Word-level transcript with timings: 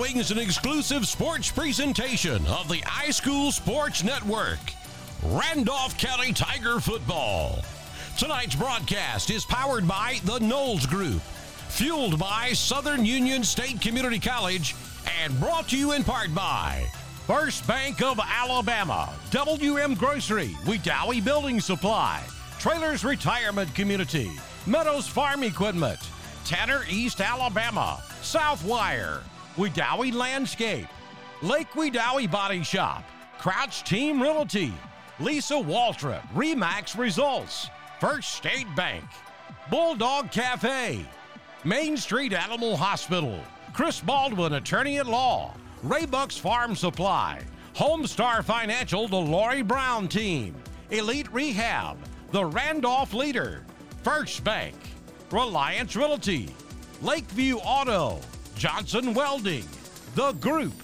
Following 0.00 0.16
is 0.16 0.30
an 0.30 0.38
exclusive 0.38 1.06
sports 1.06 1.50
presentation 1.50 2.46
of 2.46 2.68
the 2.68 2.78
iSchool 3.04 3.52
Sports 3.52 4.02
Network. 4.02 4.58
Randolph 5.22 5.98
County 5.98 6.32
Tiger 6.32 6.80
Football. 6.80 7.62
Tonight's 8.16 8.54
broadcast 8.54 9.28
is 9.28 9.44
powered 9.44 9.86
by 9.86 10.18
the 10.24 10.38
Knowles 10.40 10.86
Group, 10.86 11.20
fueled 11.68 12.18
by 12.18 12.54
Southern 12.54 13.04
Union 13.04 13.44
State 13.44 13.82
Community 13.82 14.18
College, 14.18 14.74
and 15.22 15.38
brought 15.38 15.68
to 15.68 15.76
you 15.76 15.92
in 15.92 16.02
part 16.02 16.34
by 16.34 16.86
First 17.26 17.66
Bank 17.68 18.00
of 18.00 18.18
Alabama, 18.24 19.12
WM 19.32 19.92
Grocery, 19.92 20.56
Wedowee 20.64 21.22
Building 21.22 21.60
Supply, 21.60 22.24
Trailers 22.58 23.04
Retirement 23.04 23.74
Community, 23.74 24.30
Meadows 24.66 25.06
Farm 25.06 25.42
Equipment, 25.42 26.00
Tanner 26.46 26.84
East 26.88 27.20
Alabama, 27.20 28.02
Southwire, 28.22 29.20
Wedowee 29.56 30.12
Landscape, 30.12 30.86
Lake 31.42 31.70
Wedowee 31.72 32.30
Body 32.30 32.62
Shop, 32.62 33.02
Crouch 33.38 33.82
Team 33.82 34.22
Realty, 34.22 34.72
Lisa 35.18 35.54
Waltrip, 35.54 36.22
Remax 36.34 36.96
Results, 36.96 37.68
First 37.98 38.34
State 38.34 38.68
Bank, 38.76 39.04
Bulldog 39.68 40.30
Cafe, 40.30 41.04
Main 41.64 41.96
Street 41.96 42.32
Animal 42.32 42.76
Hospital, 42.76 43.38
Chris 43.72 44.00
Baldwin, 44.00 44.54
Attorney 44.54 44.98
at 44.98 45.06
Law, 45.06 45.54
Raybucks 45.84 46.38
Farm 46.38 46.74
Supply, 46.74 47.42
Homestar 47.74 48.44
Financial, 48.44 49.08
the 49.08 49.16
Lori 49.16 49.62
Brown 49.62 50.08
Team, 50.08 50.54
Elite 50.90 51.32
Rehab, 51.32 51.98
the 52.30 52.44
Randolph 52.44 53.12
Leader, 53.12 53.64
First 54.02 54.44
Bank, 54.44 54.74
Reliance 55.30 55.96
Realty, 55.96 56.48
Lakeview 57.02 57.56
Auto, 57.56 58.20
Johnson 58.60 59.14
Welding, 59.14 59.64
The 60.16 60.32
Group, 60.32 60.74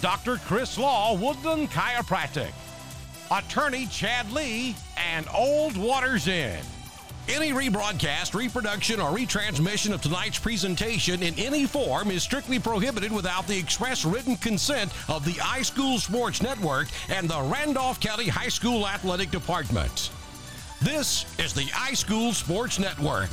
Dr. 0.00 0.38
Chris 0.46 0.78
Law, 0.78 1.14
Woodland 1.14 1.70
Chiropractic, 1.70 2.50
Attorney 3.30 3.84
Chad 3.88 4.32
Lee, 4.32 4.74
and 4.96 5.26
Old 5.34 5.76
Waters 5.76 6.28
Inn. 6.28 6.64
Any 7.28 7.50
rebroadcast, 7.50 8.34
reproduction, 8.34 9.00
or 9.00 9.10
retransmission 9.10 9.92
of 9.92 10.00
tonight's 10.00 10.38
presentation 10.38 11.22
in 11.22 11.38
any 11.38 11.66
form 11.66 12.10
is 12.10 12.22
strictly 12.22 12.58
prohibited 12.58 13.12
without 13.12 13.46
the 13.46 13.58
express 13.58 14.06
written 14.06 14.36
consent 14.36 14.90
of 15.10 15.22
the 15.26 15.32
iSchool 15.32 15.98
Sports 15.98 16.40
Network 16.40 16.88
and 17.10 17.28
the 17.28 17.42
Randolph 17.42 18.00
County 18.00 18.28
High 18.28 18.48
School 18.48 18.88
Athletic 18.88 19.30
Department. 19.30 20.10
This 20.80 21.26
is 21.38 21.52
the 21.52 21.64
iSchool 21.64 22.32
Sports 22.32 22.78
Network. 22.78 23.28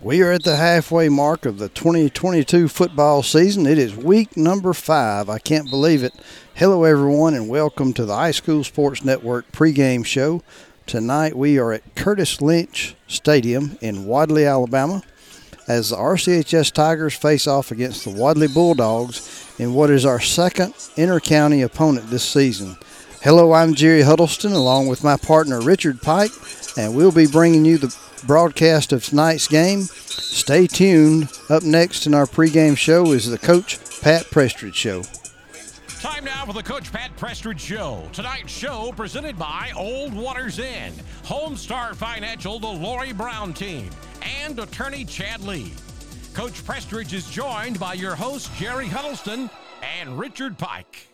We 0.00 0.22
are 0.22 0.30
at 0.30 0.44
the 0.44 0.54
halfway 0.54 1.08
mark 1.08 1.44
of 1.44 1.58
the 1.58 1.68
2022 1.70 2.68
football 2.68 3.24
season. 3.24 3.66
It 3.66 3.78
is 3.78 3.96
week 3.96 4.36
number 4.36 4.72
five. 4.72 5.28
I 5.28 5.40
can't 5.40 5.68
believe 5.68 6.04
it. 6.04 6.14
Hello, 6.54 6.84
everyone, 6.84 7.34
and 7.34 7.48
welcome 7.48 7.92
to 7.94 8.04
the 8.04 8.12
iSchool 8.12 8.64
Sports 8.64 9.04
Network 9.04 9.50
pregame 9.50 10.06
show. 10.06 10.44
Tonight 10.86 11.36
we 11.36 11.58
are 11.58 11.72
at 11.72 11.96
Curtis 11.96 12.40
Lynch 12.40 12.94
Stadium 13.08 13.76
in 13.80 14.06
Wadley, 14.06 14.46
Alabama, 14.46 15.02
as 15.66 15.90
the 15.90 15.96
RCHS 15.96 16.70
Tigers 16.70 17.16
face 17.16 17.48
off 17.48 17.72
against 17.72 18.04
the 18.04 18.12
Wadley 18.12 18.46
Bulldogs 18.46 19.52
in 19.58 19.74
what 19.74 19.90
is 19.90 20.06
our 20.06 20.20
second 20.20 20.74
inter-county 20.94 21.60
opponent 21.62 22.08
this 22.08 22.22
season. 22.22 22.76
Hello, 23.22 23.52
I'm 23.52 23.74
Jerry 23.74 24.02
Huddleston, 24.02 24.52
along 24.52 24.86
with 24.86 25.02
my 25.02 25.16
partner 25.16 25.60
Richard 25.60 26.00
Pike, 26.02 26.30
and 26.76 26.94
we'll 26.94 27.10
be 27.10 27.26
bringing 27.26 27.64
you 27.64 27.78
the 27.78 28.07
broadcast 28.26 28.92
of 28.92 29.04
tonight's 29.04 29.48
game. 29.48 29.82
Stay 29.82 30.66
tuned. 30.66 31.28
Up 31.48 31.62
next 31.62 32.06
in 32.06 32.14
our 32.14 32.26
pregame 32.26 32.76
show 32.76 33.12
is 33.12 33.30
the 33.30 33.38
Coach 33.38 33.78
Pat 34.00 34.24
Prestridge 34.24 34.74
Show. 34.74 35.02
Time 36.00 36.24
now 36.24 36.44
for 36.44 36.52
the 36.52 36.62
Coach 36.62 36.92
Pat 36.92 37.10
Prestridge 37.16 37.58
Show. 37.58 38.08
Tonight's 38.12 38.52
show 38.52 38.92
presented 38.96 39.36
by 39.36 39.72
Old 39.76 40.14
Waters 40.14 40.58
Inn, 40.58 40.92
Homestar 41.24 41.94
Financial, 41.94 42.58
the 42.60 42.66
Lori 42.66 43.12
Brown 43.12 43.52
team, 43.52 43.90
and 44.22 44.58
attorney 44.58 45.04
Chad 45.04 45.42
Lee. 45.42 45.72
Coach 46.34 46.64
Prestridge 46.64 47.12
is 47.12 47.28
joined 47.28 47.80
by 47.80 47.94
your 47.94 48.14
host 48.14 48.54
Jerry 48.56 48.86
Huddleston 48.86 49.50
and 49.82 50.16
Richard 50.18 50.56
Pike. 50.56 51.08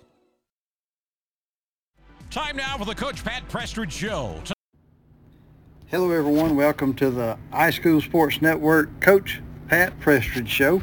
Time 2.31 2.57
now 2.57 2.77
for 2.77 2.85
the 2.85 2.95
Coach 2.95 3.25
Pat 3.25 3.49
Prestridge 3.49 3.91
Show. 3.91 4.54
Hello, 5.89 6.11
everyone. 6.11 6.57
Welcome 6.57 6.95
to 6.95 7.11
the 7.11 7.37
iSchool 7.53 8.03
Sports 8.03 8.41
Network 8.41 9.03
Coach 9.03 9.43
Pat 9.69 10.01
Prestridge 10.01 10.49
Show. 10.49 10.81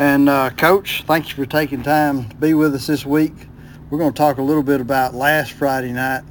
And 0.00 0.28
uh, 0.28 0.50
Coach, 0.50 1.04
thank 1.06 1.28
you 1.28 1.36
for 1.36 1.46
taking 1.48 1.80
time 1.84 2.28
to 2.28 2.34
be 2.34 2.54
with 2.54 2.74
us 2.74 2.88
this 2.88 3.06
week. 3.06 3.32
We're 3.88 3.98
going 3.98 4.12
to 4.12 4.16
talk 4.16 4.38
a 4.38 4.42
little 4.42 4.64
bit 4.64 4.80
about 4.80 5.14
last 5.14 5.52
Friday 5.52 5.92
night. 5.92 6.24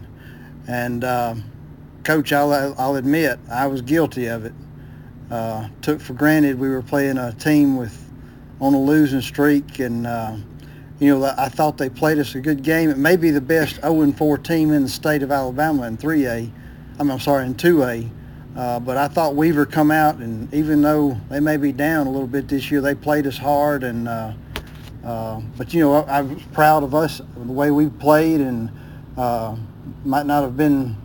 And 0.67 1.05
uh, 1.05 1.35
Coach, 2.03 2.33
I'll, 2.33 2.51
I'll 2.77 2.97
admit 2.97 3.39
I 3.49 3.65
was 3.67 3.81
guilty 3.81 4.27
of 4.27 4.43
it. 4.43 4.53
Uh, 5.31 5.69
took 5.81 6.01
for 6.01 6.13
granted 6.13 6.59
we 6.59 6.67
were 6.67 6.83
playing 6.83 7.17
a 7.17 7.31
team 7.31 7.77
with 7.77 7.97
on 8.59 8.73
a 8.73 8.79
losing 8.79 9.21
streak, 9.21 9.79
and 9.79 10.05
uh, 10.05 10.35
you 10.99 11.07
know 11.07 11.33
I 11.37 11.47
thought 11.47 11.77
they 11.77 11.89
played 11.89 12.19
us 12.19 12.35
a 12.35 12.41
good 12.41 12.61
game. 12.61 12.89
It 12.89 12.97
may 12.97 13.15
be 13.15 13.31
the 13.31 13.41
best 13.41 13.79
0-4 13.81 14.43
team 14.43 14.73
in 14.73 14.83
the 14.83 14.89
state 14.89 15.23
of 15.23 15.31
Alabama 15.31 15.87
in 15.87 15.97
3A. 15.97 16.51
I 17.03 17.05
mean, 17.05 17.11
I'm 17.11 17.19
sorry, 17.19 17.45
in 17.45 17.55
2A. 17.55 18.09
Uh, 18.55 18.79
but 18.79 18.95
I 18.95 19.09
thought 19.09 19.35
Weaver 19.35 19.65
come 19.65 19.91
out, 19.91 20.15
and 20.19 20.51
even 20.53 20.81
though 20.81 21.17
they 21.29 21.41
may 21.41 21.57
be 21.57 21.73
down 21.73 22.07
a 22.07 22.09
little 22.09 22.27
bit 22.27 22.47
this 22.47 22.71
year, 22.71 22.79
they 22.79 22.95
played 22.95 23.27
us 23.27 23.37
hard. 23.37 23.83
And 23.83 24.07
uh, 24.07 24.31
uh, 25.03 25.41
but 25.57 25.73
you 25.73 25.81
know, 25.81 25.95
I, 25.95 26.19
I, 26.19 26.21
was 26.21 26.41
proud 26.53 26.81
of 26.81 26.95
us 26.95 27.19
the 27.35 27.51
way 27.51 27.71
we 27.71 27.89
played, 27.89 28.39
and 28.39 28.71
uh, 29.17 29.57
might 30.05 30.25
not 30.25 30.43
have 30.43 30.55
been 30.55 30.95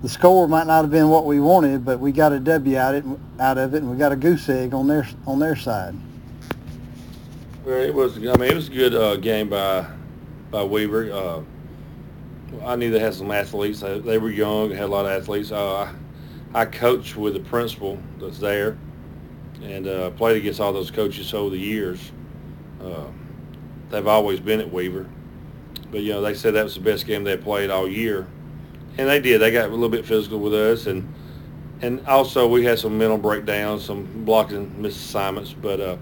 the 0.00 0.08
score 0.08 0.48
might 0.48 0.66
not 0.66 0.80
have 0.80 0.90
been 0.90 1.10
what 1.10 1.26
we 1.26 1.38
wanted, 1.38 1.84
but 1.84 2.00
we 2.00 2.10
got 2.10 2.32
a 2.32 2.40
W 2.40 2.78
out 2.78 2.94
it 2.94 3.04
out 3.40 3.58
of 3.58 3.74
it, 3.74 3.82
and 3.82 3.90
we 3.90 3.98
got 3.98 4.12
a 4.12 4.16
goose 4.16 4.48
egg 4.48 4.72
on 4.72 4.86
their 4.86 5.06
on 5.26 5.38
their 5.38 5.56
side. 5.56 5.94
Well, 7.66 7.78
it 7.78 7.92
was. 7.92 8.16
I 8.16 8.20
mean, 8.38 8.44
it 8.44 8.54
was 8.54 8.68
a 8.68 8.72
good 8.72 8.94
uh, 8.94 9.16
game 9.16 9.50
by 9.50 9.86
by 10.50 10.64
Weaver. 10.64 11.44
Uh, 12.62 12.66
I 12.66 12.76
knew 12.76 12.90
they 12.90 12.98
had 12.98 13.14
some 13.14 13.30
athletes. 13.30 13.80
They 13.80 14.18
were 14.18 14.30
young, 14.30 14.70
had 14.70 14.84
a 14.84 14.86
lot 14.86 15.06
of 15.06 15.12
athletes. 15.12 15.52
Uh, 15.52 15.92
I, 16.54 16.60
I 16.60 16.64
coached 16.64 17.16
with 17.16 17.34
the 17.34 17.40
principal 17.40 17.98
that's 18.18 18.38
there, 18.38 18.76
and 19.62 19.86
uh, 19.86 20.10
played 20.10 20.36
against 20.36 20.60
all 20.60 20.72
those 20.72 20.90
coaches 20.90 21.32
over 21.34 21.50
the 21.50 21.58
years. 21.58 22.12
Uh, 22.80 23.06
they've 23.90 24.06
always 24.06 24.40
been 24.40 24.60
at 24.60 24.72
Weaver, 24.72 25.08
but 25.90 26.02
you 26.02 26.12
know 26.12 26.20
they 26.20 26.34
said 26.34 26.54
that 26.54 26.64
was 26.64 26.74
the 26.74 26.80
best 26.80 27.06
game 27.06 27.24
they 27.24 27.36
played 27.36 27.70
all 27.70 27.88
year, 27.88 28.26
and 28.98 29.08
they 29.08 29.20
did. 29.20 29.40
They 29.40 29.50
got 29.50 29.68
a 29.68 29.72
little 29.72 29.88
bit 29.88 30.04
physical 30.04 30.38
with 30.38 30.54
us, 30.54 30.86
and 30.86 31.12
and 31.80 32.06
also 32.06 32.46
we 32.46 32.64
had 32.64 32.78
some 32.78 32.96
mental 32.96 33.18
breakdowns, 33.18 33.84
some 33.84 34.24
blocking 34.24 34.80
missed 34.80 34.98
assignments, 34.98 35.52
but 35.52 35.80
uh, 35.80 35.96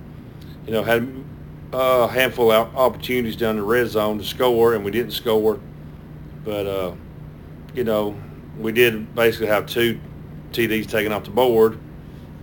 you 0.66 0.72
know 0.72 0.82
had 0.82 1.25
a 1.72 2.06
handful 2.08 2.50
of 2.50 2.76
opportunities 2.76 3.37
down 3.37 3.56
the 3.56 3.62
red 3.62 3.88
zone 3.88 4.19
to 4.19 4.25
score, 4.25 4.75
and 4.75 4.84
we 4.84 4.90
didn't 4.90 5.12
score 5.12 5.58
but, 6.44 6.66
uh, 6.66 6.94
you 7.74 7.84
know, 7.84 8.16
we 8.58 8.72
did 8.72 9.14
basically 9.14 9.46
have 9.46 9.66
two 9.66 9.98
TDs 10.52 10.88
taken 10.88 11.12
off 11.12 11.24
the 11.24 11.30
board, 11.30 11.78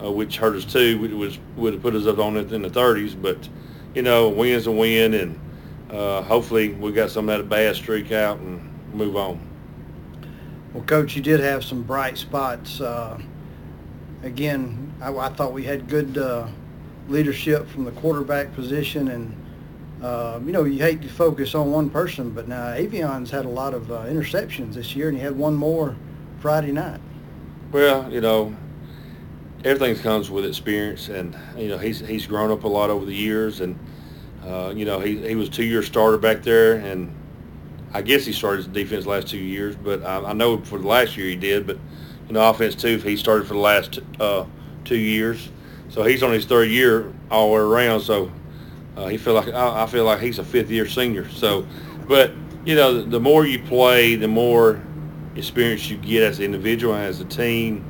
uh, 0.03 0.11
which 0.11 0.37
hurt 0.37 0.55
us 0.55 0.65
too. 0.65 0.99
Was 1.17 1.39
would 1.55 1.73
have 1.73 1.81
put 1.81 1.95
us 1.95 2.05
up 2.07 2.19
on 2.19 2.37
it 2.37 2.51
in 2.51 2.61
the 2.61 2.69
30s, 2.69 3.19
but 3.19 3.47
you 3.93 4.01
know, 4.01 4.29
win's 4.29 4.67
a 4.67 4.71
win, 4.71 5.13
and 5.13 5.39
uh, 5.91 6.21
hopefully 6.21 6.69
we 6.73 6.91
got 6.91 7.09
some 7.09 7.29
of 7.29 7.37
that 7.37 7.49
bad 7.49 7.75
streak 7.75 8.11
out 8.11 8.39
and 8.39 8.61
move 8.93 9.15
on. 9.15 9.39
Well, 10.73 10.83
coach, 10.83 11.15
you 11.15 11.21
did 11.21 11.39
have 11.39 11.63
some 11.63 11.81
bright 11.81 12.17
spots. 12.17 12.79
Uh, 12.79 13.19
again, 14.23 14.93
I, 15.01 15.13
I, 15.15 15.29
thought 15.29 15.51
we 15.51 15.63
had 15.63 15.87
good 15.87 16.17
uh, 16.17 16.47
leadership 17.07 17.67
from 17.67 17.85
the 17.85 17.91
quarterback 17.91 18.53
position 18.53 19.07
and 19.09 19.35
uh, 20.01 20.39
you 20.45 20.51
know, 20.51 20.63
you 20.63 20.79
hate 20.79 21.01
to 21.01 21.09
focus 21.09 21.55
on 21.55 21.71
one 21.71 21.89
person, 21.89 22.29
but 22.31 22.47
now 22.47 22.67
Avion's 22.67 23.29
had 23.29 23.45
a 23.45 23.49
lot 23.49 23.73
of 23.73 23.91
uh, 23.91 24.03
interceptions 24.03 24.73
this 24.75 24.95
year, 24.95 25.09
and 25.09 25.17
he 25.17 25.23
had 25.23 25.37
one 25.37 25.55
more 25.55 25.95
Friday 26.39 26.71
night. 26.71 27.01
Well, 27.71 28.11
you 28.11 28.21
know, 28.21 28.55
everything 29.65 30.01
comes 30.01 30.31
with 30.31 30.45
experience, 30.45 31.09
and 31.09 31.37
you 31.57 31.67
know 31.67 31.77
he's 31.77 31.99
he's 31.99 32.25
grown 32.25 32.49
up 32.51 32.63
a 32.63 32.67
lot 32.67 32.89
over 32.89 33.05
the 33.05 33.15
years, 33.15 33.59
and 33.59 33.77
uh, 34.45 34.73
you 34.75 34.85
know 34.85 34.99
he 34.99 35.17
he 35.27 35.35
was 35.35 35.49
two 35.49 35.65
year 35.65 35.83
starter 35.83 36.17
back 36.17 36.43
there, 36.43 36.75
and 36.75 37.13
I 37.93 38.01
guess 38.01 38.25
he 38.25 38.31
started 38.31 38.71
defense 38.71 39.05
last 39.05 39.27
two 39.27 39.37
years, 39.37 39.75
but 39.75 40.03
I, 40.03 40.29
I 40.29 40.33
know 40.33 40.59
for 40.59 40.79
the 40.79 40.87
last 40.87 41.17
year 41.17 41.27
he 41.27 41.35
did, 41.35 41.67
but 41.67 41.77
you 42.27 42.33
know 42.33 42.49
offense 42.49 42.73
too, 42.73 42.97
he 42.97 43.17
started 43.17 43.47
for 43.47 43.53
the 43.53 43.59
last 43.59 43.99
uh, 44.19 44.45
two 44.85 44.97
years, 44.97 45.49
so 45.89 46.03
he's 46.03 46.23
on 46.23 46.31
his 46.31 46.45
third 46.45 46.69
year 46.69 47.11
all 47.29 47.49
the 47.49 47.55
way 47.55 47.59
around, 47.59 47.99
so 47.99 48.31
uh, 48.99 49.07
he 49.07 49.17
feel 49.17 49.33
like 49.33 49.47
I, 49.47 49.83
I 49.83 49.85
feel 49.85 50.03
like 50.03 50.19
he's 50.19 50.39
a 50.39 50.43
fifth 50.43 50.69
year 50.69 50.85
senior. 50.85 51.29
So, 51.29 51.65
but 52.07 52.31
you 52.65 52.75
know, 52.75 53.01
the, 53.01 53.03
the 53.03 53.19
more 53.19 53.45
you 53.45 53.59
play, 53.59 54.15
the 54.15 54.27
more 54.27 54.81
experience 55.35 55.89
you 55.89 55.97
get 55.97 56.23
as 56.23 56.39
an 56.39 56.45
individual 56.45 56.93
and 56.93 57.05
as 57.05 57.21
a 57.21 57.25
team. 57.25 57.85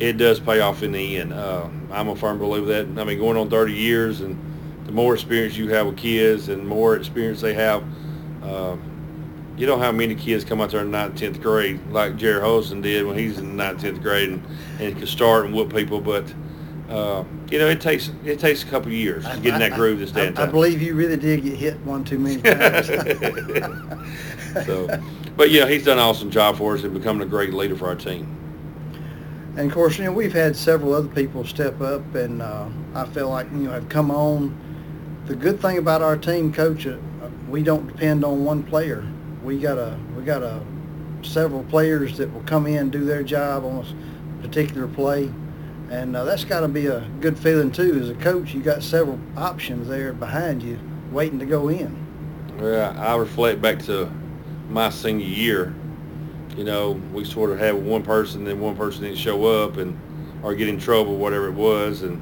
it 0.00 0.18
does 0.18 0.38
pay 0.38 0.60
off 0.60 0.82
in 0.82 0.92
the 0.92 1.16
end. 1.16 1.32
Uh, 1.32 1.68
I'm 1.90 2.08
a 2.08 2.16
firm 2.16 2.38
believer 2.38 2.66
that. 2.66 3.00
I 3.00 3.04
mean, 3.04 3.18
going 3.18 3.38
on 3.38 3.48
30 3.48 3.72
years, 3.72 4.20
and 4.20 4.38
the 4.84 4.92
more 4.92 5.14
experience 5.14 5.56
you 5.56 5.68
have 5.68 5.86
with 5.86 5.96
kids, 5.96 6.50
and 6.50 6.66
more 6.66 6.96
experience 6.96 7.40
they 7.40 7.54
have, 7.54 7.82
uh, 8.42 8.76
you 9.56 9.66
know 9.66 9.78
how 9.78 9.90
many 9.90 10.14
kids 10.14 10.44
come 10.44 10.60
out 10.60 10.70
there 10.70 10.82
in 10.82 10.90
9th, 10.90 11.16
10th 11.18 11.40
grade, 11.40 11.80
like 11.90 12.16
Jerry 12.16 12.40
Holston 12.40 12.82
did 12.82 13.06
when 13.06 13.16
he's 13.16 13.38
in 13.38 13.56
9th, 13.56 13.80
10th 13.80 14.02
grade, 14.02 14.28
and, 14.28 14.46
and 14.78 14.96
could 14.98 15.08
start 15.08 15.46
and 15.46 15.54
whoop 15.54 15.74
people, 15.74 16.00
but 16.00 16.32
uh, 16.88 17.24
you 17.50 17.58
know, 17.58 17.68
it 17.68 17.80
takes 17.80 18.10
it 18.24 18.38
takes 18.38 18.62
a 18.62 18.66
couple 18.66 18.88
of 18.88 18.94
years 18.94 19.24
to 19.24 19.38
get 19.40 19.54
in 19.54 19.60
that 19.60 19.72
groove 19.72 19.98
this 19.98 20.10
day 20.10 20.28
and 20.28 20.38
I, 20.38 20.44
I 20.44 20.46
believe 20.46 20.80
you 20.80 20.94
really 20.94 21.16
did 21.16 21.42
get 21.42 21.56
hit 21.56 21.78
one 21.80 22.04
too 22.04 22.18
many 22.18 22.40
times. 22.42 22.86
so, 24.66 24.88
but 25.36 25.50
yeah, 25.50 25.68
he's 25.68 25.84
done 25.84 25.98
an 25.98 26.04
awesome 26.04 26.30
job 26.30 26.56
for 26.56 26.74
us 26.74 26.84
and 26.84 26.94
becoming 26.94 27.22
a 27.22 27.30
great 27.30 27.52
leader 27.52 27.76
for 27.76 27.88
our 27.88 27.94
team. 27.94 28.34
And 29.58 29.66
of 29.66 29.74
course, 29.74 29.98
you 29.98 30.04
know, 30.04 30.12
we've 30.12 30.32
had 30.32 30.54
several 30.54 30.94
other 30.94 31.08
people 31.08 31.44
step 31.44 31.80
up, 31.80 32.14
and 32.14 32.40
uh, 32.40 32.68
I 32.94 33.06
feel 33.06 33.28
like 33.28 33.50
you 33.50 33.58
know 33.58 33.72
have 33.72 33.88
come 33.88 34.12
on. 34.12 34.56
The 35.26 35.34
good 35.34 35.60
thing 35.60 35.78
about 35.78 36.00
our 36.00 36.16
team, 36.16 36.52
coach, 36.52 36.86
uh, 36.86 36.96
we 37.48 37.64
don't 37.64 37.88
depend 37.88 38.24
on 38.24 38.44
one 38.44 38.62
player. 38.62 39.04
We 39.42 39.58
got 39.58 39.76
a 39.76 39.98
we 40.16 40.22
got 40.22 40.44
a 40.44 40.62
several 41.22 41.64
players 41.64 42.16
that 42.18 42.32
will 42.32 42.42
come 42.42 42.68
in 42.68 42.76
and 42.76 42.92
do 42.92 43.04
their 43.04 43.24
job 43.24 43.64
on 43.64 43.84
a 43.84 44.42
particular 44.42 44.86
play, 44.86 45.30
and 45.90 46.16
uh, 46.16 46.24
that's 46.24 46.44
got 46.44 46.60
to 46.60 46.68
be 46.68 46.86
a 46.86 47.00
good 47.20 47.38
feeling 47.38 47.70
too. 47.70 47.98
As 48.00 48.10
a 48.10 48.14
coach, 48.14 48.52
you 48.52 48.62
got 48.62 48.82
several 48.82 49.18
options 49.36 49.88
there 49.88 50.12
behind 50.12 50.62
you 50.62 50.78
waiting 51.10 51.38
to 51.38 51.46
go 51.46 51.68
in. 51.68 52.06
Well, 52.58 52.98
I 52.98 53.16
reflect 53.16 53.62
back 53.62 53.78
to 53.84 54.10
my 54.68 54.90
senior 54.90 55.26
year. 55.26 55.74
You 56.56 56.64
know, 56.64 56.92
we 57.12 57.24
sort 57.24 57.50
of 57.50 57.58
had 57.58 57.74
one 57.74 58.02
person, 58.02 58.44
then 58.44 58.60
one 58.60 58.76
person 58.76 59.04
didn't 59.04 59.18
show 59.18 59.44
up, 59.46 59.76
and 59.76 59.98
or 60.42 60.54
get 60.54 60.68
in 60.68 60.78
trouble, 60.78 61.16
whatever 61.16 61.46
it 61.48 61.54
was, 61.54 62.02
and 62.02 62.20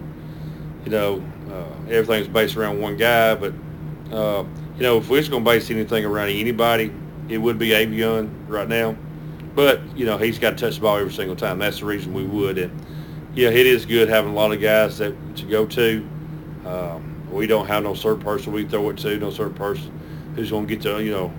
you 0.85 0.91
know, 0.91 1.23
uh, 1.51 1.91
everything's 1.91 2.29
based 2.29 2.57
around 2.57 2.81
one 2.81 2.97
guy. 2.97 3.35
But 3.35 3.53
uh, 4.13 4.45
you 4.77 4.83
know, 4.83 4.99
if 4.99 5.09
we're 5.09 5.19
just 5.19 5.31
going 5.31 5.45
to 5.45 5.51
base 5.51 5.71
anything 5.71 6.05
around 6.05 6.29
anybody, 6.29 6.93
it 7.29 7.39
would 7.39 7.59
be 7.59 7.71
Avion 7.71 8.31
right 8.47 8.69
now. 8.69 8.97
But 9.55 9.81
you 9.97 10.05
know, 10.05 10.19
he's 10.19 10.39
got 10.39 10.51
to 10.51 10.57
touch 10.57 10.77
the 10.77 10.83
ball 10.83 10.99
every 10.99 11.13
single 11.13 11.37
time. 11.37 11.59
That's 11.59 11.81
the 11.81 11.87
reason 11.87 12.13
we 12.13 12.25
would. 12.25 12.59
And 12.59 12.87
yeah, 13.37 13.51
it 13.51 13.67
is 13.67 13.85
good 13.85 14.09
having 14.09 14.33
a 14.33 14.35
lot 14.35 14.51
of 14.53 14.61
guys 14.63 14.97
that 14.99 15.15
to 15.37 15.45
go 15.45 15.67
to. 15.67 16.09
Um, 16.65 17.31
we 17.31 17.47
don't 17.47 17.67
have 17.67 17.85
no 17.85 17.93
certain 17.93 18.23
person 18.23 18.53
we 18.53 18.65
throw 18.65 18.89
it 18.89 18.99
to, 18.99 19.19
no 19.19 19.31
certain 19.31 19.55
person 19.55 19.93
who's 20.35 20.51
going 20.51 20.67
to 20.67 20.75
get 20.75 20.83
to 20.83 21.03
you 21.05 21.13
know 21.13 21.33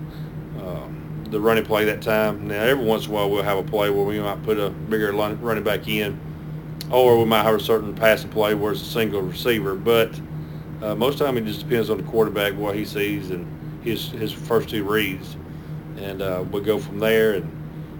uh, 0.60 0.88
the 1.30 1.40
running 1.40 1.64
play 1.64 1.84
that 1.86 2.00
time. 2.00 2.46
Now 2.46 2.62
every 2.62 2.84
once 2.84 3.06
in 3.06 3.10
a 3.10 3.14
while 3.14 3.28
we'll 3.28 3.42
have 3.42 3.58
a 3.58 3.64
play 3.64 3.90
where 3.90 4.04
we 4.04 4.20
might 4.20 4.42
put 4.44 4.58
a 4.58 4.70
bigger 4.70 5.12
running 5.12 5.64
back 5.64 5.88
in, 5.88 6.18
or 6.92 7.18
we 7.18 7.24
might 7.24 7.42
have 7.42 7.56
a 7.56 7.60
certain 7.60 7.92
passing 7.94 8.30
play 8.30 8.54
where 8.54 8.72
it's 8.72 8.82
a 8.82 8.84
single 8.84 9.22
receiver. 9.22 9.74
But 9.74 10.18
uh, 10.80 10.94
most 10.94 11.18
time 11.18 11.36
it 11.36 11.46
just 11.46 11.68
depends 11.68 11.90
on 11.90 11.96
the 11.96 12.04
quarterback 12.04 12.54
what 12.54 12.76
he 12.76 12.84
sees 12.84 13.30
and 13.30 13.44
his 13.82 14.08
his 14.10 14.30
first 14.30 14.68
two 14.68 14.84
reads, 14.84 15.36
and 15.96 16.22
uh, 16.22 16.44
we 16.52 16.60
go 16.60 16.78
from 16.78 17.00
there. 17.00 17.34
And 17.34 17.57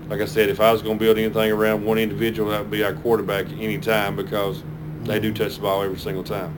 like 0.09 0.21
I 0.21 0.25
said, 0.25 0.49
if 0.49 0.61
I 0.61 0.73
was 0.73 0.83
going 0.83 0.99
to 0.99 1.05
build 1.05 1.19
anything 1.19 1.53
around 1.53 1.85
one 1.85 1.99
individual, 1.99 2.51
that 2.51 2.61
would 2.61 2.71
be 2.71 2.83
our 2.83 2.95
quarterback 2.95 3.47
any 3.59 3.79
time 3.79 4.17
because 4.17 4.63
they 5.05 5.21
do 5.21 5.33
touch 5.33 5.57
the 5.57 5.63
ball 5.63 5.83
every 5.83 5.99
single 5.99 6.25
time. 6.25 6.55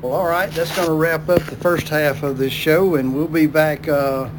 Well, 0.00 0.14
all 0.14 0.26
right, 0.26 0.50
that's 0.50 0.74
going 0.74 0.88
to 0.88 0.94
wrap 0.94 1.28
up 1.28 1.42
the 1.42 1.56
first 1.56 1.88
half 1.88 2.22
of 2.22 2.38
this 2.38 2.54
show, 2.54 2.94
and 2.94 3.14
we'll 3.14 3.28
be 3.28 3.46
back 3.46 3.86
uh, 3.86 4.30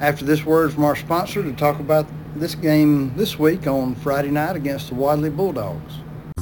after 0.00 0.24
this 0.24 0.44
word 0.44 0.72
from 0.72 0.84
our 0.84 0.94
sponsor 0.94 1.42
to 1.42 1.52
talk 1.54 1.80
about 1.80 2.06
this 2.36 2.54
game 2.54 3.12
this 3.16 3.36
week 3.36 3.66
on 3.66 3.96
Friday 3.96 4.30
night 4.30 4.54
against 4.54 4.88
the 4.88 4.94
Wadley 4.94 5.30
Bulldogs. 5.30 5.94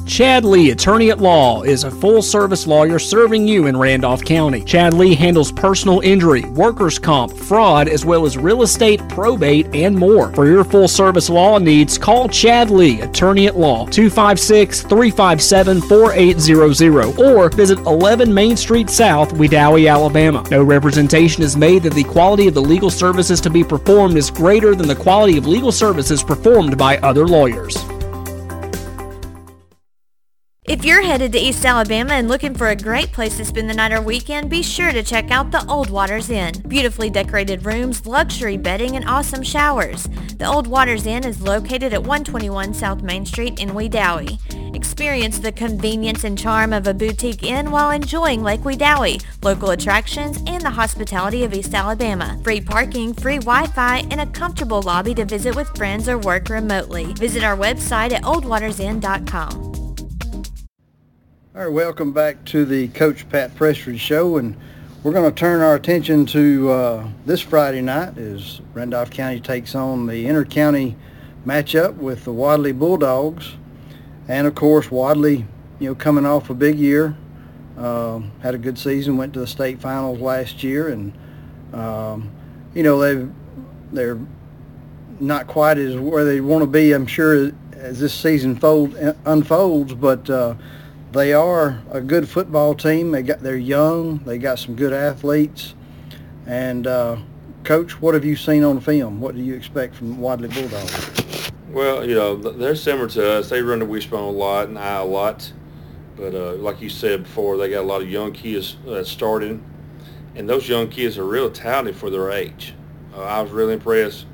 Chad 0.07 0.45
Lee, 0.45 0.71
attorney 0.71 1.11
at 1.11 1.19
law, 1.19 1.63
is 1.63 1.83
a 1.83 1.91
full 1.91 2.21
service 2.21 2.65
lawyer 2.65 2.97
serving 2.97 3.45
you 3.45 3.67
in 3.67 3.75
Randolph 3.75 4.23
County. 4.23 4.63
Chad 4.63 4.93
Lee 4.93 5.13
handles 5.13 5.51
personal 5.51 5.99
injury, 5.99 6.43
workers' 6.45 6.97
comp, 6.97 7.33
fraud, 7.33 7.89
as 7.89 8.05
well 8.05 8.25
as 8.25 8.37
real 8.37 8.61
estate, 8.61 9.01
probate, 9.09 9.67
and 9.75 9.93
more. 9.93 10.31
For 10.33 10.47
your 10.47 10.63
full 10.63 10.87
service 10.87 11.29
law 11.29 11.57
needs, 11.57 11.97
call 11.97 12.29
Chad 12.29 12.69
Lee, 12.69 13.01
attorney 13.01 13.47
at 13.47 13.57
law, 13.57 13.85
256 13.85 14.83
357 14.83 15.81
4800, 15.81 17.19
or 17.19 17.49
visit 17.49 17.77
11 17.79 18.33
Main 18.33 18.55
Street 18.55 18.89
South, 18.89 19.33
Wedowee, 19.33 19.91
Alabama. 19.91 20.43
No 20.49 20.63
representation 20.63 21.43
is 21.43 21.57
made 21.57 21.83
that 21.83 21.93
the 21.93 22.05
quality 22.05 22.47
of 22.47 22.53
the 22.53 22.61
legal 22.61 22.89
services 22.89 23.41
to 23.41 23.49
be 23.49 23.63
performed 23.63 24.15
is 24.15 24.31
greater 24.31 24.73
than 24.73 24.87
the 24.87 24.95
quality 24.95 25.37
of 25.37 25.45
legal 25.45 25.71
services 25.71 26.23
performed 26.23 26.77
by 26.77 26.97
other 26.99 27.27
lawyers. 27.27 27.77
If 30.67 30.83
you're 30.83 31.01
headed 31.01 31.31
to 31.31 31.39
East 31.39 31.65
Alabama 31.65 32.15
and 32.15 32.27
looking 32.27 32.53
for 32.53 32.67
a 32.67 32.75
great 32.75 33.13
place 33.13 33.37
to 33.37 33.45
spend 33.45 33.69
the 33.69 33.73
night 33.73 33.93
or 33.93 34.01
weekend, 34.01 34.49
be 34.49 34.61
sure 34.61 34.91
to 34.91 35.01
check 35.01 35.31
out 35.31 35.49
the 35.49 35.65
Old 35.67 35.89
Waters 35.89 36.29
Inn. 36.29 36.61
Beautifully 36.67 37.09
decorated 37.09 37.65
rooms, 37.65 38.05
luxury 38.05 38.57
bedding, 38.57 38.97
and 38.97 39.07
awesome 39.07 39.43
showers. 39.43 40.09
The 40.37 40.45
Old 40.45 40.67
Waters 40.67 41.05
Inn 41.05 41.25
is 41.25 41.41
located 41.41 41.93
at 41.93 42.03
121 42.03 42.73
South 42.73 43.01
Main 43.01 43.25
Street 43.25 43.61
in 43.61 43.69
Wedowee. 43.69 44.75
Experience 44.75 45.39
the 45.39 45.53
convenience 45.53 46.25
and 46.25 46.37
charm 46.37 46.73
of 46.73 46.85
a 46.85 46.93
boutique 46.93 47.43
inn 47.43 47.71
while 47.71 47.91
enjoying 47.91 48.43
Lake 48.43 48.61
Wedowee, 48.61 49.23
local 49.41 49.69
attractions, 49.69 50.43
and 50.47 50.61
the 50.61 50.69
hospitality 50.69 51.45
of 51.45 51.53
East 51.53 51.73
Alabama. 51.73 52.37
Free 52.43 52.59
parking, 52.59 53.13
free 53.13 53.39
Wi-Fi, 53.39 53.99
and 54.11 54.19
a 54.19 54.27
comfortable 54.27 54.81
lobby 54.81 55.15
to 55.15 55.23
visit 55.23 55.55
with 55.55 55.73
friends 55.77 56.09
or 56.09 56.17
work 56.17 56.49
remotely. 56.49 57.13
Visit 57.13 57.45
our 57.45 57.55
website 57.55 58.11
at 58.11 58.23
oldwatersinn.com. 58.23 59.66
All 61.57 61.63
right, 61.63 61.73
welcome 61.73 62.11
back 62.11 62.45
to 62.45 62.65
the 62.65 62.87
Coach 62.89 63.27
Pat 63.29 63.55
Prestridge 63.55 63.97
Show, 63.97 64.37
and 64.37 64.55
we're 65.01 65.11
going 65.11 65.27
to 65.27 65.35
turn 65.35 65.61
our 65.61 65.73
attention 65.73 66.27
to 66.27 66.69
uh, 66.69 67.07
this 67.25 67.41
Friday 67.41 67.81
night 67.81 68.15
as 68.15 68.61
Randolph 68.75 69.09
County 69.09 69.39
takes 69.39 69.73
on 69.73 70.05
the 70.05 70.27
inter-county 70.27 70.95
matchup 71.47 71.95
with 71.95 72.25
the 72.25 72.31
Wadley 72.31 72.73
Bulldogs, 72.73 73.55
and 74.27 74.45
of 74.45 74.53
course 74.53 74.91
Wadley, 74.91 75.47
you 75.79 75.89
know, 75.89 75.95
coming 75.95 76.27
off 76.27 76.51
a 76.51 76.53
big 76.53 76.77
year, 76.77 77.17
uh, 77.75 78.19
had 78.43 78.53
a 78.53 78.59
good 78.59 78.77
season, 78.77 79.17
went 79.17 79.33
to 79.33 79.39
the 79.39 79.47
state 79.47 79.81
finals 79.81 80.19
last 80.19 80.63
year, 80.63 80.89
and 80.89 81.11
um, 81.73 82.29
you 82.75 82.83
know 82.83 82.99
they 82.99 83.27
they're 83.91 84.19
not 85.19 85.47
quite 85.47 85.79
as 85.79 85.95
where 85.95 86.23
they 86.23 86.39
want 86.39 86.61
to 86.61 86.67
be, 86.67 86.91
I'm 86.91 87.07
sure, 87.07 87.51
as 87.73 87.99
this 87.99 88.13
season 88.13 88.55
fold, 88.57 88.93
unfolds, 89.25 89.95
but. 89.95 90.29
Uh, 90.29 90.53
they 91.17 91.33
are 91.33 91.81
a 91.91 91.99
good 91.99 92.29
football 92.29 92.75
team. 92.75 93.11
They 93.11 93.23
got 93.23 93.39
they're 93.39 93.57
young. 93.57 94.19
They 94.19 94.37
got 94.37 94.59
some 94.59 94.75
good 94.75 94.93
athletes. 94.93 95.73
And 96.45 96.85
uh, 96.85 97.17
coach, 97.63 97.99
what 97.99 98.13
have 98.13 98.23
you 98.23 98.35
seen 98.35 98.63
on 98.63 98.79
film? 98.79 99.19
What 99.19 99.35
do 99.35 99.41
you 99.41 99.55
expect 99.55 99.95
from 99.95 100.19
Wadley 100.19 100.47
Bulldogs? 100.47 101.51
Well, 101.69 102.07
you 102.07 102.15
know, 102.15 102.35
they're 102.35 102.75
similar 102.75 103.09
to 103.09 103.33
us. 103.33 103.49
They 103.49 103.61
run 103.61 103.79
the 103.79 103.85
wishbone 103.85 104.23
a 104.23 104.37
lot 104.37 104.69
and 104.69 104.77
I 104.77 104.97
a 104.97 105.03
lot. 105.03 105.51
But 106.15 106.33
uh, 106.33 106.53
like 106.53 106.81
you 106.81 106.89
said 106.89 107.23
before, 107.23 107.57
they 107.57 107.69
got 107.69 107.81
a 107.81 107.87
lot 107.87 108.01
of 108.01 108.09
young 108.09 108.31
kids 108.31 108.77
uh, 108.87 109.03
starting. 109.03 109.63
And 110.35 110.47
those 110.47 110.69
young 110.69 110.87
kids 110.87 111.17
are 111.17 111.25
real 111.25 111.49
talented 111.49 111.95
for 111.95 112.09
their 112.09 112.31
age. 112.31 112.73
Uh, 113.13 113.23
I 113.23 113.41
was 113.41 113.51
really 113.51 113.73
impressed 113.73 114.27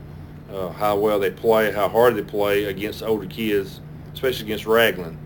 uh, 0.52 0.70
how 0.70 0.98
well 0.98 1.20
they 1.20 1.32
play, 1.32 1.72
how 1.72 1.88
hard 1.88 2.16
they 2.16 2.24
play 2.24 2.66
against 2.66 3.02
older 3.02 3.26
kids, 3.26 3.80
especially 4.14 4.46
against 4.46 4.66
Ragland 4.66 5.18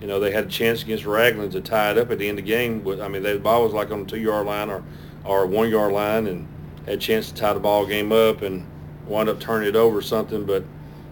you 0.00 0.06
know, 0.06 0.20
they 0.20 0.30
had 0.30 0.44
a 0.44 0.48
chance 0.48 0.82
against 0.82 1.04
Ragland 1.04 1.52
to 1.52 1.60
tie 1.60 1.90
it 1.90 1.98
up 1.98 2.10
at 2.10 2.18
the 2.18 2.28
end 2.28 2.38
of 2.38 2.44
the 2.44 2.50
game. 2.50 2.86
I 3.00 3.08
mean, 3.08 3.22
the 3.22 3.38
ball 3.38 3.64
was 3.64 3.72
like 3.72 3.90
on 3.90 4.04
the 4.04 4.06
two-yard 4.06 4.46
line 4.46 4.70
or, 4.70 4.84
or 5.24 5.46
one-yard 5.46 5.92
line, 5.92 6.26
and 6.28 6.46
had 6.86 6.94
a 6.94 6.98
chance 6.98 7.28
to 7.28 7.34
tie 7.34 7.52
the 7.52 7.60
ball 7.60 7.84
game 7.84 8.12
up 8.12 8.42
and 8.42 8.66
wound 9.06 9.28
up 9.28 9.40
turning 9.40 9.68
it 9.68 9.76
over 9.76 9.98
or 9.98 10.02
something. 10.02 10.44
But 10.44 10.64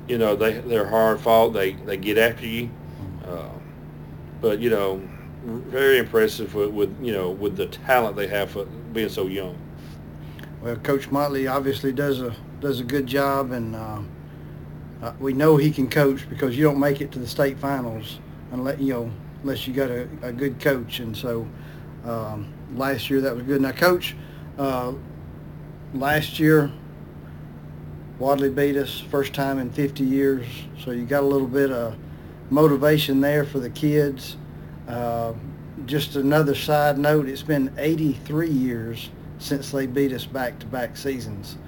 you 0.06 0.18
know, 0.18 0.36
they 0.36 0.58
they're 0.60 0.86
hard 0.86 1.20
fought. 1.20 1.50
They 1.50 1.72
they 1.72 1.96
get 1.96 2.16
after 2.16 2.46
you. 2.46 2.70
Uh, 3.24 3.48
but 4.40 4.60
you 4.60 4.70
know, 4.70 5.02
very 5.44 5.98
impressive 5.98 6.54
with, 6.54 6.70
with 6.70 7.04
you 7.04 7.12
know 7.12 7.30
with 7.30 7.56
the 7.56 7.66
talent 7.66 8.16
they 8.16 8.28
have 8.28 8.52
for 8.52 8.66
being 8.66 9.08
so 9.08 9.26
young. 9.26 9.58
Well, 10.62 10.76
Coach 10.76 11.10
Motley 11.10 11.48
obviously 11.48 11.92
does 11.92 12.20
a 12.20 12.34
does 12.60 12.78
a 12.78 12.84
good 12.84 13.08
job, 13.08 13.50
and 13.50 13.74
uh, 13.74 14.00
uh, 15.02 15.12
we 15.18 15.32
know 15.32 15.56
he 15.56 15.72
can 15.72 15.88
coach 15.90 16.28
because 16.30 16.56
you 16.56 16.62
don't 16.62 16.78
make 16.78 17.00
it 17.00 17.10
to 17.12 17.18
the 17.18 17.26
state 17.26 17.58
finals 17.58 18.20
unless 18.56 18.80
you 18.80 18.92
know 18.92 19.10
unless 19.42 19.66
you 19.66 19.74
got 19.74 19.90
a, 19.90 20.08
a 20.22 20.32
good 20.32 20.58
coach. 20.60 20.98
And 21.00 21.16
so 21.16 21.46
um, 22.04 22.52
last 22.74 23.10
year 23.10 23.20
that 23.20 23.34
was 23.34 23.44
good. 23.44 23.60
Now, 23.60 23.72
coach, 23.72 24.16
uh, 24.58 24.92
last 25.94 26.38
year 26.38 26.72
Wadley 28.18 28.50
beat 28.50 28.76
us 28.76 28.98
first 28.98 29.34
time 29.34 29.58
in 29.58 29.70
50 29.70 30.02
years, 30.02 30.46
so 30.82 30.90
you 30.90 31.04
got 31.04 31.22
a 31.22 31.26
little 31.26 31.46
bit 31.46 31.70
of 31.70 31.96
motivation 32.48 33.20
there 33.20 33.44
for 33.44 33.58
the 33.58 33.68
kids. 33.70 34.36
Uh, 34.88 35.34
just 35.84 36.16
another 36.16 36.54
side 36.54 36.98
note, 36.98 37.28
it's 37.28 37.42
been 37.42 37.70
83 37.76 38.48
years 38.48 39.10
since 39.38 39.70
they 39.70 39.86
beat 39.86 40.12
us 40.12 40.24
back-to-back 40.24 40.96
seasons. 40.96 41.58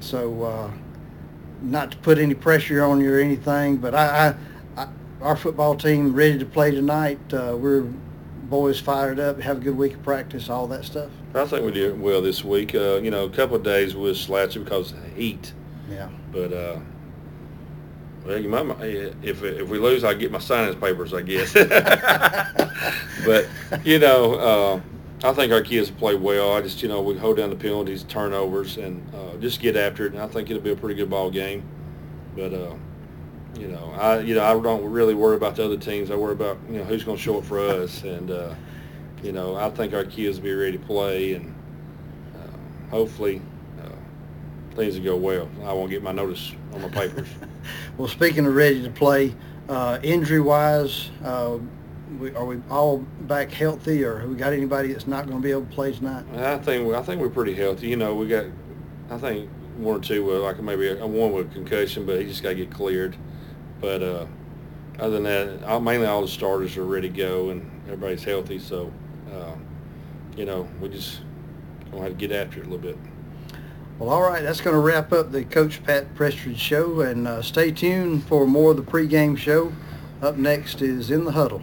So 0.00 0.42
uh, 0.42 0.70
not 1.60 1.90
to 1.90 1.96
put 1.98 2.16
any 2.16 2.34
pressure 2.34 2.82
on 2.82 3.02
you 3.02 3.12
or 3.12 3.20
anything, 3.20 3.76
but 3.76 3.94
I, 3.94 4.28
I 4.28 4.34
our 5.22 5.36
football 5.36 5.74
team 5.74 6.14
ready 6.14 6.38
to 6.38 6.46
play 6.46 6.70
tonight? 6.70 7.18
Uh, 7.32 7.56
we're 7.58 7.82
boys 8.50 8.80
fired 8.80 9.20
up, 9.20 9.40
have 9.40 9.58
a 9.58 9.60
good 9.60 9.76
week 9.76 9.94
of 9.94 10.02
practice, 10.02 10.50
all 10.50 10.66
that 10.66 10.84
stuff. 10.84 11.10
I 11.34 11.44
think 11.46 11.64
we 11.64 11.70
did 11.70 11.98
well 12.00 12.20
this 12.20 12.44
week. 12.44 12.74
Uh, 12.74 12.96
you 12.96 13.10
know, 13.10 13.24
a 13.24 13.30
couple 13.30 13.56
of 13.56 13.62
days 13.62 13.94
we 13.94 14.02
was 14.02 14.20
slouchy 14.20 14.58
because 14.58 14.92
of 14.92 15.02
the 15.02 15.08
heat. 15.10 15.52
Yeah. 15.88 16.08
But 16.32 16.52
uh, 16.52 16.80
well, 18.24 18.38
you 18.38 18.48
might 18.48 18.64
if 18.82 19.42
if 19.42 19.68
we 19.68 19.78
lose, 19.78 20.04
I 20.04 20.14
get 20.14 20.32
my 20.32 20.38
signing 20.38 20.78
papers, 20.80 21.14
I 21.14 21.22
guess. 21.22 21.52
but 23.24 23.48
you 23.84 23.98
know, 23.98 24.34
uh, 24.34 24.80
I 25.22 25.32
think 25.32 25.52
our 25.52 25.62
kids 25.62 25.90
play 25.90 26.16
well. 26.16 26.52
I 26.52 26.60
just 26.60 26.82
you 26.82 26.88
know 26.88 27.00
we 27.00 27.16
hold 27.16 27.36
down 27.36 27.50
the 27.50 27.56
penalties, 27.56 28.02
turnovers, 28.04 28.76
and 28.76 29.02
uh, 29.14 29.36
just 29.36 29.60
get 29.60 29.76
after 29.76 30.06
it. 30.06 30.12
And 30.12 30.20
I 30.20 30.26
think 30.26 30.50
it'll 30.50 30.62
be 30.62 30.72
a 30.72 30.76
pretty 30.76 30.96
good 30.96 31.10
ball 31.10 31.30
game. 31.30 31.62
But 32.36 32.52
uh, 32.52 32.74
you 33.60 33.68
know, 33.68 33.92
I 33.96 34.20
you 34.20 34.34
know 34.34 34.42
I 34.42 34.58
don't 34.58 34.90
really 34.90 35.14
worry 35.14 35.36
about 35.36 35.56
the 35.56 35.64
other 35.64 35.76
teams. 35.76 36.10
I 36.10 36.16
worry 36.16 36.32
about 36.32 36.58
you 36.70 36.78
know 36.78 36.84
who's 36.84 37.04
going 37.04 37.18
to 37.18 37.22
show 37.22 37.38
up 37.38 37.44
for 37.44 37.60
us, 37.60 38.02
and 38.02 38.30
uh, 38.30 38.54
you 39.22 39.32
know 39.32 39.54
I 39.54 39.68
think 39.70 39.92
our 39.92 40.04
kids 40.04 40.38
will 40.38 40.44
be 40.44 40.54
ready 40.54 40.78
to 40.78 40.84
play, 40.84 41.34
and 41.34 41.54
uh, 42.34 42.90
hopefully 42.90 43.42
uh, 43.78 44.74
things 44.74 44.98
will 44.98 45.04
go 45.04 45.16
well. 45.16 45.48
I 45.64 45.74
won't 45.74 45.90
get 45.90 46.02
my 46.02 46.12
notice 46.12 46.52
on 46.72 46.80
my 46.80 46.88
papers. 46.88 47.28
well, 47.98 48.08
speaking 48.08 48.46
of 48.46 48.54
ready 48.54 48.82
to 48.82 48.90
play, 48.90 49.34
uh, 49.68 49.98
injury-wise, 50.02 51.10
uh, 51.22 51.58
we, 52.18 52.34
are 52.34 52.46
we 52.46 52.62
all 52.70 52.98
back 53.22 53.50
healthy, 53.50 54.04
or 54.04 54.20
have 54.20 54.30
we 54.30 54.36
got 54.36 54.54
anybody 54.54 54.92
that's 54.92 55.06
not 55.06 55.26
going 55.26 55.36
to 55.36 55.42
be 55.42 55.50
able 55.50 55.66
to 55.66 55.72
play 55.72 55.92
tonight? 55.92 56.24
I 56.34 56.56
think 56.56 56.94
I 56.94 57.02
think 57.02 57.20
we're 57.20 57.28
pretty 57.28 57.54
healthy. 57.54 57.88
You 57.88 57.96
know, 57.96 58.14
we 58.14 58.26
got 58.26 58.46
I 59.10 59.18
think 59.18 59.50
one 59.76 59.96
or 59.96 60.00
two 60.00 60.24
with 60.24 60.40
like 60.40 60.62
maybe 60.62 60.88
a, 60.88 61.06
one 61.06 61.32
with 61.32 61.52
concussion, 61.52 62.06
but 62.06 62.20
he 62.20 62.26
just 62.26 62.42
got 62.42 62.50
to 62.50 62.54
get 62.54 62.70
cleared. 62.70 63.16
But 63.80 64.02
uh, 64.02 64.26
other 64.98 65.20
than 65.20 65.24
that, 65.24 65.82
mainly 65.82 66.06
all 66.06 66.22
the 66.22 66.28
starters 66.28 66.76
are 66.76 66.84
ready 66.84 67.08
to 67.08 67.16
go 67.16 67.50
and 67.50 67.68
everybody's 67.86 68.24
healthy. 68.24 68.58
So, 68.58 68.92
uh, 69.32 69.54
you 70.36 70.44
know, 70.44 70.68
we 70.80 70.88
just 70.88 71.20
to 71.92 71.98
have 71.98 72.12
to 72.12 72.14
get 72.14 72.32
after 72.32 72.60
it 72.60 72.66
a 72.66 72.70
little 72.70 72.78
bit. 72.78 72.98
Well, 73.98 74.08
all 74.10 74.22
right, 74.22 74.42
that's 74.42 74.60
going 74.60 74.74
to 74.74 74.80
wrap 74.80 75.12
up 75.12 75.30
the 75.30 75.44
Coach 75.44 75.84
Pat 75.84 76.14
Prestridge 76.14 76.56
show, 76.56 77.00
and 77.00 77.28
uh, 77.28 77.42
stay 77.42 77.70
tuned 77.70 78.24
for 78.24 78.46
more 78.46 78.70
of 78.70 78.78
the 78.78 78.82
pregame 78.82 79.36
show. 79.36 79.72
Up 80.22 80.36
next 80.36 80.80
is 80.80 81.10
In 81.10 81.24
the 81.24 81.32
Huddle. 81.32 81.62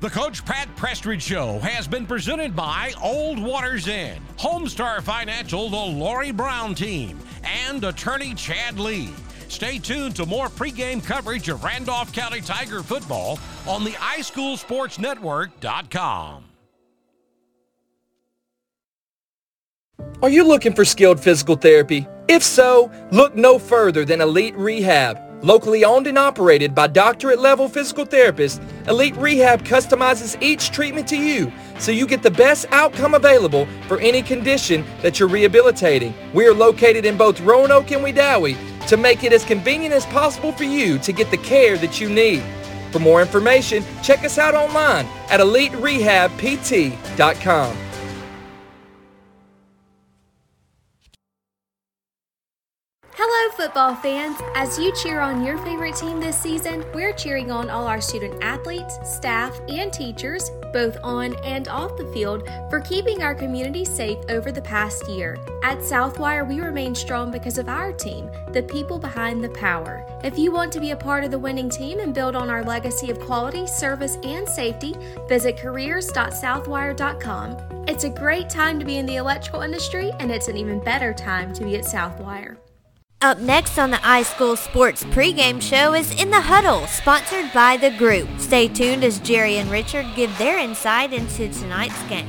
The 0.00 0.08
Coach 0.08 0.44
Pat 0.46 0.74
Prestridge 0.76 1.20
Show 1.20 1.58
has 1.58 1.86
been 1.86 2.06
presented 2.06 2.56
by 2.56 2.94
Old 3.02 3.38
Waters 3.38 3.86
Inn, 3.86 4.16
Homestar 4.38 5.02
Financial, 5.02 5.68
the 5.68 5.76
Lori 5.76 6.32
Brown 6.32 6.74
team, 6.74 7.18
and 7.44 7.84
attorney 7.84 8.34
Chad 8.34 8.78
Lee. 8.78 9.10
Stay 9.48 9.78
tuned 9.78 10.16
to 10.16 10.24
more 10.24 10.48
pregame 10.48 11.04
coverage 11.04 11.50
of 11.50 11.62
Randolph 11.62 12.14
County 12.14 12.40
Tiger 12.40 12.82
football 12.82 13.38
on 13.66 13.84
the 13.84 13.90
iSchoolSportsNetwork.com. 13.90 16.44
Are 20.22 20.30
you 20.30 20.44
looking 20.44 20.74
for 20.74 20.86
skilled 20.86 21.20
physical 21.20 21.56
therapy? 21.56 22.06
If 22.26 22.42
so, 22.42 22.90
look 23.12 23.36
no 23.36 23.58
further 23.58 24.06
than 24.06 24.22
Elite 24.22 24.56
Rehab. 24.56 25.29
Locally 25.42 25.86
owned 25.86 26.06
and 26.06 26.18
operated 26.18 26.74
by 26.74 26.86
doctorate 26.86 27.38
level 27.38 27.66
physical 27.66 28.04
therapists, 28.04 28.60
Elite 28.88 29.16
Rehab 29.16 29.62
customizes 29.62 30.36
each 30.42 30.70
treatment 30.70 31.08
to 31.08 31.16
you 31.16 31.50
so 31.78 31.92
you 31.92 32.06
get 32.06 32.22
the 32.22 32.30
best 32.30 32.66
outcome 32.72 33.14
available 33.14 33.66
for 33.88 33.98
any 34.00 34.20
condition 34.20 34.84
that 35.00 35.18
you're 35.18 35.30
rehabilitating. 35.30 36.12
We 36.34 36.46
are 36.46 36.52
located 36.52 37.06
in 37.06 37.16
both 37.16 37.40
Roanoke 37.40 37.90
and 37.90 38.04
Wedowee 38.04 38.54
to 38.88 38.98
make 38.98 39.24
it 39.24 39.32
as 39.32 39.44
convenient 39.44 39.94
as 39.94 40.04
possible 40.06 40.52
for 40.52 40.64
you 40.64 40.98
to 40.98 41.12
get 41.12 41.30
the 41.30 41.38
care 41.38 41.78
that 41.78 42.00
you 42.00 42.10
need. 42.10 42.42
For 42.92 42.98
more 42.98 43.22
information, 43.22 43.82
check 44.02 44.24
us 44.24 44.36
out 44.36 44.54
online 44.54 45.06
at 45.30 45.40
eliterehabpt.com. 45.40 47.89
Hello, 53.22 53.54
football 53.54 53.94
fans. 53.96 54.38
As 54.54 54.78
you 54.78 54.94
cheer 54.94 55.20
on 55.20 55.44
your 55.44 55.58
favorite 55.58 55.94
team 55.94 56.20
this 56.20 56.38
season, 56.38 56.82
we're 56.94 57.12
cheering 57.12 57.50
on 57.50 57.68
all 57.68 57.86
our 57.86 58.00
student 58.00 58.42
athletes, 58.42 58.98
staff, 59.04 59.60
and 59.68 59.92
teachers, 59.92 60.50
both 60.72 60.96
on 61.04 61.34
and 61.44 61.68
off 61.68 61.98
the 61.98 62.10
field, 62.14 62.48
for 62.70 62.80
keeping 62.80 63.22
our 63.22 63.34
community 63.34 63.84
safe 63.84 64.16
over 64.30 64.50
the 64.50 64.62
past 64.62 65.06
year. 65.06 65.36
At 65.62 65.80
Southwire, 65.80 66.48
we 66.48 66.62
remain 66.62 66.94
strong 66.94 67.30
because 67.30 67.58
of 67.58 67.68
our 67.68 67.92
team, 67.92 68.30
the 68.54 68.62
people 68.62 68.98
behind 68.98 69.44
the 69.44 69.50
power. 69.50 70.02
If 70.24 70.38
you 70.38 70.50
want 70.50 70.72
to 70.72 70.80
be 70.80 70.92
a 70.92 70.96
part 70.96 71.22
of 71.22 71.30
the 71.30 71.38
winning 71.38 71.68
team 71.68 72.00
and 72.00 72.14
build 72.14 72.34
on 72.34 72.48
our 72.48 72.64
legacy 72.64 73.10
of 73.10 73.20
quality, 73.20 73.66
service, 73.66 74.16
and 74.22 74.48
safety, 74.48 74.96
visit 75.28 75.58
careers.southwire.com. 75.58 77.84
It's 77.86 78.04
a 78.04 78.08
great 78.08 78.48
time 78.48 78.78
to 78.78 78.86
be 78.86 78.96
in 78.96 79.04
the 79.04 79.16
electrical 79.16 79.60
industry, 79.60 80.10
and 80.20 80.30
it's 80.30 80.48
an 80.48 80.56
even 80.56 80.80
better 80.80 81.12
time 81.12 81.52
to 81.52 81.64
be 81.64 81.76
at 81.76 81.84
Southwire. 81.84 82.56
Up 83.22 83.38
next 83.38 83.78
on 83.78 83.90
the 83.90 83.98
iSchool 83.98 84.56
Sports 84.56 85.04
pregame 85.04 85.60
show 85.60 85.92
is 85.92 86.10
In 86.12 86.30
the 86.30 86.40
Huddle, 86.40 86.86
sponsored 86.86 87.52
by 87.52 87.76
The 87.76 87.90
Group. 87.90 88.26
Stay 88.38 88.66
tuned 88.66 89.04
as 89.04 89.20
Jerry 89.20 89.58
and 89.58 89.70
Richard 89.70 90.06
give 90.16 90.36
their 90.38 90.58
insight 90.58 91.12
into 91.12 91.50
tonight's 91.50 92.02
game. 92.04 92.26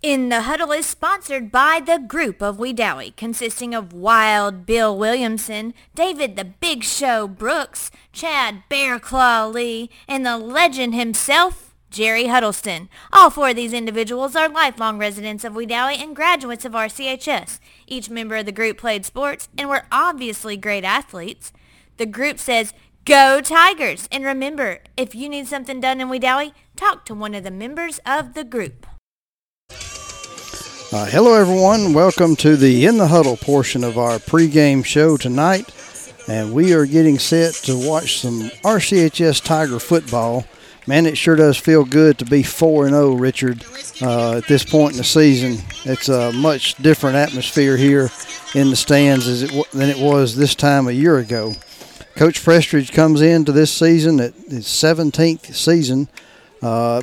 In 0.00 0.30
the 0.30 0.42
Huddle 0.42 0.72
is 0.72 0.86
sponsored 0.86 1.52
by 1.52 1.82
the 1.84 1.98
group 1.98 2.40
of 2.40 2.56
Wedowee, 2.56 3.14
consisting 3.16 3.74
of 3.74 3.92
Wild 3.92 4.64
Bill 4.64 4.96
Williamson, 4.96 5.74
David 5.94 6.36
the 6.36 6.44
Big 6.46 6.84
Show 6.84 7.28
Brooks, 7.28 7.90
Chad 8.14 8.62
Bear 8.70 8.98
Claw 8.98 9.46
Lee, 9.46 9.90
and 10.08 10.24
the 10.24 10.38
legend 10.38 10.94
himself, 10.94 11.65
Jerry 11.96 12.26
Huddleston. 12.26 12.90
All 13.10 13.30
four 13.30 13.48
of 13.48 13.56
these 13.56 13.72
individuals 13.72 14.36
are 14.36 14.50
lifelong 14.50 14.98
residents 14.98 15.44
of 15.44 15.54
Wedowee 15.54 15.98
and 15.98 16.14
graduates 16.14 16.66
of 16.66 16.72
RCHS. 16.72 17.58
Each 17.86 18.10
member 18.10 18.36
of 18.36 18.44
the 18.44 18.52
group 18.52 18.76
played 18.76 19.06
sports 19.06 19.48
and 19.56 19.70
were 19.70 19.86
obviously 19.90 20.58
great 20.58 20.84
athletes. 20.84 21.54
The 21.96 22.04
group 22.04 22.38
says, 22.38 22.74
Go 23.06 23.40
Tigers! 23.40 24.10
And 24.12 24.26
remember, 24.26 24.80
if 24.98 25.14
you 25.14 25.30
need 25.30 25.46
something 25.46 25.80
done 25.80 26.02
in 26.02 26.08
Wedowee, 26.08 26.52
talk 26.76 27.06
to 27.06 27.14
one 27.14 27.34
of 27.34 27.44
the 27.44 27.50
members 27.50 27.98
of 28.04 28.34
the 28.34 28.44
group. 28.44 28.86
Uh, 29.70 31.06
hello, 31.06 31.32
everyone. 31.32 31.94
Welcome 31.94 32.36
to 32.36 32.56
the 32.56 32.84
In 32.84 32.98
the 32.98 33.06
Huddle 33.06 33.38
portion 33.38 33.82
of 33.82 33.96
our 33.96 34.18
pregame 34.18 34.84
show 34.84 35.16
tonight. 35.16 35.74
And 36.28 36.52
we 36.52 36.74
are 36.74 36.84
getting 36.84 37.18
set 37.18 37.54
to 37.64 37.88
watch 37.88 38.20
some 38.20 38.50
RCHS 38.64 39.42
Tiger 39.42 39.78
football 39.78 40.44
man, 40.86 41.06
it 41.06 41.18
sure 41.18 41.36
does 41.36 41.56
feel 41.56 41.84
good 41.84 42.18
to 42.18 42.24
be 42.24 42.42
4 42.42 42.86
and 42.86 42.94
0, 42.94 43.14
Richard, 43.14 43.64
uh, 44.02 44.38
at 44.38 44.46
this 44.46 44.64
point 44.64 44.92
in 44.92 44.98
the 44.98 45.04
season. 45.04 45.64
It's 45.84 46.08
a 46.08 46.32
much 46.32 46.74
different 46.76 47.16
atmosphere 47.16 47.76
here 47.76 48.10
in 48.54 48.70
the 48.70 48.76
stands 48.76 49.42
it, 49.42 49.50
than 49.72 49.88
it 49.88 49.98
was 49.98 50.36
this 50.36 50.54
time 50.54 50.88
a 50.88 50.92
year 50.92 51.18
ago. 51.18 51.54
Coach 52.14 52.42
Prestridge 52.42 52.92
comes 52.92 53.20
into 53.20 53.52
this 53.52 53.70
season 53.70 54.20
at 54.20 54.34
his 54.48 54.66
17th 54.66 55.54
season. 55.54 56.08
Uh, 56.62 57.02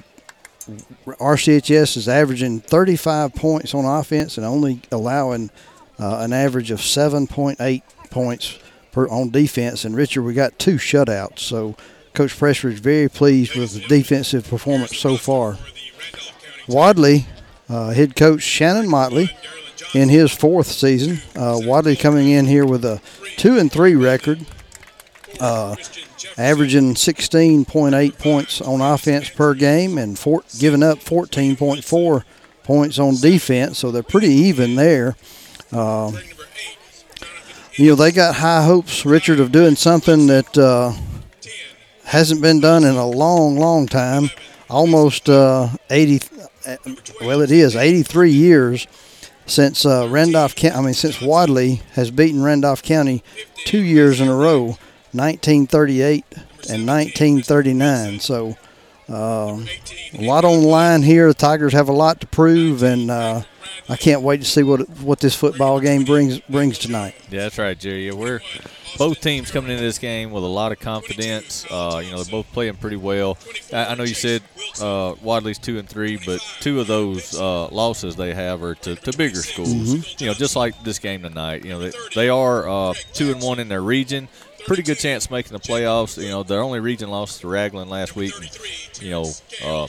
RCHS 1.06 1.98
is 1.98 2.08
averaging 2.08 2.62
35 2.62 3.36
points 3.36 3.76
on 3.76 3.86
offense 3.86 4.38
and 4.38 4.46
only 4.46 4.82
allowing 4.92 5.52
uh, 6.00 6.20
an 6.20 6.34
average 6.34 6.72
of 6.72 6.80
7.8 6.80 7.84
points 8.10 8.60
per 8.92 9.08
on 9.08 9.30
defense. 9.30 9.86
And 9.86 9.96
Richard, 9.96 10.24
we 10.24 10.34
got 10.34 10.58
two 10.58 10.76
shutouts, 10.76 11.40
so 11.40 11.76
Coach 12.14 12.38
Prestridge 12.38 12.80
very 12.80 13.10
pleased 13.10 13.56
with 13.56 13.74
the 13.74 13.82
defensive 13.88 14.48
performance 14.48 14.98
so 14.98 15.18
far. 15.18 15.58
Wadley, 16.68 17.26
uh, 17.70 17.92
head 17.92 18.16
coach 18.16 18.42
Shannon 18.42 18.88
Motley, 18.88 19.36
in 19.94 20.10
his 20.10 20.32
fourth 20.32 20.68
season. 20.68 21.20
Uh, 21.36 21.60
Wadley 21.64 21.96
coming 21.96 22.30
in 22.30 22.46
here 22.46 22.66
with 22.66 22.84
a 22.84 23.02
two 23.38 23.58
and 23.58 23.72
three 23.72 23.96
record, 23.96 24.46
uh, 25.40 25.76
averaging 26.38 26.96
16.8 26.96 28.18
points 28.18 28.62
on 28.62 28.82
offense 28.82 29.30
per 29.30 29.54
game 29.54 29.98
and 29.98 30.18
four, 30.18 30.44
giving 30.60 30.84
up 30.84 31.00
14.4 31.00 32.24
points 32.64 33.00
on 33.00 33.16
defense, 33.16 33.80
so 33.80 33.92
they're 33.92 34.04
pretty 34.04 34.30
even 34.30 34.76
there. 34.76 35.16
Uh, 35.72 36.12
you 37.74 37.90
know, 37.90 37.96
they 37.96 38.12
got 38.12 38.36
high 38.36 38.64
hopes, 38.64 39.06
Richard, 39.06 39.40
of 39.40 39.52
doing 39.52 39.76
something 39.76 40.28
that 40.28 40.58
uh, 40.58 40.94
hasn't 42.14 42.44
been 42.44 42.60
done 42.60 42.84
in 42.84 42.96
a 42.96 43.08
long, 43.08 43.58
long 43.58 43.88
time. 43.88 44.30
Almost 44.70 45.30
uh, 45.30 45.70
80, 45.90 46.22
well, 47.22 47.42
it 47.42 47.52
is 47.52 47.76
83 47.76 48.30
years 48.30 48.88
since 49.48 49.84
uh, 49.84 50.08
Randolph 50.10 50.54
I 50.64 50.80
mean, 50.82 50.94
since 50.94 51.20
Wadley 51.20 51.82
has 51.94 52.12
beaten 52.12 52.44
Randolph 52.44 52.84
County 52.84 53.24
two 53.66 53.82
years 53.82 54.22
in 54.22 54.28
a 54.28 54.36
row, 54.36 54.78
1938 55.12 56.24
and 56.70 56.88
1939. 56.88 58.20
So 58.20 58.58
uh, 59.10 59.60
a 60.14 60.22
lot 60.22 60.46
on 60.46 60.62
the 60.62 60.68
line 60.68 61.02
here. 61.02 61.28
The 61.30 61.34
Tigers 61.34 61.74
have 61.74 61.90
a 61.90 61.94
lot 61.94 62.22
to 62.22 62.28
prove, 62.28 62.84
and 62.84 63.10
uh, 63.10 63.42
I 63.90 63.98
can't 63.98 64.22
wait 64.22 64.38
to 64.38 64.46
see 64.46 64.64
what 64.64 64.88
what 65.00 65.20
this 65.20 65.36
football 65.36 65.80
game 65.80 66.04
brings 66.04 66.40
brings 66.42 66.78
tonight. 66.78 67.16
Yeah, 67.32 67.42
that's 67.42 67.58
right, 67.58 67.78
Jerry. 67.78 68.12
We're 68.12 68.40
both 68.98 69.22
teams 69.22 69.52
coming 69.52 69.72
into 69.72 69.84
this 69.84 69.98
game 69.98 70.32
with 70.32 70.44
a 70.44 70.48
lot 70.48 70.72
of 70.72 70.80
confidence. 70.80 71.66
Uh, 71.70 72.02
you 72.04 72.12
know, 72.12 72.24
they're 72.24 72.32
both 72.32 72.52
playing 72.52 72.76
pretty 72.76 72.96
well. 72.96 73.38
I, 73.72 73.86
I 73.88 73.96
know 73.96 74.04
you 74.04 74.14
said 74.14 74.42
uh, 74.82 75.16
Wadley's 75.22 75.58
two 75.58 75.80
and 75.80 75.88
three, 75.88 76.20
but 76.26 76.42
two 76.60 76.80
of 76.80 76.88
those 76.88 77.38
uh, 77.38 77.68
losses 77.68 78.16
they 78.16 78.34
have 78.34 78.64
are 78.64 78.76
to, 78.76 78.96
to 78.96 79.18
bigger 79.18 79.42
schools. 79.42 79.70
Mm-hmm. 79.70 80.24
You 80.24 80.30
know, 80.30 80.34
just 80.34 80.56
like 80.56 80.82
this 80.84 81.00
game 81.00 81.24
tonight. 81.24 81.64
You 81.64 81.72
know, 81.72 81.80
they, 81.80 81.92
they 82.16 82.30
are 82.30 82.68
uh, 82.68 82.94
two 83.14 83.32
and 83.32 83.42
one 83.42 83.60
in 83.60 83.68
their 83.68 83.82
region. 83.82 84.28
Pretty 84.66 84.84
good 84.84 84.98
chance 84.98 85.26
of 85.26 85.32
making 85.32 85.54
the 85.54 85.60
playoffs. 85.60 86.22
You 86.22 86.30
know, 86.30 86.44
their 86.44 86.62
only 86.62 86.80
region 86.80 87.10
loss 87.10 87.40
to 87.40 87.48
Ragland 87.48 87.90
last 87.90 88.16
week. 88.16 88.34
And, 88.38 89.02
you 89.02 89.10
know, 89.10 89.32
uh, 89.64 89.88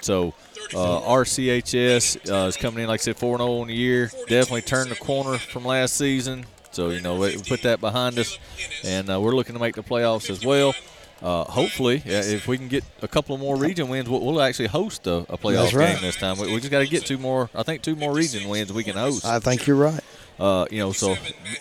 so 0.00 0.34
uh, 0.74 1.00
RCHS 1.00 2.30
uh, 2.30 2.48
is 2.48 2.56
coming 2.56 2.82
in, 2.82 2.88
like 2.88 3.00
I 3.00 3.02
said, 3.02 3.16
4 3.16 3.38
0 3.38 3.62
in 3.62 3.68
the 3.68 3.74
year. 3.74 4.10
Definitely 4.28 4.62
turned 4.62 4.90
the 4.90 4.96
corner 4.96 5.38
from 5.38 5.64
last 5.64 5.96
season. 5.96 6.46
So, 6.74 6.90
you 6.90 7.00
know, 7.00 7.16
we 7.16 7.36
put 7.38 7.62
that 7.62 7.80
behind 7.80 8.18
us, 8.18 8.38
and 8.84 9.10
uh, 9.10 9.20
we're 9.20 9.34
looking 9.34 9.54
to 9.54 9.60
make 9.60 9.74
the 9.74 9.82
playoffs 9.82 10.30
as 10.30 10.44
well. 10.44 10.74
Uh, 11.22 11.44
hopefully, 11.44 12.02
yeah, 12.04 12.20
if 12.22 12.46
we 12.46 12.58
can 12.58 12.68
get 12.68 12.84
a 13.00 13.08
couple 13.08 13.34
of 13.34 13.40
more 13.40 13.56
region 13.56 13.88
wins, 13.88 14.08
we'll, 14.10 14.20
we'll 14.20 14.42
actually 14.42 14.66
host 14.66 15.06
a, 15.06 15.18
a 15.32 15.38
playoff 15.38 15.72
right. 15.72 15.94
game 15.94 16.02
this 16.02 16.16
time. 16.16 16.38
We, 16.38 16.52
we 16.52 16.58
just 16.58 16.70
got 16.70 16.80
to 16.80 16.86
get 16.86 17.06
two 17.06 17.16
more. 17.16 17.48
I 17.54 17.62
think 17.62 17.82
two 17.82 17.96
more 17.96 18.12
region 18.12 18.48
wins 18.48 18.72
we 18.72 18.84
can 18.84 18.96
host. 18.96 19.24
I 19.24 19.38
think 19.38 19.66
you're 19.66 19.76
right. 19.76 20.00
Uh, 20.38 20.66
you 20.70 20.78
know, 20.80 20.92
so 20.92 21.14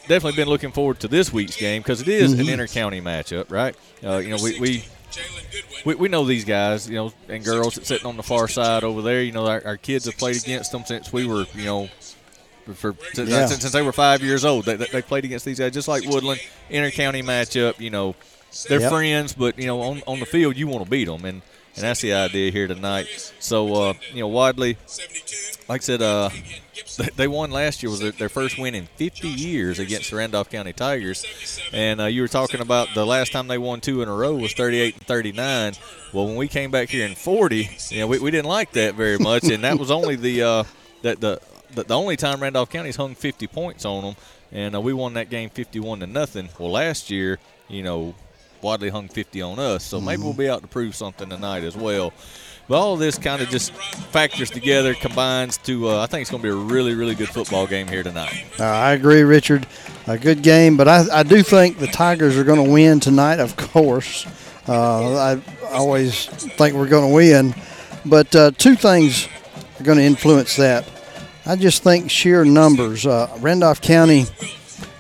definitely 0.07 0.33
been 0.33 0.49
looking 0.49 0.71
forward 0.71 0.99
to 1.01 1.07
this 1.07 1.31
week's 1.31 1.55
game 1.55 1.81
because 1.81 2.01
it 2.01 2.07
is 2.07 2.33
an 2.33 2.49
inter-county 2.49 2.99
matchup, 3.01 3.51
right? 3.51 3.75
Uh, 4.03 4.17
you 4.17 4.35
know, 4.35 4.43
we, 4.43 4.59
we 4.59 4.83
we 5.85 5.95
we 5.95 6.07
know 6.09 6.25
these 6.25 6.43
guys, 6.43 6.89
you 6.89 6.95
know, 6.95 7.13
and 7.29 7.45
girls 7.45 7.75
sitting 7.87 8.07
on 8.07 8.17
the 8.17 8.23
far 8.23 8.47
side 8.47 8.83
over 8.83 9.03
there. 9.03 9.21
You 9.21 9.31
know, 9.31 9.45
our, 9.45 9.61
our 9.63 9.77
kids 9.77 10.05
have 10.05 10.17
played 10.17 10.37
against 10.37 10.71
them 10.71 10.83
since 10.85 11.13
we 11.13 11.27
were, 11.27 11.45
you 11.53 11.65
know, 11.65 11.89
for 12.73 12.95
since, 13.13 13.29
Yeah. 13.29 13.45
since, 13.47 13.61
since 13.61 13.73
they 13.73 13.81
were 13.81 13.91
five 13.91 14.21
years 14.23 14.45
old. 14.45 14.65
They, 14.65 14.75
they 14.75 14.85
they 14.87 15.01
played 15.01 15.25
against 15.25 15.45
these 15.45 15.59
guys 15.59 15.73
just 15.73 15.87
like 15.87 16.05
Woodland 16.05 16.39
inter-county 16.69 17.21
matchup. 17.23 17.79
You 17.79 17.89
know, 17.89 18.15
they're 18.69 18.79
Yep. 18.81 18.91
friends, 18.91 19.33
but 19.33 19.57
you 19.59 19.65
know, 19.67 19.81
on 19.81 20.01
on 20.07 20.19
the 20.19 20.25
field 20.25 20.55
you 20.57 20.67
want 20.67 20.83
to 20.83 20.89
beat 20.89 21.05
them, 21.05 21.25
and 21.25 21.41
and 21.75 21.83
that's 21.83 22.01
the 22.01 22.13
idea 22.13 22.51
here 22.51 22.67
tonight. 22.67 23.07
So 23.39 23.73
uh, 23.73 23.93
you 24.13 24.19
know, 24.21 24.27
Wadley, 24.27 24.77
like 25.67 25.81
I 25.81 25.83
said, 25.83 26.01
uh, 26.01 26.29
they- 26.97 27.09
they 27.15 27.27
won 27.27 27.49
last 27.51 27.81
year 27.81 27.89
was 27.89 27.99
their, 27.99 28.11
their 28.11 28.29
first 28.29 28.57
win 28.59 28.75
in 28.75 28.87
50 28.97 29.27
years 29.27 29.79
against 29.79 30.11
the 30.11 30.17
Randolph 30.17 30.49
County 30.51 30.71
Tigers, 30.73 31.25
and 31.71 31.99
uh, 32.01 32.05
you 32.05 32.21
were 32.21 32.27
talking 32.27 32.61
about 32.61 32.89
the 32.93 33.05
last 33.05 33.31
time 33.31 33.47
they 33.47 33.57
won 33.57 33.81
two 33.81 34.01
in 34.03 34.07
a 34.09 34.13
row 34.13 34.35
was 34.35 34.53
38 34.53 34.93
and 34.95 35.07
39. 35.07 35.73
Well, 36.13 36.27
when 36.27 36.35
we 36.35 36.47
came 36.47 36.69
back 36.69 36.89
here 36.89 37.05
in 37.07 37.15
40, 37.15 37.69
you 37.89 37.99
know, 38.01 38.07
we, 38.07 38.19
we 38.19 38.29
didn't 38.31 38.49
like 38.49 38.71
that 38.73 38.93
very 38.95 39.17
much, 39.17 39.45
and 39.45 39.63
that 39.63 39.79
was 39.79 39.89
only 39.89 40.15
the 40.15 40.43
uh, 40.43 40.63
that 41.01 41.19
the, 41.21 41.41
the 41.75 41.95
only 41.95 42.15
time 42.15 42.41
Randolph 42.41 42.69
County's 42.69 42.95
hung 42.95 43.15
50 43.15 43.47
points 43.47 43.85
on 43.85 44.03
them, 44.03 44.15
and 44.51 44.75
uh, 44.75 44.81
we 44.81 44.93
won 44.93 45.13
that 45.15 45.29
game 45.29 45.49
51 45.49 46.01
to 46.01 46.07
nothing. 46.07 46.49
Well, 46.59 46.71
last 46.71 47.09
year, 47.09 47.39
you 47.67 47.83
know, 47.83 48.15
Wadley 48.61 48.89
hung 48.89 49.09
50 49.09 49.41
on 49.41 49.59
us, 49.59 49.83
so 49.83 49.99
maybe 49.99 50.23
we'll 50.23 50.33
be 50.33 50.49
out 50.49 50.61
to 50.61 50.67
prove 50.67 50.95
something 50.95 51.29
tonight 51.29 51.63
as 51.63 51.75
well. 51.75 52.13
But 52.67 52.79
all 52.79 52.95
this 52.95 53.17
kind 53.17 53.41
of 53.41 53.49
just 53.49 53.73
factors 53.73 54.49
together, 54.49 54.93
combines 54.93 55.57
to, 55.59 55.89
uh, 55.89 56.01
I 56.01 56.05
think 56.05 56.21
it's 56.21 56.31
going 56.31 56.41
to 56.41 56.47
be 56.47 56.51
a 56.51 56.55
really, 56.55 56.95
really 56.95 57.13
good 57.13 57.27
football 57.27 57.67
game 57.67 57.89
here 57.89 58.03
tonight. 58.03 58.45
Uh, 58.57 58.63
I 58.63 58.93
agree, 58.93 59.21
Richard. 59.23 59.67
A 60.07 60.17
good 60.17 60.41
game, 60.41 60.77
but 60.77 60.87
I, 60.87 61.03
I 61.11 61.23
do 61.23 61.43
think 61.43 61.77
the 61.77 61.87
Tigers 61.87 62.37
are 62.37 62.45
going 62.45 62.63
to 62.63 62.71
win 62.71 63.01
tonight. 63.01 63.39
Of 63.39 63.57
course, 63.57 64.25
uh, 64.67 65.35
I 65.35 65.41
always 65.73 66.25
think 66.25 66.75
we're 66.75 66.87
going 66.87 67.09
to 67.09 67.13
win, 67.13 67.53
but 68.05 68.33
uh, 68.33 68.51
two 68.51 68.75
things 68.75 69.27
are 69.79 69.83
going 69.83 69.97
to 69.97 70.03
influence 70.03 70.55
that. 70.55 70.85
I 71.45 71.57
just 71.57 71.83
think 71.83 72.09
sheer 72.09 72.45
numbers. 72.45 73.05
Uh, 73.05 73.27
Randolph 73.39 73.81
County, 73.81 74.25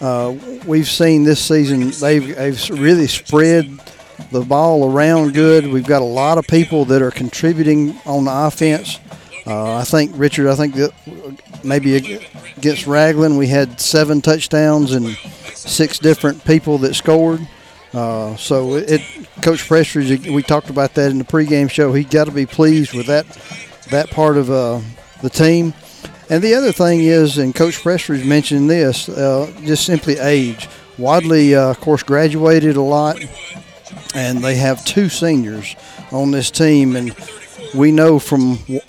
uh, 0.01 0.35
we've 0.65 0.89
seen 0.89 1.23
this 1.23 1.39
season 1.41 1.91
they've, 2.01 2.35
they've 2.35 2.69
really 2.69 3.07
spread 3.07 3.79
the 4.29 4.41
ball 4.41 4.91
around 4.91 5.33
good. 5.33 5.65
We've 5.67 5.87
got 5.87 6.01
a 6.01 6.05
lot 6.05 6.37
of 6.37 6.45
people 6.45 6.83
that 6.85 7.01
are 7.01 7.11
contributing 7.11 7.97
on 8.05 8.25
the 8.25 8.31
offense. 8.31 8.99
Uh, 9.47 9.75
I 9.77 9.83
think 9.85 10.11
Richard. 10.15 10.47
I 10.47 10.55
think 10.55 10.75
that 10.75 10.93
maybe 11.63 11.95
against 12.57 12.87
Ragland 12.87 13.37
we 13.37 13.47
had 13.47 13.79
seven 13.79 14.21
touchdowns 14.21 14.91
and 14.93 15.07
six 15.53 15.97
different 15.97 16.43
people 16.43 16.77
that 16.79 16.93
scored. 16.93 17.45
Uh, 17.93 18.35
so 18.35 18.75
it, 18.75 19.01
Coach 19.41 19.67
Prestridge, 19.67 20.33
we 20.33 20.43
talked 20.43 20.69
about 20.69 20.93
that 20.95 21.11
in 21.11 21.19
the 21.19 21.23
pregame 21.23 21.69
show. 21.69 21.93
He 21.93 22.03
got 22.03 22.25
to 22.25 22.31
be 22.31 22.45
pleased 22.45 22.93
with 22.93 23.07
that 23.07 23.25
that 23.91 24.09
part 24.09 24.37
of 24.37 24.49
uh, 24.49 24.81
the 25.21 25.29
team. 25.29 25.73
And 26.33 26.43
the 26.43 26.55
other 26.55 26.71
thing 26.71 27.01
is, 27.01 27.37
and 27.37 27.53
Coach 27.53 27.83
Prestridge 27.83 28.25
mentioned 28.25 28.67
this, 28.67 29.07
uh, 29.07 29.53
just 29.65 29.85
simply 29.85 30.17
age. 30.17 30.67
Wadley, 30.97 31.53
uh, 31.53 31.69
of 31.69 31.79
course, 31.79 32.01
graduated 32.01 32.75
a 32.75 32.81
lot, 32.81 33.23
and 34.15 34.43
they 34.43 34.55
have 34.55 34.83
two 34.83 35.09
seniors 35.09 35.75
on 36.11 36.31
this 36.31 36.49
team. 36.49 36.95
And 36.95 37.15
we 37.75 37.91
know 37.91 38.17
from 38.17 38.55
w- 38.55 38.81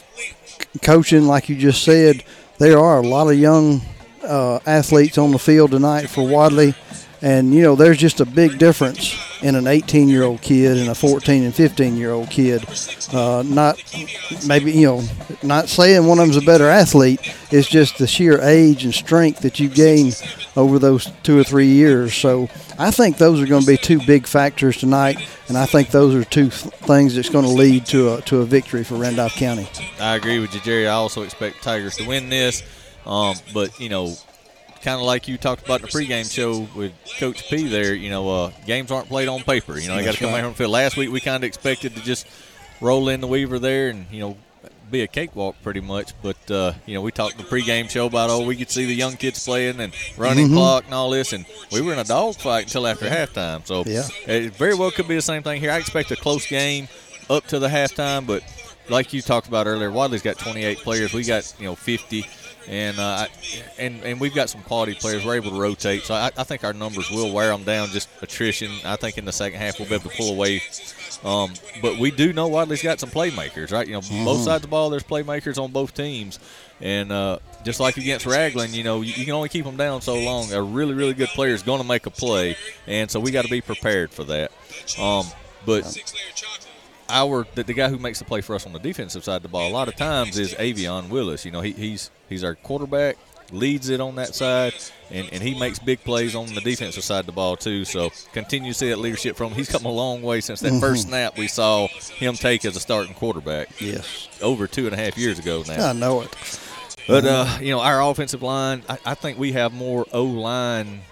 coaching, 0.81 1.27
like 1.27 1.51
you 1.51 1.57
just 1.57 1.85
said, 1.85 2.25
there 2.57 2.79
are 2.79 3.01
a 3.01 3.07
lot 3.07 3.29
of 3.29 3.39
young 3.39 3.83
uh, 4.23 4.61
athletes 4.65 5.19
on 5.19 5.31
the 5.31 5.39
field 5.39 5.73
tonight 5.73 6.07
for 6.07 6.27
Wadley. 6.27 6.75
And, 7.21 7.53
you 7.53 7.61
know, 7.61 7.75
there's 7.75 7.99
just 7.99 8.21
a 8.21 8.25
big 8.25 8.57
difference 8.59 9.15
in 9.45 9.57
an 9.57 9.67
18 9.67 10.09
year 10.09 10.23
old 10.23 10.41
kid 10.41 10.79
and 10.79 10.89
a 10.89 10.95
14 10.95 11.45
and 11.45 11.55
15 11.55 11.97
year 11.97 12.13
old 12.13 12.31
kid. 12.31 12.65
Uh, 13.13 13.45
not 13.47 13.79
maybe, 14.49 14.73
you 14.73 14.87
know, 14.87 15.03
not 15.43 15.69
saying 15.69 16.07
one 16.07 16.19
of 16.19 16.27
them's 16.27 16.43
a 16.43 16.47
better 16.47 16.69
athlete. 16.69 17.21
It's 17.51 17.69
just 17.69 17.99
the 17.99 18.07
sheer 18.07 18.41
age 18.41 18.85
and 18.85 18.95
strength 18.95 19.41
that 19.41 19.61
you 19.61 19.69
gain 19.69 20.13
over 20.57 20.79
those 20.79 21.13
two 21.23 21.39
or 21.39 21.45
three 21.45 21.67
years. 21.67 22.15
So 22.15 22.49
I 22.79 22.91
think 22.91 23.19
those 23.19 23.41
are 23.43 23.47
going 23.47 23.61
to 23.61 23.67
be 23.67 23.77
two 23.77 24.01
big 24.07 24.27
factors 24.27 24.79
tonight. 24.79 25.19
And 25.49 25.59
I 25.59 25.67
think 25.67 25.91
those 25.91 26.15
are 26.15 26.25
two 26.25 26.49
th- 26.49 26.75
things 26.75 27.15
that's 27.15 27.29
going 27.29 27.45
to 27.45 27.51
lead 27.51 27.85
to 27.87 28.15
a, 28.15 28.23
to 28.23 28.39
a 28.39 28.47
victory 28.47 28.83
for 28.83 28.95
Randolph 28.95 29.35
County. 29.35 29.69
I 30.01 30.17
agree 30.17 30.39
with 30.39 30.55
you, 30.55 30.61
Jerry. 30.63 30.89
I 30.89 30.95
also 30.95 31.23
expect 31.23 31.63
Tigers 31.63 31.97
to 31.97 32.09
win 32.09 32.31
this. 32.31 32.63
Um, 33.05 33.37
but, 33.53 33.79
you 33.79 33.91
know, 33.91 34.17
kind 34.85 35.01
of 35.01 35.07
like 35.07 35.27
you 35.27 35.39
talked 35.39 35.65
about 35.65 35.81
in 35.81 35.87
the 35.87 35.93
pregame 35.93 36.31
show 36.33 36.69
with 36.79 36.93
Coach 37.19 37.49
P 37.49 37.67
there, 37.69 37.95
you 37.95 38.11
know, 38.11 38.29
uh, 38.29 38.51
games 38.67 38.91
aren't 38.93 39.09
played 39.09 39.29
on 39.29 39.41
paper. 39.43 39.79
You 39.79 39.89
know, 39.89 39.97
they 39.97 40.05
got 40.05 40.15
to 40.15 40.21
come 40.21 40.31
right. 40.31 40.41
out 40.41 40.45
on 40.45 40.51
the 40.53 40.57
field. 40.57 40.71
Last 40.71 40.97
week 40.97 41.11
we 41.11 41.21
kind 41.21 41.37
of 41.43 41.45
expected 41.45 41.95
to 41.97 42.03
just 42.03 42.27
roll 42.81 43.09
in 43.09 43.21
the 43.21 43.27
Weaver 43.27 43.59
there 43.59 43.89
and, 43.89 44.07
you 44.11 44.21
know, 44.21 44.37
be 44.91 45.01
a 45.01 45.07
cakewalk 45.07 45.57
pretty 45.63 45.81
much. 45.81 46.13
But, 46.23 46.51
uh, 46.51 46.75
you 46.85 46.95
know, 46.95 47.01
we 47.01 47.11
talked 47.13 47.33
in 47.37 47.39
the 47.39 47.45
pregame 47.45 47.89
show 47.89 48.07
about, 48.07 48.29
oh, 48.31 48.45
we 48.45 48.57
could 48.57 48.71
see 48.71 48.85
the 48.85 48.95
young 48.95 49.17
kids 49.17 49.43
playing 49.43 49.81
and 49.81 49.95
running 50.19 50.47
Mm-hmm. 50.47 50.55
clock 50.57 50.85
and 50.85 50.95
all 50.95 51.09
this. 51.11 51.33
And 51.33 51.47
we 51.73 51.81
were 51.81 51.95
in 51.95 51.99
a 51.99 52.05
dogfight 52.05 52.65
until 52.65 52.87
after 52.87 53.07
halftime. 53.09 53.67
So 53.67 53.85
Yeah. 53.87 54.07
it 54.27 54.55
very 54.55 54.75
well 54.75 54.91
could 54.91 55.09
be 55.09 55.15
the 55.15 55.23
same 55.23 55.43
thing 55.43 55.61
here. 55.61 55.71
I 55.71 55.79
expect 55.79 56.11
a 56.11 56.17
close 56.17 56.47
game 56.47 56.89
up 57.31 57.47
to 57.47 57.59
the 57.59 57.69
halftime, 57.69 58.27
but 58.27 58.43
like 58.91 59.15
you 59.15 59.23
talked 59.23 59.49
about 59.49 59.67
earlier, 59.67 59.91
Wadley's 59.91 60.21
got 60.23 60.39
28 60.39 60.79
players. 60.79 61.15
We 61.15 61.25
got 61.25 61.55
you 61.59 61.65
know 61.65 61.75
50, 61.75 62.27
and 62.69 62.99
uh, 62.99 63.03
I- 63.27 63.29
and 63.79 64.03
and 64.05 64.21
we've 64.21 64.35
got 64.35 64.49
some 64.51 64.63
quality 64.63 64.95
players. 64.95 65.25
We're 65.25 65.37
able 65.37 65.51
to 65.51 65.61
rotate, 65.61 66.03
so 66.03 66.15
I, 66.15 66.31
I 66.37 66.45
think 66.45 66.65
our 66.65 66.73
numbers 66.73 67.11
will 67.11 67.33
wear 67.33 67.49
them 67.49 67.65
down. 67.65 67.89
Just 67.89 68.09
attrition. 68.23 68.71
I 68.85 68.97
think 68.97 69.19
in 69.19 69.25
the 69.25 69.33
second 69.33 69.59
half 69.61 69.79
we'll 69.79 69.89
be 69.89 69.95
able 69.95 70.11
to 70.11 70.17
pull 70.17 70.31
away. 70.33 70.63
Um, 71.25 71.53
but 71.81 71.99
we 71.99 72.11
do 72.11 72.33
know 72.33 72.49
Wadley's 72.49 72.83
got 72.83 73.01
some 73.01 73.09
playmakers, 73.11 73.73
right? 73.73 73.87
You 73.87 73.95
know, 73.95 74.01
both 74.25 74.41
sides 74.43 74.57
of 74.57 74.63
the 74.63 74.69
ball, 74.69 74.91
there's 74.91 75.05
playmakers 75.05 75.63
on 75.63 75.71
both 75.73 75.95
teams, 75.95 76.39
and 76.83 77.11
uh, 77.11 77.39
just 77.65 77.81
like 77.81 77.97
against 77.97 78.27
Ragland, 78.27 78.73
you 78.75 78.85
know, 78.85 79.01
you, 79.01 79.15
you 79.15 79.25
can 79.25 79.33
only 79.33 79.49
keep 79.49 79.65
them 79.65 79.77
down 79.77 80.03
so 80.03 80.17
long. 80.17 80.53
A 80.53 80.61
really, 80.63 80.93
really 80.93 81.15
good 81.15 81.29
player 81.31 81.55
is 81.55 81.63
going 81.63 81.81
to 81.81 81.87
make 81.87 82.05
a 82.07 82.11
play, 82.11 82.57
and 82.87 83.11
so 83.11 83.21
we 83.21 83.31
got 83.31 83.45
to 83.45 83.51
be 83.51 83.63
prepared 83.63 84.11
for 84.11 84.25
that. 84.25 84.51
Um, 85.01 85.25
but 85.65 85.85
our 87.09 87.47
the, 87.55 87.63
the 87.63 87.75
guy 87.75 87.89
who 87.89 87.99
makes 87.99 88.19
the 88.19 88.25
play 88.25 88.41
for 88.41 88.55
us 88.55 88.67
on 88.67 88.73
the 88.73 88.79
defensive 88.79 89.25
side 89.25 89.37
of 89.37 89.43
the 89.43 89.49
ball 89.49 89.69
a 89.69 89.73
lot 89.73 89.89
of 89.89 89.97
times 89.97 90.37
is 90.39 90.55
Avion 90.55 91.09
Willis. 91.09 91.45
You 91.45 91.51
know, 91.53 91.61
he, 91.61 91.73
he's 91.73 92.11
he's 92.35 92.45
our 92.45 92.55
quarterback, 92.57 93.17
leads 93.53 93.89
it 93.89 94.01
on 94.01 94.17
that 94.17 94.35
side, 94.35 94.75
and, 95.11 95.29
and 95.33 95.43
he 95.43 95.59
makes 95.59 95.79
big 95.79 96.01
plays 96.05 96.35
on 96.35 96.47
the 96.55 96.61
defensive 96.61 97.05
side 97.05 97.21
of 97.21 97.27
the 97.27 97.33
ball 97.33 97.57
too. 97.57 97.85
So 97.85 98.11
continue 98.33 98.73
to 98.73 98.79
see 98.79 98.89
that 98.91 98.99
leadership 98.99 99.37
from 99.37 99.51
him. 99.51 99.57
He's 99.57 99.69
come 99.71 99.85
a 99.85 99.91
long 99.93 100.23
way 100.23 100.41
since 100.41 100.61
that 100.61 100.79
first 100.81 101.09
snap 101.09 101.39
we 101.39 101.47
saw 101.49 101.87
him 101.89 102.35
take 102.35 102.65
as 102.65 102.77
a 102.77 102.81
starting 102.81 103.15
quarterback 103.15 103.81
Yes. 103.81 104.29
over 104.43 104.67
two 104.67 104.87
and 104.87 104.95
a 104.95 104.97
half 104.99 105.17
years 105.17 105.39
ago 105.39 105.63
now. 105.67 105.89
I 105.91 105.93
know 105.93 106.23
it. 106.23 106.61
But 107.07 107.25
uh, 107.27 107.59
you 107.61 107.71
know, 107.71 107.81
our 107.81 108.03
offensive 108.03 108.43
line, 108.43 108.83
I, 108.89 108.99
I 109.05 109.15
think 109.15 109.39
we 109.39 109.53
have 109.53 109.73
more 109.75 110.07
O 110.13 110.25
line 110.25 111.03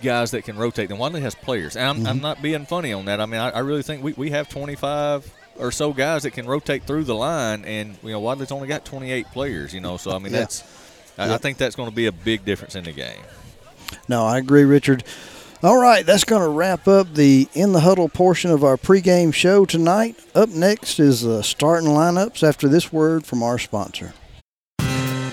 guys 0.00 0.30
that 0.30 0.44
can 0.44 0.56
rotate 0.56 0.88
than 0.90 0.98
Wadley 0.98 1.20
has 1.22 1.34
players. 1.34 1.74
And 1.74 1.84
I'm, 1.88 1.96
Mm-hmm. 1.96 2.06
I'm 2.06 2.20
not 2.20 2.40
being 2.40 2.66
funny 2.66 2.92
on 2.92 3.06
that. 3.06 3.20
I 3.20 3.26
mean, 3.26 3.40
I, 3.40 3.50
I 3.50 3.58
really 3.60 3.82
think 3.82 4.04
we, 4.04 4.12
we 4.12 4.30
have 4.30 4.48
25 4.48 5.34
or 5.58 5.70
so 5.72 5.92
guys 5.92 6.22
that 6.22 6.30
can 6.32 6.46
rotate 6.46 6.84
through 6.84 7.04
the 7.04 7.14
line, 7.14 7.64
and 7.64 7.96
you 8.02 8.10
know, 8.12 8.20
Wadley's 8.20 8.52
only 8.52 8.68
got 8.68 8.84
28 8.84 9.26
players. 9.32 9.74
You 9.74 9.80
know, 9.80 9.96
so 9.96 10.10
I 10.12 10.18
mean, 10.18 10.32
Yeah. 10.32 10.40
that's 10.40 10.64
I, 11.18 11.34
I 11.34 11.38
think 11.38 11.58
that's 11.58 11.74
going 11.76 11.88
to 11.90 11.94
be 11.94 12.06
a 12.06 12.12
big 12.12 12.44
difference 12.44 12.74
in 12.76 12.84
the 12.84 12.92
game. 12.92 13.20
No, 14.08 14.24
I 14.24 14.38
agree, 14.38 14.64
Richard. 14.64 15.02
All 15.62 15.76
right, 15.80 16.06
that's 16.06 16.22
going 16.22 16.42
to 16.42 16.48
wrap 16.48 16.86
up 16.86 17.14
the 17.14 17.48
in 17.52 17.72
the 17.72 17.80
huddle 17.80 18.08
portion 18.08 18.50
of 18.52 18.62
our 18.62 18.76
pregame 18.76 19.34
show 19.34 19.64
tonight. 19.64 20.14
Up 20.34 20.50
next 20.50 21.00
is 21.00 21.22
the 21.22 21.42
starting 21.42 21.88
lineups 21.88 22.46
after 22.46 22.68
this 22.68 22.92
word 22.92 23.26
from 23.26 23.42
our 23.42 23.58
sponsor. 23.58 24.14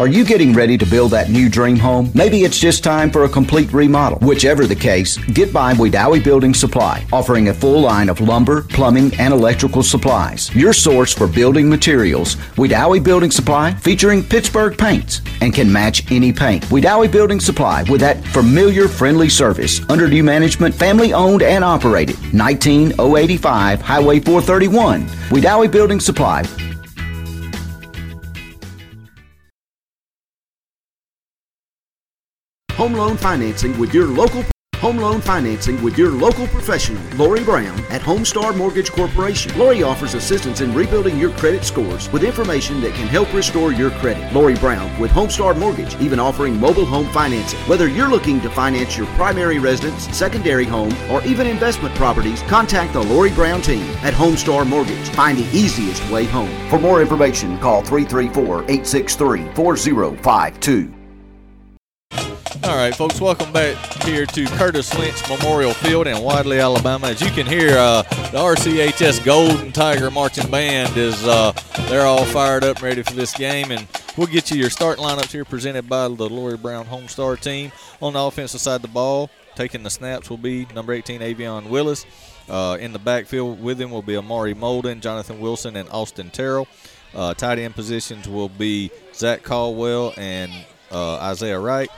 Are 0.00 0.08
you 0.08 0.24
getting 0.24 0.54
ready 0.54 0.78
to 0.78 0.86
build 0.86 1.10
that 1.10 1.28
new 1.28 1.50
dream 1.50 1.76
home? 1.76 2.10
Maybe 2.14 2.44
it's 2.44 2.58
just 2.58 2.82
time 2.82 3.10
for 3.10 3.24
a 3.24 3.28
complete 3.28 3.70
remodel. 3.70 4.18
Whichever 4.26 4.66
the 4.66 4.74
case, 4.74 5.18
get 5.18 5.52
by 5.52 5.74
Wedowee 5.74 6.24
Building 6.24 6.54
Supply, 6.54 7.04
offering 7.12 7.48
a 7.48 7.52
full 7.52 7.82
line 7.82 8.08
of 8.08 8.18
lumber, 8.18 8.62
plumbing, 8.62 9.12
and 9.18 9.34
electrical 9.34 9.82
supplies. 9.82 10.50
Your 10.56 10.72
source 10.72 11.12
for 11.12 11.26
building 11.26 11.68
materials, 11.68 12.36
Wedowee 12.56 13.04
Building 13.04 13.30
Supply, 13.30 13.74
featuring 13.74 14.24
Pittsburgh 14.24 14.78
paints 14.78 15.20
and 15.42 15.52
can 15.52 15.70
match 15.70 16.10
any 16.10 16.32
paint. 16.32 16.64
Wedowee 16.70 17.12
Building 17.12 17.38
Supply 17.38 17.82
with 17.90 18.00
that 18.00 18.24
familiar, 18.28 18.88
friendly 18.88 19.28
service. 19.28 19.82
Under 19.90 20.08
new 20.08 20.24
management, 20.24 20.74
family 20.74 21.12
owned 21.12 21.42
and 21.42 21.62
operated. 21.62 22.16
19085 22.32 23.82
Highway 23.82 24.18
431. 24.20 25.06
Wedowee 25.28 25.70
Building 25.70 26.00
Supply, 26.00 26.42
Home 32.80 32.94
loan 32.94 33.18
financing 33.18 33.78
with 33.78 33.92
your 33.92 34.06
local 34.06 34.42
Home 34.76 34.96
loan 34.96 35.20
financing 35.20 35.82
with 35.82 35.98
your 35.98 36.08
local 36.08 36.46
professional, 36.46 37.02
Lori 37.18 37.44
Brown 37.44 37.78
at 37.90 38.00
Homestar 38.00 38.56
Mortgage 38.56 38.90
Corporation. 38.90 39.52
Lori 39.58 39.82
offers 39.82 40.14
assistance 40.14 40.62
in 40.62 40.72
rebuilding 40.72 41.18
your 41.18 41.32
credit 41.32 41.62
scores 41.62 42.10
with 42.10 42.24
information 42.24 42.80
that 42.80 42.94
can 42.94 43.06
help 43.06 43.30
restore 43.34 43.74
your 43.74 43.90
credit. 43.90 44.32
Lori 44.32 44.54
Brown 44.54 44.98
with 44.98 45.10
Homestar 45.10 45.54
Mortgage, 45.58 45.94
even 46.00 46.18
offering 46.18 46.58
mobile 46.58 46.86
home 46.86 47.06
financing. 47.08 47.58
Whether 47.68 47.86
you're 47.86 48.08
looking 48.08 48.40
to 48.40 48.48
finance 48.48 48.96
your 48.96 49.08
primary 49.08 49.58
residence, 49.58 50.04
secondary 50.16 50.64
home, 50.64 50.96
or 51.10 51.22
even 51.26 51.46
investment 51.46 51.94
properties, 51.96 52.40
contact 52.44 52.94
the 52.94 53.02
Lori 53.02 53.32
Brown 53.32 53.60
team 53.60 53.84
at 54.02 54.14
Homestar 54.14 54.66
Mortgage. 54.66 55.10
Find 55.10 55.36
the 55.36 55.54
easiest 55.54 56.02
way 56.10 56.24
home. 56.24 56.48
For 56.70 56.78
more 56.78 57.02
information, 57.02 57.58
call 57.58 57.82
334 57.82 58.62
863 58.62 59.52
4052. 59.52 60.99
All 62.62 62.76
right, 62.76 62.94
folks, 62.94 63.20
welcome 63.20 63.50
back 63.52 63.76
here 64.04 64.26
to 64.26 64.44
Curtis 64.46 64.96
Lynch 64.98 65.26
Memorial 65.30 65.72
Field 65.72 66.06
in 66.06 66.22
Wadley, 66.22 66.60
Alabama. 66.60 67.08
As 67.08 67.20
you 67.20 67.30
can 67.30 67.46
hear, 67.46 67.76
uh, 67.78 68.02
the 68.02 68.38
RCHS 68.38 69.24
Golden 69.24 69.72
Tiger 69.72 70.10
Marching 70.10 70.50
Band 70.50 70.94
is 70.96 71.26
uh, 71.26 71.52
they're 71.88 72.06
all 72.06 72.24
fired 72.26 72.62
up, 72.62 72.76
and 72.76 72.84
ready 72.84 73.02
for 73.02 73.14
this 73.14 73.32
game, 73.34 73.70
and 73.70 73.86
we'll 74.16 74.26
get 74.26 74.50
you 74.50 74.58
your 74.58 74.68
start 74.68 74.98
lineups 74.98 75.32
here 75.32 75.46
presented 75.46 75.88
by 75.88 76.06
the 76.08 76.28
Lori 76.28 76.58
Brown 76.58 76.84
Homestar 76.84 77.40
team. 77.40 77.72
On 78.02 78.12
the 78.12 78.20
offensive 78.20 78.60
side 78.60 78.76
of 78.76 78.82
the 78.82 78.88
ball, 78.88 79.30
taking 79.54 79.82
the 79.82 79.90
snaps 79.90 80.28
will 80.28 80.36
be 80.36 80.66
number 80.74 80.92
18 80.92 81.22
Avion 81.22 81.70
Willis. 81.70 82.04
Uh, 82.48 82.76
in 82.78 82.92
the 82.92 82.98
backfield 82.98 83.62
with 83.62 83.80
him 83.80 83.90
will 83.90 84.02
be 84.02 84.16
Amari 84.16 84.54
Molden, 84.54 85.00
Jonathan 85.00 85.40
Wilson, 85.40 85.76
and 85.76 85.88
Austin 85.88 86.28
Terrell. 86.30 86.68
Uh, 87.14 87.32
tight 87.32 87.58
end 87.58 87.74
positions 87.74 88.28
will 88.28 88.50
be 88.50 88.90
Zach 89.14 89.42
Caldwell 89.42 90.12
and 90.18 90.52
uh, 90.92 91.16
Isaiah 91.16 91.58
Wright. 91.58 91.88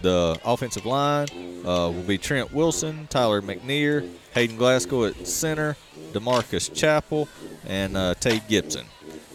The 0.00 0.38
offensive 0.44 0.86
line 0.86 1.28
uh, 1.64 1.90
will 1.90 2.04
be 2.06 2.18
Trent 2.18 2.52
Wilson, 2.52 3.08
Tyler 3.08 3.42
McNear, 3.42 4.08
Hayden 4.34 4.56
Glasgow 4.56 5.06
at 5.06 5.26
center, 5.26 5.76
Demarcus 6.12 6.72
Chapel, 6.72 7.28
and 7.66 7.96
uh, 7.96 8.14
Tate 8.14 8.46
Gibson. 8.48 8.86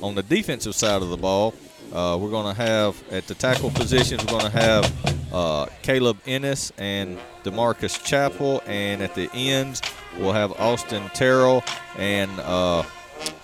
On 0.01 0.15
the 0.15 0.23
defensive 0.23 0.75
side 0.75 1.01
of 1.01 1.09
the 1.09 1.17
ball, 1.17 1.53
uh, 1.91 2.17
we're 2.19 2.29
going 2.29 2.53
to 2.55 2.61
have 2.61 3.01
at 3.11 3.27
the 3.27 3.35
tackle 3.35 3.69
positions, 3.69 4.23
we're 4.23 4.39
going 4.39 4.51
to 4.51 4.57
have 4.57 5.13
uh, 5.33 5.65
Caleb 5.81 6.17
Ennis 6.25 6.71
and 6.77 7.19
Demarcus 7.43 8.03
Chapel, 8.03 8.61
and 8.65 9.01
at 9.01 9.15
the 9.15 9.29
ends, 9.33 9.81
we'll 10.17 10.33
have 10.33 10.51
Austin 10.53 11.09
Terrell 11.13 11.63
and 11.97 12.31
uh, 12.39 12.83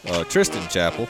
uh, 0.08 0.24
Tristan 0.26 0.68
Chappell. 0.70 1.08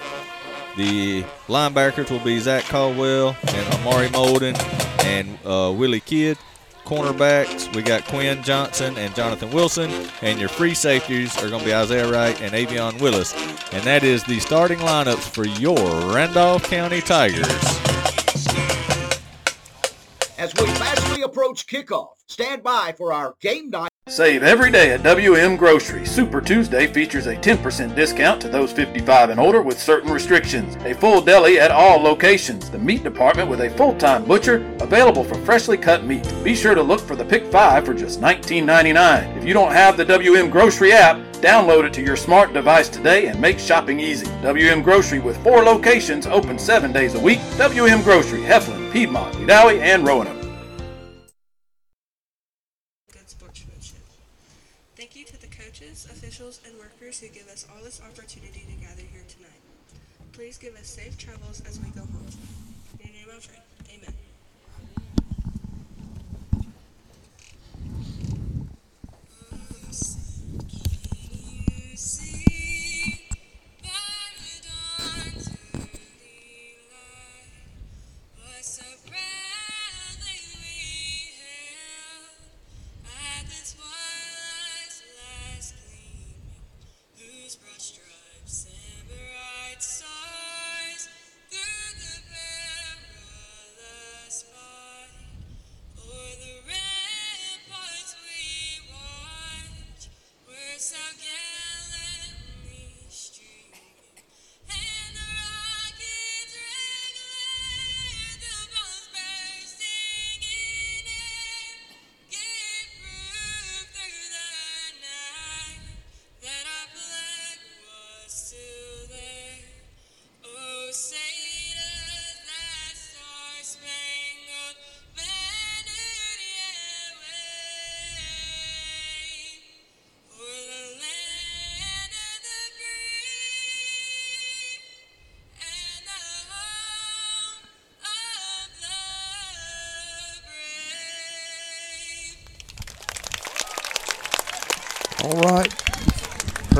The 0.80 1.24
linebackers 1.50 2.10
will 2.10 2.24
be 2.24 2.40
Zach 2.40 2.64
Caldwell 2.64 3.36
and 3.50 3.74
Amari 3.74 4.08
Molden 4.08 4.58
and 5.04 5.38
uh, 5.46 5.74
Willie 5.74 6.00
Kidd. 6.00 6.38
Cornerbacks, 6.86 7.76
we 7.76 7.82
got 7.82 8.06
Quinn 8.06 8.42
Johnson 8.44 8.98
and 8.98 9.14
Jonathan 9.14 9.52
Wilson. 9.52 9.92
And 10.22 10.40
your 10.40 10.48
free 10.48 10.74
safeties 10.74 11.38
are 11.44 11.50
going 11.50 11.60
to 11.60 11.66
be 11.66 11.74
Isaiah 11.74 12.10
Wright 12.10 12.42
and 12.42 12.54
Avion 12.54 13.02
Willis. 13.02 13.34
And 13.74 13.84
that 13.84 14.06
is 14.06 14.24
the 14.24 14.40
starting 14.40 14.80
lineups 14.80 15.30
for 15.30 15.46
your 15.46 15.76
Randolph 16.16 16.64
County 16.64 17.02
Tigers. 17.02 17.46
As 20.40 20.54
we 20.56 20.68
fastly 20.68 21.22
approach 21.24 21.68
kickoff, 21.68 22.12
stand 22.28 22.64
by 22.64 22.94
for 22.98 23.12
our 23.12 23.36
game 23.42 23.70
night. 23.70 23.90
Save 24.08 24.42
every 24.42 24.72
day 24.72 24.92
at 24.92 25.04
WM 25.04 25.58
Grocery. 25.58 26.06
Super 26.06 26.40
Tuesday 26.40 26.88
features 26.88 27.28
a 27.28 27.36
10% 27.36 27.94
discount 27.94 28.42
to 28.42 28.48
those 28.48 28.72
55 28.72 29.32
and 29.32 29.40
older 29.40 29.62
with 29.62 29.78
certain 29.78 30.10
restrictions. 30.10 30.78
A 30.86 30.94
full 30.94 31.20
deli 31.20 31.60
at 31.60 31.72
all 31.72 32.02
locations. 32.02 32.70
The 32.70 32.80
meat 32.80 33.04
department 33.04 33.50
with 33.50 33.60
a 33.60 33.70
full-time 33.72 34.24
butcher 34.24 34.66
available 34.80 35.26
for 35.26 35.36
freshly 35.44 35.76
cut 35.76 36.06
meat. 36.06 36.34
Be 36.42 36.56
sure 36.56 36.74
to 36.74 36.82
look 36.82 37.02
for 37.02 37.18
the 37.18 37.26
Pick 37.26 37.52
5 37.52 37.86
for 37.86 37.94
just 37.94 38.22
$19.99. 38.22 39.36
If 39.36 39.44
you 39.44 39.54
don't 39.54 39.74
have 39.74 39.98
the 39.98 40.06
WM 40.06 40.50
Grocery 40.50 40.94
app, 40.94 41.20
download 41.42 41.86
it 41.86 41.94
to 41.94 42.02
your 42.02 42.16
smart 42.16 42.54
device 42.54 42.90
today 42.90 43.28
and 43.28 43.40
make 43.40 43.60
shopping 43.60 44.00
easy. 44.00 44.28
WM 44.42 44.82
Grocery 44.82 45.20
with 45.20 45.42
four 45.44 45.64
locations 45.64 46.28
open 46.28 46.58
seven 46.60 46.92
days 46.92 47.16
a 47.16 47.20
week. 47.20 47.40
WM 47.58 48.02
Grocery, 48.04 48.42
Heflin, 48.42 48.92
Piedmont, 48.92 49.34
Wedowee, 49.36 49.80
and 49.80 50.06
Roanoke. 50.06 50.39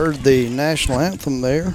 Heard 0.10 0.24
the 0.24 0.50
national 0.50 1.00
anthem 1.02 1.40
there. 1.40 1.72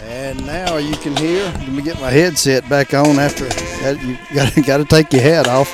And 0.00 0.44
now 0.44 0.78
you 0.78 0.96
can 0.96 1.14
hear. 1.14 1.44
Let 1.44 1.68
me 1.68 1.80
get 1.80 2.00
my 2.00 2.10
headset 2.10 2.68
back 2.68 2.92
on 2.92 3.20
after 3.20 3.44
that. 3.44 4.02
you 4.02 4.18
got 4.34 4.66
got 4.66 4.76
to 4.78 4.84
take 4.84 5.12
your 5.12 5.22
hat 5.22 5.46
off. 5.46 5.70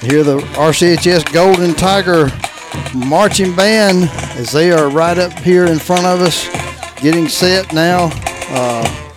Hear 0.00 0.24
the 0.24 0.38
RCHS 0.38 1.30
Golden 1.34 1.74
Tiger 1.74 2.30
marching 2.94 3.54
band 3.54 4.08
as 4.38 4.52
they 4.52 4.72
are 4.72 4.88
right 4.88 5.18
up 5.18 5.34
here 5.40 5.66
in 5.66 5.78
front 5.78 6.06
of 6.06 6.22
us, 6.22 6.48
getting 7.02 7.28
set 7.28 7.74
now. 7.74 8.08
Uh, 8.48 9.12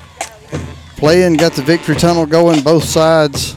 playing, 0.98 1.36
got 1.36 1.54
the 1.54 1.62
victory 1.62 1.96
tunnel 1.96 2.26
going 2.26 2.62
both 2.62 2.84
sides. 2.84 3.56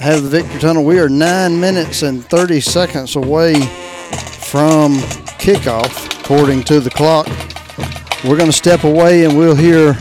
Have 0.00 0.22
the 0.22 0.30
victory 0.30 0.58
tunnel. 0.60 0.82
We 0.82 0.98
are 0.98 1.10
nine 1.10 1.60
minutes 1.60 2.00
and 2.00 2.24
30 2.24 2.62
seconds 2.62 3.16
away 3.16 3.52
from 3.52 4.94
kickoff, 5.36 6.20
according 6.22 6.64
to 6.64 6.80
the 6.80 6.88
clock. 6.88 7.26
We're 8.24 8.38
going 8.38 8.50
to 8.50 8.56
step 8.56 8.84
away 8.84 9.26
and 9.26 9.36
we'll 9.36 9.54
hear 9.54 9.92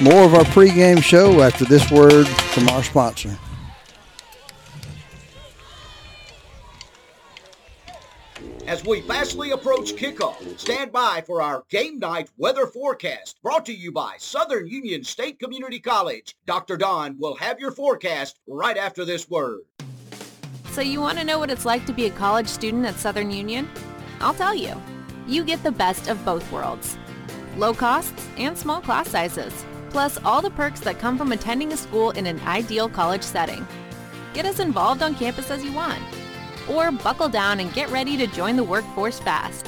more 0.00 0.24
of 0.24 0.34
our 0.34 0.42
pregame 0.42 1.00
show 1.00 1.40
after 1.40 1.64
this 1.64 1.88
word 1.88 2.26
from 2.26 2.68
our 2.70 2.82
sponsor. 2.82 3.38
We 8.88 9.02
fastly 9.02 9.50
approach 9.50 9.92
kickoff, 9.92 10.58
stand 10.58 10.90
by 10.90 11.22
for 11.26 11.42
our 11.42 11.62
game 11.68 11.98
night 11.98 12.30
weather 12.38 12.66
forecast 12.66 13.36
brought 13.42 13.66
to 13.66 13.74
you 13.74 13.92
by 13.92 14.14
Southern 14.18 14.66
Union 14.66 15.04
State 15.04 15.38
Community 15.38 15.78
College. 15.78 16.34
Dr. 16.46 16.78
Don 16.78 17.18
will 17.18 17.36
have 17.36 17.60
your 17.60 17.70
forecast 17.70 18.40
right 18.46 18.78
after 18.78 19.04
this 19.04 19.28
word. 19.28 19.60
So 20.70 20.80
you 20.80 21.02
want 21.02 21.18
to 21.18 21.24
know 21.24 21.38
what 21.38 21.50
it's 21.50 21.66
like 21.66 21.84
to 21.84 21.92
be 21.92 22.06
a 22.06 22.10
college 22.10 22.48
student 22.48 22.86
at 22.86 22.94
Southern 22.94 23.30
Union? 23.30 23.68
I'll 24.20 24.32
tell 24.32 24.54
you. 24.54 24.80
You 25.26 25.44
get 25.44 25.62
the 25.62 25.72
best 25.72 26.08
of 26.08 26.24
both 26.24 26.50
worlds. 26.50 26.96
Low 27.58 27.74
costs 27.74 28.26
and 28.38 28.56
small 28.56 28.80
class 28.80 29.10
sizes, 29.10 29.66
plus 29.90 30.18
all 30.24 30.40
the 30.40 30.50
perks 30.50 30.80
that 30.80 30.98
come 30.98 31.18
from 31.18 31.32
attending 31.32 31.74
a 31.74 31.76
school 31.76 32.12
in 32.12 32.24
an 32.24 32.40
ideal 32.46 32.88
college 32.88 33.22
setting. 33.22 33.68
Get 34.32 34.46
as 34.46 34.60
involved 34.60 35.02
on 35.02 35.14
campus 35.14 35.50
as 35.50 35.62
you 35.62 35.72
want 35.72 36.02
or 36.70 36.90
buckle 36.90 37.28
down 37.28 37.60
and 37.60 37.72
get 37.72 37.90
ready 37.90 38.16
to 38.16 38.26
join 38.26 38.56
the 38.56 38.64
workforce 38.64 39.18
fast. 39.18 39.66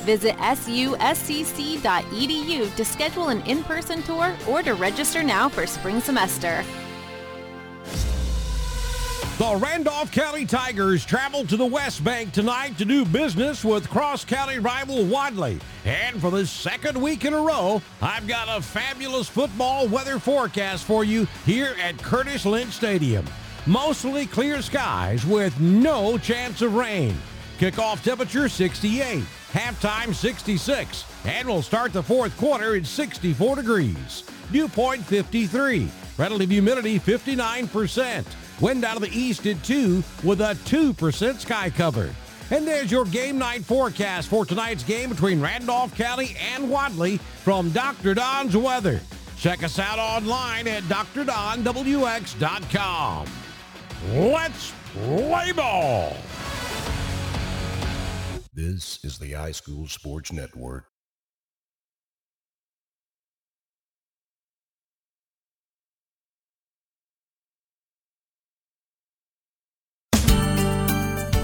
Visit 0.00 0.36
suscc.edu 0.36 1.82
to 2.76 2.84
schedule 2.84 3.28
an 3.28 3.40
in-person 3.42 4.02
tour 4.02 4.36
or 4.48 4.62
to 4.62 4.74
register 4.74 5.22
now 5.22 5.48
for 5.48 5.66
spring 5.66 6.00
semester. 6.00 6.62
The 9.36 9.56
Randolph 9.56 10.12
County 10.12 10.46
Tigers 10.46 11.04
travel 11.04 11.44
to 11.46 11.56
the 11.56 11.66
West 11.66 12.04
Bank 12.04 12.32
tonight 12.32 12.78
to 12.78 12.84
do 12.84 13.04
business 13.04 13.64
with 13.64 13.90
cross-county 13.90 14.60
rival 14.60 15.04
Wadley. 15.06 15.58
And 15.84 16.20
for 16.20 16.30
the 16.30 16.46
second 16.46 16.96
week 17.02 17.24
in 17.24 17.34
a 17.34 17.40
row, 17.40 17.82
I've 18.00 18.28
got 18.28 18.46
a 18.48 18.62
fabulous 18.62 19.28
football 19.28 19.88
weather 19.88 20.20
forecast 20.20 20.84
for 20.84 21.02
you 21.02 21.26
here 21.44 21.74
at 21.82 21.98
Curtis 21.98 22.46
Lynch 22.46 22.74
Stadium. 22.74 23.26
Mostly 23.66 24.26
clear 24.26 24.60
skies 24.60 25.24
with 25.24 25.58
no 25.58 26.18
chance 26.18 26.60
of 26.60 26.74
rain. 26.74 27.16
Kickoff 27.58 28.02
temperature 28.02 28.46
68, 28.46 29.24
halftime 29.52 30.14
66, 30.14 31.04
and 31.24 31.48
we'll 31.48 31.62
start 31.62 31.94
the 31.94 32.02
fourth 32.02 32.36
quarter 32.36 32.76
at 32.76 32.84
64 32.84 33.56
degrees. 33.56 34.24
Dew 34.52 34.68
point 34.68 35.02
53, 35.04 35.88
relative 36.18 36.50
humidity 36.50 36.98
59%. 36.98 38.26
Wind 38.60 38.84
out 38.84 38.96
of 38.96 39.02
the 39.02 39.18
east 39.18 39.46
at 39.46 39.64
2 39.64 40.04
with 40.22 40.42
a 40.42 40.54
2% 40.66 41.40
sky 41.40 41.70
cover. 41.70 42.14
And 42.50 42.66
there's 42.66 42.92
your 42.92 43.06
game 43.06 43.38
night 43.38 43.64
forecast 43.64 44.28
for 44.28 44.44
tonight's 44.44 44.84
game 44.84 45.08
between 45.08 45.40
Randolph 45.40 45.96
County 45.96 46.36
and 46.54 46.70
Wadley 46.70 47.16
from 47.16 47.70
Dr. 47.70 48.12
Don's 48.12 48.54
Weather. 48.54 49.00
Check 49.38 49.62
us 49.62 49.78
out 49.78 49.98
online 49.98 50.68
at 50.68 50.82
drdonwx.com. 50.84 51.64
Let's 54.12 54.74
play 54.92 55.52
ball. 55.52 56.14
This 58.52 59.02
is 59.02 59.18
the 59.18 59.32
iSchool 59.32 59.88
Sports 59.88 60.30
Network. 60.30 60.84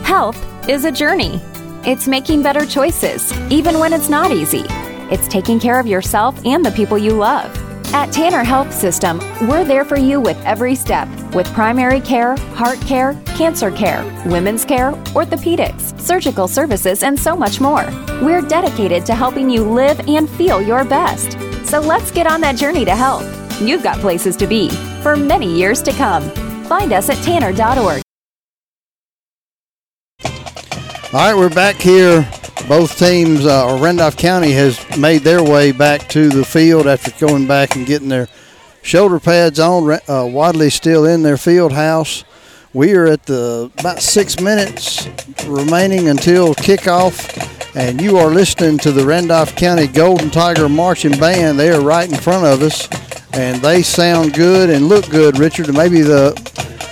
Health 0.05 0.69
is 0.69 0.85
a 0.85 0.93
journey. 0.93 1.41
It's 1.87 2.07
making 2.07 2.43
better 2.43 2.67
choices, 2.67 3.33
even 3.51 3.79
when 3.79 3.95
it's 3.95 4.11
not 4.11 4.33
easy. 4.33 4.65
It's 5.11 5.27
taking 5.29 5.59
care 5.59 5.81
of 5.81 5.87
yourself 5.87 6.45
and 6.45 6.65
the 6.65 6.73
people 6.73 6.99
you 6.99 7.15
love. 7.15 7.70
At 7.93 8.13
Tanner 8.13 8.45
Health 8.45 8.73
System, 8.73 9.19
we're 9.49 9.65
there 9.65 9.85
for 9.85 9.99
you 9.99 10.21
with 10.21 10.41
every 10.47 10.77
step 10.77 11.09
with 11.35 11.53
primary 11.55 12.01
care, 12.01 12.37
heart 12.55 12.81
care, 12.83 13.21
cancer 13.37 13.69
care, 13.73 14.05
women's 14.27 14.65
care, 14.65 14.93
orthopedics, 15.13 16.01
surgical 16.01 16.47
services, 16.47 17.03
and 17.03 17.19
so 17.19 17.35
much 17.35 17.61
more. 17.61 17.85
We're 18.23 18.43
dedicated 18.43 19.05
to 19.07 19.15
helping 19.17 19.51
you 19.51 19.65
live 19.65 19.99
and 20.09 20.31
feel 20.31 20.63
your 20.63 20.85
best. 20.85 21.33
So 21.67 21.81
let's 21.81 22.13
get 22.13 22.29
on 22.29 22.41
that 22.43 22.55
journey 22.55 22.85
to 22.85 22.95
health. 22.95 23.27
You've 23.61 23.83
got 23.83 23.99
places 23.99 24.37
to 24.37 24.47
be 24.47 24.71
for 25.03 25.17
many 25.17 25.53
years 25.53 25.83
to 25.83 25.91
come. 25.91 26.23
Find 26.67 26.93
us 26.93 27.11
at 27.11 27.17
tanner.org. 27.25 28.03
All 30.23 30.31
right, 31.13 31.35
we're 31.35 31.51
back 31.51 31.75
here. 31.75 32.25
Both 32.71 33.01
teams, 33.01 33.47
uh, 33.47 33.67
or 33.67 33.79
Randolph 33.79 34.17
County 34.17 34.53
has 34.53 34.79
made 34.97 35.23
their 35.23 35.43
way 35.43 35.73
back 35.73 36.09
to 36.11 36.29
the 36.29 36.45
field 36.45 36.87
after 36.87 37.11
going 37.19 37.49
back 37.49 37.75
and 37.75 37.85
getting 37.85 38.09
their 38.09 38.29
shoulder 38.81 39.19
pads 39.19 39.59
on. 39.59 39.99
Uh, 40.07 40.71
still 40.71 41.05
in 41.05 41.25
their 41.25 41.37
field 41.37 41.73
house. 41.73 42.23
We 42.73 42.95
are 42.95 43.09
at 43.09 43.25
the 43.27 43.73
about 43.81 44.01
six 44.01 44.39
minutes 44.39 45.09
remaining 45.49 46.11
until 46.11 46.55
kickoff, 46.55 47.75
and 47.75 48.01
you 48.01 48.19
are 48.19 48.31
listening 48.31 48.79
to 48.79 48.93
the 48.93 49.05
Randolph 49.05 49.57
County 49.57 49.89
Golden 49.89 50.31
Tiger 50.31 50.69
Marching 50.69 51.19
Band. 51.19 51.59
They 51.59 51.73
are 51.73 51.81
right 51.81 52.09
in 52.09 52.19
front 52.19 52.47
of 52.47 52.63
us, 52.63 52.89
and 53.33 53.61
they 53.61 53.83
sound 53.83 54.33
good 54.33 54.71
and 54.71 54.87
look 54.87 55.11
good, 55.11 55.41
Richard. 55.41 55.75
Maybe 55.75 56.03
the 56.03 56.41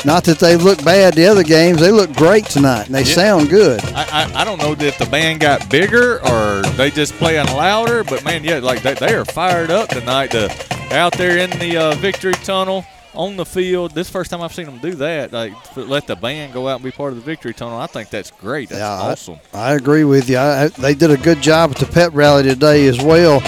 not 0.05 0.25
that 0.25 0.39
they 0.39 0.57
look 0.57 0.83
bad 0.85 1.15
the 1.15 1.27
other 1.27 1.43
games, 1.43 1.81
they 1.81 1.91
look 1.91 2.13
great 2.15 2.45
tonight, 2.47 2.87
and 2.87 2.95
they 2.95 3.03
Yeah. 3.03 3.15
sound 3.15 3.51
good. 3.51 3.83
I, 3.95 4.05
I, 4.35 4.41
I 4.43 4.45
don't 4.45 4.59
know 4.59 4.73
if 4.79 4.99
the 4.99 5.07
band 5.07 5.41
got 5.41 5.69
bigger 5.69 6.21
or 6.27 6.63
they 6.77 6.91
just 6.91 7.15
playing 7.15 7.47
louder, 7.49 8.05
but 8.05 8.25
man, 8.25 8.45
yeah, 8.45 8.59
like 8.59 8.83
they, 8.83 8.95
they 8.95 9.15
are 9.15 9.25
fired 9.25 9.71
up 9.71 9.89
tonight. 9.89 10.29
To 10.33 10.49
out 10.91 11.13
there 11.19 11.37
in 11.39 11.51
the 11.59 11.77
uh, 11.77 11.95
victory 11.97 12.33
tunnel 12.33 12.85
on 13.15 13.37
the 13.37 13.45
field. 13.45 13.93
This 13.95 14.09
first 14.09 14.31
time 14.31 14.41
I've 14.41 14.55
seen 14.55 14.67
them 14.67 14.79
do 14.79 14.95
that. 14.95 15.33
Like 15.33 15.53
let 15.77 16.07
the 16.07 16.17
band 16.17 16.53
go 16.55 16.69
out 16.69 16.77
and 16.77 16.85
be 16.85 16.91
part 16.93 17.11
of 17.13 17.17
the 17.17 17.25
victory 17.25 17.53
tunnel. 17.53 17.79
I 17.79 17.87
think 17.87 18.09
that's 18.11 18.31
great. 18.31 18.69
That's 18.71 18.79
Yeah, 18.81 18.89
awesome. 18.89 19.39
I, 19.53 19.75
agree 19.75 20.05
with 20.05 20.31
you. 20.31 20.37
I, 20.39 20.65
I- 20.65 20.69
they 20.69 20.95
did 20.95 21.11
a 21.11 21.17
good 21.17 21.43
job 21.43 21.73
at 21.73 21.77
the 21.79 21.87
pep 21.87 22.13
rally 22.15 22.43
today 22.45 22.87
as 22.87 22.99
well. 23.03 23.41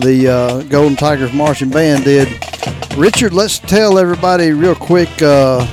The 0.00 0.28
uh, 0.28 0.62
Golden 0.64 0.96
Tigers 0.96 1.32
marching 1.32 1.70
band 1.70 2.04
did. 2.04 2.28
Richard, 2.96 3.32
let's 3.34 3.58
tell 3.58 3.98
everybody 3.98 4.52
real 4.52 4.74
quick 4.74 5.10
uh, 5.20 5.66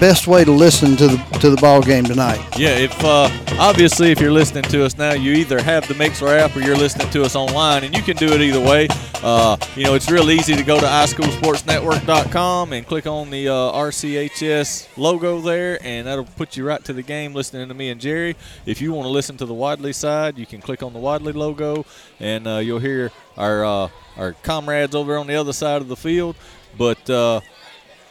best 0.00 0.26
way 0.26 0.44
to 0.44 0.52
listen 0.52 0.96
to 0.96 1.08
the 1.08 1.16
to 1.40 1.50
the 1.50 1.56
ball 1.56 1.82
game 1.82 2.04
tonight. 2.04 2.40
Yeah, 2.58 2.76
if 2.76 2.92
uh, 3.04 3.28
obviously 3.58 4.10
if 4.10 4.20
you're 4.20 4.32
listening 4.32 4.64
to 4.64 4.84
us 4.84 4.96
now, 4.96 5.12
you 5.12 5.32
either 5.32 5.60
have 5.62 5.86
the 5.88 5.94
Mixlr 5.94 6.38
app 6.38 6.56
or 6.56 6.60
you're 6.60 6.76
listening 6.76 7.10
to 7.10 7.22
us 7.22 7.34
online, 7.34 7.84
and 7.84 7.96
you 7.96 8.02
can 8.02 8.16
do 8.16 8.32
it 8.32 8.40
either 8.40 8.60
way. 8.60 8.88
Uh, 9.22 9.56
you 9.74 9.84
know, 9.84 9.94
it's 9.94 10.10
real 10.10 10.30
easy 10.30 10.54
to 10.54 10.62
go 10.62 10.78
to 10.78 10.86
iSchoolSportsNetwork.com 10.86 12.72
and 12.72 12.86
click 12.86 13.06
on 13.06 13.30
the 13.30 13.48
uh, 13.48 13.52
RCHS 13.52 14.96
logo 14.96 15.40
there, 15.40 15.78
and 15.84 16.06
that'll 16.06 16.24
put 16.24 16.56
you 16.56 16.64
right 16.64 16.84
to 16.84 16.92
the 16.92 17.02
game 17.02 17.34
listening 17.34 17.68
to 17.68 17.74
me 17.74 17.90
and 17.90 18.00
Jerry. 18.00 18.36
If 18.66 18.80
you 18.80 18.92
want 18.92 19.06
to 19.06 19.10
listen 19.10 19.36
to 19.38 19.46
the 19.46 19.54
Wadley 19.54 19.92
side, 19.92 20.38
you 20.38 20.46
can 20.46 20.60
click 20.60 20.82
on 20.82 20.92
the 20.92 21.00
Wadley 21.00 21.32
logo, 21.32 21.84
and 22.20 22.46
uh, 22.46 22.58
you'll 22.58 22.78
hear 22.78 23.10
our 23.36 23.64
uh, 23.64 23.88
our 24.16 24.32
comrades 24.42 24.94
over 24.94 25.16
on 25.16 25.26
the 25.26 25.34
other 25.34 25.52
side 25.52 25.82
of 25.82 25.88
the 25.88 25.96
field. 25.96 26.36
But 26.76 27.10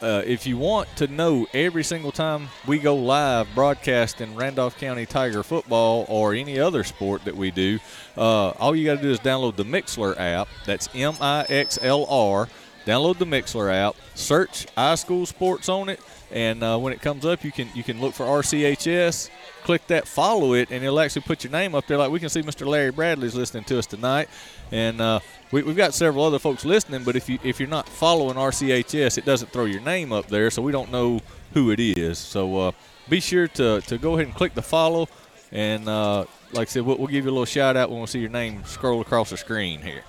uh, 0.02 0.22
if 0.26 0.46
you 0.46 0.58
want 0.58 0.88
to 0.98 1.08
know 1.08 1.48
every 1.54 1.84
single 1.84 2.12
time 2.12 2.48
we 2.68 2.80
go 2.80 2.96
live 2.96 3.48
broadcasting 3.56 4.36
Randolph 4.36 4.78
County 4.78 5.06
Tiger 5.06 5.44
football 5.44 6.06
or 6.08 6.34
any 6.34 6.60
other 6.60 6.84
sport 6.84 7.26
that 7.26 7.36
we 7.36 7.52
do, 7.52 7.80
uh, 8.16 8.50
all 8.50 8.76
you 8.76 8.86
got 8.86 8.96
to 8.98 9.02
do 9.02 9.12
is 9.12 9.20
download 9.20 9.56
the 9.56 9.66
Mixlr 9.66 10.18
app. 10.20 10.48
That's 10.66 10.90
M 10.94 11.16
I 11.20 11.46
X 11.50 11.80
L 11.82 12.06
R. 12.06 12.48
Download 12.88 13.17
the 13.17 13.26
Mixlr 13.26 13.69
app, 13.69 13.97
search 14.15 14.65
iSchool 14.78 15.28
Sports 15.28 15.67
on 15.67 15.89
it, 15.89 16.00
and 16.32 16.63
uh, 16.63 16.78
when 16.78 16.93
it 16.93 17.02
comes 17.02 17.26
up, 17.26 17.43
you 17.43 17.52
can 17.52 17.67
you 17.73 17.84
can 17.84 18.00
look 18.00 18.13
for 18.13 18.26
RCHS. 18.26 19.30
Click 19.63 19.86
that, 19.88 20.08
follow 20.08 20.54
it, 20.54 20.71
and 20.71 20.82
it'll 20.82 21.02
actually 21.02 21.23
put 21.23 21.43
your 21.43 21.52
name 21.52 21.76
up 21.76 21.86
there. 21.86 21.97
Like 21.97 22.12
we 22.12 22.21
can 22.21 22.30
see, 22.30 22.41
Mr. 22.41 22.65
Larry 22.65 22.93
Bradley's 22.93 23.36
listening 23.36 23.65
to 23.65 23.78
us 23.78 23.88
tonight, 23.88 24.30
and 24.71 25.02
uh, 25.02 25.19
we, 25.52 25.63
we've 25.63 25.76
got 25.76 25.93
several 25.93 26.23
other 26.23 26.39
folks 26.39 26.63
listening. 26.63 27.04
But 27.04 27.17
if 27.17 27.28
you 27.28 27.39
if 27.43 27.60
you're 27.60 27.67
not 27.67 27.89
following 27.89 28.38
RCHS, 28.38 29.17
it 29.17 29.26
doesn't 29.26 29.52
throw 29.52 29.65
your 29.65 29.82
name 29.82 30.13
up 30.13 30.28
there, 30.28 30.50
so 30.50 30.62
we 30.62 30.71
don't 30.71 30.89
know 30.89 31.19
who 31.54 31.71
it 31.71 31.82
is. 31.82 32.17
So 32.17 32.58
uh, 32.58 32.71
be 33.10 33.19
sure 33.19 33.50
to, 33.50 33.82
to 33.82 33.97
go 33.97 34.13
ahead 34.13 34.28
and 34.28 34.36
click 34.36 34.54
the 34.54 34.62
follow. 34.62 35.10
And 35.52 35.89
uh, 35.89 36.23
like 36.54 36.69
I 36.69 36.71
said, 36.71 36.84
we'll, 36.84 36.97
we'll 36.97 37.08
give 37.08 37.26
you 37.26 37.32
a 37.32 37.34
little 37.34 37.43
shout 37.43 37.76
out 37.76 37.91
when 37.91 38.00
we 38.00 38.08
see 38.08 38.19
your 38.19 38.30
name 38.30 38.63
scroll 38.63 39.02
across 39.02 39.32
the 39.32 39.38
screen 39.38 39.82
here. 39.82 40.04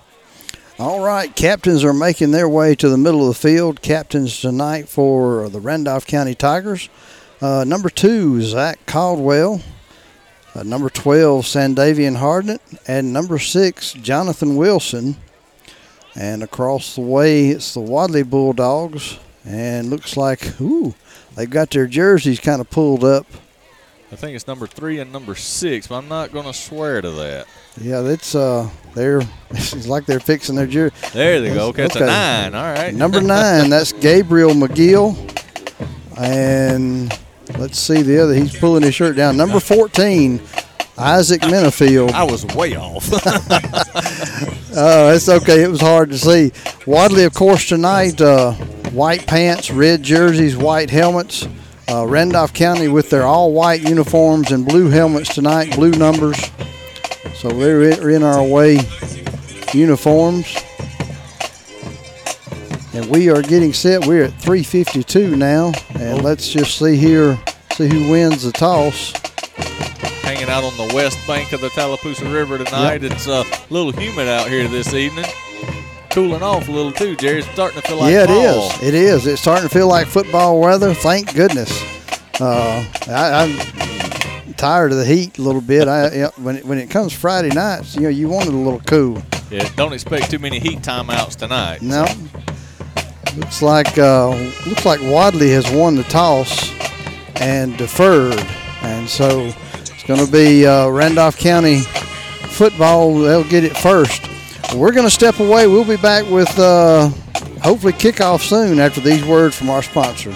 All 0.79 1.01
right, 1.01 1.35
captains 1.35 1.83
are 1.83 1.91
making 1.91 2.31
their 2.31 2.47
way 2.47 2.73
to 2.73 2.87
the 2.87 2.97
middle 2.97 3.27
of 3.27 3.27
the 3.27 3.33
field. 3.33 3.81
Captains 3.81 4.39
tonight 4.39 4.87
for 4.87 5.49
the 5.49 5.59
Randolph 5.59 6.07
County 6.07 6.33
Tigers. 6.33 6.87
Uh, 7.41 7.65
number 7.67 7.89
two, 7.89 8.41
Zach 8.41 8.85
Caldwell. 8.85 9.59
Uh, 10.55 10.63
number 10.63 10.89
12, 10.89 11.43
Sandavian 11.43 12.15
Hardnett. 12.15 12.61
And 12.87 13.11
number 13.11 13.39
six, 13.39 13.91
Jonathan 13.91 14.55
Wilson. 14.55 15.17
And 16.15 16.43
across 16.43 16.95
the 16.95 17.01
way, 17.01 17.49
it's 17.49 17.73
the 17.73 17.81
Wadley 17.81 18.23
Bulldogs. 18.23 19.19
And 19.43 19.89
looks 19.89 20.15
like, 20.15 20.61
ooh, 20.61 20.95
they've 21.35 21.49
got 21.49 21.71
their 21.71 21.87
jerseys 21.87 22.39
kind 22.39 22.61
of 22.61 22.69
pulled 22.69 23.03
up. 23.03 23.25
I 24.13 24.15
think 24.15 24.33
it's 24.33 24.47
number 24.47 24.65
three 24.65 24.99
and 24.99 25.11
number 25.11 25.35
six, 25.35 25.87
but 25.87 25.97
I'm 25.97 26.07
not 26.07 26.31
going 26.31 26.45
to 26.45 26.53
swear 26.53 27.01
to 27.01 27.11
that. 27.11 27.47
Yeah, 27.79 28.01
that's 28.01 28.35
uh, 28.35 28.69
they're 28.93 29.21
it's 29.51 29.87
like 29.87 30.05
they're 30.05 30.19
fixing 30.19 30.55
their 30.55 30.67
jersey. 30.67 30.95
There 31.13 31.41
they 31.41 31.53
go. 31.53 31.67
Okay, 31.67 31.85
a 31.93 31.99
nine. 31.99 32.55
All 32.55 32.73
right. 32.73 32.93
Number 32.93 33.21
nine, 33.21 33.69
that's 33.69 33.93
Gabriel 33.93 34.51
McGill, 34.51 35.15
and 36.17 37.17
let's 37.57 37.79
see 37.79 38.01
the 38.01 38.21
other. 38.21 38.33
He's 38.33 38.57
pulling 38.57 38.83
his 38.83 38.95
shirt 38.95 39.15
down. 39.15 39.37
Number 39.37 39.59
fourteen, 39.59 40.41
Isaac 40.97 41.41
Minifield. 41.41 42.11
I 42.11 42.23
was 42.23 42.45
way 42.47 42.75
off. 42.75 43.09
Oh, 44.71 45.09
it's 45.13 45.27
okay. 45.27 45.63
It 45.63 45.67
was 45.67 45.81
hard 45.81 46.11
to 46.11 46.17
see. 46.17 46.51
Wadley, 46.85 47.23
of 47.23 47.33
course, 47.33 47.67
tonight. 47.67 48.21
Uh, 48.21 48.53
white 48.91 49.25
pants, 49.25 49.71
red 49.71 50.03
jerseys, 50.03 50.55
white 50.55 50.91
helmets. 50.91 51.47
Uh, 51.89 52.05
Randolph 52.05 52.53
County 52.53 52.87
with 52.87 53.09
their 53.09 53.23
all-white 53.23 53.81
uniforms 53.81 54.51
and 54.51 54.65
blue 54.65 54.89
helmets 54.89 55.33
tonight, 55.33 55.75
blue 55.75 55.91
numbers. 55.91 56.39
So 57.33 57.53
we're 57.53 58.09
in, 58.09 58.23
our 58.23 58.39
away 58.39 58.79
uniforms. 59.73 60.55
And 62.93 63.05
we 63.09 63.29
are 63.29 63.41
getting 63.41 63.73
set. 63.73 64.05
We're 64.05 64.25
at 64.25 64.33
352 64.33 65.35
now. 65.35 65.71
And 65.95 66.23
let's 66.23 66.49
just 66.49 66.77
see 66.77 66.95
here, 66.97 67.39
see 67.73 67.87
who 67.87 68.09
wins 68.11 68.43
the 68.43 68.51
toss. 68.51 69.13
Hanging 70.23 70.49
out 70.49 70.63
on 70.63 70.75
the 70.77 70.93
west 70.93 71.17
bank 71.27 71.53
of 71.53 71.61
the 71.61 71.69
Tallapoosa 71.69 72.31
River 72.31 72.57
tonight. 72.57 73.03
It's 73.03 73.27
uh, 73.27 73.43
a 73.47 73.73
little 73.73 73.91
humid 73.91 74.27
out 74.27 74.47
here 74.49 74.67
this 74.67 74.93
evening. 74.93 75.25
Cooling 76.09 76.41
off 76.41 76.67
a 76.67 76.71
little 76.71 76.91
too, 76.91 77.15
Jerry. 77.15 77.39
It's 77.39 77.47
starting 77.49 77.81
to 77.81 77.87
feel 77.87 77.97
like 77.97 78.11
yeah, 78.11 78.23
it 78.23 78.27
fall. 78.27 78.71
is. 78.71 78.83
It 78.83 78.93
is. 78.95 79.27
It's 79.27 79.33
It's 79.33 79.41
starting 79.41 79.69
to 79.69 79.73
feel 79.73 79.87
like 79.87 80.07
football 80.07 80.59
weather. 80.59 80.93
Thank 80.93 81.35
goodness. 81.35 81.71
Uh, 82.41 82.83
I, 83.07 83.43
I'm 83.43 84.08
tired 84.59 84.91
of 84.91 84.97
the 84.97 85.05
heat 85.05 85.37
a 85.37 85.41
little 85.41 85.61
bit. 85.61 85.87
I 85.87 86.11
you 86.11 86.21
know, 86.23 86.31
when 86.35 86.57
it, 86.57 86.65
when 86.65 86.77
it 86.77 86.89
comes 86.89 87.13
Friday 87.13 87.49
nights, 87.49 87.95
you 87.95 88.01
know, 88.01 88.09
you 88.09 88.27
want 88.27 88.47
it 88.47 88.53
a 88.53 88.57
little 88.57 88.81
cool. 88.81 89.23
Yeah, 89.49 89.67
don't 89.75 89.93
expect 89.93 90.29
too 90.29 90.37
many 90.37 90.59
heat 90.59 90.79
timeouts 90.79 91.37
tonight. 91.37 91.81
No. 91.81 92.05
Looks 93.37 93.61
like 93.61 93.97
uh, 93.97 94.29
looks 94.67 94.85
like 94.85 94.99
Wadley 95.01 95.49
has 95.51 95.71
won 95.71 95.95
the 95.95 96.03
toss 96.03 96.71
and 97.39 97.77
deferred, 97.77 98.39
and 98.81 99.07
so 99.07 99.51
it's 99.75 100.03
going 100.03 100.23
to 100.23 100.31
be 100.31 100.67
uh, 100.67 100.89
Randolph 100.89 101.37
County 101.37 101.79
football. 101.79 103.17
They'll 103.17 103.45
get 103.45 103.63
it 103.63 103.77
first. 103.77 104.27
We're 104.75 104.91
going 104.91 105.07
to 105.07 105.11
step 105.11 105.39
away. 105.39 105.67
We'll 105.67 105.85
be 105.85 105.97
back 105.97 106.29
with 106.29 106.59
uh, 106.59 107.09
hopefully 107.63 107.93
kickoff 107.93 108.41
soon 108.41 108.79
after 108.79 108.99
these 108.99 109.23
words 109.23 109.57
from 109.57 109.69
our 109.69 109.81
sponsor. 109.81 110.35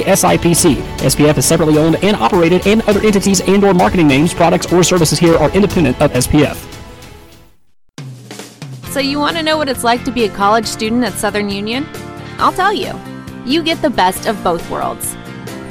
SIPC. 0.03 0.75
SPF 0.97 1.37
is 1.37 1.45
separately 1.45 1.77
owned 1.77 2.03
and 2.03 2.15
operated, 2.15 2.65
and 2.67 2.81
other 2.83 3.01
entities 3.01 3.41
and 3.41 3.63
or 3.63 3.73
marketing 3.73 4.07
names, 4.07 4.33
products, 4.33 4.71
or 4.71 4.83
services 4.83 5.19
here 5.19 5.35
are 5.37 5.49
independent 5.51 5.99
of 6.01 6.11
SPF. 6.11 6.57
So, 8.91 8.99
you 8.99 9.19
want 9.19 9.37
to 9.37 9.43
know 9.43 9.57
what 9.57 9.69
it's 9.69 9.83
like 9.83 10.03
to 10.03 10.11
be 10.11 10.25
a 10.25 10.29
college 10.29 10.65
student 10.65 11.03
at 11.03 11.13
Southern 11.13 11.49
Union? 11.49 11.87
I'll 12.37 12.51
tell 12.51 12.73
you. 12.73 12.93
You 13.45 13.63
get 13.63 13.81
the 13.81 13.89
best 13.89 14.27
of 14.27 14.43
both 14.43 14.69
worlds 14.69 15.15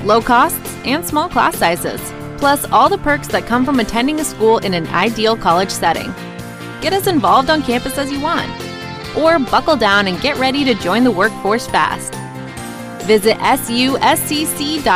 low 0.05 0.21
costs 0.21 0.75
and 0.85 1.05
small 1.05 1.29
class 1.29 1.57
sizes, 1.57 2.01
plus 2.39 2.65
all 2.73 2.89
the 2.89 2.99
perks 2.99 3.29
that 3.29 3.47
come 3.47 3.65
from 3.65 3.81
attending 3.81 4.19
a 4.21 4.25
school 4.25 4.59
in 4.59 4.73
an 4.75 4.87
ideal 4.89 5.37
college 5.37 5.71
setting. 5.71 6.13
Get 6.81 6.93
as 6.93 7.07
involved 7.07 7.51
on 7.51 7.63
campus 7.63 7.99
as 7.99 8.11
you 8.11 8.21
want, 8.21 8.51
or 9.17 9.39
buckle 9.39 9.77
down 9.77 10.07
and 10.07 10.21
get 10.21 10.39
ready 10.39 10.65
to 10.65 10.75
join 10.75 11.05
the 11.05 11.11
workforce 11.11 11.67
fast. 11.67 12.15
Visit 13.11 13.39
suscc.edu 13.39 14.87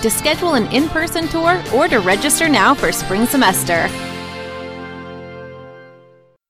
to 0.00 0.08
schedule 0.08 0.54
an 0.54 0.68
in 0.68 0.88
person 0.88 1.26
tour 1.26 1.60
or 1.74 1.88
to 1.88 1.98
register 1.98 2.48
now 2.48 2.74
for 2.74 2.92
spring 2.92 3.26
semester. 3.26 3.88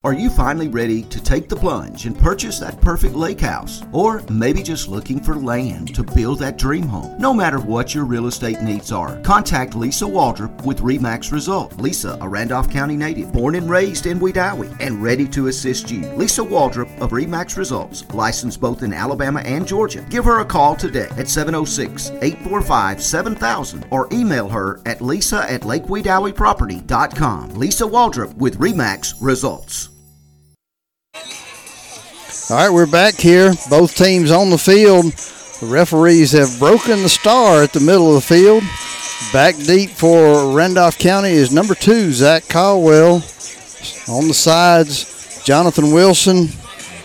Are 0.04 0.12
you 0.12 0.28
finally 0.28 0.68
ready 0.68 1.02
to 1.04 1.18
take 1.18 1.48
the 1.48 1.56
plunge 1.56 2.04
and 2.04 2.18
purchase 2.18 2.58
that 2.58 2.78
perfect 2.82 3.14
lake 3.14 3.40
house? 3.40 3.82
Or 3.90 4.22
maybe 4.30 4.62
just 4.62 4.86
looking 4.86 5.18
for 5.18 5.34
land 5.34 5.94
to 5.94 6.02
build 6.02 6.40
that 6.40 6.58
dream 6.58 6.86
home? 6.86 7.18
No 7.18 7.32
matter 7.32 7.58
what 7.58 7.94
your 7.94 8.04
real 8.04 8.26
estate 8.26 8.60
needs 8.60 8.92
are, 8.92 9.18
contact 9.22 9.74
Lisa 9.74 10.04
Waldrop 10.04 10.62
with 10.62 10.80
REMAX 10.80 11.32
Result. 11.32 11.80
Lisa, 11.80 12.18
a 12.20 12.28
Randolph 12.28 12.70
County 12.70 12.98
native, 12.98 13.32
born 13.32 13.54
and 13.54 13.70
raised 13.70 14.04
in 14.04 14.20
Wedowee, 14.20 14.76
and 14.78 15.02
ready 15.02 15.26
to 15.28 15.46
assist 15.46 15.90
you. 15.90 16.02
Lisa 16.16 16.42
Waldrop 16.42 17.00
of 17.00 17.12
REMAX 17.12 17.56
Results, 17.56 18.04
licensed 18.12 18.60
both 18.60 18.82
in 18.82 18.92
Alabama 18.92 19.40
and 19.40 19.66
Georgia. 19.66 20.04
Give 20.10 20.26
her 20.26 20.40
a 20.40 20.44
call 20.44 20.76
today 20.76 21.08
at 21.16 21.30
706 21.30 22.10
845 22.10 23.02
7000 23.02 23.86
or 23.90 24.06
email 24.12 24.50
her 24.50 24.82
at 24.84 25.00
lisa 25.00 25.50
at 25.50 25.62
lakewedoweeproperty.com. 25.62 27.54
Lisa 27.54 27.84
Waldrop 27.84 28.34
with 28.34 28.58
REMAX 28.58 29.14
Results. 29.22 29.93
All 32.50 32.56
right, 32.56 32.70
we're 32.70 32.86
back 32.86 33.14
here. 33.14 33.52
Both 33.70 33.96
teams 33.96 34.30
on 34.30 34.50
the 34.50 34.58
field. 34.58 35.04
The 35.60 35.66
referees 35.66 36.32
have 36.32 36.58
broken 36.58 37.02
the 37.02 37.08
star 37.08 37.62
at 37.62 37.72
the 37.72 37.80
middle 37.80 38.08
of 38.08 38.14
the 38.14 38.20
field. 38.20 38.62
Back 39.32 39.56
deep 39.56 39.90
for 39.90 40.52
Randolph 40.54 40.98
County 40.98 41.30
is 41.30 41.52
number 41.52 41.74
two, 41.74 42.12
Zach 42.12 42.48
Caldwell. 42.48 43.22
On 44.08 44.28
the 44.28 44.34
sides, 44.34 45.42
Jonathan 45.44 45.92
Wilson 45.92 46.48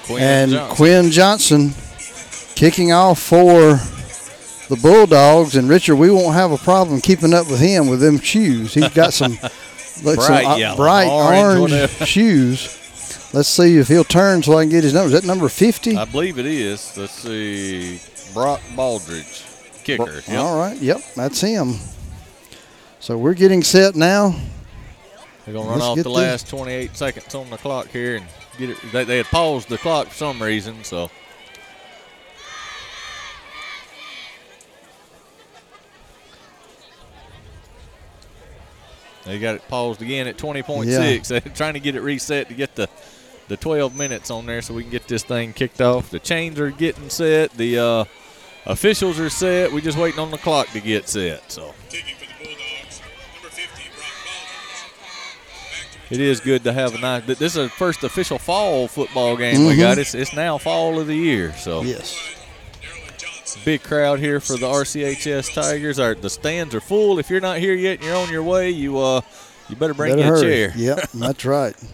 Quinn 0.04 0.22
and 0.24 0.52
Johnson. 0.52 0.76
Quinn 0.76 1.12
Johnson 1.12 1.74
kicking 2.56 2.92
off 2.92 3.20
for 3.20 3.80
the 4.74 4.80
Bulldogs. 4.82 5.56
And 5.56 5.70
Richard, 5.70 5.96
we 5.96 6.10
won't 6.10 6.34
have 6.34 6.52
a 6.52 6.58
problem 6.58 7.00
keeping 7.00 7.34
up 7.34 7.50
with 7.50 7.60
him 7.60 7.88
with 7.88 8.02
them 8.02 8.20
shoes. 8.20 8.74
He's 8.74 8.90
got 8.90 9.14
some, 9.14 9.36
Bright 10.04 10.22
some 10.22 10.46
uh, 10.46 10.56
yellow, 10.58 10.78
bright 10.78 11.08
orange, 11.08 11.72
orange, 11.72 11.92
shoes. 12.08 12.79
Let's 13.32 13.48
see 13.48 13.78
if 13.78 13.88
he'll 13.88 14.04
turn 14.04 14.42
so 14.42 14.58
I 14.58 14.64
can 14.64 14.70
get 14.72 14.84
his 14.84 14.94
number. 14.94 15.08
Is 15.14 15.22
that 15.22 15.26
number 15.28 15.50
50? 15.50 15.96
I 15.96 16.06
believe 16.06 16.40
it 16.40 16.48
is. 16.48 16.98
Let's 16.98 17.14
see. 17.14 18.00
Brock 18.34 18.60
Baldridge, 18.76 19.84
kicker. 19.84 20.22
Yep. 20.28 20.40
All 20.40 20.58
right. 20.58 20.78
Yep, 20.78 21.02
that's 21.16 21.42
him. 21.42 21.76
So 23.00 23.18
we're 23.18 23.36
getting 23.36 23.64
set 23.64 23.96
now. 23.96 24.36
They're 25.46 25.54
gonna 25.54 25.70
run 25.70 25.80
Let's 25.80 25.86
off 25.86 25.98
the 25.98 26.04
this- 26.04 26.12
last 26.12 26.50
28 26.50 26.96
seconds 26.98 27.36
on 27.36 27.50
the 27.50 27.58
clock 27.58 27.88
here 27.90 28.18
and 28.18 28.26
get 28.58 28.72
it. 28.72 28.78
They, 28.92 29.04
they 29.04 29.18
had 29.18 29.26
paused 29.28 29.70
the 29.70 29.78
clock 29.78 30.08
for 30.08 30.14
some 30.16 30.42
reason, 30.42 30.84
so 30.84 31.10
They 39.26 39.38
got 39.38 39.56
it 39.56 39.68
paused 39.68 40.02
again 40.02 40.28
at 40.28 40.38
20.6. 40.38 41.28
They're 41.28 41.42
trying 41.54 41.74
to 41.74 41.80
get 41.80 41.96
it 41.96 42.02
reset 42.02 42.48
to 42.48 42.54
get 42.54 42.76
the 42.76 42.90
the 43.50 43.58
12 43.58 43.96
minutes 43.96 44.32
on 44.32 44.46
there 44.46 44.62
so 44.62 44.74
we 44.74 44.84
can 44.84 44.92
get 44.92 45.08
this 45.08 45.24
thing 45.24 45.52
kicked 45.54 45.82
off. 45.82 46.10
The 46.10 46.20
chains 46.20 46.58
are 46.60 46.72
getting 46.72 47.10
set. 47.10 47.52
The 47.52 47.78
uh, 47.80 48.06
officials 48.66 49.20
are 49.20 49.30
set. 49.30 49.72
We're 49.74 49.82
just 49.82 49.98
waiting 49.98 50.20
on 50.20 50.32
the 50.32 50.38
clock 50.38 50.68
to 50.70 50.80
get 50.80 51.10
set. 51.10 51.52
So 51.52 51.74
it 56.10 56.20
is 56.20 56.40
good 56.40 56.64
to 56.64 56.74
have 56.74 56.96
a 56.96 57.00
nice. 57.00 57.26
This 57.26 57.42
is 57.42 57.54
the 57.54 57.70
first 57.70 58.04
official 58.04 58.40
fall 58.40 58.88
football 58.88 59.38
game 59.38 59.66
we 59.66 59.74
Mhm. 59.76 59.80
got. 59.80 59.98
It's 60.00 60.16
it's 60.16 60.34
now 60.34 60.58
fall 60.58 61.00
of 61.00 61.08
the 61.08 61.16
year. 61.16 61.54
So 61.58 61.82
Yes. 61.84 62.18
big 63.66 63.84
crowd 63.84 64.20
here 64.20 64.40
for 64.40 64.58
the 64.58 64.68
RCHS 64.68 65.54
Tigers. 65.54 66.00
Our, 66.00 66.16
the 66.16 66.30
stands 66.30 66.74
are 66.74 66.80
full. 66.82 67.20
If 67.20 67.30
you're 67.30 67.42
not 67.42 67.58
here 67.60 67.74
yet 67.76 67.98
and 68.00 68.04
you're 68.08 68.16
on 68.16 68.32
your 68.32 68.44
way, 68.44 68.70
you 68.72 68.98
uh 68.98 69.22
you 69.70 69.76
better 69.76 69.94
bring 69.94 70.16
Better 70.16 70.22
you 70.22 70.28
a 70.34 70.38
hurry. 70.38 70.42
chair. 70.42 70.74
Yep, 70.76 71.10
that's 71.14 71.46
right. 71.46 71.76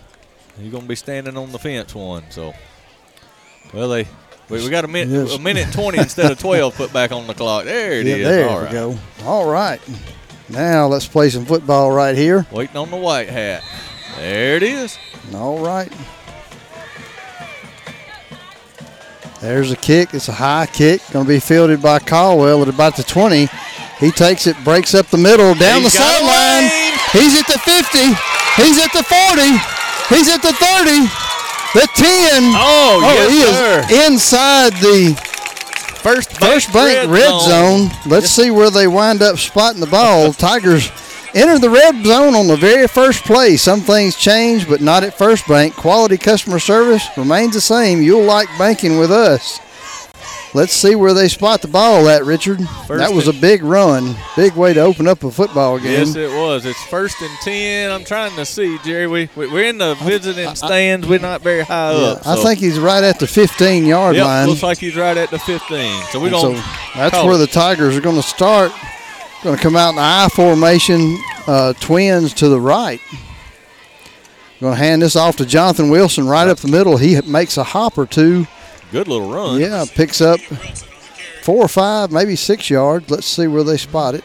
You're 0.60 0.72
gonna 0.72 0.86
be 0.86 0.96
standing 0.96 1.38
on 1.38 1.52
the 1.52 1.60
fence 1.60 1.94
one. 1.94 2.24
So, 2.30 2.54
well, 3.74 3.90
they 3.90 4.08
we, 4.50 4.64
we 4.64 4.70
got 4.70 4.86
a 4.86 4.88
minute 4.88 5.10
Yes. 5.28 5.36
a 5.36 5.40
minute 5.40 5.72
twenty 5.74 5.98
instead 6.00 6.32
of 6.32 6.40
twelve 6.40 6.76
put 6.76 6.94
back 6.94 7.12
on 7.12 7.28
the 7.28 7.34
clock. 7.34 7.66
There 7.66 7.94
it 7.94 8.08
is. 8.08 8.20
Yeah, 8.20 8.30
there 8.30 8.50
All 8.50 8.60
we 8.60 8.64
right. 8.66 8.72
go. 8.72 8.98
All 9.26 9.50
right. 9.50 9.82
Now 10.50 10.88
let's 10.88 11.08
play 11.08 11.30
some 11.30 11.46
football 11.46 11.92
right 11.92 12.16
here. 12.16 12.46
Waiting 12.52 12.78
on 12.78 12.92
the 12.92 12.98
white 12.98 13.30
hat. 13.30 13.64
There 14.18 14.56
it 14.56 14.64
is. 14.64 14.98
All 15.34 15.60
right. 15.60 15.92
There's 19.42 19.72
a 19.72 19.76
kick. 19.76 20.14
It's 20.14 20.28
a 20.30 20.34
high 20.34 20.66
kick. 20.68 21.02
Going 21.12 21.26
to 21.26 21.30
be 21.30 21.40
fielded 21.40 21.82
by 21.82 22.00
Caldwell 22.00 22.62
at 22.62 22.68
about 22.68 22.96
the 22.96 23.04
20. 23.04 23.48
He 24.00 24.12
takes 24.12 24.48
it, 24.48 24.56
breaks 24.64 24.94
up 24.96 25.08
the 25.08 25.18
middle, 25.18 25.54
down 25.56 25.82
He's 25.82 25.94
the 25.94 26.00
sideline. 26.00 26.64
He's 27.12 27.38
at 27.40 27.48
the 27.48 27.60
50. 27.60 28.00
He's 28.62 28.78
at 28.84 28.92
the 28.94 29.04
40. 29.04 29.85
He's 30.10 30.30
at 30.30 30.42
the 30.42 30.54
30. 30.54 31.08
The 31.74 31.88
10. 31.96 32.44
Oh, 32.56 33.02
oh 33.04 33.14
yes, 33.14 33.32
he 33.32 33.42
sir. 33.42 33.96
is 33.96 34.12
inside 34.12 34.74
the 34.74 35.14
first 36.02 36.32
first 36.40 36.72
bank 36.72 37.10
red 37.10 37.10
red, 37.10 37.42
zone. 37.42 37.90
zone. 37.90 38.00
Let's 38.06 38.30
see 38.30 38.52
where 38.52 38.70
they 38.70 38.88
wind 38.88 39.22
up 39.22 39.38
spotting 39.40 39.82
the 39.82 39.88
ball. 39.88 40.32
Tigers 40.34 40.92
enter 41.34 41.60
the 41.60 41.70
red 41.70 42.06
zone 42.06 42.36
on 42.36 42.48
the 42.48 42.56
very 42.56 42.88
first 42.88 43.24
play. 43.26 43.58
Some 43.58 43.82
things 43.82 44.16
change, 44.16 44.70
but 44.70 44.80
not 44.80 45.04
at 45.04 45.18
First 45.18 45.48
Bank. 45.48 45.76
Quality 45.76 46.18
customer 46.18 46.60
service 46.60 47.06
remains 47.18 47.54
the 47.56 47.62
same. 47.62 48.02
You'll 48.02 48.24
like 48.24 48.48
banking 48.58 48.98
with 48.98 49.12
us. 49.12 49.60
Let's 50.56 50.72
see 50.72 50.96
where 50.96 51.14
they 51.14 51.28
spot 51.28 51.62
the 51.62 51.68
ball 51.68 52.08
at, 52.08 52.24
Richard. 52.24 52.60
First 52.88 53.00
that 53.00 53.12
was 53.14 53.28
a 53.28 53.34
big 53.34 53.62
run. 53.62 54.16
Big 54.38 54.54
way 54.56 54.74
to 54.74 54.80
open 54.80 55.06
up 55.06 55.22
a 55.26 55.30
football 55.30 55.78
game. 55.78 55.92
Yes, 55.92 56.16
it 56.16 56.32
was. 56.32 56.66
It's 56.66 56.82
first 56.86 57.22
and 57.22 57.38
ten. 57.44 57.92
I'm 57.92 58.06
trying 58.06 58.34
to 58.38 58.46
see, 58.46 58.78
Jerry. 58.86 59.06
We 59.06 59.30
we- 59.36 59.48
we're 59.48 59.66
in 59.68 59.78
the 59.80 59.96
visiting 59.96 60.56
stands. 60.56 61.08
We're 61.08 61.20
not 61.20 61.42
very 61.42 61.64
high 61.64 61.92
Yeah, 61.92 62.08
up. 62.08 62.26
I 62.26 62.36
think 62.42 62.60
he's 62.60 62.80
right 62.80 63.04
at 63.04 63.20
the 63.20 63.28
15 63.28 63.86
yard 63.86 64.16
Yep, 64.16 64.26
line. 64.26 64.48
looks 64.48 64.64
like 64.64 64.78
he's 64.78 64.96
right 64.96 65.18
at 65.18 65.30
the 65.30 65.40
15. 65.40 66.02
So 66.12 66.22
we're 66.22 66.30
gonna. 66.32 66.58
so 66.58 66.64
that's 66.96 67.22
where 67.24 67.36
it. 67.36 67.38
the 67.40 67.48
Tigers 67.48 67.98
are 67.98 68.02
going 68.02 68.16
to 68.16 68.24
start. 68.24 68.72
Going 69.44 69.58
to 69.58 69.62
come 69.62 69.76
out 69.76 69.90
in 69.90 69.96
the 69.98 70.02
I 70.02 70.30
formation, 70.34 71.18
uh, 71.48 71.74
twins 71.74 72.34
to 72.36 72.48
the 72.48 72.60
right. 72.62 73.02
Going 74.62 74.74
to 74.74 74.80
hand 74.80 75.02
this 75.02 75.16
off 75.18 75.36
to 75.36 75.46
Jonathan 75.46 75.90
Wilson 75.90 76.28
right 76.28 76.48
up 76.48 76.60
the 76.60 76.70
middle. 76.70 76.96
He 76.98 77.20
makes 77.22 77.58
a 77.58 77.64
hop 77.64 77.98
or 77.98 78.06
two. 78.06 78.48
Good 78.92 79.08
little 79.08 79.32
run. 79.32 79.60
Yeah, 79.60 79.86
picks 79.94 80.22
up 80.22 80.40
four 81.44 81.58
or 81.64 81.68
five, 81.68 82.12
maybe 82.12 82.36
six 82.36 82.70
yards. 82.70 83.10
Let's 83.10 83.28
see 83.28 83.48
where 83.48 83.64
they 83.64 83.78
spot 83.78 84.16
it. 84.16 84.24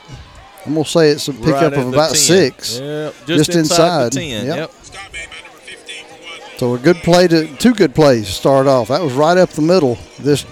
I'm 0.66 0.74
to 0.74 0.84
say 0.84 1.08
it's 1.10 1.26
a 1.28 1.32
pickup 1.32 1.72
at 1.72 1.74
of 1.74 1.88
about 1.88 2.08
10. 2.10 2.16
six. 2.16 2.78
Yep, 2.78 3.14
just 3.26 3.54
inside 3.54 4.12
the 4.12 4.20
10, 4.20 4.46
yep. 4.46 4.70
So 6.58 6.74
a 6.74 6.78
good 6.78 6.96
play 6.96 7.26
to 7.28 7.46
two 7.56 7.72
good 7.74 7.94
plays 7.94 8.26
to 8.26 8.32
start 8.32 8.66
off. 8.66 8.88
That 8.88 9.00
was 9.02 9.14
right 9.14 9.38
up 9.38 9.48
the 9.50 9.62
middle. 9.62 9.96
This 10.18 10.44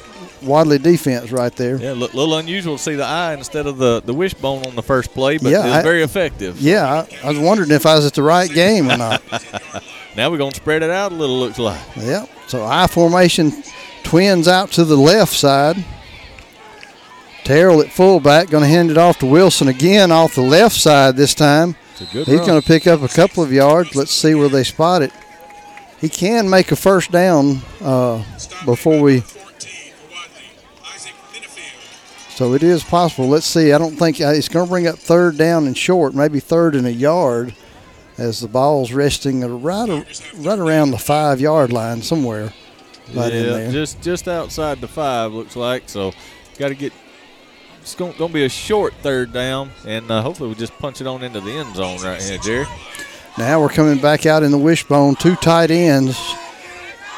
Wadley 0.43 0.79
defense 0.79 1.31
right 1.31 1.55
there. 1.55 1.77
Yeah, 1.77 1.93
a 1.93 1.95
little 1.95 2.37
unusual 2.37 2.79
to 2.79 2.83
see 2.83 2.95
the 2.95 3.05
eye 3.05 3.35
instead 3.35 3.67
of 3.67 3.77
the, 3.77 4.01
the 4.01 4.15
wishbone 4.15 4.65
on 4.67 4.75
the 4.75 4.83
first 4.83 5.13
play, 5.13 5.37
but 5.37 5.51
Yeah, 5.51 5.61
it 5.61 5.65
was 5.65 5.73
I- 5.75 5.83
very 5.83 6.03
effective. 6.03 6.59
Yeah, 6.61 7.05
I, 7.23 7.27
I 7.27 7.29
was 7.31 7.39
wondering 7.39 7.71
if 7.71 7.85
I 7.85 7.95
was 7.97 8.07
at 8.07 8.15
the 8.15 8.23
right 8.23 8.51
game 8.51 8.91
or 8.91 8.97
not. 8.97 9.23
now 10.17 10.31
we're 10.31 10.39
going 10.39 10.53
to 10.53 10.57
spread 10.57 10.83
it 10.83 10.91
out 10.91 11.13
a 11.13 11.15
little, 11.15 11.39
looks 11.39 11.59
like. 11.59 11.81
Yep. 11.97 12.31
So 12.47 12.65
I 12.65 12.87
formation, 12.87 13.53
twins 14.09 14.49
out 14.49 14.73
to 14.73 14.85
the 14.87 14.97
left 14.97 15.35
side. 15.35 15.85
Terrell 17.45 17.83
at 17.83 17.93
fullback, 17.93 18.49
going 18.49 18.63
to 18.63 18.69
hand 18.69 18.91
it 18.91 18.97
off 18.97 19.19
to 19.19 19.27
Wilson 19.27 19.69
again 19.69 20.11
off 20.11 20.35
the 20.35 20.41
left 20.41 20.77
side 20.77 21.15
this 21.15 21.35
time. 21.35 21.77
It's 21.93 22.01
a 22.01 22.05
good 22.15 22.27
He's 22.27 22.41
going 22.41 22.59
to 22.59 22.67
pick 22.67 22.87
up 22.87 23.03
a 23.03 23.09
couple 23.09 23.43
of 23.43 23.53
yards. 23.53 23.95
Let's 23.95 24.11
see 24.11 24.35
where 24.35 24.49
they 24.49 24.65
spot 24.65 25.03
it. 25.03 25.13
He 26.01 26.09
can 26.09 26.49
make 26.49 26.73
a 26.73 26.77
first 26.77 27.11
down 27.11 27.61
uh, 27.83 28.25
before 28.65 29.03
we. 29.03 29.23
So 32.31 32.55
it 32.55 32.63
is 32.63 32.83
possible. 32.85 33.29
Let's 33.29 33.47
see. 33.47 33.73
I 33.73 33.79
don't 33.79 33.97
think 33.97 34.23
uh, 34.23 34.29
it's 34.29 34.49
going 34.49 34.65
to 34.65 34.71
bring 34.71 34.87
up 34.87 34.97
third 34.97 35.37
down 35.37 35.67
and 35.67 35.77
short, 35.77 36.15
maybe 36.15 36.41
third 36.41 36.75
and 36.75 36.87
a 36.87 36.93
yard, 36.93 37.55
as 38.17 38.41
the 38.41 38.49
ball's 38.49 38.91
resting 38.91 39.43
right, 39.63 40.23
right 40.37 40.59
around 40.59 40.93
the 40.93 40.99
five 40.99 41.43
yard 41.43 41.73
line 41.73 42.01
somewhere. 42.01 42.55
Right 43.15 43.33
in 43.33 43.45
yeah, 43.45 43.51
there. 43.51 43.73
just 43.73 44.03
just 44.03 44.29
outside 44.29 44.81
the 44.81 44.89
five 44.89 45.33
looks 45.33 45.57
like. 45.57 45.89
So 45.89 46.13
got 46.59 46.69
to 46.69 46.75
get. 46.75 46.93
It's 47.81 47.95
going 47.95 48.13
to 48.13 48.29
be 48.29 48.45
a 48.45 48.51
short 48.51 48.93
third 49.03 49.33
down, 49.33 49.71
and 49.87 50.11
uh, 50.11 50.21
hopefully 50.21 50.51
we 50.51 50.55
just 50.57 50.77
punch 50.79 51.01
it 51.01 51.07
on 51.07 51.23
into 51.23 51.41
the 51.41 51.53
end 51.53 51.75
zone 51.75 51.99
right 52.03 52.21
here, 52.21 52.37
Jerry. 52.39 52.67
Now 53.39 53.61
we're 53.61 53.71
coming 53.71 53.99
back 53.99 54.27
out 54.27 54.43
in 54.43 54.51
the 54.51 54.59
wishbone. 54.59 55.15
Two 55.15 55.37
tight 55.37 55.71
ends. 55.71 56.19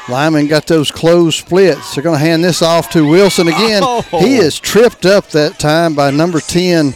Lyman 0.07 0.47
got 0.47 0.67
those 0.67 0.91
closed 0.91 1.39
splits. 1.39 1.95
They're 1.95 2.03
going 2.03 2.19
to 2.19 2.25
hand 2.25 2.43
this 2.43 2.61
off 2.61 2.89
to 2.91 3.07
Wilson 3.07 3.47
again. 3.47 3.81
Oh. 3.83 4.03
He 4.19 4.35
is 4.35 4.59
tripped 4.59 5.05
up 5.05 5.29
that 5.29 5.59
time 5.59 5.93
by 5.95 6.11
number 6.11 6.39
10, 6.39 6.95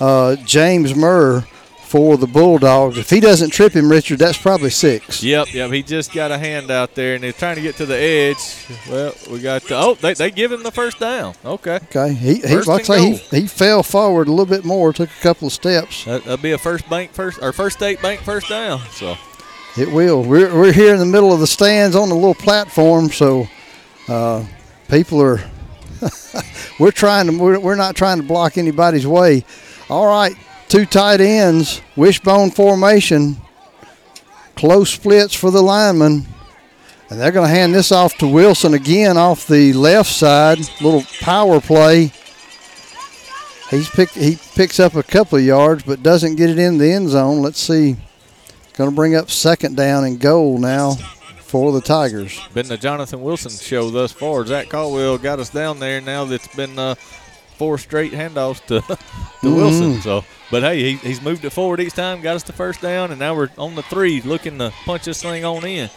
uh, 0.00 0.36
James 0.36 0.94
Murr, 0.94 1.46
for 1.86 2.16
the 2.16 2.26
Bulldogs. 2.26 2.98
If 2.98 3.10
he 3.10 3.20
doesn't 3.20 3.50
trip 3.50 3.72
him, 3.72 3.90
Richard, 3.90 4.18
that's 4.18 4.36
probably 4.36 4.70
six. 4.70 5.22
Yep, 5.22 5.54
yep. 5.54 5.70
He 5.70 5.82
just 5.82 6.12
got 6.12 6.30
a 6.30 6.38
hand 6.38 6.70
out 6.70 6.94
there, 6.94 7.14
and 7.14 7.24
they're 7.24 7.32
trying 7.32 7.56
to 7.56 7.62
get 7.62 7.76
to 7.76 7.86
the 7.86 7.96
edge. 7.96 8.66
Well, 8.90 9.14
we 9.30 9.40
got. 9.40 9.62
The, 9.62 9.76
oh, 9.76 9.94
they, 9.94 10.14
they 10.14 10.30
give 10.30 10.52
him 10.52 10.62
the 10.62 10.72
first 10.72 10.98
down. 10.98 11.34
Okay. 11.44 11.76
Okay, 11.76 12.12
he, 12.14 12.34
he 12.40 12.56
like 12.62 12.84
say, 12.84 13.12
he, 13.12 13.40
he 13.40 13.46
fell 13.46 13.82
forward 13.82 14.28
a 14.28 14.30
little 14.30 14.46
bit 14.46 14.64
more, 14.64 14.92
took 14.92 15.10
a 15.10 15.22
couple 15.22 15.46
of 15.46 15.52
steps. 15.52 16.04
That, 16.04 16.24
that'll 16.24 16.36
be 16.38 16.52
a 16.52 16.58
first 16.58 16.88
bank 16.90 17.12
first 17.12 17.38
or 17.40 17.52
first 17.52 17.76
state 17.78 18.02
bank 18.02 18.20
first 18.20 18.48
down. 18.48 18.80
So 18.90 19.16
It 19.78 19.90
will. 19.90 20.22
We're, 20.22 20.54
we're 20.54 20.72
here 20.72 20.92
in 20.92 21.00
the 21.00 21.06
middle 21.06 21.32
of 21.32 21.40
the 21.40 21.46
stands 21.46 21.94
on 21.94 22.08
the 22.08 22.14
little 22.14 22.34
platform, 22.34 23.10
so 23.10 23.46
uh, 24.08 24.44
people 24.88 25.20
are. 25.22 25.40
we're 26.78 26.90
trying 26.90 27.26
to. 27.26 27.38
We're, 27.38 27.58
we're 27.60 27.76
not 27.76 27.94
trying 27.96 28.18
to 28.18 28.22
block 28.22 28.58
anybody's 28.58 29.06
way. 29.06 29.44
All 29.88 30.06
right, 30.06 30.34
two 30.68 30.86
tight 30.86 31.20
ends, 31.20 31.80
wishbone 31.96 32.50
formation, 32.50 33.36
close 34.54 34.90
splits 34.90 35.34
for 35.34 35.50
the 35.50 35.62
lineman, 35.62 36.26
and 37.08 37.20
they're 37.20 37.32
going 37.32 37.48
to 37.48 37.54
hand 37.54 37.74
this 37.74 37.92
off 37.92 38.16
to 38.18 38.26
Wilson 38.26 38.74
again 38.74 39.16
off 39.16 39.46
the 39.46 39.72
left 39.72 40.10
side. 40.10 40.58
Little 40.80 41.04
power 41.20 41.60
play. 41.60 42.10
He's 43.70 43.88
pick, 43.88 44.10
he 44.10 44.38
picks 44.54 44.80
up 44.80 44.94
a 44.94 45.02
couple 45.02 45.38
of 45.38 45.44
yards, 45.44 45.82
but 45.84 46.02
doesn't 46.02 46.36
get 46.36 46.50
it 46.50 46.58
in 46.58 46.78
the 46.78 46.92
end 46.92 47.10
zone. 47.10 47.42
Let's 47.42 47.60
see. 47.60 47.96
Going 48.74 48.90
to 48.90 48.94
bring 48.94 49.14
up 49.14 49.30
second 49.30 49.76
down 49.76 50.04
and 50.04 50.20
goal 50.20 50.58
now 50.58 50.96
for 51.38 51.72
the 51.72 51.80
Tigers. 51.80 52.38
been 52.52 52.68
the 52.68 52.76
Jonathan 52.76 53.22
Wilson 53.22 53.50
show 53.52 53.90
thus 53.90 54.12
far. 54.12 54.44
Zach 54.44 54.68
Caldwell 54.68 55.16
got 55.16 55.38
us 55.38 55.48
down 55.48 55.78
there. 55.78 56.00
Now 56.00 56.24
that's 56.24 56.54
been 56.54 56.78
uh, 56.78 56.96
four 57.56 57.78
straight 57.78 58.12
handoffs 58.12 58.64
to, 58.66 58.80
to 59.40 59.46
Mhm. 59.46 59.56
Wilson. 59.56 60.00
So, 60.02 60.24
but 60.50 60.62
hey, 60.62 60.82
he, 60.82 60.96
he's 60.96 61.20
moved 61.22 61.44
it 61.44 61.50
forward 61.50 61.80
each 61.80 61.92
time, 61.94 62.20
got 62.20 62.36
us 62.36 62.42
the 62.42 62.52
first 62.52 62.80
down, 62.80 63.10
and 63.10 63.18
now 63.18 63.34
we're 63.34 63.50
on 63.58 63.74
the 63.74 63.82
three, 63.82 64.20
looking 64.22 64.58
to 64.58 64.72
punch 64.84 65.04
this 65.04 65.22
thing 65.22 65.44
on 65.44 65.64
in. 65.66 65.90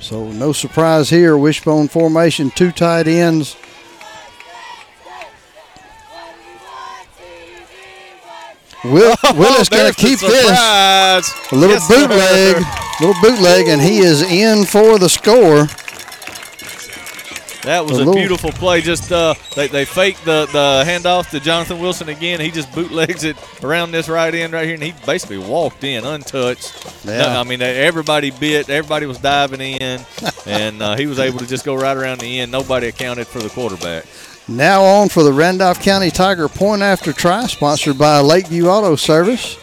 So 0.00 0.30
no 0.32 0.52
surprise 0.52 1.08
here. 1.08 1.36
Wishbone 1.38 1.88
formation, 1.88 2.50
two 2.50 2.70
tight 2.72 3.06
ends. 3.08 3.56
Will, 8.84 9.14
Willis 9.34 9.68
going 9.68 9.92
to 9.92 9.98
keep 9.98 10.18
this. 10.20 10.50
A 10.50 11.22
little 11.54 11.76
Yes, 11.76 11.88
sir. 11.88 12.06
bootleg, 12.06 12.56
little 13.00 13.22
bootleg, 13.22 13.68
and 13.68 13.80
he 13.80 13.98
is 14.00 14.20
in 14.22 14.64
for 14.66 14.98
the 14.98 15.08
score. 15.08 15.66
That 17.64 17.86
was 17.86 17.98
A 17.98 18.08
a, 18.08 18.12
beautiful 18.12 18.52
play. 18.52 18.82
Just 18.82 19.10
uh, 19.10 19.34
they, 19.54 19.68
they 19.68 19.84
faked 19.84 20.24
the, 20.24 20.46
the 20.46 20.84
handoff 20.86 21.30
to 21.30 21.40
Jonathan 21.40 21.78
Wilson 21.78 22.10
again. 22.10 22.40
He 22.40 22.50
just 22.50 22.70
bootlegs 22.72 23.24
it 23.24 23.36
around 23.64 23.92
this 23.92 24.08
right 24.08 24.34
end 24.34 24.52
right 24.52 24.66
here, 24.66 24.74
and 24.74 24.82
he 24.82 24.92
basically 25.06 25.38
walked 25.38 25.82
in 25.82 26.04
untouched. 26.04 27.04
Yeah. 27.04 27.18
No, 27.22 27.40
I 27.40 27.44
mean, 27.44 27.62
everybody 27.62 28.30
bit. 28.30 28.68
Everybody 28.68 29.06
was 29.06 29.18
diving 29.18 29.60
in, 29.60 30.00
and 30.46 30.82
uh, 30.82 30.96
he 30.96 31.06
was 31.06 31.18
able 31.18 31.38
to 31.38 31.46
just 31.46 31.64
go 31.64 31.74
right 31.74 31.96
around 31.96 32.20
the 32.20 32.40
end. 32.40 32.52
Nobody 32.52 32.88
accounted 32.88 33.26
for 33.26 33.40
the 33.40 33.48
quarterback. 33.48 34.04
Now 34.46 34.82
on 34.82 35.08
for 35.08 35.22
the 35.22 35.32
Randolph 35.32 35.80
County 35.82 36.10
Tiger 36.10 36.48
point 36.48 36.82
after 36.82 37.14
try, 37.14 37.46
sponsored 37.46 37.96
by 37.96 38.20
Lakeview 38.20 38.66
Auto 38.66 38.94
Service, 38.94 39.56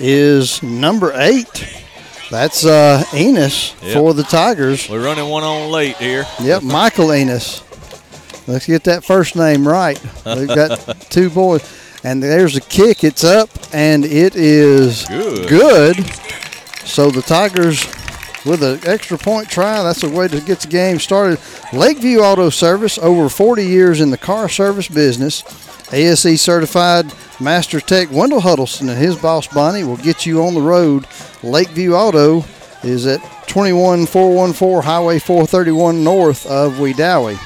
is 0.00 0.62
number 0.62 1.12
eight. 1.14 1.81
That's 2.32 2.64
uh, 2.64 3.04
Enos 3.14 3.74
Yep. 3.82 3.92
for 3.94 4.14
the 4.14 4.22
Tigers. 4.22 4.88
We're 4.88 5.04
running 5.04 5.28
one 5.28 5.42
on 5.44 5.70
late 5.70 5.96
here. 5.98 6.24
Yep, 6.42 6.62
Michael 6.78 7.12
Enos. 7.12 7.62
Let's 8.48 8.66
get 8.66 8.84
that 8.84 9.04
first 9.04 9.36
name 9.36 9.68
right. 9.68 10.00
They've 10.24 10.48
got 10.48 10.98
two 11.10 11.28
boys. 11.28 11.62
And 12.04 12.22
there's 12.22 12.56
a 12.56 12.60
kick. 12.62 13.04
It's 13.04 13.22
up, 13.22 13.50
and 13.72 14.04
it 14.06 14.34
is 14.34 15.04
Good. 15.06 15.46
good. 15.48 15.96
So 16.86 17.10
the 17.10 17.20
Tigers 17.22 17.84
with 18.46 18.62
an 18.62 18.80
extra 18.86 19.18
point 19.18 19.48
try. 19.50 19.82
That's 19.82 20.02
a 20.02 20.08
way 20.10 20.26
to 20.26 20.40
get 20.40 20.60
the 20.60 20.68
game 20.68 20.98
started. 21.00 21.38
Lakeview 21.72 22.18
Auto 22.20 22.48
Service, 22.48 22.96
over 22.98 23.28
40 23.28 23.64
years 23.66 24.00
in 24.00 24.10
the 24.10 24.16
car 24.18 24.48
service 24.48 24.88
business. 24.88 25.42
ASE 25.92 26.40
certified 26.40 27.12
Master 27.40 27.80
Tech 27.80 28.10
Wendell 28.10 28.40
Huddleston 28.40 28.88
and 28.88 28.98
his 28.98 29.16
boss 29.16 29.46
Bonnie 29.46 29.84
will 29.84 29.96
get 29.96 30.26
you 30.26 30.42
on 30.42 30.54
the 30.54 30.60
road. 30.60 31.06
Lakeview 31.42 31.92
Auto 31.92 32.44
is 32.82 33.06
at 33.06 33.20
21414 33.46 34.82
Highway 34.82 35.18
431 35.18 36.02
north 36.02 36.46
of 36.46 36.74
Wedowee. 36.74 37.38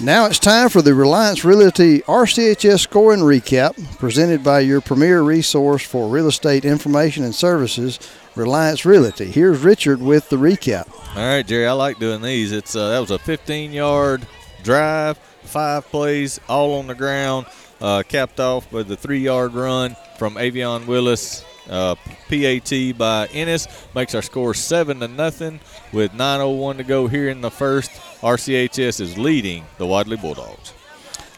Now 0.00 0.26
it's 0.26 0.40
time 0.40 0.70
for 0.70 0.82
the 0.82 0.92
Reliance 0.92 1.44
Realty 1.44 2.00
RCHS 2.00 2.80
scoring 2.80 3.20
recap 3.20 3.76
presented 3.98 4.42
by 4.42 4.60
your 4.60 4.80
premier 4.80 5.22
resource 5.22 5.84
for 5.84 6.08
real 6.08 6.26
estate 6.26 6.64
information 6.64 7.22
and 7.22 7.34
services, 7.34 8.00
Reliance 8.34 8.84
Realty. 8.84 9.26
Here's 9.26 9.60
Richard 9.60 10.02
with 10.02 10.28
the 10.30 10.36
recap. 10.36 10.90
All 11.16 11.22
right, 11.22 11.46
Jerry, 11.46 11.68
I 11.68 11.72
like 11.72 12.00
doing 12.00 12.22
these. 12.22 12.50
It's 12.50 12.74
uh, 12.74 12.88
that 12.88 12.98
was 12.98 13.12
a 13.12 13.18
15-yard 13.18 14.26
drive, 14.64 15.16
five 15.44 15.86
plays, 15.86 16.40
all 16.48 16.74
on 16.78 16.86
the 16.86 16.94
ground, 16.94 17.46
uh, 17.80 18.02
capped 18.06 18.40
off 18.40 18.70
with 18.72 18.88
the 18.88 18.96
three-yard 18.96 19.54
run 19.54 19.96
from 20.18 20.34
Avion 20.34 20.86
Willis. 20.86 21.44
Uh, 21.68 21.94
PAT 22.28 22.98
by 22.98 23.26
Ennis 23.32 23.66
makes 23.94 24.14
our 24.14 24.20
score 24.20 24.52
seven 24.52 25.00
to 25.00 25.08
nothing 25.08 25.60
with 25.92 26.12
9:01 26.12 26.76
to 26.76 26.84
go 26.84 27.06
here 27.06 27.28
in 27.30 27.40
the 27.40 27.50
first. 27.50 27.90
RCHS 28.22 29.00
is 29.00 29.16
leading 29.16 29.64
the 29.78 29.86
Wadley 29.86 30.18
Bulldogs. 30.18 30.74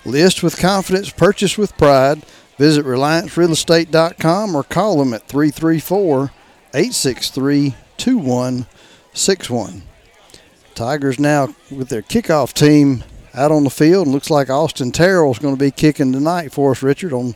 List 0.04 0.42
with 0.42 0.58
confidence, 0.58 1.10
purchase 1.10 1.56
with 1.56 1.76
pride. 1.76 2.22
Visit 2.58 2.86
RelianceRealEstate.com 2.86 4.54
or 4.54 4.64
call 4.64 4.98
them 4.98 5.12
at 5.12 5.28
334 5.28 6.32
863 6.74 7.74
2161. 7.96 9.82
Tigers 10.74 11.18
now 11.18 11.54
with 11.70 11.88
their 11.88 12.02
kickoff 12.02 12.52
team 12.52 13.04
out 13.36 13.52
on 13.52 13.64
the 13.64 13.70
field. 13.70 14.06
And 14.06 14.14
looks 14.14 14.30
like 14.30 14.50
Austin 14.50 14.90
Terrell 14.92 15.30
is 15.30 15.38
going 15.38 15.54
to 15.54 15.60
be 15.60 15.70
kicking 15.70 16.12
tonight 16.12 16.52
for 16.52 16.72
us, 16.72 16.82
Richard, 16.82 17.12
on 17.12 17.34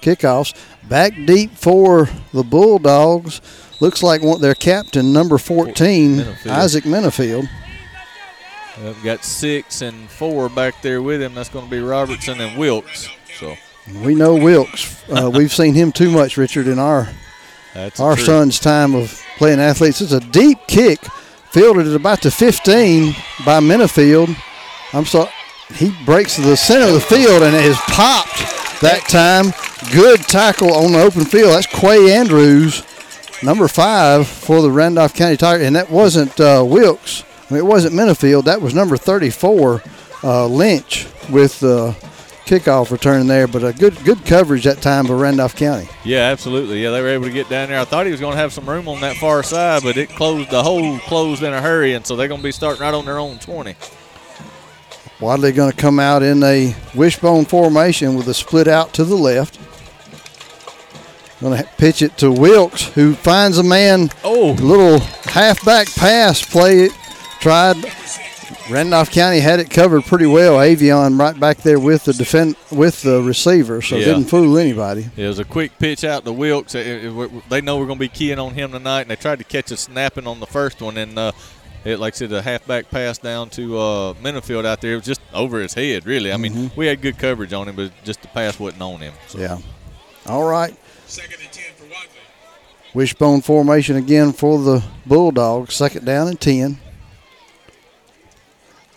kickoffs. 0.00 0.54
Back 0.88 1.12
deep 1.26 1.52
for 1.52 2.08
the 2.32 2.42
Bulldogs. 2.42 3.40
Looks 3.80 4.02
like 4.02 4.22
one, 4.22 4.40
their 4.40 4.54
captain, 4.54 5.12
number 5.12 5.38
14, 5.38 6.16
Minifield. 6.18 6.46
Isaac 6.50 6.84
Minifield. 6.84 7.48
We 8.82 9.04
got 9.04 9.22
six 9.24 9.82
and 9.82 10.08
four 10.08 10.48
back 10.48 10.80
there 10.82 11.02
with 11.02 11.20
him. 11.20 11.34
That's 11.34 11.48
going 11.48 11.66
to 11.66 11.70
be 11.70 11.80
Robertson 11.80 12.40
and 12.40 12.58
Wilkes. 12.58 13.08
So 13.38 13.54
We 14.02 14.14
know 14.14 14.34
Wilkes. 14.36 15.02
Uh, 15.10 15.30
we've 15.34 15.52
seen 15.52 15.74
him 15.74 15.92
too 15.92 16.10
much, 16.10 16.36
Richard, 16.36 16.66
in 16.68 16.78
our 16.78 17.08
That's 17.74 18.00
our 18.00 18.14
true. 18.16 18.24
son's 18.24 18.58
time 18.58 18.94
of 18.94 19.22
playing 19.36 19.60
athletes. 19.60 20.00
It's 20.00 20.12
a 20.12 20.20
deep 20.20 20.58
kick, 20.68 21.00
fielded 21.50 21.86
at 21.86 21.94
about 21.94 22.22
the 22.22 22.30
15 22.30 23.12
by 23.44 23.60
Minifield. 23.60 24.34
I'm 24.94 25.04
sorry, 25.04 25.30
he 25.74 25.92
breaks 26.04 26.36
to 26.36 26.42
the 26.42 26.56
center 26.56 26.86
of 26.86 26.94
the 26.94 27.00
field 27.00 27.42
and 27.42 27.54
it 27.54 27.64
is 27.64 27.78
popped 27.88 28.38
that 28.80 29.04
time. 29.08 29.52
Good 29.92 30.20
tackle 30.20 30.74
on 30.74 30.92
the 30.92 31.02
open 31.02 31.24
field. 31.24 31.50
That's 31.50 31.66
Quay 31.66 32.12
Andrews, 32.12 32.82
number 33.42 33.66
five 33.68 34.28
for 34.28 34.62
the 34.62 34.70
Randolph 34.70 35.14
County 35.14 35.36
Tigers, 35.36 35.66
and 35.66 35.74
that 35.76 35.90
wasn't 35.90 36.38
uh, 36.38 36.64
Wilkes. 36.66 37.24
I 37.50 37.54
mean, 37.54 37.58
it 37.64 37.66
wasn't 37.66 37.94
Minifield. 37.94 38.44
That 38.44 38.62
was 38.62 38.74
number 38.74 38.96
34, 38.96 39.82
uh, 40.22 40.46
Lynch, 40.46 41.06
with 41.30 41.58
the 41.60 41.96
kickoff 42.46 42.90
return 42.90 43.26
there. 43.26 43.46
But 43.48 43.64
a 43.64 43.72
good 43.72 44.02
good 44.04 44.24
coverage 44.24 44.64
that 44.64 44.80
time 44.80 45.06
by 45.06 45.14
Randolph 45.14 45.56
County. 45.56 45.88
Yeah, 46.04 46.30
absolutely. 46.30 46.82
Yeah, 46.82 46.90
they 46.90 47.00
were 47.02 47.08
able 47.08 47.24
to 47.24 47.32
get 47.32 47.48
down 47.48 47.68
there. 47.68 47.80
I 47.80 47.84
thought 47.84 48.06
he 48.06 48.12
was 48.12 48.20
going 48.20 48.34
to 48.34 48.40
have 48.40 48.52
some 48.52 48.68
room 48.68 48.88
on 48.88 49.00
that 49.00 49.16
far 49.16 49.42
side, 49.42 49.82
but 49.82 49.96
it 49.96 50.10
closed. 50.10 50.50
The 50.50 50.62
hole 50.62 50.98
closed 51.00 51.42
in 51.42 51.52
a 51.52 51.60
hurry, 51.60 51.94
and 51.94 52.06
so 52.06 52.14
they're 52.16 52.28
going 52.28 52.40
to 52.40 52.44
be 52.44 52.52
starting 52.52 52.82
right 52.82 52.94
on 52.94 53.04
their 53.04 53.18
own 53.18 53.38
20. 53.38 53.74
Wadley 55.22 55.52
going 55.52 55.70
to 55.70 55.76
come 55.76 56.00
out 56.00 56.24
in 56.24 56.42
a 56.42 56.74
wishbone 56.96 57.44
formation 57.44 58.16
with 58.16 58.26
a 58.26 58.34
split 58.34 58.66
out 58.66 58.92
to 58.94 59.04
the 59.04 59.14
left. 59.14 59.56
Going 61.40 61.56
to 61.56 61.68
pitch 61.78 62.02
it 62.02 62.18
to 62.18 62.30
Wilkes, 62.32 62.88
who 62.88 63.14
finds 63.14 63.58
a 63.58 63.62
man. 63.62 64.10
Oh, 64.24 64.52
little 64.60 64.98
halfback 65.30 65.86
pass 65.94 66.42
play. 66.44 66.80
It 66.86 66.92
tried. 67.40 67.76
Randolph 68.68 69.10
County 69.10 69.38
had 69.40 69.60
it 69.60 69.70
covered 69.70 70.04
pretty 70.04 70.26
well. 70.26 70.54
Avion 70.56 71.18
right 71.18 71.38
back 71.38 71.58
there 71.58 71.78
with 71.80 72.04
the 72.04 72.12
defend 72.12 72.56
with 72.70 73.02
the 73.02 73.22
receiver, 73.22 73.80
so 73.80 73.96
Yeah. 73.96 74.06
didn't 74.06 74.24
fool 74.24 74.58
anybody. 74.58 75.06
It 75.16 75.26
was 75.26 75.38
a 75.38 75.44
quick 75.44 75.78
pitch 75.78 76.02
out 76.04 76.24
to 76.24 76.32
Wilkes. 76.32 76.72
They 76.74 77.60
know 77.60 77.76
we're 77.78 77.86
going 77.86 77.98
to 77.98 78.04
be 78.04 78.08
keying 78.08 78.38
on 78.40 78.54
him 78.54 78.72
tonight, 78.72 79.02
and 79.02 79.10
they 79.10 79.16
tried 79.16 79.38
to 79.38 79.44
catch 79.44 79.70
a 79.70 79.76
snapping 79.76 80.26
on 80.26 80.40
the 80.40 80.46
first 80.46 80.80
one, 80.80 80.96
and 80.96 81.18
uh, 81.18 81.32
it, 81.84 81.98
like 81.98 82.14
I 82.14 82.16
said, 82.16 82.32
a 82.32 82.42
halfback 82.42 82.90
pass 82.90 83.18
down 83.18 83.50
to 83.50 83.78
uh, 83.78 84.14
Minifield 84.14 84.64
out 84.64 84.80
there. 84.80 84.92
It 84.94 84.96
was 84.96 85.04
just 85.06 85.20
over 85.34 85.60
his 85.60 85.74
head, 85.74 86.06
really. 86.06 86.32
I 86.32 86.36
mean, 86.36 86.52
Mhm. 86.70 86.76
we 86.76 86.86
had 86.86 87.00
good 87.02 87.18
coverage 87.18 87.52
on 87.52 87.68
him, 87.68 87.76
but 87.76 87.90
just 88.04 88.22
the 88.22 88.28
pass 88.28 88.58
wasn't 88.58 88.82
on 88.82 89.00
him. 89.00 89.12
So. 89.28 89.38
Yeah. 89.38 89.58
All 90.26 90.44
right. 90.44 90.74
Second 91.06 91.40
and 91.42 91.50
10 91.52 91.64
for 91.76 91.84
Wadley. 91.84 91.98
Wishbone 92.94 93.40
formation 93.42 93.96
again 93.96 94.32
for 94.32 94.62
the 94.62 94.82
Bulldogs. 95.06 95.74
Second 95.74 96.04
down 96.06 96.28
and 96.28 96.40
10. 96.40 96.78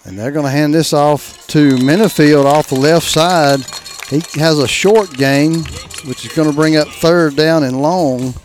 And 0.03 0.19
they're 0.19 0.31
going 0.31 0.45
to 0.45 0.51
hand 0.51 0.73
this 0.73 0.93
off 0.93 1.47
to 1.47 1.71
Minifield 1.77 2.45
off 2.45 2.67
the 2.67 2.75
left 2.75 3.07
side. 3.07 3.61
He 4.09 4.21
has 4.39 4.59
a 4.59 4.67
short 4.67 5.11
gain, 5.17 5.63
which 6.05 6.23
is 6.25 6.31
going 6.33 6.47
to 6.47 6.55
bring 6.55 6.75
up 6.77 6.87
third 6.89 7.35
down 7.35 7.63
and 7.63 7.81
long. 7.81 8.35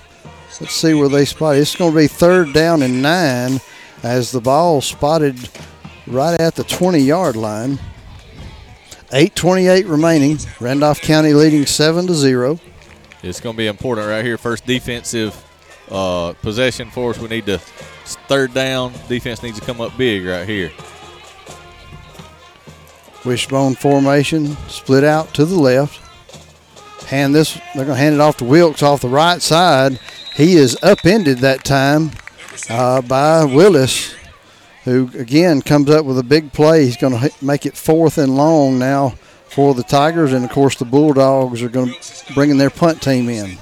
Let's 0.58 0.74
see 0.74 0.94
where 0.94 1.08
they 1.10 1.26
spot. 1.26 1.56
it. 1.56 1.60
It's 1.60 1.76
going 1.76 1.92
to 1.92 1.96
be 1.98 2.06
third 2.06 2.54
down 2.54 2.82
and 2.82 3.02
nine 3.02 3.60
as 4.02 4.32
the 4.32 4.40
ball 4.40 4.80
spotted 4.80 5.36
right 6.06 6.40
at 6.40 6.54
the 6.54 6.64
20 6.64 6.98
yard 6.98 7.36
line. 7.36 7.78
8.28 9.10 9.88
remaining. 9.88 10.38
Randolph 10.60 11.00
County 11.00 11.34
leading 11.34 11.66
7 11.66 12.06
to 12.06 12.14
0. 12.14 12.60
It's 13.22 13.40
going 13.40 13.54
to 13.54 13.58
be 13.58 13.66
important 13.66 14.06
right 14.06 14.24
here. 14.24 14.38
First 14.38 14.66
defensive 14.66 15.34
uh, 15.90 16.32
possession 16.42 16.90
for 16.90 17.10
us. 17.10 17.18
We 17.18 17.28
need 17.28 17.46
to 17.46 17.58
third 17.58 18.54
down. 18.54 18.92
Defense 19.08 19.42
needs 19.42 19.58
to 19.58 19.66
come 19.66 19.80
up 19.80 19.96
big 19.96 20.24
right 20.24 20.48
here. 20.48 20.70
Wishbone 23.24 23.74
formation, 23.74 24.56
split 24.68 25.04
out 25.04 25.34
to 25.34 25.44
the 25.44 25.58
left. 25.58 25.98
Hand 27.06 27.34
this, 27.34 27.54
they're 27.74 27.84
going 27.84 27.88
to 27.88 27.94
hand 27.96 28.14
it 28.14 28.20
off 28.20 28.36
to 28.38 28.44
Wilkes 28.44 28.82
off 28.82 29.02
the 29.02 29.08
right 29.08 29.42
side. 29.42 29.98
He 30.36 30.54
is 30.54 30.78
upended 30.82 31.38
that 31.38 31.64
time 31.64 32.12
uh, 32.68 33.02
by 33.02 33.44
Willis, 33.44 34.14
who 34.84 35.10
again 35.16 35.62
comes 35.62 35.90
up 35.90 36.04
with 36.04 36.18
a 36.18 36.22
big 36.22 36.52
play. 36.52 36.84
He's 36.84 36.96
going 36.96 37.18
to 37.18 37.30
make 37.44 37.66
it 37.66 37.76
fourth 37.76 38.18
and 38.18 38.36
long 38.36 38.78
now 38.78 39.10
for 39.48 39.74
the 39.74 39.82
Tigers, 39.82 40.32
and 40.32 40.44
of 40.44 40.50
course 40.50 40.76
the 40.76 40.84
Bulldogs 40.84 41.62
are 41.62 41.68
going 41.68 41.92
to 41.92 42.34
bringing 42.34 42.58
their 42.58 42.70
punt 42.70 43.02
team 43.02 43.28
in. 43.28 43.58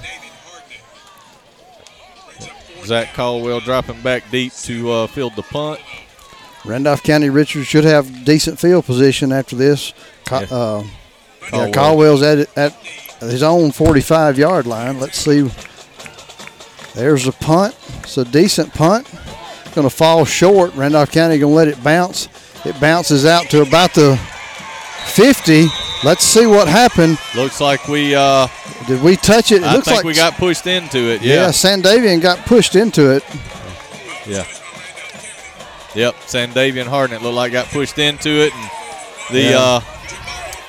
Zach 2.83 3.13
Caldwell 3.13 3.59
dropping 3.59 4.01
back 4.01 4.23
deep 4.31 4.53
to 4.63 4.91
uh, 4.91 5.07
field 5.07 5.35
the 5.35 5.43
punt. 5.43 5.79
Randolph 6.65 7.03
County 7.03 7.29
Richards 7.29 7.67
should 7.67 7.83
have 7.83 8.25
decent 8.25 8.59
field 8.59 8.85
position 8.85 9.31
after 9.31 9.55
this. 9.55 9.93
Yeah. 10.31 10.47
uh, 10.51 10.83
yeah, 11.51 11.71
Caldwell's 11.71 12.21
at 12.21 12.57
at 12.57 12.73
his 13.21 13.43
own 13.43 13.71
45 13.71 14.37
yard 14.37 14.67
line. 14.67 14.99
Let's 14.99 15.17
see. 15.17 15.49
There's 16.99 17.27
a 17.27 17.31
punt. 17.31 17.75
It's 18.03 18.17
a 18.17 18.25
decent 18.25 18.73
punt. 18.73 19.09
Going 19.73 19.87
to 19.87 19.95
fall 19.95 20.25
short. 20.25 20.75
Randolph 20.75 21.11
County 21.11 21.37
going 21.39 21.51
to 21.51 21.55
let 21.55 21.67
it 21.69 21.81
bounce. 21.83 22.27
It 22.65 22.79
bounces 22.81 23.25
out 23.25 23.45
to 23.51 23.61
about 23.61 23.93
the 23.93 24.17
50. 25.05 25.67
Let's 26.03 26.23
see 26.23 26.45
what 26.45 26.67
happened. 26.67 27.17
Looks 27.35 27.61
like 27.61 27.87
we. 27.87 28.15
Uh, 28.15 28.47
Did 28.87 29.01
we 29.01 29.15
touch 29.15 29.51
it? 29.51 29.61
It 29.61 29.63
I 29.63 29.73
looks 29.75 29.85
think 29.87 29.97
like 29.97 30.05
we 30.05 30.13
got 30.13 30.33
pushed 30.33 30.67
into 30.67 30.97
it. 30.97 31.21
yeah. 31.21 31.35
Yeah. 31.35 31.47
Sandavian 31.49 32.21
got 32.21 32.39
pushed 32.45 32.75
into 32.75 33.11
it. 33.15 33.23
Yeah. 34.27 34.45
Yep. 35.95 36.15
Sandavian 36.27 36.85
Harden, 36.85 37.15
it 37.17 37.21
looked 37.21 37.35
like 37.35 37.51
got 37.51 37.67
pushed 37.67 37.97
into 37.97 38.29
it, 38.29 38.53
and 38.53 38.69
The 39.31 39.41
Yeah. 39.51 39.57
uh, 39.59 39.81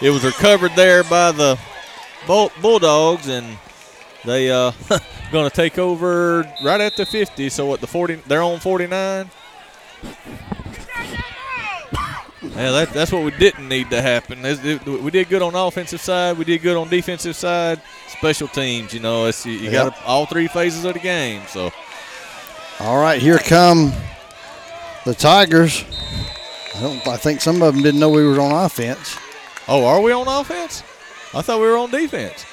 it 0.00 0.10
was 0.10 0.24
recovered 0.24 0.72
there 0.76 1.02
by 1.04 1.32
the 1.32 1.58
Bulldogs, 2.26 3.28
and 3.28 3.58
they 4.24 4.50
uh, 4.50 4.72
going 5.32 5.48
to 5.48 5.54
take 5.54 5.78
over 5.78 6.42
right 6.62 6.80
at 6.80 6.96
the 6.96 7.06
50. 7.06 7.48
So 7.48 7.66
what 7.66 7.80
the 7.80 7.86
40? 7.86 8.16
They're 8.26 8.42
on 8.42 8.60
49. 8.60 9.30
Yeah, 12.42 12.70
that, 12.72 12.90
that's 12.92 13.12
what 13.12 13.22
we 13.22 13.30
didn't 13.32 13.68
need 13.68 13.90
to 13.90 14.00
happen. 14.00 14.42
We 15.02 15.10
did 15.10 15.28
good 15.28 15.42
on 15.42 15.52
the 15.52 15.58
offensive 15.58 16.00
side. 16.00 16.38
We 16.38 16.44
did 16.44 16.62
good 16.62 16.76
on 16.76 16.88
defensive 16.88 17.36
side. 17.36 17.80
Special 18.08 18.48
teams, 18.48 18.92
you 18.94 19.00
know, 19.00 19.26
it's 19.26 19.44
you, 19.44 19.52
you 19.52 19.70
Yep. 19.70 19.90
got 19.90 20.04
all 20.06 20.26
three 20.26 20.48
phases 20.48 20.84
of 20.84 20.94
the 20.94 21.00
game. 21.00 21.42
So 21.48 21.70
All 22.80 22.98
right, 23.00 23.20
here 23.20 23.38
come 23.38 23.92
the 25.04 25.14
Tigers. 25.14 25.84
I 26.76 26.80
don't. 26.80 27.06
I 27.08 27.16
think 27.18 27.40
some 27.40 27.62
of 27.62 27.74
them 27.74 27.82
didn't 27.82 28.00
know 28.00 28.08
we 28.08 28.24
were 28.24 28.40
on 28.40 28.64
offense. 28.64 29.16
Oh, 29.68 29.84
are 29.84 30.00
we 30.00 30.12
on 30.12 30.26
offense? 30.26 30.82
I 31.34 31.42
thought 31.42 31.60
we 31.60 31.66
were 31.66 31.76
on 31.76 31.90
defense. 31.90 32.44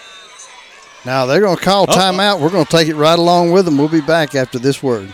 Now 1.08 1.26
they're 1.26 1.40
going 1.40 1.56
to 1.56 1.64
call 1.64 1.86
Oh. 1.88 1.94
timeout. 1.94 2.42
We're 2.42 2.50
going 2.50 2.66
to 2.66 2.72
take 2.72 2.90
it 2.90 2.96
right 2.96 3.18
along 3.18 3.52
with 3.52 3.64
them. 3.64 3.78
We'll 3.78 3.88
be 3.88 4.02
back 4.02 4.36
after 4.36 4.60
this 4.60 4.84
word. 4.84 5.14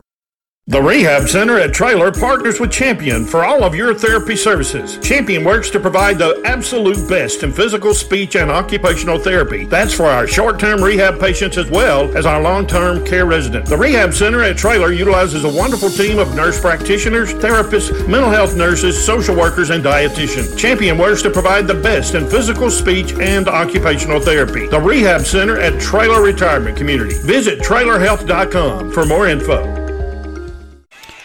The 0.67 0.81
Rehab 0.81 1.27
Center 1.27 1.57
at 1.57 1.73
Traylor 1.73 2.11
partners 2.11 2.59
with 2.59 2.71
Champion 2.71 3.25
for 3.25 3.43
all 3.43 3.63
of 3.63 3.73
your 3.73 3.95
therapy 3.95 4.35
services. 4.35 4.99
Champion 4.99 5.43
works 5.43 5.71
to 5.71 5.79
provide 5.79 6.19
the 6.19 6.39
absolute 6.45 7.09
best 7.09 7.41
in 7.41 7.51
physical, 7.51 7.95
speech, 7.95 8.35
and 8.35 8.51
occupational 8.51 9.17
therapy. 9.17 9.65
That's 9.65 9.91
for 9.91 10.05
our 10.05 10.27
short 10.27 10.59
term 10.59 10.79
rehab 10.79 11.19
patients 11.19 11.57
as 11.57 11.67
well 11.71 12.15
as 12.15 12.27
our 12.27 12.39
long 12.39 12.67
term 12.67 13.03
care 13.03 13.25
residents. 13.25 13.71
The 13.71 13.77
Rehab 13.77 14.13
Center 14.13 14.43
at 14.43 14.55
Traylor 14.55 14.91
utilizes 14.91 15.45
a 15.45 15.49
wonderful 15.49 15.89
team 15.89 16.19
of 16.19 16.35
nurse 16.35 16.61
practitioners, 16.61 17.33
therapists, 17.33 18.07
mental 18.07 18.29
health 18.29 18.55
nurses, 18.55 19.03
social 19.03 19.35
workers, 19.35 19.71
and 19.71 19.83
dietitians. 19.83 20.55
Champion 20.55 20.95
works 20.95 21.23
to 21.23 21.31
provide 21.31 21.65
the 21.65 21.73
best 21.73 22.13
in 22.13 22.29
physical, 22.29 22.69
speech, 22.69 23.13
and 23.13 23.47
occupational 23.47 24.19
therapy. 24.19 24.67
The 24.67 24.79
Rehab 24.79 25.25
Center 25.25 25.59
at 25.59 25.81
Traylor 25.81 26.21
Retirement 26.21 26.77
Community. 26.77 27.15
Visit 27.15 27.61
trailerhealth.com 27.61 28.91
for 28.91 29.05
more 29.05 29.27
info. 29.27 29.80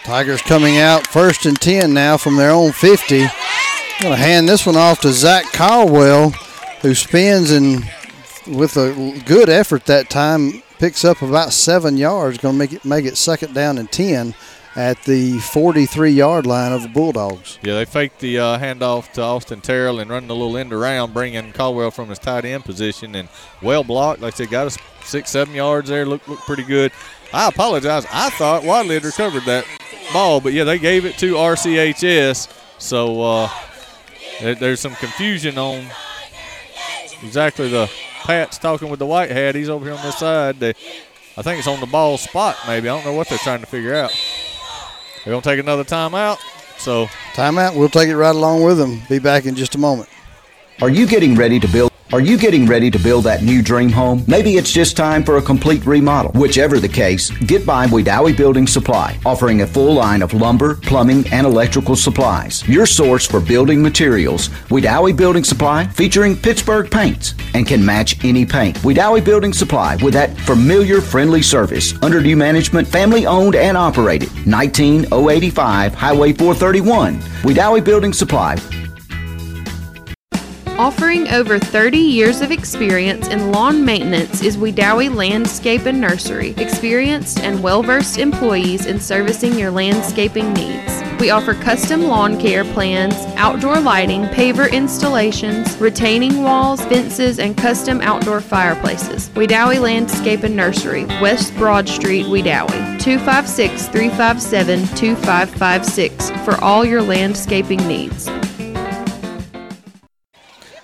Tigers 0.06 0.40
coming 0.40 0.78
out 0.78 1.04
first 1.04 1.46
and 1.46 1.60
10 1.60 1.92
now 1.92 2.16
from 2.16 2.36
their 2.36 2.52
own 2.52 2.70
50. 2.70 3.22
I'm 3.22 3.28
going 4.00 4.14
to 4.14 4.16
hand 4.16 4.48
this 4.48 4.64
one 4.64 4.76
off 4.76 5.00
to 5.00 5.12
Zach 5.12 5.52
Caldwell, 5.52 6.30
who 6.80 6.94
spins 6.94 7.50
and 7.50 7.78
with 8.46 8.76
a 8.76 9.20
good 9.26 9.48
effort 9.48 9.86
that 9.86 10.08
time 10.08 10.62
picks 10.78 11.04
up 11.04 11.22
about 11.22 11.52
seven 11.52 11.96
yards. 11.96 12.38
Going 12.38 12.54
to 12.54 12.58
make 12.58 12.72
it 12.72 12.84
make 12.84 13.04
it 13.04 13.16
second 13.16 13.52
down 13.52 13.78
and 13.78 13.90
10 13.90 14.36
at 14.76 15.02
the 15.02 15.38
43 15.38 16.12
yard 16.12 16.46
line 16.46 16.70
of 16.70 16.82
the 16.82 16.88
Bulldogs. 16.88 17.58
Yeah, 17.62 17.74
they 17.74 17.84
faked 17.84 18.20
the 18.20 18.38
uh, 18.38 18.58
handoff 18.60 19.10
to 19.14 19.22
Austin 19.22 19.60
Terrell 19.60 19.98
and 19.98 20.08
running 20.08 20.30
a 20.30 20.34
little 20.34 20.56
end 20.56 20.72
around, 20.72 21.14
bringing 21.14 21.52
Caldwell 21.52 21.90
from 21.90 22.10
his 22.10 22.20
tight 22.20 22.44
end 22.44 22.64
position 22.64 23.16
and 23.16 23.28
well 23.60 23.82
blocked. 23.82 24.20
Like 24.20 24.34
I 24.34 24.36
said, 24.36 24.50
got 24.50 24.68
us 24.68 24.78
six, 25.02 25.30
seven 25.30 25.52
yards 25.52 25.88
there. 25.88 26.06
Looked 26.06 26.28
looked 26.28 26.42
pretty 26.42 26.62
good. 26.62 26.92
I 27.32 27.48
apologize. 27.48 28.06
I 28.12 28.30
thought 28.30 28.62
Wadley 28.62 28.94
had 28.94 29.04
recovered 29.04 29.42
that 29.46 29.66
ball, 30.12 30.40
but 30.40 30.52
yeah, 30.52 30.64
they 30.64 30.78
gave 30.78 31.04
it 31.04 31.16
to 31.18 31.34
RCHS. 31.34 32.52
So 32.78 33.22
uh, 33.22 33.50
there, 34.40 34.54
there's 34.54 34.80
some 34.80 34.94
confusion 34.94 35.58
on 35.58 35.86
exactly 37.22 37.68
the 37.68 37.90
Pat's 38.22 38.58
talking 38.58 38.88
with 38.90 38.98
the 38.98 39.06
white 39.06 39.30
hat. 39.30 39.54
He's 39.54 39.68
over 39.68 39.84
here 39.84 39.94
on 39.94 40.02
this 40.02 40.18
side. 40.18 40.58
They, 40.58 40.70
I 41.36 41.42
think 41.42 41.58
it's 41.58 41.68
on 41.68 41.80
the 41.80 41.86
ball 41.86 42.18
spot. 42.18 42.56
Maybe 42.66 42.88
I 42.88 42.96
don't 42.96 43.04
know 43.04 43.12
what 43.12 43.28
they're 43.28 43.38
trying 43.38 43.60
to 43.60 43.66
figure 43.66 43.94
out. 43.94 44.10
They're 45.24 45.32
gonna 45.32 45.42
take 45.42 45.60
another 45.60 45.84
timeout. 45.84 46.38
So 46.78 47.08
Timeout. 47.36 47.76
We'll 47.76 47.90
take 47.90 48.08
it 48.08 48.16
right 48.16 48.34
along 48.34 48.62
with 48.62 48.78
them. 48.78 49.02
Be 49.10 49.18
back 49.18 49.44
in 49.44 49.54
just 49.54 49.74
a 49.74 49.78
moment. 49.78 50.08
Are 50.80 50.88
you 50.88 51.06
getting 51.06 51.34
ready 51.34 51.60
to 51.60 51.68
build? 51.68 51.92
Are 52.12 52.20
you 52.20 52.38
getting 52.38 52.66
ready 52.66 52.88
to 52.92 53.00
build 53.00 53.24
that 53.24 53.42
new 53.42 53.60
dream 53.60 53.90
home? 53.90 54.22
Maybe 54.28 54.56
it's 54.56 54.72
just 54.72 54.96
time 54.96 55.24
for 55.24 55.38
a 55.38 55.42
complete 55.42 55.84
remodel. 55.84 56.30
Whichever 56.40 56.78
the 56.78 56.88
case, 56.88 57.30
get 57.30 57.66
by 57.66 57.88
Wedowee 57.88 58.36
Building 58.36 58.68
Supply, 58.68 59.18
offering 59.26 59.62
a 59.62 59.66
full 59.66 59.94
line 59.94 60.22
of 60.22 60.32
lumber, 60.32 60.76
plumbing, 60.76 61.26
and 61.32 61.44
electrical 61.44 61.96
supplies. 61.96 62.66
Your 62.68 62.86
source 62.86 63.26
for 63.26 63.40
building 63.40 63.82
materials. 63.82 64.50
Wedowee 64.68 65.16
Building 65.16 65.42
Supply, 65.42 65.84
featuring 65.88 66.36
Pittsburgh 66.36 66.88
paints 66.88 67.34
and 67.54 67.66
can 67.66 67.84
match 67.84 68.24
any 68.24 68.46
paint. 68.46 68.76
Wedowee 68.78 69.24
Building 69.24 69.52
Supply 69.52 69.96
with 69.96 70.14
that 70.14 70.38
familiar, 70.42 71.00
friendly 71.00 71.42
service. 71.42 71.92
Under 72.02 72.20
new 72.20 72.36
management, 72.36 72.86
family 72.86 73.26
owned 73.26 73.56
and 73.56 73.76
operated. 73.76 74.30
19085 74.46 75.92
Highway 75.92 76.32
431. 76.32 77.18
Wedowee 77.42 77.84
Building 77.84 78.12
Supply, 78.12 78.54
Offering 80.78 81.26
over 81.28 81.58
30 81.58 81.96
years 81.96 82.42
of 82.42 82.50
experience 82.50 83.28
in 83.28 83.50
lawn 83.50 83.82
maintenance 83.82 84.42
is 84.42 84.58
Wedowee 84.58 85.12
Landscape 85.12 85.86
and 85.86 85.98
Nursery. 85.98 86.50
Experienced 86.58 87.40
and 87.40 87.62
well 87.62 87.82
versed 87.82 88.18
employees 88.18 88.84
in 88.84 89.00
servicing 89.00 89.58
your 89.58 89.70
landscaping 89.70 90.52
needs. 90.52 91.02
We 91.18 91.30
offer 91.30 91.54
custom 91.54 92.02
lawn 92.02 92.38
care 92.38 92.62
plans, 92.62 93.14
outdoor 93.36 93.80
lighting, 93.80 94.24
paver 94.24 94.70
installations, 94.70 95.78
retaining 95.78 96.42
walls, 96.42 96.84
fences, 96.84 97.38
and 97.38 97.56
custom 97.56 98.02
outdoor 98.02 98.42
fireplaces. 98.42 99.30
Wedowee 99.30 99.80
Landscape 99.80 100.42
and 100.42 100.54
Nursery, 100.54 101.06
West 101.22 101.56
Broad 101.56 101.88
Street, 101.88 102.26
Wedowee. 102.26 103.00
256 103.00 103.88
357 103.88 104.80
2556 104.94 106.30
for 106.44 106.62
all 106.62 106.84
your 106.84 107.00
landscaping 107.00 107.78
needs. 107.88 108.28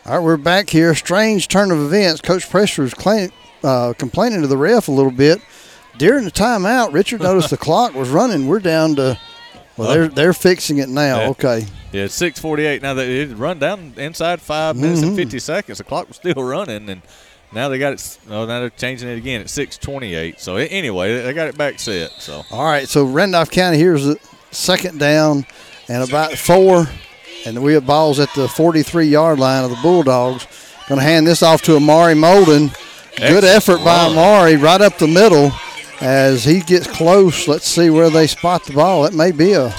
All 0.05 0.16
right, 0.16 0.24
we're 0.24 0.36
back 0.36 0.68
here. 0.70 0.94
Strange 0.94 1.48
turn 1.48 1.70
of 1.70 1.78
events. 1.80 2.20
Coach 2.20 2.48
Presser 2.50 2.82
was 2.82 2.94
claim, 2.94 3.30
uh, 3.62 3.92
complaining 3.96 4.40
to 4.42 4.48
the 4.48 4.57
ref 4.57 4.88
a 4.88 4.92
little 4.92 5.12
bit. 5.12 5.40
During 5.98 6.24
the 6.24 6.30
timeout, 6.30 6.92
Richard 6.92 7.20
noticed 7.20 7.50
the 7.50 7.57
clock 7.57 7.94
was 7.94 8.09
running. 8.09 8.48
We're 8.48 8.59
down 8.59 8.96
to, 8.96 9.18
well, 9.76 9.92
they're, 9.92 10.09
they're 10.09 10.32
fixing 10.32 10.78
it 10.78 10.88
now. 10.88 11.18
Yeah. 11.20 11.28
Okay. 11.28 11.66
Yeah, 11.92 12.05
it's 12.05 12.14
six 12.14 12.40
forty-eight 12.40 12.80
now. 12.82 12.94
That 12.94 13.07
it 13.07 13.36
run 13.36 13.59
down 13.59 13.92
inside 13.98 14.40
five 14.40 14.76
minutes 14.76 15.03
and 15.03 15.12
Mhm. 15.12 15.16
fifty 15.16 15.38
seconds. 15.38 15.76
The 15.78 15.84
clock 15.84 16.09
was 16.09 16.16
still 16.16 16.34
running, 16.42 16.88
and 16.88 17.03
now 17.53 17.68
they 17.68 17.78
got 17.78 17.92
it. 17.92 18.18
Oh, 18.30 18.46
now 18.46 18.61
they're 18.61 18.70
changing 18.70 19.11
it 19.11 19.18
again 19.18 19.42
at 19.42 19.50
six 19.50 19.76
twenty-eight. 19.76 20.40
So 20.40 20.57
a- 20.57 20.64
anyway, 20.66 21.20
they 21.22 21.34
got 21.34 21.48
it 21.48 21.59
back 21.59 21.78
set. 21.78 22.11
So 22.18 22.44
All 22.50 22.64
right, 22.64 22.88
so 22.88 23.05
Randolph 23.05 23.50
County 23.50 23.76
here's 23.76 24.07
the 24.07 24.16
second 24.50 24.98
down 24.98 25.44
and 25.88 26.03
about 26.03 26.32
four, 26.32 26.86
and 27.47 27.62
we 27.62 27.74
have 27.74 27.86
balls 27.86 28.20
at 28.20 28.32
the 28.34 28.49
43 28.49 29.07
yard 29.07 29.38
line 29.38 29.64
of 29.64 29.70
the 29.70 29.78
Bulldogs. 29.82 30.47
Going 30.88 31.01
to 31.01 31.05
hand 31.05 31.26
this 31.26 31.43
off 31.43 31.62
to 31.62 31.76
Amari 31.76 32.14
Molden. 32.14 32.72
Good 33.16 33.45
Excellent 33.45 33.45
effort 33.45 33.84
by. 33.84 34.07
Amari 34.07 34.57
right 34.57 34.80
up 34.80 34.99
the 34.99 35.07
middle 35.07 35.53
as 36.01 36.45
he 36.45 36.61
gets 36.61 36.86
close. 36.86 37.47
Let's 37.47 37.66
see 37.66 37.90
where 37.90 38.11
they 38.11 38.26
spot 38.26 38.64
the 38.64 38.72
ball. 38.72 39.05
It 39.05 39.14
may 39.14 39.30
be 39.32 39.53
a, 39.53 39.74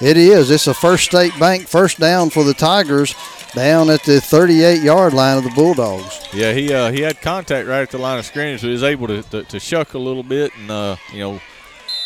it 0.00 0.16
is. 0.16 0.50
It's 0.50 0.66
a 0.66 0.74
First 0.74 1.04
State 1.04 1.38
Bank 1.38 1.66
first 1.66 1.98
down 1.98 2.30
for 2.30 2.44
the 2.44 2.54
Tigers 2.54 3.14
down 3.54 3.90
at 3.90 4.02
the 4.04 4.20
38 4.20 4.82
yard 4.82 5.12
line 5.12 5.36
of 5.38 5.44
the 5.44 5.50
Bulldogs. 5.50 6.20
yeah, 6.32 6.52
he 6.52 6.72
uh, 6.72 6.90
he 6.92 7.00
had 7.00 7.20
contact 7.20 7.66
right 7.68 7.82
at 7.82 7.90
the 7.90 7.98
line 7.98 8.18
of 8.18 8.24
scrimmage, 8.24 8.60
so 8.60 8.68
he 8.68 8.72
was 8.72 8.82
able 8.84 9.08
to, 9.08 9.22
to, 9.24 9.42
to 9.44 9.58
shuck 9.60 9.94
a 9.94 9.98
little 9.98 10.22
bit 10.22 10.52
and 10.56 10.70
uh, 10.70 10.96
you 11.12 11.18
know 11.18 11.40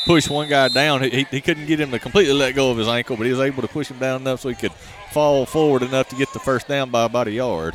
push 0.04 0.28
one 0.28 0.48
guy 0.48 0.68
down. 0.68 1.02
He, 1.02 1.26
he, 1.30 1.40
couldn't 1.40 1.66
get 1.66 1.80
him 1.80 1.90
to 1.90 1.98
completely 1.98 2.34
let 2.34 2.54
go 2.54 2.70
of 2.70 2.78
his 2.78 2.88
ankle, 2.88 3.16
but 3.16 3.26
he 3.26 3.32
was 3.32 3.40
able 3.40 3.62
to 3.62 3.68
push 3.68 3.90
him 3.90 3.98
down 3.98 4.20
enough 4.20 4.40
so 4.40 4.48
he 4.48 4.54
could 4.54 4.72
fall 5.12 5.46
forward 5.46 5.82
enough 5.82 6.08
to 6.10 6.16
get 6.16 6.32
the 6.32 6.38
first 6.38 6.68
down 6.68 6.90
by 6.90 7.04
about 7.04 7.28
a 7.28 7.32
yard. 7.32 7.74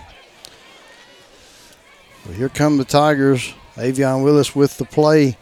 Well, 2.25 2.35
here 2.35 2.49
come 2.49 2.77
the 2.77 2.85
Tigers. 2.85 3.53
Avion 3.75 4.23
Willis 4.23 4.55
with 4.55 4.77
the 4.77 4.85
play 4.85 5.37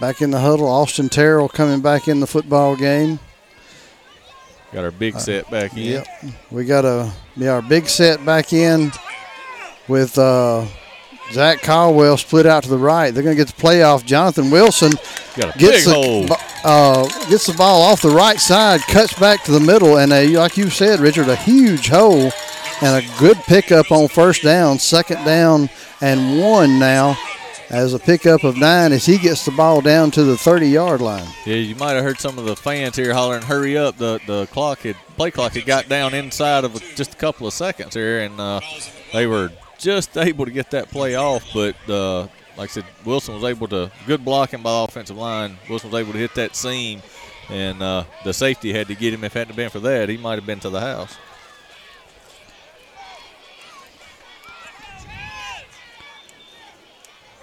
back 0.00 0.22
in 0.22 0.30
the 0.30 0.40
huddle. 0.40 0.66
Austin 0.66 1.08
Terrell 1.08 1.48
coming 1.48 1.80
back 1.80 2.08
in 2.08 2.20
the 2.20 2.26
football 2.26 2.74
game. 2.76 3.18
Got 4.72 4.84
our 4.84 4.90
big 4.90 5.20
set 5.20 5.50
back 5.50 5.76
in. 5.76 5.82
Yep. 5.82 6.06
We 6.50 6.64
got 6.64 6.86
a 6.86 7.12
yeah, 7.36 7.50
our 7.52 7.62
big 7.62 7.86
set 7.86 8.24
back 8.24 8.54
in 8.54 8.90
with 9.86 10.16
uh, 10.16 10.66
Zach 11.32 11.62
Caldwell 11.62 12.16
split 12.16 12.46
out 12.46 12.62
to 12.64 12.68
the 12.68 12.78
right. 12.78 13.10
They're 13.10 13.22
going 13.22 13.36
to 13.36 13.42
get 13.42 13.54
the 13.54 13.60
play 13.60 13.82
off. 13.82 14.04
Jonathan 14.04 14.50
Wilson 14.50 14.92
Got 15.36 15.56
a 15.56 15.58
gets 15.58 15.84
the, 15.86 16.38
uh, 16.64 17.04
gets 17.28 17.46
the 17.46 17.54
ball 17.54 17.82
off 17.82 18.02
the 18.02 18.10
right 18.10 18.38
side, 18.38 18.80
cuts 18.82 19.18
back 19.18 19.42
to 19.44 19.52
the 19.52 19.60
middle, 19.60 19.98
and 19.98 20.12
a, 20.12 20.26
like 20.36 20.56
you 20.56 20.68
said, 20.68 21.00
Richard, 21.00 21.28
a 21.28 21.36
huge 21.36 21.88
hole 21.88 22.30
and 22.82 23.04
a 23.04 23.18
good 23.18 23.38
pickup 23.46 23.90
on 23.90 24.08
first 24.08 24.42
down, 24.42 24.78
second 24.78 25.24
down 25.24 25.70
and 26.00 26.40
one 26.40 26.78
now 26.78 27.16
as 27.70 27.94
a 27.94 27.98
pickup 27.98 28.44
of 28.44 28.56
nine 28.58 28.92
as 28.92 29.06
he 29.06 29.16
gets 29.16 29.46
the 29.46 29.50
ball 29.52 29.80
down 29.80 30.10
to 30.10 30.22
the 30.24 30.36
30 30.36 30.68
yard 30.68 31.00
line. 31.00 31.26
Yeah, 31.46 31.54
you 31.54 31.74
might 31.76 31.92
have 31.92 32.04
heard 32.04 32.20
some 32.20 32.38
of 32.38 32.44
the 32.44 32.54
fans 32.54 32.96
here 32.96 33.14
hollering, 33.14 33.42
"Hurry 33.42 33.78
up!" 33.78 33.96
The 33.96 34.20
the 34.26 34.46
clock 34.48 34.80
had 34.80 34.96
play 35.16 35.30
clock 35.30 35.54
had 35.54 35.64
got 35.64 35.88
down 35.88 36.12
inside 36.12 36.64
of 36.64 36.74
just 36.94 37.14
a 37.14 37.16
couple 37.16 37.46
of 37.46 37.54
seconds 37.54 37.94
here, 37.94 38.20
and 38.20 38.38
uh, 38.38 38.60
they 39.12 39.26
were 39.26 39.50
just 39.82 40.16
able 40.16 40.44
to 40.44 40.50
get 40.50 40.70
that 40.70 40.88
play 40.88 41.14
off. 41.16 41.44
But 41.52 41.76
uh, 41.88 42.22
like 42.56 42.70
I 42.70 42.72
said, 42.72 42.84
Wilson 43.04 43.34
was 43.34 43.44
able 43.44 43.68
to 43.68 43.90
good 44.06 44.24
blocking 44.24 44.62
by 44.62 44.70
the 44.70 44.84
offensive 44.84 45.16
line. 45.16 45.58
Wilson 45.68 45.90
was 45.90 46.00
able 46.00 46.12
to 46.12 46.18
hit 46.18 46.34
that 46.36 46.56
seam, 46.56 47.02
and 47.50 47.82
uh, 47.82 48.04
the 48.24 48.32
safety 48.32 48.72
had 48.72 48.86
to 48.88 48.94
get 48.94 49.12
him. 49.12 49.24
If 49.24 49.36
it 49.36 49.40
hadn't 49.40 49.56
been 49.56 49.70
for 49.70 49.80
that, 49.80 50.08
he 50.08 50.16
might 50.16 50.36
have 50.36 50.46
been 50.46 50.60
to 50.60 50.70
the 50.70 50.80
house. 50.80 51.16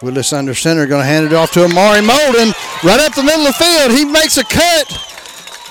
Willis 0.01 0.31
under 0.31 0.53
center 0.53 0.87
going 0.87 1.01
to 1.01 1.05
hand 1.05 1.25
it 1.25 1.33
off 1.33 1.51
to 1.51 1.65
Amari 1.65 1.99
Molden. 1.99 2.53
Right 2.85 3.01
up 3.01 3.13
the 3.15 3.23
middle 3.23 3.45
of 3.45 3.57
the 3.57 3.63
field. 3.65 3.91
He 3.91 4.05
makes 4.05 4.37
a 4.37 4.45
cut. 4.45 4.87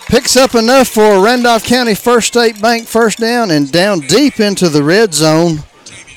Picks 0.08 0.36
up 0.36 0.54
enough 0.54 0.88
for 0.88 1.24
Randolph 1.24 1.64
County 1.64 1.94
First 1.94 2.28
State 2.28 2.60
Bank 2.60 2.86
first 2.86 3.18
down 3.18 3.50
and 3.50 3.72
down 3.72 4.00
deep 4.00 4.38
into 4.38 4.68
the 4.68 4.82
red 4.82 5.14
zone 5.14 5.58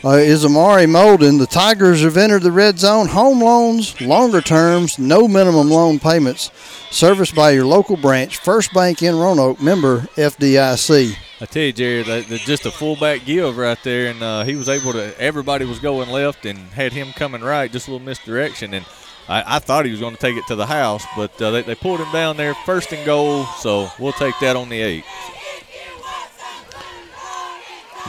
uh, 0.04 0.10
is 0.12 0.46
Amari 0.46 0.86
Molden. 0.86 1.40
The 1.40 1.48
Tigers 1.48 2.02
have 2.02 2.18
entered 2.18 2.44
the 2.44 2.52
red 2.52 2.80
zone. 2.80 3.08
Home 3.08 3.42
loans, 3.42 4.00
longer 4.02 4.42
terms, 4.42 4.98
no 4.98 5.28
minimum 5.28 5.70
loan 5.70 6.00
payments. 6.00 6.52
Serviced 6.90 7.36
by 7.36 7.52
your 7.52 7.66
local 7.66 7.96
branch, 7.96 8.38
First 8.38 8.74
Bank 8.74 9.02
in 9.02 9.16
Roanoke, 9.16 9.62
member 9.62 10.02
FDIC. 10.16 11.16
I 11.40 11.46
tell 11.46 11.64
you, 11.64 11.74
Jerry, 11.74 12.04
that, 12.04 12.28
that 12.28 12.42
just 12.42 12.66
a 12.66 12.72
fullback 12.72 13.26
give 13.26 13.58
right 13.58 13.78
there, 13.84 14.12
and 14.12 14.22
uh, 14.22 14.44
he 14.44 14.56
was 14.56 14.68
able 14.68 14.94
to. 14.94 15.20
Everybody 15.20 15.66
was 15.66 15.80
going 15.80 16.10
left 16.10 16.46
and 16.46 16.58
had 16.58 16.94
him 16.94 17.14
coming 17.14 17.42
right, 17.42 17.72
just 17.72 17.88
a 17.88 17.92
little 17.92 18.06
misdirection, 18.06 18.74
and 18.74 18.86
I, 19.28 19.56
I 19.56 19.60
thought 19.60 19.86
he 19.86 19.92
was 19.92 20.00
going 20.02 20.16
to 20.16 20.20
take 20.20 20.36
it 20.36 20.46
to 20.48 20.56
the 20.56 20.66
house, 20.66 21.04
but 21.16 21.42
uh, 21.42 21.52
they, 21.52 21.62
they 21.62 21.76
pulled 21.76 22.00
him 22.00 22.12
down 22.12 22.38
there, 22.38 22.54
first 22.66 22.92
and 22.92 23.06
goal. 23.06 23.46
So 23.60 23.90
we'll 23.98 24.12
take 24.14 24.36
that 24.42 24.56
on 24.56 24.70
the 24.70 24.82
eight. 24.82 25.06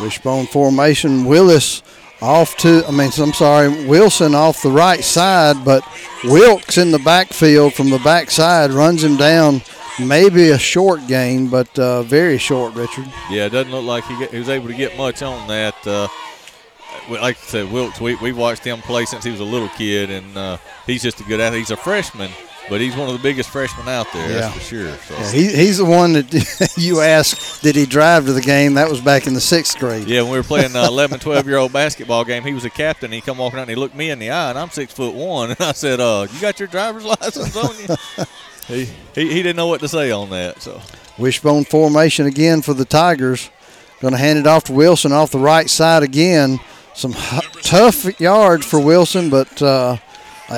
Wishbone 0.00 0.46
formation. 0.46 1.24
Willis 1.24 1.82
off 2.20 2.56
to, 2.58 2.84
I 2.86 2.90
mean, 2.92 3.10
I'm 3.18 3.32
sorry, 3.32 3.86
Wilson 3.86 4.34
off 4.34 4.62
the 4.62 4.70
right 4.70 5.02
side, 5.02 5.64
but 5.64 5.84
Wilkes 6.24 6.78
in 6.78 6.92
the 6.92 6.98
backfield 7.00 7.74
from 7.74 7.90
the 7.90 7.98
backside 7.98 8.70
runs 8.70 9.02
him 9.02 9.16
down. 9.16 9.62
Maybe 10.00 10.50
a 10.50 10.58
short 10.58 11.06
gain, 11.06 11.48
but 11.48 11.78
uh, 11.78 12.02
very 12.02 12.38
short, 12.38 12.74
Richard. 12.74 13.06
Yeah, 13.28 13.46
it 13.46 13.50
doesn't 13.50 13.72
look 13.72 13.84
like 13.84 14.04
he, 14.04 14.18
get, 14.18 14.30
he 14.30 14.38
was 14.38 14.48
able 14.48 14.68
to 14.68 14.74
get 14.74 14.96
much 14.96 15.20
on 15.22 15.46
that. 15.48 15.86
Uh, 15.86 16.08
like 17.10 17.36
I 17.36 17.40
said, 17.40 17.70
Wilkes, 17.70 18.00
we, 18.00 18.14
we 18.16 18.32
watched 18.32 18.64
him 18.64 18.80
play 18.80 19.04
since 19.04 19.24
he 19.24 19.30
was 19.30 19.40
a 19.40 19.44
little 19.44 19.68
kid, 19.70 20.10
and 20.10 20.36
uh, 20.36 20.56
he's 20.86 21.02
just 21.02 21.20
a 21.20 21.24
good 21.24 21.40
athlete. 21.40 21.60
He's 21.60 21.70
a 21.72 21.76
freshman, 21.76 22.30
but 22.72 22.80
he's 22.80 22.96
one 22.96 23.06
of 23.06 23.12
the 23.12 23.22
biggest 23.22 23.50
freshmen 23.50 23.86
out 23.86 24.06
there, 24.14 24.30
Yeah. 24.30 24.38
that's 24.40 24.54
for 24.54 24.60
sure. 24.60 24.96
So. 24.96 25.14
Yeah, 25.14 25.30
he, 25.30 25.46
he's 25.48 25.76
the 25.76 25.84
one 25.84 26.14
that 26.14 26.72
you 26.78 27.02
asked, 27.02 27.62
did 27.62 27.76
he 27.76 27.84
drive 27.84 28.24
to 28.24 28.32
the 28.32 28.40
game? 28.40 28.74
That 28.74 28.88
was 28.88 29.00
back 29.02 29.26
in 29.26 29.34
the 29.34 29.40
sixth 29.42 29.78
grade. 29.78 30.08
Yeah, 30.08 30.22
when 30.22 30.30
we 30.32 30.38
were 30.38 30.42
playing 30.42 30.72
the 30.72 30.82
11, 30.84 31.18
12 31.20 31.46
year 31.46 31.58
old 31.58 31.72
basketball 31.72 32.24
game, 32.24 32.42
he 32.44 32.54
was 32.54 32.64
a 32.64 32.70
captain. 32.70 33.08
And 33.08 33.14
he 33.14 33.20
come 33.20 33.36
walking 33.36 33.58
out 33.58 33.62
and 33.62 33.70
he 33.70 33.76
looked 33.76 33.94
me 33.94 34.08
in 34.08 34.18
the 34.18 34.30
eye, 34.30 34.48
and 34.50 34.58
I'm 34.58 34.70
six 34.70 34.92
foot 34.92 35.14
one. 35.14 35.50
And 35.58 35.60
I 35.60 35.72
said, 35.72 36.00
uh, 36.00 36.26
You 36.32 36.40
got 36.40 36.58
your 36.58 36.68
driver's 36.68 37.04
license 37.04 37.54
on 37.56 37.76
you? 37.78 38.24
he, 38.66 38.84
he, 39.14 39.28
he 39.34 39.42
didn't 39.42 39.56
know 39.56 39.66
what 39.66 39.80
to 39.80 39.88
say 39.88 40.10
on 40.10 40.30
that. 40.30 40.62
So 40.62 40.80
Wishbone 41.18 41.64
formation 41.64 42.26
again 42.26 42.62
for 42.62 42.72
the 42.72 42.86
Tigers. 42.86 43.50
Going 44.00 44.12
to 44.12 44.18
hand 44.18 44.38
it 44.38 44.46
off 44.46 44.64
to 44.64 44.72
Wilson 44.72 45.12
off 45.12 45.30
the 45.30 45.38
right 45.38 45.68
side 45.70 46.02
again. 46.02 46.58
Some 46.94 47.12
h- 47.14 47.44
tough 47.62 48.18
yards 48.20 48.66
for 48.66 48.80
Wilson, 48.80 49.30
but 49.30 49.60
uh, 49.62 49.98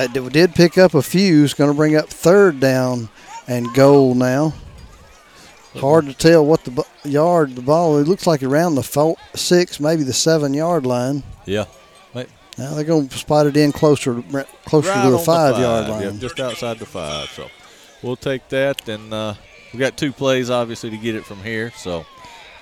it 0.03 0.31
did- 0.33 0.55
pick 0.55 0.77
up 0.77 0.93
a 0.93 1.01
few. 1.01 1.43
It's 1.43 1.53
going 1.53 1.69
to 1.69 1.75
bring 1.75 1.95
up 1.95 2.09
third 2.09 2.59
down 2.59 3.09
and 3.47 3.73
goal 3.73 4.15
now. 4.15 4.53
Hard 5.79 6.05
to 6.05 6.13
tell 6.13 6.45
what 6.45 6.63
the 6.63 6.85
yard 7.03 7.55
the 7.55 7.61
ball. 7.61 7.97
It 7.97 8.07
looks 8.07 8.25
like 8.25 8.41
around 8.41 8.75
the 8.75 8.83
four, 8.83 9.17
six, 9.35 9.77
maybe 9.79 10.03
the 10.03 10.13
seven 10.13 10.53
yard 10.53 10.85
line. 10.85 11.21
Yeah. 11.45 11.65
Mate. 12.13 12.29
Now 12.57 12.75
they're 12.75 12.85
going 12.85 13.09
to 13.09 13.17
spot 13.17 13.45
it 13.45 13.57
in 13.57 13.73
closer, 13.73 14.21
closer 14.63 14.89
right 14.89 15.03
to 15.03 15.09
the 15.11 15.17
on 15.17 15.25
five, 15.25 15.59
yard 15.59 15.89
line. 15.89 16.01
Yep, 16.03 16.13
just 16.15 16.39
outside 16.39 16.79
the 16.79 16.85
five. 16.85 17.27
So 17.29 17.49
we'll 18.01 18.15
take 18.15 18.47
that. 18.49 18.87
And 18.87 19.13
uh, 19.13 19.33
we 19.73 19.79
got 19.79 19.97
two 19.97 20.13
plays, 20.13 20.49
obviously, 20.49 20.91
to 20.91 20.97
get 20.97 21.13
it 21.13 21.25
from 21.25 21.43
here. 21.43 21.71
So 21.75 22.05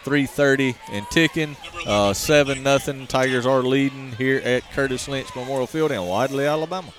3:30 0.04 0.76
and 0.92 1.06
ticking. 1.12 1.56
Uh, 1.86 2.14
Seven 2.14 2.64
nothing. 2.64 3.06
Tigers 3.06 3.46
are 3.46 3.62
leading 3.62 4.12
here 4.14 4.42
at 4.44 4.64
Curtis 4.72 5.08
Lynch 5.08 5.28
Memorial 5.36 5.68
Field 5.68 5.92
in 5.92 6.02
Wadley, 6.04 6.46
Alabama. 6.48 6.92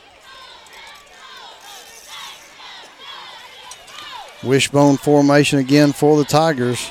Wishbone 4.45 4.97
formation 4.97 5.59
again 5.59 5.92
for 5.92 6.16
the 6.16 6.24
Tigers. 6.24 6.90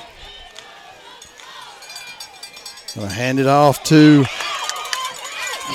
Gonna 2.95 3.09
hand 3.09 3.39
it 3.39 3.47
off 3.47 3.83
to 3.85 4.25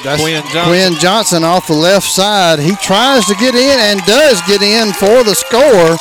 that's 0.05 0.23
Quinn 0.23 0.43
Johnson. 0.45 0.65
Quinn 0.65 0.95
Johnson 0.95 1.45
off 1.45 1.67
the 1.67 1.75
left 1.75 2.07
side. 2.07 2.59
He 2.59 2.77
tries 2.77 3.27
to 3.27 3.35
get 3.35 3.55
in 3.55 3.79
and 3.79 4.01
does 4.05 4.41
get 4.43 4.63
in 4.63 4.93
for 4.93 5.25
the 5.25 5.35
score. 5.35 5.97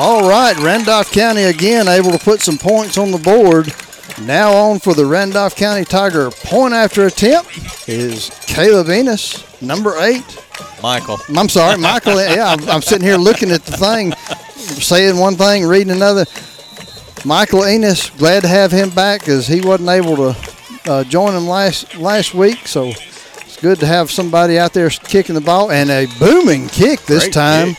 All 0.00 0.28
right, 0.28 0.56
Randolph 0.58 1.12
County 1.12 1.44
again 1.44 1.88
able 1.88 2.10
to 2.10 2.18
put 2.18 2.40
some 2.40 2.58
points 2.58 2.98
on 2.98 3.10
the 3.10 3.18
board. 3.18 3.72
Now 4.26 4.52
on 4.52 4.80
for 4.80 4.94
the 4.94 5.06
Randolph 5.06 5.54
County 5.54 5.84
Tiger 5.84 6.30
point 6.30 6.74
after 6.74 7.06
attempt 7.06 7.88
is 7.88 8.30
Caleb 8.46 8.88
Enos, 8.88 9.44
number 9.62 9.96
eight. 10.00 10.24
Michael. 10.82 11.18
I'm 11.36 11.48
sorry, 11.48 11.78
Michael. 11.90 12.20
yeah, 12.20 12.46
I'm, 12.52 12.68
I'm 12.68 12.82
sitting 12.82 13.06
here 13.06 13.16
looking 13.16 13.50
at 13.50 13.64
the 13.64 13.76
thing, 13.76 14.12
saying 14.80 15.18
one 15.18 15.36
thing, 15.36 15.66
reading 15.66 15.90
another. 15.92 16.24
Michael 17.24 17.66
Enos, 17.66 18.10
glad 18.10 18.42
to 18.42 18.48
have 18.48 18.70
him 18.70 18.90
back 18.90 19.28
as 19.28 19.46
he 19.48 19.60
wasn't 19.60 19.88
able 19.88 20.16
to 20.16 20.36
uh, 20.86 21.04
join 21.04 21.34
him 21.34 21.46
last 21.46 21.96
last 21.96 22.32
week. 22.34 22.66
So 22.66 22.88
it's 22.88 23.56
good 23.60 23.80
to 23.80 23.86
have 23.86 24.10
somebody 24.10 24.58
out 24.58 24.72
there 24.72 24.88
kicking 24.90 25.34
the 25.34 25.40
ball 25.40 25.70
and 25.72 25.90
a 25.90 26.06
booming 26.18 26.68
kick 26.68 27.00
this 27.02 27.24
Great 27.24 27.32
time, 27.32 27.76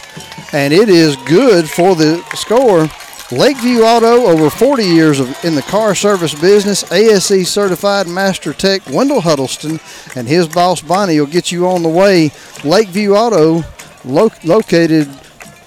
and 0.52 0.74
it 0.74 0.90
is 0.90 1.16
good 1.26 1.70
for 1.70 1.96
the 1.96 2.22
score. 2.36 2.88
Lakeview 3.32 3.82
Auto, 3.82 4.26
over 4.26 4.50
40 4.50 4.84
years 4.84 5.20
of, 5.20 5.46
in 5.46 5.54
the 5.54 5.62
car 5.62 5.94
service 5.94 6.34
business, 6.34 6.92
ASE 6.92 7.48
certified 7.48 8.08
master 8.08 8.54
tech 8.54 8.82
Wendell 8.88 9.22
Huddleston 9.22 9.80
and 10.16 10.28
his 10.28 10.48
boss 10.48 10.82
Bonnie 10.82 11.20
will 11.20 11.28
get 11.28 11.52
you 11.52 11.68
on 11.68 11.84
the 11.84 11.90
way. 11.90 12.32
Lakeview 12.64 13.14
Auto, 13.14 13.64
lo- 14.04 14.32
located 14.44 15.08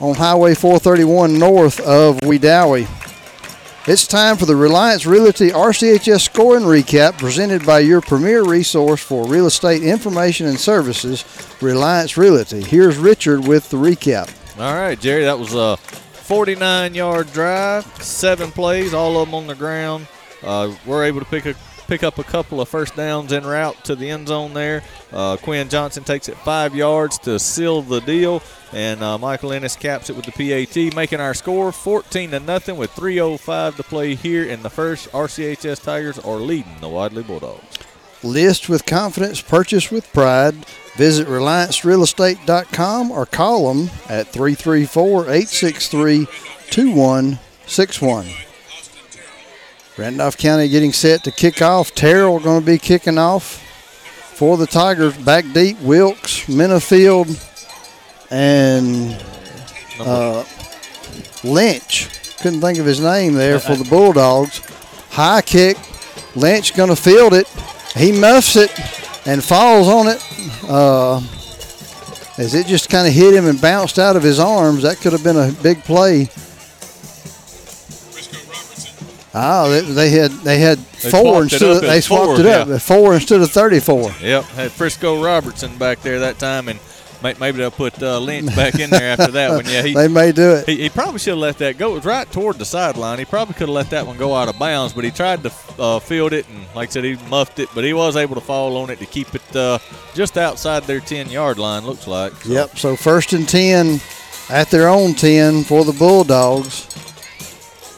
on 0.00 0.16
Highway 0.16 0.56
431 0.56 1.38
north 1.38 1.78
of 1.80 2.16
Wedowee. 2.22 2.88
It's 3.86 4.08
time 4.08 4.36
for 4.36 4.46
the 4.46 4.56
Reliance 4.56 5.06
Realty 5.06 5.50
RCHS 5.50 6.22
scoring 6.22 6.64
recap 6.64 7.16
presented 7.16 7.64
by 7.64 7.78
your 7.78 8.00
premier 8.00 8.42
resource 8.42 9.00
for 9.00 9.24
real 9.26 9.46
estate 9.46 9.84
information 9.84 10.48
and 10.48 10.58
services, 10.58 11.24
Reliance 11.60 12.16
Realty. 12.16 12.62
Here's 12.62 12.96
Richard 12.96 13.46
with 13.46 13.70
the 13.70 13.76
recap. 13.76 14.34
All 14.58 14.74
right, 14.74 14.98
Jerry, 14.98 15.24
that 15.24 15.38
was 15.38 15.54
a 15.54 15.78
49 16.32 16.94
yard 16.94 17.30
drive, 17.34 17.84
seven 18.02 18.50
plays, 18.50 18.94
all 18.94 19.20
of 19.20 19.28
them 19.28 19.34
on 19.34 19.46
the 19.46 19.54
ground. 19.54 20.06
Uh, 20.42 20.74
we're 20.86 21.04
able 21.04 21.20
to 21.20 21.26
pick 21.26 21.44
a 21.44 21.54
pick 21.88 22.02
up 22.02 22.18
a 22.18 22.24
couple 22.24 22.58
of 22.58 22.70
first 22.70 22.96
downs 22.96 23.34
en 23.34 23.44
route 23.44 23.84
to 23.84 23.94
the 23.94 24.08
end 24.08 24.28
zone 24.28 24.54
there. 24.54 24.82
Uh, 25.12 25.36
Quinn 25.36 25.68
Johnson 25.68 26.04
takes 26.04 26.30
it 26.30 26.38
five 26.38 26.74
yards 26.74 27.18
to 27.18 27.38
seal 27.38 27.82
the 27.82 28.00
deal, 28.00 28.42
and 28.72 29.02
uh, 29.02 29.18
Michael 29.18 29.52
Ennis 29.52 29.76
caps 29.76 30.08
it 30.08 30.16
with 30.16 30.24
the 30.24 30.32
PAT, 30.32 30.96
making 30.96 31.20
our 31.20 31.34
score 31.34 31.70
14 31.70 32.30
to 32.30 32.40
nothing 32.40 32.78
with 32.78 32.90
3:05 32.92 33.76
to 33.76 33.82
play 33.82 34.14
here 34.14 34.42
in 34.42 34.62
the 34.62 34.70
first. 34.70 35.12
RCHS 35.12 35.82
Tigers 35.82 36.18
are 36.18 36.36
leading 36.36 36.80
the 36.80 36.88
Wadley 36.88 37.24
Bulldogs. 37.24 37.78
List 38.22 38.70
with 38.70 38.86
confidence, 38.86 39.42
purchase 39.42 39.90
with 39.90 40.10
pride. 40.14 40.64
Visit 40.96 41.26
RelianceRealEstate.com 41.26 43.10
or 43.10 43.24
call 43.24 43.72
them 43.72 43.90
at 44.08 44.28
334 44.28 45.22
863 45.22 46.26
2161. 46.70 48.26
Randolph 49.96 50.36
County 50.36 50.68
getting 50.68 50.92
set 50.92 51.24
to 51.24 51.30
kick 51.30 51.62
off. 51.62 51.94
Terrell 51.94 52.40
going 52.40 52.60
to 52.60 52.66
be 52.66 52.78
kicking 52.78 53.18
off 53.18 53.62
for 54.34 54.56
the 54.56 54.66
Tigers. 54.66 55.16
Back 55.16 55.44
deep, 55.52 55.80
Wilkes, 55.80 56.46
Minifield, 56.46 57.38
and 58.30 59.22
uh, 59.98 60.44
Lynch. 61.44 62.08
Couldn't 62.38 62.60
think 62.60 62.78
of 62.78 62.86
his 62.86 63.00
name 63.00 63.34
there 63.34 63.58
for 63.58 63.76
the 63.76 63.84
Bulldogs. 63.84 64.58
High 65.10 65.42
kick. 65.42 65.78
Lynch 66.34 66.74
going 66.74 66.88
to 66.88 66.96
field 66.96 67.34
it. 67.34 67.46
He 67.94 68.12
muffs 68.12 68.56
it 68.56 68.70
and 69.26 69.42
falls 69.42 69.88
on 69.88 70.08
it. 70.08 70.24
Uh, 70.68 71.20
as 72.38 72.54
it 72.54 72.66
just 72.66 72.88
kind 72.88 73.06
of 73.06 73.12
hit 73.12 73.34
him 73.34 73.46
and 73.46 73.60
bounced 73.60 73.98
out 73.98 74.16
of 74.16 74.22
his 74.22 74.40
arms. 74.40 74.82
That 74.82 74.98
could 74.98 75.12
have 75.12 75.22
been 75.22 75.36
a 75.36 75.52
big 75.62 75.84
play. 75.84 76.28
Oh, 79.34 79.70
they, 79.70 79.80
they 79.80 80.10
had 80.10 80.30
they 80.30 80.58
had 80.58 80.78
They 80.78 81.10
four 81.10 81.42
instead. 81.42 81.62
Of, 81.62 81.80
they 81.82 82.00
swapped 82.00 82.24
four, 82.24 82.40
it 82.40 82.46
up 82.46 82.68
yeah. 82.68 82.78
four 82.78 83.14
instead 83.14 83.40
of 83.40 83.50
thirty-four. 83.50 84.12
Yep, 84.20 84.44
had 84.44 84.72
Frisco 84.72 85.22
Robertson 85.22 85.76
back 85.78 86.00
there 86.00 86.20
that 86.20 86.38
time, 86.38 86.68
and 86.68 86.78
maybe 87.22 87.58
they'll 87.58 87.70
put 87.70 88.02
uh, 88.02 88.18
Lynch 88.18 88.54
back 88.56 88.78
in 88.78 88.90
there 88.90 89.10
after 89.12 89.30
that 89.32 89.50
one. 89.50 89.64
Yeah, 89.66 89.82
he, 89.82 89.94
They 90.02 90.08
may 90.08 90.32
do 90.32 90.52
it. 90.56 90.68
He, 90.68 90.76
he 90.82 90.88
probably 90.88 91.18
should 91.18 91.30
have 91.30 91.38
let 91.38 91.58
that 91.58 91.78
go. 91.78 91.92
It 91.92 91.94
was 91.96 92.04
right 92.04 92.30
toward 92.30 92.58
the 92.58 92.64
sideline. 92.64 93.18
He 93.18 93.24
probably 93.24 93.54
could 93.54 93.68
have 93.68 93.74
let 93.74 93.90
that 93.90 94.06
one 94.06 94.16
go 94.16 94.34
out 94.34 94.48
of 94.48 94.58
bounds, 94.58 94.92
but 94.92 95.04
he 95.04 95.10
tried 95.10 95.42
to 95.44 95.52
uh, 95.78 95.98
field 95.98 96.32
it, 96.32 96.48
and 96.48 96.66
like 96.74 96.88
I 96.88 96.92
said, 96.92 97.04
he 97.04 97.16
muffed 97.28 97.58
it, 97.58 97.68
but 97.74 97.84
he 97.84 97.92
was 97.92 98.16
able 98.16 98.34
to 98.34 98.40
fall 98.40 98.76
on 98.76 98.90
it 98.90 98.98
to 98.98 99.06
keep 99.06 99.34
it 99.34 99.56
uh, 99.56 99.78
just 100.14 100.36
outside 100.36 100.82
their 100.84 101.00
10 101.00 101.30
yard 101.30 101.58
line, 101.58 101.84
looks 101.84 102.06
like. 102.06 102.32
So, 102.34 102.52
Yep. 102.52 102.78
So 102.78 102.96
first 102.96 103.32
and 103.32 103.48
ten 103.48 104.00
at 104.50 104.70
their 104.70 104.88
own 104.88 105.14
ten 105.14 105.62
for 105.64 105.84
the 105.84 105.92
Bulldogs. 105.92 106.88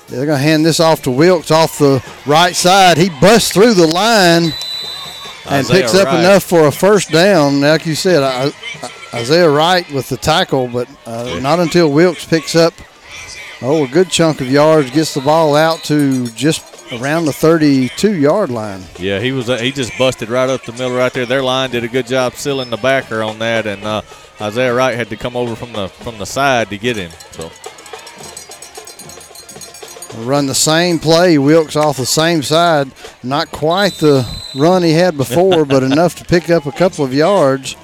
They're 0.09 0.27
going 0.27 0.39
to 0.39 0.43
hand 0.45 0.64
this 0.66 0.81
off 0.81 1.03
to 1.03 1.11
Wilkes 1.11 1.51
off 1.51 1.79
the 1.79 2.05
right 2.27 2.55
side. 2.55 2.99
He 2.99 3.09
busts 3.20 3.53
through 3.53 3.72
the 3.75 3.87
line 3.87 4.53
and 5.47 5.64
Isaiah 5.66 5.81
picks 5.81 5.95
up 5.95 6.07
Wright. 6.07 6.20
enough 6.20 6.45
for 6.45 6.66
a 6.66 6.72
first 6.72 7.11
down. 7.11 7.61
Like 7.61 7.87
you 7.87 7.95
said, 7.95 8.22
I, 8.22 8.53
I, 8.83 8.91
Isaiah 9.15 9.49
Wright 9.49 9.89
with 9.93 10.09
the 10.09 10.17
tackle, 10.17 10.69
but 10.69 10.89
uh, 11.07 11.39
not 11.41 11.61
until 11.61 11.91
Wilkes 11.91 12.25
picks 12.25 12.57
up 12.57 12.75
oh 13.62 13.85
a 13.85 13.89
good 13.89 14.11
chunk 14.11 14.41
of 14.41 14.51
yards, 14.51 14.91
gets 14.91 15.15
the 15.15 15.21
ball 15.21 15.55
out 15.55 15.83
to 15.85 16.27
just 16.29 16.93
around 16.93 17.25
the 17.25 17.33
32 17.33 18.15
yard 18.15 18.51
line. 18.51 18.83
Yeah, 18.99 19.21
he 19.21 19.33
was. 19.33 19.49
Uh, 19.49 19.59
he 19.59 19.73
just 19.73 19.97
busted 19.99 20.29
right 20.29 20.49
up 20.49 20.65
the 20.65 20.73
middle 20.73 20.97
right 20.97 21.12
there. 21.12 21.27
Their 21.27 21.43
line 21.43 21.71
did 21.71 21.85
a 21.85 21.89
good 21.89 22.07
job 22.07 22.35
sealing 22.35 22.71
the 22.71 22.77
backer 22.77 23.23
on 23.23 23.39
that, 23.39 23.67
and 23.67 23.85
uh, 23.85 24.03
Isaiah 24.41 24.75
Wright 24.75 24.97
had 24.97 25.09
to 25.11 25.17
come 25.17 25.37
over 25.37 25.55
from 25.55 25.73
the 25.73 25.89
from 25.89 26.19
the 26.19 26.27
side 26.27 26.71
to 26.71 26.79
get 26.79 26.97
him. 26.97 27.11
So 27.31 27.51
Run 30.19 30.47
the 30.47 30.55
same 30.55 31.01
play, 31.01 31.39
Wilkes 31.39 31.75
off 31.75 31.97
the 31.97 32.07
same 32.07 32.43
side. 32.43 32.93
Not 33.25 33.51
quite 33.51 33.95
the 33.95 34.25
run 34.55 34.85
he 34.85 34.93
had 34.93 35.17
before, 35.17 35.65
but 35.65 35.83
enough 35.93 36.15
to 36.17 36.25
pick 36.25 36.51
up 36.51 36.67
a 36.67 36.73
couple 36.73 37.05
of 37.05 37.12
yards. 37.12 37.77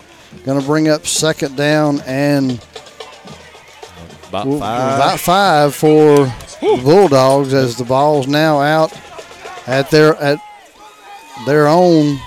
Going 0.44 0.60
to 0.60 0.66
bring 0.66 0.88
up 0.88 1.06
second 1.06 1.56
down 1.56 2.00
and 2.06 2.52
about 4.28 4.46
five. 4.58 4.94
about 4.96 5.20
five 5.20 5.74
for 5.74 6.16
the 6.60 6.80
Bulldogs 6.82 7.52
as 7.52 7.76
the 7.76 7.84
ball's 7.84 8.26
now 8.26 8.60
out 8.60 8.92
at 9.66 9.90
their 9.90 10.14
at 10.16 10.38
their 11.46 11.66
own 11.68 12.18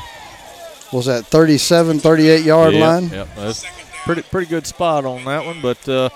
was 0.92 1.06
that 1.08 1.26
37 1.26 2.00
38 2.00 2.44
yard 2.46 2.74
Yep, 2.74 2.82
line. 2.82 3.10
Yep, 3.10 3.28
that's 3.36 3.66
pretty 4.04 4.22
pretty 4.24 4.48
good 4.48 4.68
spot 4.68 5.06
on 5.06 5.26
that 5.26 5.46
one. 5.46 5.60
But 5.62 5.90
uh, 5.90 6.10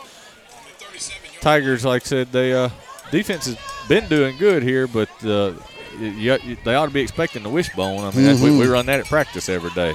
Tigers, 1.41 1.83
like 1.85 2.03
I 2.03 2.05
said, 2.05 2.31
they 2.31 2.53
uh, 2.53 2.69
defense 3.11 3.45
has 3.45 3.57
been 3.87 4.07
doing 4.07 4.37
good 4.37 4.61
here, 4.61 4.87
but 4.87 5.09
uh, 5.23 5.53
you, 5.99 6.37
you, 6.43 6.57
they 6.63 6.75
ought 6.75 6.85
to 6.87 6.91
be 6.91 7.01
expecting 7.01 7.41
the 7.43 7.49
wishbone. 7.49 7.99
I 8.01 8.11
mean, 8.11 8.23
that's- 8.25 8.41
we, 8.41 8.55
we 8.55 8.67
run 8.67 8.85
that 8.87 8.99
at 8.99 9.05
practice 9.07 9.49
every 9.49 9.71
day. 9.71 9.93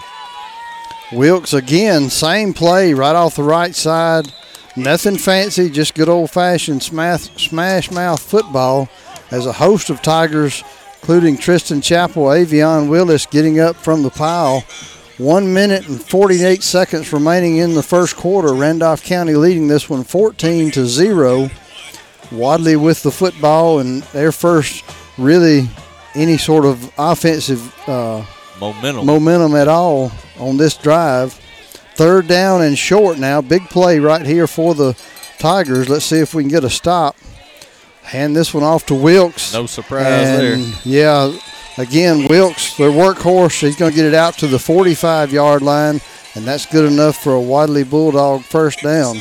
Wilkes 1.13 1.53
again, 1.53 2.09
same 2.09 2.55
play 2.55 2.95
right 2.95 3.15
off 3.15 3.37
the 3.37 3.43
right 3.43 3.75
side. 3.75 4.33
Nothing 4.77 5.19
fancy, 5.19 5.69
just 5.69 5.95
good 5.95 6.09
old 6.09 6.31
fashioned 6.31 6.83
smash, 6.83 7.29
smash 7.49 7.91
mouth 7.91 8.23
football 8.23 8.89
as 9.31 9.45
a 9.45 9.53
host 9.53 9.91
of 9.91 10.01
Tigers, 10.01 10.65
including 11.01 11.37
Tristan 11.37 11.83
Chappell, 11.83 12.25
Avion 12.25 12.89
Willis, 12.89 13.27
getting 13.27 13.61
up 13.61 13.77
from 13.77 14.03
the 14.03 14.11
pile. 14.11 14.65
One 15.19 15.53
minute 15.53 15.87
and 15.87 16.03
48 16.03 16.63
seconds 16.63 17.13
remaining 17.13 17.59
in 17.59 17.75
the 17.75 17.83
first 17.83 18.17
quarter. 18.17 18.55
Randolph 18.55 19.05
County 19.05 19.35
leading 19.35 19.69
this 19.69 19.91
one 19.91 20.05
14 20.05 20.71
to 20.71 20.87
0. 20.87 21.51
Wadley 22.33 22.77
with 22.77 23.03
the 23.03 23.11
football 23.11 23.79
and 23.81 24.03
their 24.05 24.33
first 24.33 24.83
really 25.19 25.69
any 26.15 26.39
sort 26.39 26.65
of 26.65 26.91
offensive 26.97 27.75
uh, 27.87 28.25
Momentum. 28.63 29.07
momentum 29.07 29.55
at 29.57 29.67
all 29.69 30.13
on 30.39 30.57
this 30.57 30.77
drive. 30.77 31.33
Third 31.97 32.29
down 32.29 32.63
and 32.63 32.79
short 32.79 33.19
now. 33.19 33.41
Big 33.41 33.65
play 33.69 33.99
right 33.99 34.25
here 34.25 34.47
for 34.47 34.75
the 34.75 34.97
Tigers. 35.39 35.89
Let's 35.89 36.05
see 36.05 36.21
if 36.21 36.33
we 36.35 36.45
can 36.45 36.51
get 36.51 36.63
a 36.65 36.71
stop. 36.71 37.17
Hand 38.03 38.37
this 38.37 38.55
one 38.55 38.63
off 38.63 38.87
to 38.87 38.95
Wilkes. 38.95 39.53
No 39.53 39.67
surprise 39.67 40.07
And, 40.29 40.63
there. 40.63 40.75
Yeah, 40.85 41.37
again, 41.77 42.27
Wilkes, 42.29 42.77
their 42.77 42.91
workhorse. 42.91 43.61
He's 43.61 43.77
going 43.77 43.91
to 43.91 43.97
get 43.97 44.07
it 44.07 44.15
out 44.15 44.35
to 44.39 44.47
the 44.47 44.59
45 44.59 45.33
yard 45.33 45.63
line, 45.63 46.01
and 46.35 46.45
that's 46.45 46.67
good 46.67 46.91
enough 46.91 47.17
for 47.23 47.33
a 47.35 47.41
Wadley 47.41 47.85
Bulldog 47.85 48.43
first 48.43 48.81
down. 48.83 49.19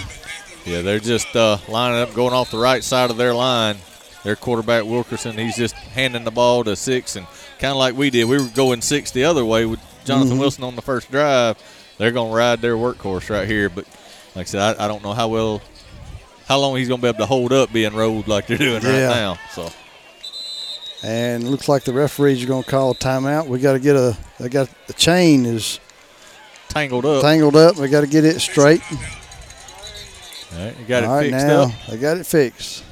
Yeah, 0.66 0.82
they're 0.82 1.00
just 1.00 1.36
uh, 1.36 1.58
lining 1.68 2.00
up, 2.02 2.14
going 2.14 2.34
off 2.34 2.52
the 2.52 2.60
right 2.60 2.84
side 2.84 3.10
of 3.10 3.18
their 3.18 3.34
line. 3.34 3.78
Their 4.24 4.36
quarterback 4.36 4.86
Wilkerson, 4.86 5.38
he's 5.38 5.56
just 5.58 5.74
handing 5.74 6.24
the 6.24 6.32
ball 6.32 6.64
to 6.66 6.76
six, 6.76 7.16
and 7.16 7.26
kind 7.60 7.72
of 7.72 7.78
like 7.78 7.96
we 7.96 8.10
did, 8.12 8.26
we 8.26 8.38
were 8.38 8.48
going 8.50 8.82
six 8.82 9.10
the 9.12 9.24
other 9.24 9.44
way 9.44 9.66
with 9.66 9.80
Jonathan 10.06 10.38
Mhm. 10.38 10.42
Wilson 10.42 10.64
on 10.64 10.76
the 10.76 10.82
first 10.82 11.10
drive. 11.12 11.58
They're 11.98 12.12
going 12.12 12.30
to 12.32 12.36
ride 12.38 12.62
their 12.62 12.76
workhorse 12.76 13.30
right 13.30 13.48
here, 13.48 13.70
but 13.70 13.86
like 14.36 14.48
I 14.48 14.50
said, 14.50 14.78
I, 14.80 14.86
I 14.86 14.88
don't 14.88 15.04
know 15.04 15.14
how 15.14 15.28
well, 15.28 15.62
how 16.48 16.60
long 16.60 16.76
he's 16.78 16.88
going 16.88 17.00
to 17.00 17.06
be 17.06 17.10
able 17.10 17.20
to 17.20 17.26
hold 17.26 17.52
up 17.52 17.74
being 17.74 17.94
rolled 17.96 18.28
like 18.28 18.46
they're 18.48 18.58
doing 18.58 18.82
Yeah. 18.84 19.08
right 19.08 19.16
now. 19.16 19.40
So 19.54 19.70
And 21.04 21.50
looks 21.50 21.68
like 21.68 21.84
the 21.84 21.94
referees 21.94 22.44
are 22.44 22.48
going 22.48 22.64
to 22.64 22.70
call 22.70 22.92
a 22.92 22.96
timeout. 22.96 23.48
We 23.48 23.60
got 23.60 23.74
to 23.74 23.80
get 23.80 23.96
a. 23.96 24.16
They 24.40 24.50
got 24.50 24.70
the 24.86 24.94
chain 24.94 25.46
is 25.48 25.80
tangled 26.70 27.06
up. 27.08 27.24
tangled 27.24 27.56
up. 27.56 27.78
We 27.78 27.88
got 27.90 28.02
to 28.02 28.08
get 28.08 28.24
it 28.24 28.40
straight. 28.40 28.82
All 28.92 30.66
right, 30.66 30.76
you 30.80 30.86
got 30.86 31.04
All 31.06 31.14
it 31.14 31.18
right, 31.18 31.32
fixed 31.32 31.48
now 31.48 31.62
up. 31.64 31.72
They 31.90 31.98
got 31.98 32.18
it 32.18 32.26
fixed. 32.26 32.84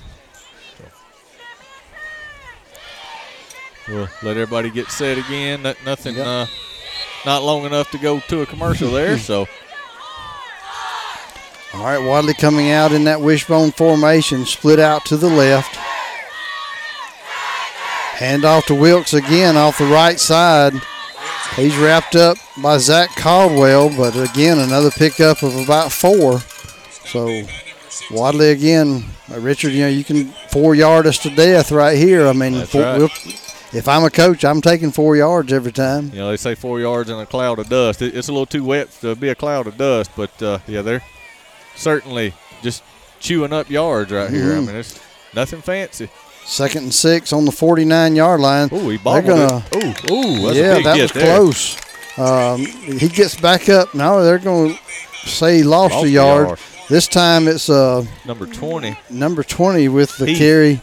We'll 3.89 4.07
let 4.23 4.37
everybody 4.37 4.69
get 4.69 4.87
set 4.89 5.17
again. 5.17 5.63
Not, 5.63 5.77
nothing, 5.83 6.19
uh, 6.19 6.45
not 7.25 7.43
long 7.43 7.65
enough 7.65 7.89
to 7.91 7.97
go 7.97 8.19
to 8.19 8.41
a 8.41 8.45
commercial 8.45 8.91
there. 8.91 9.17
So 9.29 9.47
All 11.73 11.83
right, 11.83 11.99
Wadley 11.99 12.33
coming 12.33 12.71
out 12.71 12.91
in 12.91 13.03
that 13.05 13.21
wishbone 13.21 13.71
formation, 13.71 14.45
split 14.45 14.79
out 14.79 15.05
to 15.05 15.17
the 15.17 15.29
left. 15.29 15.75
Hand 18.15 18.43
off 18.43 18.65
to 18.65 18.75
Wilkes 18.75 19.13
again 19.13 19.55
off 19.55 19.77
the 19.77 19.85
right 19.85 20.19
side. 20.19 20.73
He's 21.55 21.77
wrapped 21.77 22.15
up 22.15 22.37
by 22.61 22.77
Zach 22.77 23.15
Caldwell, 23.15 23.89
but 23.95 24.15
again, 24.15 24.59
another 24.59 24.91
pickup 24.91 25.41
of 25.41 25.55
about 25.57 25.91
four. 25.91 26.39
So 27.05 27.43
Wadley 28.11 28.51
again, 28.51 29.05
uh, 29.31 29.39
Richard, 29.39 29.71
you 29.71 29.81
know, 29.81 29.87
you 29.89 30.03
can 30.03 30.25
four 30.51 30.75
yard 30.75 31.07
us 31.07 31.17
to 31.19 31.29
death 31.29 31.71
right 31.71 31.97
here. 31.97 32.27
I 32.27 32.33
mean, 32.33 32.65
four- 32.65 32.81
right. 32.81 32.97
we'll- 32.97 33.09
if 33.73 33.87
I'm 33.87 34.03
a 34.03 34.09
coach, 34.09 34.43
I'm 34.45 34.61
taking 34.61 34.91
four 34.91 35.15
yards 35.15 35.51
every 35.53 35.71
time. 35.71 36.09
you 36.13 36.19
know 36.19 36.29
they 36.29 36.37
say 36.37 36.55
four 36.55 36.79
yards 36.79 37.09
in 37.09 37.17
a 37.19 37.25
cloud 37.25 37.59
of 37.59 37.69
dust. 37.69 38.01
It, 38.01 38.15
it's 38.15 38.27
a 38.27 38.31
little 38.31 38.45
too 38.45 38.63
wet 38.63 38.91
to 39.01 39.15
be 39.15 39.29
a 39.29 39.35
cloud 39.35 39.67
of 39.67 39.77
dust, 39.77 40.11
but 40.15 40.41
uh, 40.41 40.59
yeah, 40.67 40.81
they're 40.81 41.03
certainly 41.75 42.33
just 42.61 42.83
chewing 43.19 43.53
up 43.53 43.69
yards 43.69 44.11
right 44.11 44.29
here. 44.29 44.53
I 44.53 44.55
Mhm. 44.57 44.67
mean, 44.67 44.75
it's 44.75 44.99
nothing 45.33 45.61
fancy. 45.61 46.09
Second 46.45 46.83
and 46.83 46.93
six 46.93 47.31
on 47.31 47.45
the 47.45 47.51
49 47.51 48.15
yard 48.15 48.39
line. 48.39 48.69
Oh, 48.71 48.89
he 48.89 48.97
bobbled 48.97 49.25
gonna, 49.27 49.63
it. 49.71 50.11
Ooh, 50.11 50.13
ooh, 50.13 50.51
yeah, 50.53 50.79
that 50.81 50.97
was 50.99 51.11
there. 51.11 51.35
close. 51.37 51.77
Um, 52.17 52.65
he 52.65 53.07
gets 53.07 53.35
back 53.39 53.69
up. 53.69 53.93
No, 53.93 54.23
they're 54.23 54.39
going 54.39 54.73
to 54.73 55.29
say 55.29 55.57
he 55.57 55.63
lost, 55.63 55.93
Lost 55.93 56.05
a 56.05 56.09
yard. 56.09 56.47
yard. 56.47 56.59
This 56.89 57.07
time 57.07 57.47
it's 57.47 57.69
uh, 57.69 58.03
Number 58.25 58.47
twenty. 58.47 58.97
number 59.11 59.43
20 59.43 59.89
with 59.89 60.17
the 60.17 60.33
carry. 60.35 60.81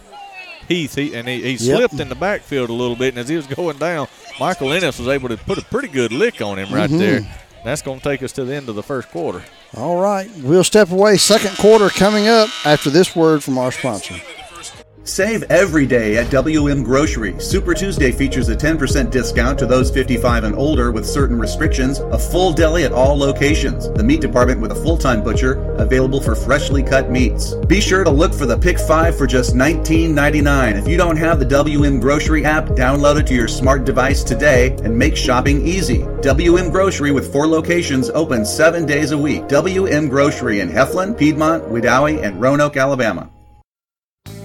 Heath, 0.69 0.95
he, 0.95 1.15
and 1.15 1.27
he, 1.29 1.41
he 1.43 1.51
Yep. 1.53 1.77
slipped 1.79 2.01
in 2.01 2.09
the 2.09 2.15
backfield 2.15 2.71
a 2.71 2.73
little 2.73 2.97
bit, 2.97 3.09
and 3.15 3.19
as 3.19 3.29
he 3.29 3.37
was 3.37 3.47
going 3.47 3.79
down, 3.79 4.09
Michael 4.41 4.73
Ennis 4.73 4.99
was 4.99 5.09
able 5.09 5.29
to 5.29 5.37
put 5.37 5.59
a 5.59 5.63
pretty 5.63 5.89
good 5.89 6.13
lick 6.13 6.41
on 6.43 6.59
him 6.59 6.73
right 6.75 6.91
Mhm. 6.91 6.99
there. 6.99 7.27
That's 7.65 7.83
going 7.83 7.99
to 7.99 8.05
take 8.05 8.23
us 8.23 8.33
to 8.33 8.45
the 8.45 8.55
end 8.55 8.69
of 8.69 8.75
the 8.77 8.83
first 8.83 9.11
quarter. 9.11 9.43
All 9.77 9.97
right, 9.97 10.31
we'll 10.39 10.63
step 10.65 10.91
away. 10.93 11.17
Second 11.17 11.57
quarter 11.59 11.89
coming 11.89 12.29
up 12.29 12.49
after 12.65 12.91
this 12.91 13.17
word 13.17 13.43
from 13.43 13.59
our 13.59 13.73
sponsor. 13.73 14.15
Save 15.07 15.45
every 15.45 15.87
day 15.87 16.17
at 16.17 16.33
WM 16.33 16.83
Grocery. 16.83 17.39
Super 17.39 17.75
Tuesday 17.75 18.11
features 18.11 18.49
a 18.49 18.57
10% 18.57 19.09
discount 19.09 19.57
to 19.61 19.65
those 19.65 19.89
55 19.89 20.43
and 20.43 20.57
older 20.57 20.91
with 20.91 21.07
certain 21.07 21.39
restrictions, 21.39 22.01
a 22.01 22.19
full 22.19 22.53
deli 22.53 22.83
at 22.83 22.91
all 22.91 23.17
locations, 23.17 23.89
the 23.93 24.03
meat 24.03 24.21
department 24.21 24.61
with 24.61 24.73
a 24.73 24.75
full-time 24.75 25.23
butcher, 25.23 25.63
available 25.77 26.21
for 26.21 26.35
freshly 26.35 26.83
cut 26.83 27.09
meats. 27.09 27.55
Be 27.69 27.81
sure 27.81 28.03
to 28.03 28.11
look 28.11 28.35
for 28.35 28.47
the 28.47 28.59
Pick 28.59 28.81
5 28.81 29.17
for 29.17 29.29
just 29.29 29.55
$19.99. 29.55 30.75
If 30.77 30.89
you 30.89 30.97
don't 30.97 31.17
have 31.17 31.39
the 31.39 31.45
WM 31.45 32.01
Grocery 32.01 32.45
app, 32.45 32.65
download 32.71 33.21
it 33.21 33.29
to 33.29 33.35
your 33.35 33.47
smart 33.47 33.85
device 33.85 34.25
today 34.25 34.77
and 34.83 34.99
make 34.99 35.17
shopping 35.17 35.65
easy. 35.65 36.05
WM 36.21 36.69
Grocery 36.69 37.13
with 37.13 37.33
four 37.33 37.47
locations 37.47 38.11
open 38.11 38.45
seven 38.45 38.85
days 38.85 39.13
a 39.13 39.19
week. 39.19 39.47
WM 39.47 40.09
Grocery 40.09 40.59
in 40.59 40.69
Heflin, 40.69 41.17
Piedmont, 41.17 41.63
Wedowee, 41.67 42.25
and 42.25 42.41
Roanoke, 42.41 42.77
Alabama. 42.77 43.31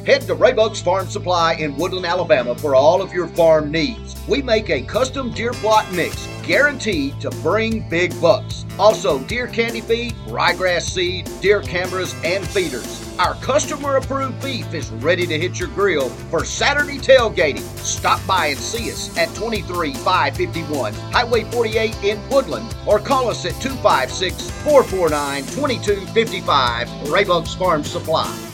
Head 0.05 0.21
to 0.23 0.35
Raybuck's 0.35 0.81
Farm 0.81 1.07
Supply 1.07 1.53
in 1.53 1.77
Woodland, 1.77 2.05
Alabama 2.05 2.55
for 2.55 2.73
all 2.75 3.01
of 3.01 3.13
your 3.13 3.27
farm 3.27 3.71
needs. 3.71 4.15
We 4.27 4.41
make 4.41 4.69
a 4.69 4.81
custom 4.81 5.31
deer 5.31 5.51
plot 5.51 5.91
mix 5.93 6.27
guaranteed 6.43 7.19
to 7.21 7.29
bring 7.43 7.87
big 7.87 8.19
bucks. 8.19 8.65
Also, 8.79 9.19
deer 9.19 9.47
candy 9.47 9.81
feed, 9.81 10.13
ryegrass 10.27 10.81
seed, 10.81 11.29
deer 11.39 11.61
cameras, 11.61 12.15
and 12.23 12.47
feeders. 12.47 13.07
Our 13.19 13.35
customer 13.35 13.97
approved 13.97 14.41
beef 14.41 14.73
is 14.73 14.89
ready 14.91 15.27
to 15.27 15.37
hit 15.37 15.59
your 15.59 15.69
grill 15.69 16.09
for 16.09 16.43
Saturday 16.43 16.97
tailgating. 16.97 17.61
Stop 17.77 18.25
by 18.25 18.47
and 18.47 18.59
see 18.59 18.91
us 18.91 19.15
at 19.17 19.29
23551 19.35 20.93
Highway 20.93 21.43
48 21.43 22.03
in 22.03 22.29
Woodland 22.29 22.75
or 22.87 22.99
call 22.99 23.29
us 23.29 23.45
at 23.45 23.53
256 23.61 24.49
449 24.63 25.43
2255 25.43 26.87
Raybuck's 27.07 27.53
Farm 27.53 27.83
Supply. 27.83 28.50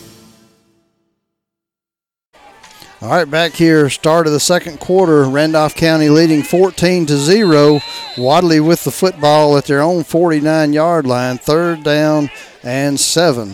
All 2.99 3.09
right, 3.09 3.29
back 3.29 3.53
here, 3.53 3.91
start 3.91 4.25
of 4.25 4.33
the 4.33 4.39
second 4.39 4.79
quarter. 4.79 5.23
Randolph 5.25 5.75
County 5.75 6.09
leading 6.09 6.41
14 6.41 7.05
to 7.05 7.15
0. 7.17 7.79
Wadley 8.17 8.59
with 8.59 8.83
the 8.85 8.91
football 8.91 9.55
at 9.55 9.65
their 9.65 9.81
own 9.81 10.03
49 10.03 10.73
yard 10.73 11.05
line, 11.05 11.37
third 11.37 11.83
down 11.83 12.31
and 12.63 12.99
seven. 12.99 13.53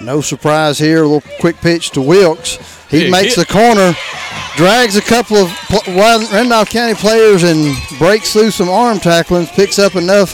No 0.00 0.20
surprise 0.20 0.80
here. 0.80 1.04
A 1.04 1.06
little 1.06 1.30
quick 1.38 1.54
pitch 1.58 1.90
to 1.90 2.00
Wilkes. 2.00 2.56
He 2.90 3.04
Big 3.04 3.12
makes 3.12 3.36
hit. 3.36 3.46
the 3.46 3.52
corner, 3.52 3.94
drags 4.56 4.96
a 4.96 5.00
couple 5.02 5.36
of 5.36 5.86
Randolph 5.86 6.68
County 6.68 6.94
players, 6.94 7.44
and 7.44 7.76
breaks 7.96 8.32
through 8.32 8.50
some 8.50 8.68
arm 8.70 8.98
tacklings, 8.98 9.48
picks 9.50 9.78
up 9.78 9.94
enough 9.94 10.30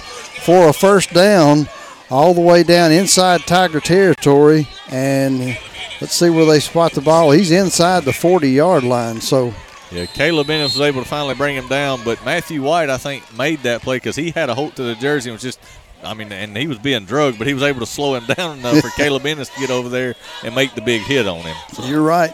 for 0.46 0.68
a 0.70 0.72
first 0.72 1.12
down 1.12 1.68
all 2.10 2.34
the 2.34 2.40
way 2.40 2.62
down 2.62 2.92
inside 2.92 3.40
Tiger 3.42 3.80
territory. 3.80 4.68
And 4.90 5.58
let's 6.00 6.14
see 6.14 6.30
where 6.30 6.46
they 6.46 6.60
spot 6.60 6.92
the 6.92 7.00
ball. 7.00 7.30
He's 7.30 7.50
inside 7.50 8.04
the 8.04 8.12
40 8.12 8.50
yard 8.50 8.84
line. 8.84 9.20
So 9.20 9.52
Yeah, 9.90 10.06
Caleb 10.06 10.50
Ennis 10.50 10.74
was 10.74 10.80
able 10.82 11.02
to 11.02 11.08
finally 11.08 11.34
bring 11.34 11.56
him 11.56 11.68
down, 11.68 12.00
but 12.04 12.24
Matthew 12.24 12.62
White, 12.62 12.90
I 12.90 12.98
think, 12.98 13.36
made 13.36 13.62
that 13.62 13.82
play 13.82 13.96
because 13.96 14.16
he 14.16 14.30
had 14.30 14.48
a 14.50 14.54
hold 14.54 14.76
to 14.76 14.82
the 14.82 14.94
jersey 14.94 15.30
and 15.30 15.34
was 15.34 15.42
just, 15.42 15.60
I 16.02 16.14
mean, 16.14 16.30
and 16.32 16.56
he 16.56 16.66
was 16.66 16.78
being 16.78 17.04
drugged, 17.04 17.38
but 17.38 17.46
he 17.46 17.54
was 17.54 17.62
able 17.62 17.80
to 17.80 17.86
slow 17.86 18.14
him 18.14 18.24
down 18.34 18.58
enough 18.58 18.80
for 18.80 18.90
Caleb 18.90 19.26
Ennis 19.26 19.48
to 19.50 19.60
get 19.60 19.70
over 19.70 19.88
there 19.88 20.14
and 20.44 20.54
make 20.54 20.74
the 20.74 20.82
big 20.82 21.02
hit 21.02 21.26
on 21.26 21.40
him. 21.40 21.56
You're 21.84 22.02
right. 22.02 22.32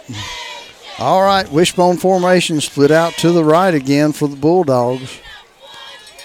All 0.98 1.22
right, 1.22 1.50
wishbone 1.50 1.96
formation 1.96 2.60
split 2.60 2.92
out 2.92 3.14
to 3.14 3.32
the 3.32 3.42
right 3.42 3.74
again 3.74 4.12
for 4.12 4.28
the 4.28 4.36
Bulldogs. 4.36 5.18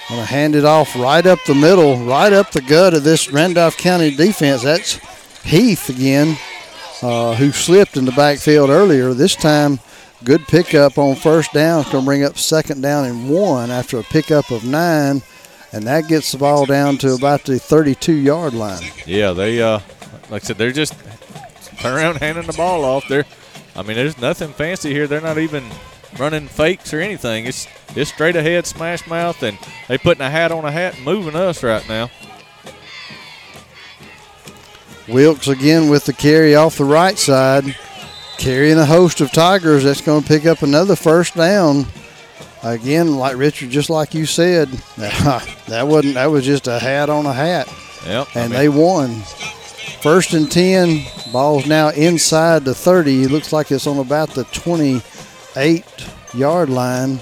Gonna 0.10 0.26
hand 0.26 0.56
it 0.56 0.66
off 0.66 0.96
right 0.96 1.24
up 1.24 1.38
the 1.46 1.54
middle, 1.54 2.04
right 2.04 2.34
up 2.34 2.50
the 2.50 2.62
gut 2.62 2.96
of 2.96 3.04
this 3.04 3.32
Randolph 3.32 3.78
County 3.78 4.10
defense. 4.10 4.64
That's 4.64 5.00
Heath 5.44 5.88
again, 5.88 6.36
uh, 7.04 7.36
who 7.36 7.52
slipped 7.52 7.96
in 7.96 8.06
the 8.06 8.12
backfield 8.14 8.72
earlier. 8.72 9.14
This 9.14 9.36
time, 9.36 9.80
good 10.24 10.42
pickup 10.48 10.98
on 10.98 11.16
first 11.16 11.54
down. 11.54 11.82
It's 11.82 11.92
gonna 11.92 12.06
bring 12.06 12.24
up 12.24 12.40
second 12.40 12.82
down 12.82 13.06
and 13.06 13.30
one 13.30 13.70
after 13.70 14.00
a 14.00 14.04
pickup 14.04 14.50
of 14.50 14.64
nine, 14.66 15.22
and 15.72 15.86
that 15.86 16.08
gets 16.08 16.32
the 16.32 16.40
ball 16.40 16.66
down 16.66 16.98
to 16.98 17.14
about 17.14 17.44
the 17.44 17.60
32 17.60 18.14
yard 18.14 18.56
line. 18.56 18.82
Yeah, 19.06 19.34
they, 19.34 19.62
uh, 19.62 19.80
like 20.32 20.44
I 20.44 20.48
said, 20.48 20.58
they're 20.58 20.72
just 20.72 20.96
turn 21.78 21.96
around 21.96 22.18
handing 22.18 22.48
the 22.48 22.54
ball 22.54 22.84
off. 22.84 23.08
They're, 23.08 23.26
I 23.76 23.84
mean, 23.84 23.96
there's 23.96 24.18
nothing 24.18 24.54
fancy 24.54 24.92
here. 24.92 25.06
They're 25.06 25.22
not 25.22 25.38
even 25.38 25.70
running 26.18 26.48
fakes 26.48 26.94
or 26.94 27.00
anything. 27.00 27.46
It's 27.46 27.68
it's 27.96 28.12
straight 28.12 28.36
ahead, 28.36 28.66
smash 28.66 29.06
mouth, 29.08 29.42
and 29.44 29.58
they 29.88 29.98
putting 29.98 30.22
a 30.22 30.30
hat 30.30 30.52
on 30.52 30.66
a 30.66 30.72
hat 30.72 30.96
and 30.96 31.06
moving 31.06 31.36
us 31.36 31.64
right 31.64 31.88
now. 31.88 32.10
Wilkes 35.08 35.48
again 35.48 35.90
with 35.90 36.06
the 36.06 36.14
carry 36.14 36.56
off 36.56 36.78
the 36.78 36.86
right 36.86 37.18
side, 37.18 37.76
carrying 38.38 38.78
a 38.78 38.86
host 38.86 39.22
of 39.22 39.32
Tigers. 39.32 39.84
That's 39.84 40.02
going 40.02 40.22
to 40.22 40.28
pick 40.28 40.46
up 40.46 40.62
another 40.62 40.96
first 40.96 41.36
down. 41.36 41.86
Again, 42.62 43.16
like 43.16 43.38
Richard, 43.38 43.70
just 43.70 43.90
like 43.90 44.14
you 44.14 44.26
said, 44.26 44.68
that 44.98 45.88
wasn't 45.88 46.16
that 46.16 46.28
was 46.28 46.46
just 46.46 46.68
a 46.68 46.78
hat 46.78 47.10
on 47.10 47.26
a 47.26 47.34
hat, 47.34 47.68
Yep. 48.06 48.28
I 48.36 48.40
and 48.42 48.52
mean- 48.52 48.60
they 48.60 48.70
won. 48.70 49.22
First 50.02 50.34
and 50.34 50.50
ten, 50.50 51.04
ball's 51.34 51.66
now 51.66 51.90
inside 51.90 52.64
the 52.64 52.74
30. 52.76 53.24
It 53.24 53.32
looks 53.32 53.52
like 53.52 53.70
it's 53.72 53.86
on 53.88 53.98
about 53.98 54.30
the 54.30 54.46
28 55.60 55.84
yard 56.36 56.70
line 56.70 57.20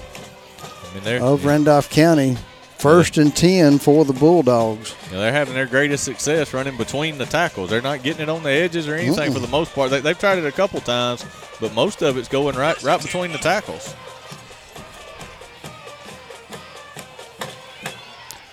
of 1.22 1.44
Randolph 1.44 1.90
County. 1.90 2.38
First 2.78 3.18
and 3.18 3.36
ten 3.36 3.80
for 3.80 4.06
the 4.06 4.14
Bulldogs. 4.14 4.96
You 5.08 5.14
know, 5.14 5.22
they're 5.22 5.32
having 5.32 5.56
their 5.56 5.66
greatest 5.66 6.04
success 6.04 6.54
running 6.54 6.78
between 6.78 7.18
the 7.18 7.26
tackles. 7.26 7.72
They're 7.72 7.82
not 7.82 8.04
getting 8.04 8.22
it 8.22 8.30
on 8.30 8.44
the 8.44 8.52
edges 8.52 8.88
or 8.88 8.94
anything 8.94 9.34
for 9.34 9.40
the 9.40 9.48
most 9.48 9.74
part. 9.74 9.90
They, 9.90 10.00
they've 10.00 10.18
tried 10.18 10.38
it 10.38 10.46
a 10.46 10.52
couple 10.52 10.80
times, 10.82 11.26
but 11.60 11.74
most 11.74 12.04
of 12.04 12.18
it's 12.18 12.28
going 12.28 12.56
right 12.56 12.82
right 12.84 13.02
between 13.02 13.32
the 13.32 13.40
tackles. 13.40 13.96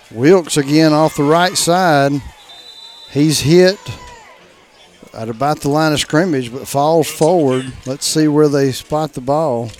Wilkes 0.09 0.57
again 0.57 0.93
off 0.93 1.15
the 1.15 1.23
right 1.23 1.55
side. 1.55 2.13
He's 3.11 3.39
hit 3.39 3.77
at 5.15 5.29
about 5.29 5.61
the 5.61 5.69
line 5.69 5.93
of 5.93 5.99
scrimmage, 5.99 6.51
but 6.51 6.67
falls 6.67 7.09
forward. 7.09 7.71
Let's 7.85 8.05
see 8.05 8.27
where 8.27 8.49
they 8.49 8.71
spot 8.71 9.13
the 9.13 9.21
ball. 9.21 9.71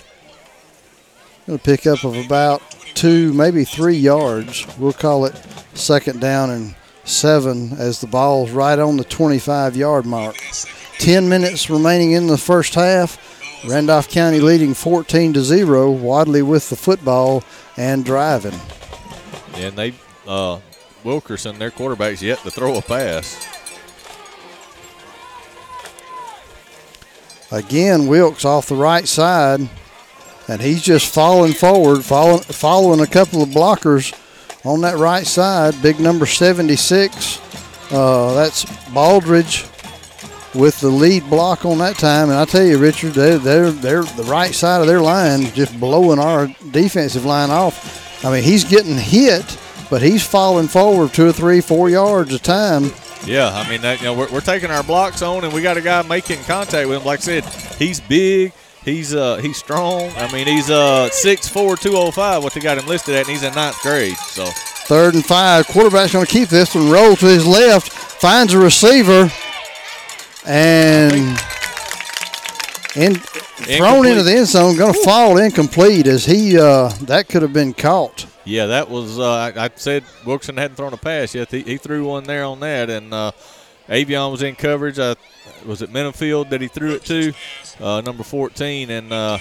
Going 1.46 1.58
to 1.58 1.64
pick 1.64 1.86
up 1.86 2.02
of 2.04 2.16
about 2.16 2.62
two, 2.94 3.32
maybe 3.32 3.64
three 3.64 3.96
yards. 3.96 4.66
We'll 4.78 4.92
call 4.92 5.26
it 5.26 5.40
second 5.74 6.20
down 6.20 6.50
and 6.50 6.74
seven 7.04 7.72
as 7.72 8.00
the 8.00 8.06
ball's 8.06 8.50
right 8.50 8.78
on 8.78 8.96
the 8.96 9.04
25 9.04 9.76
yard 9.76 10.06
mark. 10.06 10.36
10 10.98 11.28
minutes 11.28 11.70
remaining 11.70 12.12
in 12.12 12.26
the 12.26 12.38
first 12.38 12.74
half. 12.74 13.22
Randolph 13.68 14.08
County 14.08 14.40
leading 14.40 14.74
14 14.74 15.34
to 15.34 15.42
0. 15.42 15.90
Wadley 15.90 16.42
with 16.42 16.68
the 16.70 16.76
football 16.76 17.44
and 17.76 18.04
driving. 18.04 18.58
And 19.54 19.76
they, 19.76 19.94
uh, 20.26 20.60
Wilkerson, 21.04 21.58
their 21.58 21.70
quarterback's 21.70 22.22
yet 22.22 22.38
to 22.38 22.50
throw 22.50 22.76
a 22.76 22.82
pass. 22.82 23.55
Again, 27.50 28.06
Wilkes 28.06 28.44
off 28.44 28.68
the 28.68 28.76
right 28.76 29.06
side, 29.06 29.60
and 30.48 30.60
he's 30.60 30.82
just 30.82 31.12
falling 31.12 31.52
forward, 31.52 32.04
following, 32.04 32.42
following 32.42 33.00
a 33.00 33.06
couple 33.06 33.42
of 33.42 33.50
blockers 33.50 34.12
on 34.64 34.80
that 34.80 34.96
right 34.96 35.26
side. 35.26 35.80
Big 35.80 36.00
number 36.00 36.26
76. 36.26 37.40
Uh, 37.92 38.34
that's 38.34 38.64
Baldridge 38.90 39.72
with 40.56 40.80
the 40.80 40.88
lead 40.88 41.28
block 41.30 41.64
on 41.64 41.78
that 41.78 41.96
time. 41.96 42.30
And 42.30 42.38
I 42.38 42.44
tell 42.44 42.64
you, 42.64 42.78
Richard, 42.78 43.12
they're, 43.12 43.38
they're, 43.38 43.70
they're 43.70 44.02
the 44.02 44.24
right 44.24 44.54
side 44.54 44.80
of 44.80 44.86
their 44.86 45.00
line 45.00 45.44
just 45.52 45.78
blowing 45.78 46.18
our 46.18 46.48
defensive 46.70 47.24
line 47.24 47.50
off. 47.50 48.24
I 48.24 48.32
mean, 48.32 48.42
he's 48.42 48.64
getting 48.64 48.96
hit, 48.96 49.58
but 49.90 50.02
he's 50.02 50.26
falling 50.26 50.68
forward 50.68 51.12
two 51.12 51.28
or 51.28 51.32
three, 51.32 51.60
four 51.60 51.88
yards 51.90 52.34
a 52.34 52.38
time. 52.38 52.90
Yeah, 53.24 53.48
I 53.48 53.68
mean, 53.68 53.80
that, 53.80 54.00
you 54.00 54.06
know, 54.06 54.14
we're, 54.14 54.30
we're 54.30 54.40
taking 54.40 54.70
our 54.70 54.82
blocks 54.82 55.22
on, 55.22 55.44
and 55.44 55.52
we 55.52 55.62
got 55.62 55.76
a 55.76 55.80
guy 55.80 56.02
making 56.02 56.42
contact 56.44 56.88
with 56.88 56.98
him. 56.98 57.04
Like 57.04 57.20
I 57.20 57.22
said, 57.22 57.44
he's 57.78 58.00
big. 58.00 58.52
He's 58.84 59.12
uh 59.16 59.36
he's 59.38 59.56
strong. 59.56 60.12
I 60.16 60.32
mean, 60.32 60.46
he's 60.46 60.70
uh 60.70 61.08
6'4", 61.10 61.80
205, 61.80 62.42
what 62.44 62.52
they 62.52 62.60
got 62.60 62.78
him 62.78 62.86
listed 62.86 63.16
at, 63.16 63.22
and 63.22 63.28
he's 63.28 63.42
in 63.42 63.52
ninth 63.52 63.80
grade. 63.82 64.16
So 64.16 64.48
Third 64.86 65.14
and 65.14 65.26
five. 65.26 65.66
Quarterback's 65.66 66.12
going 66.12 66.24
to 66.24 66.30
keep 66.30 66.48
this 66.48 66.72
one. 66.72 66.88
Roll 66.88 67.16
to 67.16 67.26
his 67.26 67.44
left. 67.44 67.90
Finds 67.90 68.52
a 68.52 68.58
receiver. 68.60 69.28
And 70.46 71.36
in, 72.94 73.16
thrown 73.16 74.06
into 74.06 74.22
the 74.22 74.36
end 74.36 74.46
zone. 74.46 74.76
Going 74.76 74.92
to 74.94 75.02
fall 75.02 75.38
incomplete 75.38 76.06
as 76.06 76.24
he, 76.24 76.56
uh, 76.56 76.90
that 77.02 77.28
could 77.28 77.42
have 77.42 77.52
been 77.52 77.74
caught. 77.74 78.26
Yeah, 78.46 78.66
that 78.66 78.88
was 78.88 79.18
uh, 79.18 79.52
I, 79.56 79.64
I 79.64 79.70
said 79.74 80.04
Wilkerson 80.24 80.56
hadn't 80.56 80.76
thrown 80.76 80.92
a 80.92 80.96
pass 80.96 81.34
yet. 81.34 81.50
He, 81.50 81.62
he 81.62 81.76
threw 81.76 82.06
one 82.06 82.24
there 82.24 82.44
on 82.44 82.60
that, 82.60 82.88
and 82.88 83.12
uh, 83.12 83.32
Avion 83.88 84.30
was 84.30 84.42
in 84.42 84.54
coverage. 84.54 84.98
Uh, 84.98 85.16
was 85.66 85.82
it 85.82 85.92
Minifield 85.92 86.50
that 86.50 86.60
he 86.60 86.68
threw 86.68 86.92
it 86.92 87.04
to, 87.04 87.32
uh, 87.80 88.00
number 88.00 88.22
14, 88.22 88.90
and 88.90 89.12
uh, 89.12 89.38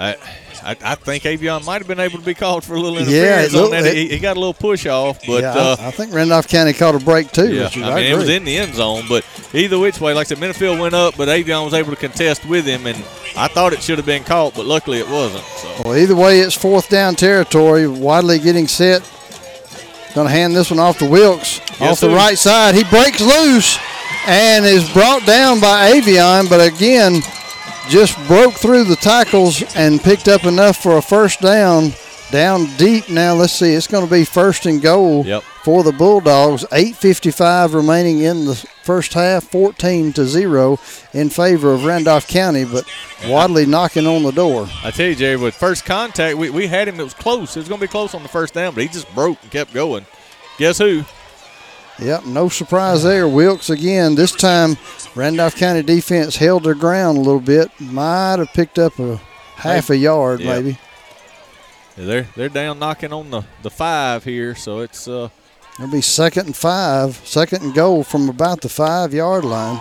I, 0.00 0.14
I 0.62 0.76
I 0.82 0.94
think 0.94 1.24
Avion 1.24 1.64
might 1.66 1.78
have 1.78 1.88
been 1.88 1.98
able 1.98 2.18
to 2.18 2.24
be 2.24 2.34
called 2.34 2.62
for 2.64 2.74
a 2.74 2.80
little 2.80 2.98
Yeah, 3.00 3.40
interference 3.42 3.54
it 3.54 3.60
on 3.64 3.70
that. 3.72 3.84
it- 3.86 3.94
he, 3.96 4.08
he 4.10 4.18
got 4.18 4.36
a 4.36 4.40
little 4.40 4.54
push 4.54 4.86
off, 4.86 5.18
but 5.26 5.42
yeah, 5.42 5.52
uh, 5.54 5.76
I, 5.78 5.88
I 5.88 5.90
think 5.90 6.12
Randolph 6.14 6.46
County 6.48 6.72
caught 6.72 6.94
a 6.94 6.98
break 7.00 7.32
too. 7.32 7.52
Yeah, 7.52 7.64
Richard. 7.64 7.82
I 7.84 7.94
mean, 7.96 8.12
it 8.12 8.16
was 8.16 8.28
in 8.28 8.44
the 8.44 8.56
end 8.56 8.74
zone, 8.74 9.04
but 9.08 9.24
either 9.52 9.78
which 9.78 10.00
way, 10.00 10.14
like 10.14 10.26
I 10.26 10.28
said, 10.28 10.38
Minifield 10.38 10.78
went 10.80 10.94
up, 10.94 11.16
but 11.16 11.28
Avion 11.28 11.64
was 11.64 11.74
able 11.74 11.90
to 11.90 11.96
contest 11.96 12.44
with 12.46 12.64
him, 12.64 12.86
and 12.86 12.96
I 13.36 13.48
thought 13.48 13.72
it 13.72 13.82
should 13.82 13.98
have 13.98 14.06
been 14.06 14.22
caught, 14.24 14.54
but 14.54 14.66
luckily 14.66 14.98
it 14.98 15.08
wasn't. 15.08 15.44
So 15.44 15.82
Well, 15.84 15.96
either 15.96 16.14
way, 16.16 16.40
it's 16.40 16.54
fourth 16.54 16.88
down 16.88 17.14
territory. 17.16 17.86
Wadley 17.88 18.38
getting 18.38 18.68
set. 18.68 19.02
Going 20.14 20.26
to 20.26 20.32
hand 20.32 20.56
this 20.56 20.70
one 20.70 20.78
off 20.80 20.98
to 20.98 21.06
Wilkes 21.08 21.58
Yes, 21.58 21.80
off 21.80 22.00
the 22.00 22.08
sir. 22.08 22.14
right 22.16 22.38
side. 22.38 22.74
He 22.74 22.82
breaks 22.84 23.20
loose 23.20 23.78
and 24.26 24.64
is 24.64 24.88
brought 24.92 25.24
down 25.26 25.60
by 25.60 25.92
Avion, 25.92 26.48
but 26.48 26.60
again, 26.66 27.20
just 27.88 28.16
broke 28.26 28.54
through 28.54 28.84
the 28.84 28.96
tackles 28.96 29.62
and 29.74 30.00
picked 30.00 30.28
up 30.28 30.44
enough 30.44 30.76
for 30.82 30.96
a 30.98 31.02
first 31.02 31.40
down. 31.40 31.92
Down 32.30 32.66
deep 32.76 33.08
now. 33.08 33.32
Let's 33.32 33.54
see. 33.54 33.72
It's 33.72 33.86
going 33.86 34.04
to 34.04 34.10
be 34.10 34.22
first 34.26 34.66
and 34.66 34.82
goal 34.82 35.24
Yep. 35.24 35.42
for 35.64 35.82
the 35.82 35.92
Bulldogs. 35.92 36.62
8:55 36.70 37.72
remaining 37.72 38.18
in 38.20 38.44
the 38.44 38.54
first 38.82 39.14
half. 39.14 39.44
14 39.44 40.12
to 40.12 40.26
zero 40.26 40.78
in 41.14 41.30
favor 41.30 41.72
of 41.72 41.86
Randolph 41.86 42.28
County, 42.28 42.66
but 42.66 42.84
Wadley 43.26 43.64
knocking 43.64 44.06
on 44.06 44.24
the 44.24 44.30
door. 44.32 44.68
I 44.84 44.90
tell 44.90 45.06
you, 45.06 45.14
Jerry, 45.14 45.36
with 45.36 45.54
first 45.54 45.86
contact, 45.86 46.36
we, 46.36 46.50
we 46.50 46.66
had 46.66 46.86
him. 46.86 47.00
It 47.00 47.04
was 47.04 47.14
close. 47.14 47.56
It 47.56 47.60
was 47.60 47.68
going 47.68 47.80
to 47.80 47.86
be 47.86 47.90
close 47.90 48.12
on 48.12 48.22
the 48.22 48.28
first 48.28 48.52
down, 48.52 48.74
but 48.74 48.82
he 48.82 48.88
just 48.90 49.12
broke 49.14 49.38
and 49.42 49.50
kept 49.50 49.72
going. 49.72 50.04
Guess 50.58 50.76
who? 50.78 51.04
Yep, 52.00 52.26
no 52.26 52.48
surprise 52.48 53.02
there. 53.02 53.26
Wilkes 53.26 53.70
again. 53.70 54.14
This 54.14 54.32
time, 54.32 54.76
Randolph 55.16 55.56
County 55.56 55.82
defense 55.82 56.36
held 56.36 56.62
their 56.64 56.74
ground 56.74 57.18
a 57.18 57.20
little 57.20 57.40
bit. 57.40 57.70
Might 57.80 58.38
have 58.38 58.52
picked 58.52 58.78
up 58.78 58.98
a 59.00 59.16
half 59.56 59.90
a 59.90 59.96
yard, 59.96 60.38
Yep. 60.40 60.54
maybe. 60.64 60.78
Yeah, 61.96 62.04
They're 62.04 62.26
they're 62.36 62.48
down 62.48 62.78
knocking 62.78 63.12
on 63.12 63.30
the, 63.30 63.42
the 63.62 63.70
five 63.70 64.22
here, 64.22 64.54
so 64.54 64.80
it's 64.80 65.08
uh 65.08 65.28
It'll 65.80 65.90
be 65.90 66.00
second 66.00 66.46
and 66.46 66.56
five, 66.56 67.20
second 67.24 67.62
and 67.62 67.74
goal 67.74 68.02
from 68.04 68.28
about 68.28 68.60
the 68.60 68.68
five 68.68 69.12
yard 69.12 69.44
line. 69.44 69.80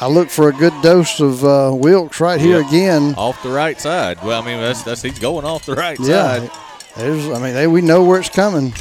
I 0.00 0.08
look 0.08 0.30
for 0.30 0.48
a 0.48 0.52
good 0.52 0.72
dose 0.82 1.20
of 1.20 1.44
uh, 1.44 1.70
Wilkes 1.74 2.20
right 2.20 2.40
here 2.40 2.60
Yep. 2.60 2.68
again. 2.68 3.14
off 3.18 3.42
the 3.42 3.50
right 3.50 3.78
side. 3.78 4.18
Well, 4.24 4.40
I 4.40 4.46
mean 4.46 4.58
that's 4.58 4.82
that's 4.82 5.02
he's 5.02 5.18
going 5.18 5.44
off 5.44 5.66
the 5.66 5.74
right 5.74 5.98
Yeah, 6.00 6.38
side. 6.46 6.50
there's. 6.96 7.26
I 7.28 7.38
mean, 7.42 7.52
they, 7.54 7.66
we 7.66 7.82
know 7.82 8.02
where 8.04 8.20
it's 8.20 8.30
coming. 8.30 8.72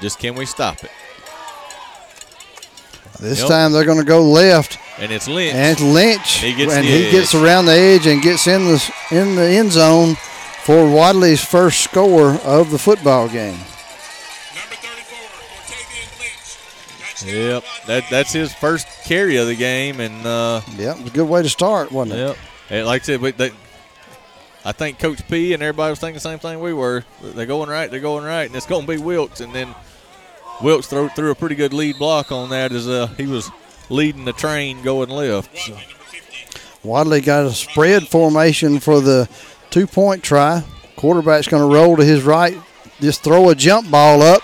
Just 0.00 0.18
can 0.18 0.34
we 0.34 0.46
stop 0.46 0.82
it? 0.84 0.90
This 3.20 3.40
Yep. 3.40 3.48
time 3.48 3.72
they're 3.72 3.84
going 3.84 3.98
to 3.98 4.04
go 4.04 4.22
left, 4.22 4.78
And 4.98 5.10
it's 5.10 5.26
Lynch. 5.26 5.54
and 5.54 5.72
it's 5.72 5.80
Lynch, 5.80 6.44
And 6.44 6.52
he 6.52 6.54
gets 6.54 6.72
and 6.74 6.84
he 6.86 7.10
gets 7.10 7.34
around 7.34 7.66
the 7.66 7.72
edge 7.72 8.06
and 8.06 8.22
gets 8.22 8.46
in 8.46 8.64
the 8.66 8.92
in 9.10 9.34
the 9.34 9.42
end 9.42 9.72
zone 9.72 10.14
for 10.62 10.88
Wadley's 10.88 11.44
first 11.44 11.80
score 11.80 12.34
of 12.44 12.70
the 12.70 12.78
football 12.78 13.28
game. 13.28 13.58
Yep, 17.26 17.64
that 17.88 18.04
that's 18.10 18.32
his 18.32 18.54
first 18.54 18.86
carry 19.04 19.36
of 19.38 19.48
the 19.48 19.56
game, 19.56 19.98
and 19.98 20.24
uh, 20.24 20.60
Yep, 20.76 21.06
a 21.06 21.10
good 21.10 21.28
way 21.28 21.42
to 21.42 21.48
start, 21.48 21.90
wasn't 21.90 22.14
it? 22.20 22.22
Yep. 22.28 22.36
And 22.70 22.86
like 22.86 23.02
I 23.02 23.04
said, 23.04 23.20
but 23.20 23.36
they, 23.36 23.50
I 24.64 24.70
think 24.70 25.00
Coach 25.00 25.26
P 25.28 25.52
and 25.52 25.60
everybody 25.62 25.90
was 25.90 25.98
thinking 25.98 26.14
the 26.14 26.20
same 26.20 26.38
thing 26.38 26.60
we 26.60 26.72
were. 26.72 27.04
They're 27.20 27.46
going 27.46 27.68
right, 27.68 27.90
they're 27.90 27.98
going 27.98 28.24
right, 28.24 28.44
and 28.46 28.54
it's 28.54 28.66
going 28.66 28.86
to 28.86 28.92
be 28.92 28.98
Wilkes. 28.98 29.40
And 29.40 29.52
then 29.52 29.74
Wilkes 30.62 30.86
threw, 30.88 31.08
threw 31.10 31.30
a 31.30 31.34
pretty 31.34 31.54
good 31.54 31.72
lead 31.72 31.98
block 31.98 32.32
on 32.32 32.50
that 32.50 32.72
as 32.72 32.88
uh, 32.88 33.06
he 33.16 33.26
was 33.26 33.50
leading 33.90 34.24
the 34.24 34.32
train 34.32 34.82
going 34.82 35.08
left. 35.08 35.56
So, 35.56 35.78
Wadley 36.82 37.20
got 37.20 37.46
a 37.46 37.52
spread 37.52 38.08
formation 38.08 38.80
for 38.80 39.00
the 39.00 39.28
two 39.70 39.86
point 39.86 40.22
try. 40.22 40.64
Quarterback's 40.96 41.48
going 41.48 41.68
to 41.68 41.74
roll 41.74 41.96
to 41.96 42.04
his 42.04 42.22
right, 42.22 42.58
just 43.00 43.22
throw 43.22 43.50
a 43.50 43.54
jump 43.54 43.90
ball 43.90 44.20
up, 44.20 44.42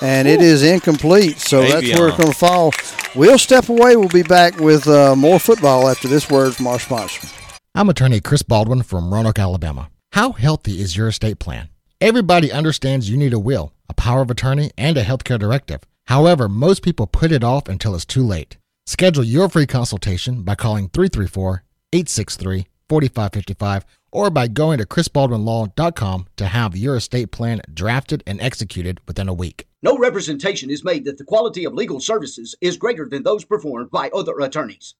and 0.00 0.26
it 0.26 0.40
is 0.40 0.62
incomplete. 0.62 1.38
So 1.38 1.62
that's 1.62 1.98
where 1.98 2.08
it's 2.08 2.16
going 2.16 2.32
to 2.32 2.38
fall. 2.38 2.72
We'll 3.14 3.38
step 3.38 3.68
away. 3.68 3.96
We'll 3.96 4.08
be 4.08 4.22
back 4.22 4.58
with 4.58 4.88
uh, 4.88 5.14
more 5.14 5.38
football 5.38 5.88
after 5.88 6.08
this 6.08 6.30
word 6.30 6.54
from 6.54 6.66
our 6.66 6.78
sponsor. 6.78 7.28
I'm 7.74 7.88
attorney 7.88 8.20
Chris 8.20 8.42
Baldwin 8.42 8.82
from 8.82 9.12
Roanoke, 9.12 9.38
Alabama. 9.38 9.90
How 10.12 10.32
healthy 10.32 10.80
is 10.80 10.96
your 10.96 11.08
estate 11.08 11.38
plan? 11.38 11.68
Everybody 12.00 12.50
understands 12.50 13.08
you 13.08 13.16
need 13.16 13.32
a 13.32 13.38
will, 13.38 13.72
a 13.92 13.94
power 13.94 14.22
of 14.22 14.30
attorney, 14.30 14.70
and 14.76 14.96
a 14.96 15.04
healthcare 15.04 15.38
directive. 15.38 15.82
However, 16.06 16.48
most 16.48 16.82
people 16.82 17.06
put 17.06 17.30
it 17.30 17.44
off 17.44 17.68
until 17.68 17.94
it's 17.94 18.06
too 18.06 18.26
late. 18.26 18.56
Schedule 18.86 19.22
your 19.22 19.48
free 19.48 19.66
consultation 19.66 20.42
by 20.42 20.54
calling 20.54 20.88
334 20.88 21.62
863 21.92 22.66
4555 22.88 23.84
or 24.10 24.30
by 24.30 24.48
going 24.48 24.78
to 24.78 24.86
chrisbaldwinlaw.com 24.86 26.26
to 26.36 26.46
have 26.46 26.76
your 26.76 26.96
estate 26.96 27.30
plan 27.30 27.60
drafted 27.72 28.22
and 28.26 28.40
executed 28.40 29.00
within 29.06 29.28
a 29.28 29.34
week. 29.34 29.66
No 29.82 29.96
representation 29.96 30.70
is 30.70 30.84
made 30.84 31.04
that 31.04 31.18
the 31.18 31.24
quality 31.24 31.64
of 31.64 31.74
legal 31.74 32.00
services 32.00 32.54
is 32.60 32.76
greater 32.76 33.08
than 33.08 33.22
those 33.22 33.44
performed 33.44 33.90
by 33.90 34.10
other 34.10 34.38
attorneys. 34.40 34.94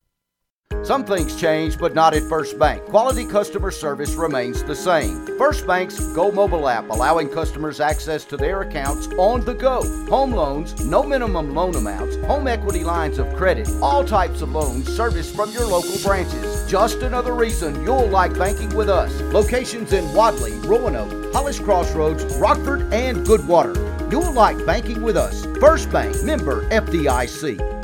Some 0.82 1.04
things 1.04 1.34
change, 1.40 1.78
but 1.78 1.94
not 1.94 2.14
at 2.14 2.22
First 2.24 2.58
Bank. 2.58 2.84
Quality 2.86 3.24
customer 3.24 3.70
service 3.70 4.14
remains 4.14 4.62
the 4.64 4.74
same. 4.74 5.26
First 5.38 5.66
Bank's 5.66 5.98
Go 6.12 6.30
mobile 6.30 6.68
app 6.68 6.88
allowing 6.90 7.28
customers 7.28 7.80
access 7.80 8.24
to 8.26 8.36
their 8.36 8.62
accounts 8.62 9.08
on 9.18 9.44
the 9.44 9.54
go. 9.54 9.82
Home 10.08 10.32
loans, 10.32 10.84
no 10.84 11.02
minimum 11.02 11.54
loan 11.54 11.74
amounts, 11.74 12.16
home 12.26 12.46
equity 12.48 12.84
lines 12.84 13.18
of 13.18 13.32
credit, 13.34 13.68
all 13.80 14.04
types 14.04 14.42
of 14.42 14.52
loans 14.52 14.88
serviced 14.94 15.34
from 15.34 15.50
your 15.52 15.66
local 15.66 15.98
branches. 16.02 16.70
Just 16.70 17.02
another 17.02 17.34
reason 17.34 17.82
you'll 17.84 18.08
like 18.08 18.36
banking 18.38 18.74
with 18.74 18.88
us. 18.88 19.12
Locations 19.32 19.92
in 19.92 20.12
Wadley, 20.14 20.52
Roanoke, 20.66 21.32
Hollis 21.32 21.58
Crossroads, 21.58 22.24
Rockford, 22.36 22.92
and 22.92 23.26
Goodwater. 23.26 23.76
You'll 24.10 24.32
like 24.32 24.64
banking 24.66 25.00
with 25.02 25.16
us. 25.16 25.46
First 25.58 25.90
Bank, 25.90 26.22
member 26.22 26.68
FDIC. 26.68 27.81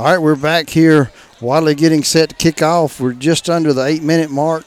All 0.00 0.06
right, 0.06 0.16
we're 0.16 0.34
back 0.34 0.70
here. 0.70 1.12
Wadley 1.42 1.74
getting 1.74 2.04
set 2.04 2.30
to 2.30 2.34
kick 2.34 2.62
off. 2.62 3.02
We're 3.02 3.12
just 3.12 3.50
under 3.50 3.74
the 3.74 3.84
eight 3.84 4.02
minute 4.02 4.30
mark. 4.30 4.64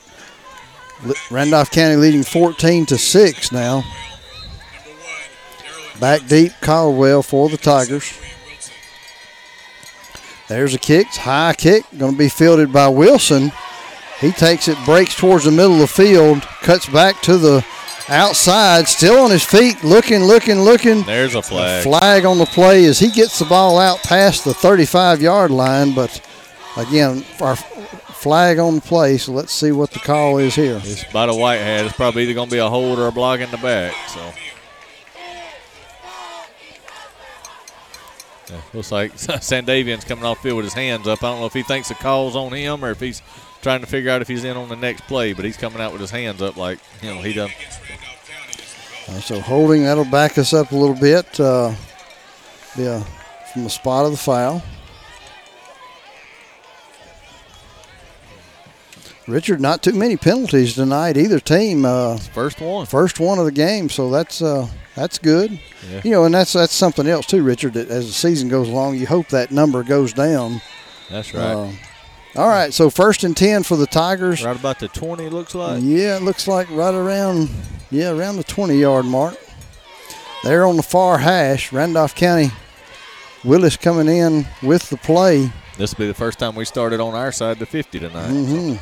Randolph 1.31 1.71
County 1.71 1.95
leading 1.95 2.21
14 2.21 2.85
to 2.85 2.99
6 2.99 3.51
now. 3.51 3.83
Back 5.99 6.27
deep, 6.27 6.51
Caldwell 6.61 7.23
for 7.23 7.49
the 7.49 7.57
Tigers. 7.57 8.13
There's 10.49 10.75
a 10.75 10.77
kick, 10.77 11.07
high 11.07 11.55
kick, 11.55 11.85
going 11.97 12.11
to 12.11 12.17
be 12.17 12.29
fielded 12.29 12.71
by 12.71 12.89
Wilson. 12.89 13.51
He 14.19 14.31
takes 14.33 14.67
it, 14.67 14.77
breaks 14.85 15.15
towards 15.15 15.45
the 15.45 15.51
middle 15.51 15.73
of 15.73 15.79
the 15.79 15.87
field, 15.87 16.43
cuts 16.61 16.87
back 16.87 17.23
to 17.23 17.39
the 17.39 17.65
outside, 18.09 18.87
still 18.87 19.19
on 19.19 19.31
his 19.31 19.43
feet, 19.43 19.83
looking, 19.83 20.23
looking, 20.23 20.59
looking. 20.61 21.03
There's 21.03 21.35
a 21.35 21.41
flag. 21.41 21.83
Flag 21.83 22.25
on 22.25 22.37
the 22.37 22.45
play 22.45 22.85
as 22.85 22.99
he 22.99 23.09
gets 23.09 23.39
the 23.39 23.45
ball 23.45 23.77
out 23.79 23.99
past 24.03 24.43
the 24.43 24.53
35 24.53 25.21
yard 25.21 25.51
line, 25.51 25.93
but 25.93 26.21
again, 26.77 27.23
our 27.41 27.55
flag 27.55 28.59
on 28.59 28.75
the 28.75 28.81
play, 28.81 29.17
so 29.17 29.31
let's 29.31 29.51
see 29.51 29.71
what 29.71 29.91
the 29.91 29.99
call 29.99 30.37
is 30.37 30.55
here. 30.55 30.79
it's 30.83 31.03
by 31.11 31.25
the 31.25 31.35
white 31.35 31.57
hat. 31.57 31.85
It's 31.85 31.95
probably 31.95 32.23
either 32.23 32.33
going 32.33 32.49
to 32.49 32.55
be 32.55 32.59
a 32.59 32.69
hold 32.69 32.99
or 32.99 33.07
a 33.07 33.11
block 33.11 33.39
in 33.39 33.51
the 33.51 33.57
back. 33.57 33.93
So. 34.07 34.31
Yeah, 38.49 38.61
looks 38.73 38.91
like 38.91 39.13
Sandavian's 39.15 40.05
coming 40.05 40.25
off 40.25 40.41
field 40.41 40.57
with 40.57 40.65
his 40.65 40.73
hands 40.73 41.07
up. 41.07 41.23
I 41.23 41.31
don't 41.31 41.39
know 41.39 41.47
if 41.47 41.53
he 41.53 41.63
thinks 41.63 41.89
the 41.89 41.95
call's 41.95 42.35
on 42.35 42.53
him 42.53 42.83
or 42.83 42.91
if 42.91 42.99
he's 42.99 43.21
trying 43.63 43.81
to 43.81 43.87
figure 43.87 44.11
out 44.11 44.21
if 44.21 44.27
he's 44.27 44.43
in 44.43 44.55
on 44.55 44.69
the 44.69 44.75
next 44.75 45.01
play, 45.07 45.33
but 45.33 45.45
he's 45.45 45.57
coming 45.57 45.81
out 45.81 45.91
with 45.91 46.01
his 46.01 46.11
hands 46.11 46.41
up 46.41 46.57
like, 46.57 46.79
you 47.01 47.09
know, 47.13 47.21
he 47.21 47.33
does. 47.33 47.49
Uh, 49.07 49.19
so 49.19 49.39
holding, 49.39 49.83
that'll 49.83 50.05
back 50.05 50.37
us 50.37 50.53
up 50.53 50.71
a 50.71 50.75
little 50.75 50.95
bit. 50.95 51.39
Uh, 51.39 51.73
yeah, 52.77 53.01
from 53.51 53.63
the 53.63 53.69
spot 53.69 54.05
of 54.05 54.11
the 54.11 54.17
foul. 54.17 54.61
Richard, 59.25 59.61
not 59.61 59.81
too 59.81 59.93
many 59.93 60.17
penalties 60.17 60.75
tonight. 60.75 61.15
Either 61.15 61.39
team. 61.39 61.85
Uh, 61.85 62.17
first 62.17 62.59
one. 62.59 62.85
First 62.85 63.21
one 63.21 63.39
of 63.39 63.45
the 63.45 63.53
game. 63.53 63.87
So 63.87 64.09
that's 64.09 64.41
uh, 64.41 64.67
that's 64.95 65.17
good. 65.17 65.59
Yeah. 65.89 66.01
You 66.03 66.11
know, 66.11 66.25
and 66.25 66.35
that's 66.35 66.51
that's 66.51 66.73
something 66.73 67.07
else 67.07 67.25
too, 67.25 67.41
Richard. 67.41 67.73
That 67.73 67.87
as 67.87 68.07
the 68.07 68.11
season 68.13 68.49
goes 68.49 68.67
along, 68.67 68.97
you 68.97 69.07
hope 69.07 69.29
that 69.29 69.49
number 69.49 69.81
goes 69.83 70.11
down. 70.11 70.61
That's 71.09 71.33
right. 71.33 71.41
Uh, 71.41 71.71
all 72.35 72.47
right. 72.47 72.73
So 72.73 72.89
first 72.89 73.23
and 73.23 73.35
ten 73.37 73.63
for 73.63 73.77
the 73.77 73.85
Tigers. 73.87 74.43
right 74.43 74.55
about 74.55 74.79
the 74.79 74.87
20, 74.87 75.29
looks 75.29 75.53
like. 75.53 75.81
Yeah, 75.83 76.17
it 76.17 76.23
looks 76.23 76.47
like 76.47 76.69
right 76.71 76.93
around 76.93 77.49
yeah 77.91 78.09
around 78.09 78.37
the 78.37 78.43
20 78.43 78.75
yard 78.75 79.05
mark. 79.05 79.37
There 80.43 80.65
on 80.65 80.75
the 80.77 80.83
far 80.83 81.19
hash, 81.19 81.71
Randolph 81.71 82.15
County. 82.15 82.51
Willis 83.43 83.77
coming 83.77 84.07
in 84.07 84.45
with 84.61 84.89
the 84.89 84.97
play. 84.97 85.51
This 85.77 85.93
will 85.93 86.03
be 86.03 86.07
the 86.07 86.13
first 86.13 86.39
time 86.39 86.55
we 86.55 86.65
started 86.65 86.99
on 86.99 87.13
our 87.13 87.31
side 87.31 87.59
to 87.59 87.65
50 87.65 87.99
tonight. 87.99 88.29
Mm-hmm. 88.29 88.75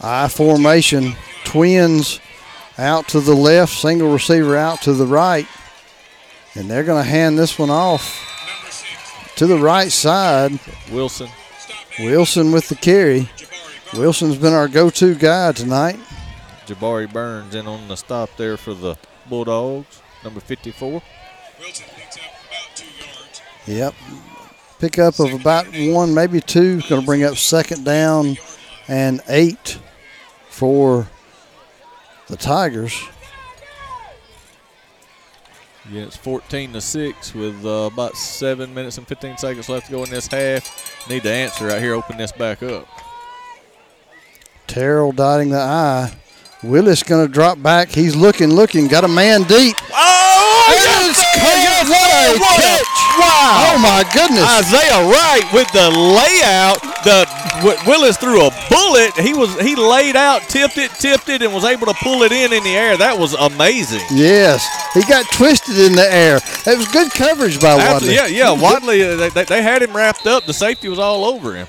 I 0.00 0.28
formation, 0.28 1.14
twins 1.44 2.20
out 2.76 3.08
to 3.08 3.20
the 3.20 3.34
left, 3.34 3.72
single 3.72 4.12
receiver 4.12 4.56
out 4.56 4.82
to 4.82 4.92
the 4.92 5.06
right, 5.06 5.46
and 6.54 6.70
they're 6.70 6.84
going 6.84 7.02
to 7.02 7.08
hand 7.08 7.38
this 7.38 7.58
one 7.58 7.70
off 7.70 8.33
to 9.36 9.46
the 9.46 9.58
right 9.58 9.90
side. 9.90 10.58
Wilson. 10.90 11.28
Wilson 11.98 12.52
with 12.52 12.68
the 12.68 12.74
carry. 12.74 13.28
Wilson's 13.94 14.36
been 14.36 14.52
our 14.52 14.68
go-to 14.68 15.14
guy 15.14 15.52
tonight. 15.52 15.98
Jabari 16.66 17.12
Burns 17.12 17.54
in 17.54 17.66
on 17.66 17.86
the 17.88 17.96
stop 17.96 18.30
there 18.36 18.56
for 18.56 18.74
the 18.74 18.96
Bulldogs, 19.28 20.02
number 20.22 20.40
54. 20.40 21.02
Yep. 23.66 23.94
Pickup 24.78 25.18
of 25.20 25.32
about 25.32 25.66
one, 25.74 26.12
maybe 26.14 26.40
two. 26.40 26.80
Going 26.82 27.00
to 27.00 27.06
bring 27.06 27.22
up 27.24 27.36
second 27.36 27.84
down 27.84 28.36
and 28.88 29.22
eight 29.28 29.78
for 30.48 31.08
the 32.26 32.36
Tigers. 32.36 33.08
Yeah, 35.90 36.02
it's 36.02 36.16
14 36.16 36.72
to 36.72 36.80
6 36.80 37.34
with 37.34 37.64
uh, 37.66 37.90
about 37.92 38.16
7 38.16 38.72
minutes 38.72 38.96
and 38.96 39.06
15 39.06 39.36
seconds 39.36 39.68
left 39.68 39.86
to 39.86 39.92
go 39.92 40.02
in 40.04 40.10
this 40.10 40.26
half. 40.26 41.08
Need 41.10 41.24
to 41.24 41.30
answer 41.30 41.66
right 41.66 41.82
here, 41.82 41.94
open 41.94 42.16
this 42.16 42.32
back 42.32 42.62
up. 42.62 42.88
Terrell 44.66 45.12
dotting 45.12 45.50
the 45.50 45.58
I. 45.58 46.12
Willis 46.62 47.02
going 47.02 47.26
to 47.26 47.30
drop 47.30 47.62
back. 47.62 47.90
He's 47.90 48.16
looking, 48.16 48.48
looking. 48.48 48.88
Got 48.88 49.04
a 49.04 49.08
man 49.08 49.42
deep. 49.42 49.76
Oh, 49.92 50.33
what 51.88 52.08
a 52.08 52.38
catch! 52.60 53.04
Wow. 53.18 53.74
Oh, 53.74 53.78
my 53.78 54.02
goodness. 54.12 54.42
Isaiah 54.42 55.06
Wright 55.06 55.44
with 55.52 55.70
the 55.72 55.90
layout. 55.90 56.80
the 57.04 57.26
Willis 57.86 58.16
threw 58.16 58.46
a 58.46 58.50
bullet. 58.68 59.14
He 59.18 59.34
was 59.34 59.58
he 59.60 59.76
laid 59.76 60.16
out, 60.16 60.42
tipped 60.48 60.78
it, 60.78 60.90
tipped 60.92 61.28
it, 61.28 61.42
and 61.42 61.54
was 61.54 61.64
able 61.64 61.86
to 61.86 61.94
pull 61.94 62.22
it 62.22 62.32
in 62.32 62.52
in 62.52 62.62
the 62.64 62.76
air. 62.76 62.96
That 62.96 63.18
was 63.18 63.34
amazing. 63.34 64.00
Yes, 64.10 64.66
he 64.92 65.02
got 65.02 65.30
twisted 65.32 65.78
in 65.78 65.92
the 65.92 66.12
air. 66.12 66.40
It 66.66 66.78
was 66.78 66.88
good 66.88 67.10
coverage 67.12 67.60
by 67.60 67.78
Absolutely. 67.78 68.16
Wadley. 68.16 68.34
Yeah, 68.34 68.54
yeah. 68.54 68.60
Wadley, 68.60 69.02
uh, 69.02 69.16
they, 69.16 69.28
they, 69.30 69.44
they 69.44 69.62
had 69.62 69.82
him 69.82 69.94
wrapped 69.94 70.26
up. 70.26 70.46
The 70.46 70.54
safety 70.54 70.88
was 70.88 70.98
all 70.98 71.24
over 71.24 71.54
him. 71.54 71.68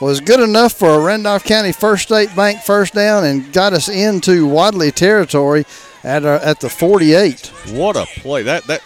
was 0.00 0.20
good 0.20 0.40
enough 0.40 0.72
for 0.72 0.90
a 0.90 0.98
Randolph 0.98 1.44
County 1.44 1.72
First 1.72 2.04
State 2.04 2.34
Bank 2.34 2.62
first 2.62 2.94
down 2.94 3.24
and 3.24 3.52
got 3.52 3.72
us 3.74 3.88
into 3.88 4.46
Wadley 4.46 4.90
territory 4.90 5.66
at 6.04 6.24
our, 6.24 6.36
at 6.36 6.60
the 6.60 6.68
48. 6.68 7.46
What 7.70 7.96
a 7.96 8.06
play! 8.20 8.42
That 8.44 8.64
that 8.64 8.80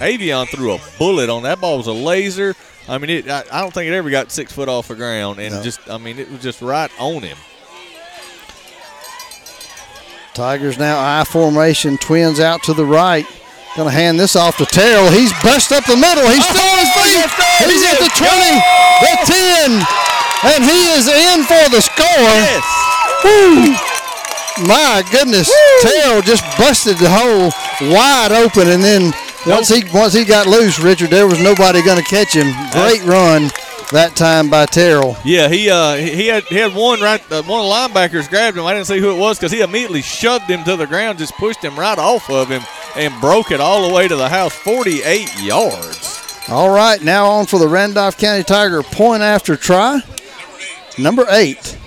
Avion 0.00 0.48
threw 0.48 0.72
a 0.74 0.80
bullet 0.98 1.28
on 1.30 1.42
that 1.44 1.60
ball. 1.60 1.76
Was 1.78 1.86
a 1.86 1.92
laser. 1.92 2.54
I 2.88 2.98
mean, 2.98 3.10
it, 3.10 3.28
I, 3.28 3.42
I 3.52 3.60
don't 3.60 3.72
think 3.74 3.88
it 3.90 3.94
ever 3.94 4.08
got 4.10 4.30
six 4.32 4.52
foot 4.52 4.68
off 4.68 4.88
the 4.88 4.94
ground, 4.94 5.38
and 5.40 5.54
No. 5.54 5.62
just 5.62 5.80
I 5.90 5.98
mean, 5.98 6.18
it 6.18 6.30
was 6.30 6.40
just 6.40 6.62
right 6.62 6.90
on 6.98 7.22
him. 7.22 7.36
Tigers 10.34 10.78
now 10.78 10.98
I 11.00 11.24
formation, 11.24 11.98
twins 11.98 12.38
out 12.38 12.62
to 12.64 12.72
the 12.74 12.84
right. 12.84 13.26
Gonna 13.76 13.90
hand 13.90 14.18
this 14.18 14.36
off 14.36 14.56
to 14.58 14.66
Terrell. 14.66 15.10
He's 15.10 15.32
bust 15.42 15.72
up 15.72 15.84
the 15.84 15.96
middle. 15.96 16.26
He's 16.30 16.42
still 16.46 16.62
on 16.62 16.78
his 16.78 16.90
feet. 16.94 17.26
He's 17.66 17.84
at 17.86 17.98
the 17.98 18.10
20, 18.10 18.26
the 19.02 19.14
10, 19.26 19.82
and 20.54 20.60
he 20.64 20.80
is 20.94 21.06
in 21.06 21.42
for 21.44 21.64
the 21.74 21.82
score. 21.82 22.38
Woo. 23.24 23.74
My 24.66 25.04
goodness, 25.12 25.52
Terrell 25.80 26.22
just 26.22 26.42
busted 26.58 26.96
the 26.98 27.08
hole 27.08 27.50
wide 27.92 28.32
open, 28.32 28.68
and 28.68 28.82
then 28.82 29.12
once 29.46 29.68
he 29.68 29.84
once 29.94 30.12
he 30.12 30.24
got 30.24 30.46
loose, 30.46 30.80
Richard, 30.80 31.10
there 31.10 31.26
was 31.26 31.42
nobody 31.42 31.82
gonna 31.82 32.02
catch 32.02 32.34
him. 32.34 32.52
Great 32.72 33.04
run 33.04 33.50
that 33.92 34.16
time 34.16 34.50
by 34.50 34.66
Terrell. 34.66 35.16
Yeah, 35.24 35.48
he 35.48 35.70
uh 35.70 35.94
he 35.94 36.10
he 36.10 36.26
had 36.26 36.44
he 36.44 36.56
had 36.56 36.74
one 36.74 37.00
right. 37.00 37.20
Uh, 37.30 37.42
one 37.42 37.60
of 37.60 37.66
the 37.66 37.72
linebackers 38.00 38.28
grabbed 38.28 38.56
him. 38.56 38.64
I 38.64 38.74
didn't 38.74 38.86
see 38.86 38.98
who 38.98 39.10
it 39.14 39.18
was 39.18 39.38
because 39.38 39.52
he 39.52 39.60
immediately 39.60 40.02
shoved 40.02 40.44
him 40.44 40.64
to 40.64 40.76
the 40.76 40.86
ground, 40.86 41.18
just 41.18 41.34
pushed 41.34 41.62
him 41.62 41.78
right 41.78 41.98
off 41.98 42.28
of 42.28 42.48
him, 42.48 42.62
and 42.96 43.18
broke 43.20 43.50
it 43.50 43.60
all 43.60 43.88
the 43.88 43.94
way 43.94 44.08
to 44.08 44.16
the 44.16 44.28
house, 44.28 44.52
48 44.54 45.42
yards. 45.42 46.44
All 46.48 46.70
right, 46.70 47.02
now 47.02 47.26
on 47.26 47.46
for 47.46 47.58
the 47.58 47.68
Randolph 47.68 48.16
County 48.16 48.42
Tiger 48.42 48.82
point 48.82 49.22
after 49.22 49.54
try. 49.56 50.00
Number 50.98 51.26
eight, 51.28 51.78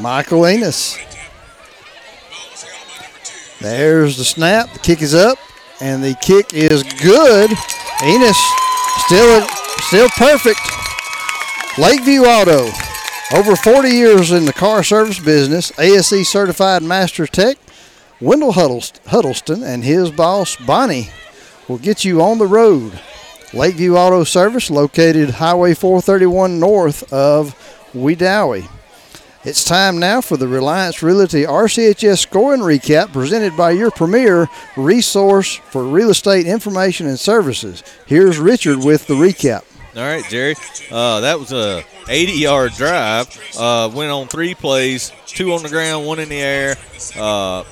Michael 0.00 0.46
Enos. 0.46 0.96
There's 3.60 4.16
the 4.16 4.24
snap. 4.24 4.72
The 4.72 4.78
kick 4.78 5.02
is 5.02 5.14
up, 5.14 5.38
and 5.80 6.02
the 6.02 6.14
kick 6.22 6.54
is 6.54 6.82
good. 6.82 7.50
Enos 8.02 8.38
still 9.06 9.46
still 9.88 10.08
perfect. 10.10 10.60
Lakeview 11.78 12.22
Auto, 12.22 12.70
over 13.36 13.54
40 13.56 13.88
years 13.90 14.32
in 14.32 14.44
the 14.44 14.52
car 14.52 14.82
service 14.82 15.18
business, 15.18 15.72
ASE 15.78 16.28
certified 16.28 16.82
master 16.82 17.26
tech. 17.26 17.58
Wendell 18.20 18.52
Huddlest- 18.52 19.00
Huddleston 19.06 19.62
and 19.62 19.82
his 19.84 20.10
boss 20.10 20.56
Bonnie 20.56 21.10
will 21.68 21.78
get 21.78 22.04
you 22.04 22.20
on 22.20 22.38
the 22.38 22.46
road. 22.46 22.98
Lakeview 23.52 23.96
Auto 23.96 24.24
Service, 24.24 24.70
located 24.70 25.30
Highway 25.30 25.74
431 25.74 26.60
north 26.60 27.10
of 27.12 27.54
Wedowee. 27.94 28.68
It's 29.42 29.64
time 29.64 29.98
now 29.98 30.20
for 30.20 30.36
the 30.36 30.46
Reliance 30.46 31.02
Realty 31.02 31.44
RCHS 31.44 32.18
scoring 32.18 32.60
recap 32.60 33.10
presented 33.10 33.56
by 33.56 33.70
your 33.70 33.90
premier 33.90 34.50
resource 34.76 35.56
for 35.56 35.82
real 35.82 36.10
estate 36.10 36.46
information 36.46 37.06
and 37.06 37.18
services. 37.18 37.82
Here's 38.04 38.38
Richard 38.38 38.84
with 38.84 39.06
the 39.06 39.14
recap. 39.14 39.64
All 39.96 40.02
right, 40.02 40.22
Jerry. 40.28 40.56
Uh, 40.90 41.20
that 41.20 41.38
was 41.40 41.52
a 41.52 41.82
80-yard 42.04 42.72
drive. 42.72 43.28
Uh, 43.58 43.90
went 43.94 44.10
on 44.10 44.28
three 44.28 44.54
plays, 44.54 45.10
two 45.24 45.54
on 45.54 45.62
the 45.62 45.70
ground, 45.70 46.06
one 46.06 46.18
in 46.18 46.28
the 46.28 46.38
air. 46.38 46.76
Uh, 47.16 47.64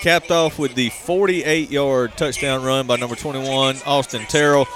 capped 0.00 0.32
off 0.32 0.58
with 0.58 0.74
the 0.74 0.90
48-yard 0.90 2.16
touchdown 2.16 2.64
run 2.64 2.88
by 2.88 2.96
number 2.96 3.14
21, 3.14 3.76
Austin 3.86 4.22
Terrell. 4.22 4.66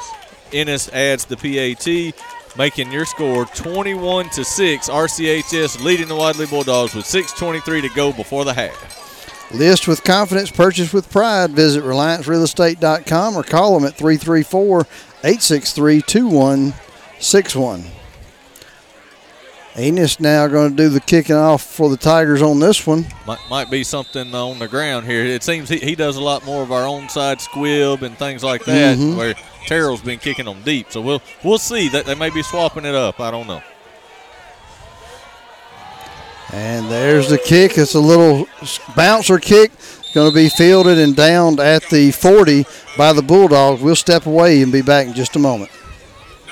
Ennis 0.52 0.88
adds 0.90 1.24
the 1.24 1.36
PAT, 1.36 2.14
making 2.56 2.92
your 2.92 3.04
score 3.04 3.44
21 3.46 4.30
to 4.30 4.44
six. 4.44 4.88
RCHS 4.88 5.82
leading 5.82 6.08
the 6.08 6.16
Wadley 6.16 6.46
Bulldogs 6.46 6.94
with 6.94 7.06
6:23 7.06 7.82
to 7.82 7.88
go 7.90 8.12
before 8.12 8.44
the 8.44 8.54
half. 8.54 9.52
List 9.52 9.86
with 9.86 10.02
confidence, 10.02 10.50
purchase 10.50 10.92
with 10.92 11.10
pride. 11.10 11.50
Visit 11.50 11.84
RelianceRealEstate.com 11.84 13.36
or 13.36 13.42
call 13.42 13.74
them 13.78 13.86
at 13.86 13.94
334 13.94 14.86
863 15.24 16.02
2161. 16.02 17.84
Enos 19.78 20.20
now 20.20 20.46
going 20.48 20.70
to 20.72 20.76
do 20.76 20.88
the 20.90 21.00
kicking 21.00 21.34
off 21.36 21.62
for 21.62 21.88
the 21.88 21.96
Tigers 21.96 22.42
on 22.42 22.60
this 22.60 22.86
one. 22.86 23.06
Might, 23.26 23.38
might 23.48 23.70
be 23.70 23.82
something 23.84 24.34
on 24.34 24.58
the 24.58 24.68
ground 24.68 25.06
here. 25.06 25.24
It 25.24 25.42
seems 25.42 25.70
he, 25.70 25.78
he 25.78 25.94
does 25.94 26.16
a 26.16 26.20
lot 26.20 26.44
more 26.44 26.62
of 26.62 26.70
our 26.70 26.82
onside 26.82 27.40
squib 27.40 28.02
and 28.02 28.16
things 28.18 28.44
like 28.44 28.64
that, 28.66 28.98
Mhm. 28.98 29.16
where 29.16 29.34
Terrell's 29.66 30.02
been 30.02 30.18
kicking 30.18 30.44
them 30.44 30.60
deep. 30.62 30.88
So 30.92 31.00
we'll 31.00 31.22
we'll 31.42 31.56
see 31.58 31.88
that 31.88 32.04
they 32.04 32.14
may 32.14 32.28
be 32.28 32.42
swapping 32.42 32.84
it 32.84 32.94
up. 32.94 33.18
I 33.18 33.30
don't 33.30 33.46
know. 33.46 33.62
And 36.52 36.90
there's 36.90 37.30
the 37.30 37.38
kick. 37.38 37.78
It's 37.78 37.94
a 37.94 38.00
little 38.00 38.46
bouncer 38.94 39.38
kick. 39.38 39.72
Going 40.12 40.30
to 40.30 40.34
be 40.34 40.50
fielded 40.50 40.98
and 40.98 41.16
downed 41.16 41.58
at 41.60 41.88
the 41.88 42.10
40 42.10 42.66
by 42.98 43.14
the 43.14 43.22
Bulldogs. 43.22 43.80
We'll 43.80 43.96
step 43.96 44.26
away 44.26 44.60
and 44.60 44.70
be 44.70 44.82
back 44.82 45.06
in 45.06 45.14
just 45.14 45.34
a 45.36 45.38
moment. 45.38 45.70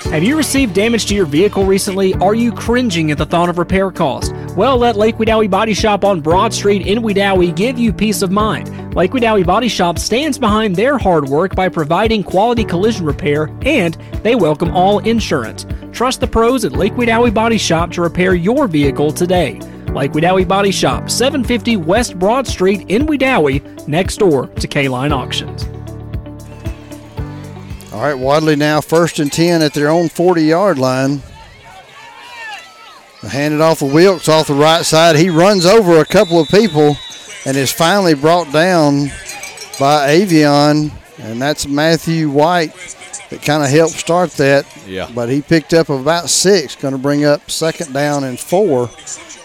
Have 0.05 0.23
you 0.23 0.35
received 0.35 0.73
damage 0.73 1.05
to 1.05 1.15
your 1.15 1.25
vehicle 1.25 1.63
recently? 1.63 2.13
Are 2.15 2.35
you 2.35 2.51
cringing 2.51 3.11
at 3.11 3.17
the 3.17 3.25
thought 3.25 3.47
of 3.47 3.57
repair 3.57 3.91
cost? 3.91 4.33
Well, 4.57 4.77
let 4.77 4.97
Lake 4.97 5.15
Wedowee 5.15 5.49
Body 5.49 5.73
Shop 5.73 6.03
on 6.03 6.19
Broad 6.19 6.53
Street 6.53 6.85
in 6.85 7.01
Wedowee 7.01 7.55
give 7.55 7.79
you 7.79 7.93
peace 7.93 8.21
of 8.21 8.29
mind. 8.29 8.93
Lake 8.93 9.11
Wedowee 9.11 9.45
Body 9.45 9.69
Shop 9.69 9.97
stands 9.97 10.37
behind 10.37 10.75
their 10.75 10.97
hard 10.97 11.29
work 11.29 11.55
by 11.55 11.69
providing 11.69 12.23
quality 12.23 12.65
collision 12.65 13.05
repair 13.05 13.49
and 13.61 13.93
they 14.21 14.35
welcome 14.35 14.75
all 14.75 14.99
insurance. 14.99 15.65
Trust 15.93 16.19
the 16.19 16.27
pros 16.27 16.65
at 16.65 16.73
Lake 16.73 16.93
Wedowee 16.93 17.33
Body 17.33 17.57
Shop 17.57 17.89
to 17.91 18.01
repair 18.01 18.33
your 18.33 18.67
vehicle 18.67 19.13
today. 19.13 19.59
Lake 19.93 20.11
Wedowee 20.11 20.47
Body 20.47 20.71
Shop, 20.71 21.09
750 21.09 21.77
West 21.77 22.19
Broad 22.19 22.45
Street 22.45 22.89
in 22.89 23.05
Wedowee, 23.05 23.87
next 23.87 24.17
door 24.17 24.47
to 24.47 24.67
K-Line 24.67 25.13
Auctions. 25.13 25.65
All 27.91 28.01
right, 28.01 28.17
Wadley 28.17 28.55
now 28.55 28.79
first 28.79 29.19
and 29.19 29.31
10 29.31 29.61
at 29.61 29.73
their 29.73 29.89
own 29.89 30.07
40 30.07 30.43
yard 30.43 30.79
line. 30.79 31.21
Handed 33.21 33.61
off 33.61 33.79
to 33.79 33.85
Wilkes 33.85 34.29
off 34.29 34.47
the 34.47 34.53
right 34.53 34.83
side. 34.83 35.15
He 35.15 35.29
runs 35.29 35.65
over 35.65 35.99
a 35.99 36.05
couple 36.05 36.39
of 36.39 36.47
people 36.47 36.95
and 37.45 37.57
is 37.57 37.71
finally 37.71 38.15
brought 38.15 38.51
down 38.51 39.07
by 39.79 40.15
Avion. 40.17 40.91
And 41.19 41.41
that's 41.41 41.67
Matthew 41.67 42.29
White 42.29 42.73
that 43.29 43.41
kind 43.41 43.63
of 43.63 43.69
helped 43.69 43.93
start 43.93 44.31
that. 44.31 44.65
Yeah. 44.87 45.09
But 45.13 45.29
he 45.29 45.41
picked 45.41 45.73
up 45.73 45.89
about 45.89 46.29
six, 46.29 46.75
going 46.75 46.93
to 46.93 46.97
bring 46.97 47.25
up 47.25 47.51
second 47.51 47.93
down 47.93 48.23
and 48.23 48.39
four 48.39 48.89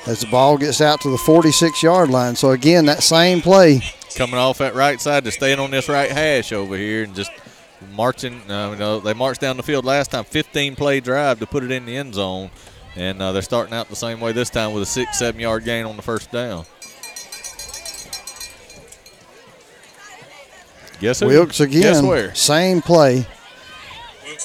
as 0.06 0.20
the 0.20 0.28
ball 0.30 0.56
gets 0.56 0.80
out 0.80 1.00
to 1.02 1.10
the 1.10 1.18
46 1.18 1.82
yard 1.82 2.10
line. 2.10 2.36
So, 2.36 2.52
again, 2.52 2.86
that 2.86 3.02
same 3.02 3.40
play. 3.42 3.82
Coming 4.14 4.36
off 4.36 4.58
that 4.58 4.74
right 4.74 5.00
side 5.00 5.24
to 5.24 5.30
staying 5.30 5.58
on 5.58 5.70
this 5.70 5.88
right 5.88 6.10
hash 6.10 6.52
over 6.52 6.76
here 6.76 7.04
and 7.04 7.14
just 7.14 7.30
marching. 7.94 8.40
Uh, 8.50 8.70
you 8.72 8.76
know, 8.76 9.00
they 9.00 9.14
marched 9.14 9.40
down 9.40 9.56
the 9.56 9.62
field 9.62 9.84
last 9.84 10.10
time, 10.10 10.24
15 10.24 10.76
play 10.76 11.00
drive 11.00 11.38
to 11.40 11.46
put 11.46 11.62
it 11.64 11.70
in 11.70 11.86
the 11.86 11.96
end 11.96 12.14
zone, 12.14 12.50
and 12.94 13.20
uh, 13.20 13.32
they're 13.32 13.42
starting 13.42 13.74
out 13.74 13.88
the 13.88 13.96
same 13.96 14.20
way 14.20 14.32
this 14.32 14.50
time 14.50 14.72
with 14.72 14.82
a 14.82 14.86
six, 14.86 15.18
seven 15.18 15.40
yard 15.40 15.64
gain 15.64 15.84
on 15.86 15.96
the 15.96 16.02
first 16.02 16.30
down. 16.30 16.64
Guess 21.00 21.20
who? 21.20 21.26
Wilkes 21.26 21.58
Guess 21.58 21.98
again. 21.98 22.06
where? 22.06 22.34
Same 22.34 22.80
play. 22.80 23.26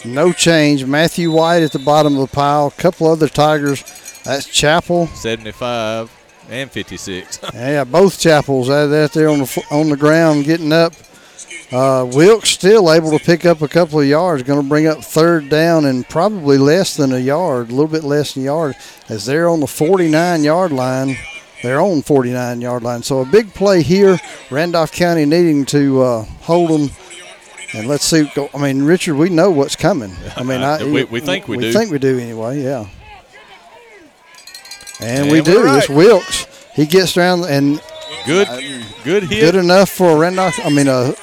No 0.04 0.34
change. 0.34 0.86
Matthew 0.86 1.32
White 1.32 1.64
at 1.64 1.72
the 1.72 1.80
bottom 1.80 2.18
of 2.18 2.30
the 2.30 2.36
pile. 2.36 2.68
A 2.68 2.72
couple 2.72 3.08
other 3.08 3.28
Tigers. 3.28 3.84
That's 4.24 4.46
Chappell. 4.48 5.08
75 5.08 6.12
and 6.50 6.70
56. 6.70 7.40
Yeah, 7.54 7.84
both 7.84 8.18
Chappells 8.18 8.70
out 8.70 8.94
out 8.94 9.14
there 9.14 9.30
on 9.30 9.40
the 9.40 9.64
on 9.72 9.90
the 9.90 9.98
ground 9.98 10.46
getting 10.46 10.74
up. 10.74 10.94
Uh, 11.72 12.06
Wilkes 12.12 12.50
still 12.50 12.92
able 12.92 13.18
to 13.18 13.24
pick 13.24 13.46
up 13.46 13.62
a 13.62 13.68
couple 13.68 14.00
of 14.00 14.06
yards. 14.06 14.44
Going 14.44 14.62
to 14.62 14.68
bring 14.68 14.88
up 14.88 15.00
third 15.04 15.48
down 15.48 15.86
and 15.86 16.08
probably 16.10 16.58
less 16.58 16.98
than 16.98 17.14
a 17.14 17.20
yard, 17.20 17.70
a 17.70 17.72
little 17.72 17.88
bit 17.88 18.04
less 18.04 18.34
than 18.34 18.44
a 18.44 18.46
yard, 18.48 18.76
as 19.08 19.26
they're 19.26 19.48
on 19.48 19.62
the 19.62 19.68
49 19.68 20.44
yard 20.44 20.72
line. 20.74 21.16
Their 21.64 21.80
own 21.80 22.02
49 22.02 22.60
yard 22.60 22.84
line. 22.84 23.04
So 23.04 23.22
a 23.22 23.26
big 23.26 23.54
play 23.54 23.84
here. 23.84 24.20
Randolph 24.50 24.92
County 24.92 25.26
needing 25.26 25.64
to 25.68 26.02
uh, 26.02 26.24
hold 26.42 26.72
them. 26.72 26.90
And 27.74 27.88
let's 27.88 28.04
see. 28.04 28.30
Go, 28.36 28.50
I 28.54 28.58
mean, 28.58 28.84
Richard, 28.84 29.16
we 29.16 29.30
know 29.30 29.50
what's 29.52 29.76
coming. 29.78 30.12
I 30.36 30.44
mean, 30.44 30.62
I, 30.62 30.84
We- 30.92 31.04
we 31.06 31.20
think 31.22 31.48
we 31.48 31.56
we 31.58 31.64
do. 31.66 31.72
think 31.72 31.90
we 31.92 32.00
do 32.00 32.20
anyway. 32.20 32.62
Yeah. 32.64 32.88
And, 35.00 35.24
And 35.24 35.32
we 35.32 35.42
do. 35.42 35.64
right. 35.64 35.78
It's 35.78 35.90
Wilkes. 35.90 36.48
He 36.74 36.86
gets 36.86 37.16
around 37.16 37.46
and 37.46 37.82
Good, 38.26 38.48
good 39.04 39.24
hit. 39.24 39.40
good 39.40 39.56
enough 39.56 39.90
for 39.90 40.12
a 40.12 40.16
Randolph. 40.20 40.60
I 40.64 40.70
mean, 40.70 40.88
a 40.88 41.14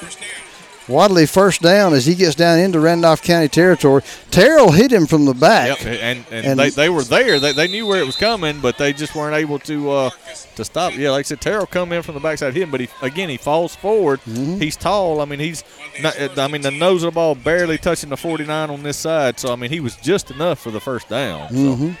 Wadley 0.89 1.27
first 1.27 1.61
down 1.61 1.93
as 1.93 2.07
he 2.07 2.15
gets 2.15 2.33
down 2.35 2.57
into 2.59 2.79
Randolph 2.79 3.21
County 3.21 3.47
territory. 3.47 4.01
Terrell 4.31 4.71
hit 4.71 4.91
him 4.91 5.05
from 5.05 5.25
the 5.25 5.35
back. 5.35 5.79
Yep, 5.83 5.85
and 6.01 6.25
and, 6.31 6.45
And- 6.47 6.59
they, 6.59 6.69
they 6.71 6.89
were 6.89 7.03
there. 7.03 7.39
They, 7.39 7.53
they 7.53 7.67
knew 7.67 7.85
where 7.85 8.01
it 8.01 8.05
was 8.07 8.15
coming, 8.15 8.59
but 8.59 8.77
they 8.79 8.91
just 8.91 9.13
weren't 9.15 9.35
able 9.35 9.59
to 9.59 9.91
uh, 9.91 10.09
to 10.55 10.65
stop. 10.65 10.95
Yeah, 10.97 11.11
like 11.11 11.19
I 11.19 11.27
said, 11.27 11.41
Terrell 11.41 11.67
come 11.67 11.91
in 11.91 12.01
from 12.01 12.15
the 12.15 12.19
backside, 12.19 12.53
hit 12.55 12.63
him, 12.63 12.71
but 12.71 12.79
he 12.81 12.89
again 13.03 13.29
he 13.29 13.37
falls 13.37 13.75
forward. 13.75 14.19
Mm-hmm. 14.21 14.59
He's 14.59 14.75
tall. 14.75 15.21
I 15.21 15.25
mean, 15.25 15.39
he's 15.39 15.63
not, 16.01 16.17
I 16.39 16.47
mean 16.47 16.61
the 16.63 16.71
nose 16.71 17.03
of 17.03 17.13
the 17.13 17.15
ball 17.15 17.35
barely 17.35 17.77
touching 17.77 18.09
the 18.09 18.17
49 18.17 18.69
on 18.71 18.81
this 18.81 18.97
side. 18.97 19.39
So 19.39 19.53
I 19.53 19.55
mean, 19.55 19.69
he 19.69 19.79
was 19.79 19.95
just 19.97 20.31
enough 20.31 20.59
for 20.59 20.71
the 20.71 20.79
first 20.81 21.07
down. 21.07 21.49
So. 21.49 21.75
hmm 21.75 21.91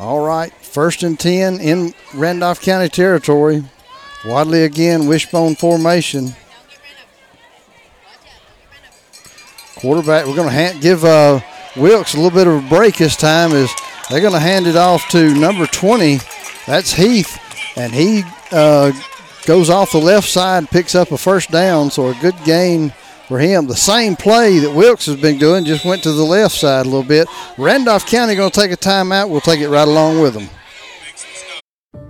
All 0.00 0.26
right, 0.26 0.52
first 0.52 1.04
and 1.04 1.18
10 1.18 1.60
in 1.60 1.94
Randolph 2.12 2.60
County 2.60 2.88
territory. 2.88 3.62
Wadley 4.26 4.64
again, 4.64 5.06
wishbone 5.06 5.54
formation. 5.54 6.34
Quarterback, 9.84 10.24
we're 10.24 10.34
going 10.34 10.48
to 10.48 10.54
hand, 10.54 10.80
give 10.80 11.04
uh, 11.04 11.40
Wilkes 11.76 12.14
a 12.14 12.16
little 12.16 12.30
bit 12.30 12.46
of 12.46 12.64
a 12.64 12.68
break 12.70 12.96
this 12.96 13.16
time 13.16 13.52
as 13.52 13.70
they're 14.08 14.22
going 14.22 14.32
to 14.32 14.38
hand 14.38 14.66
it 14.66 14.76
off 14.76 15.06
to 15.10 15.34
number 15.34 15.66
20. 15.66 16.20
That's 16.66 16.94
Heath, 16.94 17.38
and 17.76 17.92
he 17.92 18.22
uh, 18.50 18.92
goes 19.44 19.68
off 19.68 19.92
the 19.92 19.98
left 19.98 20.26
side, 20.26 20.70
picks 20.70 20.94
up 20.94 21.12
a 21.12 21.18
first 21.18 21.50
down, 21.50 21.90
so 21.90 22.08
a 22.08 22.14
good 22.22 22.34
gain 22.46 22.94
for 23.28 23.38
him. 23.38 23.66
The 23.66 23.76
same 23.76 24.16
play 24.16 24.58
that 24.60 24.74
Wilkes 24.74 25.04
has 25.04 25.20
been 25.20 25.36
doing 25.36 25.66
just 25.66 25.84
went 25.84 26.02
to 26.04 26.12
the 26.12 26.24
left 26.24 26.54
side 26.54 26.86
a 26.86 26.88
little 26.88 27.06
bit. 27.06 27.28
Randolph 27.58 28.06
County 28.06 28.36
going 28.36 28.50
to 28.50 28.58
take 28.58 28.72
a 28.72 28.78
timeout. 28.78 29.28
We'll 29.28 29.42
take 29.42 29.60
it 29.60 29.68
right 29.68 29.86
along 29.86 30.18
with 30.18 30.32
them. 30.32 30.48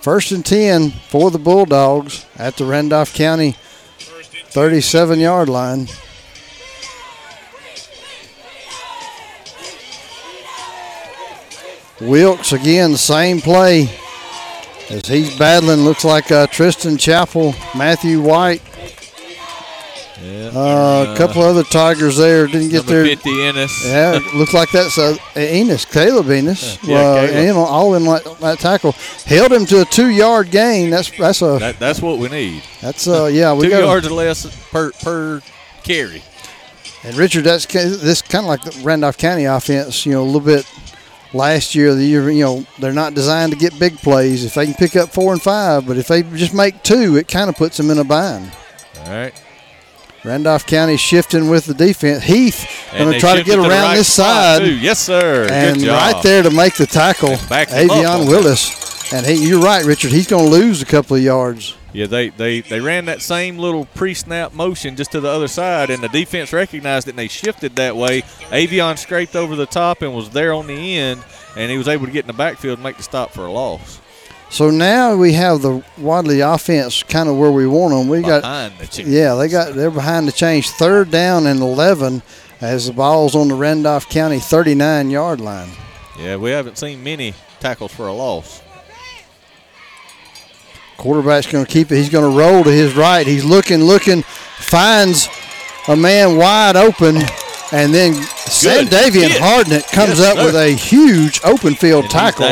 First 0.00 0.32
and 0.32 0.46
10 0.46 0.92
for 1.10 1.30
the 1.30 1.38
Bulldogs 1.38 2.24
at 2.38 2.56
the 2.56 2.64
Randolph 2.64 3.12
County 3.12 3.56
37 3.98 5.20
yard 5.20 5.50
line. 5.50 5.86
Wilkes 12.00 12.52
again, 12.52 12.96
same 12.96 13.40
play 13.40 13.88
as 14.90 15.06
he's 15.06 15.36
battling. 15.38 15.80
Looks 15.80 16.04
like 16.04 16.30
uh, 16.30 16.46
Tristan 16.46 16.96
Chappell, 16.96 17.52
Matthew 17.76 18.20
White, 18.20 18.62
uh, 20.20 21.12
a 21.12 21.14
couple 21.16 21.42
other 21.42 21.62
Tigers 21.62 22.16
there 22.16 22.46
didn't 22.46 22.70
get 22.70 22.86
there. 22.86 23.04
50 23.04 23.42
Ennis. 23.44 23.86
Yeah, 23.86 24.18
looks 24.34 24.52
like 24.54 24.70
that's 24.72 24.98
uh, 24.98 25.16
Enos, 25.36 25.84
Caleb 25.84 26.30
Enos. 26.30 26.78
Yeah, 26.88 26.96
uh, 26.98 27.26
Caleb. 27.28 27.68
all 27.68 27.94
in 27.94 28.04
that, 28.04 28.36
that 28.40 28.58
tackle 28.58 28.92
held 29.26 29.52
him 29.52 29.66
to 29.66 29.82
a 29.82 29.84
two-yard 29.84 30.50
gain. 30.50 30.90
That's 30.90 31.10
that's 31.16 31.42
a 31.42 31.58
That, 31.60 31.78
that's 31.78 32.00
what 32.00 32.18
we 32.18 32.28
need. 32.28 32.62
that's 32.80 33.06
uh 33.06 33.26
yeah 33.26 33.52
we 33.52 33.64
Two 33.66 33.70
got 33.70 33.80
yards 33.84 34.06
or 34.06 34.10
less 34.14 34.46
per 34.70 34.90
per 34.92 35.40
carry. 35.82 36.22
and 37.04 37.14
Richard. 37.16 37.44
That's 37.44 37.66
this 37.66 38.22
kind 38.22 38.44
of 38.44 38.48
like 38.48 38.62
the 38.62 38.80
Randolph 38.82 39.18
County 39.18 39.44
offense. 39.44 40.04
You 40.06 40.12
know, 40.12 40.22
a 40.22 40.24
little 40.24 40.40
bit 40.40 40.64
last 41.32 41.74
year, 41.74 41.94
the 41.94 42.04
year 42.04 42.30
you 42.30 42.44
know 42.44 42.66
they're 42.78 42.92
not 42.92 43.14
designed 43.14 43.52
to 43.52 43.58
get 43.58 43.78
big 43.78 43.96
plays. 43.98 44.44
If 44.44 44.54
they 44.54 44.64
can 44.66 44.74
pick 44.74 44.96
up 44.96 45.10
four 45.10 45.32
and 45.32 45.42
five, 45.42 45.86
but 45.86 45.96
if 45.96 46.08
they 46.08 46.22
just 46.22 46.54
make 46.54 46.82
two, 46.82 47.16
it 47.16 47.28
kind 47.28 47.48
of 47.48 47.56
puts 47.56 47.76
them 47.76 47.90
in 47.90 47.98
a 47.98 48.04
bind. 48.04 48.50
All 49.00 49.10
right. 49.12 49.34
Randolph 50.24 50.66
County 50.66 50.96
shifting 50.96 51.48
with 51.48 51.64
the 51.66 51.74
defense. 51.74 52.24
Heath 52.24 52.66
going 52.92 53.12
to 53.12 53.20
try 53.20 53.36
to 53.36 53.44
get 53.44 53.54
to 53.54 53.60
around 53.62 53.70
right 53.70 53.96
this 53.96 54.12
side. 54.12 54.58
too. 54.60 54.74
Yes, 54.74 54.98
sir. 54.98 55.44
Good 55.44 55.52
And 55.52 55.80
job. 55.80 56.14
right 56.14 56.22
there 56.24 56.42
to 56.42 56.50
make 56.50 56.74
the 56.74 56.86
tackle, 56.86 57.36
backed 57.48 57.70
him 57.70 57.88
up 57.88 57.96
on 57.96 58.04
Avion 58.04 58.24
that. 58.24 58.28
Willis. 58.28 59.12
And 59.12 59.24
he, 59.24 59.48
you're 59.48 59.60
right, 59.62 59.84
Richard. 59.84 60.10
He's 60.10 60.26
going 60.26 60.44
to 60.44 60.50
lose 60.50 60.82
a 60.82 60.86
couple 60.86 61.16
of 61.16 61.22
yards. 61.22 61.76
Yeah, 61.92 62.06
they, 62.06 62.28
they, 62.28 62.60
they 62.60 62.80
ran 62.80 63.06
that 63.06 63.22
same 63.22 63.58
little 63.58 63.86
pre-snap 63.86 64.52
motion 64.52 64.94
just 64.94 65.12
to 65.12 65.20
the 65.20 65.28
other 65.28 65.48
side, 65.48 65.88
and 65.90 66.02
the 66.02 66.08
defense 66.08 66.52
recognized 66.52 67.08
it, 67.08 67.12
and 67.12 67.18
they 67.18 67.28
shifted 67.28 67.76
that 67.76 67.96
way. 67.96 68.22
Avion 68.50 68.98
scraped 68.98 69.34
over 69.34 69.56
the 69.56 69.64
top 69.66 70.02
and 70.02 70.14
was 70.14 70.30
there 70.30 70.52
on 70.52 70.66
the 70.66 70.96
end, 70.98 71.24
and 71.56 71.70
he 71.70 71.78
was 71.78 71.88
able 71.88 72.04
to 72.06 72.12
get 72.12 72.24
in 72.24 72.26
the 72.26 72.32
backfield 72.34 72.74
and 72.78 72.82
make 72.84 72.98
the 72.98 73.02
stop 73.02 73.30
for 73.32 73.46
a 73.46 73.50
loss. 73.52 74.00
So 74.50 74.70
now 74.70 75.14
we 75.16 75.32
have 75.34 75.60
the 75.62 75.82
Wadley 75.98 76.40
offense 76.40 77.02
kind 77.02 77.28
of 77.28 77.36
where 77.36 77.50
we 77.52 77.66
want 77.66 77.92
them. 77.94 78.08
We 78.08 78.22
got 78.22 78.42
Behind 78.42 78.78
the 78.78 78.86
chains. 78.86 79.08
yeah, 79.08 79.34
they 79.34 79.48
got 79.48 79.74
they're 79.74 79.90
behind 79.90 80.26
the 80.26 80.32
change. 80.32 80.70
Third 80.70 81.10
down 81.10 81.46
and 81.46 81.60
eleven 81.60 82.22
as 82.62 82.86
the 82.86 82.94
ball's 82.94 83.34
on 83.36 83.48
the 83.48 83.54
Randolph 83.54 84.08
County 84.08 84.38
39 84.38 85.10
yard 85.10 85.40
line. 85.42 85.68
Yeah, 86.18 86.36
we 86.36 86.50
haven't 86.50 86.78
seen 86.78 87.04
many 87.04 87.34
tackles 87.60 87.92
for 87.92 88.06
a 88.08 88.12
loss. 88.14 88.62
Quarterback's 90.98 91.46
going 91.46 91.64
to 91.64 91.70
keep 91.70 91.90
it. 91.90 91.96
He's 91.96 92.10
going 92.10 92.30
to 92.30 92.36
roll 92.38 92.62
to 92.64 92.70
his 92.70 92.94
right. 92.94 93.26
He's 93.26 93.44
looking, 93.44 93.82
looking, 93.82 94.22
finds 94.22 95.28
a 95.88 95.96
man 95.96 96.36
wide 96.36 96.76
open, 96.76 97.16
and 97.72 97.94
then 97.94 98.12
Sandavian 98.14 99.28
hit. 99.28 99.40
Hardnett 99.40 99.90
comes 99.92 100.18
Yes, 100.18 100.36
up 100.36 100.44
with 100.44 100.54
a 100.56 100.70
huge 100.70 101.40
open 101.44 101.74
field 101.74 102.04
And 102.04 102.12
tackle, 102.12 102.46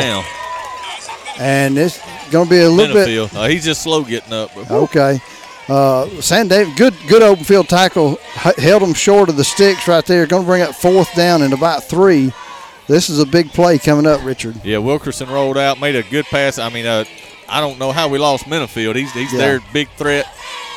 and 1.39 1.77
it's 1.77 1.99
going 2.31 2.45
to 2.45 2.49
be 2.49 2.61
a 2.61 2.69
little 2.69 2.95
bit. 2.95 3.35
Uh, 3.35 3.47
he's 3.47 3.65
just 3.65 3.83
slow 3.83 4.03
getting 4.03 4.33
up. 4.33 4.51
But 4.55 4.71
Okay. 4.71 5.19
Uh, 5.69 6.05
good, 6.77 6.93
good 7.09 7.21
open 7.21 7.43
field 7.43 7.67
tackle. 7.67 8.17
H- 8.45 8.55
held 8.55 8.81
him 8.81 8.93
short 8.93 9.27
of 9.27 9.35
the 9.35 9.43
sticks 9.43 9.85
right 9.87 10.05
there. 10.05 10.25
Going 10.25 10.43
to 10.43 10.47
bring 10.47 10.61
up 10.61 10.73
fourth 10.73 11.13
down 11.13 11.41
and 11.41 11.53
about 11.53 11.83
three. 11.83 12.31
This 12.87 13.09
is 13.09 13.19
a 13.19 13.25
big 13.25 13.49
play 13.51 13.77
coming 13.77 14.07
up, 14.07 14.23
Richard. 14.23 14.63
Yeah, 14.63 14.77
Wilkerson 14.77 15.29
rolled 15.29 15.57
out, 15.57 15.81
made 15.81 15.97
a 15.97 16.03
good 16.03 16.23
pass. 16.25 16.57
I 16.57 16.69
mean, 16.69 16.85
uh, 16.85 17.03
I 17.49 17.59
don't 17.61 17.79
know 17.79 17.91
how 17.91 18.07
we 18.09 18.17
lost 18.19 18.45
Minifield. 18.45 18.95
He's 18.95 19.11
he's 19.13 19.31
Yeah. 19.33 19.39
their 19.39 19.59
big 19.73 19.89
threat 19.97 20.25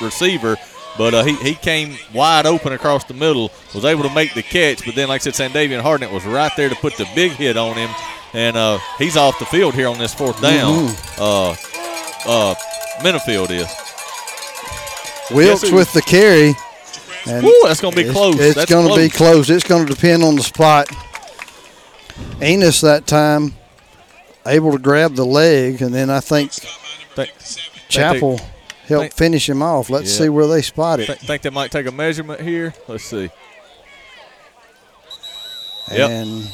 receiver, 0.01 0.57
but 0.97 1.15
uh, 1.15 1.25
he 1.25 1.35
he 1.37 1.55
came 1.55 1.97
wide 2.15 2.47
open 2.47 2.73
across 2.73 3.05
the 3.05 3.15
middle, 3.15 3.51
was 3.75 3.85
able 3.85 4.03
to 4.05 4.15
make 4.15 4.35
the 4.35 4.43
catch. 4.43 4.85
But 4.85 4.95
then, 4.95 5.09
like 5.09 5.27
I 5.27 5.31
said, 5.31 5.53
Sandavian 5.53 5.83
Hardnett 5.83 6.13
was 6.13 6.25
right 6.25 6.53
there 6.57 6.69
to 6.69 6.77
put 6.77 6.97
the 6.97 7.09
big 7.15 7.33
hit 7.33 7.57
on 7.57 7.77
him, 7.77 7.91
and 8.35 8.57
uh, 8.57 8.79
he's 8.99 9.17
off 9.17 9.39
the 9.39 9.47
field 9.47 9.75
here 9.75 9.89
on 9.89 9.99
this 9.99 10.15
fourth 10.15 10.41
down. 10.41 10.89
Mhm. 10.89 11.19
Uh, 11.19 11.51
uh, 12.31 12.55
Minifield 13.01 13.51
is. 13.51 13.67
Wilkes 15.31 15.71
with 15.71 15.93
the 15.93 16.03
carry. 16.03 16.55
And 17.27 17.45
Woo, 17.45 17.55
that's 17.65 17.81
gonna 17.81 17.95
be 17.95 18.11
close. 18.11 18.39
It's 18.41 18.55
That's 18.55 18.71
going 18.71 18.89
to 18.89 18.97
be 18.97 19.09
close. 19.11 19.47
close. 19.47 19.51
It's 19.51 19.65
going 19.69 19.87
to 19.87 19.93
depend 19.95 20.23
on 20.23 20.37
the 20.37 20.43
spot. 20.43 20.89
Enos 22.43 22.81
that 22.81 23.07
time 23.07 23.55
able 24.51 24.72
to 24.72 24.78
grab 24.78 25.14
the 25.14 25.24
leg, 25.24 25.81
and 25.82 25.94
then 25.94 26.10
I 26.10 26.20
think 26.20 26.52
Think- 26.52 27.31
Chappell 27.89 28.39
think 28.39 28.51
helped 28.86 29.02
think- 29.05 29.14
finish 29.14 29.48
him 29.48 29.62
off. 29.62 29.90
Let's 29.90 30.12
Yeah. 30.12 30.24
see 30.24 30.28
where 30.28 30.47
they 30.47 30.62
spot 30.62 31.01
it. 31.01 31.06
Think, 31.06 31.20
think 31.20 31.43
they 31.43 31.51
might 31.51 31.70
take 31.70 31.86
a 31.86 31.93
measurement 31.93 32.40
here. 32.40 32.74
Let's 32.89 33.05
see. 33.05 33.31
Yep. 35.93 36.10
And 36.10 36.48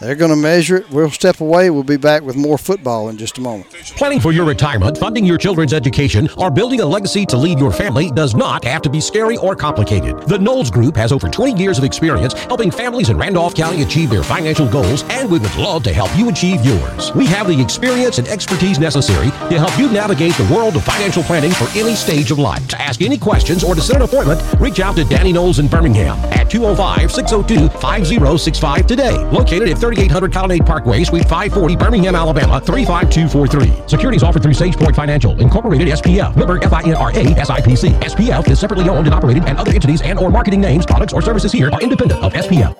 They're 0.00 0.14
going 0.14 0.30
to 0.30 0.36
measure 0.36 0.76
it. 0.78 0.90
We'll 0.90 1.10
step 1.10 1.42
away. 1.42 1.68
We'll 1.68 1.82
be 1.82 1.98
back 1.98 2.22
with 2.22 2.34
more 2.34 2.56
football 2.56 3.10
in 3.10 3.18
just 3.18 3.36
a 3.36 3.42
moment. 3.42 3.68
Planning 3.96 4.18
for 4.18 4.32
your 4.32 4.46
retirement, 4.46 4.96
funding 4.96 5.26
your 5.26 5.36
children's 5.36 5.74
education, 5.74 6.26
or 6.38 6.50
building 6.50 6.80
a 6.80 6.86
legacy 6.86 7.26
to 7.26 7.36
lead 7.36 7.58
your 7.58 7.70
family 7.70 8.10
does 8.10 8.34
not 8.34 8.64
have 8.64 8.80
to 8.80 8.88
be 8.88 8.98
scary 8.98 9.36
or 9.36 9.54
complicated. 9.54 10.18
The 10.22 10.38
Knowles 10.38 10.70
Group 10.70 10.96
has 10.96 11.12
over 11.12 11.28
20 11.28 11.62
years 11.62 11.76
of 11.76 11.84
experience 11.84 12.32
helping 12.32 12.70
families 12.70 13.10
in 13.10 13.18
Randolph 13.18 13.54
County 13.54 13.82
achieve 13.82 14.08
their 14.08 14.22
financial 14.22 14.66
goals, 14.66 15.04
and 15.10 15.30
we 15.30 15.38
would 15.38 15.54
love 15.56 15.82
to 15.82 15.92
help 15.92 16.16
you 16.16 16.30
achieve 16.30 16.64
yours. 16.64 17.14
We 17.14 17.26
have 17.26 17.46
the 17.46 17.60
experience 17.60 18.16
and 18.16 18.26
expertise 18.28 18.78
necessary 18.78 19.26
to 19.26 19.58
help 19.58 19.78
you 19.78 19.92
navigate 19.92 20.32
the 20.32 20.50
world 20.50 20.76
of 20.76 20.84
financial 20.84 21.22
planning 21.24 21.52
for 21.52 21.68
any 21.78 21.94
stage 21.94 22.30
of 22.30 22.38
life. 22.38 22.66
To 22.68 22.80
ask 22.80 23.02
any 23.02 23.18
questions 23.18 23.62
or 23.62 23.74
to 23.74 23.82
set 23.82 23.96
an 23.96 24.02
appointment, 24.02 24.40
reach 24.60 24.80
out 24.80 24.96
to 24.96 25.04
Danny 25.04 25.34
Knowles 25.34 25.58
in 25.58 25.68
Birmingham 25.68 26.16
at 26.32 26.50
205 26.50 27.12
602 27.12 27.68
5065 27.80 28.86
today. 28.86 29.18
Located 29.26 29.68
at 29.68 29.76
3800 29.94 30.32
Colonnade 30.32 30.64
Parkway, 30.66 31.02
Suite 31.02 31.24
540, 31.24 31.74
Birmingham, 31.76 32.14
Alabama 32.14 32.60
35243. 32.60 33.88
Securities 33.88 34.22
offered 34.22 34.40
through 34.42 34.52
SagePoint 34.52 34.94
Financial, 34.94 35.38
Incorporated 35.40 35.88
SPF, 35.88 36.36
member 36.36 36.58
FINRA 36.60 37.34
SIPC. 37.34 38.00
SPF 38.00 38.48
is 38.48 38.60
separately 38.60 38.88
owned 38.88 39.06
and 39.08 39.14
operated, 39.14 39.44
and 39.46 39.58
other 39.58 39.72
entities 39.72 40.00
and 40.02 40.18
or 40.20 40.30
marketing 40.30 40.60
names, 40.60 40.86
products, 40.86 41.12
or 41.12 41.20
services 41.22 41.50
here 41.50 41.70
are 41.72 41.80
independent 41.80 42.22
of 42.22 42.32
SPF. 42.34 42.76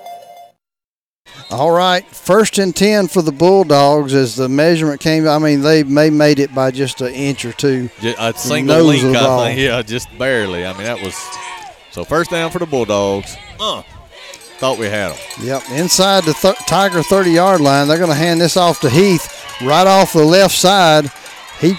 All 1.50 1.72
right, 1.72 2.06
first 2.06 2.58
and 2.58 2.74
10 2.76 3.08
for 3.08 3.22
the 3.22 3.32
Bulldogs 3.32 4.14
as 4.14 4.36
the 4.36 4.48
measurement 4.48 5.00
came. 5.00 5.26
I 5.26 5.38
mean, 5.38 5.62
they 5.62 5.82
may 5.82 6.10
made 6.10 6.38
it 6.38 6.54
by 6.54 6.70
just 6.70 7.00
an 7.00 7.12
inch 7.12 7.44
or 7.44 7.52
two. 7.52 7.90
Ju- 8.00 8.14
A 8.20 8.32
single 8.34 8.84
link, 8.84 9.02
I 9.16 9.46
think. 9.48 9.58
Yeah, 9.58 9.82
just 9.82 10.16
barely. 10.16 10.64
I 10.64 10.72
mean, 10.74 10.84
that 10.84 11.02
was 11.02 11.16
so 11.90 12.04
first 12.04 12.30
down 12.30 12.52
for 12.52 12.60
the 12.60 12.66
Bulldogs. 12.66 13.36
Uh, 13.58 13.82
thought 14.60 14.78
we 14.78 14.86
had 14.86 15.10
them. 15.12 15.18
Yep, 15.42 15.62
inside 15.72 16.24
the 16.24 16.34
th- 16.34 16.56
Tiger 16.66 17.02
30 17.02 17.30
yard 17.32 17.60
line. 17.60 17.88
They're 17.88 17.98
going 17.98 18.10
to 18.10 18.14
hand 18.16 18.40
this 18.40 18.56
off 18.56 18.80
to 18.80 18.90
Heath 18.90 19.26
right 19.62 19.86
off 19.86 20.12
the 20.12 20.24
left 20.24 20.54
side. 20.54 21.10
He 21.60 21.74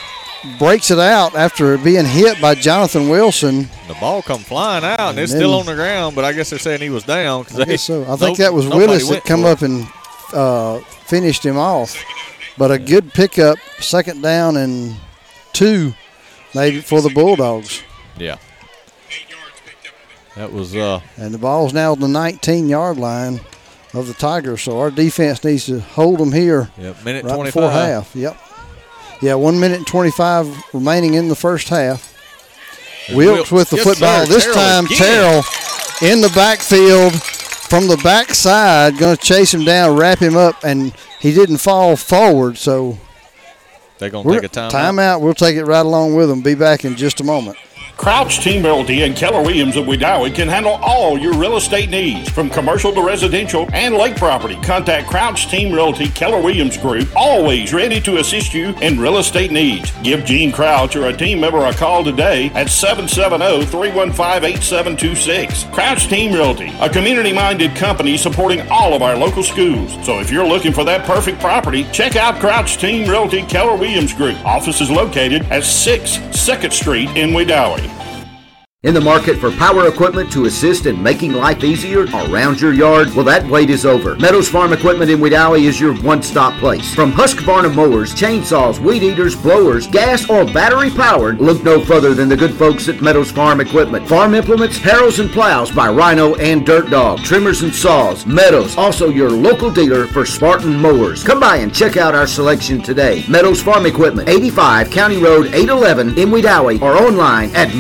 breaks 0.58 0.90
it 0.90 0.98
out 1.00 1.36
after 1.36 1.78
being 1.78 2.06
hit 2.06 2.42
by 2.42 2.56
Jonathan 2.56 3.08
Wilson. 3.08 3.70
The 3.88 3.94
ball 4.00 4.22
come 4.24 4.40
flying 4.42 4.84
out, 4.84 5.00
and, 5.00 5.10
And 5.12 5.20
it's 5.20 5.32
then- 5.32 5.42
still 5.42 5.54
on 5.54 5.66
the 5.68 5.76
ground. 5.76 6.16
But 6.16 6.26
I 6.26 6.34
guess 6.34 6.50
they're 6.50 6.60
saying 6.60 6.82
he 6.82 6.90
was 6.90 7.04
down 7.04 7.44
because 7.44 7.60
I 7.60 7.66
they. 7.66 7.78
so. 7.78 8.02
I 8.12 8.16
think 8.16 8.40
no- 8.40 8.46
that 8.46 8.54
was 8.54 8.68
Willis 8.68 9.08
that 9.10 9.24
come 9.26 9.46
up 9.46 9.62
and 9.62 9.86
uh, 10.34 10.80
finished 11.06 11.46
him 11.46 11.58
off. 11.58 11.96
But 12.58 12.72
a 12.72 12.78
good 12.80 13.14
pickup, 13.14 13.58
second 13.80 14.22
down 14.22 14.58
and 14.58 14.96
two 15.54 15.94
maybe 16.54 16.82
for 16.82 17.02
the 17.02 17.10
Bulldogs. 17.10 17.82
Yeah. 18.18 18.38
That 20.36 20.52
was 20.54 20.76
uh 20.76 21.02
And 21.18 21.34
the 21.34 21.38
ball's 21.38 21.74
now 21.74 21.92
on 21.92 22.00
the 22.00 22.08
19 22.08 22.70
yard 22.70 22.98
line 22.98 23.42
of 23.94 24.08
the 24.08 24.14
Tigers. 24.14 24.62
So 24.62 24.80
our 24.80 24.92
defense 24.92 25.44
needs 25.44 25.66
to 25.66 25.80
hold 25.80 26.20
them 26.20 26.32
here. 26.32 26.70
Yep, 26.78 27.04
minute 27.04 27.26
right 27.26 27.36
25. 27.36 27.54
before 27.54 27.72
half. 27.72 28.16
Yep. 28.16 28.38
Yeah, 29.22 29.36
one 29.36 29.60
minute 29.60 29.78
and 29.78 29.88
25 29.88 30.74
remaining 30.74 31.14
in 31.14 31.28
the 31.28 31.36
first 31.36 31.70
half. 31.70 32.10
Wilkes 33.14 33.52
with 33.52 33.70
the 33.70 33.78
yes, 33.78 33.86
football. 33.86 34.26
sir. 34.26 34.34
This 34.34 34.44
Terrell 34.44 34.56
time, 34.56 34.86
again. 34.86 34.98
Terrell 34.98 35.44
in 36.02 36.22
the 36.22 36.32
backfield 36.34 37.22
from 37.22 37.88
the 37.88 37.98
backside, 37.98 38.98
going 38.98 39.16
to 39.16 39.22
chase 39.22 39.54
him 39.54 39.64
down, 39.64 39.96
wrap 39.96 40.20
him 40.20 40.36
up, 40.36 40.64
and 40.64 40.94
he 41.20 41.34
didn't 41.34 41.58
fall 41.58 41.96
forward. 41.96 42.58
So 42.58 42.98
they're 44.00 44.10
gonna 44.10 44.32
take 44.32 44.44
a 44.44 44.50
timeout. 44.50 44.72
timeout. 44.72 45.22
We'll 45.22 45.36
take 45.36 45.56
it 45.56 45.66
right 45.66 45.86
along 45.86 46.16
with 46.16 46.28
them. 46.28 46.42
Be 46.42 46.56
back 46.56 46.86
in 46.86 46.96
just 46.96 47.22
a 47.22 47.24
moment. 47.24 47.58
Crouch 48.02 48.40
Team 48.40 48.66
Realty 48.66 49.04
and 49.04 49.16
Keller 49.16 49.44
Williams 49.44 49.78
of 49.78 49.86
Wedowee 49.86 50.34
can 50.34 50.48
handle 50.48 50.80
all 50.82 51.20
your 51.20 51.36
real 51.36 51.58
estate 51.58 51.92
needs, 51.92 52.32
from 52.32 52.50
commercial 52.50 52.92
to 52.94 53.06
residential 53.06 53.70
and 53.74 53.94
lake 53.94 54.16
property. 54.16 54.56
Contact 54.64 55.08
Crouch 55.08 55.52
Team 55.52 55.72
Realty 55.72 56.08
Keller 56.08 56.42
Williams 56.42 56.78
Group, 56.78 57.08
always 57.16 57.76
ready 57.76 58.02
to 58.02 58.18
assist 58.18 58.56
you 58.56 58.70
in 58.82 59.00
real 59.00 59.20
estate 59.20 59.52
needs. 59.52 59.92
Give 60.02 60.26
Gene 60.26 60.52
Crouch 60.52 60.96
or 60.96 61.10
a 61.10 61.14
team 61.16 61.42
member 61.42 61.64
a 61.64 61.74
call 61.74 62.04
today 62.04 62.48
at 62.56 62.66
oh, 62.66 62.70
770-315-8726. 63.70 65.72
Crouch 65.72 66.08
Team 66.08 66.34
Realty, 66.34 66.74
a 66.80 66.90
community-minded 66.90 67.76
company 67.76 68.18
supporting 68.18 68.68
all 68.72 68.96
of 68.96 69.04
our 69.04 69.16
local 69.16 69.44
schools. 69.44 69.94
So 70.04 70.20
if 70.20 70.32
you're 70.32 70.48
looking 70.48 70.74
for 70.74 70.84
that 70.86 71.06
perfect 71.06 71.40
property, 71.40 71.84
check 71.92 72.16
out 72.16 72.40
Crouch 72.40 72.78
Team 72.78 73.08
Realty 73.08 73.44
Keller 73.44 73.78
Williams 73.78 74.16
Group. 74.16 74.44
Office 74.44 74.82
is 74.82 74.90
located 74.90 75.44
at 75.52 75.64
6 75.64 76.18
2nd 76.18 76.74
Street 76.74 77.10
in 77.10 77.30
Wedowee. 77.30 77.91
In 78.84 78.96
the 78.96 79.00
market 79.00 79.38
for 79.38 79.52
power 79.52 79.88
equipment 79.88 80.32
to 80.32 80.46
assist 80.46 80.88
in 80.88 81.04
making 81.04 81.34
life 81.34 81.64
easier 81.64 82.06
around 82.06 82.60
your 82.60 82.74
yard? 82.74 83.14
Well, 83.14 83.24
that 83.26 83.46
wait 83.48 83.70
is 83.70 83.86
over. 83.86 84.16
Meadows 84.16 84.50
Farm 84.50 84.74
Equipment 84.74 85.12
in 85.12 85.20
Wedowee 85.20 85.68
is 85.68 85.80
your 85.80 85.96
one-stop 85.98 86.60
place. 86.60 86.92
From 86.96 87.12
Husqvarna 87.12 87.76
mowers, 87.76 88.16
chainsaws, 88.16 88.80
weed 88.80 89.04
eaters, 89.04 89.36
blowers, 89.36 89.86
gas 89.86 90.28
or 90.28 90.46
battery 90.46 90.90
powered, 90.90 91.40
look 91.40 91.64
no 91.64 91.80
further 91.80 92.16
than 92.16 92.28
the 92.28 92.36
good 92.36 92.56
folks 92.56 92.90
at 92.90 93.04
Meadows 93.04 93.30
Farm 93.30 93.62
Equipment. 93.62 94.08
Farm 94.10 94.34
implements, 94.34 94.80
harrows 94.80 95.20
and 95.20 95.30
plows 95.30 95.70
by 95.70 95.88
Rhino 95.88 96.34
and 96.38 96.66
Dirt 96.66 96.90
Dog, 96.90 97.20
trimmers 97.20 97.62
and 97.62 97.72
saws. 97.72 98.26
Meadows, 98.26 98.76
also 98.78 99.10
your 99.10 99.30
local 99.30 99.70
dealer 99.70 100.08
for 100.08 100.26
Spartan 100.26 100.76
mowers. 100.76 101.24
Come 101.24 101.40
by 101.40 101.58
and 101.58 101.72
check 101.72 101.98
out 101.98 102.16
our 102.16 102.26
selection 102.26 102.82
today. 102.82 103.24
Meadows 103.30 103.62
Farm 103.62 103.86
Equipment, 103.86 104.28
85 104.28 104.90
County 104.90 105.18
Road 105.18 105.54
811 105.54 106.18
in 106.18 106.30
Wedowee 106.30 106.82
or 106.82 106.98
online 106.98 107.56
at 107.56 107.76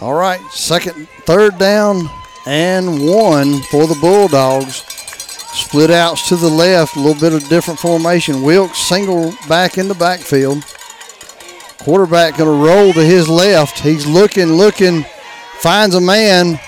All 0.00 0.14
right, 0.14 0.40
second, 0.50 1.08
third 1.26 1.58
down 1.58 2.08
and 2.46 3.06
one 3.06 3.60
for 3.62 3.86
the 3.86 3.98
Bulldogs. 4.00 4.84
Split 5.52 5.90
outs 5.90 6.28
to 6.28 6.36
the 6.36 6.48
left, 6.48 6.96
a 6.96 7.00
little 7.00 7.20
bit 7.20 7.32
of 7.32 7.48
different 7.48 7.80
formation. 7.80 8.42
Wilkes 8.42 8.78
single 8.78 9.34
back 9.48 9.76
in 9.76 9.88
the 9.88 9.94
backfield. 9.94 10.64
Quarterback 11.78 12.36
going 12.36 12.50
to 12.50 12.64
roll 12.64 12.92
to 12.92 13.04
his 13.04 13.28
left. 13.28 13.80
He's 13.80 14.06
looking, 14.06 14.52
looking, 14.52 15.04
finds 15.58 15.94
a 15.94 16.00
man, 16.00 16.60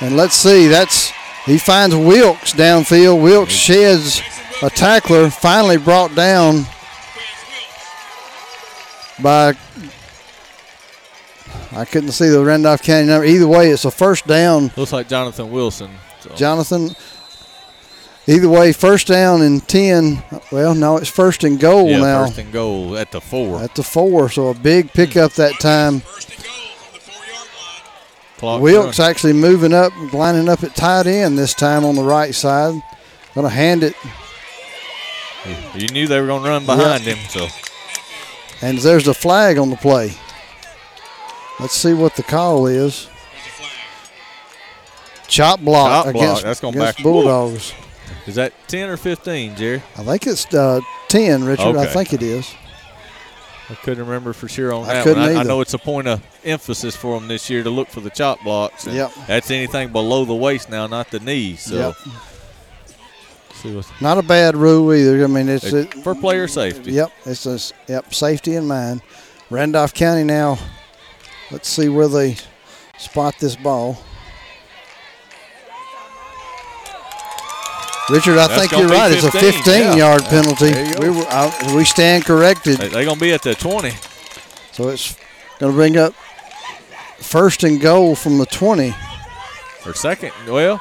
and 0.00 0.16
let's 0.16 0.34
see. 0.34 0.68
That's 0.68 1.10
he 1.46 1.58
finds 1.58 1.94
Wilkes 1.94 2.52
downfield. 2.52 3.22
Wilkes 3.22 3.52
sheds 3.52 4.22
a 4.62 4.70
tackler, 4.70 5.30
finally 5.30 5.76
brought 5.76 6.14
down 6.14 6.66
by 9.22 9.54
I 11.74 11.84
couldn't 11.84 12.12
see 12.12 12.28
the 12.28 12.44
Randolph 12.44 12.82
County 12.82 13.06
number. 13.06 13.26
Either 13.26 13.48
way, 13.48 13.70
it's 13.70 13.84
a 13.84 13.90
first 13.90 14.26
down. 14.26 14.70
Looks 14.76 14.92
like 14.92 15.08
Jonathan 15.08 15.50
Wilson. 15.50 15.90
So. 16.20 16.34
Jonathan. 16.34 16.94
Either 18.26 18.48
way, 18.48 18.72
first 18.72 19.06
down 19.06 19.42
and 19.42 19.66
ten. 19.68 20.22
Well, 20.50 20.74
no, 20.74 20.96
it's 20.96 21.10
first 21.10 21.44
and 21.44 21.60
goal 21.60 21.90
yeah, 21.90 21.98
now 21.98 22.26
first 22.26 22.38
and 22.38 22.52
goal 22.52 22.96
at 22.96 23.12
the 23.12 23.20
four. 23.20 23.60
at 23.60 23.74
the 23.74 23.82
four. 23.82 24.30
So 24.30 24.48
a 24.48 24.54
big 24.54 24.92
pickup 24.92 25.32
that 25.34 25.60
time. 25.60 26.02
Clock 28.38 28.62
Wilkes 28.62 28.98
running. 28.98 29.10
actually 29.10 29.32
moving 29.34 29.72
up, 29.72 29.92
lining 30.12 30.48
up 30.48 30.62
at 30.64 30.74
tight 30.74 31.06
end 31.06 31.38
this 31.38 31.54
time 31.54 31.84
on 31.84 31.96
the 31.96 32.02
right 32.02 32.34
side. 32.34 32.80
Going 33.34 33.46
to 33.46 33.52
hand 33.52 33.82
it, 33.82 33.96
You 35.74 35.88
knew 35.88 36.06
they 36.06 36.20
were 36.20 36.26
going 36.26 36.44
to 36.44 36.48
run 36.48 36.64
behind 36.64 37.02
him, 37.02 37.18
so 37.28 37.48
and 38.62 38.78
there's 38.78 39.08
a 39.08 39.14
flag 39.14 39.58
on 39.58 39.70
the 39.70 39.76
play. 39.76 40.12
Let's 41.60 41.74
see 41.74 41.94
what 41.94 42.16
the 42.16 42.22
call 42.22 42.66
is. 42.66 43.08
Chop 45.28 45.60
block 45.60 46.04
Chop 46.04 46.12
block. 46.12 46.14
against, 46.14 46.42
That's 46.42 46.60
going 46.60 46.74
against 46.74 46.98
back. 46.98 47.02
Bulldogs. 47.02 47.72
is 48.26 48.34
that 48.34 48.52
ten 48.68 48.90
or 48.90 48.96
fifteen, 48.96 49.56
Jerry? 49.56 49.82
I 49.96 50.04
think 50.04 50.26
it's 50.26 50.52
uh, 50.54 50.80
10, 51.08 51.44
Richard. 51.44 51.76
I 51.76 51.86
think 51.86 52.12
it 52.12 52.22
is. 52.22 52.54
I 53.70 53.74
couldn't 53.76 54.04
remember 54.04 54.34
for 54.34 54.46
sure 54.46 54.74
on 54.74 54.84
I 54.84 54.94
that 54.94 55.04
couldn't 55.04 55.22
one. 55.22 55.36
I, 55.36 55.40
I 55.40 55.42
know 55.42 55.62
it's 55.62 55.72
a 55.72 55.78
point 55.78 56.06
of 56.06 56.22
emphasis 56.44 56.94
for 56.94 57.18
them 57.18 57.28
this 57.28 57.48
year 57.48 57.62
to 57.62 57.70
look 57.70 57.88
for 57.88 58.00
the 58.00 58.10
chop 58.10 58.42
blocks. 58.42 58.86
Yep. 58.86 59.12
That's 59.26 59.50
anything 59.50 59.90
below 59.90 60.26
the 60.26 60.34
waist 60.34 60.68
now, 60.68 60.86
not 60.86 61.10
the 61.10 61.20
knees. 61.20 61.62
So 61.62 61.94
Yep. 63.64 63.84
Not 64.02 64.18
a 64.18 64.22
bad 64.22 64.56
rule 64.56 64.92
either. 64.92 65.24
I 65.24 65.26
mean, 65.26 65.48
it's 65.48 65.64
it, 65.72 65.94
for 66.02 66.14
player 66.14 66.46
safety. 66.46 66.92
Yep, 66.92 67.10
it's 67.24 67.46
a, 67.46 67.58
yep 67.90 68.12
safety 68.12 68.56
in 68.56 68.66
mind. 68.66 69.00
Randolph 69.48 69.94
County 69.94 70.24
now. 70.24 70.58
Let's 71.54 71.68
see 71.68 71.88
where 71.88 72.08
they 72.08 72.36
spot 72.98 73.38
this 73.38 73.54
ball. 73.54 73.96
Richard, 78.10 78.38
I 78.38 78.48
That's 78.48 78.58
think 78.58 78.72
you're 78.72 78.88
be 78.88 78.92
right. 78.92 79.12
It's 79.12 79.22
a 79.22 79.30
15, 79.30 79.52
15 79.52 79.72
yeah. 79.72 79.94
yard 79.94 80.24
penalty. 80.24 80.72
there. 80.72 81.00
We, 81.00 81.10
were, 81.16 81.24
uh, 81.28 81.76
we 81.76 81.84
stand 81.84 82.24
corrected. 82.24 82.78
They're 82.78 83.04
going 83.04 83.14
to 83.14 83.20
be 83.20 83.32
at 83.32 83.42
the 83.42 83.54
twenty. 83.54 83.92
So 84.72 84.88
it's 84.88 85.16
going 85.60 85.70
to 85.70 85.76
bring 85.76 85.96
up 85.96 86.12
first 87.18 87.62
and 87.62 87.80
goal 87.80 88.16
from 88.16 88.38
the 88.38 88.46
20. 88.46 88.92
Or 89.86 89.94
second, 89.94 90.32
well, 90.48 90.80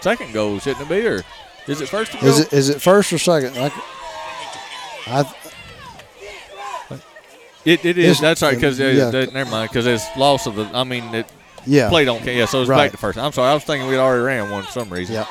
second 0.00 0.32
goal, 0.32 0.58
shouldn't 0.58 0.84
it 0.84 0.88
be? 0.88 1.06
Or 1.06 1.22
is 1.68 1.80
it 1.80 1.88
first? 1.88 2.12
Is 2.24 2.40
it 2.40 2.52
is 2.52 2.70
it 2.70 2.82
first 2.82 3.12
or 3.12 3.18
second? 3.18 3.56
I, 3.56 3.70
I 5.06 5.32
It, 7.68 7.84
it 7.84 7.98
Is-. 7.98 8.20
That's 8.20 8.42
right. 8.42 8.54
Because 8.54 8.80
uh, 8.80 8.84
yeah. 8.84 9.10
never 9.32 9.50
mind. 9.50 9.70
Because 9.70 9.86
it's 9.86 10.04
loss 10.16 10.46
of 10.46 10.54
the. 10.56 10.64
I 10.74 10.84
mean, 10.84 11.04
it, 11.14 11.26
Yeah. 11.66 11.88
Played 11.88 12.08
on. 12.08 12.22
Yeah, 12.24 12.46
so 12.46 12.60
it's 12.62 12.68
Right. 12.68 12.84
back 12.84 12.90
to 12.92 12.96
first. 12.96 13.18
I'm 13.18 13.32
sorry. 13.32 13.50
I 13.50 13.54
was 13.54 13.64
thinking 13.64 13.88
we'd 13.88 13.98
already 13.98 14.22
ran 14.22 14.50
one 14.50 14.64
for 14.64 14.70
some 14.72 14.88
reason. 14.90 15.14
Yep. 15.16 15.28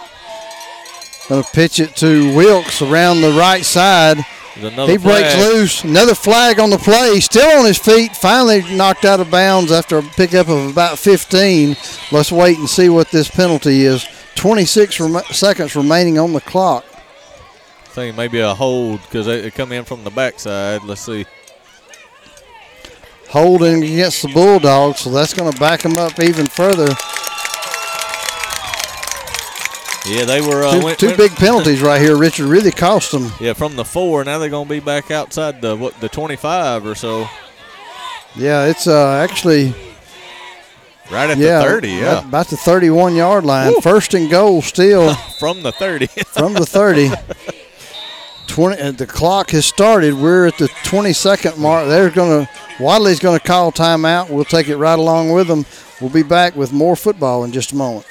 Going 1.29 1.43
to 1.43 1.49
pitch 1.51 1.79
it 1.79 1.95
to 1.97 2.33
Wilkes 2.35 2.81
around 2.81 3.21
the 3.21 3.31
right 3.31 3.65
side. 3.65 4.17
He 4.55 4.97
breaks 4.97 5.33
flag. 5.35 5.37
loose. 5.53 5.83
Another 5.83 6.15
flag 6.15 6.59
on 6.59 6.69
the 6.69 6.77
play. 6.77 7.19
Still 7.19 7.59
on 7.59 7.65
his 7.65 7.77
feet. 7.77 8.15
Finally 8.15 8.63
knocked 8.75 9.05
out 9.05 9.19
of 9.19 9.29
bounds 9.29 9.71
after 9.71 9.97
a 9.97 10.01
pickup 10.03 10.47
of 10.47 10.69
about 10.71 10.97
15. 10.97 11.75
Let's 12.11 12.31
wait 12.31 12.57
and 12.57 12.67
see 12.69 12.89
what 12.89 13.11
this 13.11 13.29
penalty 13.29 13.81
is. 13.81 14.07
26 14.35 14.99
rem- 14.99 15.23
seconds 15.31 15.75
remaining 15.75 16.17
on 16.17 16.33
the 16.33 16.41
clock. 16.41 16.85
I 16.91 17.89
think 17.89 18.15
maybe 18.17 18.39
a 18.39 18.53
hold 18.53 19.01
because 19.01 19.25
they 19.25 19.49
come 19.51 19.71
in 19.71 19.83
from 19.83 20.03
the 20.03 20.11
backside. 20.11 20.83
Let's 20.83 21.01
see. 21.01 21.25
Holding 23.29 23.83
against 23.83 24.21
the 24.21 24.29
Bulldogs, 24.29 24.99
so 25.01 25.09
that's 25.11 25.33
going 25.33 25.51
to 25.51 25.59
back 25.59 25.81
them 25.81 25.97
up 25.97 26.19
even 26.19 26.45
further. 26.45 26.87
Yeah, 30.09 30.23
they 30.23 30.39
were 30.39 30.63
uh, 30.63 30.71
two 30.71 30.85
went- 30.85 30.99
two 30.99 31.07
went- 31.07 31.17
big 31.17 31.31
penalties 31.35 31.81
right 31.81 31.99
here. 32.01 32.15
Richard 32.15 32.45
really 32.47 32.71
cost 32.71 33.11
them. 33.11 33.31
Yeah, 33.41 33.51
from 33.53 33.75
the 33.75 33.83
four. 33.83 34.23
Now 34.23 34.37
they're 34.37 34.49
going 34.49 34.67
to 34.67 34.73
be 34.73 34.79
back 34.79 35.11
outside 35.11 35.61
the 35.61 35.75
what 35.75 35.99
the 35.99 36.07
25 36.07 36.85
or 36.85 36.95
so. 36.95 37.27
Yeah, 38.35 38.65
it's 38.67 38.87
uh, 38.87 39.17
actually 39.17 39.73
Right 41.09 41.29
at 41.29 41.37
yeah, 41.37 41.59
the 41.59 41.65
30. 41.65 41.87
Yeah, 41.89 42.27
about 42.27 42.47
the 42.47 42.57
31 42.57 43.15
yard 43.15 43.45
line. 43.45 43.79
First 43.81 44.13
and 44.13 44.29
goal 44.29 44.61
still 44.61 45.13
from 45.39 45.63
the 45.63 45.71
30. 45.71 46.07
from 46.07 46.53
the 46.53 46.65
30. 46.65 47.09
20. 48.47 48.81
uh, 48.81 48.91
The 48.91 49.05
clock 49.07 49.51
has 49.51 49.65
started. 49.65 50.13
We're 50.15 50.47
at 50.47 50.57
the 50.57 50.67
22nd 50.83 51.57
mark. 51.57 51.87
They're 51.87 52.09
going 52.09 52.45
to 52.45 52.51
Wadley's 52.79 53.19
going 53.19 53.39
to 53.39 53.45
call 53.45 53.71
timeout. 53.71 54.29
We'll 54.29 54.45
take 54.45 54.67
it 54.67 54.77
right 54.77 54.97
along 54.99 55.31
with 55.31 55.47
them. 55.47 55.65
We'll 55.99 56.11
be 56.11 56.23
back 56.23 56.55
with 56.55 56.71
more 56.71 56.95
football 56.95 57.43
in 57.43 57.51
just 57.51 57.71
a 57.71 57.75
moment. 57.75 58.05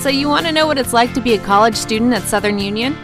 So, 0.00 0.08
you 0.08 0.28
want 0.28 0.46
to 0.46 0.52
know 0.52 0.66
what 0.66 0.78
it's 0.78 0.92
like 0.92 1.14
to 1.14 1.20
be 1.20 1.34
a 1.34 1.38
college 1.38 1.76
student 1.76 2.12
at 2.12 2.22
Southern 2.22 2.58
Union? 2.58 2.96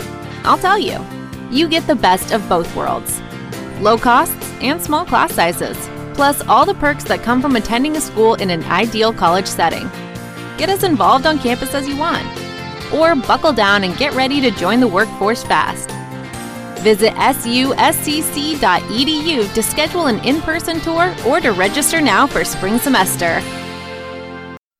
I'll 0.44 0.58
tell 0.58 0.78
you. 0.78 1.04
You 1.50 1.68
get 1.68 1.86
the 1.86 1.94
best 1.94 2.32
of 2.32 2.46
both 2.48 2.74
worlds 2.76 3.20
low 3.80 3.96
costs 3.96 4.34
and 4.60 4.82
small 4.82 5.04
class 5.06 5.32
sizes, 5.32 5.76
plus 6.14 6.40
all 6.48 6.66
the 6.66 6.74
perks 6.74 7.04
that 7.04 7.22
come 7.22 7.40
from 7.40 7.54
attending 7.56 7.96
a 7.96 8.00
school 8.00 8.34
in 8.34 8.50
an 8.50 8.64
ideal 8.64 9.12
college 9.12 9.46
setting. 9.46 9.88
Get 10.58 10.68
as 10.68 10.82
involved 10.82 11.26
on 11.26 11.38
campus 11.38 11.74
as 11.74 11.86
you 11.86 11.96
want, 11.96 12.26
or 12.92 13.14
buckle 13.14 13.52
down 13.52 13.84
and 13.84 13.96
get 13.96 14.14
ready 14.14 14.40
to 14.40 14.50
join 14.50 14.80
the 14.80 14.88
workforce 14.88 15.44
fast. 15.44 15.90
Visit 16.82 17.12
suscc.edu 17.14 18.62
to 19.54 19.62
schedule 19.62 20.06
an 20.06 20.18
in 20.24 20.40
person 20.40 20.80
tour 20.80 21.14
or 21.26 21.40
to 21.40 21.52
register 21.52 22.00
now 22.00 22.26
for 22.26 22.44
spring 22.44 22.78
semester. 22.78 23.42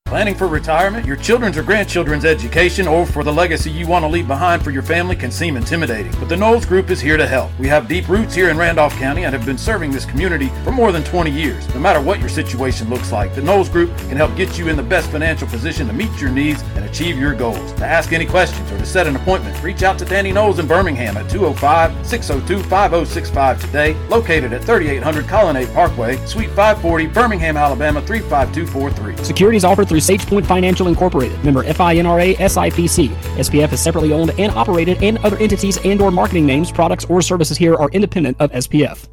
Planning 0.08 0.36
for 0.36 0.48
retirement, 0.48 1.04
your 1.04 1.16
children's 1.16 1.58
or 1.58 1.62
grandchildren's 1.62 2.24
education, 2.24 2.88
or 2.88 3.04
for 3.04 3.22
the 3.22 3.30
legacy 3.30 3.70
you 3.70 3.86
want 3.86 4.04
to 4.04 4.08
leave 4.08 4.26
behind 4.26 4.64
for 4.64 4.70
your 4.70 4.82
family 4.82 5.14
can 5.14 5.30
seem 5.30 5.54
intimidating. 5.54 6.10
But 6.12 6.30
the 6.30 6.36
Knowles 6.36 6.64
Group 6.64 6.88
is 6.88 6.98
here 6.98 7.18
to 7.18 7.26
help. 7.26 7.50
We 7.58 7.68
have 7.68 7.88
deep 7.88 8.08
roots 8.08 8.34
here 8.34 8.48
in 8.48 8.56
Randolph 8.56 8.94
County 8.94 9.24
and 9.24 9.34
have 9.34 9.44
been 9.44 9.58
serving 9.58 9.90
this 9.90 10.06
community 10.06 10.48
for 10.64 10.72
more 10.72 10.92
than 10.92 11.04
20 11.04 11.30
years. 11.30 11.68
No 11.74 11.80
matter 11.80 12.00
what 12.00 12.20
your 12.20 12.30
situation 12.30 12.88
looks 12.88 13.12
like, 13.12 13.34
the 13.34 13.42
Knowles 13.42 13.68
Group 13.68 13.94
can 13.98 14.16
help 14.16 14.34
get 14.34 14.56
you 14.56 14.68
in 14.68 14.78
the 14.78 14.82
best 14.82 15.10
financial 15.10 15.46
position 15.46 15.86
to 15.88 15.92
meet 15.92 16.18
your 16.18 16.30
needs 16.30 16.62
and 16.74 16.86
achieve 16.86 17.18
your 17.18 17.34
goals. 17.34 17.74
To 17.74 17.84
ask 17.84 18.14
any 18.14 18.24
questions 18.24 18.72
or 18.72 18.78
to 18.78 18.86
set 18.86 19.06
an 19.06 19.14
appointment, 19.14 19.62
reach 19.62 19.82
out 19.82 19.98
to 19.98 20.06
Danny 20.06 20.32
Knowles 20.32 20.58
in 20.58 20.66
Birmingham 20.66 21.18
at 21.18 21.28
205 21.28 22.06
602 22.06 22.66
5065 22.66 23.60
today, 23.60 23.92
located 24.08 24.54
at 24.54 24.64
3800 24.64 25.28
Colonnade 25.28 25.68
Parkway, 25.74 26.16
Suite 26.24 26.48
540, 26.48 27.08
Birmingham, 27.08 27.58
Alabama 27.58 28.00
35243. 28.00 29.22
Securities 29.22 29.64
offered 29.64 29.86
through 29.86 29.97
SagePoint 30.00 30.46
Financial 30.46 30.88
Incorporated, 30.88 31.42
member 31.44 31.64
FINRA 31.64 32.34
SIPC. 32.36 33.08
SPF 33.38 33.72
is 33.72 33.80
separately 33.80 34.12
owned 34.12 34.32
and 34.38 34.52
operated, 34.52 35.02
and 35.02 35.18
other 35.18 35.36
entities 35.38 35.78
and/or 35.84 36.10
marketing 36.10 36.46
names, 36.46 36.70
products, 36.72 37.04
or 37.06 37.22
services 37.22 37.56
here 37.56 37.74
are 37.74 37.88
independent 37.90 38.36
of 38.40 38.50
SPF. 38.52 39.08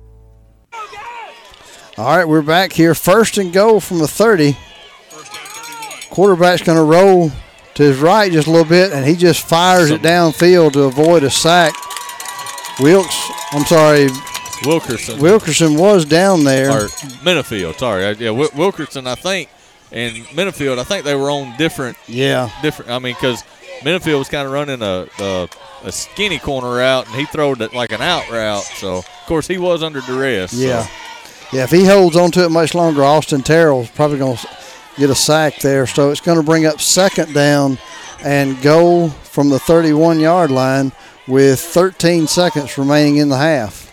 All 1.98 2.18
right, 2.18 2.28
we're 2.28 2.42
back 2.42 2.74
here. 2.74 2.94
First 2.94 3.38
and 3.38 3.54
goal 3.54 3.80
from 3.80 4.00
the 4.00 4.08
30. 4.08 4.58
Quarterback's 6.10 6.62
going 6.62 6.78
to 6.78 6.84
roll 6.84 7.32
to 7.76 7.84
his 7.84 8.00
right 8.00 8.32
just 8.32 8.48
a 8.48 8.52
little 8.52 8.68
bit, 8.68 8.92
and 8.94 9.06
he 9.06 9.16
just 9.16 9.48
fires 9.48 9.92
it 9.92 10.02
downfield 10.02 10.74
to 10.74 10.84
avoid 10.84 11.24
a 11.24 11.30
sack. 11.30 11.74
Wilkes, 12.80 13.30
I'm 13.52 13.66
sorry, 13.66 14.10
Wilkerson. 14.66 15.20
Wilkerson 15.20 15.76
was 15.78 16.04
down 16.06 16.44
there. 16.44 16.70
or 16.70 16.88
Minifield. 17.24 17.78
Sorry, 17.80 18.06
uh, 18.06 18.16
yeah, 18.18 18.30
Wilkerson, 18.32 19.08
I 19.08 19.16
think, 19.16 19.50
and 19.92 20.16
Minifield. 20.28 20.80
I 20.80 20.84
think 20.84 21.06
they 21.06 21.16
were 21.16 21.30
on 21.30 21.56
different. 21.58 21.98
Yeah. 22.08 22.50
different. 22.62 22.92
I 22.92 23.00
mean, 23.00 23.14
because 23.16 23.44
Minifield 23.82 24.20
was 24.20 24.30
kind 24.30 24.46
of 24.46 24.54
running 24.54 24.82
a, 24.82 25.08
a 25.20 25.50
a 25.84 25.92
skinny 25.92 26.40
corner 26.40 26.76
route, 26.78 27.06
and 27.08 27.16
he 27.16 27.26
throwed 27.26 27.62
it 27.62 27.74
like 27.74 27.92
an 27.92 28.02
out 28.02 28.30
route. 28.32 28.64
So, 28.64 28.98
of 28.98 29.06
course, 29.28 29.48
he 29.48 29.58
was 29.58 29.84
under 29.84 30.02
duress. 30.02 30.52
so. 30.52 30.58
Yeah. 30.58 30.88
Yeah, 31.54 31.64
if 31.64 31.72
he 31.72 31.86
holds 31.86 32.16
on 32.16 32.32
to 32.32 32.44
it 32.44 32.50
much 32.50 32.74
longer, 32.74 33.04
Austin 33.04 33.44
Terrell's 33.44 33.90
probably 33.92 34.18
going 34.18 34.36
to 34.36 34.48
get 34.98 35.12
a 35.12 35.16
sack 35.16 35.60
there. 35.60 35.86
So 35.86 36.10
it's 36.10 36.20
going 36.20 36.38
to 36.40 36.44
bring 36.44 36.66
up 36.66 36.82
second 36.82 37.34
down 37.34 37.78
and 38.24 38.60
goal 38.64 39.10
from 39.10 39.50
the 39.50 39.60
31 39.60 40.20
yard 40.20 40.50
line 40.50 40.92
with 41.28 41.60
13 41.60 42.26
seconds 42.28 42.78
remaining 42.78 43.18
in 43.18 43.30
the 43.30 43.38
half. 43.38 43.84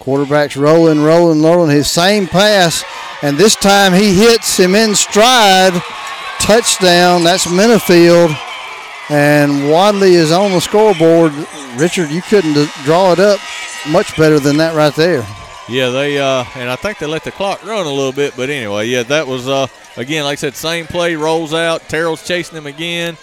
Quarterback's 0.00 0.56
rolling, 0.56 1.02
rolling, 1.02 1.42
rolling. 1.42 1.70
His 1.70 1.90
same 1.90 2.26
pass, 2.26 2.82
and 3.22 3.36
this 3.36 3.56
time 3.56 3.92
he 3.92 4.14
hits 4.14 4.56
him 4.58 4.74
in 4.74 4.94
stride. 4.94 5.72
Touchdown. 6.40 7.24
That's 7.24 7.46
Minifield. 7.46 8.36
And 9.08 9.70
Wadley 9.70 10.14
is 10.14 10.32
on 10.32 10.50
the 10.50 10.60
scoreboard. 10.60 11.32
Richard, 11.76 12.10
you 12.10 12.22
couldn't 12.22 12.54
draw 12.84 13.12
it 13.12 13.20
up 13.20 13.40
much 13.88 14.16
better 14.16 14.38
than 14.38 14.56
that 14.58 14.74
right 14.74 14.94
there. 14.94 15.26
Yeah, 15.68 15.90
they 15.90 16.18
uh, 16.18 16.44
and 16.54 16.70
I 16.70 16.76
think 16.76 16.98
they 16.98 17.06
let 17.06 17.24
the 17.24 17.32
clock 17.32 17.64
run 17.64 17.86
a 17.86 17.92
little 17.92 18.12
bit, 18.12 18.34
but 18.36 18.50
anyway, 18.50 18.86
yeah, 18.86 19.02
that 19.04 19.26
was 19.26 19.48
uh, 19.48 19.66
again, 19.96 20.22
like 20.24 20.34
I 20.38 20.40
said, 20.40 20.54
same 20.54 20.86
play 20.86 21.16
rolls 21.16 21.52
out. 21.52 21.82
Terrell's 21.88 22.24
chasing 22.24 22.56
him 22.56 22.66
again, 22.66 23.16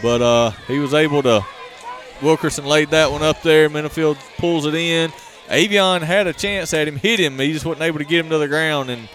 but 0.00 0.22
uh, 0.22 0.50
he 0.66 0.78
was 0.78 0.94
able 0.94 1.22
to. 1.22 1.44
Wilkerson 2.22 2.64
laid 2.64 2.90
that 2.90 3.10
one 3.10 3.22
up 3.22 3.42
there. 3.42 3.68
Minifield 3.68 4.16
pulls 4.38 4.64
it 4.64 4.74
in. 4.74 5.10
Avion 5.48 6.00
had 6.00 6.26
a 6.26 6.32
chance 6.32 6.72
at 6.72 6.88
him, 6.88 6.96
hit 6.96 7.20
him. 7.20 7.38
He 7.38 7.52
just 7.52 7.66
wasn't 7.66 7.82
able 7.82 7.98
to 7.98 8.04
get 8.04 8.24
him 8.24 8.30
to 8.30 8.38
the 8.38 8.48
ground, 8.48 8.88
and 8.88 9.08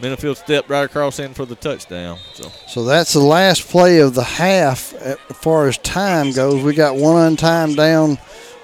Minifield 0.00 0.36
stepped 0.36 0.68
right 0.68 0.84
across 0.84 1.18
in 1.18 1.34
for 1.34 1.44
the 1.44 1.54
touchdown. 1.54 2.18
So 2.34 2.50
So 2.66 2.84
that's 2.84 3.12
the 3.12 3.20
last 3.20 3.68
play 3.68 4.00
of 4.00 4.14
the 4.14 4.24
half 4.24 4.92
as 4.94 5.16
far 5.34 5.68
as 5.68 5.78
time 5.78 6.32
goes. 6.32 6.62
We 6.62 6.74
got 6.74 6.96
one 6.96 7.36
untimed 7.36 7.76
down 7.76 8.16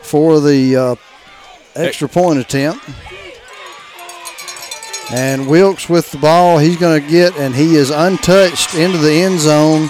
for 0.03 0.41
the 0.41 0.77
uh, 0.77 0.95
extra 1.75 2.09
point 2.09 2.41
attempt. 2.41 2.89
And 5.13 5.49
Wilkes 5.49 5.89
with 5.89 6.11
the 6.13 6.19
ball, 6.19 6.59
he's 6.59 6.77
going 6.77 7.03
to 7.03 7.09
get, 7.09 7.37
and 7.37 7.55
he 7.55 7.75
is 7.75 7.91
untouched 7.91 8.75
into 8.77 8.99
the 8.99 9.13
end 9.13 9.41
zone. 9.41 9.89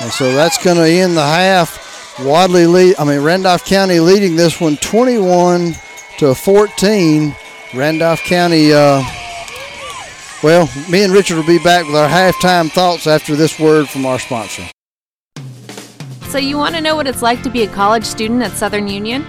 And 0.00 0.10
so 0.10 0.32
that's 0.34 0.62
going 0.62 0.76
to 0.76 0.88
end 0.88 1.16
the 1.16 1.22
half. 1.22 2.18
Wadley 2.20 2.66
lead, 2.66 2.96
I 2.98 3.04
mean 3.04 3.20
Randolph 3.20 3.64
County 3.64 4.00
leading 4.00 4.36
this 4.36 4.60
one 4.60 4.76
21 4.76 5.74
to 6.18 6.34
14. 6.34 7.34
Randolph 7.74 8.20
County. 8.20 8.72
Uh, 8.72 9.02
well, 10.44 10.68
me 10.90 11.02
and 11.02 11.12
Richard 11.14 11.38
will 11.38 11.46
be 11.46 11.58
back 11.58 11.86
with 11.86 11.96
our 11.96 12.06
halftime 12.06 12.70
thoughts 12.70 13.06
after 13.06 13.34
this 13.34 13.58
word 13.58 13.88
from 13.88 14.04
our 14.04 14.18
sponsor. 14.18 14.68
So, 16.28 16.36
you 16.36 16.58
want 16.58 16.74
to 16.74 16.82
know 16.82 16.94
what 16.94 17.06
it's 17.06 17.22
like 17.22 17.42
to 17.44 17.50
be 17.50 17.62
a 17.62 17.68
college 17.68 18.04
student 18.04 18.42
at 18.42 18.52
Southern 18.52 18.86
Union? 18.86 19.24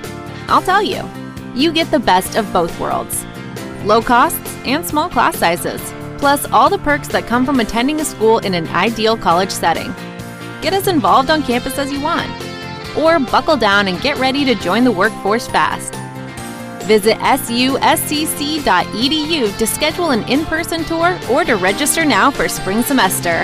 I'll 0.49 0.61
tell 0.61 0.83
you. 0.83 1.01
You 1.55 1.71
get 1.71 1.89
the 1.89 1.99
best 1.99 2.35
of 2.35 2.51
both 2.51 2.77
worlds 2.79 3.25
low 3.85 4.01
costs 4.01 4.57
and 4.65 4.85
small 4.85 5.07
class 5.07 5.37
sizes, 5.37 5.79
plus 6.17 6.45
all 6.51 6.69
the 6.69 6.79
perks 6.79 7.07
that 7.09 7.27
come 7.27 7.45
from 7.45 7.61
attending 7.61 8.01
a 8.01 8.05
school 8.05 8.39
in 8.39 8.53
an 8.53 8.67
ideal 8.69 9.15
college 9.15 9.51
setting. 9.51 9.93
Get 10.61 10.73
as 10.73 10.87
involved 10.87 11.29
on 11.29 11.43
campus 11.43 11.77
as 11.77 11.93
you 11.93 12.01
want, 12.01 12.29
or 12.97 13.19
buckle 13.19 13.55
down 13.55 13.87
and 13.87 14.01
get 14.01 14.17
ready 14.17 14.43
to 14.43 14.55
join 14.55 14.83
the 14.83 14.91
workforce 14.91 15.47
fast. 15.47 15.93
Visit 16.85 17.17
suscc.edu 17.17 18.63
to 19.57 19.67
schedule 19.67 20.11
an 20.11 20.23
in 20.29 20.45
person 20.45 20.83
tour 20.83 21.17
or 21.31 21.43
to 21.43 21.55
register 21.55 22.05
now 22.05 22.29
for 22.29 22.47
spring 22.47 22.83
semester. 22.83 23.43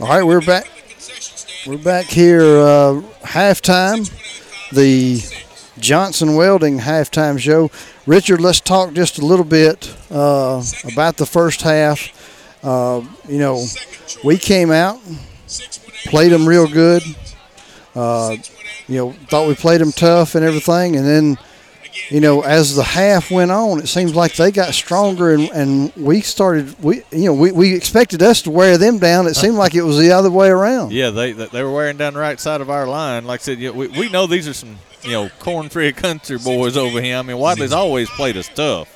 All 0.00 0.08
right, 0.08 0.24
we're 0.24 0.40
back. 0.40 0.66
We're 1.68 1.78
back 1.78 2.06
here 2.06 2.42
uh, 2.42 3.00
halftime. 3.22 4.10
The 4.72 5.22
Johnson 5.78 6.34
Welding 6.34 6.80
halftime 6.80 7.38
show. 7.38 7.70
Richard, 8.04 8.40
let's 8.40 8.58
talk 8.60 8.92
just 8.92 9.20
a 9.20 9.24
little 9.24 9.44
bit 9.44 9.96
uh, 10.10 10.64
about 10.92 11.16
the 11.16 11.26
first 11.26 11.62
half. 11.62 12.08
Uh, 12.64 13.02
you 13.28 13.38
know, 13.38 13.64
we 14.24 14.36
came 14.36 14.72
out, 14.72 14.98
played 16.06 16.32
them 16.32 16.48
real 16.48 16.66
good. 16.66 17.04
Uh, 17.94 18.36
you 18.88 18.96
know, 18.96 19.12
thought 19.12 19.46
we 19.46 19.54
played 19.54 19.80
them 19.80 19.92
tough 19.92 20.34
and 20.34 20.44
everything, 20.44 20.96
and 20.96 21.06
then 21.06 21.38
you 22.08 22.20
know, 22.20 22.42
as 22.42 22.74
the 22.76 22.82
half 22.82 23.30
went 23.30 23.50
on, 23.50 23.80
it 23.80 23.86
seems 23.88 24.14
like 24.14 24.34
they 24.34 24.50
got 24.50 24.74
stronger, 24.74 25.32
and, 25.32 25.50
and 25.50 25.92
we 25.96 26.20
started. 26.20 26.82
We 26.82 27.02
you 27.10 27.26
know 27.26 27.34
we, 27.34 27.52
we 27.52 27.74
expected 27.74 28.22
us 28.22 28.42
to 28.42 28.50
wear 28.50 28.76
them 28.78 28.98
down. 28.98 29.26
It 29.26 29.34
seemed 29.34 29.56
like 29.56 29.74
it 29.74 29.82
was 29.82 29.98
the 29.98 30.12
other 30.12 30.30
way 30.30 30.48
around. 30.48 30.92
Yeah, 30.92 31.10
they 31.10 31.32
they 31.32 31.62
were 31.62 31.72
wearing 31.72 31.96
down 31.96 32.14
the 32.14 32.20
right 32.20 32.38
side 32.38 32.60
of 32.60 32.70
our 32.70 32.86
line. 32.86 33.24
Like 33.24 33.40
I 33.40 33.42
said, 33.42 33.58
you 33.58 33.72
know, 33.72 33.78
we, 33.78 33.88
we 33.88 34.08
know 34.08 34.26
these 34.26 34.48
are 34.48 34.54
some 34.54 34.76
you 35.02 35.12
know 35.12 35.28
corn-fed 35.38 35.96
country 35.96 36.38
boys 36.38 36.76
over 36.76 37.00
here. 37.00 37.16
I 37.16 37.22
mean, 37.22 37.38
Wadley's 37.38 37.72
always 37.72 38.08
played 38.10 38.36
us 38.36 38.48
tough, 38.48 38.88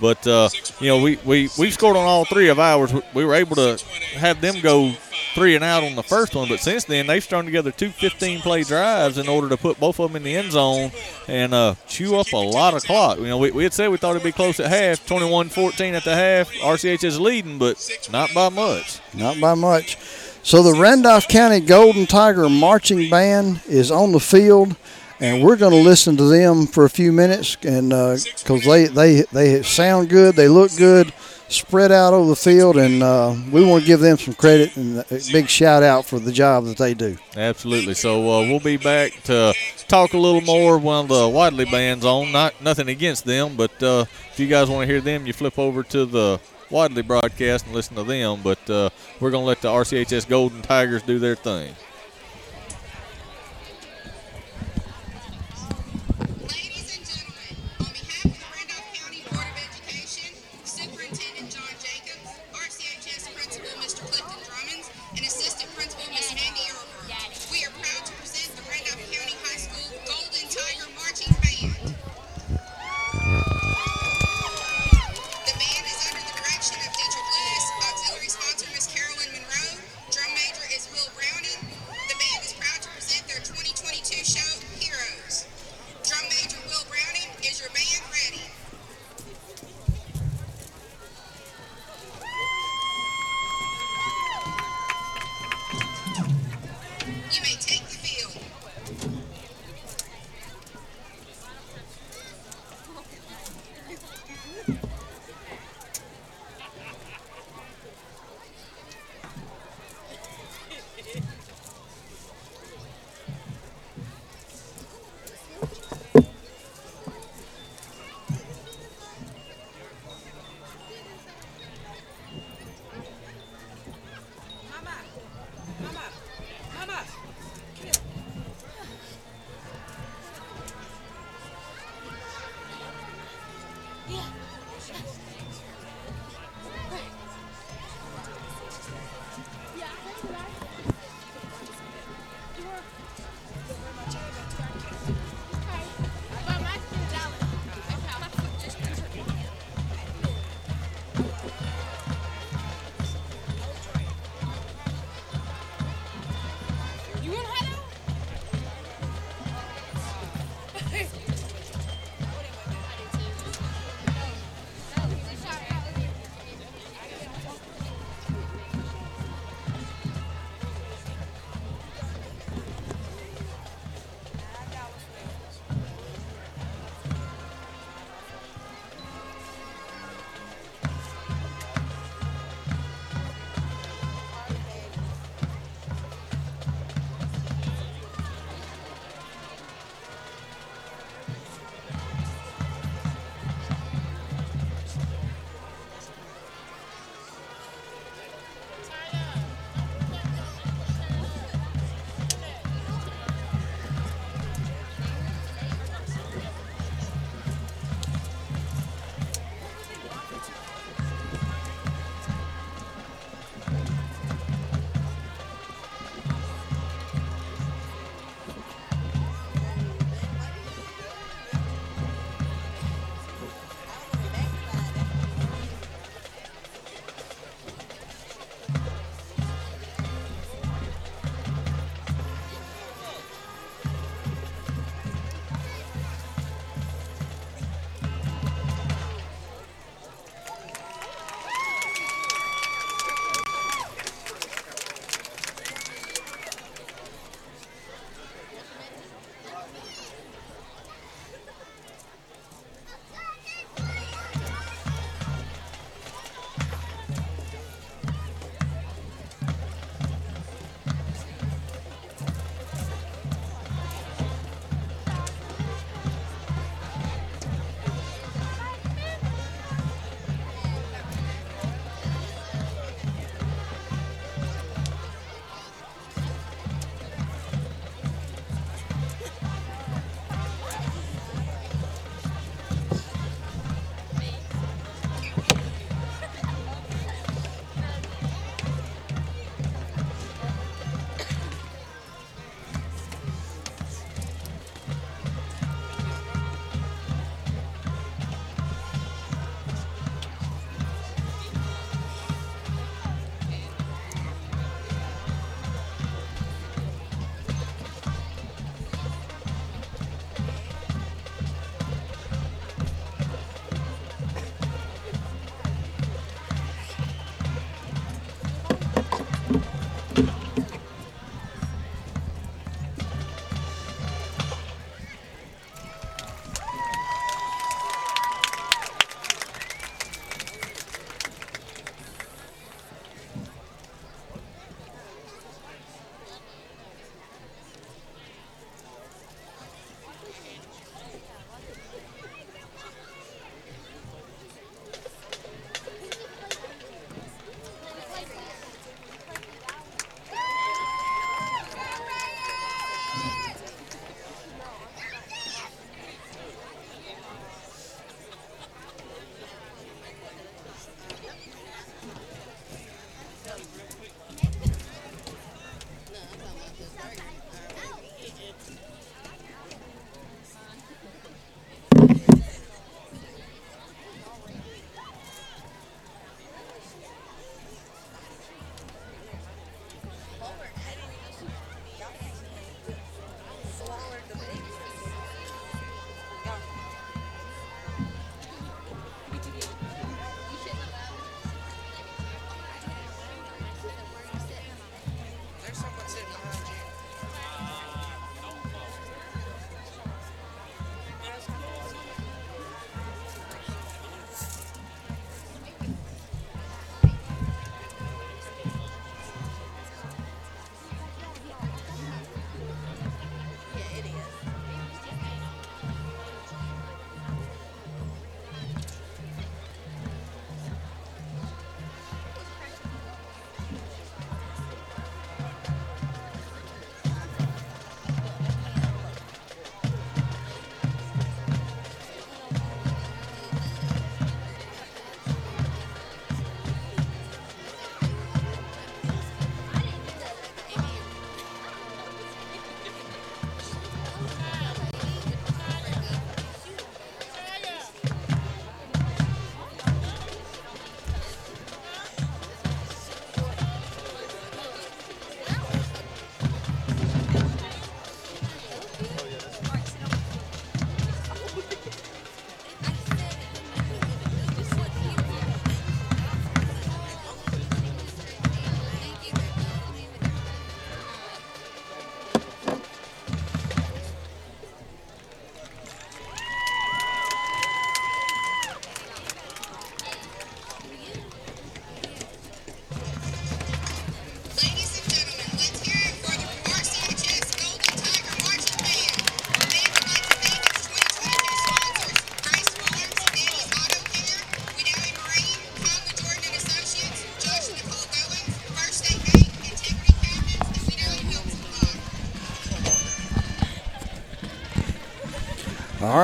but 0.00 0.26
uh, 0.26 0.48
you 0.80 0.88
know 0.88 1.00
we 1.00 1.16
we 1.24 1.48
we 1.58 1.70
scored 1.70 1.96
on 1.96 2.04
all 2.04 2.24
three 2.24 2.48
of 2.48 2.58
ours. 2.58 2.92
We 3.14 3.24
were 3.24 3.34
able 3.34 3.56
to 3.56 3.82
have 4.14 4.40
them 4.40 4.60
go 4.60 4.92
three 5.34 5.54
and 5.54 5.62
out 5.62 5.84
on 5.84 5.94
the 5.94 6.02
first 6.02 6.34
one, 6.34 6.48
but 6.48 6.60
since 6.60 6.84
then 6.84 7.06
they've 7.06 7.22
strung 7.22 7.44
together 7.44 7.70
two 7.70 7.90
15 7.90 8.40
play 8.40 8.62
drives 8.62 9.18
in 9.18 9.28
order 9.28 9.48
to 9.50 9.56
put 9.56 9.78
both 9.78 10.00
of 10.00 10.10
them 10.10 10.16
in 10.16 10.22
the 10.22 10.34
end 10.34 10.50
zone 10.50 10.90
and 11.28 11.52
uh, 11.52 11.74
chew 11.86 12.16
up 12.16 12.32
a 12.32 12.36
lot 12.36 12.74
of 12.74 12.82
clock. 12.84 13.18
You 13.18 13.26
know, 13.26 13.38
we, 13.38 13.50
we 13.50 13.62
had 13.62 13.74
said 13.74 13.88
we 13.88 13.98
thought 13.98 14.12
it'd 14.12 14.22
be 14.22 14.32
close 14.32 14.58
at 14.60 14.70
half, 14.70 15.06
21 15.06 15.50
14 15.50 15.94
at 15.94 16.04
the 16.04 16.14
half. 16.14 16.50
RCH 16.52 17.04
is 17.04 17.20
leading, 17.20 17.58
but 17.58 18.08
not 18.10 18.32
by 18.32 18.48
much. 18.48 19.00
Not 19.12 19.38
by 19.38 19.54
much. 19.54 19.98
So 20.42 20.62
the 20.62 20.78
Randolph 20.78 21.28
County 21.28 21.60
Golden 21.60 22.06
Tiger 22.06 22.48
Marching 22.48 23.10
Band 23.10 23.60
is 23.68 23.90
on 23.90 24.12
the 24.12 24.20
field, 24.20 24.76
and 25.20 25.42
we're 25.42 25.56
going 25.56 25.72
to 25.72 25.78
listen 25.88 26.16
to 26.16 26.24
them 26.24 26.66
for 26.66 26.84
a 26.84 26.90
few 26.90 27.12
minutes, 27.12 27.56
and 27.62 27.90
because 27.90 28.64
they 28.64 28.86
they 28.86 29.22
they 29.32 29.62
sound 29.62 30.08
good, 30.08 30.36
they 30.36 30.48
look 30.48 30.74
good, 30.76 31.12
spread 31.48 31.92
out 31.92 32.12
over 32.12 32.30
the 32.30 32.36
field, 32.36 32.76
and 32.76 33.02
uh, 33.02 33.34
we 33.50 33.64
want 33.64 33.82
to 33.82 33.86
give 33.86 34.00
them 34.00 34.18
some 34.18 34.34
credit 34.34 34.76
and 34.76 34.98
a 34.98 35.20
big 35.32 35.48
shout 35.48 35.82
out 35.82 36.04
for 36.04 36.18
the 36.18 36.32
job 36.32 36.64
that 36.64 36.76
they 36.76 36.94
do. 36.94 37.16
Absolutely. 37.36 37.94
So 37.94 38.20
uh, 38.30 38.40
we'll 38.42 38.60
be 38.60 38.76
back 38.76 39.12
to 39.24 39.54
talk 39.88 40.12
a 40.12 40.18
little 40.18 40.40
more 40.40 40.78
when 40.78 41.06
the 41.06 41.28
Wadley 41.28 41.64
band's 41.64 42.04
on. 42.04 42.32
Not 42.32 42.60
nothing 42.60 42.88
against 42.88 43.24
them, 43.24 43.56
but 43.56 43.82
uh, 43.82 44.04
if 44.32 44.40
you 44.40 44.48
guys 44.48 44.68
want 44.68 44.86
to 44.86 44.92
hear 44.92 45.00
them, 45.00 45.26
you 45.26 45.32
flip 45.32 45.58
over 45.58 45.82
to 45.84 46.04
the 46.04 46.40
Wadley 46.70 47.02
broadcast 47.02 47.66
and 47.66 47.74
listen 47.74 47.96
to 47.96 48.04
them. 48.04 48.40
But 48.42 48.68
uh, 48.68 48.90
we're 49.20 49.30
going 49.30 49.42
to 49.42 49.48
let 49.48 49.60
the 49.60 49.68
RCHS 49.68 50.28
Golden 50.28 50.62
Tigers 50.62 51.02
do 51.02 51.18
their 51.18 51.36
thing. 51.36 51.74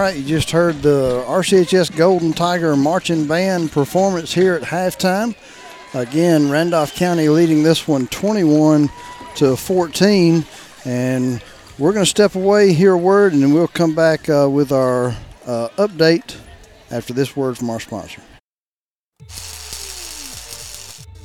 Right, 0.02 0.16
you 0.16 0.24
just 0.24 0.50
heard 0.50 0.82
the 0.82 1.24
RCHS 1.28 1.96
Golden 1.96 2.32
Tiger 2.32 2.74
Marching 2.74 3.28
Band 3.28 3.70
performance 3.70 4.34
here 4.34 4.54
at 4.54 4.62
halftime. 4.62 5.36
Again, 5.94 6.50
Randolph 6.50 6.96
County 6.96 7.28
leading 7.28 7.62
this 7.62 7.86
one 7.86 8.08
21 8.08 8.90
to 9.36 9.54
14. 9.56 10.44
And 10.84 11.40
we're 11.78 11.92
going 11.92 12.04
to 12.04 12.10
step 12.10 12.34
away, 12.34 12.72
hear 12.72 12.94
a 12.94 12.98
word, 12.98 13.32
and 13.32 13.44
then 13.44 13.52
we'll 13.52 13.68
come 13.68 13.94
back 13.94 14.28
uh, 14.28 14.48
with 14.50 14.72
our 14.72 15.14
uh, 15.46 15.68
update 15.76 16.36
after 16.90 17.12
this 17.12 17.36
word 17.36 17.56
from 17.56 17.70
our 17.70 17.78
sponsor. 17.78 18.22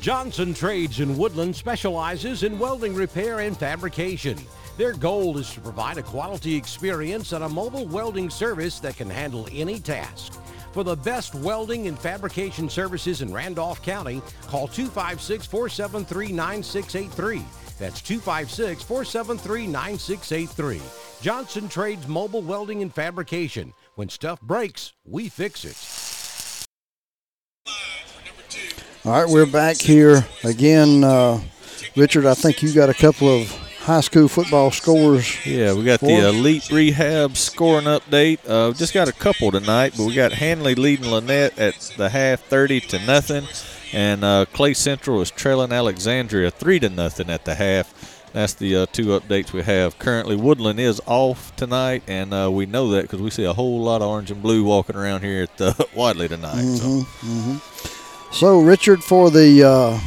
Johnson 0.01 0.53
Trades 0.53 0.99
in 0.99 1.17
Woodland 1.17 1.55
specializes 1.55 2.43
in 2.43 2.59
welding 2.59 2.93
repair 2.93 3.39
and 3.39 3.57
fabrication. 3.57 4.37
Their 4.77 4.93
goal 4.93 5.39
is 5.39 5.51
to 5.55 5.59
provide 5.59 5.97
a 5.97 6.03
quality 6.03 6.55
experience 6.55 7.31
and 7.31 7.43
a 7.43 7.49
mobile 7.49 7.87
welding 7.87 8.29
service 8.29 8.79
that 8.81 8.95
can 8.95 9.09
handle 9.09 9.47
any 9.51 9.79
task. 9.79 10.39
For 10.71 10.83
the 10.83 10.95
best 10.95 11.33
welding 11.33 11.87
and 11.87 11.97
fabrication 11.97 12.69
services 12.69 13.23
in 13.23 13.33
Randolph 13.33 13.81
County, 13.81 14.21
call 14.43 14.67
256 14.67 15.47
473 15.47 16.31
9683. 16.31 17.43
That's 17.79 18.01
256 18.03 18.83
473 18.83 19.65
9683. 19.65 20.81
Johnson 21.21 21.67
Trades 21.67 22.07
Mobile 22.07 22.43
Welding 22.43 22.83
and 22.83 22.93
Fabrication. 22.93 23.73
When 23.95 24.09
stuff 24.09 24.39
breaks, 24.41 24.93
we 25.03 25.27
fix 25.27 25.65
it. 25.65 25.75
All 29.03 29.23
right, 29.23 29.27
we're 29.27 29.47
back 29.47 29.77
here 29.77 30.23
again. 30.43 31.03
Uh, 31.03 31.41
Richard, 31.95 32.27
I 32.27 32.35
think 32.35 32.61
you 32.61 32.71
got 32.73 32.89
a 32.89 32.93
couple 32.93 33.27
of 33.27 33.66
high 33.87 34.01
school 34.01 34.27
football 34.27 34.69
scores. 34.69 35.45
Yeah, 35.45 35.73
we 35.73 35.85
got 35.85 36.01
the 36.01 36.27
Elite 36.27 36.69
Rehab 36.69 37.37
scoring 37.37 37.85
update. 37.85 38.39
Uh, 38.45 38.73
just 38.73 38.93
got 38.93 39.07
a 39.07 39.13
couple 39.13 39.49
tonight, 39.49 39.93
but 39.97 40.05
we 40.05 40.13
got 40.13 40.33
Handley 40.33 40.75
leading 40.75 41.05
Lanett 41.05 41.57
at 41.57 41.75
the 41.95 42.09
half, 42.09 42.41
30 42.41 42.81
to 42.81 42.99
nothing, 43.05 43.47
and 43.93 44.25
uh, 44.25 44.43
Clay 44.51 44.73
Central 44.73 45.21
is 45.21 45.31
trailing 45.31 45.71
Alexandria 45.71 46.51
three 46.51 46.79
to 46.81 46.89
nothing 46.89 47.29
at 47.29 47.45
the 47.45 47.55
half. 47.55 47.93
That's 48.33 48.53
the 48.55 48.75
uh, 48.75 48.85
two 48.91 49.05
updates 49.17 49.53
we 49.53 49.61
have 49.63 49.97
currently. 49.99 50.35
Woodland 50.35 50.81
is 50.81 51.01
off 51.05 51.55
tonight, 51.55 52.03
and 52.07 52.33
uh, 52.33 52.51
we 52.51 52.65
know 52.65 52.91
that 52.91 53.03
because 53.03 53.21
we 53.21 53.29
see 53.29 53.45
a 53.45 53.53
whole 53.53 53.81
lot 53.81 54.01
of 54.01 54.09
orange 54.09 54.31
and 54.31 54.43
blue 54.43 54.65
walking 54.65 54.97
around 54.97 55.21
here 55.23 55.43
at 55.43 55.61
uh, 55.61 55.73
Wadley 55.95 56.27
tonight. 56.27 56.61
So. 56.61 56.85
Mhm, 56.85 57.03
mhm. 57.21 58.33
So, 58.33 58.59
Richard, 58.59 59.01
for 59.01 59.31
the 59.31 59.63
uh, 59.63 59.99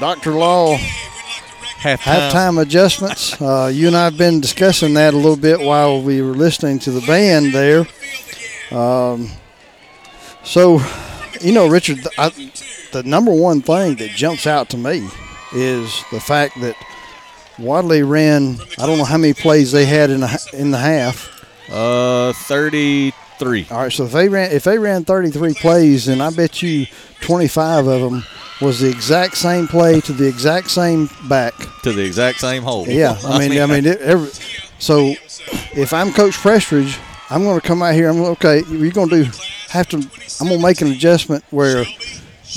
Dr. 0.00 0.32
Law 0.32 0.76
halftime, 1.82 2.30
halftime 2.30 2.62
adjustments, 2.62 3.40
uh, 3.40 3.70
you 3.72 3.88
and 3.88 3.96
I 3.96 4.04
have 4.04 4.16
been 4.16 4.40
discussing 4.40 4.94
that 4.94 5.14
a 5.14 5.16
little 5.16 5.36
bit 5.36 5.60
while 5.60 6.00
we 6.00 6.22
were 6.22 6.34
listening 6.34 6.78
to 6.80 6.92
the 6.92 7.00
band 7.00 7.52
there. 7.52 7.86
Um, 8.70 9.28
so, 10.44 10.80
you 11.40 11.52
know, 11.52 11.66
Richard, 11.66 11.98
the, 11.98 12.10
I, 12.18 12.28
the 12.92 13.02
number 13.02 13.32
one 13.32 13.62
thing 13.62 13.96
that 13.96 14.10
jumps 14.10 14.46
out 14.46 14.68
to 14.70 14.76
me 14.76 15.08
is 15.52 16.04
the 16.12 16.20
fact 16.20 16.60
that 16.60 16.76
Wadley 17.58 18.02
ran. 18.02 18.58
I 18.78 18.86
don't 18.86 18.98
know 18.98 19.04
how 19.04 19.18
many 19.18 19.34
plays 19.34 19.72
they 19.72 19.84
had 19.84 20.10
in 20.10 20.20
the, 20.20 20.50
in 20.52 20.70
the 20.70 20.78
half. 20.78 21.28
Uh, 21.68 22.32
thirty-three. 23.44 23.74
All 23.74 23.82
right, 23.82 23.92
so 23.92 24.04
if 24.04 24.12
they 24.12 24.28
ran 24.28 24.52
if 24.52 24.64
they 24.64 24.78
ran 24.78 25.04
33 25.04 25.54
plays, 25.54 26.06
then 26.06 26.20
I 26.20 26.30
bet 26.30 26.62
you 26.62 26.86
25 27.20 27.86
of 27.86 28.00
them 28.00 28.24
was 28.60 28.80
the 28.80 28.88
exact 28.88 29.36
same 29.36 29.66
play 29.66 30.00
to 30.00 30.12
the 30.12 30.26
exact 30.26 30.70
same 30.70 31.10
back. 31.28 31.54
To 31.82 31.92
the 31.92 32.04
exact 32.04 32.40
same 32.40 32.62
hole. 32.62 32.86
Yeah, 32.88 33.18
I 33.24 33.38
mean, 33.48 33.60
I 33.60 33.66
mean, 33.66 33.86
it, 33.86 34.00
every, 34.00 34.30
so 34.78 35.14
if 35.74 35.92
I'm 35.92 36.12
Coach 36.12 36.34
Prestridge, 36.34 36.98
I'm 37.30 37.44
going 37.44 37.60
to 37.60 37.66
come 37.66 37.82
out 37.82 37.94
here. 37.94 38.08
I'm 38.08 38.20
okay. 38.20 38.62
You're 38.68 38.90
going 38.92 39.08
to 39.08 39.24
do 39.24 39.30
have 39.70 39.88
to. 39.88 39.96
I'm 40.40 40.48
going 40.48 40.60
to 40.60 40.66
make 40.66 40.80
an 40.80 40.88
adjustment 40.88 41.44
where 41.50 41.84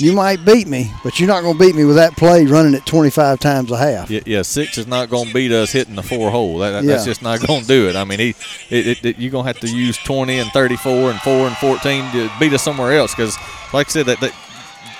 you 0.00 0.12
might 0.12 0.44
beat 0.44 0.66
me, 0.66 0.90
but 1.02 1.18
you're 1.18 1.28
not 1.28 1.42
going 1.42 1.56
to 1.56 1.58
beat 1.64 1.74
me 1.74 1.84
with 1.84 1.96
that 1.96 2.16
play 2.16 2.44
running 2.44 2.74
it 2.74 2.84
25 2.86 3.38
times 3.40 3.70
a 3.70 3.76
half. 3.76 4.10
Yeah, 4.10 4.20
yeah, 4.26 4.42
six 4.42 4.78
is 4.78 4.86
not 4.86 5.08
going 5.10 5.28
to 5.28 5.34
beat 5.34 5.52
us 5.52 5.72
hitting 5.72 5.94
the 5.94 6.02
four 6.02 6.30
hole. 6.30 6.58
That, 6.58 6.70
that- 6.72 6.84
That's 6.84 7.04
just 7.04 7.22
not 7.22 7.40
going 7.46 7.62
to 7.62 7.66
do 7.66 7.88
it. 7.88 7.96
I 7.96 8.04
mean, 8.04 8.18
he, 8.18 8.30
it, 8.70 8.86
it, 8.86 9.04
it, 9.04 9.18
you're 9.18 9.30
going 9.30 9.44
to 9.44 9.52
have 9.52 9.60
to 9.60 9.68
use 9.68 9.96
20 9.98 10.38
and 10.38 10.50
34 10.52 11.10
and 11.10 11.20
4 11.20 11.32
and 11.48 11.56
14 11.56 12.12
to 12.12 12.30
beat 12.38 12.52
us 12.52 12.62
somewhere 12.62 12.92
else. 12.92 13.14
Because, 13.14 13.36
like 13.72 13.88
I 13.88 13.90
said, 13.90 14.06
that, 14.06 14.20
that 14.20 14.34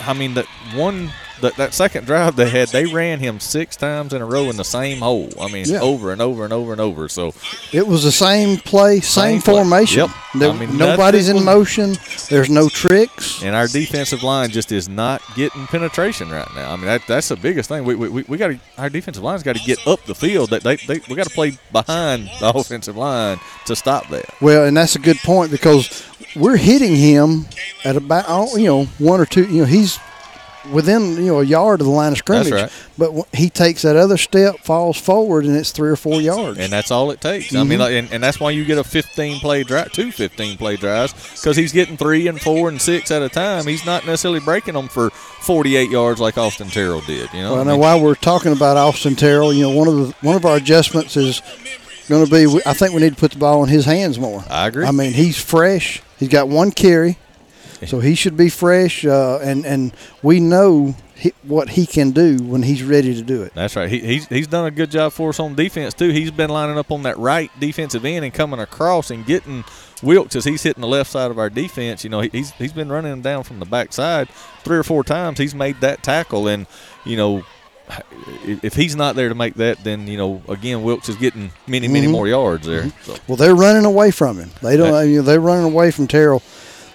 I 0.01 0.12
mean, 0.12 0.35
that 0.35 0.47
one, 0.74 1.10
that, 1.40 1.56
that 1.56 1.74
second 1.74 2.06
drive 2.06 2.36
they 2.36 2.48
had, 2.48 2.68
they 2.68 2.86
ran 2.86 3.18
him 3.20 3.40
six 3.40 3.76
times 3.76 4.12
in 4.12 4.22
a 4.22 4.26
row 4.26 4.48
in 4.50 4.56
the 4.56 4.64
same 4.64 4.98
hole. 4.98 5.30
I 5.40 5.48
mean, 5.50 5.64
Yeah. 5.66 5.80
over 5.80 6.12
and 6.12 6.20
over 6.22 6.44
and 6.44 6.52
over 6.52 6.72
and 6.72 6.80
over. 6.80 7.08
So, 7.08 7.34
It 7.72 7.86
was 7.86 8.02
the 8.04 8.12
same 8.12 8.58
play, 8.58 9.00
same, 9.00 9.40
Same 9.40 9.42
play. 9.42 9.54
formation. 9.54 9.98
Yep. 10.00 10.10
There- 10.36 10.50
I 10.50 10.52
mean, 10.56 10.76
nobody's 10.76 11.28
in 11.28 11.44
motion. 11.44 11.96
There's 12.28 12.50
no 12.50 12.68
tricks. 12.68 13.42
and 13.42 13.54
our 13.54 13.66
defensive 13.68 14.22
line 14.22 14.50
just 14.50 14.72
is 14.72 14.88
not 14.88 15.22
getting 15.34 15.66
penetration 15.66 16.30
right 16.30 16.48
now. 16.54 16.72
I 16.72 16.76
mean, 16.76 16.86
that, 16.86 17.02
that's 17.06 17.28
the 17.28 17.36
biggest 17.36 17.68
thing. 17.68 17.84
We, 17.84 17.94
we, 17.94 18.08
we, 18.08 18.22
we 18.28 18.36
got 18.38 18.52
our 18.78 18.88
defensive 18.90 19.22
line's 19.22 19.42
got 19.42 19.56
to 19.56 19.62
get 19.64 19.86
up 19.86 20.02
the 20.04 20.14
field. 20.14 20.50
That 20.50 20.62
they, 20.62 20.76
they, 20.76 21.00
we 21.08 21.14
got 21.16 21.26
to 21.26 21.34
play 21.34 21.58
behind 21.72 22.28
the 22.40 22.50
offensive 22.54 22.96
line 22.96 23.38
to 23.66 23.76
stop 23.76 24.08
that. 24.10 24.26
Well, 24.40 24.64
and 24.64 24.76
that's 24.76 24.96
a 24.96 24.98
good 24.98 25.18
point 25.18 25.50
because 25.50 26.04
we're 26.34 26.56
hitting 26.56 26.94
him 26.96 27.46
at 27.84 27.96
about 27.96 28.26
you 28.56 28.64
know 28.66 28.84
one 28.98 29.20
or 29.20 29.26
two. 29.26 29.44
You 29.44 29.60
know 29.62 29.64
he's 29.66 29.98
within 30.72 31.16
you 31.16 31.26
know 31.26 31.40
a 31.40 31.44
yard 31.44 31.80
of 31.80 31.86
the 31.86 31.93
line 31.93 32.12
of 32.12 32.18
scrimmage. 32.18 32.52
right. 32.52 32.70
But 32.98 33.12
wh- 33.12 33.36
he 33.36 33.51
takes 33.51 33.82
that 33.82 33.97
other 33.97 34.16
step, 34.16 34.56
falls 34.60 34.97
forward, 34.98 35.44
and 35.44 35.56
it's 35.56 35.70
three 35.70 35.90
or 35.90 35.97
four 35.97 36.20
yards. 36.20 36.59
And 36.59 36.72
that's 36.72 36.90
all 36.90 37.10
it 37.10 37.20
takes. 37.20 37.55
I 37.55 37.62
mean, 37.64 37.78
Mhm. 37.78 37.82
like, 37.82 37.93
and, 37.93 38.12
and 38.12 38.22
that's 38.22 38.40
why 38.40 38.51
you 38.51 38.64
get 38.64 38.78
a 38.78 38.84
15 38.84 39.40
play 39.40 39.62
drive, 39.64 39.93
two 39.93 40.10
15 40.12 40.56
play 40.56 40.76
drives, 40.76 41.12
because 41.34 41.56
he's 41.56 41.72
getting 41.72 41.97
three 41.97 42.26
and 42.28 42.40
four 42.40 42.68
and 42.68 42.80
six 42.80 43.10
at 43.10 43.22
a 43.22 43.28
time. 43.28 43.66
He's 43.66 43.84
not 43.84 44.06
necessarily 44.06 44.40
breaking 44.40 44.74
them 44.74 44.88
for 44.88 45.10
48 45.10 45.90
yards 45.90 46.20
like 46.20 46.38
Austin 46.38 46.68
Terrell 46.68 47.01
did. 47.02 47.28
You 47.34 47.43
know, 47.43 47.52
Well, 47.52 47.60
I 47.60 47.64
now 47.64 47.70
mean, 47.72 47.80
while 47.80 48.01
we're 48.01 48.14
talking 48.14 48.52
about 48.52 48.76
Austin 48.76 49.14
Terrell, 49.16 49.52
you 49.52 49.62
know 49.62 49.70
one 49.70 49.88
of 49.88 49.94
the 49.97 50.14
one 50.22 50.36
of 50.36 50.44
our 50.47 50.56
adjustments 50.56 51.16
is 51.16 51.43
going 52.09 52.24
to 52.24 52.30
be. 52.30 52.60
I 52.64 52.72
think 52.72 52.94
we 52.94 53.01
need 53.01 53.10
to 53.14 53.20
put 53.20 53.32
the 53.32 53.38
ball 53.38 53.62
in 53.62 53.68
his 53.68 53.84
hands 53.84 54.18
more. 54.18 54.44
I 54.48 54.68
agree. 54.68 54.86
I 54.86 54.90
mean, 54.93 55.12
he's 55.12 55.36
fresh. 55.38 56.01
He's 56.18 56.28
got 56.28 56.48
one 56.48 56.70
carry, 56.70 57.18
so 57.86 58.00
he 58.00 58.14
should 58.14 58.36
be 58.36 58.48
fresh. 58.48 59.04
Uh, 59.04 59.38
and 59.42 59.66
and 59.66 59.92
we 60.22 60.40
know 60.40 60.94
he, 61.14 61.32
what 61.42 61.70
he 61.70 61.86
can 61.86 62.10
do 62.10 62.36
when 62.42 62.62
he's 62.62 62.82
ready 62.82 63.14
to 63.14 63.22
do 63.22 63.42
it. 63.42 63.52
That's 63.54 63.76
right. 63.76 63.88
He, 63.88 64.00
he's 64.00 64.26
he's 64.28 64.46
done 64.46 64.66
a 64.66 64.70
good 64.70 64.90
job 64.90 65.12
for 65.12 65.30
us 65.30 65.40
on 65.40 65.54
defense 65.54 65.94
too. 65.94 66.10
He's 66.10 66.30
been 66.30 66.50
lining 66.50 66.78
up 66.78 66.90
on 66.90 67.02
that 67.04 67.18
right 67.18 67.50
defensive 67.60 68.04
end 68.04 68.24
and 68.24 68.32
coming 68.34 68.60
across 68.60 69.10
and 69.10 69.24
getting 69.26 69.64
Wilkes 70.02 70.36
as 70.36 70.44
he's 70.44 70.62
hitting 70.62 70.82
the 70.82 70.86
left 70.88 71.10
side 71.10 71.30
of 71.30 71.38
our 71.38 71.48
defense. 71.50 72.04
You 72.04 72.10
know, 72.10 72.20
he, 72.20 72.28
he's 72.30 72.50
he's 72.52 72.72
been 72.72 72.90
running 72.90 73.12
him 73.12 73.22
down 73.22 73.44
from 73.44 73.60
the 73.60 73.66
backside 73.66 74.28
three 74.62 74.76
or 74.76 74.82
four 74.84 75.04
times. 75.04 75.38
He's 75.38 75.54
made 75.54 75.80
that 75.80 76.02
tackle, 76.02 76.48
and 76.48 76.66
you 77.04 77.16
know, 77.16 77.44
if 78.62 78.74
he's 78.74 78.96
not 78.96 79.16
there 79.16 79.28
to 79.28 79.34
make 79.34 79.54
that, 79.54 79.82
then 79.84 80.06
you 80.06 80.18
know, 80.18 80.42
again, 80.48 80.82
Wilkes 80.82 81.08
is 81.08 81.16
getting 81.16 81.50
many 81.66 81.88
many 81.88 82.06
Mhm. 82.08 82.12
more 82.12 82.28
yards 82.28 82.66
there. 82.66 82.90
So. 83.04 83.14
Well, 83.26 83.36
they're 83.36 83.54
running 83.54 83.84
away 83.84 84.10
from 84.10 84.38
him. 84.38 84.50
They 84.62 84.76
don't. 84.76 85.08
You 85.08 85.16
know, 85.18 85.22
they're 85.22 85.40
running 85.40 85.64
away 85.64 85.90
from 85.90 86.06
Terrell. 86.08 86.42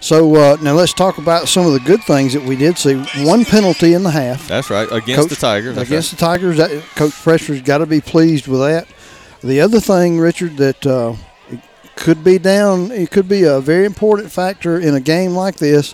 So 0.02 0.36
uh, 0.36 0.58
now 0.62 0.74
let's 0.74 0.94
talk 0.94 1.20
about 1.20 1.48
some 1.48 1.68
of 1.68 1.74
the 1.74 1.80
good 1.80 2.04
things 2.04 2.34
that 2.34 2.44
we 2.44 2.56
did 2.56 2.78
see. 2.78 2.96
One 3.24 3.46
penalty 3.46 3.94
in 3.94 4.02
the 4.02 4.10
half. 4.10 4.48
That's 4.48 4.72
right 4.72 4.92
against 4.92 5.30
the 5.30 5.36
Tigers. 5.36 5.78
Against 5.78 6.10
the 6.10 6.18
Tigers, 6.18 6.58
that, 6.58 6.72
Coach 6.96 7.12
Prestridge's 7.12 7.62
got 7.62 7.78
to 7.78 7.86
be 7.86 8.02
pleased 8.02 8.48
with 8.48 8.62
that. 8.62 8.88
The 9.44 9.62
other 9.62 9.80
thing, 9.80 10.20
Richard, 10.20 10.58
that 10.58 10.86
uh, 10.88 11.16
it 11.50 11.60
could 11.96 12.24
be 12.24 12.40
down, 12.40 12.92
it 12.92 13.12
could 13.12 13.30
be 13.30 13.44
a 13.44 13.60
very 13.60 13.86
important 13.86 14.32
factor 14.32 14.80
in 14.80 14.96
a 14.96 15.00
game 15.00 15.32
like 15.34 15.58
this, 15.58 15.94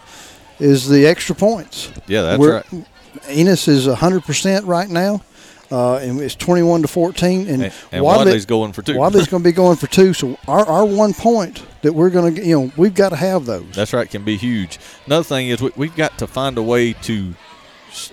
is 0.58 0.88
the 0.88 1.06
extra 1.06 1.36
points. 1.36 1.92
Yeah, 2.08 2.22
that's 2.22 2.40
We're- 2.40 2.64
right. 2.72 2.86
Enos 3.30 3.68
is 3.68 3.88
100% 3.88 4.68
right 4.68 4.90
now. 4.90 5.22
Uh, 5.70 5.96
and 5.98 6.22
it's 6.22 6.36
21 6.36 6.84
to 6.84 6.88
14, 6.88 7.42
and, 7.48 7.64
And- 7.64 7.74
and 7.92 8.04
Wadley's 8.06 8.46
going 8.46 8.72
for 8.72 8.82
two. 8.82 8.98
Wadley's 8.98 9.28
going 9.28 9.44
to 9.44 9.48
be 9.50 9.52
going 9.54 9.76
for 9.76 9.88
two. 9.88 10.14
So 10.14 10.38
our, 10.48 10.66
our 10.66 10.86
one 10.86 11.14
point 11.14 11.62
that 11.82 11.92
we're 11.94 12.10
going 12.10 12.36
to, 12.36 12.42
you 12.46 12.58
know, 12.60 12.72
we've 12.78 12.94
got 12.94 13.10
to 13.10 13.18
have 13.18 13.46
those. 13.46 13.76
That's 13.76 13.92
right, 13.92 14.10
can 14.10 14.24
be 14.24 14.38
huge. 14.38 14.80
Another 15.06 15.26
thing 15.26 15.50
is 15.50 15.62
we, 15.62 15.72
we've 15.76 15.96
got 15.96 16.18
to 16.20 16.28
find 16.28 16.58
a 16.58 16.64
way 16.64 16.94
to 16.94 17.34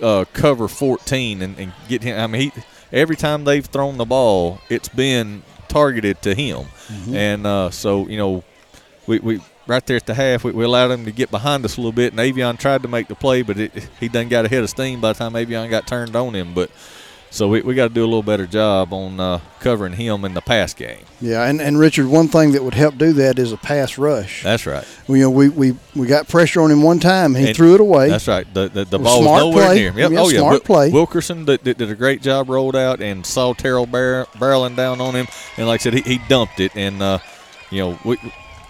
uh, 0.01 0.25
cover 0.33 0.67
14 0.67 1.41
and, 1.41 1.57
and 1.57 1.71
get 1.87 2.03
him. 2.03 2.19
I 2.19 2.27
mean, 2.27 2.51
he, 2.51 2.61
every 2.91 3.15
time 3.15 3.45
they've 3.45 3.65
thrown 3.65 3.97
the 3.97 4.05
ball, 4.05 4.59
it's 4.69 4.89
been 4.89 5.43
targeted 5.69 6.21
to 6.23 6.35
him, 6.35 6.65
Mhm. 6.87 7.15
and 7.15 7.47
uh, 7.47 7.69
so 7.69 8.07
you 8.07 8.17
know, 8.17 8.43
we, 9.07 9.19
we 9.19 9.41
right 9.67 9.85
there 9.85 9.97
at 9.97 10.05
the 10.05 10.13
half, 10.13 10.43
we, 10.43 10.51
we 10.51 10.63
allowed 10.63 10.91
him 10.91 11.05
to 11.05 11.11
get 11.11 11.31
behind 11.31 11.63
us 11.65 11.77
a 11.77 11.79
little 11.81 11.91
bit, 11.91 12.13
and 12.13 12.19
Avion 12.19 12.57
tried 12.59 12.81
to 12.83 12.87
make 12.87 13.07
the 13.07 13.15
play, 13.15 13.41
but 13.41 13.57
it, 13.57 13.71
he 13.99 14.07
done 14.07 14.27
got 14.29 14.45
ahead 14.45 14.63
of 14.63 14.69
steam 14.69 15.01
by 15.01 15.13
the 15.13 15.19
time 15.19 15.33
Avion 15.33 15.69
got 15.69 15.87
turned 15.87 16.15
on 16.17 16.33
him, 16.35 16.53
but. 16.53 16.69
So 17.35 17.49
we, 17.49 17.59
we 17.59 17.75
got 17.75 17.89
to 17.89 17.93
do 17.93 18.01
a 18.01 18.07
little 18.07 18.23
better 18.23 18.47
job 18.47 18.93
on 18.93 19.19
uh, 19.19 19.41
covering 19.59 19.91
him 19.91 20.23
in 20.23 20.33
the 20.33 20.39
pass 20.39 20.73
game. 20.73 21.03
Yeah, 21.19 21.43
and, 21.43 21.59
and 21.59 21.77
Richard, 21.77 22.07
one 22.07 22.29
thing 22.29 22.53
that 22.53 22.63
would 22.63 22.73
help 22.73 22.97
do 22.97 23.11
that 23.11 23.37
is 23.37 23.51
a 23.51 23.57
pass 23.57 23.97
rush. 23.97 24.41
That's 24.41 24.65
right. 24.65 24.87
You 25.09 25.17
know, 25.17 25.29
we, 25.29 25.49
we, 25.49 25.75
we 25.97 26.07
got 26.07 26.29
pressure 26.29 26.61
on 26.61 26.71
him 26.71 26.81
one 26.81 26.99
time, 26.99 27.35
he 27.35 27.47
And 27.47 27.55
threw 27.55 27.75
it 27.75 27.81
away. 27.81 28.07
That's 28.09 28.29
right. 28.29 28.47
The 28.53 28.69
the, 28.69 28.85
the 28.85 28.99
ball 28.99 29.21
was 29.21 29.41
nowhere 29.41 29.65
play. 29.65 29.75
near 29.75 29.91
him. 29.91 29.97
Yep. 29.97 30.11
Yeah, 30.11 30.19
oh 30.21 30.29
yeah. 30.29 30.39
smart 30.39 30.63
play. 30.63 30.91
Wilkerson 30.91 31.43
did, 31.43 31.61
did, 31.61 31.77
did 31.77 31.91
a 31.91 31.95
great 31.95 32.21
job, 32.21 32.49
rolled 32.49 32.77
out 32.77 33.01
and 33.01 33.25
saw 33.25 33.51
Terrell 33.51 33.85
bar- 33.85 34.27
barreling 34.35 34.77
down 34.77 35.01
on 35.01 35.13
him, 35.13 35.27
and 35.57 35.67
like 35.67 35.81
I 35.81 35.83
said, 35.83 35.93
he, 35.93 36.01
he 36.03 36.21
dumped 36.29 36.61
it, 36.61 36.73
and 36.77 37.01
uh, 37.01 37.19
you 37.69 37.79
know 37.79 37.99
we. 38.05 38.17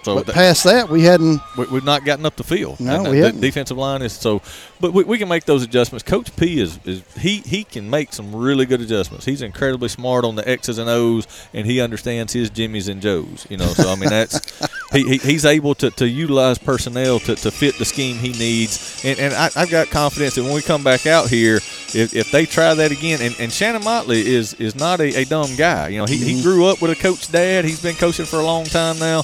So 0.05 0.13
But 0.13 0.27
that- 0.27 0.35
past 0.35 0.63
that, 0.65 0.87
we 0.87 1.01
hadn't. 1.01 1.41
we, 1.57 1.65
we've 1.65 1.83
not 1.83 2.05
gotten 2.05 2.27
up 2.27 2.35
the 2.35 2.43
field. 2.43 2.79
No, 2.79 2.93
And 2.93 3.09
we 3.09 3.17
haven't. 3.17 3.41
defensive 3.41 3.75
line 3.75 4.03
is 4.03 4.13
so, 4.13 4.39
but 4.79 4.93
we, 4.93 5.03
we 5.03 5.17
can 5.17 5.27
make 5.27 5.45
those 5.45 5.63
adjustments. 5.63 6.03
Coach 6.03 6.35
P 6.35 6.59
is, 6.59 6.79
is 6.85 7.01
he 7.17 7.37
he 7.39 7.63
can 7.63 7.89
make 7.89 8.13
some 8.13 8.35
really 8.35 8.67
good 8.67 8.81
adjustments. 8.81 9.25
He's 9.25 9.41
incredibly 9.41 9.89
smart 9.89 10.23
on 10.23 10.35
the 10.35 10.47
X's 10.47 10.77
and 10.77 10.87
O's, 10.87 11.25
and 11.55 11.65
he 11.65 11.81
understands 11.81 12.33
his 12.33 12.51
Jimmys 12.51 12.87
and 12.87 13.01
Joes. 13.01 13.47
You 13.49 13.57
know, 13.57 13.65
so 13.65 13.89
I 13.91 13.95
mean 13.95 14.09
that's 14.09 14.39
he, 14.91 15.09
he 15.09 15.17
he's 15.17 15.43
able 15.43 15.73
to, 15.73 15.89
to 15.89 16.07
utilize 16.07 16.59
personnel 16.59 17.17
to, 17.21 17.35
to 17.37 17.49
fit 17.49 17.79
the 17.79 17.85
scheme 17.85 18.17
he 18.17 18.33
needs, 18.33 19.03
and 19.03 19.17
and 19.17 19.33
I, 19.33 19.49
I've 19.55 19.71
got 19.71 19.89
confidence 19.89 20.35
that 20.35 20.43
when 20.43 20.53
we 20.53 20.61
come 20.61 20.83
back 20.83 21.07
out 21.07 21.29
here, 21.29 21.55
if, 21.55 22.13
if 22.13 22.31
they 22.31 22.45
try 22.45 22.75
that 22.75 22.91
again, 22.91 23.21
and, 23.23 23.35
and 23.39 23.51
Shannon 23.51 23.83
Motley 23.83 24.35
is 24.35 24.53
is 24.55 24.75
not 24.75 24.99
a, 24.99 25.21
a 25.21 25.25
dumb 25.25 25.55
guy. 25.55 25.87
You 25.87 25.97
know, 25.97 26.05
he, 26.05 26.17
he 26.17 26.33
mm-hmm. 26.33 26.43
grew 26.43 26.67
up 26.67 26.79
with 26.79 26.91
a 26.91 26.95
coach 26.95 27.31
dad. 27.31 27.65
He's 27.65 27.81
been 27.81 27.95
coaching 27.95 28.25
for 28.25 28.39
a 28.39 28.45
long 28.45 28.65
time 28.65 28.99
now 28.99 29.23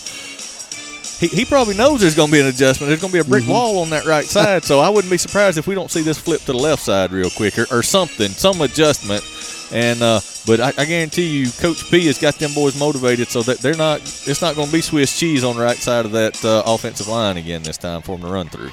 he, 1.22 1.28
he 1.28 1.46
probably 1.46 1.76
knows 1.76 2.02
there's 2.02 2.16
going 2.16 2.30
to 2.30 2.34
be 2.34 2.42
an 2.42 2.48
adjustment. 2.48 2.90
There's 2.90 3.00
going 3.00 3.12
to 3.12 3.16
be 3.16 3.20
a 3.20 3.24
brick 3.24 3.48
wall 3.48 3.78
on 3.78 3.92
that 3.92 4.06
right 4.06 4.26
side. 4.26 4.64
So 4.64 4.80
I 4.80 4.90
wouldn't 4.90 5.12
be 5.12 5.20
surprised 5.20 5.60
if 5.60 5.68
we 5.68 5.76
don't 5.76 5.92
see 5.92 6.02
this 6.02 6.18
flip 6.18 6.42
to 6.42 6.52
the 6.52 6.58
left 6.58 6.82
side 6.82 7.12
real 7.12 7.30
quick 7.30 7.60
or, 7.60 7.68
or 7.72 7.84
something, 7.84 8.30
some 8.30 8.60
adjustment. 8.62 9.24
And 9.72 10.02
uh, 10.02 10.20
but 10.48 10.60
I, 10.60 10.74
I 10.80 10.86
guarantee 10.86 11.28
you, 11.28 11.50
Coach 11.52 11.90
P 11.92 12.08
has 12.08 12.18
got 12.18 12.36
them 12.36 12.54
boys 12.54 12.78
motivated 12.78 13.30
so 13.30 13.44
that 13.44 13.60
they're 13.60 13.78
not. 13.78 14.02
It's 14.02 14.42
not 14.42 14.56
going 14.56 14.68
to 14.68 14.74
be 14.74 14.82
Swiss 14.82 15.18
cheese 15.18 15.44
on 15.44 15.56
the 15.56 15.62
right 15.62 15.78
side 15.78 16.06
of 16.06 16.12
that 16.12 16.44
uh, 16.44 16.64
offensive 16.66 17.08
line 17.08 17.38
again 17.38 17.62
this 17.62 17.78
time 17.78 18.02
for 18.02 18.18
them 18.18 18.26
to 18.28 18.34
run 18.34 18.50
through. 18.50 18.72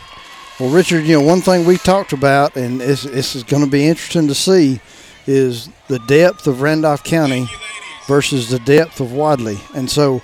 Well, 0.58 0.70
Richard, 0.70 1.04
you 1.04 1.20
know, 1.20 1.24
one 1.24 1.42
thing 1.42 1.66
we 1.66 1.76
talked 1.76 2.12
about, 2.12 2.56
and 2.56 2.80
this, 2.80 3.04
this 3.04 3.36
is 3.36 3.44
going 3.44 3.62
to 3.62 3.70
be 3.70 3.86
interesting 3.86 4.26
to 4.26 4.34
see, 4.34 4.80
is 5.26 5.68
the 5.86 6.00
depth 6.00 6.48
of 6.48 6.62
Randolph 6.62 7.04
County 7.04 7.46
versus 8.08 8.48
the 8.48 8.58
depth 8.60 9.00
of 9.00 9.12
Wadley. 9.12 9.58
And 9.76 9.88
so 9.88 10.20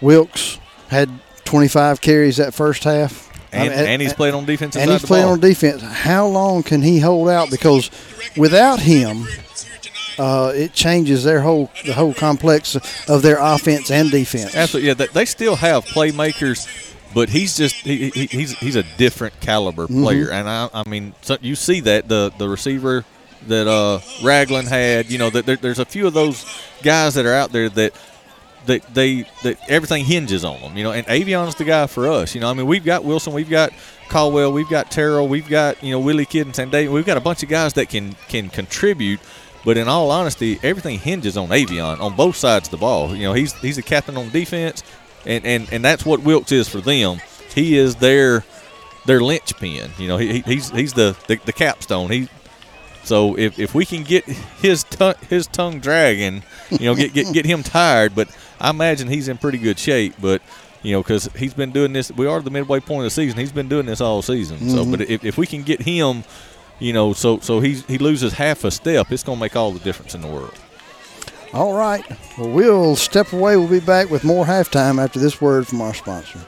Wilkes 0.00 0.60
had 0.90 1.10
25 1.54 2.00
carries 2.00 2.38
that 2.38 2.52
first 2.52 2.82
half. 2.82 3.30
And, 3.52 3.72
I 3.72 3.76
mean, 3.76 3.86
and 3.86 4.02
he's 4.02 4.12
played 4.12 4.34
on 4.34 4.44
defensive 4.44 4.82
and 4.82 4.90
he's 4.90 5.04
playing 5.04 5.26
on 5.26 5.38
defense. 5.38 5.82
How 5.82 6.26
long 6.26 6.64
can 6.64 6.82
he 6.82 6.98
hold 6.98 7.28
out? 7.28 7.48
Because 7.48 7.92
without 8.36 8.80
him, 8.80 9.28
uh, 10.18 10.50
it 10.52 10.72
changes 10.72 11.22
their 11.22 11.42
whole 11.42 11.70
the 11.86 11.92
whole 11.92 12.12
complex 12.12 12.74
of 13.08 13.22
their 13.22 13.38
offense 13.40 13.92
and 13.92 14.10
defense. 14.10 14.56
Absolutely, 14.56 14.88
yeah. 14.88 15.06
They, 15.12 15.24
still 15.24 15.54
have 15.54 15.84
playmakers, 15.84 16.66
but 17.14 17.28
he's 17.28 17.56
just 17.56 17.76
he, 17.76 18.10
he, 18.10 18.26
he's 18.26 18.58
he's 18.58 18.74
a 18.74 18.82
different 18.96 19.38
caliber 19.40 19.86
Mhm. 19.86 20.02
player, 20.02 20.32
and 20.32 20.48
I, 20.48 20.68
I 20.74 20.88
mean 20.88 21.14
so 21.22 21.36
you 21.40 21.54
see 21.54 21.78
that 21.82 22.08
the 22.08 22.32
the 22.36 22.48
receiver 22.48 23.04
that 23.46 23.68
uh, 23.68 24.00
Ragland 24.24 24.66
had, 24.66 25.08
you 25.08 25.18
know, 25.18 25.30
that 25.30 25.46
there, 25.46 25.54
there's 25.54 25.78
a 25.78 25.84
few 25.84 26.08
of 26.08 26.14
those 26.14 26.44
guys 26.82 27.14
that 27.14 27.26
are 27.26 27.34
out 27.34 27.52
there 27.52 27.68
that. 27.68 27.94
That 28.66 28.94
they 28.94 29.26
that 29.42 29.58
everything 29.68 30.04
hinges 30.06 30.44
on 30.44 30.60
them, 30.60 30.76
you 30.76 30.84
know, 30.84 30.92
and 30.92 31.06
Avion's 31.06 31.54
the 31.54 31.64
guy 31.64 31.86
for 31.86 32.08
us, 32.08 32.34
you 32.34 32.40
know. 32.40 32.48
I 32.48 32.54
mean, 32.54 32.66
we've 32.66 32.84
got 32.84 33.04
Wilson, 33.04 33.34
we've 33.34 33.50
got 33.50 33.72
Caldwell, 34.08 34.52
we've 34.52 34.68
got 34.70 34.90
Terrell, 34.90 35.28
we've 35.28 35.48
got 35.48 35.82
you 35.82 35.90
know 35.90 36.00
Willie 36.00 36.24
Kidd 36.24 36.46
and 36.46 36.56
San 36.56 36.70
David. 36.70 36.90
We've 36.92 37.04
got 37.04 37.16
a 37.18 37.20
bunch 37.20 37.42
of 37.42 37.50
guys 37.50 37.74
that 37.74 37.90
can 37.90 38.14
can 38.28 38.48
contribute, 38.48 39.20
but 39.64 39.76
in 39.76 39.86
all 39.86 40.10
honesty, 40.10 40.58
everything 40.62 40.98
hinges 40.98 41.36
on 41.36 41.48
Avion 41.50 42.00
on 42.00 42.16
both 42.16 42.36
sides 42.36 42.68
of 42.68 42.70
the 42.70 42.78
ball. 42.78 43.14
You 43.14 43.24
know, 43.24 43.32
he's 43.34 43.52
he's 43.54 43.76
a 43.76 43.82
captain 43.82 44.16
on 44.16 44.30
defense, 44.30 44.82
and 45.26 45.44
and, 45.44 45.70
and 45.70 45.84
that's 45.84 46.06
what 46.06 46.20
Wilkes 46.22 46.50
is 46.52 46.66
for 46.66 46.80
them. 46.80 47.18
He 47.54 47.76
is 47.76 47.96
their 47.96 48.44
their 49.04 49.20
linchpin. 49.20 49.90
You 49.98 50.08
know, 50.08 50.16
he, 50.16 50.34
he- 50.40 50.40
he's 50.54 50.70
he's 50.70 50.94
the, 50.94 51.14
the 51.28 51.38
the 51.44 51.52
capstone. 51.52 52.10
He 52.10 52.28
so 53.02 53.36
if, 53.36 53.58
if 53.58 53.74
we 53.74 53.84
can 53.84 54.02
get 54.02 54.24
his 54.24 54.86
his 55.28 55.46
tongue 55.46 55.80
dragging, 55.80 56.42
you 56.70 56.86
know, 56.86 56.94
get, 56.94 57.12
get 57.12 57.30
get 57.34 57.44
him 57.44 57.62
tired. 57.62 58.14
But 58.14 58.28
I 58.64 58.70
imagine 58.70 59.08
he's 59.08 59.28
in 59.28 59.38
pretty 59.38 59.58
good 59.58 59.78
shape. 59.78 60.14
But 60.20 60.42
you 60.82 60.92
know, 60.92 61.02
because 61.02 61.28
he's 61.36 61.54
been 61.54 61.70
doing 61.70 61.92
this. 61.92 62.10
We 62.12 62.26
are 62.26 62.40
the 62.40 62.50
midway 62.50 62.80
point 62.80 63.00
of 63.00 63.04
the 63.04 63.10
season. 63.10 63.38
He's 63.38 63.52
been 63.52 63.68
doing 63.68 63.86
this 63.86 64.00
all 64.00 64.20
season. 64.22 64.58
So, 64.70 64.84
Mhm. 64.84 64.90
but 64.90 65.00
if, 65.02 65.24
if 65.24 65.38
we 65.38 65.46
can 65.46 65.62
get 65.62 65.80
him, 65.82 66.24
you 66.78 66.92
know, 66.92 67.12
so 67.12 67.38
so 67.40 67.60
he's 67.60 67.84
he 67.86 67.98
loses 67.98 68.34
half 68.34 68.64
a 68.64 68.70
step, 68.70 69.10
it's 69.12 69.22
going 69.22 69.38
to 69.38 69.40
make 69.40 69.56
all 69.56 69.72
the 69.72 69.78
difference 69.80 70.14
in 70.14 70.20
the 70.20 70.28
world. 70.28 70.54
All 71.52 71.72
right. 71.72 72.04
Well, 72.36 72.50
we'll 72.50 72.96
step 72.96 73.32
away. 73.32 73.56
We'll 73.56 73.68
be 73.68 73.80
back 73.80 74.10
with 74.10 74.24
more 74.24 74.44
halftime 74.44 75.02
after 75.02 75.20
this 75.20 75.40
word 75.40 75.66
from 75.68 75.80
our 75.80 75.94
sponsor. 75.94 76.40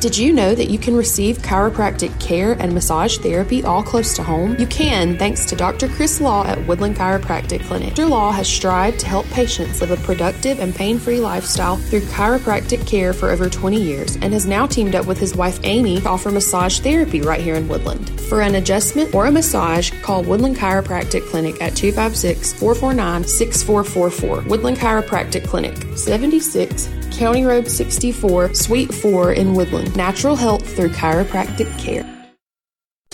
Did 0.00 0.16
you 0.16 0.32
know 0.32 0.54
that 0.54 0.70
you 0.70 0.78
can 0.78 0.94
receive 0.94 1.38
chiropractic 1.38 2.20
care 2.20 2.52
and 2.52 2.72
massage 2.72 3.18
therapy 3.18 3.64
all 3.64 3.82
close 3.82 4.14
to 4.14 4.22
home? 4.22 4.54
You 4.56 4.66
can 4.68 5.18
thanks 5.18 5.44
to 5.46 5.56
Dr. 5.56 5.88
Chris 5.88 6.20
Law 6.20 6.46
at 6.46 6.64
Woodland 6.68 6.94
Chiropractic 6.94 7.66
Clinic. 7.66 7.96
Dr. 7.96 8.06
Law 8.06 8.30
has 8.30 8.46
strived 8.46 9.00
to 9.00 9.08
help 9.08 9.26
patients 9.30 9.80
live 9.80 9.90
a 9.90 9.96
productive 9.96 10.60
and 10.60 10.72
pain 10.72 11.00
free 11.00 11.18
lifestyle 11.18 11.78
through 11.78 12.02
chiropractic 12.02 12.86
care 12.86 13.12
for 13.12 13.30
over 13.30 13.50
20 13.50 13.82
years 13.82 14.14
and 14.14 14.32
has 14.32 14.46
now 14.46 14.68
teamed 14.68 14.94
up 14.94 15.04
with 15.04 15.18
his 15.18 15.34
wife 15.34 15.58
Amy 15.64 16.00
to 16.00 16.08
offer 16.08 16.30
massage 16.30 16.78
therapy 16.78 17.20
right 17.20 17.40
here 17.40 17.56
in 17.56 17.66
Woodland. 17.66 18.20
For 18.28 18.42
an 18.42 18.54
adjustment 18.54 19.12
or 19.12 19.26
a 19.26 19.32
massage, 19.32 19.90
call 20.02 20.22
Woodland 20.22 20.58
Chiropractic 20.58 21.28
Clinic 21.28 21.60
at 21.60 21.74
256 21.74 22.52
449 22.52 23.24
6444. 23.24 24.48
Woodland 24.48 24.76
Chiropractic 24.76 25.44
Clinic, 25.44 25.76
76 25.98 26.88
County 27.18 27.44
Road 27.44 27.66
64, 27.68 28.54
Suite 28.54 28.94
4 28.94 29.32
in 29.32 29.52
Woodland. 29.52 29.87
Natural 29.96 30.36
health 30.36 30.76
through 30.76 30.90
chiropractic 30.90 31.76
care. 31.78 32.04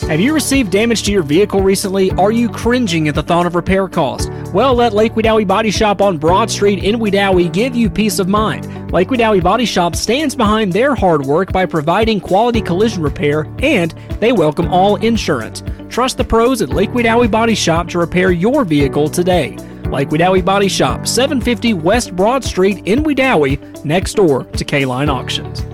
Have 0.08 0.20
you 0.20 0.34
received 0.34 0.70
damage 0.70 1.04
to 1.04 1.12
your 1.12 1.22
vehicle 1.22 1.62
recently? 1.62 2.10
Are 2.12 2.32
you 2.32 2.50
cringing 2.50 3.08
at 3.08 3.14
the 3.14 3.22
thought 3.22 3.46
of 3.46 3.54
repair 3.54 3.88
cost? 3.88 4.30
Well, 4.52 4.74
let 4.74 4.92
Lake 4.92 5.14
Wedowee 5.14 5.46
Body 5.46 5.70
Shop 5.70 6.02
on 6.02 6.18
Broad 6.18 6.50
Street 6.50 6.84
in 6.84 6.96
Wedowee 6.96 7.50
give 7.50 7.74
you 7.74 7.88
peace 7.88 8.18
of 8.18 8.28
mind. 8.28 8.92
Lake 8.92 9.08
Wedowee 9.08 9.42
Body 9.42 9.64
Shop 9.64 9.96
stands 9.96 10.34
behind 10.34 10.72
their 10.72 10.94
hard 10.94 11.24
work 11.24 11.52
by 11.52 11.64
providing 11.64 12.20
quality 12.20 12.60
collision 12.60 13.02
repair 13.02 13.46
and 13.60 13.92
they 14.20 14.32
welcome 14.32 14.68
all 14.68 14.96
insurance. 14.96 15.62
Trust 15.88 16.18
the 16.18 16.24
pros 16.24 16.60
at 16.60 16.68
Lake 16.68 16.90
Wedowee 16.90 17.30
Body 17.30 17.54
Shop 17.54 17.88
to 17.88 17.98
repair 17.98 18.30
your 18.30 18.64
vehicle 18.64 19.08
today. 19.08 19.56
Lake 19.86 20.08
Wedowee 20.08 20.44
Body 20.44 20.68
Shop, 20.68 21.06
750 21.06 21.72
West 21.74 22.14
Broad 22.14 22.44
Street 22.44 22.82
in 22.84 23.04
Wedowee, 23.04 23.84
next 23.84 24.14
door 24.14 24.44
to 24.44 24.64
K-Line 24.64 25.08
Auctions. 25.08 25.64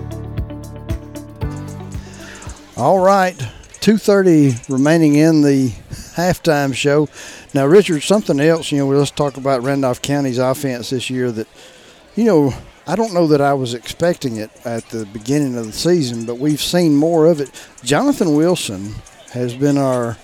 All 2.81 2.97
right, 2.97 3.39
two 3.79 3.99
thirty 3.99 4.55
remaining 4.67 5.13
in 5.13 5.43
the 5.43 5.69
halftime 6.15 6.73
show. 6.73 7.09
Now, 7.53 7.67
Richard, 7.67 8.01
something 8.01 8.39
else. 8.39 8.71
You 8.71 8.79
know, 8.79 8.87
let's 8.87 9.11
talk 9.11 9.37
about 9.37 9.61
Randolph 9.61 10.01
County's 10.01 10.39
offense 10.39 10.89
this 10.89 11.07
year. 11.07 11.31
That, 11.31 11.47
you 12.15 12.23
know, 12.23 12.55
I 12.87 12.95
don't 12.95 13.13
know 13.13 13.27
that 13.27 13.39
I 13.39 13.53
was 13.53 13.75
expecting 13.75 14.37
it 14.37 14.49
at 14.65 14.89
the 14.89 15.05
beginning 15.05 15.59
of 15.59 15.67
the 15.67 15.73
season, 15.73 16.25
but 16.25 16.39
we've 16.39 16.59
seen 16.59 16.95
more 16.95 17.27
of 17.27 17.39
it. 17.39 17.51
Jonathan 17.83 18.35
Wilson 18.35 18.95
has 19.31 19.53
been 19.53 19.77
our 19.77 20.17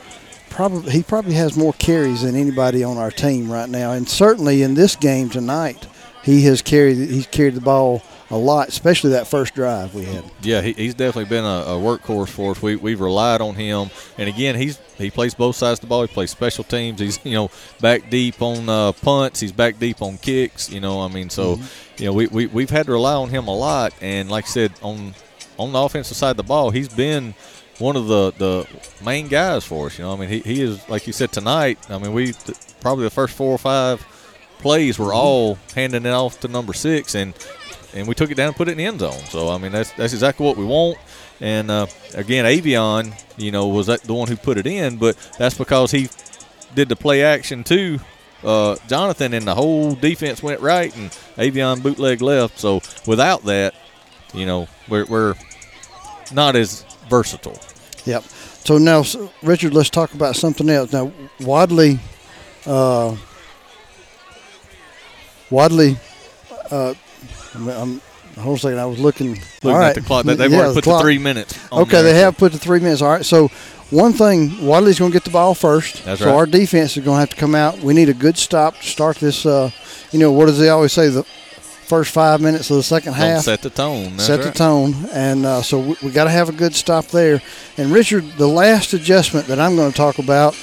probably 0.49 0.91
he 0.91 1.03
probably 1.03 1.35
has 1.35 1.55
more 1.55 1.73
carries 1.73 2.23
than 2.23 2.35
anybody 2.35 2.83
on 2.83 2.97
our 2.97 3.11
team 3.11 3.51
right 3.51 3.69
now, 3.69 3.91
and 3.91 4.09
certainly 4.09 4.63
in 4.63 4.73
this 4.73 4.95
game 4.95 5.29
tonight, 5.29 5.85
he 6.23 6.45
has 6.45 6.63
carried 6.63 6.97
he's 6.97 7.27
carried 7.27 7.53
the 7.53 7.61
ball 7.61 8.01
a 8.29 8.37
lot, 8.37 8.67
especially 8.67 9.11
that 9.11 9.25
first 9.27 9.53
drive 9.55 9.93
we 9.95 10.03
had. 10.03 10.23
Yeah, 10.41 10.61
he, 10.61 10.73
he's 10.73 10.93
definitely 10.93 11.29
been 11.29 11.45
a, 11.45 11.47
a 11.47 11.77
workhorse 11.79 12.27
for 12.29 12.51
us. 12.51 12.61
We 12.61 12.75
we've 12.75 12.99
relied 12.99 13.39
on 13.41 13.55
him, 13.55 13.89
and 14.17 14.27
again, 14.27 14.55
he's 14.55 14.79
he 14.97 15.09
plays 15.09 15.33
both 15.33 15.55
sides 15.55 15.79
of 15.79 15.81
the 15.81 15.87
ball. 15.87 16.01
He 16.01 16.07
plays 16.07 16.31
special 16.31 16.63
teams. 16.65 16.99
He's 16.99 17.19
you 17.23 17.33
know 17.35 17.49
back 17.79 18.09
deep 18.09 18.41
on 18.41 18.67
uh, 18.67 18.91
punts. 18.91 19.39
He's 19.39 19.51
back 19.53 19.79
deep 19.79 20.01
on 20.01 20.17
kicks. 20.17 20.69
You 20.69 20.79
know, 20.81 21.01
I 21.01 21.07
mean, 21.07 21.29
so 21.29 21.55
Mm-hmm. 21.55 22.03
you 22.03 22.05
know 22.07 22.13
we, 22.13 22.27
we 22.27 22.45
we've 22.47 22.69
had 22.69 22.85
to 22.87 22.91
rely 22.91 23.13
on 23.13 23.29
him 23.29 23.47
a 23.47 23.55
lot. 23.55 23.93
And 24.01 24.29
like 24.29 24.43
I 24.45 24.47
said, 24.49 24.73
on 24.81 25.13
on 25.57 25.71
the 25.71 25.79
offensive 25.79 26.17
side 26.17 26.31
of 26.31 26.37
the 26.37 26.43
ball, 26.43 26.71
he's 26.71 26.89
been 26.89 27.33
one 27.79 27.95
of 27.95 28.07
the 28.07 28.33
the 28.37 28.67
main 29.05 29.27
guys 29.29 29.63
for 29.63 29.85
us. 29.85 29.97
You 29.97 30.03
know, 30.03 30.13
I 30.13 30.17
mean, 30.17 30.29
he, 30.29 30.39
he 30.39 30.61
is 30.61 30.87
like 30.89 31.07
you 31.07 31.13
said 31.13 31.31
tonight. 31.31 31.79
I 31.89 31.97
mean, 31.97 32.11
we 32.11 32.33
th- 32.33 32.57
probably 32.81 33.05
the 33.05 33.09
first 33.09 33.35
four 33.35 33.51
or 33.53 33.57
five 33.57 34.05
plays 34.59 34.97
were 34.99 35.13
all 35.13 35.57
handing 35.75 36.05
it 36.05 36.11
off 36.11 36.39
to 36.41 36.47
number 36.47 36.73
six, 36.73 37.13
and 37.15 37.33
and 37.93 38.07
we 38.07 38.15
took 38.15 38.31
it 38.31 38.35
down 38.35 38.47
and 38.47 38.55
put 38.55 38.67
it 38.67 38.71
in 38.71 38.77
the 38.77 38.85
end 38.85 38.99
zone. 38.99 39.19
So 39.29 39.49
I 39.49 39.57
mean, 39.57 39.71
that's 39.71 39.91
that's 39.93 40.13
exactly 40.13 40.45
what 40.45 40.57
we 40.57 40.65
want. 40.65 40.97
And 41.39 41.69
uh, 41.69 41.87
again, 42.13 42.45
Avion, 42.45 43.13
you 43.37 43.51
know, 43.51 43.67
was 43.67 43.87
that 43.87 44.01
the 44.01 44.13
one 44.13 44.27
who 44.27 44.35
put 44.35 44.57
it 44.57 44.65
in, 44.67 44.97
but 44.97 45.15
that's 45.37 45.57
because 45.57 45.91
he 45.91 46.09
did 46.75 46.89
the 46.89 46.95
play 46.95 47.23
action 47.23 47.63
too. 47.63 47.99
Uh, 48.43 48.75
Jonathan 48.87 49.33
and 49.33 49.47
the 49.47 49.55
whole 49.55 49.95
defense 49.95 50.43
went 50.43 50.61
right, 50.61 50.95
and 50.95 51.09
Avion 51.37 51.81
bootleg 51.81 52.21
left. 52.21 52.59
So 52.59 52.81
without 53.05 53.43
that, 53.45 53.73
you 54.33 54.45
know, 54.45 54.67
we're, 54.87 55.05
we're 55.05 55.35
not 56.31 56.55
as 56.55 56.83
versatile. 57.09 57.59
Yep. 58.05 58.23
So 58.23 58.77
now, 58.77 59.03
Richard, 59.41 59.73
let's 59.73 59.89
talk 59.89 60.13
about 60.13 60.35
something 60.35 60.69
else. 60.69 60.91
Now, 60.93 61.11
Wadley, 61.39 61.99
uh, 62.65 63.15
Wadley, 65.49 65.97
uh, 66.69 66.93
I'm, 67.69 68.01
hold 68.35 68.47
on 68.47 68.55
a 68.55 68.59
second. 68.59 68.79
I 68.79 68.85
was 68.85 68.99
looking. 68.99 69.29
Looking 69.63 69.71
all 69.71 69.81
at 69.81 69.95
the 69.95 70.01
clock. 70.01 70.25
They- 70.25 70.35
they've 70.35 70.51
Yeah, 70.51 70.57
already 70.59 70.73
put 70.75 70.83
the 70.83 70.89
clock. 70.91 71.01
three 71.01 71.17
minutes 71.17 71.57
on 71.71 71.81
Okay, 71.83 71.91
there, 72.01 72.03
they 72.03 72.19
have 72.19 72.37
put 72.37 72.51
the 72.51 72.59
three 72.59 72.79
minutes. 72.79 73.01
All 73.01 73.09
right. 73.09 73.25
So, 73.25 73.49
one 73.89 74.13
thing, 74.13 74.65
Wadley's 74.65 74.99
going 74.99 75.11
to 75.11 75.15
get 75.15 75.23
the 75.23 75.29
ball 75.31 75.53
first. 75.55 76.03
That's 76.05 76.19
so 76.19 76.27
right. 76.27 76.35
our 76.35 76.45
defense 76.45 76.97
is 76.97 77.03
going 77.05 77.15
to 77.15 77.19
have 77.21 77.29
to 77.29 77.35
come 77.37 77.55
out. 77.55 77.79
We 77.79 77.93
need 77.93 78.09
a 78.09 78.13
good 78.13 78.37
stop 78.37 78.75
to 78.77 78.83
start 78.85 79.17
this. 79.17 79.45
Uh, 79.45 79.71
you 80.11 80.19
know, 80.19 80.31
what 80.31 80.45
does 80.47 80.59
they 80.59 80.69
always 80.69 80.91
say? 80.93 81.07
The 81.09 81.23
first 81.23 82.11
five 82.11 82.41
minutes 82.41 82.69
of 82.69 82.75
the 82.75 82.83
second 82.83 83.13
Gonna 83.13 83.25
half. 83.25 83.43
set 83.43 83.61
the 83.61 83.69
tone. 83.69 84.11
That's 84.17 84.25
set 84.25 84.41
the 84.43 84.51
tone, 84.51 84.93
and 85.13 85.45
uh, 85.45 85.61
so 85.61 85.79
we, 85.79 85.95
we 86.03 86.11
got 86.11 86.25
to 86.25 86.29
have 86.29 86.49
a 86.49 86.51
good 86.51 86.75
stop 86.75 87.05
there. 87.07 87.41
And 87.77 87.91
Richard, 87.93 88.25
the 88.37 88.47
last 88.47 88.91
adjustment 88.91 89.47
that 89.47 89.57
I'm 89.57 89.77
going 89.77 89.89
to 89.91 89.95
talk 89.97 90.19
about 90.19 90.53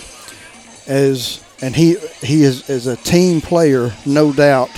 is, 0.87 1.43
and 1.63 1.75
he 1.75 1.97
he 2.21 2.43
is 2.43 2.69
is 2.69 2.87
a 2.87 2.97
team 2.97 3.41
player, 3.41 3.93
no 4.05 4.33
doubt, 4.35 4.71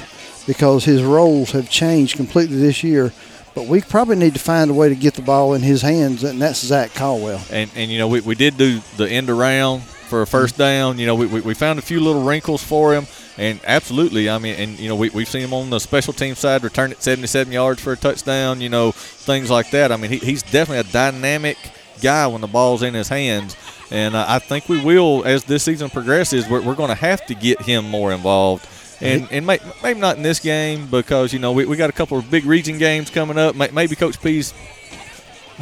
because 0.47 0.85
his 0.85 1.03
roles 1.03 1.51
have 1.53 1.69
changed 1.69 2.17
completely 2.17 2.57
this 2.57 2.83
year. 2.83 3.13
But 3.55 3.67
we 3.67 3.81
probably 3.81 4.17
need 4.17 4.35
to 4.35 4.41
find 4.41 4.71
a 4.71 4.75
way 4.75 4.91
to 4.91 4.95
get 4.95 5.15
the 5.15 5.23
ball 5.23 5.55
in 5.55 5.63
his 5.63 5.81
hands, 5.81 6.23
and 6.25 6.41
that's 6.41 6.65
Zach 6.65 6.93
Caldwell. 6.93 7.43
And, 7.51 7.71
and 7.75 7.91
you 7.91 7.99
know, 7.99 8.07
we, 8.07 8.21
we 8.21 8.35
did 8.35 8.59
do 8.59 8.81
the 8.99 9.09
end 9.09 9.31
around 9.31 9.83
for 9.83 10.23
a 10.23 10.27
first 10.27 10.59
down. 10.59 10.99
You 10.99 11.07
know, 11.07 11.15
we, 11.15 11.27
we, 11.27 11.41
we 11.41 11.55
found 11.55 11.79
a 11.79 11.83
few 11.83 12.01
little 12.01 12.23
wrinkles 12.23 12.63
for 12.63 12.95
him. 12.95 13.07
And 13.39 13.61
absolutely, 13.67 14.31
I 14.31 14.39
mean, 14.39 14.55
and, 14.55 14.79
you 14.79 14.89
know, 14.89 14.97
we, 14.97 15.11
we've 15.11 15.29
seen 15.29 15.43
him 15.43 15.53
on 15.53 15.69
the 15.69 15.79
special 15.79 16.13
team 16.13 16.35
side 16.35 16.65
return 16.65 16.93
it 16.93 17.03
77 17.03 17.53
yards 17.53 17.83
for 17.83 17.93
a 17.93 17.97
touchdown, 17.97 18.61
you 18.63 18.71
know, 18.71 18.93
things 18.93 19.51
like 19.51 19.71
that. 19.71 19.93
I 19.93 19.97
mean, 19.97 20.11
he, 20.11 20.19
he's 20.19 20.43
definitely 20.43 20.89
a 20.89 20.93
dynamic 20.93 21.59
guy 22.03 22.27
when 22.27 22.41
the 22.41 22.47
ball's 22.47 22.83
in 22.83 22.95
his 22.95 23.09
hands. 23.09 23.57
And 23.91 24.17
uh, 24.17 24.25
I 24.27 24.39
think 24.39 24.69
we 24.69 24.83
will, 24.83 25.23
as 25.25 25.45
this 25.45 25.63
season 25.63 25.91
progresses, 25.91 26.49
we're, 26.49 26.63
we're 26.63 26.75
going 26.75 26.89
to 26.89 26.95
have 26.95 27.25
to 27.27 27.35
get 27.35 27.61
him 27.63 27.89
more 27.89 28.13
involved. 28.13 28.67
And, 29.01 29.29
and 29.31 29.47
may, 29.47 29.59
maybe 29.83 30.01
not 30.01 30.17
in 30.17 30.23
this 30.23 30.41
game 30.41 30.87
because, 30.87 31.33
you 31.33 31.39
know, 31.39 31.53
we, 31.53 31.67
we 31.67 31.77
got 31.77 31.91
a 31.91 31.93
couple 31.93 32.19
of 32.19 32.31
big 32.31 32.45
region 32.45 32.79
games 32.79 33.11
coming 33.11 33.37
up. 33.37 33.55
Maybe 33.55 33.95
Coach 33.95 34.21
P's 34.23 34.55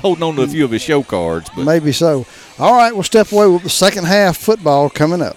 holding 0.01 0.23
on 0.23 0.37
to 0.37 0.43
a 0.43 0.47
few 0.47 0.65
of 0.65 0.71
his 0.71 0.83
show 0.83 1.03
cards. 1.03 1.51
But 1.55 1.65
Maybe 1.65 1.93
so. 1.93 2.27
All 2.59 2.75
right, 2.75 2.93
we'll 2.93 3.03
step 3.03 3.33
away 3.33 3.49
with 3.49 3.63
the 3.63 3.71
second 3.71 4.05
half 4.05 4.37
football 4.37 4.89
coming 4.89 5.23
up. 5.23 5.37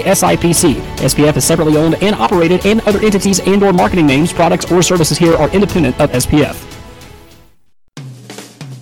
SIPC. 0.00 0.74
SPF 0.96 1.36
is 1.36 1.44
separately 1.44 1.76
owned 1.76 2.02
and 2.02 2.14
operated, 2.16 2.64
and 2.66 2.80
other 2.82 3.00
entities 3.00 3.40
and 3.40 3.62
or 3.62 3.72
marketing 3.72 4.06
names, 4.06 4.32
products, 4.32 4.70
or 4.72 4.82
services 4.82 5.18
here 5.18 5.36
are 5.36 5.50
independent 5.50 6.00
of 6.00 6.10
SPF. 6.10 6.56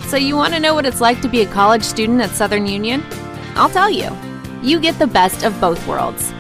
So 0.09 0.17
you 0.17 0.35
want 0.37 0.55
to 0.55 0.61
know 0.61 0.75
what 0.75 0.87
it's 0.87 1.01
like 1.01 1.21
to 1.23 1.29
be 1.29 1.43
a 1.43 1.47
college 1.47 1.85
student 1.85 2.21
at 2.21 2.31
Southern 2.31 2.67
Union? 2.67 3.05
I'll 3.55 3.69
tell 3.69 3.91
you. 3.91 4.11
You 4.63 4.81
get 4.81 4.99
the 4.99 5.07
best 5.07 5.45
of 5.45 5.61
both 5.61 5.87
worlds. 5.87 6.33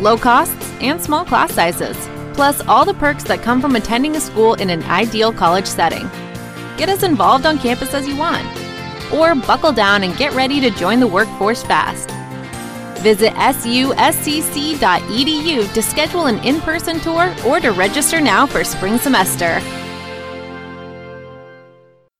Low 0.00 0.16
costs 0.16 0.72
and 0.80 1.00
small 1.00 1.24
class 1.24 1.52
sizes, 1.52 1.96
plus 2.34 2.60
all 2.68 2.84
the 2.84 2.94
perks 2.94 3.24
that 3.24 3.42
come 3.42 3.60
from 3.60 3.74
attending 3.74 4.14
a 4.14 4.20
school 4.20 4.54
in 4.54 4.70
an 4.70 4.84
ideal 4.84 5.32
college 5.32 5.66
setting. 5.66 6.08
Get 6.76 6.88
as 6.88 7.02
involved 7.02 7.44
on 7.44 7.58
campus 7.58 7.92
as 7.92 8.06
you 8.06 8.16
want, 8.16 8.46
or 9.12 9.34
buckle 9.34 9.72
down 9.72 10.04
and 10.04 10.16
get 10.16 10.34
ready 10.34 10.60
to 10.60 10.70
join 10.70 11.00
the 11.00 11.06
workforce 11.06 11.64
fast. 11.64 12.10
Visit 13.02 13.32
suscc.edu 13.34 14.82
to 15.72 15.82
schedule 15.82 16.26
an 16.26 16.38
in-person 16.44 17.00
tour 17.00 17.34
or 17.46 17.60
to 17.60 17.70
register 17.72 18.20
now 18.20 18.46
for 18.46 18.64
spring 18.64 18.98
semester. 18.98 19.60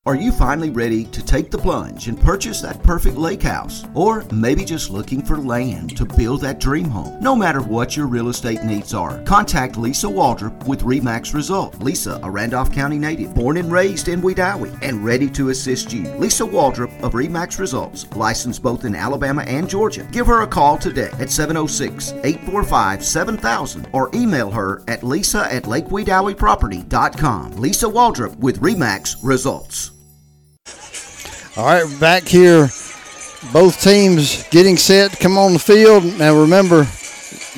Are 0.08 0.16
you 0.16 0.32
finally 0.32 0.70
ready 0.70 1.04
to 1.04 1.22
take 1.22 1.50
the 1.50 1.58
plunge 1.58 2.08
and 2.08 2.18
purchase 2.18 2.62
that 2.62 2.82
perfect 2.82 3.18
lake 3.18 3.42
house? 3.42 3.84
Or 3.92 4.24
maybe 4.32 4.64
just 4.64 4.88
looking 4.88 5.20
for 5.20 5.36
land 5.36 5.98
to 5.98 6.06
build 6.06 6.40
that 6.40 6.60
dream 6.60 6.88
home? 6.88 7.20
No 7.20 7.36
matter 7.36 7.60
what 7.60 7.94
your 7.94 8.06
real 8.06 8.30
estate 8.30 8.64
needs 8.64 8.94
are, 8.94 9.22
contact 9.24 9.76
Lisa 9.76 10.06
Waldrop 10.06 10.66
with 10.66 10.80
REMAX 10.80 11.34
Result. 11.34 11.82
Lisa, 11.82 12.18
a 12.22 12.30
Randolph 12.30 12.72
County 12.72 12.96
native, 12.96 13.34
born 13.34 13.58
and 13.58 13.70
raised 13.70 14.08
in 14.08 14.22
Wedowee, 14.22 14.78
and 14.80 15.04
ready 15.04 15.28
to 15.28 15.50
assist 15.50 15.92
you. 15.92 16.04
Lisa 16.14 16.44
Waldrop 16.44 17.02
of 17.02 17.12
REMAX 17.12 17.58
Results, 17.58 18.06
licensed 18.16 18.62
both 18.62 18.86
in 18.86 18.94
Alabama 18.94 19.42
and 19.42 19.68
Georgia. 19.68 20.08
Give 20.10 20.26
her 20.26 20.40
a 20.40 20.46
call 20.46 20.78
today 20.78 21.10
at 21.18 21.28
706 21.28 22.12
845 22.24 23.04
7000 23.04 23.88
or 23.92 24.08
email 24.14 24.50
her 24.50 24.82
at 24.88 25.02
lisa 25.04 25.52
at 25.52 25.64
lakewedoweeproperty.com. 25.64 27.52
Lisa 27.56 27.86
Waldrop 27.86 28.34
with 28.38 28.62
REMAX 28.62 29.16
Results. 29.22 29.97
All 31.58 31.64
right, 31.64 31.98
back 31.98 32.28
here. 32.28 32.68
Both 33.52 33.82
teams 33.82 34.46
getting 34.50 34.76
set 34.76 35.10
to 35.10 35.16
come 35.16 35.36
on 35.36 35.54
the 35.54 35.58
field. 35.58 36.04
Now 36.16 36.38
remember, 36.38 36.86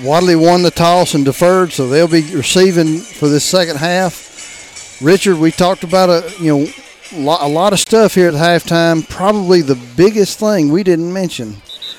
Wadley 0.02 0.36
won 0.36 0.62
the 0.62 0.70
toss 0.70 1.12
and 1.12 1.22
deferred, 1.22 1.72
so 1.72 1.86
they'll 1.86 2.08
be 2.08 2.34
receiving 2.34 2.96
for 2.96 3.28
this 3.28 3.44
second 3.44 3.76
half. 3.76 5.02
Richard, 5.02 5.36
we 5.36 5.50
talked 5.50 5.84
about 5.84 6.08
a 6.08 6.32
you 6.40 6.64
know 6.64 6.66
a 7.12 7.48
lot 7.48 7.74
of 7.74 7.78
stuff 7.78 8.14
here 8.14 8.28
at 8.28 8.32
halftime. 8.32 9.06
Probably 9.06 9.60
the 9.60 9.78
biggest 9.98 10.38
thing 10.38 10.70
we 10.70 10.82
didn't 10.82 11.12
mention, 11.12 11.56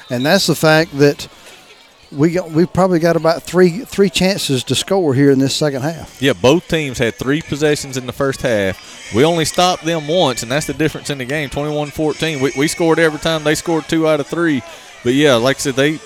and 0.09 0.25
that's 0.25 0.47
the 0.47 0.55
fact 0.55 0.97
that 0.97 1.27
we 2.11 2.31
got 2.31 2.51
we 2.51 2.65
probably 2.65 2.99
got 2.99 3.15
about 3.15 3.43
three 3.43 3.79
three 3.79 4.09
chances 4.09 4.63
to 4.65 4.75
score 4.75 5.13
here 5.13 5.31
in 5.31 5.39
this 5.39 5.55
second 5.55 5.81
half. 5.81 6.21
Yeah, 6.21 6.33
both 6.33 6.67
teams 6.67 6.97
had 6.97 7.15
three 7.15 7.41
possessions 7.41 7.97
in 7.97 8.05
the 8.05 8.13
first 8.13 8.41
half. 8.41 9.13
We 9.15 9.23
only 9.23 9.45
stopped 9.45 9.83
them 9.83 10.07
once, 10.07 10.43
and 10.43 10.51
that's 10.51 10.67
the 10.67 10.73
difference 10.73 11.09
in 11.09 11.17
the 11.17 11.25
game 11.25 11.49
21 11.49 11.89
14. 11.89 12.41
We, 12.41 12.51
we 12.57 12.67
scored 12.67 12.99
every 12.99 13.19
time, 13.19 13.43
they 13.43 13.55
scored 13.55 13.85
two 13.87 14.07
out 14.07 14.19
of 14.19 14.27
three. 14.27 14.61
But 15.03 15.13
yeah, 15.13 15.35
like 15.35 15.57
I 15.57 15.59
said, 15.59 15.75
they 15.75 15.99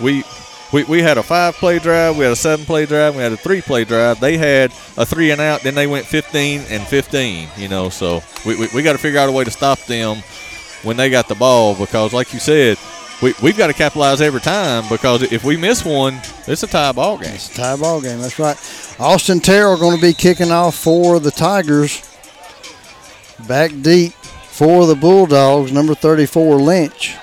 we. 0.00 0.24
We, 0.72 0.82
we 0.82 1.00
had 1.00 1.16
a 1.16 1.22
five 1.22 1.54
play 1.54 1.78
drive, 1.78 2.16
we 2.16 2.24
had 2.24 2.32
a 2.32 2.36
seven 2.36 2.66
play 2.66 2.86
drive, 2.86 3.14
we 3.14 3.22
had 3.22 3.30
a 3.30 3.36
three 3.36 3.60
play 3.62 3.84
drive. 3.84 4.18
They 4.18 4.36
had 4.36 4.72
a 4.96 5.06
three 5.06 5.30
and 5.30 5.40
out, 5.40 5.62
then 5.62 5.76
they 5.76 5.86
went 5.86 6.04
15 6.06 6.62
and 6.68 6.82
15, 6.82 7.48
you 7.56 7.68
know. 7.68 7.88
So 7.88 8.20
we, 8.44 8.56
we, 8.58 8.66
we 8.74 8.82
got 8.82 8.92
to 8.92 8.98
figure 8.98 9.20
out 9.20 9.28
a 9.28 9.32
way 9.32 9.44
to 9.44 9.50
stop 9.52 9.78
them 9.84 10.16
when 10.82 10.96
they 10.96 11.08
got 11.08 11.28
the 11.28 11.36
ball 11.36 11.76
because, 11.76 12.12
like 12.12 12.32
you 12.32 12.40
said, 12.40 12.78
we, 13.22 13.34
we've 13.42 13.56
got 13.56 13.68
to 13.68 13.72
capitalize 13.72 14.20
every 14.20 14.40
time 14.40 14.84
because 14.90 15.22
if 15.32 15.42
we 15.42 15.56
miss 15.56 15.84
one, 15.84 16.20
it's 16.46 16.62
a 16.62 16.66
tie 16.66 16.92
ball 16.92 17.18
game. 17.18 17.34
It's 17.34 17.50
a 17.52 17.54
tie 17.54 17.76
ball 17.76 18.00
game. 18.00 18.20
That's 18.20 18.38
right. 18.38 18.56
Austin 19.00 19.40
Terrell 19.40 19.78
going 19.78 19.96
to 19.96 20.02
be 20.02 20.12
kicking 20.12 20.50
off 20.50 20.74
for 20.74 21.18
the 21.18 21.30
Tigers. 21.30 22.02
Back 23.48 23.70
deep 23.80 24.12
for 24.12 24.86
the 24.86 24.94
Bulldogs, 24.94 25.72
number 25.72 25.94
34, 25.94 26.56
Lynch. 26.56 27.16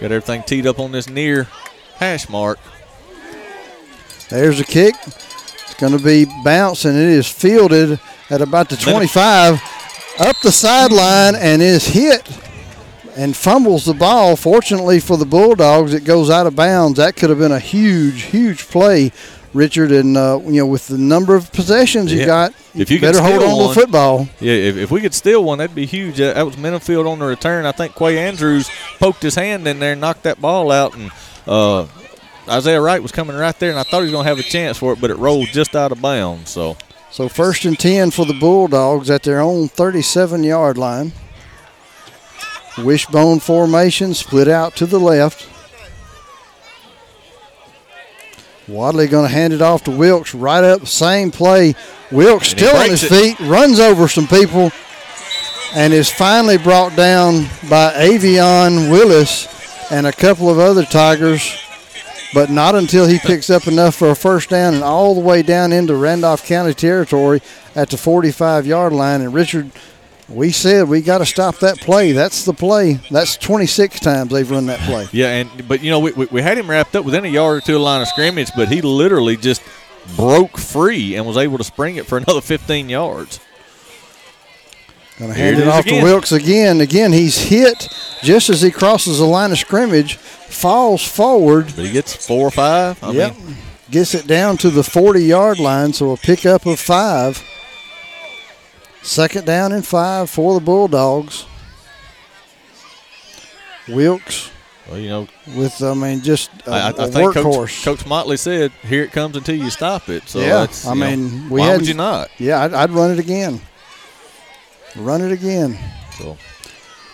Got 0.00 0.12
everything 0.12 0.42
teed 0.44 0.66
up 0.66 0.78
on 0.78 0.92
this 0.92 1.08
near 1.08 1.48
hash 1.96 2.28
mark. 2.28 2.58
There's 4.28 4.60
a 4.60 4.64
kick. 4.64 4.94
It's 5.06 5.74
going 5.74 5.96
to 5.96 6.02
be 6.02 6.26
bouncing. 6.44 6.94
It 6.94 7.08
is 7.08 7.26
fielded 7.26 7.98
at 8.30 8.40
about 8.40 8.68
the 8.68 8.76
25, 8.76 9.54
up 10.20 10.36
the 10.42 10.52
sideline, 10.52 11.34
and 11.34 11.60
is 11.60 11.86
hit 11.86 12.22
and 13.18 13.36
fumbles 13.36 13.84
the 13.84 13.92
ball. 13.94 14.36
Fortunately 14.36 15.00
for 15.00 15.16
the 15.16 15.26
Bulldogs, 15.26 15.92
it 15.92 16.04
goes 16.04 16.30
out 16.30 16.46
of 16.46 16.54
bounds. 16.56 16.96
That 16.98 17.16
could 17.16 17.30
have 17.30 17.38
been 17.38 17.52
a 17.52 17.58
huge, 17.58 18.22
huge 18.22 18.66
play, 18.68 19.10
Richard. 19.52 19.90
And 19.92 20.16
uh, 20.16 20.38
you 20.44 20.60
know, 20.60 20.66
with 20.66 20.86
the 20.86 20.96
number 20.98 21.34
of 21.34 21.52
possessions 21.52 22.12
you 22.12 22.20
Yeah. 22.20 22.26
got, 22.26 22.54
If 22.74 22.90
you 22.90 23.00
better 23.00 23.20
hold 23.20 23.42
on 23.42 23.56
one- 23.56 23.68
to 23.68 23.74
the 23.74 23.80
football. 23.80 24.28
Yeah, 24.40 24.52
if, 24.54 24.76
if 24.76 24.90
we 24.90 25.00
could 25.00 25.14
steal 25.14 25.42
one, 25.44 25.58
that'd 25.58 25.74
be 25.74 25.84
huge. 25.86 26.16
That 26.18 26.36
that 26.36 26.46
was 26.46 26.56
Minifield 26.56 27.06
on 27.10 27.18
the 27.18 27.26
return. 27.26 27.66
I 27.66 27.72
think 27.72 27.94
Quay 27.96 28.16
Andrews 28.18 28.70
poked 29.00 29.22
his 29.22 29.34
hand 29.34 29.66
in 29.66 29.80
there 29.80 29.92
and 29.92 30.00
knocked 30.00 30.22
that 30.22 30.40
ball 30.40 30.70
out. 30.70 30.96
And 30.96 31.10
uh, 31.46 31.86
Isaiah 32.48 32.80
Wright 32.80 33.02
was 33.02 33.12
coming 33.12 33.36
right 33.36 33.58
there, 33.58 33.70
and 33.70 33.78
I 33.78 33.82
thought 33.82 33.98
he 33.98 34.04
was 34.04 34.12
going 34.12 34.24
to 34.24 34.28
have 34.28 34.38
a 34.38 34.42
chance 34.42 34.78
for 34.78 34.92
it, 34.92 35.00
but 35.00 35.10
it 35.10 35.16
rolled 35.18 35.48
just 35.48 35.74
out 35.76 35.92
of 35.92 36.00
bounds. 36.00 36.50
So 36.50 36.76
So 37.10 37.28
first 37.28 37.64
and 37.64 37.78
10 37.78 38.10
for 38.12 38.24
the 38.24 38.32
Bulldogs 38.34 39.10
at 39.10 39.22
their 39.24 39.40
own 39.40 39.68
37 39.68 40.44
yard 40.44 40.78
line. 40.78 41.12
Wishbone 42.84 43.40
formation 43.40 44.14
split 44.14 44.48
out 44.48 44.76
to 44.76 44.86
the 44.86 44.98
left. 44.98 45.48
Wadley 48.68 49.06
going 49.06 49.26
to 49.26 49.32
hand 49.32 49.52
it 49.52 49.62
off 49.62 49.84
to 49.84 49.90
Wilkes 49.90 50.34
right 50.34 50.62
up, 50.62 50.86
same 50.86 51.30
play. 51.30 51.74
Wilkes 52.10 52.48
still 52.48 52.76
on 52.76 52.90
his 52.90 53.02
it. 53.02 53.08
feet, 53.08 53.40
runs 53.40 53.80
over 53.80 54.08
some 54.08 54.26
people, 54.26 54.70
and 55.74 55.92
is 55.92 56.10
finally 56.10 56.58
brought 56.58 56.94
down 56.94 57.44
by 57.70 57.92
Avion 57.94 58.90
Willis 58.90 59.46
and 59.90 60.06
a 60.06 60.12
couple 60.12 60.50
of 60.50 60.58
other 60.58 60.84
Tigers, 60.84 61.64
but 62.34 62.50
not 62.50 62.74
until 62.74 63.06
he 63.06 63.18
picks 63.18 63.48
up 63.48 63.66
enough 63.66 63.94
for 63.94 64.10
a 64.10 64.16
first 64.16 64.50
down 64.50 64.74
and 64.74 64.84
all 64.84 65.14
the 65.14 65.20
way 65.20 65.40
down 65.40 65.72
into 65.72 65.96
Randolph 65.96 66.44
County 66.44 66.74
territory 66.74 67.40
at 67.74 67.88
the 67.88 67.96
45 67.96 68.66
yard 68.66 68.92
line. 68.92 69.22
And 69.22 69.32
Richard, 69.32 69.70
we 70.28 70.50
said 70.50 70.88
we 70.88 71.00
got 71.00 71.18
to 71.18 71.26
stop 71.26 71.56
that 71.58 71.78
play. 71.78 72.12
That's 72.12 72.44
the 72.44 72.52
play. 72.52 72.94
That's 73.10 73.36
26 73.36 74.00
times 74.00 74.30
they've 74.30 74.50
run 74.50 74.66
that 74.66 74.80
play. 74.80 75.08
yeah, 75.12 75.28
and 75.28 75.68
but 75.68 75.82
you 75.82 75.90
know 75.90 76.00
we, 76.00 76.12
we, 76.12 76.26
we 76.26 76.42
had 76.42 76.58
him 76.58 76.68
wrapped 76.68 76.94
up 76.96 77.04
within 77.04 77.24
a 77.24 77.28
yard 77.28 77.58
or 77.58 77.60
two 77.60 77.76
of 77.76 77.82
line 77.82 78.02
of 78.02 78.08
scrimmage, 78.08 78.50
but 78.56 78.68
he 78.68 78.82
literally 78.82 79.36
just 79.36 79.62
broke 80.16 80.58
free 80.58 81.14
and 81.14 81.26
was 81.26 81.36
able 81.36 81.58
to 81.58 81.64
spring 81.64 81.96
it 81.96 82.06
for 82.06 82.18
another 82.18 82.40
15 82.40 82.88
yards. 82.88 83.40
Going 85.18 85.32
to 85.32 85.36
hand 85.36 85.56
it 85.56 85.62
it 85.62 85.68
off 85.68 85.84
again. 85.84 85.98
to 85.98 86.04
Wilkes 86.04 86.30
again. 86.30 86.80
Again, 86.80 87.12
he's 87.12 87.36
hit 87.38 87.88
just 88.22 88.50
as 88.50 88.62
he 88.62 88.70
crosses 88.70 89.18
the 89.18 89.24
line 89.24 89.50
of 89.50 89.58
scrimmage, 89.58 90.16
falls 90.16 91.02
forward. 91.02 91.72
But 91.74 91.86
he 91.86 91.92
gets 91.92 92.14
four 92.14 92.46
or 92.46 92.50
five. 92.52 93.02
I 93.02 93.10
yep. 93.10 93.36
mean, 93.36 93.56
Gets 93.90 94.14
it 94.14 94.26
down 94.26 94.58
to 94.58 94.70
the 94.70 94.84
40 94.84 95.24
yard 95.24 95.58
line, 95.58 95.94
so 95.94 96.12
a 96.12 96.16
pickup 96.16 96.66
of 96.66 96.78
five. 96.78 97.42
Second 99.02 99.46
down 99.46 99.72
and 99.72 99.86
five 99.86 100.28
for 100.28 100.54
the 100.54 100.60
Bulldogs. 100.60 101.46
Wilkes 103.88 104.50
well, 104.88 104.98
you 104.98 105.08
know, 105.08 105.28
with, 105.54 105.82
I 105.82 105.92
mean, 105.92 106.22
just 106.22 106.50
a, 106.66 106.70
I, 106.70 106.78
I, 106.78 106.88
a 106.90 106.92
think 107.08 107.34
workhorse. 107.34 107.84
Coach, 107.84 107.84
Coach 107.84 108.06
Motley 108.06 108.38
said, 108.38 108.72
"Here 108.82 109.02
it 109.02 109.12
comes 109.12 109.36
until 109.36 109.54
you 109.54 109.68
stop 109.68 110.08
it." 110.08 110.26
So 110.28 110.40
yeah, 110.40 110.60
that's, 110.60 110.86
I 110.86 110.94
you 110.94 111.00
know, 111.00 111.10
mean, 111.10 111.50
we 111.50 111.60
why 111.60 111.66
had 111.68 111.80
would 111.80 111.88
you 111.88 111.94
not? 111.94 112.30
Yeah, 112.38 112.62
I'd, 112.62 112.72
I'd 112.72 112.90
run 112.90 113.10
it 113.10 113.18
again. 113.18 113.60
Run 114.96 115.20
it 115.20 115.30
again. 115.30 115.78
So 116.16 116.38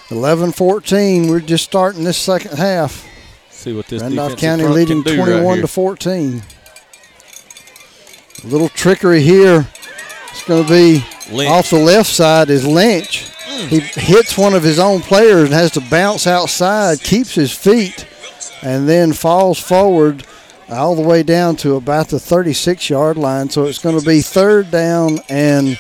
11-14. 0.09 1.29
We're 1.29 1.41
just 1.41 1.65
starting 1.65 2.05
this 2.05 2.17
second 2.17 2.57
half. 2.57 3.05
see 3.51 3.73
what 3.75 3.89
this 3.89 4.01
Randolph 4.01 4.37
County 4.37 4.65
leading 4.65 5.03
do 5.03 5.19
right 5.19 5.27
21 5.27 5.59
to 5.63 5.67
14. 5.67 6.43
A 8.45 8.47
little 8.47 8.69
trickery 8.69 9.23
here. 9.23 9.67
It's 10.35 10.43
going 10.43 10.65
to 10.65 10.69
be 10.69 11.05
Lynch. 11.31 11.49
off 11.49 11.71
the 11.71 11.79
left 11.79 12.11
side 12.11 12.51
is 12.51 12.67
Lynch. 12.67 13.31
He 13.69 13.79
hits 13.79 14.37
one 14.37 14.53
of 14.53 14.65
his 14.65 14.81
own 14.81 15.01
players 15.01 15.45
and 15.45 15.53
has 15.53 15.71
to 15.73 15.81
bounce 15.81 16.27
outside, 16.27 17.01
keeps 17.01 17.37
his 17.37 17.53
feet, 17.57 18.05
and 18.61 18.89
then 18.89 19.13
falls 19.13 19.61
forward 19.61 20.27
all 20.69 20.97
the 20.97 21.03
way 21.03 21.23
down 21.23 21.55
to 21.55 21.77
about 21.77 22.09
the 22.09 22.19
36 22.19 22.91
yard 22.91 23.17
line. 23.17 23.49
So 23.49 23.67
it's 23.67 23.79
going 23.79 23.97
to 23.97 24.05
be 24.05 24.23
third 24.23 24.73
down 24.73 25.21
and 25.29 25.79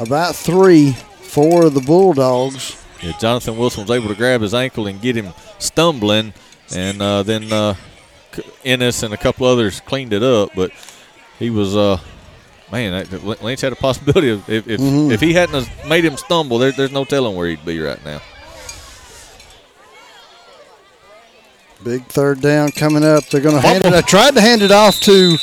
about 0.00 0.34
three 0.34 0.92
for 0.92 1.68
the 1.68 1.82
Bulldogs. 1.82 2.82
Yeah, 3.02 3.12
Jonathan 3.18 3.58
Wilson 3.58 3.82
was 3.82 3.90
able 3.90 4.08
to 4.08 4.14
grab 4.14 4.40
his 4.40 4.54
ankle 4.54 4.86
and 4.86 5.02
get 5.02 5.16
him 5.16 5.34
stumbling, 5.58 6.32
and 6.74 7.02
uh, 7.02 7.22
then 7.22 7.52
uh, 7.52 7.74
Ennis 8.64 9.02
and 9.02 9.12
a 9.12 9.18
couple 9.18 9.46
others 9.46 9.80
cleaned 9.80 10.14
it 10.14 10.22
up. 10.22 10.52
But 10.56 10.70
he 11.38 11.50
was, 11.50 11.76
uh, 11.76 11.98
man, 12.72 13.06
Lynch 13.42 13.60
had 13.60 13.72
a 13.72 13.76
possibility 13.76 14.30
of 14.30 14.48
if 14.48 14.66
if, 14.68 14.80
Mhm. 14.80 15.12
if 15.12 15.20
he 15.20 15.32
hadn't 15.34 15.68
made 15.86 16.04
him 16.04 16.16
stumble, 16.16 16.58
there, 16.58 16.72
there's 16.72 16.92
no 16.92 17.04
telling 17.04 17.36
where 17.36 17.48
he'd 17.48 17.64
be 17.64 17.78
right 17.80 18.02
now. 18.04 18.20
Big 21.82 22.06
third 22.06 22.40
down 22.40 22.70
coming 22.70 23.04
up. 23.04 23.26
They're 23.26 23.40
going 23.42 23.56
to 23.56 23.60
hand 23.60 23.84
it. 23.84 23.92
I 23.92 24.00
tried 24.00 24.34
to 24.34 24.40
hand 24.40 24.62
it 24.62 24.70
off 24.72 24.98
to 25.00 25.36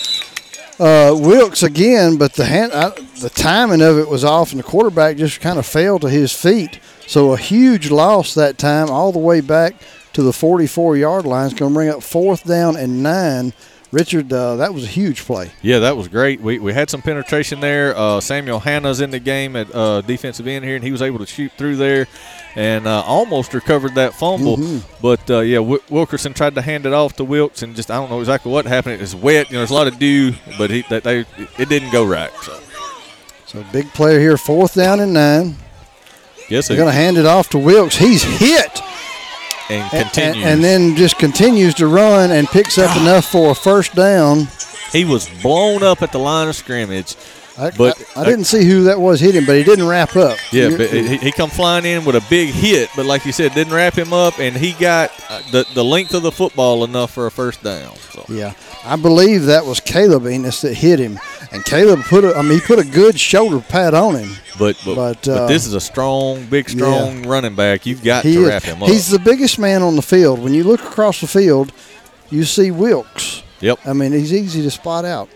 uh, 0.80 1.14
Wilkes 1.16 1.62
again, 1.62 2.18
but 2.18 2.34
the 2.34 2.46
hand, 2.46 2.72
I, 2.74 2.90
the 3.20 3.30
timing 3.30 3.82
of 3.82 4.00
it 4.00 4.08
was 4.10 4.24
off, 4.24 4.52
and 4.52 4.60
the 4.60 4.64
quarterback 4.64 5.18
just 5.18 5.40
kind 5.40 5.60
of 5.60 5.66
fell 5.68 6.00
to 6.00 6.10
his 6.10 6.32
feet. 6.32 6.80
So 7.06 7.34
a 7.34 7.38
huge 7.38 7.92
loss 7.92 8.34
that 8.34 8.58
time, 8.58 8.90
all 8.90 9.12
the 9.12 9.20
way 9.20 9.42
back 9.42 9.76
to 10.14 10.24
the 10.24 10.34
44 10.34 10.98
yard 10.98 11.26
line. 11.26 11.46
It's 11.46 11.54
going 11.60 11.72
to 11.72 11.76
bring 11.76 11.90
up 11.90 12.02
fourth 12.02 12.44
down 12.46 12.76
and 12.76 13.04
nine. 13.04 13.54
Richard, 13.92 14.32
uh, 14.32 14.56
that 14.56 14.74
was 14.74 14.86
a 14.86 14.88
huge 14.88 15.26
play. 15.26 15.52
Yeah, 15.62 15.80
that 15.80 15.98
was 15.98 16.08
great. 16.08 16.40
We, 16.40 16.60
we 16.60 16.72
had 16.72 16.90
some 16.90 17.02
penetration 17.02 17.60
there. 17.60 17.94
Uh, 17.98 18.22
Samuel 18.22 18.62
Hanna's 18.62 19.02
in 19.02 19.12
the 19.12 19.20
game 19.20 19.58
at 19.58 19.74
uh, 19.76 20.00
defensive 20.00 20.48
end 20.48 20.64
here, 20.64 20.76
and 20.76 20.84
he 20.84 20.92
was 20.94 21.02
able 21.02 21.20
to 21.20 21.26
shoot 21.26 21.52
through 21.58 21.76
there 21.76 22.08
and 22.56 22.88
uh, 22.88 23.02
almost 23.06 23.54
recovered 23.54 23.96
that 23.96 24.14
fumble. 24.14 24.56
Mhm. 24.58 24.82
But 25.02 25.30
uh, 25.30 25.40
yeah, 25.42 25.58
w- 25.58 25.82
Wilkerson 25.90 26.34
tried 26.34 26.56
to 26.56 26.62
hand 26.62 26.86
it 26.86 26.94
off 26.94 27.18
to 27.18 27.26
Wilkes, 27.26 27.64
and 27.64 27.76
just 27.76 27.92
I 27.92 27.96
don't 27.96 28.10
know 28.10 28.20
exactly 28.22 28.50
what 28.52 28.66
happened. 28.66 28.96
It 28.96 29.02
was 29.02 29.14
wet. 29.16 29.50
You 29.50 29.56
know, 29.56 29.60
there's 29.60 29.72
a 29.72 29.74
lot 29.74 29.88
of 29.88 30.00
dew, 30.00 30.34
but 30.58 30.70
he 30.70 30.84
that 30.90 31.04
they 31.04 31.26
it 31.58 31.68
didn't 31.68 31.92
go 31.92 32.06
right. 32.06 32.32
So 32.44 32.60
So 33.48 33.66
big 33.74 33.92
player 33.94 34.20
here, 34.22 34.38
fourth 34.38 34.74
down 34.76 35.02
and 35.02 35.14
nine. 35.14 35.56
yes, 36.50 36.70
They're 36.70 36.78
going 36.78 36.88
to 36.88 36.94
hand 36.96 37.18
it 37.18 37.26
off 37.26 37.50
to 37.50 37.58
Wilkes. 37.58 37.98
He's 37.98 38.24
hit. 38.24 38.80
And 39.72 40.18
And- 40.18 40.38
And, 40.44 40.64
then 40.64 40.96
just 40.96 41.18
continues 41.18 41.74
to 41.76 41.88
run 41.88 42.32
and 42.32 42.48
picks 42.48 42.78
up 42.78 42.96
enough 42.98 43.26
for 43.26 43.52
a 43.52 43.56
first 43.56 43.96
down. 43.96 44.48
he 44.92 45.06
was 45.06 45.30
blown 45.42 45.84
up 45.84 46.02
at 46.02 46.12
the 46.12 46.20
line 46.20 46.48
of 46.50 46.56
scrimmage. 46.56 47.16
I, 47.58 47.72
But 47.72 48.02
I, 48.16 48.22
I 48.22 48.24
didn't 48.26 48.46
see 48.46 48.64
who 48.66 48.84
that 48.86 49.00
was 49.00 49.20
hitting, 49.20 49.46
but 49.46 49.56
he 49.58 49.64
didn't 49.64 49.88
wrap 49.88 50.16
up. 50.16 50.38
Yeah, 50.52 50.70
You're- 50.70 50.78
but 50.78 50.90
he, 50.92 51.18
he 51.18 51.32
come 51.32 51.50
flying 51.50 51.86
in 51.86 52.06
with 52.06 52.16
a 52.16 52.24
big 52.30 52.50
hit, 52.50 52.90
but 52.96 53.06
like 53.06 53.26
you 53.26 53.32
said, 53.32 53.54
didn't 53.54 53.74
wrap 53.74 53.94
him 53.98 54.14
up, 54.14 54.40
and 54.40 54.56
he 54.56 54.72
got 54.74 55.12
uh, 55.30 55.42
the 55.52 55.66
the 55.74 55.84
length 55.84 56.14
of 56.14 56.24
the 56.24 56.32
football 56.32 56.84
enough 56.84 57.12
for 57.14 57.28
a 57.28 57.32
first 57.32 57.62
down. 57.64 57.96
So 58.12 58.26
yeah, 58.30 58.54
I 58.86 58.96
believe 58.96 59.46
that 59.46 59.66
was 59.66 59.80
Caleb 59.80 60.28
Enos 60.28 60.62
that 60.62 60.76
hit 60.76 61.00
him, 61.00 61.20
and 61.52 61.64
Caleb 61.66 62.04
put 62.04 62.24
a, 62.24 62.36
I 62.36 62.42
mean, 62.42 62.54
he 62.54 62.62
put 62.62 62.80
a 62.80 62.86
good 62.86 63.20
shoulder 63.20 63.60
pad 63.60 63.94
on 63.94 64.16
him. 64.16 64.30
But 64.58 64.78
but, 64.86 64.96
But, 64.96 65.22
but, 65.24 65.28
uh, 65.28 65.48
this 65.48 65.66
is 65.68 65.74
a 65.74 65.82
strong, 65.82 66.46
big, 66.46 66.70
strong 66.70 67.24
running 67.28 67.56
back. 67.56 67.86
You've 67.86 68.04
got 68.04 68.24
He 68.24 68.36
to 68.36 68.48
wrap 68.48 68.64
him 68.64 68.82
up. 68.84 68.90
He's 68.90 69.10
the 69.10 69.20
biggest 69.20 69.60
man 69.60 69.82
on 69.82 69.96
the 69.98 70.02
field. 70.02 70.40
When 70.40 70.54
you 70.54 70.64
look 70.64 70.82
across 70.82 71.20
the 71.20 71.28
field, 71.28 71.74
you 72.30 72.46
see 72.46 72.72
Wilkes. 72.72 73.44
Yep. 73.60 73.80
I 73.86 73.94
mean, 73.94 74.12
he's 74.14 74.34
easy 74.34 74.62
to 74.64 74.72
spot 74.72 75.04
out. 75.06 75.30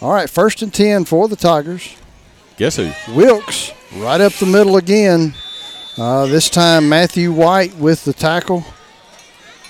All 0.00 0.12
right, 0.12 0.28
first 0.28 0.60
and 0.62 0.72
ten 0.72 1.04
for 1.04 1.26
the 1.28 1.36
Tigers. 1.36 1.96
Guess 2.58 2.76
who? 2.76 2.92
Wilkes 3.14 3.72
right 3.96 4.20
up 4.20 4.32
the 4.34 4.46
middle 4.46 4.76
again. 4.76 5.34
Uh, 5.96 6.26
this 6.26 6.50
time 6.50 6.88
Matthew 6.88 7.32
White 7.32 7.74
with 7.76 8.04
the 8.04 8.12
tackle. 8.12 8.64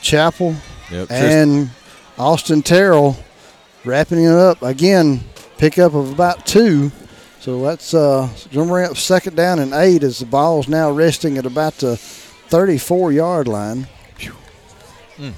Chappell 0.03 0.55
Yep, 0.91 1.11
and 1.11 1.71
Austin 2.19 2.63
Terrell 2.63 3.17
wrapping 3.85 4.25
it 4.25 4.33
up 4.33 4.63
again. 4.63 5.21
Pickup 5.59 5.95
of 5.95 6.13
about 6.13 6.47
two. 6.47 6.93
So 7.41 7.63
that's 7.63 7.95
uh, 7.95 8.29
to 8.53 8.91
up 8.91 8.97
second 8.97 9.37
down 9.37 9.59
and 9.59 9.73
eight 9.73 10.03
as 10.03 10.19
the 10.19 10.27
ball 10.27 10.61
is 10.61 10.69
now 10.69 10.91
resting 10.91 11.39
at 11.39 11.47
about 11.47 11.75
the 11.75 11.97
34 11.97 13.13
yard 13.13 13.49
line. 13.49 13.89
Mm. 15.17 15.33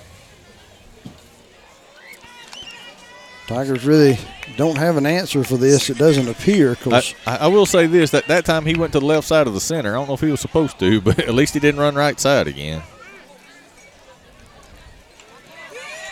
Tigers 3.46 3.84
really 3.84 4.18
don't 4.56 4.78
have 4.78 4.96
an 4.96 5.06
answer 5.06 5.44
for 5.44 5.56
this. 5.56 5.90
It 5.90 5.98
doesn't 5.98 6.28
appear 6.28 6.70
because 6.74 7.14
I 7.26 7.36
I 7.36 7.46
will 7.48 7.66
say 7.66 7.86
this: 7.86 8.10
that 8.12 8.26
that 8.28 8.44
time 8.44 8.64
he 8.66 8.74
went 8.74 8.92
to 8.92 9.00
the 9.00 9.06
left 9.06 9.26
side 9.26 9.46
of 9.46 9.54
the 9.54 9.60
center. 9.60 9.90
I 9.90 9.94
don't 9.94 10.08
know 10.08 10.14
if 10.14 10.20
he 10.20 10.30
was 10.30 10.40
supposed 10.40 10.78
to, 10.80 11.00
but 11.02 11.18
at 11.18 11.34
least 11.34 11.54
he 11.54 11.60
didn't 11.60 11.80
run 11.80 11.94
right 11.94 12.18
side 12.18 12.46
again. 12.46 12.82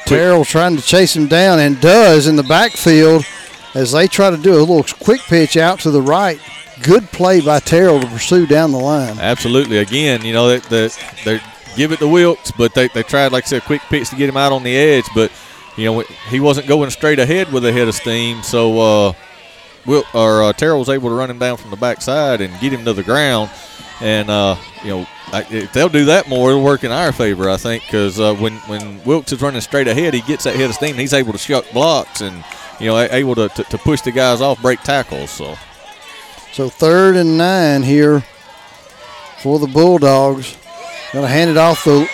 Terrell 0.06 0.44
trying 0.44 0.76
to 0.76 0.82
chase 0.82 1.16
him 1.16 1.26
down 1.26 1.58
and 1.58 1.80
does 1.80 2.28
in 2.28 2.36
the 2.36 2.44
backfield 2.44 3.26
as 3.74 3.92
they 3.92 4.06
try 4.06 4.30
to 4.30 4.36
do 4.36 4.54
a 4.54 4.60
little 4.60 4.84
quick 5.04 5.20
pitch 5.22 5.56
out 5.56 5.80
to 5.80 5.90
the 5.90 6.00
right. 6.00 6.40
Good 6.82 7.04
play 7.06 7.40
by 7.40 7.58
Terrell 7.60 8.00
to 8.00 8.06
pursue 8.06 8.46
down 8.46 8.70
the 8.70 8.78
line. 8.78 9.18
Absolutely. 9.18 9.78
Again, 9.78 10.24
you 10.24 10.32
know, 10.32 10.48
they, 10.48 10.58
they, 10.58 10.88
they 11.24 11.40
give 11.76 11.90
it 11.90 11.98
to 11.98 12.08
Wilkes, 12.08 12.52
but 12.52 12.74
they, 12.74 12.88
they 12.88 13.02
tried, 13.02 13.32
like 13.32 13.44
I 13.44 13.46
said, 13.48 13.62
a 13.62 13.66
quick 13.66 13.82
pitch 13.82 14.10
to 14.10 14.16
get 14.16 14.28
him 14.28 14.36
out 14.36 14.52
on 14.52 14.62
the 14.62 14.76
edge. 14.76 15.04
But, 15.14 15.32
you 15.76 15.84
know, 15.84 16.00
he 16.28 16.40
wasn't 16.40 16.66
going 16.66 16.90
straight 16.90 17.18
ahead 17.18 17.52
with 17.52 17.64
a 17.64 17.72
head 17.72 17.88
of 17.88 17.94
steam. 17.94 18.42
So, 18.42 18.78
uh, 18.80 19.12
Wil 19.84 20.04
or 20.14 20.42
uh, 20.42 20.52
Terrell 20.52 20.80
was 20.80 20.88
able 20.88 21.08
to 21.10 21.14
run 21.14 21.30
him 21.30 21.38
down 21.38 21.56
from 21.56 21.70
the 21.70 21.76
backside 21.76 22.40
and 22.40 22.58
get 22.60 22.72
him 22.72 22.84
to 22.84 22.92
the 22.92 23.02
ground. 23.04 23.50
And, 24.00 24.28
uh, 24.28 24.56
you 24.82 24.90
know, 24.90 25.06
I, 25.28 25.46
if 25.50 25.72
they'll 25.72 25.88
do 25.88 26.06
that 26.06 26.28
more, 26.28 26.50
it'll 26.50 26.62
work 26.62 26.84
in 26.84 26.90
our 26.90 27.12
favor, 27.12 27.48
I 27.48 27.56
think, 27.56 27.84
because 27.84 28.18
uh, 28.20 28.34
when, 28.34 28.54
when 28.68 29.02
Wilkes 29.04 29.32
is 29.32 29.40
running 29.40 29.60
straight 29.60 29.88
ahead, 29.88 30.12
he 30.12 30.20
gets 30.22 30.44
that 30.44 30.56
head 30.56 30.68
of 30.70 30.74
steam. 30.74 30.96
He's 30.96 31.12
able 31.12 31.32
to 31.32 31.38
shuck 31.38 31.64
blocks 31.72 32.20
and, 32.20 32.44
you 32.80 32.86
know, 32.86 32.98
able 32.98 33.34
to, 33.36 33.48
to, 33.48 33.64
to 33.64 33.78
push 33.78 34.00
the 34.02 34.12
guys 34.12 34.40
off, 34.40 34.60
break 34.60 34.80
tackles. 34.82 35.30
So, 35.30 35.56
So 36.52 36.68
third 36.68 37.16
and 37.16 37.38
nine 37.38 37.82
here 37.82 38.24
for 39.42 39.58
the 39.58 39.66
Bulldogs. 39.66 40.56
To 41.12 41.26
hand 41.26 41.50
it 41.50 41.56
off 41.56 41.84
the. 41.84 42.08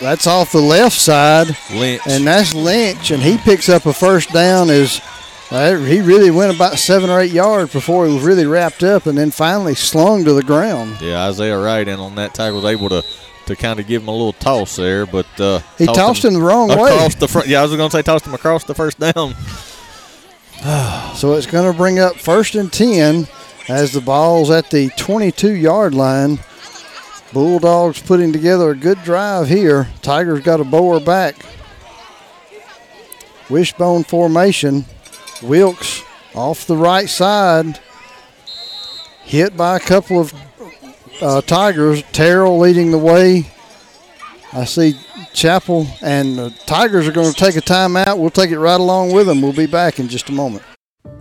That's 0.00 0.26
off 0.26 0.52
the 0.52 0.60
left 0.60 0.96
side. 0.96 1.56
Lynch. 1.72 2.02
And 2.08 2.26
that's 2.26 2.54
Lynch, 2.54 3.10
and 3.10 3.22
he 3.22 3.36
picks 3.38 3.68
up 3.68 3.84
a 3.86 3.92
first 3.92 4.32
down. 4.32 4.70
As 4.70 5.00
uh, 5.50 5.76
he 5.76 6.00
really 6.00 6.30
went 6.30 6.54
about 6.54 6.78
seven 6.78 7.10
or 7.10 7.20
eight 7.20 7.32
yards 7.32 7.72
before 7.72 8.06
he 8.06 8.14
was 8.14 8.22
really 8.22 8.46
wrapped 8.46 8.82
up, 8.82 9.06
and 9.06 9.18
then 9.18 9.30
finally 9.30 9.74
slung 9.74 10.24
to 10.24 10.32
the 10.32 10.42
ground. 10.42 11.00
Yeah, 11.00 11.26
Isaiah 11.28 11.58
Wright 11.58 11.86
in 11.86 11.98
on 12.00 12.14
that 12.14 12.34
tackle 12.34 12.62
was 12.62 12.64
able 12.64 12.88
to 12.88 13.04
to 13.46 13.56
kind 13.56 13.80
of 13.80 13.86
give 13.86 14.02
him 14.02 14.08
a 14.08 14.12
little 14.12 14.32
toss 14.32 14.76
there, 14.76 15.06
but 15.06 15.26
uh, 15.40 15.58
He 15.76 15.84
tossed 15.86 16.24
him 16.24 16.34
the 16.34 16.40
wrong 16.40 16.68
way. 16.68 16.74
across 16.94 17.16
the 17.16 17.26
front. 17.26 17.48
Yeah, 17.48 17.60
I 17.60 17.62
was 17.62 17.74
going 17.74 17.90
to 17.90 17.96
say 17.96 18.02
tossed 18.02 18.24
him 18.26 18.34
across 18.34 18.64
the 18.64 18.74
first 18.74 18.98
down. 19.00 19.34
So 21.16 21.34
it's 21.34 21.46
going 21.46 21.70
to 21.70 21.76
bring 21.76 21.98
up 21.98 22.16
first 22.16 22.54
and 22.54 22.70
10 22.72 23.26
as 23.68 23.92
the 23.92 24.00
ball's 24.02 24.50
at 24.50 24.70
the 24.70 24.90
22 24.90 25.52
yard 25.54 25.94
line. 25.94 26.38
Bulldogs 27.32 28.02
putting 28.02 28.32
together 28.32 28.70
a 28.70 28.76
good 28.76 29.02
drive 29.04 29.48
here. 29.48 29.88
Tigers 30.02 30.40
got 30.40 30.60
a 30.60 30.64
bower 30.64 30.98
back. 31.00 31.36
Wishbone 33.48 34.04
formation. 34.04 34.84
Wilkes 35.42 36.02
off 36.34 36.66
the 36.66 36.76
right 36.76 37.08
side. 37.08 37.78
Hit 39.22 39.56
by 39.56 39.76
a 39.76 39.80
couple 39.80 40.20
of 40.20 40.34
uh, 41.22 41.40
Tigers. 41.42 42.02
Terrell 42.12 42.58
leading 42.58 42.90
the 42.90 42.98
way. 42.98 43.50
I 44.52 44.64
see 44.64 44.94
Chappell 45.32 45.86
and 46.02 46.36
the 46.36 46.50
Tigers 46.66 47.06
are 47.06 47.12
going 47.12 47.32
to 47.32 47.38
take 47.38 47.56
a 47.56 47.60
timeout. 47.60 48.18
We'll 48.18 48.30
take 48.30 48.50
it 48.50 48.58
right 48.58 48.80
along 48.80 49.12
with 49.12 49.26
them. 49.26 49.40
We'll 49.40 49.52
be 49.52 49.66
back 49.66 50.00
in 50.00 50.08
just 50.08 50.28
a 50.28 50.32
moment. 50.32 50.64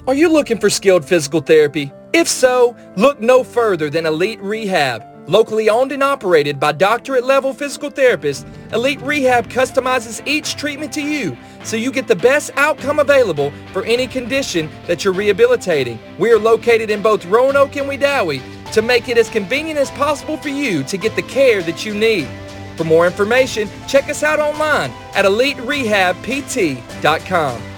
Are 0.08 0.16
you 0.16 0.30
looking 0.30 0.60
for 0.60 0.72
skilled 0.72 1.06
physical 1.06 1.42
therapy? 1.42 1.92
If 2.14 2.28
so, 2.28 2.76
look 2.96 3.22
no 3.22 3.44
further 3.44 3.92
than 3.92 4.08
Elite 4.08 4.42
Rehab. 4.42 5.04
Locally 5.30 5.70
owned 5.70 5.92
and 5.92 6.02
operated 6.02 6.60
by 6.60 6.72
doctorate 6.72 7.24
level 7.24 7.54
physical 7.54 7.92
therapists, 7.92 8.44
Elite 8.74 9.00
Rehab 9.02 9.48
customizes 9.48 10.26
each 10.26 10.56
treatment 10.56 10.92
to 10.94 11.04
you 11.04 11.38
so 11.64 11.78
you 11.78 11.92
get 11.92 12.08
the 12.08 12.16
best 12.16 12.50
outcome 12.56 12.98
available 12.98 13.54
for 13.72 13.86
any 13.86 14.08
condition 14.08 14.68
that 14.88 15.06
you're 15.06 15.14
rehabilitating. 15.14 16.00
We 16.18 16.32
are 16.32 16.40
located 16.40 16.90
in 16.90 17.04
both 17.04 17.26
Roanoke 17.26 17.76
and 17.76 17.88
Wedowee 17.88 18.42
to 18.72 18.82
make 18.82 19.08
it 19.08 19.20
as 19.20 19.30
convenient 19.30 19.78
as 19.78 19.92
possible 19.92 20.36
for 20.36 20.50
you 20.50 20.84
to 20.86 20.98
get 20.98 21.16
the 21.16 21.22
care 21.22 21.62
that 21.62 21.86
you 21.86 21.94
need. 21.94 22.28
For 22.76 22.84
more 22.84 23.06
information, 23.06 23.70
check 23.88 24.10
us 24.10 24.24
out 24.24 24.40
online 24.40 24.90
at 25.14 25.26
eliterehabpt.com. 25.26 27.69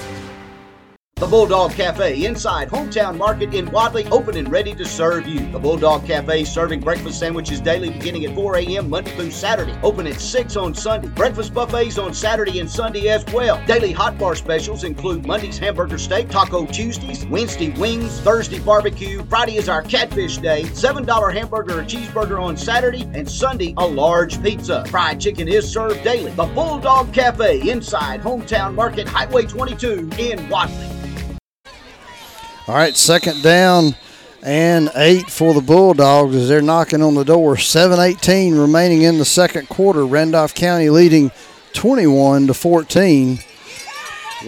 The 1.21 1.27
Bulldog 1.27 1.73
Cafe 1.73 2.25
inside 2.25 2.69
Hometown 2.69 3.15
Market 3.15 3.53
in 3.53 3.69
Wadley, 3.69 4.07
open 4.07 4.37
and 4.37 4.51
ready 4.51 4.73
to 4.73 4.83
serve 4.83 5.27
you. 5.27 5.51
The 5.51 5.59
Bulldog 5.59 6.03
Cafe 6.03 6.45
serving 6.45 6.79
breakfast 6.79 7.19
sandwiches 7.19 7.61
daily 7.61 7.91
beginning 7.91 8.25
at 8.25 8.33
4 8.33 8.55
a.m. 8.55 8.89
Monday 8.89 9.15
through 9.15 9.29
Saturday. 9.29 9.77
Open 9.83 10.07
at 10.07 10.19
6 10.19 10.55
on 10.55 10.73
Sunday. 10.73 11.09
Breakfast 11.09 11.53
buffets 11.53 11.99
on 11.99 12.15
Saturday 12.15 12.59
and 12.59 12.67
Sunday 12.67 13.09
as 13.09 13.23
well. 13.25 13.63
Daily 13.67 13.91
hot 13.91 14.17
bar 14.17 14.33
specials 14.33 14.83
include 14.83 15.27
Monday's 15.27 15.59
hamburger 15.59 15.99
steak, 15.99 16.27
Taco 16.27 16.65
Tuesdays, 16.65 17.23
Wednesday 17.27 17.69
wings, 17.69 18.19
Thursday 18.21 18.57
barbecue. 18.57 19.23
Friday 19.25 19.57
is 19.57 19.69
our 19.69 19.83
catfish 19.83 20.39
day. 20.39 20.63
$7 20.63 21.33
hamburger 21.35 21.81
or 21.81 21.83
cheeseburger 21.83 22.41
on 22.41 22.57
Saturday, 22.57 23.07
and 23.13 23.29
Sunday 23.29 23.75
a 23.77 23.85
large 23.85 24.41
pizza. 24.41 24.83
Fried 24.85 25.21
chicken 25.21 25.47
is 25.47 25.71
served 25.71 26.03
daily. 26.03 26.31
The 26.31 26.45
Bulldog 26.45 27.13
Cafe 27.13 27.69
inside 27.69 28.21
Hometown 28.21 28.73
Market, 28.73 29.07
Highway 29.07 29.45
22 29.45 30.09
in 30.17 30.49
Wadley. 30.49 31.01
All 32.67 32.75
right, 32.75 32.95
second 32.95 33.41
down 33.41 33.95
and 34.43 34.89
eight 34.95 35.29
for 35.29 35.53
the 35.53 35.61
Bulldogs 35.61 36.35
as 36.35 36.47
they're 36.47 36.61
knocking 36.61 37.01
on 37.01 37.15
the 37.15 37.23
door. 37.25 37.55
7-18 37.55 38.59
remaining 38.59 39.01
in 39.03 39.17
the 39.17 39.25
second 39.25 39.67
quarter. 39.69 40.05
Randolph 40.05 40.53
County 40.55 40.89
leading 40.89 41.31
21 41.73 42.47
to 42.47 42.53
14. 42.53 43.39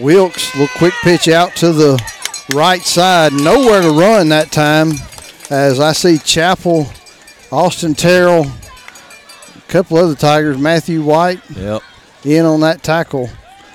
Wilkes, 0.00 0.52
little 0.56 0.74
quick 0.78 0.94
pitch 1.02 1.28
out 1.28 1.54
to 1.56 1.72
the 1.72 2.02
right 2.54 2.82
side. 2.82 3.32
Nowhere 3.32 3.82
to 3.82 3.90
run 3.90 4.28
that 4.30 4.50
time 4.50 4.92
as 5.50 5.78
I 5.78 5.92
see 5.92 6.18
Chappell, 6.18 6.86
Austin 7.52 7.94
Terrell, 7.94 8.46
a 8.46 9.60
couple 9.68 9.96
other 9.98 10.16
Tigers, 10.16 10.58
Matthew 10.58 11.02
White 11.02 11.40
Yep. 11.56 11.82
in 12.24 12.44
on 12.44 12.60
that 12.60 12.82
tackle. 12.82 13.28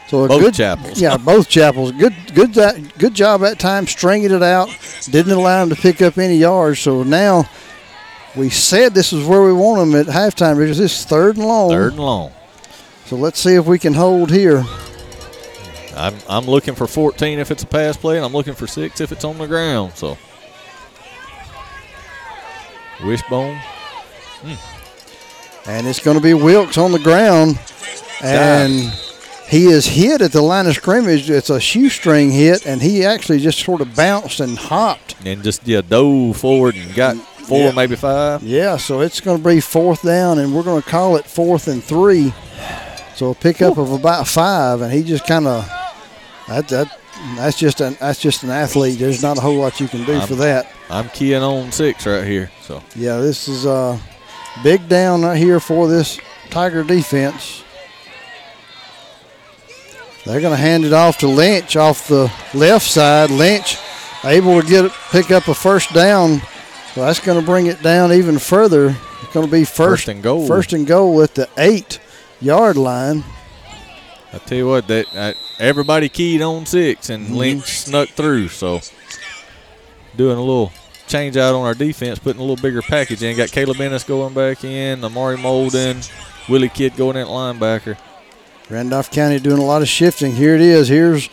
So 0.10 0.24
a 0.24 0.28
Both 0.28 0.42
good 0.42 0.54
Chappells. 0.56 1.00
yeah, 1.00 1.18
both 1.24 1.48
Chappells. 1.50 1.98
Good, 1.98 2.16
good, 2.34 2.54
that 2.56 2.98
good 2.98 3.14
job 3.14 3.42
that 3.42 3.60
time 3.60 3.86
stringing 3.86 4.32
it 4.32 4.42
out. 4.42 4.70
Didn't 5.06 5.34
allow 5.34 5.62
him 5.62 5.70
to 5.70 5.76
pick 5.76 6.02
up 6.02 6.18
any 6.18 6.38
yards. 6.38 6.80
So 6.80 7.04
now 7.04 7.48
we 8.36 8.50
said 8.50 8.96
this 8.96 9.14
is 9.14 9.28
where 9.28 9.44
we 9.44 9.54
want 9.54 9.92
them 9.92 10.00
at 10.00 10.08
halftime 10.08 10.58
because 10.58 10.80
this 10.80 11.00
is 11.00 11.06
third 11.06 11.38
and 11.38 11.46
long. 11.46 11.70
Third 11.70 11.92
and 11.94 12.02
long. 12.02 12.32
So 13.06 13.18
let's 13.18 13.40
see 13.40 13.54
if 13.54 13.68
we 13.68 13.78
can 13.78 13.94
hold 13.94 14.32
here. 14.32 14.64
I'm, 15.96 16.16
I'm 16.28 16.46
looking 16.46 16.74
for 16.74 16.88
14 16.88 17.38
if 17.38 17.52
it's 17.52 17.62
a 17.64 17.68
pass 17.68 17.96
play, 17.98 18.16
and 18.16 18.26
I'm 18.26 18.32
looking 18.34 18.54
for 18.56 18.66
six 18.66 19.02
if 19.02 19.12
it's 19.12 19.26
on 19.26 19.38
the 19.38 19.48
ground. 19.48 19.94
So, 19.96 20.18
wishbone. 23.04 23.58
Hmm. 24.42 25.70
And 25.70 25.88
it's 25.88 26.00
going 26.00 26.18
to 26.18 26.24
be 26.24 26.34
Wilkes 26.34 26.78
on 26.78 26.92
the 26.94 27.00
ground. 27.00 27.60
And 28.24 28.92
he 29.50 29.66
is 29.68 29.86
hit 29.88 30.22
at 30.22 30.32
the 30.32 30.42
line 30.42 30.68
of 30.68 30.76
scrimmage. 30.76 31.30
It's 31.30 31.50
a 31.50 31.60
shoestring 31.60 32.32
hit, 32.32 32.66
and 32.66 32.82
he 32.82 33.04
actually 33.06 33.40
just 33.40 33.60
sort 33.60 33.82
of 33.82 33.96
bounced 33.96 34.40
and 34.40 34.58
hopped. 34.58 35.16
And 35.26 35.44
just 35.44 35.68
yeah, 35.68 35.82
dove 35.82 36.38
forward 36.38 36.76
and 36.76 36.94
got 36.96 37.16
four, 37.18 37.60
Yeah. 37.66 37.72
maybe 37.72 37.96
five. 37.96 38.44
Yeah, 38.44 38.78
so 38.78 39.02
it's 39.02 39.20
going 39.22 39.42
to 39.42 39.48
be 39.48 39.60
fourth 39.60 40.04
down, 40.04 40.38
and 40.40 40.54
we're 40.56 40.64
going 40.64 40.82
to 40.82 40.88
call 40.90 41.16
it 41.16 41.26
fourth 41.26 41.68
and 41.68 41.84
three. 41.84 42.34
So 43.16 43.32
a 43.32 43.36
pickup 43.36 43.78
of 43.78 43.92
about 43.92 44.28
five, 44.28 44.82
and 44.82 44.94
he 44.94 45.04
just 45.04 45.26
kind 45.26 45.46
of 45.48 45.68
that 46.48 46.68
that 46.70 46.98
that's 47.36 47.58
just 47.60 47.82
an 47.82 47.98
that's 48.00 48.20
just 48.20 48.44
an 48.44 48.50
athlete. 48.50 48.98
There's 49.00 49.22
not 49.22 49.38
a 49.38 49.42
whole 49.42 49.56
lot 49.58 49.80
you 49.82 49.88
can 49.90 50.06
do 50.06 50.14
I'm- 50.14 50.28
for 50.28 50.36
that. 50.36 50.72
I'm 50.92 51.10
keying 51.10 51.44
on 51.44 51.72
six 51.72 52.06
right 52.08 52.24
here. 52.24 52.50
So 52.62 52.82
Yeah, 52.96 53.18
this 53.18 53.48
is 53.48 53.66
a 53.66 54.00
big 54.64 54.88
down 54.88 55.22
right 55.24 55.38
here 55.38 55.60
for 55.60 55.88
this 55.88 56.18
Tiger 56.50 56.84
defense. 56.84 57.64
They're 60.30 60.42
going 60.42 60.56
to 60.56 60.62
hand 60.62 60.86
it 60.86 60.94
off 60.94 61.18
to 61.20 61.28
Lynch 61.28 61.76
off 61.76 62.08
the 62.08 62.32
left 62.54 62.86
side. 62.86 63.32
Lynch 63.32 63.80
able 64.24 64.62
to 64.62 64.68
get 64.68 64.92
pick 65.10 65.32
up 65.32 65.48
a 65.48 65.56
first 65.56 65.92
down. 65.92 66.40
So 66.94 67.02
that's 67.02 67.20
going 67.20 67.40
to 67.40 67.46
bring 67.46 67.66
it 67.66 67.82
down 67.82 68.14
even 68.14 68.38
further. 68.38 68.96
It's 69.24 69.34
going 69.34 69.48
to 69.48 69.52
be 69.52 69.64
first, 69.64 70.04
First 70.04 70.08
and 70.10 70.22
goal. 70.22 70.46
First 70.46 70.74
and 70.74 70.86
goal 70.86 71.24
at 71.24 71.34
the 71.34 71.50
eight 71.58 72.00
yard 72.40 72.78
line. 72.78 73.24
I 74.32 74.38
tell 74.38 74.58
you 74.60 74.68
what, 74.68 74.88
that 74.88 75.08
uh, 75.16 75.34
everybody 75.58 76.10
keyed 76.10 76.44
on 76.44 76.68
six, 76.68 77.10
and 77.10 77.30
Mhm. 77.30 77.36
Lynch 77.36 77.80
snuck 77.80 78.10
through. 78.10 78.50
So 78.50 78.82
doing 80.16 80.38
a 80.38 80.42
little 80.42 80.72
change 81.08 81.38
out 81.38 81.56
on 81.56 81.66
our 81.66 81.74
defense, 81.74 82.20
putting 82.20 82.40
a 82.40 82.44
little 82.44 82.62
bigger 82.62 82.84
package 82.84 83.24
in. 83.24 83.36
Got 83.36 83.50
Caleb 83.52 83.82
Ennis 83.82 84.04
going 84.04 84.36
back 84.36 84.64
in, 84.64 85.04
Amari 85.04 85.38
Molden, 85.38 86.08
Willie 86.48 86.70
Kidd 86.70 86.96
going 86.96 87.16
in 87.16 87.24
at 87.24 87.28
linebacker. 87.28 87.98
Randolph 88.70 89.10
County 89.12 89.40
doing 89.40 89.60
a 89.60 89.66
lot 89.66 89.82
of 89.82 89.88
shifting. 89.88 90.34
Here 90.36 90.56
it 90.56 90.62
is. 90.62 90.88
Here's 90.88 91.30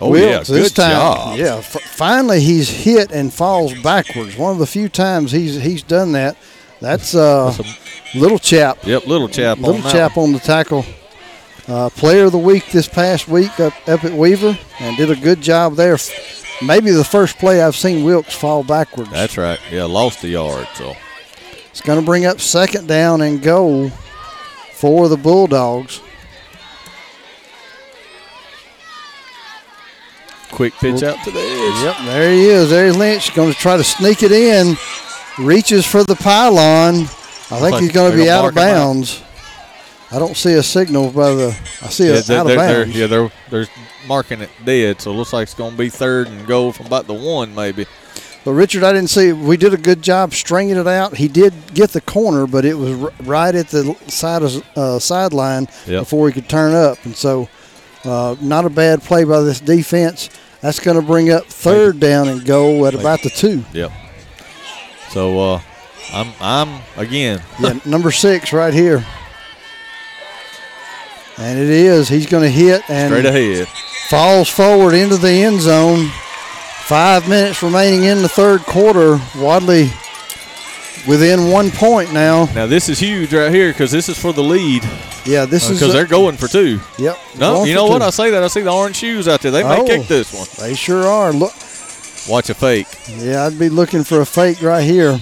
Oh, 0.00 0.14
yeah, 0.14 0.26
Wilkes 0.36 0.48
this 0.48 0.68
good 0.70 0.76
time. 0.82 0.90
job. 0.92 1.38
Yeah, 1.38 1.56
f- 1.56 1.66
finally 1.82 2.40
he's 2.40 2.70
hit 2.70 3.12
and 3.12 3.32
falls 3.32 3.74
backwards. 3.82 4.36
One 4.38 4.50
of 4.52 4.58
the 4.58 4.66
few 4.66 4.88
times 4.88 5.32
he's 5.32 5.60
he's 5.60 5.82
done 5.82 6.12
that. 6.12 6.36
That's 6.80 7.14
uh, 7.14 7.54
little 8.14 8.38
chap. 8.38 8.78
Yep, 8.84 9.06
little 9.06 9.28
chap 9.28 9.58
on 9.58 9.62
Little 9.64 9.82
that 9.82 9.92
chap 9.92 10.16
on 10.16 10.32
the 10.32 10.38
tackle. 10.38 10.84
Uh, 11.68 11.90
player 11.90 12.24
of 12.24 12.32
the 12.32 12.38
week 12.38 12.66
this 12.72 12.88
past 12.88 13.28
week 13.28 13.60
up, 13.60 13.72
up 13.88 14.02
at 14.04 14.12
Weaver 14.12 14.58
and 14.80 14.96
did 14.96 15.10
a 15.10 15.16
good 15.16 15.40
job 15.42 15.76
there. 15.76 15.96
Maybe 16.64 16.90
the 16.90 17.04
first 17.04 17.38
play 17.38 17.62
I've 17.62 17.76
seen 17.76 18.02
Wilkes 18.04 18.34
fall 18.34 18.64
backwards. 18.64 19.10
That's 19.10 19.36
right. 19.36 19.60
Yeah, 19.70 19.84
lost 19.84 20.24
a 20.24 20.28
yard. 20.28 20.66
So 20.74 20.94
It's 21.70 21.80
going 21.82 22.00
to 22.00 22.04
bring 22.04 22.24
up 22.24 22.40
second 22.40 22.88
down 22.88 23.20
and 23.20 23.40
goal 23.42 23.90
for 24.72 25.08
the 25.08 25.16
Bulldogs. 25.16 26.00
Quick 30.52 30.74
pitch 30.74 31.02
out 31.02 31.16
to 31.24 31.30
the 31.30 31.38
edge. 31.40 31.84
Yep, 31.84 31.96
there 32.06 32.30
he 32.32 32.44
is. 32.46 32.70
There's 32.70 32.96
Lynch 32.96 33.34
going 33.34 33.52
to 33.52 33.58
try 33.58 33.76
to 33.76 33.84
sneak 33.84 34.22
it 34.22 34.30
in. 34.32 34.76
Reaches 35.38 35.86
for 35.86 36.04
the 36.04 36.14
pylon. 36.14 37.04
I 37.50 37.58
think 37.60 37.80
he's 37.80 37.92
going 37.92 38.12
to 38.12 38.16
be 38.16 38.30
out 38.30 38.44
of 38.44 38.54
mark 38.54 38.66
him 38.68 38.74
out. 38.74 38.74
bounds. 38.74 39.22
I 40.10 40.18
don't 40.18 40.36
see 40.36 40.52
a 40.54 40.62
signal 40.62 41.10
by 41.10 41.30
the. 41.34 41.48
I 41.82 41.88
see 41.88 42.08
yeah, 42.08 42.18
a 42.18 42.22
they're, 42.22 42.38
out 42.38 42.40
of 42.42 42.46
they're- 42.48 42.56
they're- 42.58 42.84
bounds. 42.84 42.98
yeah, 42.98 43.06
they're 43.06 43.32
they're 43.50 43.66
marking 44.06 44.40
it 44.42 44.50
dead. 44.64 45.00
So 45.00 45.10
it 45.10 45.14
looks 45.14 45.32
like 45.32 45.44
it's 45.44 45.54
going 45.54 45.72
to 45.72 45.78
be 45.78 45.88
third 45.88 46.28
and 46.28 46.46
goal 46.46 46.72
from 46.72 46.86
about 46.86 47.06
the 47.06 47.14
one, 47.14 47.54
maybe. 47.54 47.86
But 48.44 48.52
Richard, 48.52 48.82
I 48.82 48.92
didn't 48.92 49.08
see. 49.10 49.32
We 49.32 49.56
did 49.56 49.72
a 49.72 49.76
good 49.78 50.02
job 50.02 50.34
stringing 50.34 50.76
it 50.76 50.86
out. 50.88 51.16
He 51.16 51.28
did 51.28 51.54
get 51.74 51.90
the 51.90 52.00
corner, 52.00 52.46
but 52.46 52.64
it 52.64 52.74
was 52.74 53.00
r- 53.00 53.12
right 53.22 53.54
at 53.54 53.68
the 53.68 53.94
side 54.08 54.42
of 54.42 54.62
uh, 54.76 54.98
sideline 54.98 55.68
Yep. 55.86 56.00
before 56.02 56.26
he 56.28 56.32
could 56.34 56.48
turn 56.48 56.74
up, 56.74 56.98
and 57.04 57.14
so 57.16 57.48
uh, 58.04 58.36
not 58.40 58.64
a 58.64 58.70
bad 58.70 59.02
play 59.02 59.24
by 59.24 59.40
this 59.40 59.60
defense. 59.60 60.30
That's 60.60 60.78
going 60.80 60.96
to 61.00 61.02
bring 61.06 61.30
up 61.30 61.44
third 61.46 61.98
down 61.98 62.28
and 62.28 62.44
goal 62.44 62.86
at 62.86 62.94
about 62.94 63.22
the 63.22 63.30
two. 63.30 63.64
Yep. 63.72 63.90
So 65.10 65.40
uh, 65.54 65.60
I'm 66.12 66.32
I'm 66.40 66.80
again. 66.96 67.42
Yeah, 67.60 67.78
number 67.84 68.10
six 68.12 68.52
right 68.52 68.72
here. 68.72 69.04
And 71.38 71.58
it 71.58 71.68
is. 71.70 72.08
He's 72.08 72.26
going 72.26 72.44
to 72.44 72.50
hit 72.50 72.88
and 72.88 73.12
Straight 73.12 73.26
ahead. 73.26 73.66
falls 74.08 74.48
forward 74.48 74.94
into 74.94 75.16
the 75.16 75.30
end 75.30 75.60
zone. 75.60 76.08
Five 76.84 77.28
minutes 77.28 77.62
remaining 77.62 78.04
in 78.04 78.22
the 78.22 78.28
third 78.28 78.60
quarter. 78.62 79.18
Wadley 79.38 79.90
within 81.06 81.50
one 81.50 81.70
point 81.70 82.12
now. 82.12 82.46
Now 82.54 82.66
this 82.66 82.88
is 82.88 82.98
huge 82.98 83.32
right 83.34 83.52
here 83.52 83.70
because 83.72 83.90
this 83.90 84.08
is 84.08 84.18
for 84.18 84.32
the 84.32 84.42
lead. 84.42 84.82
Yeah, 85.24 85.44
this 85.44 85.68
uh, 85.68 85.72
is 85.72 85.78
because 85.80 85.92
they're 85.92 86.06
going 86.06 86.36
for 86.36 86.48
two. 86.48 86.80
Yep. 86.98 87.16
No, 87.38 87.64
you 87.64 87.74
know 87.74 87.86
what? 87.86 87.98
two. 88.00 88.04
I 88.04 88.10
say 88.10 88.30
that. 88.30 88.42
I 88.42 88.48
see 88.48 88.62
the 88.62 88.72
orange 88.72 88.96
shoes 88.96 89.28
out 89.28 89.40
there. 89.40 89.50
They 89.50 89.62
may 89.62 89.80
Oh. 89.80 89.84
kick 89.86 90.06
this 90.08 90.32
one. 90.32 90.46
They 90.58 90.74
sure 90.74 91.06
are. 91.06 91.32
Look. 91.32 91.52
Watch 92.28 92.50
a 92.50 92.54
fake. 92.54 92.86
Yeah, 93.16 93.44
I'd 93.46 93.58
be 93.58 93.68
looking 93.68 94.04
for 94.04 94.20
a 94.20 94.26
fake 94.26 94.62
right 94.62 94.82
here. 94.84 95.18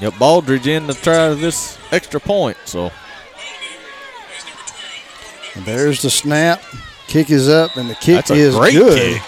Yep, 0.00 0.14
Baldridge 0.14 0.66
in 0.66 0.86
to 0.88 0.94
try 0.94 1.34
this 1.34 1.76
extra 1.92 2.20
point. 2.20 2.56
So 2.64 2.90
And 5.54 5.64
there's 5.64 6.02
the 6.02 6.10
snap. 6.10 6.62
Kick 7.08 7.30
is 7.30 7.48
up, 7.48 7.76
and 7.76 7.88
the 7.88 7.94
kick 7.94 8.16
That's 8.16 8.30
a 8.30 8.34
is 8.34 8.54
great 8.54 8.74
good. 8.74 8.98
kick. 8.98 9.22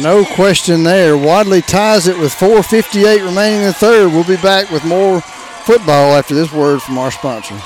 No 0.00 0.24
question 0.24 0.84
there. 0.84 1.18
Wadley 1.18 1.60
ties 1.60 2.06
it 2.08 2.18
with 2.18 2.32
4.58 2.32 3.26
remaining 3.26 3.60
in 3.60 3.66
the 3.66 3.72
third. 3.74 4.10
We'll 4.10 4.24
be 4.24 4.36
back 4.36 4.70
with 4.70 4.84
more 4.84 5.20
football 5.20 6.14
after 6.14 6.34
this 6.34 6.50
word 6.50 6.80
from 6.80 6.96
our 6.96 7.10
sponsor. 7.10 7.58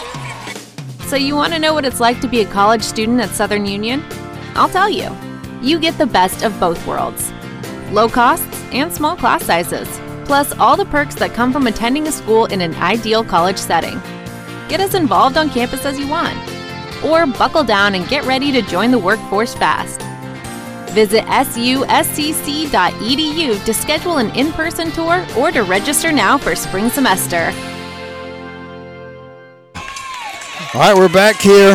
So 1.06 1.14
you 1.14 1.36
want 1.36 1.52
to 1.52 1.60
know 1.60 1.72
what 1.72 1.84
it's 1.84 2.00
like 2.00 2.20
to 2.22 2.28
be 2.28 2.40
a 2.40 2.46
college 2.46 2.82
student 2.82 3.20
at 3.20 3.30
Southern 3.30 3.64
Union? 3.64 4.04
I'll 4.54 4.68
tell 4.68 4.90
you. 4.90 5.14
You 5.62 5.78
get 5.78 5.96
the 5.98 6.06
best 6.06 6.42
of 6.42 6.58
both 6.58 6.84
worlds. 6.84 7.32
Low 7.92 8.08
costs 8.08 8.60
and 8.72 8.92
small 8.92 9.16
class 9.16 9.44
sizes, 9.44 9.88
plus 10.24 10.52
all 10.58 10.76
the 10.76 10.84
perks 10.86 11.14
that 11.16 11.32
come 11.32 11.52
from 11.52 11.68
attending 11.68 12.08
a 12.08 12.12
school 12.12 12.46
in 12.46 12.60
an 12.60 12.74
ideal 12.74 13.22
college 13.22 13.58
setting. 13.58 14.00
Get 14.68 14.80
as 14.80 14.94
involved 14.96 15.36
on 15.36 15.48
campus 15.48 15.84
as 15.84 15.96
you 15.96 16.08
want, 16.08 16.36
or 17.04 17.24
buckle 17.26 17.62
down 17.62 17.94
and 17.94 18.08
get 18.08 18.24
ready 18.24 18.50
to 18.50 18.62
join 18.62 18.90
the 18.90 18.98
workforce 18.98 19.54
fast. 19.54 20.00
Visit 20.96 21.24
suscc.edu 21.26 22.72
to 23.66 23.74
schedule 23.74 24.16
an 24.16 24.34
in 24.34 24.50
person 24.52 24.90
tour 24.92 25.26
or 25.36 25.52
to 25.52 25.62
register 25.62 26.10
now 26.10 26.38
for 26.38 26.56
spring 26.56 26.88
semester. 26.88 27.52
All 30.72 30.80
right, 30.80 30.96
we're 30.96 31.10
back 31.10 31.36
here. 31.36 31.74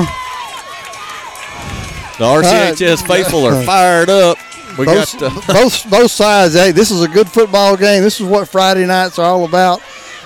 The 2.18 2.26
RCHS 2.26 3.06
faithful 3.06 3.46
are 3.46 3.64
fired 3.68 4.10
up. 4.10 4.40
We 4.80 4.86
both, 4.86 5.20
got 5.20 5.24
uh, 5.50 5.54
both 5.54 5.88
both 5.88 6.10
sides. 6.10 6.56
Hey, 6.56 6.72
this 6.72 6.90
is 6.90 7.04
a 7.04 7.08
good 7.08 7.30
football 7.30 7.78
game. 7.78 8.02
This 8.02 8.20
is 8.20 8.26
what 8.26 8.48
Friday 8.48 8.88
nights 8.88 9.20
are 9.20 9.28
all 9.28 9.46
about. 9.46 9.82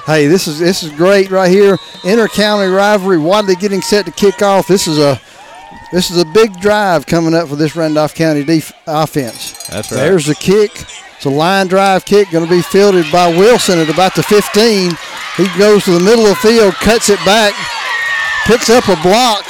Hey, 0.05 0.27
this 0.27 0.47
is 0.47 0.57
this 0.57 0.83
is 0.83 0.91
great 0.93 1.31
right 1.31 1.51
here. 1.51 1.77
Inter-county 2.05 2.69
rivalry. 2.69 3.17
Wadley 3.17 3.55
getting 3.55 3.81
set 3.81 4.05
to 4.05 4.11
kick 4.13 4.41
off. 4.41 4.69
This 4.69 4.87
is 4.87 4.99
a 4.99 5.19
this 5.91 6.11
is 6.11 6.21
a 6.21 6.25
big 6.25 6.59
drive 6.59 7.05
coming 7.05 7.33
up 7.33 7.47
for 7.47 7.55
this 7.55 7.75
Randolph 7.75 8.15
County 8.15 8.43
def- 8.43 8.73
offense. 8.87 9.67
That's 9.67 9.91
right. 9.91 9.97
There's 9.97 10.25
the 10.25 10.35
kick. 10.35 10.71
It's 11.15 11.25
a 11.25 11.29
line 11.29 11.67
drive 11.67 12.05
kick 12.05 12.29
going 12.31 12.45
to 12.45 12.49
be 12.49 12.61
fielded 12.61 13.05
by 13.11 13.29
Wilson 13.29 13.79
at 13.79 13.89
about 13.89 14.15
the 14.15 14.23
15. 14.23 14.91
He 15.37 15.57
goes 15.57 15.85
to 15.85 15.91
the 15.91 15.99
middle 15.99 16.25
of 16.25 16.29
the 16.29 16.35
field, 16.47 16.73
cuts 16.75 17.09
it 17.09 17.19
back, 17.25 17.53
picks 18.45 18.69
up 18.69 18.87
a 18.87 19.01
block, 19.01 19.43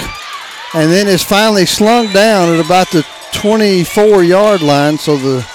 and 0.73 0.91
then 0.91 1.07
is 1.07 1.23
finally 1.23 1.65
slung 1.65 2.11
down 2.14 2.53
at 2.53 2.64
about 2.64 2.89
the 2.91 3.06
24 3.34 4.23
yard 4.23 4.61
line. 4.61 4.97
So 4.97 5.18
the 5.18 5.45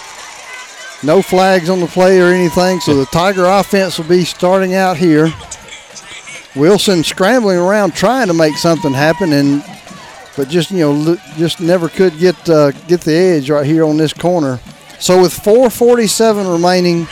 no 1.02 1.22
flags 1.22 1.70
on 1.70 1.80
the 1.80 1.86
play 1.86 2.20
or 2.20 2.26
anything. 2.26 2.80
So 2.80 2.94
the 2.94 3.06
Tiger 3.06 3.46
offense 3.46 3.98
will 3.98 4.06
be 4.06 4.24
starting 4.24 4.74
out 4.74 4.96
here. 4.96 5.32
Wilson 6.56 7.04
scrambling 7.04 7.58
around 7.58 7.94
trying 7.94 8.26
to 8.26 8.34
make 8.34 8.56
something 8.56 8.92
happen, 8.92 9.32
and 9.32 9.62
but 10.36 10.48
just 10.48 10.70
you 10.70 10.78
know 10.78 11.16
just 11.36 11.60
never 11.60 11.88
could 11.88 12.18
get 12.18 12.48
uh, 12.48 12.70
get 12.88 13.00
the 13.02 13.14
edge 13.14 13.50
right 13.50 13.66
here 13.66 13.84
on 13.84 13.96
this 13.96 14.12
corner. 14.12 14.58
So 14.98 15.20
with 15.22 15.32
4:47 15.32 16.50
remaining, 16.52 17.06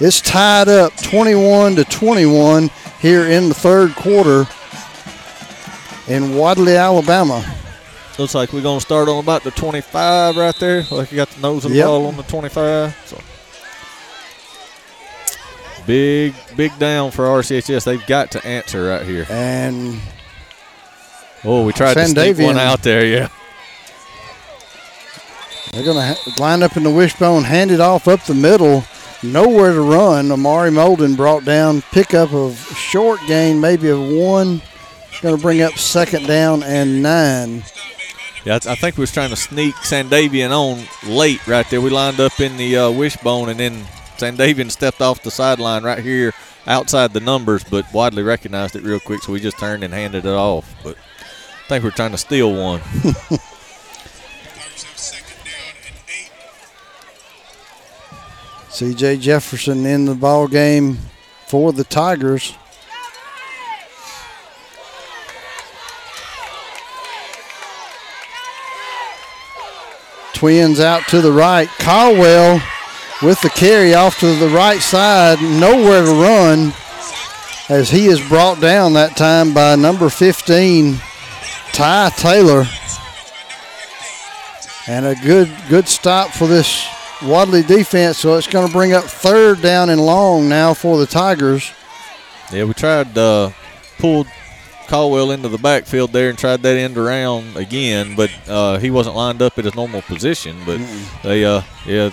it's 0.00 0.20
tied 0.20 0.68
up 0.68 0.94
21 0.96 1.76
to 1.76 1.84
21 1.84 2.70
here 3.00 3.24
in 3.28 3.48
the 3.48 3.54
third 3.54 3.94
quarter 3.94 4.46
in 6.06 6.34
Wadley, 6.36 6.76
Alabama. 6.76 7.44
looks 8.18 8.34
like 8.34 8.52
we're 8.52 8.62
gonna 8.62 8.80
start 8.80 9.08
on 9.08 9.18
about 9.22 9.42
the 9.44 9.50
25 9.52 10.36
right 10.36 10.54
there. 10.56 10.82
Like 10.90 11.10
you 11.12 11.16
got 11.16 11.30
the 11.30 11.40
nose 11.40 11.64
of 11.64 11.70
the 11.70 11.76
Yep. 11.78 11.86
ball 11.86 12.06
on 12.06 12.16
the 12.16 12.22
25. 12.24 12.96
So 13.06 13.18
big, 15.86 16.34
big 16.56 16.76
down 16.78 17.10
for 17.10 17.24
RCHS. 17.26 17.84
They've 17.84 18.04
got 18.06 18.30
to 18.32 18.44
answer 18.46 18.86
right 18.88 19.06
here. 19.06 19.26
And 19.30 20.00
oh, 21.44 21.64
we 21.64 21.72
tried 21.72 21.94
to 21.94 22.06
sneak 22.06 22.38
one 22.38 22.58
out 22.58 22.82
there. 22.82 23.04
Yeah. 23.06 23.28
They're 25.72 25.84
going 25.84 25.96
to 25.96 26.14
ha- 26.14 26.34
line 26.38 26.62
up 26.62 26.76
in 26.76 26.82
the 26.82 26.90
wishbone, 26.90 27.44
hand 27.44 27.70
it 27.70 27.80
off 27.80 28.08
up 28.08 28.24
the 28.24 28.34
middle. 28.34 28.84
Nowhere 29.22 29.72
to 29.72 29.80
run. 29.80 30.30
Amari 30.30 30.70
Molden 30.70 31.16
brought 31.16 31.44
down 31.44 31.82
pickup 31.90 32.32
of 32.32 32.56
short 32.76 33.20
gain, 33.26 33.60
maybe 33.60 33.88
of 33.88 34.00
one. 34.00 34.62
Going 35.20 35.36
to 35.36 35.42
bring 35.42 35.62
up 35.62 35.72
second 35.72 36.26
down 36.28 36.62
and 36.62 37.02
nine. 37.02 37.64
Yeah, 38.44 38.60
I 38.64 38.72
I 38.72 38.74
think 38.76 38.96
we 38.96 39.00
was 39.00 39.10
trying 39.10 39.30
to 39.30 39.36
sneak 39.36 39.74
Sandavian 39.76 40.52
on 40.52 40.86
late 41.10 41.44
right 41.48 41.68
there. 41.68 41.80
We 41.80 41.90
lined 41.90 42.20
up 42.20 42.38
in 42.38 42.56
the 42.56 42.76
uh, 42.76 42.90
wishbone, 42.92 43.48
and 43.48 43.58
then 43.58 43.84
Sandavian 44.16 44.70
stepped 44.70 45.00
off 45.00 45.22
the 45.24 45.32
sideline 45.32 45.82
right 45.82 45.98
here 45.98 46.32
outside 46.68 47.12
the 47.12 47.20
numbers, 47.20 47.64
but 47.64 47.92
Wadley 47.92 48.22
recognized 48.22 48.76
it 48.76 48.84
real 48.84 49.00
quick, 49.00 49.22
so 49.22 49.32
we 49.32 49.40
just 49.40 49.58
turned 49.58 49.82
and 49.82 49.92
handed 49.92 50.24
it 50.24 50.28
off. 50.28 50.72
But 50.84 50.96
I 51.68 51.72
think 51.72 51.84
we 51.84 51.90
are 51.90 51.92
trying 51.92 52.12
to 52.12 52.18
steal 52.18 52.50
one. 52.50 52.80
CJ 58.70 59.20
Jefferson 59.20 59.84
in 59.84 60.06
the 60.06 60.14
ball 60.14 60.48
game 60.48 60.96
for 61.46 61.74
the 61.74 61.84
Tigers. 61.84 62.54
Twins 70.32 70.80
out 70.80 71.06
to 71.08 71.20
the 71.20 71.32
right. 71.32 71.68
Caldwell 71.80 72.62
with 73.22 73.42
the 73.42 73.50
carry 73.50 73.92
off 73.92 74.18
to 74.20 74.34
the 74.36 74.48
right 74.48 74.80
side. 74.80 75.42
Nowhere 75.42 76.02
to 76.06 76.12
run 76.12 76.72
as 77.68 77.90
he 77.90 78.06
is 78.06 78.26
brought 78.26 78.58
down 78.58 78.94
that 78.94 79.18
time 79.18 79.52
by 79.52 79.76
number 79.76 80.08
15, 80.08 80.98
Ty 81.78 82.10
Taylor. 82.16 82.64
And 84.88 85.06
a 85.06 85.14
good 85.14 85.48
good 85.68 85.86
stop 85.86 86.32
for 86.32 86.48
this 86.48 86.84
Wadley 87.22 87.62
defense. 87.62 88.18
So 88.18 88.34
it's 88.34 88.48
going 88.48 88.66
to 88.66 88.72
bring 88.72 88.94
up 88.94 89.04
third 89.04 89.62
down 89.62 89.88
and 89.88 90.04
long 90.04 90.48
now 90.48 90.74
for 90.74 90.98
the 90.98 91.06
Tigers. 91.06 91.70
Yeah, 92.50 92.64
we 92.64 92.74
tried 92.74 93.14
to 93.14 93.20
uh, 93.20 93.52
pull 93.98 94.26
Caldwell 94.88 95.30
into 95.30 95.48
the 95.48 95.58
backfield 95.58 96.12
there 96.12 96.30
and 96.30 96.36
tried 96.36 96.62
that 96.62 96.76
end 96.76 96.98
around 96.98 97.56
again, 97.56 98.16
but 98.16 98.32
uh, 98.48 98.78
he 98.78 98.90
wasn't 98.90 99.14
lined 99.14 99.40
up 99.40 99.56
at 99.56 99.64
his 99.64 99.76
normal 99.76 100.02
position. 100.02 100.56
But 100.66 100.80
they, 101.22 101.44
uh, 101.44 101.62
yeah, 101.86 102.10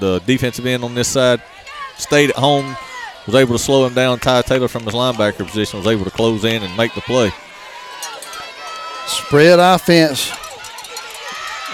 the 0.00 0.20
defensive 0.20 0.64
end 0.64 0.84
on 0.84 0.94
this 0.94 1.08
side 1.08 1.42
stayed 1.98 2.30
at 2.30 2.36
home, 2.36 2.74
was 3.26 3.34
able 3.34 3.52
to 3.52 3.62
slow 3.62 3.86
him 3.86 3.92
down. 3.92 4.20
Ty 4.20 4.40
Taylor 4.40 4.68
from 4.68 4.84
his 4.84 4.94
linebacker 4.94 5.46
position 5.46 5.80
was 5.80 5.86
able 5.86 6.04
to 6.04 6.10
close 6.10 6.44
in 6.44 6.62
and 6.62 6.74
make 6.78 6.94
the 6.94 7.02
play. 7.02 7.30
Spread 9.06 9.58
offense. 9.58 10.30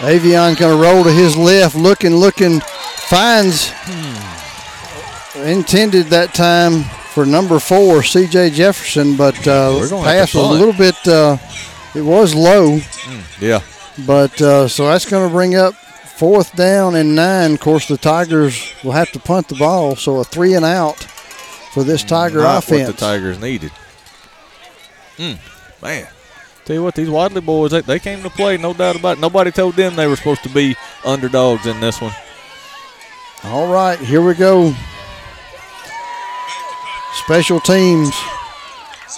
Avion's 0.02 0.58
going 0.58 0.76
to 0.76 0.82
roll 0.82 1.02
to 1.04 1.10
his 1.12 1.36
left, 1.36 1.74
looking, 1.74 2.14
looking, 2.14 2.60
finds 2.60 3.72
intended 5.36 6.06
that 6.06 6.34
time 6.34 6.84
for 7.12 7.26
number 7.26 7.58
four, 7.58 8.02
C.J. 8.02 8.50
Jefferson, 8.50 9.16
but 9.16 9.36
uh, 9.46 9.78
pass 10.04 10.34
was 10.34 10.44
a 10.44 10.52
little 10.52 10.72
bit. 10.72 10.94
Uh, 11.06 11.36
it 11.94 12.02
was 12.02 12.34
low, 12.34 12.78
Yeah. 13.40 13.60
but 14.06 14.40
uh, 14.40 14.68
so 14.68 14.86
that's 14.86 15.04
going 15.08 15.26
to 15.28 15.32
bring 15.32 15.54
up 15.56 15.74
fourth 15.74 16.54
down 16.54 16.94
and 16.94 17.14
nine. 17.16 17.54
Of 17.54 17.60
course, 17.60 17.88
the 17.88 17.96
Tigers 17.96 18.72
will 18.84 18.92
have 18.92 19.10
to 19.12 19.18
punt 19.18 19.48
the 19.48 19.56
ball, 19.56 19.96
so 19.96 20.18
a 20.18 20.24
three 20.24 20.54
and 20.54 20.64
out 20.64 20.96
for 21.72 21.82
this 21.82 22.04
Tiger 22.04 22.38
Not 22.42 22.62
offense. 22.64 22.86
what 22.88 22.96
the 22.96 23.00
Tigers 23.00 23.40
needed. 23.40 23.72
Mm, 25.16 25.38
man. 25.82 26.06
Tell 26.68 26.76
you 26.76 26.82
what, 26.82 26.96
these 26.96 27.08
Wadley 27.08 27.40
boys, 27.40 27.70
they, 27.70 27.80
they 27.80 27.98
came 27.98 28.22
to 28.22 28.28
play, 28.28 28.58
no 28.58 28.74
doubt 28.74 28.94
about 28.94 29.16
it. 29.16 29.20
Nobody 29.22 29.50
told 29.50 29.74
them 29.74 29.96
they 29.96 30.06
were 30.06 30.16
supposed 30.16 30.42
to 30.42 30.50
be 30.50 30.76
underdogs 31.02 31.66
in 31.66 31.80
this 31.80 31.98
one. 31.98 32.12
All 33.44 33.72
right, 33.72 33.98
here 33.98 34.20
we 34.20 34.34
go. 34.34 34.74
Special 37.24 37.58
teams 37.58 38.14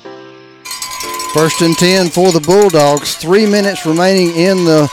First 1.33 1.61
and 1.61 1.75
10 1.75 2.09
for 2.09 2.31
the 2.31 2.39
Bulldogs. 2.39 3.15
Three 3.15 3.45
minutes 3.45 3.85
remaining 3.85 4.35
in 4.35 4.65
the 4.65 4.87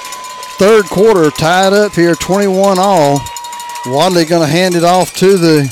third 0.58 0.84
quarter. 0.86 1.30
Tied 1.30 1.72
up 1.72 1.92
here, 1.92 2.14
21 2.14 2.78
all. 2.78 3.20
Wadley 3.86 4.24
going 4.24 4.46
to 4.46 4.52
hand 4.52 4.74
it 4.74 4.84
off 4.84 5.12
to 5.14 5.36
the. 5.36 5.64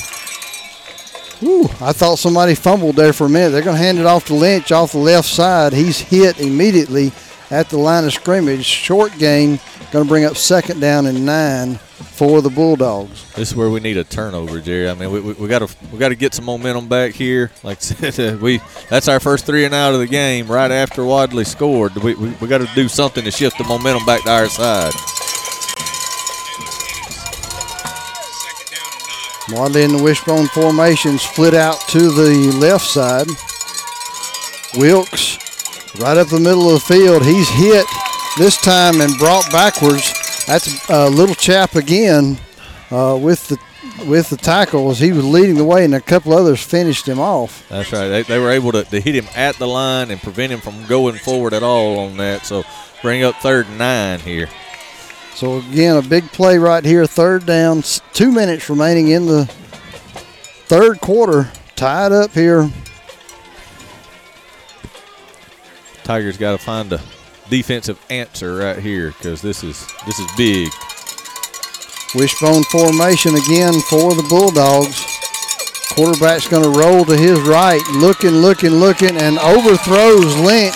Whew, 1.39 1.65
I 1.79 1.93
thought 1.93 2.19
somebody 2.19 2.53
fumbled 2.55 2.95
there 2.95 3.13
for 3.13 3.25
a 3.25 3.29
minute. 3.29 3.51
They're 3.51 3.61
going 3.61 3.77
to 3.77 3.83
hand 3.83 3.99
it 3.99 4.05
off 4.05 4.25
to 4.25 4.33
Lynch 4.33 4.71
off 4.71 4.91
the 4.91 4.97
left 4.97 5.27
side. 5.27 5.73
He's 5.73 5.99
hit 5.99 6.39
immediately 6.39 7.11
at 7.49 7.69
the 7.69 7.77
line 7.77 8.05
of 8.05 8.13
scrimmage. 8.13 8.65
Short 8.65 9.17
gain 9.17 9.59
Going 9.91 10.05
to 10.05 10.09
bring 10.09 10.25
up 10.25 10.37
second 10.37 10.79
down 10.81 11.07
and 11.07 11.25
nine 11.25 11.75
for 11.75 12.43
the 12.43 12.49
Bulldogs. 12.49 13.33
This 13.33 13.49
is 13.49 13.55
where 13.55 13.71
we 13.71 13.79
need 13.79 13.97
a 13.97 14.03
turnover, 14.03 14.61
Jerry. 14.61 14.87
I 14.87 14.93
mean, 14.93 15.11
we, 15.11 15.19
we, 15.19 15.33
we 15.33 15.47
got 15.47 15.67
to 15.67 15.75
we 15.91 15.97
got 15.97 16.09
to 16.09 16.15
get 16.15 16.35
some 16.35 16.45
momentum 16.45 16.87
back 16.87 17.13
here. 17.13 17.49
Like 17.63 17.79
I 17.79 17.81
said, 18.11 18.35
uh, 18.35 18.37
we 18.37 18.61
that's 18.89 19.07
our 19.07 19.19
first 19.19 19.47
three 19.47 19.65
and 19.65 19.73
out 19.73 19.95
of 19.95 19.99
the 19.99 20.05
game 20.07 20.45
right 20.45 20.69
after 20.69 21.03
Wadley 21.03 21.43
scored. 21.43 21.95
We, 21.95 22.13
we, 22.13 22.29
we 22.29 22.47
got 22.47 22.59
to 22.59 22.69
do 22.75 22.87
something 22.87 23.23
to 23.23 23.31
shift 23.31 23.57
the 23.57 23.63
momentum 23.63 24.05
back 24.05 24.23
to 24.25 24.31
our 24.31 24.47
side. 24.47 24.93
Wadley 29.51 29.81
in 29.81 29.97
the 29.97 30.03
wishbone 30.03 30.45
formation, 30.49 31.17
split 31.17 31.55
out 31.55 31.81
to 31.89 32.11
the 32.11 32.55
left 32.59 32.85
side. 32.85 33.25
Wilkes 34.77 35.39
right 35.99 36.15
up 36.15 36.27
the 36.27 36.39
middle 36.39 36.69
of 36.69 36.73
the 36.73 36.93
field. 36.93 37.25
He's 37.25 37.49
hit 37.49 37.87
this 38.37 38.57
time 38.61 39.01
and 39.01 39.17
brought 39.17 39.51
backwards. 39.51 40.13
That's 40.45 40.89
a 40.89 41.09
little 41.09 41.35
chap 41.35 41.75
again 41.75 42.37
uh, 42.91 43.17
with 43.21 43.47
the 43.47 43.57
with 44.05 44.29
the 44.29 44.37
tackles. 44.37 44.99
He 44.99 45.11
was 45.11 45.25
leading 45.25 45.55
the 45.55 45.63
way, 45.63 45.83
and 45.85 45.93
a 45.93 46.01
couple 46.01 46.33
others 46.33 46.63
finished 46.63 47.07
him 47.07 47.19
off. 47.19 47.67
That's 47.69 47.91
right. 47.91 48.07
They, 48.07 48.23
they 48.23 48.39
were 48.39 48.51
able 48.51 48.71
to, 48.71 48.83
to 48.83 49.01
hit 49.01 49.15
him 49.15 49.27
at 49.35 49.55
the 49.57 49.67
line 49.67 50.11
and 50.11 50.21
prevent 50.21 50.51
him 50.51 50.61
from 50.61 50.85
going 50.87 51.15
forward 51.15 51.53
at 51.53 51.63
all 51.63 51.99
on 51.99 52.17
that. 52.17 52.45
So 52.45 52.63
bring 53.01 53.23
up 53.23 53.35
third 53.35 53.67
and 53.67 53.77
nine 53.77 54.19
here. 54.19 54.49
So 55.35 55.59
again, 55.59 55.97
a 55.97 56.01
big 56.01 56.25
play 56.31 56.57
right 56.57 56.83
here. 56.83 57.05
Third 57.05 57.45
down. 57.45 57.83
Two 58.13 58.31
minutes 58.31 58.69
remaining 58.69 59.09
in 59.09 59.25
the 59.25 59.45
third 60.65 60.99
quarter. 60.99 61.51
Tied 61.75 62.11
up 62.11 62.31
here. 62.31 62.69
Tigers 66.03 66.37
got 66.37 66.53
to 66.53 66.57
find 66.57 66.91
a 66.91 66.99
defensive 67.49 68.03
answer 68.09 68.55
right 68.57 68.79
here 68.79 69.09
because 69.09 69.41
this 69.41 69.63
is 69.63 69.87
this 70.05 70.19
is 70.19 70.31
big. 70.37 70.69
Wishbone 72.15 72.63
formation 72.63 73.35
again 73.35 73.73
for 73.81 74.15
the 74.15 74.25
Bulldogs. 74.29 75.05
Quarterback's 75.93 76.47
going 76.47 76.63
to 76.63 76.79
roll 76.79 77.03
to 77.05 77.15
his 77.17 77.39
right, 77.41 77.81
looking, 77.93 78.29
looking, 78.29 78.71
looking, 78.71 79.17
and 79.17 79.37
overthrows 79.39 80.37
Lynch. 80.37 80.75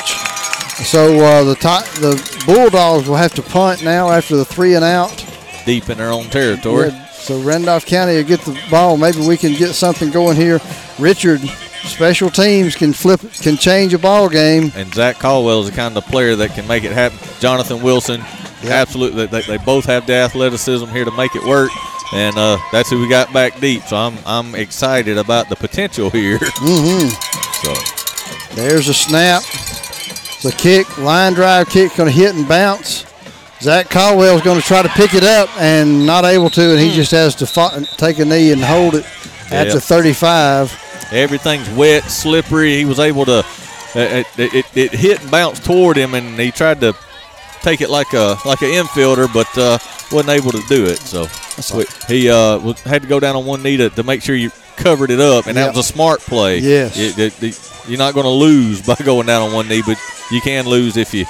So 0.86 1.20
uh, 1.20 1.44
the 1.44 1.56
t- 1.56 2.00
the 2.02 2.44
Bulldogs 2.46 3.08
will 3.08 3.16
have 3.16 3.34
to 3.36 3.42
punt 3.42 3.84
now 3.84 4.10
after 4.10 4.36
the 4.36 4.46
three 4.46 4.76
and 4.76 4.84
out. 4.84 5.26
Deep 5.66 5.90
in 5.90 5.98
their 5.98 6.12
own 6.12 6.26
territory. 6.26 6.90
Yeah, 6.90 7.06
so 7.12 7.40
Randolph 7.42 7.86
County 7.86 8.16
will 8.16 8.24
get 8.24 8.42
the 8.42 8.60
ball. 8.70 8.98
Maybe 8.98 9.26
we 9.26 9.38
can 9.38 9.54
get 9.54 9.74
something 9.74 10.12
going 10.12 10.36
here. 10.36 10.60
Richard, 11.00 11.42
special 11.84 12.30
teams 12.30 12.76
can 12.76 12.94
flip, 12.94 13.20
can 13.42 13.58
change 13.58 13.94
a 13.94 14.00
ball 14.00 14.30
game. 14.30 14.72
And 14.76 14.94
Zach 14.94 15.20
Caldwell 15.20 15.62
is 15.62 15.70
the 15.70 15.76
kind 15.76 15.96
of 15.98 16.06
player 16.06 16.36
that 16.36 16.52
can 16.52 16.68
make 16.68 16.84
it 16.84 16.92
happen. 16.92 17.18
Jonathan 17.40 17.82
Wilson, 17.82 18.20
yep. 18.62 18.72
absolutely. 18.72 19.26
They, 19.28 19.42
they 19.42 19.58
both 19.58 19.86
have 19.86 20.06
the 20.08 20.14
athleticism 20.14 20.88
here 20.88 21.06
to 21.06 21.12
make 21.12 21.36
it 21.36 21.44
work. 21.44 21.72
And 22.14 22.38
uh, 22.38 22.58
that's 22.72 22.90
who 22.92 23.00
we 23.02 23.10
got 23.10 23.34
back 23.34 23.60
deep. 23.60 23.82
So 23.84 23.96
I'm 23.98 24.18
I'm 24.26 24.54
excited 24.56 25.18
about 25.18 25.50
the 25.50 25.56
potential 25.56 26.10
here. 26.10 26.40
Mm-hmm. 26.64 27.10
So 27.64 28.56
there's 28.56 28.88
a 28.90 28.94
snap. 28.94 29.42
The 30.44 30.52
kick, 30.58 30.98
line 30.98 31.34
drive 31.34 31.70
kick, 31.70 31.96
going 31.96 32.10
to 32.10 32.16
hit 32.16 32.36
and 32.36 32.48
bounce. 32.48 33.06
Zach 33.62 33.90
Caldwell 33.90 34.36
is 34.36 34.42
going 34.42 34.60
to 34.60 34.66
try 34.66 34.82
to 34.82 34.90
pick 34.90 35.14
it 35.14 35.24
up 35.24 35.50
and 35.60 36.06
not 36.06 36.26
able 36.26 36.50
to, 36.52 36.72
and 36.72 36.80
he 36.80 36.92
just 36.94 37.12
has 37.12 37.34
to 37.36 37.46
fa- 37.48 37.86
take 37.98 38.20
a 38.20 38.26
knee 38.26 38.52
and 38.52 38.62
hold 38.62 38.96
it 38.96 39.06
at 39.52 39.68
Yep. 39.68 39.74
the 39.76 39.82
35. 39.82 40.83
Everything's 41.14 41.70
wet, 41.72 42.04
slippery. 42.04 42.76
He 42.78 42.86
was 42.86 43.00
able 43.00 43.26
to. 43.26 43.46
It, 43.96 44.26
it, 44.40 44.56
it, 44.56 44.66
it 44.76 44.92
hit 44.92 45.22
and 45.22 45.30
bounced 45.30 45.64
toward 45.64 45.98
him, 45.98 46.16
and 46.16 46.40
he 46.40 46.50
tried 46.52 46.82
to 46.82 46.96
take 47.62 47.80
it 47.82 47.90
like 47.92 48.12
a 48.14 48.38
like 48.46 48.62
an 48.64 48.70
infielder, 48.72 49.32
but 49.32 49.48
uh, 49.58 49.78
wasn't 50.12 50.30
able 50.30 50.52
to 50.52 50.62
do 50.68 50.86
it. 50.86 50.98
So 51.00 51.28
we- 51.78 51.86
he 52.08 52.30
uh, 52.30 52.58
had 52.86 53.04
to 53.04 53.08
go 53.08 53.20
down 53.20 53.36
on 53.36 53.46
one 53.46 53.62
knee 53.62 53.78
to, 53.78 53.90
to 53.92 54.04
make 54.04 54.24
sure 54.24 54.36
you 54.36 54.50
covered 54.78 55.12
it 55.12 55.20
up, 55.20 55.46
and 55.46 55.56
Yep. 55.56 55.66
that 55.68 55.76
was 55.78 55.88
a 55.88 55.94
smart 55.94 56.22
play. 56.22 56.58
Yes. 56.58 56.98
It- 56.98 57.20
it- 57.20 57.44
it- 57.44 57.70
you're 57.88 58.00
not 58.00 58.14
going 58.16 58.24
to 58.26 58.30
lose 58.32 58.82
by 58.82 58.96
going 59.06 59.28
down 59.28 59.44
on 59.44 59.54
one 59.54 59.68
knee, 59.68 59.84
but 59.86 59.98
you 60.32 60.42
can 60.42 60.66
lose 60.66 60.98
if 60.98 61.14
you, 61.14 61.26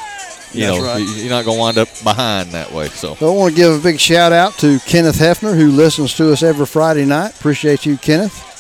you 0.54 0.66
That's 0.66 0.78
know, 0.80 0.84
right. 0.86 1.00
you- 1.00 1.06
you're 1.16 1.30
not 1.30 1.44
going 1.44 1.58
to 1.58 1.62
wind 1.62 1.78
up 1.80 1.90
behind 2.04 2.52
that 2.52 2.72
way. 2.72 2.88
So 2.90 3.16
So 3.16 3.28
I 3.34 3.36
want 3.36 3.54
to 3.54 3.62
give 3.62 3.74
a 3.74 3.80
big 3.80 4.00
shout 4.00 4.32
out 4.32 4.54
to 4.60 4.80
Kenneth 4.86 5.18
Hefner, 5.20 5.54
who 5.58 5.72
listens 5.72 6.14
to 6.16 6.32
us 6.32 6.42
every 6.44 6.66
Friday 6.66 7.04
night. 7.06 7.32
Appreciate 7.38 7.86
you, 7.86 7.98
Kenneth. 7.98 8.52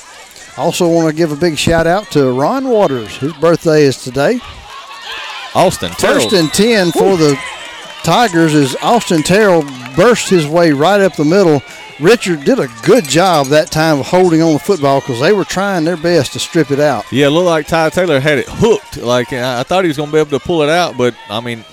Also 0.58 0.88
want 0.88 1.10
to 1.10 1.16
give 1.16 1.32
a 1.32 1.36
big 1.36 1.58
shout 1.58 1.88
out 1.88 2.12
to 2.12 2.32
Ron 2.32 2.68
Waters. 2.70 3.16
His 3.18 3.34
birthday 3.34 3.84
is 3.84 4.04
today. 4.04 4.40
Austin 5.56 5.92
Terrell. 5.92 6.20
First 6.22 6.34
and 6.34 6.52
10 6.54 6.92
for 6.92 7.16
the 7.18 7.40
Tigers 8.04 8.54
is 8.54 8.76
Austin 8.82 9.24
Terrell 9.24 9.64
burst 9.96 10.30
his 10.30 10.46
way 10.48 10.72
right 10.72 11.00
up 11.02 11.16
the 11.16 11.24
middle. 11.26 11.62
Richard 12.00 12.44
did 12.44 12.60
a 12.60 12.68
good 12.84 13.04
job 13.06 13.48
that 13.48 13.72
time 13.72 14.00
of 14.00 14.08
holding 14.08 14.42
on 14.42 14.54
the 14.54 14.60
football 14.60 15.00
because 15.00 15.20
they 15.20 15.32
were 15.32 15.46
trying 15.46 15.86
their 15.86 15.96
best 15.96 16.34
to 16.34 16.40
strip 16.40 16.72
it 16.72 16.80
out. 16.80 17.06
Yeah, 17.12 17.28
it 17.28 17.30
looked 17.30 17.46
like 17.46 17.68
Ty 17.68 17.90
Taylor 17.92 18.20
had 18.20 18.40
it 18.40 18.48
hooked. 18.50 18.98
Like 18.98 19.32
I 19.32 19.60
I 19.60 19.64
thought 19.64 19.84
he 19.84 19.88
was 19.90 19.98
going 19.98 20.10
to 20.10 20.14
be 20.14 20.20
able 20.20 20.32
to 20.32 20.40
pull 20.40 20.64
it 20.64 20.70
out, 20.70 20.98
but 20.98 21.16
I 21.30 21.40
mean, 21.40 21.64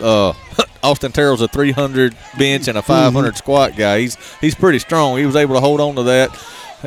uh, 0.00 0.32
Austin 0.84 1.10
Terrell's 1.12 1.42
a 1.42 1.48
300 1.48 2.16
bench 2.38 2.68
and 2.68 2.78
a 2.78 2.82
500 2.82 3.28
Mm-hmm. 3.30 3.36
squat 3.36 3.76
guy. 3.76 4.00
He's 4.00 4.16
he's 4.40 4.54
pretty 4.54 4.78
strong. 4.78 5.18
He 5.18 5.26
was 5.26 5.36
able 5.36 5.56
to 5.56 5.60
hold 5.60 5.80
on 5.80 5.96
to 5.96 6.04
that. 6.04 6.30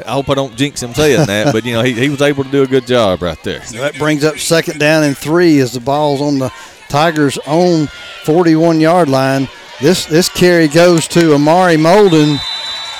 I 0.05 0.11
hope 0.13 0.29
I 0.29 0.33
don't 0.35 0.55
jinx 0.55 0.81
him 0.83 0.93
saying 0.93 1.25
that, 1.27 1.51
but 1.53 1.65
you 1.65 1.73
know 1.73 1.83
he, 1.83 1.93
he 1.93 2.09
was 2.09 2.21
able 2.21 2.43
to 2.43 2.49
do 2.51 2.63
a 2.63 2.67
good 2.67 2.85
job 2.87 3.21
right 3.21 3.41
there. 3.43 3.59
That 3.73 3.97
brings 3.97 4.23
up 4.23 4.37
second 4.37 4.79
down 4.79 5.03
and 5.03 5.17
three 5.17 5.59
as 5.59 5.73
the 5.73 5.79
ball's 5.79 6.21
on 6.21 6.39
the 6.39 6.51
Tigers' 6.89 7.37
own 7.47 7.87
41 8.25 8.79
yard 8.79 9.09
line. 9.09 9.47
This 9.81 10.05
this 10.05 10.27
carry 10.29 10.67
goes 10.67 11.07
to 11.09 11.33
Amari 11.33 11.75
Molden, 11.77 12.37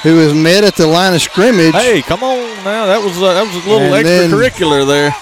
who 0.04 0.20
is 0.20 0.34
met 0.34 0.64
at 0.64 0.76
the 0.76 0.88
line 0.88 1.14
of 1.14 1.22
scrimmage. 1.22 1.74
Hey, 1.74 2.02
come 2.02 2.24
on 2.24 2.38
now. 2.64 2.86
That 2.86 3.02
was 3.04 3.18
uh, 3.22 3.34
that 3.34 3.44
was 3.54 3.66
a 3.66 3.70
little 3.70 3.94
And 3.94 4.06
then- 4.06 4.30
extracurricular 4.32 4.88
there. 4.88 5.16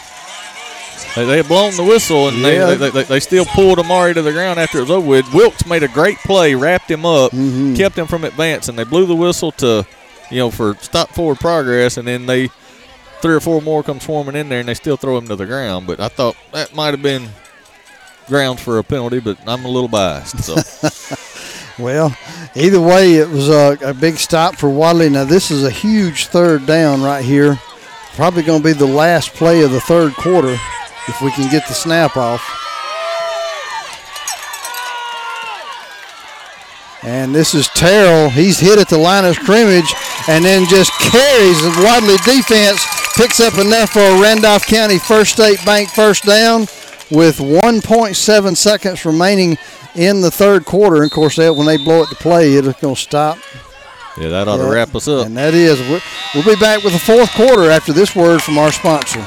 They, 1.15 1.25
they 1.25 1.37
had 1.37 1.47
blown 1.47 1.75
the 1.75 1.83
whistle 1.83 2.27
and 2.27 2.37
Yeah. 2.37 2.65
they, 2.67 2.75
they, 2.75 2.89
they 2.91 3.03
they 3.03 3.19
still 3.19 3.45
pulled 3.45 3.79
Amari 3.79 4.13
to 4.13 4.21
the 4.21 4.31
ground 4.31 4.59
after 4.59 4.77
it 4.77 4.81
was 4.81 4.91
over 4.91 5.07
with. 5.07 5.33
Wilkes 5.33 5.65
made 5.65 5.81
a 5.81 5.87
great 5.87 6.17
play, 6.19 6.53
wrapped 6.53 6.91
him 6.91 7.05
up, 7.07 7.31
Mm-hmm. 7.31 7.73
kept 7.75 7.97
him 7.97 8.05
from 8.05 8.23
advancing. 8.23 8.75
They 8.75 8.83
blew 8.83 9.07
the 9.07 9.15
whistle 9.15 9.51
to, 9.53 9.85
you 10.29 10.37
know, 10.37 10.51
for 10.51 10.75
stop 10.75 11.09
forward 11.09 11.39
progress, 11.39 11.97
and 11.97 12.07
then 12.07 12.25
they 12.25 12.49
three 13.21 13.35
or 13.35 13.39
four 13.39 13.61
more 13.61 13.83
come 13.83 13.99
swarming 13.99 14.35
in 14.35 14.47
there 14.47 14.59
and 14.59 14.69
they 14.69 14.75
still 14.75 14.97
throw 14.97 15.17
him 15.17 15.27
to 15.27 15.35
the 15.35 15.45
ground. 15.45 15.87
But 15.87 15.99
I 15.99 16.07
thought 16.07 16.35
that 16.51 16.75
might 16.75 16.93
have 16.93 17.01
been 17.01 17.29
grounds 18.27 18.61
for 18.61 18.77
a 18.77 18.83
penalty, 18.83 19.19
but 19.19 19.37
I'm 19.47 19.65
a 19.65 19.69
little 19.69 19.87
biased. 19.87 20.43
So 20.43 20.55
Well, 21.79 22.17
either 22.55 22.81
way, 22.81 23.15
it 23.15 23.29
was 23.29 23.49
a, 23.49 23.77
a 23.81 23.93
big 23.93 24.17
stop 24.17 24.55
for 24.55 24.67
Wadley. 24.69 25.09
Now, 25.09 25.25
this 25.25 25.51
is 25.51 25.63
a 25.63 25.69
huge 25.69 26.25
third 26.27 26.65
down 26.65 27.03
right 27.03 27.23
here. 27.23 27.59
Probably 28.15 28.41
going 28.41 28.63
to 28.63 28.67
be 28.67 28.73
the 28.73 28.87
last 28.87 29.33
play 29.33 29.61
of 29.61 29.71
the 29.71 29.81
third 29.81 30.13
quarter 30.13 30.57
if 31.07 31.21
we 31.21 31.29
can 31.31 31.51
get 31.51 31.67
the 31.67 31.75
snap 31.75 32.17
off. 32.17 32.41
And 37.03 37.33
this 37.33 37.53
is 37.53 37.67
Terrell. 37.69 38.29
He's 38.29 38.59
hit 38.59 38.79
at 38.79 38.89
the 38.89 38.97
line 38.97 39.23
of 39.25 39.35
scrimmage 39.35 39.93
and 40.27 40.43
then 40.43 40.65
just 40.67 40.91
carries 40.99 41.61
the 41.61 41.81
Wadley 41.83 42.17
defense, 42.25 42.83
picks 43.15 43.39
up 43.39 43.57
enough 43.57 43.91
for 43.91 43.99
a 43.99 44.21
Randolph 44.21 44.65
County 44.65 44.97
First 44.99 45.33
State 45.33 45.63
Bank 45.65 45.89
first 45.89 46.23
down 46.25 46.61
with 47.11 47.37
1.7 47.37 48.57
seconds 48.57 49.05
remaining 49.05 49.57
in 49.95 50.21
the 50.21 50.31
third 50.31 50.65
quarter. 50.65 50.97
And 50.97 51.05
of 51.05 51.11
course, 51.11 51.35
they, 51.35 51.49
when 51.49 51.67
they 51.67 51.77
blow 51.77 52.01
it 52.03 52.09
to 52.09 52.15
play, 52.15 52.53
it's 52.53 52.79
going 52.81 52.95
to 52.95 52.99
stop. 53.01 53.37
yeah, 54.17 54.29
that 54.29 54.47
ought 54.47 54.57
Yeah. 54.59 54.65
to 54.65 54.71
wrap 54.71 54.95
us 54.95 55.07
up. 55.07 55.27
And 55.27 55.37
that 55.37 55.53
is, 55.53 55.79
we'll- 55.87 56.01
we'll 56.33 56.43
be 56.55 56.59
back 56.59 56.83
with 56.83 56.93
the 56.93 56.99
fourth 56.99 57.31
quarter 57.33 57.69
after 57.69 57.93
this 57.93 58.15
word 58.15 58.41
from 58.41 58.57
our 58.57 58.71
sponsor. 58.71 59.23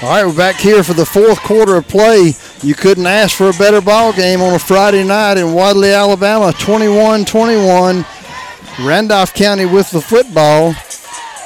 All 0.00 0.10
right, 0.10 0.24
we're 0.24 0.32
back 0.32 0.54
here 0.54 0.84
for 0.84 0.92
the 0.94 1.04
fourth 1.04 1.40
quarter 1.40 1.74
of 1.74 1.88
play. 1.88 2.32
You 2.62 2.74
couldn't 2.76 3.08
ask 3.08 3.36
for 3.36 3.48
a 3.48 3.52
better 3.54 3.80
ball 3.80 4.12
game 4.12 4.40
on 4.40 4.54
a 4.54 4.58
Friday 4.58 5.02
night 5.02 5.38
in 5.38 5.52
Wadley, 5.52 5.90
Alabama, 5.90 6.52
21-21. 6.52 8.06
Randolph 8.86 9.34
County 9.34 9.66
with 9.66 9.90
the 9.90 10.00
football. 10.00 10.72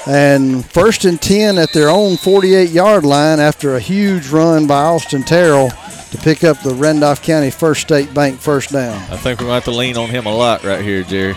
And 0.06 0.66
first 0.66 1.06
and 1.06 1.18
10 1.18 1.56
at 1.56 1.72
their 1.72 1.88
own 1.88 2.18
48 2.18 2.68
yard 2.68 3.06
line 3.06 3.40
after 3.40 3.74
a 3.74 3.80
huge 3.80 4.28
run 4.28 4.66
by 4.66 4.82
Austin 4.82 5.22
Terrell 5.22 5.70
to 6.10 6.18
pick 6.18 6.44
up 6.44 6.60
the 6.60 6.74
Randolph 6.74 7.22
County 7.22 7.50
First 7.50 7.80
State 7.80 8.12
Bank 8.12 8.38
first 8.38 8.70
down. 8.70 8.96
I 9.10 9.16
think 9.16 9.40
we're 9.40 9.46
going 9.46 9.48
to 9.48 9.54
have 9.54 9.64
to 9.64 9.70
lean 9.70 9.96
on 9.96 10.10
him 10.10 10.26
a 10.26 10.34
lot 10.34 10.62
right 10.62 10.84
here, 10.84 11.04
Jerry, 11.04 11.36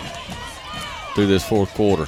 through 1.14 1.28
this 1.28 1.48
fourth 1.48 1.72
quarter. 1.72 2.06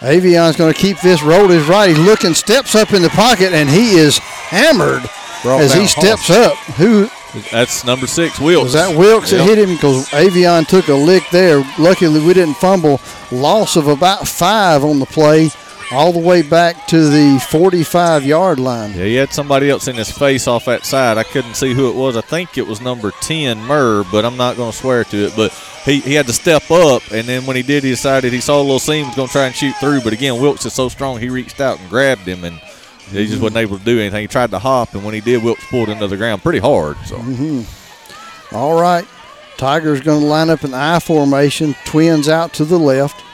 Avion's 0.00 0.56
going 0.56 0.72
to 0.72 0.78
keep 0.78 1.00
this 1.00 1.22
rolled 1.22 1.50
his 1.50 1.66
right. 1.66 1.88
He's 1.90 1.98
looking, 1.98 2.34
steps 2.34 2.74
up 2.74 2.92
in 2.92 3.02
the 3.02 3.08
pocket, 3.10 3.52
and 3.52 3.68
he 3.68 3.96
is 3.96 4.18
hammered 4.18 5.02
Brought 5.42 5.60
as 5.62 5.72
he 5.72 5.80
down 5.80 5.88
steps 5.88 6.28
hard. 6.28 6.52
up. 6.52 6.56
Who 6.76 7.08
That's 7.50 7.84
number 7.84 8.06
six, 8.06 8.38
Wilkes. 8.40 8.64
was 8.64 8.72
that? 8.74 8.96
Wilkes 8.96 9.32
Yep. 9.32 9.40
that 9.40 9.44
hit 9.56 9.58
him 9.68 9.74
because 9.74 10.08
Avion 10.10 10.66
took 10.66 10.88
a 10.88 10.94
lick 10.94 11.24
there. 11.32 11.64
Luckily, 11.78 12.20
we 12.24 12.32
didn't 12.32 12.54
fumble. 12.54 13.00
Loss 13.32 13.76
of 13.76 13.88
about 13.88 14.26
five 14.28 14.84
on 14.84 14.98
the 15.00 15.06
play, 15.06 15.50
all 15.90 16.12
the 16.12 16.18
way 16.18 16.42
back 16.42 16.86
to 16.88 17.08
the 17.08 17.38
45 17.50 18.24
yard 18.24 18.60
line. 18.60 18.90
Yeah, 18.92 19.04
he 19.04 19.14
had 19.14 19.32
somebody 19.32 19.70
else 19.70 19.88
in 19.88 19.96
his 19.96 20.10
face 20.10 20.46
off 20.46 20.66
that 20.66 20.84
side. 20.84 21.16
I 21.16 21.22
couldn't 21.22 21.54
see 21.54 21.72
who 21.72 21.88
it 21.88 21.94
was. 21.96 22.16
I 22.16 22.20
think 22.20 22.58
it 22.58 22.66
was 22.66 22.80
number 22.80 23.10
10, 23.22 23.58
Murr, 23.62 24.04
but 24.10 24.24
I'm 24.24 24.36
not 24.36 24.56
going 24.56 24.70
to 24.72 24.76
swear 24.76 25.04
to 25.04 25.16
it. 25.16 25.32
But 25.36 25.52
he, 25.84 26.00
he 26.00 26.14
had 26.14 26.26
to 26.26 26.32
step 26.32 26.70
up, 26.70 27.02
and 27.10 27.26
then 27.26 27.46
when 27.46 27.56
he 27.56 27.62
did, 27.62 27.84
he 27.84 27.90
decided 27.90 28.32
he 28.32 28.40
saw 28.40 28.60
a 28.60 28.62
little 28.62 28.78
seam, 28.78 29.06
was 29.06 29.16
going 29.16 29.28
to 29.28 29.32
try 29.32 29.46
and 29.46 29.54
shoot 29.54 29.74
through. 29.76 30.02
But 30.02 30.12
again, 30.12 30.40
Wilkes 30.40 30.66
is 30.66 30.74
so 30.74 30.88
strong, 30.88 31.18
he 31.18 31.30
reached 31.30 31.60
out 31.60 31.80
and 31.80 31.88
grabbed 31.88 32.22
him, 32.22 32.44
and 32.44 32.60
he 33.10 33.26
just 33.26 33.40
wasn't 33.40 33.56
able 33.58 33.78
to 33.78 33.84
do 33.84 33.98
anything. 33.98 34.20
He 34.20 34.28
tried 34.28 34.50
to 34.50 34.58
hop, 34.58 34.94
and 34.94 35.04
when 35.04 35.14
he 35.14 35.20
did, 35.20 35.42
Wilkes 35.42 35.64
pulled 35.70 35.88
into 35.88 36.06
the 36.06 36.16
ground 36.18 36.42
pretty 36.42 36.58
hard. 36.58 36.98
So 37.06 37.16
hmm 37.16 37.62
All 38.54 38.78
right. 38.78 39.06
Tiger's 39.56 40.00
going 40.00 40.20
to 40.20 40.26
line 40.26 40.50
up 40.50 40.62
an 40.62 40.74
I 40.74 41.00
formation. 41.00 41.74
Twins 41.84 42.28
out 42.28 42.52
to 42.54 42.64
the 42.64 42.78
left. 42.78 43.24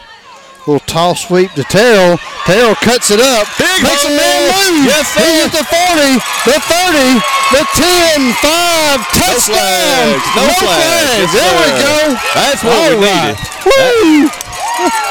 Little 0.67 0.81
toss 0.89 1.28
sweep 1.28 1.52
to 1.60 1.65
Terrell. 1.65 2.17
Terrell 2.49 2.75
cuts 2.81 3.10
it 3.12 3.20
up. 3.20 3.44
makes 3.60 4.05
a 4.05 4.09
man 4.09 4.41
move. 4.49 4.89
Yes, 4.89 5.12
sir. 5.12 5.20
He's 5.20 5.44
at 5.44 5.52
the 5.52 5.65
40, 5.68 6.17
the 6.49 6.57
30, 6.57 7.20
the 7.52 7.62
10, 7.76 8.33
5, 8.41 9.01
touchdown. 9.12 9.44
flags. 9.44 10.25
No 10.33 10.47
flags. 10.65 11.20
Yes, 11.20 11.33
there 11.36 11.52
we 11.60 11.68
go. 11.84 11.97
That's 12.33 12.60
what 12.65 12.73
All 12.81 12.97
we 12.97 13.05
right. 13.05 13.36
needed. 13.36 13.44
Woo. 13.68 14.28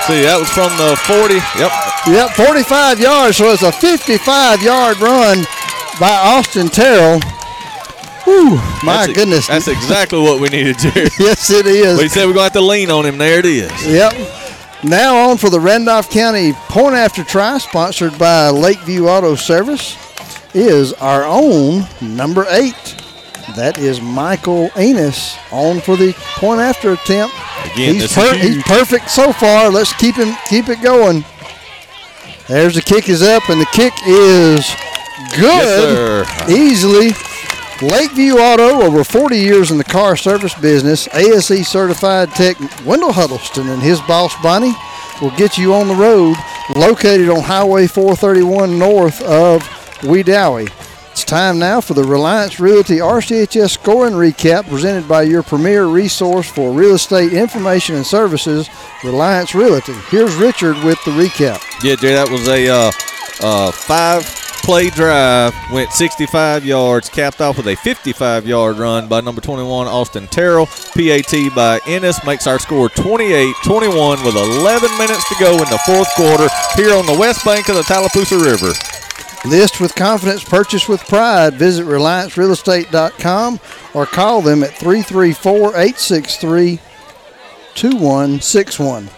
see, 0.10 0.22
that 0.26 0.38
was 0.42 0.50
from 0.50 0.74
the 0.82 0.98
40. 1.06 1.38
Yep. 1.62 1.72
Yep, 2.10 2.30
45 2.34 3.00
yards. 3.00 3.38
So 3.38 3.52
it's 3.54 3.62
a 3.62 3.72
55 3.72 4.62
yard 4.64 5.00
run 5.00 5.46
by 6.00 6.18
Austin 6.34 6.68
Terrell. 6.68 7.22
Whew, 8.26 8.56
my 8.84 9.06
That's 9.06 9.10
e- 9.10 9.14
goodness. 9.14 9.48
That's 9.48 9.68
exactly 9.68 10.20
what 10.20 10.40
we 10.42 10.50
needed, 10.50 10.80
Jerry. 10.80 11.10
yes, 11.20 11.50
it 11.52 11.68
is. 11.68 12.00
We 12.00 12.08
said 12.10 12.26
we're 12.26 12.34
going 12.34 12.38
to 12.38 12.44
have 12.44 12.54
to 12.54 12.62
lean 12.62 12.90
on 12.90 13.06
him. 13.06 13.18
There 13.18 13.38
it 13.40 13.46
is. 13.46 13.70
Yep. 13.86 14.14
Now 14.84 15.30
on 15.30 15.38
for 15.38 15.50
the 15.50 15.62
Randolph 15.62 16.10
County 16.10 16.52
Point 16.54 16.94
After 16.96 17.24
Try, 17.24 17.58
sponsored 17.58 18.20
by 18.20 18.50
Lakeview 18.50 19.08
Auto 19.08 19.36
Service, 19.36 19.98
is 20.54 20.92
our 20.94 21.24
own 21.24 21.88
number 22.02 22.46
eight. 22.50 22.96
That 23.56 23.78
is 23.78 24.02
Michael 24.02 24.70
Enos 24.78 25.38
on 25.52 25.80
for 25.80 25.96
the 25.96 26.14
point 26.36 26.60
after 26.60 26.94
attempt. 26.94 27.34
Again, 27.66 27.96
he's, 27.96 28.18
is 28.18 28.42
he's 28.42 28.64
perfect 28.64 29.10
so 29.10 29.32
far. 29.32 29.70
Let's 29.70 29.94
keep 29.94 30.16
him 30.16 30.36
keep 30.50 30.68
it 30.68 30.82
going. 30.82 31.24
There's 32.48 32.76
the 32.76 32.82
kick 32.82 33.08
is 33.08 33.22
up 33.22 33.50
and 33.50 33.62
the 33.62 33.68
kick 33.68 33.94
is 34.06 34.68
good. 35.36 36.26
Yes, 36.28 36.50
Easily. 36.50 37.12
Lakeview 37.84 38.36
Auto, 38.36 38.82
over 38.82 39.04
40 39.04 39.36
years 39.36 39.70
in 39.70 39.78
the 39.78 39.84
car 39.84 40.16
service 40.16 40.54
business, 40.56 41.06
ASE 41.14 41.68
certified 41.68 42.30
tech 42.32 42.58
Wendell 42.86 43.12
Huddleston 43.12 43.68
and 43.68 43.82
his 43.82 44.00
boss 44.02 44.34
Bonnie 44.42 44.74
will 45.22 45.36
get 45.36 45.58
you 45.58 45.74
on 45.74 45.90
the 45.90 45.94
road, 45.94 46.38
located 46.78 47.28
on 47.28 47.42
Highway 47.42 47.88
431 47.88 48.80
north 48.80 49.22
of 49.24 49.62
Wedowee. 50.00 50.72
It's 51.12 51.26
time 51.26 51.60
now 51.60 51.82
for 51.82 51.94
the 51.94 52.06
Reliance 52.06 52.58
Realty 52.58 53.00
RCHS 53.00 53.72
scoring 53.72 54.14
recap 54.14 54.70
presented 54.70 55.06
by 55.06 55.24
your 55.24 55.44
premier 55.44 55.86
resource 55.86 56.50
for 56.50 56.72
real 56.72 56.96
estate 56.96 57.34
information 57.34 57.96
and 57.96 58.06
services, 58.06 58.70
Reliance 59.04 59.54
Realty. 59.54 59.94
Here's 60.10 60.36
Richard 60.36 60.82
with 60.86 61.04
the 61.04 61.12
recap. 61.12 61.62
Yeah, 61.84 61.96
Jay, 61.96 62.14
that 62.14 62.30
was 62.30 62.48
a 62.48 62.70
uh, 62.70 62.92
uh, 63.42 63.72
five 63.72 64.43
play 64.64 64.90
drive, 64.90 65.54
went 65.72 65.92
65 65.92 66.66
yards, 66.66 67.10
capped 67.10 67.42
off 67.42 67.58
with 67.58 67.68
a 67.68 67.76
55 67.76 68.48
yard 68.48 68.78
run 68.78 69.08
by 69.08 69.22
number 69.22 69.42
21, 69.42 69.88
Austin 69.88 70.28
Terrell. 70.28 70.66
PAT 70.66 71.54
by 71.54 71.80
Ennis 71.86 72.26
makes 72.26 72.48
our 72.48 72.60
score 72.60 72.90
28 72.90 73.54
21 73.64 74.24
with 74.24 74.36
11 74.36 74.98
minutes 74.98 75.28
to 75.30 75.36
go 75.40 75.52
in 75.54 75.70
the 75.70 75.82
fourth 75.86 76.10
quarter 76.16 76.48
here 76.76 76.96
on 76.96 77.06
the 77.06 77.18
west 77.20 77.44
bank 77.46 77.68
of 77.70 77.76
the 77.76 77.84
Tallapoosa 77.84 78.38
River. 78.44 78.74
List 79.46 79.82
with 79.82 79.94
confidence, 79.94 80.44
purchase 80.44 80.88
with 80.88 81.06
pride. 81.08 81.56
Visit 81.56 81.86
RelianceRealEstate.com 81.86 83.60
or 83.94 84.06
call 84.06 84.42
them 84.42 84.64
at 84.64 84.72
334 84.78 85.70
863 85.70 86.80
2161. 87.76 89.10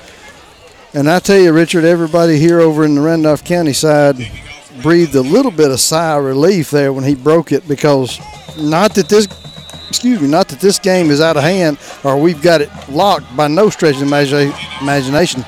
And 0.96 1.10
I 1.10 1.20
tell 1.20 1.38
you, 1.38 1.52
Richard, 1.54 1.84
everybody 1.84 2.40
here 2.40 2.60
over 2.60 2.84
in 2.84 2.96
the 2.96 3.02
Randolph 3.02 3.44
County 3.44 3.74
side 3.74 4.16
breathed 4.82 5.16
a 5.16 5.22
little 5.22 5.52
bit 5.52 5.72
of 5.72 5.80
sigh 5.80 6.18
of 6.18 6.24
relief 6.24 6.70
there 6.72 6.94
when 6.94 7.04
he 7.04 7.16
broke 7.16 7.52
it 7.52 7.68
because 7.68 8.20
not 8.58 8.94
that 8.96 9.10
this 9.10 9.28
excuse 9.90 10.20
me, 10.20 10.28
not 10.28 10.48
that 10.50 10.60
this 10.60 10.80
game 10.80 11.10
is 11.10 11.22
out 11.22 11.38
of 11.38 11.44
hand 11.44 11.78
or 12.04 12.18
we've 12.20 12.42
got 12.42 12.62
it 12.62 12.70
locked 12.90 13.36
by 13.38 13.48
no 13.48 13.70
stretch 13.70 13.96
of 13.96 14.02
imagi- 14.02 14.82
imagination, 14.82 15.46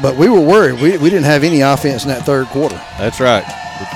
but 0.00 0.16
we 0.16 0.28
were 0.28 0.40
worried. 0.40 0.80
We, 0.80 0.96
we 0.96 1.10
didn't 1.10 1.24
have 1.24 1.44
any 1.44 1.60
offense 1.60 2.04
in 2.04 2.08
that 2.08 2.24
third 2.24 2.46
quarter. 2.46 2.76
That's 2.98 3.20
right. 3.20 3.44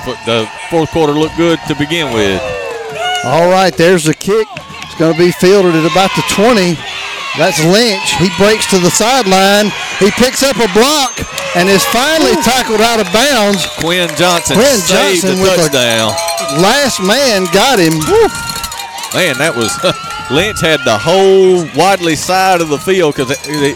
The, 0.05 0.17
the 0.25 0.51
fourth 0.69 0.91
quarter 0.91 1.13
looked 1.13 1.37
good 1.37 1.59
to 1.67 1.75
begin 1.75 2.13
with. 2.13 2.41
All 3.25 3.49
right, 3.49 3.73
there's 3.75 4.03
the 4.05 4.13
kick. 4.13 4.47
It's 4.83 4.95
going 4.99 5.13
to 5.13 5.19
be 5.19 5.31
fielded 5.31 5.75
at 5.75 5.91
about 5.91 6.11
the 6.15 6.23
20. 6.35 6.77
That's 7.37 7.61
Lynch. 7.63 8.15
He 8.17 8.29
breaks 8.37 8.65
to 8.71 8.79
the 8.79 8.89
sideline. 8.89 9.71
He 9.99 10.09
picks 10.17 10.41
up 10.43 10.57
a 10.57 10.67
block 10.73 11.13
and 11.55 11.69
is 11.69 11.85
finally 11.93 12.35
tackled 12.41 12.81
out 12.81 12.99
of 12.99 13.07
bounds. 13.13 13.65
Quinn 13.79 14.09
Johnson 14.17 14.55
Quinn 14.57 14.77
saved 14.81 15.21
Johnson 15.23 15.35
the 15.37 15.41
with 15.43 15.53
a- 15.53 15.55
touchdown. 15.69 16.09
Last 16.61 16.99
man 17.01 17.45
got 17.53 17.77
him. 17.79 17.93
Man, 19.13 19.37
that 19.37 19.53
was 19.55 19.69
Lynch 20.31 20.61
had 20.61 20.79
the 20.85 20.97
whole 20.97 21.65
Wadley 21.77 22.15
side 22.15 22.61
of 22.61 22.69
the 22.69 22.77
field 22.79 23.15
because 23.15 23.29
we 23.47 23.73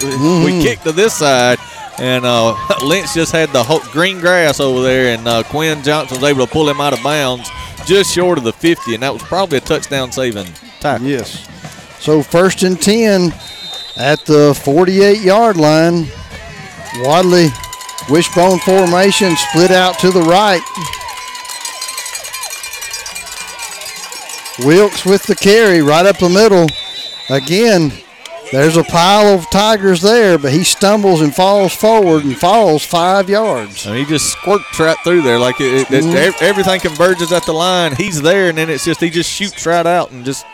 Mhm. 0.52 0.62
kicked 0.62 0.84
to 0.84 0.92
this 0.92 1.14
side, 1.14 1.58
and 2.00 2.26
uh, 2.26 2.56
Lynch 2.84 3.14
just 3.14 3.32
had 3.32 3.50
the 3.54 3.64
whole 3.64 3.80
green 3.92 4.20
grass 4.20 4.60
over 4.60 4.82
there, 4.82 5.14
and 5.16 5.28
uh, 5.28 5.44
Quinn 5.44 5.82
Johnson 5.84 6.20
was 6.20 6.30
able 6.30 6.46
to 6.46 6.52
pull 6.52 6.68
him 6.70 6.82
out 6.82 6.94
of 6.94 7.02
bounds 7.04 7.50
just 7.86 8.14
short 8.14 8.38
of 8.38 8.44
the 8.44 8.54
50, 8.54 8.94
and 8.94 9.04
that 9.04 9.14
was 9.14 9.24
probably 9.24 9.58
a 9.58 9.62
touchdown 9.62 10.12
saving 10.12 10.48
tackle. 10.80 11.08
Yes. 11.08 11.48
So 12.04 12.22
first 12.22 12.64
and 12.64 12.82
10 12.82 13.34
at 13.96 14.26
the 14.26 14.54
48 14.66 15.22
yard 15.22 15.56
line. 15.56 16.06
Wadley 16.98 17.48
wishbone 18.10 18.60
formation 18.60 19.36
split 19.38 19.72
out 19.72 19.98
to 20.00 20.12
the 20.12 20.22
right. 20.22 20.62
Wilkes 24.66 25.06
with 25.06 25.24
the 25.24 25.36
carry 25.36 25.82
right 25.82 26.06
up 26.06 26.18
the 26.18 26.28
middle. 26.28 26.68
Again, 27.30 27.94
there's 28.52 28.76
a 28.76 28.84
pile 28.84 29.34
of 29.34 29.50
Tigers 29.50 30.02
there, 30.02 30.38
but 30.38 30.52
he 30.52 30.66
stumbles 30.66 31.22
and 31.22 31.34
falls 31.34 31.74
forward 31.74 32.26
and 32.26 32.38
falls 32.38 32.84
five 32.86 33.30
yards. 33.30 33.86
And 33.88 33.96
he 33.98 34.04
just 34.04 34.28
squirts 34.30 34.78
right 34.78 34.98
through 35.06 35.22
there 35.22 35.40
like 35.40 35.62
it, 35.62 35.90
it, 35.90 36.04
Mhm. 36.04 36.42
everything 36.42 36.82
converges 36.82 37.32
at 37.32 37.46
the 37.46 37.54
line. 37.54 37.96
He's 37.96 38.22
there, 38.22 38.50
and 38.50 38.58
then 38.58 38.70
it's 38.70 38.84
just 38.84 39.00
he 39.00 39.10
just 39.10 39.30
shoots 39.30 39.66
right 39.66 39.88
out 39.88 40.12
and 40.12 40.26
just. 40.26 40.46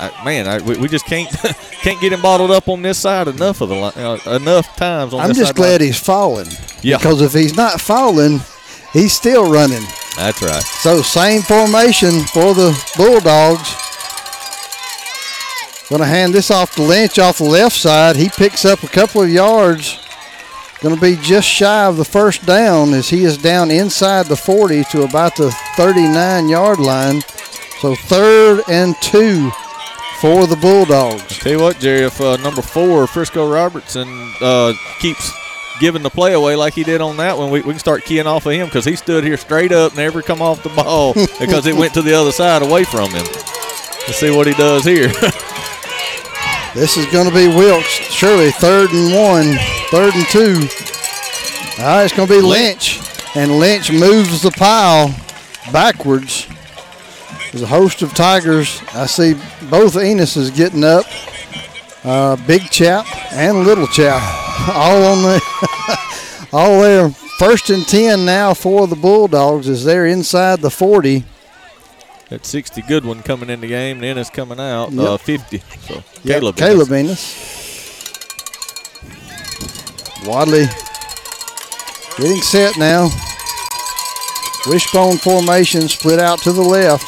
I, 0.00 0.24
man, 0.24 0.48
I, 0.48 0.62
we, 0.62 0.78
we 0.78 0.88
just 0.88 1.04
can't 1.04 1.28
can't 1.82 2.00
get 2.00 2.12
him 2.12 2.22
bottled 2.22 2.50
up 2.50 2.68
on 2.68 2.80
this 2.80 2.98
side 2.98 3.28
enough 3.28 3.60
of 3.60 3.68
the 3.68 3.74
line, 3.74 3.92
uh, 3.96 4.18
enough 4.30 4.74
times 4.76 5.12
on 5.12 5.20
I'm 5.20 5.34
just 5.34 5.54
glad 5.54 5.80
line. 5.80 5.88
he's 5.88 6.00
falling. 6.00 6.48
Yeah. 6.80 6.96
Because 6.96 7.20
if 7.20 7.34
he's 7.34 7.54
not 7.54 7.80
falling, 7.80 8.40
he's 8.94 9.12
still 9.12 9.50
running. 9.52 9.82
That's 10.16 10.40
right. 10.42 10.62
So 10.62 11.02
same 11.02 11.42
formation 11.42 12.22
for 12.24 12.54
the 12.54 12.72
Bulldogs. 12.96 13.76
Going 15.90 16.00
to 16.00 16.06
hand 16.06 16.32
this 16.32 16.50
off 16.50 16.74
to 16.76 16.82
Lynch 16.82 17.18
off 17.18 17.38
the 17.38 17.44
left 17.44 17.76
side. 17.76 18.16
He 18.16 18.28
picks 18.28 18.64
up 18.64 18.82
a 18.84 18.88
couple 18.88 19.22
of 19.22 19.28
yards. 19.28 19.98
Going 20.80 20.94
to 20.94 21.00
be 21.00 21.16
just 21.20 21.48
shy 21.48 21.84
of 21.84 21.96
the 21.96 22.04
first 22.04 22.46
down 22.46 22.94
as 22.94 23.10
he 23.10 23.24
is 23.24 23.36
down 23.36 23.70
inside 23.70 24.26
the 24.26 24.36
40 24.36 24.84
to 24.84 25.02
about 25.02 25.36
the 25.36 25.50
39 25.76 26.48
yard 26.48 26.78
line. 26.78 27.20
So 27.80 27.94
third 27.94 28.62
and 28.68 28.94
two 29.02 29.50
for 30.20 30.46
the 30.46 30.56
Bulldogs. 30.56 31.38
Tell 31.38 31.52
you 31.52 31.60
what, 31.60 31.78
Jerry, 31.78 32.02
if 32.02 32.20
uh, 32.20 32.36
number 32.36 32.62
four, 32.62 33.06
Frisco 33.06 33.50
Robertson, 33.50 34.08
uh, 34.40 34.74
keeps 34.98 35.32
giving 35.80 36.02
the 36.02 36.10
play 36.10 36.34
away 36.34 36.56
like 36.56 36.74
he 36.74 36.84
did 36.84 37.00
on 37.00 37.16
that 37.16 37.38
one, 37.38 37.50
we, 37.50 37.62
we 37.62 37.72
can 37.72 37.78
start 37.78 38.04
keying 38.04 38.26
off 38.26 38.44
of 38.44 38.52
him 38.52 38.66
because 38.66 38.84
he 38.84 38.96
stood 38.96 39.24
here 39.24 39.36
straight 39.38 39.72
up, 39.72 39.96
never 39.96 40.20
come 40.20 40.42
off 40.42 40.62
the 40.62 40.68
ball 40.70 41.14
because 41.40 41.66
it 41.66 41.74
went 41.74 41.94
to 41.94 42.02
the 42.02 42.14
other 42.14 42.32
side 42.32 42.62
away 42.62 42.84
from 42.84 43.10
him. 43.10 43.24
Let's 44.06 44.16
see 44.16 44.30
what 44.30 44.46
he 44.46 44.52
does 44.54 44.84
here. 44.84 45.10
This 46.72 46.96
is 46.96 47.06
going 47.06 47.28
to 47.28 47.34
be 47.34 47.48
Wilkes. 47.48 47.88
Surely 47.88 48.52
third 48.52 48.90
and 48.92 49.12
one, 49.12 49.58
third 49.90 50.14
and 50.14 50.24
two. 50.28 50.68
All 51.82 51.96
right, 51.96 52.04
it's 52.04 52.14
going 52.14 52.28
to 52.28 52.34
be 52.34 52.40
Lynch. 52.40 53.00
And 53.34 53.58
Lynch 53.58 53.90
moves 53.90 54.42
the 54.42 54.52
pile 54.52 55.12
backwards. 55.72 56.46
There's 57.50 57.62
a 57.62 57.66
host 57.66 58.02
of 58.02 58.14
Tigers. 58.14 58.80
I 58.94 59.06
see 59.06 59.34
both 59.68 59.96
Enos 59.96 60.36
is 60.36 60.50
getting 60.50 60.84
up. 60.84 61.04
Uh, 62.04 62.36
big 62.46 62.62
chap 62.70 63.06
and 63.32 63.64
little 63.64 63.86
chap. 63.88 64.22
All 64.74 65.02
on 65.04 65.22
the 65.22 66.48
all 66.52 66.80
there. 66.82 67.10
First 67.38 67.70
and 67.70 67.86
10 67.86 68.24
now 68.26 68.52
for 68.54 68.86
the 68.86 68.94
Bulldogs 68.96 69.68
as 69.68 69.84
they're 69.84 70.06
inside 70.06 70.60
the 70.60 70.70
40. 70.70 71.24
That 72.28 72.44
60 72.44 72.82
good 72.82 73.04
one 73.04 73.22
coming 73.22 73.48
in 73.50 73.60
the 73.62 73.66
game, 73.66 74.00
then 74.00 74.18
it's 74.18 74.28
coming 74.30 74.60
out 74.60 74.92
Yep. 74.92 75.04
uh, 75.08 75.16
50. 75.16 75.58
So 75.88 75.94
Yep, 75.94 76.40
Caleb. 76.40 76.56
Caleb 76.56 76.92
Enos. 76.92 77.34
Wadley 80.26 80.66
getting 82.18 82.42
set 82.42 82.76
now. 82.76 83.08
Wishbone 84.66 85.16
formation 85.16 85.88
split 85.88 86.18
out 86.20 86.38
to 86.40 86.52
the 86.52 86.60
left. 86.62 87.04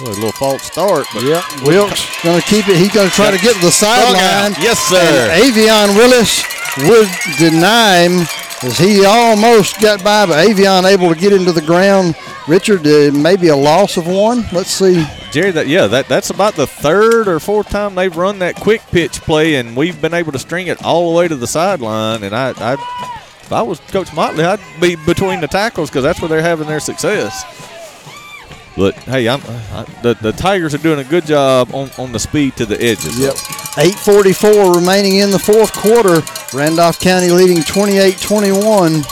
A 0.00 0.04
little 0.04 0.32
false 0.32 0.62
start. 0.62 1.06
But 1.12 1.24
Yep. 1.24 1.44
Wilkes 1.64 2.22
going 2.22 2.40
to 2.40 2.46
keep 2.46 2.68
it. 2.68 2.76
He's 2.76 2.92
going 2.92 3.08
to 3.08 3.14
try 3.14 3.30
to 3.30 3.38
get 3.38 3.54
to 3.54 3.60
the 3.60 3.70
sideline. 3.70 4.54
Yes, 4.62 4.78
sir. 4.78 4.96
And 4.98 5.42
Avion 5.42 5.96
Willis 5.96 6.42
would 6.88 7.08
deny 7.38 8.08
him 8.08 8.26
as 8.62 8.78
he 8.78 9.04
almost 9.04 9.80
got 9.80 10.02
by, 10.02 10.26
but 10.26 10.46
Avion 10.46 10.84
able 10.84 11.12
to 11.12 11.18
get 11.18 11.32
into 11.32 11.52
the 11.52 11.62
ground. 11.62 12.14
Richard, 12.48 12.86
uh, 12.86 13.10
maybe 13.12 13.48
a 13.48 13.56
loss 13.56 13.96
of 13.96 14.06
one. 14.06 14.44
Let's 14.52 14.70
see. 14.70 15.06
Jerry, 15.30 15.50
that 15.52 15.68
yeah, 15.68 15.86
that 15.86 16.08
that's 16.08 16.30
about 16.30 16.54
the 16.54 16.66
third 16.66 17.28
or 17.28 17.38
fourth 17.38 17.68
time 17.68 17.94
they've 17.94 18.14
run 18.16 18.40
that 18.40 18.56
quick 18.56 18.80
pitch 18.90 19.20
play, 19.20 19.56
and 19.56 19.76
we've 19.76 20.00
been 20.00 20.14
able 20.14 20.32
to 20.32 20.38
string 20.38 20.66
it 20.66 20.82
all 20.82 21.12
the 21.12 21.18
way 21.18 21.28
to 21.28 21.36
the 21.36 21.46
sideline. 21.46 22.24
And 22.24 22.34
I, 22.34 22.52
I 22.56 22.72
if 23.42 23.52
I 23.52 23.62
was 23.62 23.80
Coach 23.80 24.12
Motley, 24.14 24.44
I'd 24.44 24.60
be 24.80 24.96
between 24.96 25.40
the 25.40 25.46
tackles 25.48 25.90
because 25.90 26.02
that's 26.02 26.20
where 26.20 26.28
they're 26.28 26.42
having 26.42 26.66
their 26.66 26.80
success. 26.80 27.44
But 28.76 28.94
hey, 28.94 29.28
I'm 29.28 29.40
I, 29.72 29.84
the 30.02 30.14
the 30.14 30.32
Tigers 30.32 30.74
are 30.74 30.78
doing 30.78 31.00
a 31.00 31.04
good 31.04 31.26
job 31.26 31.74
on, 31.74 31.90
on 31.98 32.12
the 32.12 32.18
speed 32.18 32.56
to 32.56 32.66
the 32.66 32.80
edges. 32.80 33.18
Yep. 33.18 33.34
8.44 33.34 34.74
remaining 34.74 35.16
in 35.16 35.30
the 35.30 35.38
fourth 35.38 35.72
quarter. 35.72 36.22
Randolph 36.56 36.98
County 36.98 37.30
leading 37.30 37.62
28 37.62 38.18
21. 38.18 39.02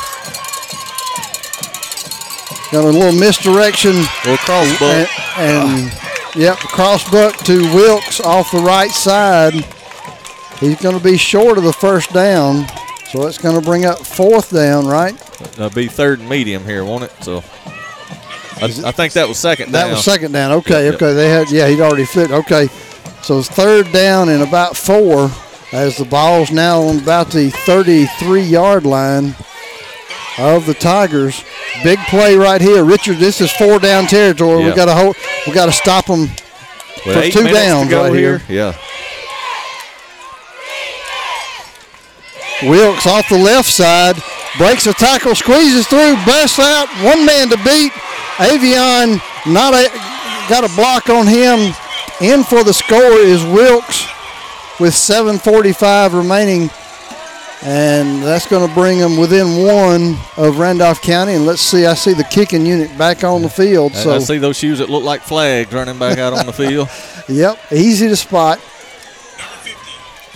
Got 2.70 2.84
a 2.84 2.88
little 2.88 3.18
misdirection. 3.18 3.92
Little 4.24 4.36
cross 4.38 4.78
buck. 4.78 5.08
And, 5.38 5.90
and 5.90 6.36
yep, 6.36 6.58
cross 6.58 7.08
buck 7.10 7.36
to 7.44 7.62
Wilkes 7.74 8.20
off 8.20 8.52
the 8.52 8.58
right 8.58 8.90
side. 8.90 9.54
He's 10.60 10.80
going 10.80 10.98
to 10.98 11.02
be 11.02 11.16
short 11.16 11.56
of 11.56 11.64
the 11.64 11.72
first 11.72 12.12
down. 12.12 12.66
So 13.10 13.26
it's 13.26 13.38
going 13.38 13.58
to 13.58 13.64
bring 13.64 13.86
up 13.86 14.00
fourth 14.00 14.52
down, 14.52 14.86
right? 14.86 15.16
That'll 15.56 15.70
be 15.70 15.86
third 15.86 16.20
and 16.20 16.28
medium 16.28 16.64
here, 16.64 16.84
won't 16.84 17.04
it? 17.04 17.12
So 17.22 17.42
I, 18.62 18.88
I 18.88 18.92
think 18.92 19.12
that 19.14 19.28
was 19.28 19.38
second 19.38 19.72
That 19.72 19.84
down. 19.84 19.90
was 19.92 20.04
second 20.04 20.32
down. 20.32 20.52
Okay, 20.52 20.84
Yep, 20.84 20.92
yep. 20.92 21.02
okay. 21.02 21.12
They 21.14 21.28
had 21.28 21.50
yeah, 21.50 21.68
he'd 21.68 21.80
already 21.80 22.04
flipped. 22.04 22.32
Okay. 22.32 22.68
So 23.22 23.38
it's 23.38 23.48
third 23.48 23.90
down 23.92 24.28
and 24.28 24.42
about 24.42 24.76
four 24.76 25.30
as 25.72 25.96
the 25.98 26.04
ball's 26.04 26.50
now 26.50 26.80
on 26.82 26.98
about 26.98 27.30
the 27.30 27.50
33 27.50 28.42
yard 28.42 28.86
line 28.86 29.34
of 30.38 30.66
the 30.66 30.74
Tigers. 30.74 31.42
Big 31.82 31.98
play 32.08 32.36
right 32.36 32.60
here. 32.60 32.84
Richard, 32.84 33.18
this 33.18 33.40
is 33.40 33.50
four 33.52 33.78
down 33.78 34.06
territory. 34.06 34.62
Yeah. 34.62 34.70
We 34.70 34.74
gotta 34.76 34.94
hold 34.94 35.16
we 35.46 35.52
gotta 35.52 35.72
stop 35.72 36.06
them 36.06 36.28
With 37.06 37.32
for 37.32 37.40
two 37.40 37.52
downs 37.52 37.92
right 37.92 38.14
here. 38.14 38.42
Yeah. 38.48 38.74
Wilkes 42.62 43.06
off 43.06 43.28
the 43.28 43.38
left 43.38 43.70
side, 43.70 44.16
breaks 44.58 44.86
a 44.86 44.92
tackle, 44.92 45.34
squeezes 45.36 45.86
through, 45.86 46.16
busts 46.26 46.58
out, 46.58 46.88
one 47.04 47.24
man 47.24 47.48
to 47.50 47.56
beat. 47.58 47.92
Avion 48.38 49.20
not 49.52 49.74
a, 49.74 49.88
got 50.48 50.64
a 50.64 50.74
block 50.76 51.08
on 51.10 51.26
him. 51.26 51.74
In 52.20 52.42
for 52.42 52.64
the 52.64 52.72
score 52.72 53.18
is 53.18 53.44
Wilkes 53.44 54.06
with 54.80 54.92
7:45 54.94 56.14
remaining, 56.14 56.68
and 57.62 58.22
that's 58.22 58.46
going 58.48 58.66
to 58.66 58.74
bring 58.74 58.98
them 58.98 59.16
within 59.16 59.64
one 59.64 60.16
of 60.36 60.58
Randolph 60.58 61.00
County. 61.00 61.34
And 61.34 61.46
let's 61.46 61.60
see, 61.60 61.86
I 61.86 61.94
see 61.94 62.14
the 62.14 62.24
kicking 62.24 62.66
unit 62.66 62.96
back 62.98 63.22
on 63.22 63.42
the 63.42 63.48
field. 63.48 63.94
So 63.94 64.12
I 64.12 64.18
see 64.18 64.38
those 64.38 64.56
shoes 64.56 64.78
that 64.78 64.88
look 64.90 65.04
like 65.04 65.22
flags 65.22 65.72
running 65.72 65.98
back 65.98 66.18
out 66.18 66.32
on 66.32 66.46
the 66.46 66.52
field. 66.52 66.88
Yep, 67.30 67.58
easy 67.72 68.08
to 68.08 68.16
spot. 68.16 68.58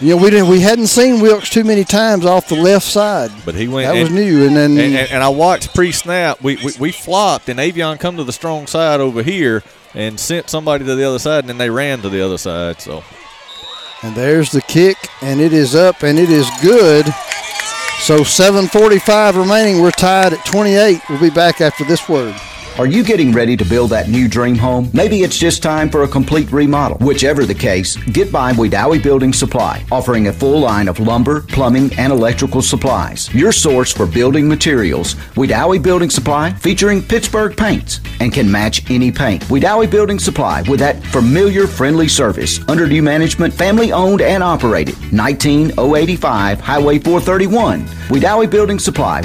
Know, 0.01 0.17
we 0.17 0.31
didn't 0.31 0.49
we 0.49 0.61
hadn't 0.61 0.89
seen 0.89 1.21
Wilkes 1.21 1.49
too 1.51 1.65
many 1.65 1.85
times 1.85 2.25
off 2.25 2.49
the 2.49 2.57
left 2.57 2.87
side. 2.87 3.31
But 3.45 3.55
he 3.55 3.69
went. 3.69 3.87
That 3.89 3.97
and, 3.97 4.03
was 4.05 4.13
new, 4.13 4.47
and 4.47 4.57
then 4.57 4.71
and, 4.73 4.97
and- 4.97 5.11
and 5.11 5.23
I 5.23 5.29
watched 5.29 5.75
pre-snap. 5.75 6.43
We, 6.43 6.57
we 6.57 6.73
we 6.79 6.93
flopped, 6.93 7.49
and 7.49 7.61
Avion 7.61 8.01
come 8.01 8.17
to 8.17 8.25
the 8.25 8.33
strong 8.33 8.67
side 8.67 9.01
over 9.01 9.23
here 9.23 9.63
and 9.95 10.19
sent 10.19 10.49
somebody 10.51 10.85
to 10.85 10.95
the 10.95 11.05
other 11.05 11.19
side, 11.19 11.41
and 11.41 11.49
then 11.51 11.59
they 11.59 11.71
ran 11.71 12.01
to 12.03 12.09
the 12.09 12.21
other 12.25 12.39
side. 12.39 12.81
So 12.81 13.05
And 14.03 14.15
there's 14.17 14.51
the 14.51 14.63
kick, 14.63 14.97
and 15.21 15.41
it 15.41 15.53
is 15.53 15.75
up, 15.75 16.03
and 16.03 16.19
it 16.19 16.31
is 16.31 16.49
good. 16.63 17.07
So 18.01 18.21
7:45 18.25 19.37
remaining. 19.37 19.81
We're 19.81 19.93
tied 19.93 20.33
at 20.33 20.45
28. 20.47 21.01
We'll 21.09 21.21
be 21.21 21.31
back 21.31 21.61
after 21.61 21.85
this 21.85 22.09
word. 22.09 22.35
Are 22.79 22.87
you 22.87 23.05
getting 23.05 23.33
ready 23.33 23.55
to 23.55 23.67
build 23.67 23.91
that 23.91 24.09
new 24.09 24.27
dream 24.27 24.57
home? 24.57 24.89
Maybe 24.95 25.23
it's 25.23 25.39
just 25.39 25.63
time 25.63 25.91
for 25.91 26.05
a 26.05 26.09
complete 26.09 26.51
remodel. 26.51 26.97
Whichever 27.07 27.45
the 27.45 27.55
case, 27.55 27.97
get 27.97 28.33
by 28.33 28.55
Wedowee 28.55 29.03
Building 29.03 29.35
Supply, 29.35 29.85
offering 29.93 30.29
a 30.29 30.33
full 30.33 30.61
line 30.61 30.89
of 30.89 30.99
lumber, 30.99 31.43
plumbing, 31.43 31.93
and 31.99 32.11
electrical 32.11 32.63
supplies. 32.63 33.33
Your 33.35 33.53
source 33.53 33.93
for 33.93 34.07
building 34.07 34.49
materials, 34.49 35.17
Wedowee 35.35 35.83
Building 35.83 36.09
Supply, 36.09 36.51
featuring 36.55 37.03
Pittsburgh 37.03 37.55
paints 37.55 38.01
and 38.21 38.33
can 38.33 38.51
match 38.51 38.91
any 38.91 39.13
paint. 39.13 39.43
Wedowee 39.45 39.91
Building 39.91 40.19
Supply 40.19 40.63
with 40.63 40.81
that 40.81 41.05
familiar, 41.09 41.67
friendly 41.67 42.09
service. 42.09 42.59
Under 42.69 42.87
new 42.87 43.03
management, 43.03 43.53
family 43.53 43.93
owned 43.93 44.23
and 44.23 44.43
operated. 44.43 44.97
19085 45.13 46.59
Highway 46.59 46.99
431. 46.99 47.85
Wedowee 48.09 48.51
Building 48.51 48.79
Supply, 48.79 49.21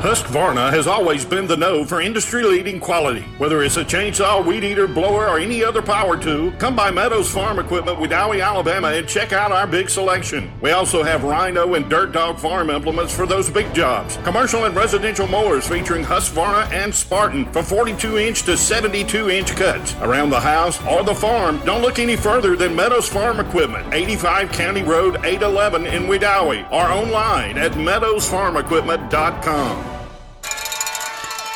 Husqvarna 0.00 0.72
has 0.72 0.86
always 0.86 1.26
been 1.26 1.46
the 1.46 1.58
know 1.58 1.84
for 1.84 2.00
industry 2.00 2.42
leading 2.42 2.80
quality. 2.80 3.20
Whether 3.36 3.62
it's 3.62 3.76
a 3.76 3.84
chainsaw, 3.84 4.42
weed 4.42 4.64
eater, 4.64 4.88
blower, 4.88 5.28
or 5.28 5.38
any 5.38 5.62
other 5.62 5.82
power 5.82 6.16
tool, 6.16 6.52
come 6.52 6.74
by 6.74 6.90
Meadows 6.90 7.30
Farm 7.30 7.58
Equipment 7.58 7.98
Wedowee, 7.98 8.42
Alabama 8.42 8.88
and 8.88 9.06
check 9.06 9.34
out 9.34 9.52
our 9.52 9.66
big 9.66 9.90
selection. 9.90 10.50
We 10.62 10.70
also 10.70 11.02
have 11.02 11.22
Rhino 11.22 11.74
and 11.74 11.90
Dirt 11.90 12.12
Dog 12.12 12.38
farm 12.38 12.70
implements 12.70 13.14
for 13.14 13.26
those 13.26 13.50
big 13.50 13.74
jobs. 13.74 14.16
Commercial 14.24 14.64
and 14.64 14.74
residential 14.74 15.26
mowers 15.26 15.68
featuring 15.68 16.02
Husqvarna 16.02 16.72
and 16.72 16.94
Spartan 16.94 17.44
for 17.52 17.62
42 17.62 18.16
inch 18.16 18.44
to 18.44 18.56
72 18.56 19.28
inch 19.28 19.54
cuts. 19.54 19.94
Around 19.96 20.30
the 20.30 20.40
house 20.40 20.82
or 20.86 21.04
the 21.04 21.14
farm, 21.14 21.60
don't 21.66 21.82
look 21.82 21.98
any 21.98 22.16
further 22.16 22.56
than 22.56 22.74
Meadows 22.74 23.06
Farm 23.06 23.38
Equipment, 23.38 23.92
85 23.92 24.50
County 24.50 24.82
Road 24.82 25.16
811 25.26 25.86
in 25.86 26.04
Wedowee, 26.04 26.66
or 26.72 26.90
online 26.90 27.58
at 27.58 27.72
meadowsfarmequipment.com. 27.72 29.89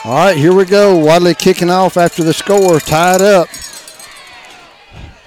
All 0.04 0.12
right, 0.12 0.36
here 0.36 0.54
we 0.54 0.66
go. 0.66 0.98
Wadley 0.98 1.34
kicking 1.34 1.70
off 1.70 1.96
after 1.96 2.22
the 2.22 2.34
score, 2.34 2.78
tied 2.78 3.22
up. 3.22 3.48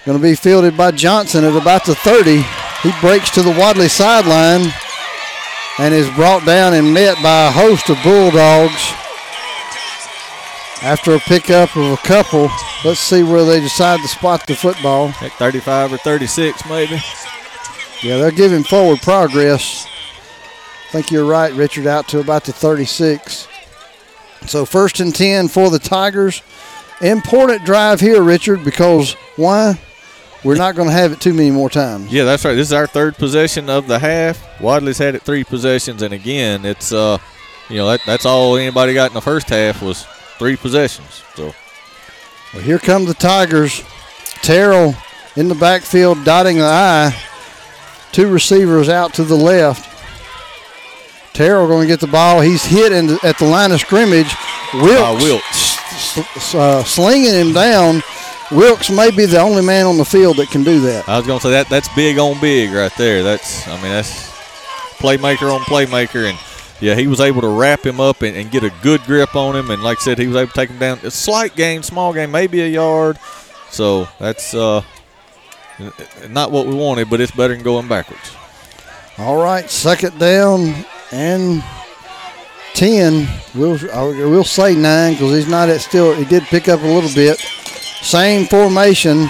Going 0.06 0.20
to 0.20 0.22
be 0.22 0.36
fielded 0.36 0.78
by 0.78 0.92
Johnson 0.92 1.44
at 1.44 1.60
about 1.60 1.84
the 1.84 1.96
30. 1.96 2.44
He 2.84 3.02
breaks 3.02 3.32
to 3.32 3.42
the 3.42 3.50
Wadley 3.50 3.88
sideline 3.88 4.72
and 5.80 5.94
is 5.96 6.08
brought 6.12 6.46
down 6.46 6.76
and 6.76 6.94
met 6.94 7.16
by 7.24 7.48
a 7.48 7.52
host 7.52 7.90
of 7.90 7.98
Bulldogs. 8.04 8.94
After 10.84 11.16
a 11.16 11.20
pickup 11.22 11.76
of 11.76 11.94
a 11.94 11.98
couple, 11.98 12.48
let's 12.86 13.00
see 13.00 13.24
where 13.24 13.46
they 13.46 13.60
decide 13.60 14.00
to 14.02 14.08
spot 14.08 14.46
the 14.46 14.56
football. 14.56 15.08
Like 15.24 15.34
35 15.34 15.94
or 15.94 15.98
36 15.98 16.70
maybe. 16.70 17.02
Yeah, 18.04 18.18
they're 18.18 18.30
giving 18.30 18.64
forward 18.64 19.02
progress. 19.02 19.88
I 19.88 20.92
think 20.92 21.10
you're 21.10 21.26
right, 21.26 21.52
Richard, 21.54 21.88
out 21.88 22.08
to 22.10 22.20
about 22.20 22.44
the 22.44 22.54
36. 22.54 23.48
So 24.45 24.66
first 24.66 24.99
and 24.99 25.14
10 25.14 25.48
for 25.48 25.69
the 25.69 25.80
Tigers. 25.80 26.41
Important 27.01 27.66
drive 27.66 27.99
here, 27.99 28.22
Richard, 28.22 28.64
because 28.64 29.14
why? 29.35 29.80
We're 30.43 30.56
not 30.56 30.75
going 30.75 30.88
to 30.88 30.93
have 30.93 31.11
it 31.11 31.19
too 31.19 31.33
many 31.33 31.51
more 31.51 31.69
times. 31.69 32.11
Yeah, 32.11 32.24
that's 32.24 32.45
right. 32.45 32.53
This 32.53 32.67
is 32.67 32.74
our 32.74 32.88
third 32.88 33.16
possession 33.16 33.69
of 33.69 33.88
the 33.88 33.99
half. 33.99 34.61
Wadley's 34.61 34.98
had 34.98 35.16
it 35.16 35.22
three 35.22 35.43
possessions, 35.43 36.01
and 36.01 36.14
again, 36.14 36.64
it's 36.64 36.91
uh, 36.93 37.17
you 37.69 37.77
know 37.77 37.88
that, 37.88 38.01
that's 38.06 38.25
all 38.25 38.56
anybody 38.56 38.93
got 38.93 39.09
in 39.11 39.14
the 39.14 39.22
first 39.22 39.49
half 39.49 39.82
was 39.82 40.06
three 40.38 40.56
possessions. 40.56 41.24
So 41.35 41.53
Well, 42.53 42.64
here 42.64 42.80
come 42.80 43.06
the 43.06 43.14
Tigers. 43.14 43.83
Terrell 44.41 44.95
in 45.35 45.49
the 45.49 45.56
backfield, 45.56 46.24
dotting 46.24 46.57
the 46.57 46.64
I. 46.64 47.16
Two 48.11 48.30
receivers 48.32 48.90
out 48.90 49.14
to 49.16 49.24
the 49.24 49.35
left. 49.35 49.97
Terrell 51.38 51.67
going 51.67 51.82
to 51.82 51.88
get 51.88 51.99
the 51.99 52.07
ball. 52.07 52.41
He's 52.41 52.66
hit 52.66 52.91
in 52.91 53.11
at 53.24 53.38
the 53.38 53.45
line 53.45 53.72
of 53.72 53.80
scrimmage. 53.80 54.33
Wilkes, 54.74 55.77
Uh, 56.17 56.17
Wilkes. 56.17 56.56
uh, 56.56 56.83
slinging 56.83 57.32
him 57.32 57.53
down. 57.53 58.01
Wilkes 58.51 58.90
may 58.90 59.11
be 59.11 59.25
the 59.25 59.40
only 59.40 59.61
man 59.61 59.85
on 59.85 59.98
the 59.99 60.06
field 60.06 60.38
that 60.38 60.49
can 60.49 60.64
do 60.64 60.80
that. 60.80 61.07
I 61.07 61.16
was 61.19 61.27
gonna 61.27 61.40
say 61.40 61.51
that 61.51 61.69
that's 61.69 61.90
big 61.90 62.17
on 62.17 62.40
big 62.40 62.72
right 62.72 62.91
there. 62.98 63.22
That's 63.22 63.67
I 63.67 63.74
mean 63.82 63.91
that's 63.91 64.32
playmaker 64.98 65.53
on 65.53 65.61
playmaker, 65.61 66.27
and 66.27 66.40
yeah, 66.80 66.95
he 66.95 67.06
was 67.06 67.19
able 67.19 67.41
to 67.41 67.49
wrap 67.49 67.85
him 67.85 67.99
up 67.99 68.24
and, 68.24 68.35
and 68.35 68.49
get 68.49 68.64
a 68.64 68.72
good 68.82 69.03
grip 69.03 69.35
on 69.35 69.56
him, 69.56 69.69
and 69.69 69.83
like 69.83 69.99
I 69.99 70.01
said, 70.01 70.17
he 70.17 70.25
was 70.27 70.38
able 70.38 70.48
to 70.48 70.53
take 70.56 70.69
him 70.72 70.80
down. 70.80 70.99
A 71.03 71.11
slight 71.11 71.56
gain, 71.56 71.83
small 71.83 72.14
gain, 72.14 72.32
maybe 72.32 72.61
a 72.61 72.67
yard. 72.67 73.19
So 73.69 74.07
that's 74.17 74.56
uh, 74.56 74.82
not 76.30 76.51
what 76.51 76.66
we 76.66 76.74
wanted, 76.74 77.09
but 77.11 77.22
it's 77.22 77.32
better 77.32 77.53
than 77.53 77.64
going 77.64 77.88
backwards. 77.88 78.32
All 79.19 79.35
right, 79.43 79.69
second 79.69 80.17
down 80.19 80.85
and 81.11 81.64
ten. 82.74 83.27
We'll 83.56 83.80
we'll 84.30 84.44
say 84.44 84.76
nine 84.76 85.14
because 85.14 85.34
he's 85.36 85.48
not 85.48 85.69
at 85.69 85.82
still. 85.82 86.14
He 86.14 86.26
did 86.26 86.44
pick 86.44 86.68
up 86.68 86.82
a 86.82 86.88
little 86.88 87.14
bit. 87.14 87.40
Same 87.40 88.45
formation. 88.45 89.27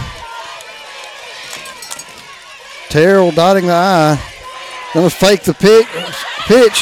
Terrell 2.90 3.32
dotting 3.32 3.68
the 3.68 3.74
I. 3.74 4.20
Gonna 4.94 5.10
fake 5.10 5.44
the 5.44 5.54
pick, 5.54 5.86
pitch. 6.48 6.82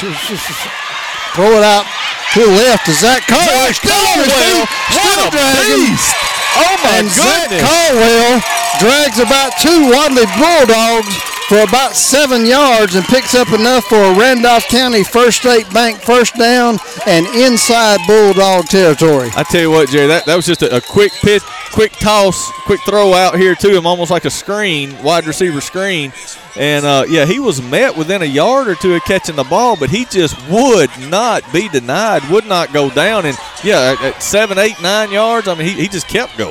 Throw 1.33 1.51
it 1.57 1.63
out 1.63 1.85
to 2.33 2.39
the 2.39 2.47
left 2.47 2.85
to 2.85 2.93
Zach 2.93 3.23
Caldwell. 3.27 3.73
Still 3.73 3.91
on 3.91 4.19
his 4.19 4.31
feet. 4.31 4.67
Still. 4.91 6.44
Oh 6.57 6.75
my 6.83 7.03
and 7.03 7.09
Zach. 7.09 7.51
Caldwell 7.51 8.39
drags 8.79 9.19
about 9.19 9.51
two 9.59 9.91
Wadley 9.91 10.27
Bulldogs 10.39 11.15
for 11.47 11.59
about 11.59 11.93
seven 11.93 12.45
yards 12.45 12.95
and 12.95 13.05
picks 13.05 13.35
up 13.35 13.51
enough 13.53 13.83
for 13.85 13.97
a 13.97 14.17
Randolph 14.17 14.67
County 14.67 15.03
First 15.03 15.41
State 15.41 15.71
Bank 15.73 15.99
first 15.99 16.35
down 16.35 16.77
and 17.05 17.25
inside 17.35 17.99
Bulldog 18.07 18.65
territory. 18.65 19.29
I 19.35 19.43
tell 19.43 19.61
you 19.61 19.69
what, 19.69 19.89
Jerry, 19.89 20.07
that, 20.07 20.25
that 20.25 20.35
was 20.35 20.45
just 20.45 20.63
a, 20.63 20.77
a 20.77 20.81
quick 20.81 21.11
pitch, 21.21 21.43
quick 21.71 21.91
toss, 21.93 22.49
quick 22.65 22.79
throw 22.81 23.13
out 23.13 23.37
here 23.37 23.53
to 23.53 23.77
him, 23.77 23.85
almost 23.85 24.09
like 24.09 24.25
a 24.25 24.31
screen, 24.31 25.01
wide 25.03 25.27
receiver 25.27 25.61
screen. 25.61 26.11
And 26.57 26.85
uh, 26.85 27.05
yeah, 27.07 27.25
he 27.25 27.39
was 27.39 27.61
met 27.61 27.95
within 27.95 28.21
a 28.21 28.25
yard 28.25 28.67
or 28.67 28.75
two 28.75 28.95
of 28.95 29.03
catching 29.03 29.35
the 29.35 29.43
ball, 29.43 29.75
but 29.77 29.89
he 29.89 30.05
just 30.05 30.35
would 30.49 30.89
not 31.09 31.43
be 31.53 31.69
denied, 31.69 32.27
would 32.31 32.47
not 32.47 32.73
go 32.73 32.89
down. 32.89 33.25
And 33.25 33.37
yeah, 33.63 33.93
at, 33.93 34.01
at 34.01 34.23
seven, 34.23 34.57
eight, 34.57 34.81
nine 34.81 35.11
yards, 35.11 35.47
I 35.47 35.53
mean, 35.53 35.67
he, 35.67 35.73
he 35.73 35.87
just 35.87 36.07
kept 36.07 36.37
going. 36.37 36.44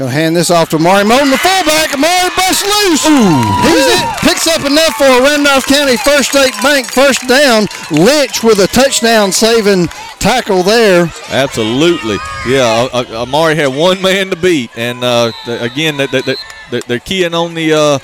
Gonna 0.00 0.12
hand 0.12 0.34
this 0.34 0.50
off 0.50 0.70
to 0.70 0.78
Mari 0.78 1.04
Molden, 1.04 1.30
the 1.30 1.36
fullback. 1.36 1.92
Mari 1.98 2.30
busts 2.34 2.64
loose. 2.64 3.04
He's 3.04 3.84
it. 3.84 4.20
Picks 4.24 4.46
up 4.46 4.64
enough 4.64 4.94
for 4.96 5.04
a 5.04 5.20
Randolph 5.22 5.66
County 5.66 5.98
First 5.98 6.30
State 6.30 6.54
Bank 6.62 6.86
first 6.90 7.28
down. 7.28 7.66
Lynch 7.90 8.42
with 8.42 8.60
a 8.60 8.66
touchdown 8.68 9.30
saving 9.30 9.88
tackle 10.18 10.62
there. 10.62 11.12
Absolutely, 11.28 12.16
yeah. 12.48 12.88
uh, 12.94 13.04
uh, 13.10 13.22
Amari 13.24 13.56
had 13.56 13.76
one 13.76 14.00
man 14.00 14.30
to 14.30 14.36
beat, 14.36 14.70
and 14.74 15.04
uh, 15.04 15.32
again, 15.46 15.98
they're 15.98 16.98
keying 17.00 17.34
on 17.34 17.52
the 17.52 17.74
uh, 17.74 17.98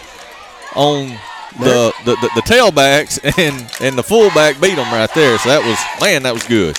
on 0.78 1.18
the, 1.58 1.94
the, 2.04 2.14
the 2.16 2.30
the 2.34 2.42
tailbacks, 2.42 3.18
and 3.38 3.72
and 3.80 3.96
the 3.96 4.02
fullback 4.02 4.60
beat 4.60 4.74
them 4.76 4.92
right 4.92 5.08
there. 5.14 5.38
So 5.38 5.48
that 5.48 5.64
was 5.64 5.78
man, 6.02 6.24
that 6.24 6.34
was 6.34 6.46
good. 6.46 6.76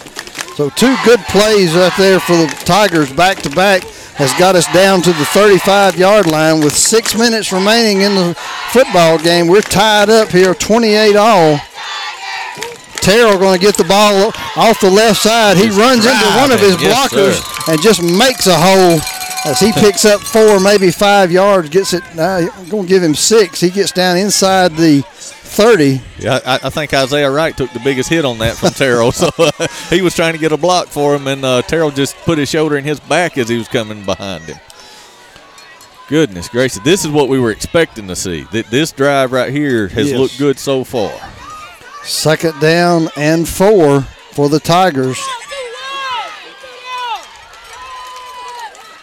So 0.58 0.72
two 0.72 0.95
good 1.06 1.19
plays 1.30 1.76
right 1.76 1.94
there 2.00 2.19
for 2.19 2.36
the 2.36 2.48
Tigers 2.66 3.14
back 3.14 3.44
to 3.44 3.50
back 3.52 3.84
has 4.18 4.34
got 4.40 4.56
us 4.56 4.66
down 4.74 5.03
to 5.03 5.11
the 5.14 5.26
35 5.26 6.00
yard 6.00 6.26
line 6.26 6.61
with 6.61 6.74
six 6.74 7.14
minutes 7.14 7.53
remaining 7.53 8.02
in 8.02 8.16
the 8.16 8.34
football 8.72 9.19
game. 9.19 9.45
We're 9.45 9.61
tied 9.61 10.10
up 10.10 10.30
here, 10.30 10.56
28 10.56 11.16
all. 11.16 11.60
Terrell 12.95 13.38
going 13.38 13.60
to 13.60 13.64
get 13.64 13.77
the 13.77 13.84
ball 13.84 14.32
off 14.56 14.82
the 14.82 14.90
left 14.90 15.22
side. 15.22 15.58
He 15.58 15.66
He's 15.66 15.77
runs 15.77 16.08
into 16.08 16.26
one 16.42 16.52
of 16.52 16.60
his 16.60 16.76
driving. 16.76 17.19
Yes, 17.19 17.40
blockers 17.40 17.72
and 17.72 17.80
just 17.80 18.02
makes 18.02 18.48
a 18.48 18.58
hole 18.58 19.00
as 19.45 19.60
he 19.60 19.72
picks 19.74 20.06
up 20.06 20.22
four, 20.22 20.60
maybe 20.60 20.90
five 20.90 21.32
yards. 21.32 21.69
Gets 21.69 21.94
it. 21.94 22.02
Uh, 22.18 22.50
I'm 22.52 22.68
going 22.68 22.88
to 22.88 22.90
give 22.90 23.03
him 23.03 23.14
six. 23.14 23.61
He 23.61 23.69
gets 23.69 23.92
down 23.92 24.18
inside 24.18 24.72
the 24.72 25.03
30. 25.58 26.02
Yeah, 26.19 26.40
I, 26.45 26.60
I 26.64 26.69
think 26.69 26.94
Isaiah 26.94 27.32
Wright 27.32 27.58
took 27.58 27.72
the 27.74 27.80
biggest 27.80 28.10
hit 28.10 28.24
on 28.26 28.38
that 28.38 28.56
from 28.58 28.69
Terrell. 28.69 29.11
so 29.11 29.30
uh, 29.40 29.68
he 29.90 30.02
was 30.03 30.16
trying 30.16 30.34
to 30.34 30.40
get 30.40 30.52
a 30.52 30.58
block 30.58 30.88
for 30.88 31.16
him, 31.16 31.27
and 31.27 31.44
uh, 31.44 31.64
Terrell 31.64 31.90
just 31.92 32.16
put 32.18 32.38
his 32.38 32.48
shoulder 32.50 32.77
in 32.77 32.84
his 32.84 33.00
back 33.00 33.38
as 33.38 33.50
he 33.50 33.58
was 33.58 33.68
coming 33.68 34.03
behind 34.06 34.44
him. 34.44 34.58
Goodness 36.08 36.48
gracious, 36.48 36.80
this 36.84 37.03
is 37.03 37.11
what 37.11 37.27
we 37.27 37.40
were 37.40 37.52
expecting 37.52 38.08
to 38.08 38.16
see. 38.16 38.45
Th- 38.45 38.66
This 38.68 38.92
drive 38.92 39.32
right 39.34 39.52
here 39.52 39.88
has 39.90 40.10
Yes. 40.11 40.18
looked 40.19 40.38
good 40.38 40.58
so 40.60 40.84
far. 40.84 41.11
Second 42.03 42.58
down 42.61 43.10
and 43.18 43.50
four 43.50 44.02
for 44.32 44.48
the 44.50 44.60
Tigers. 44.60 45.19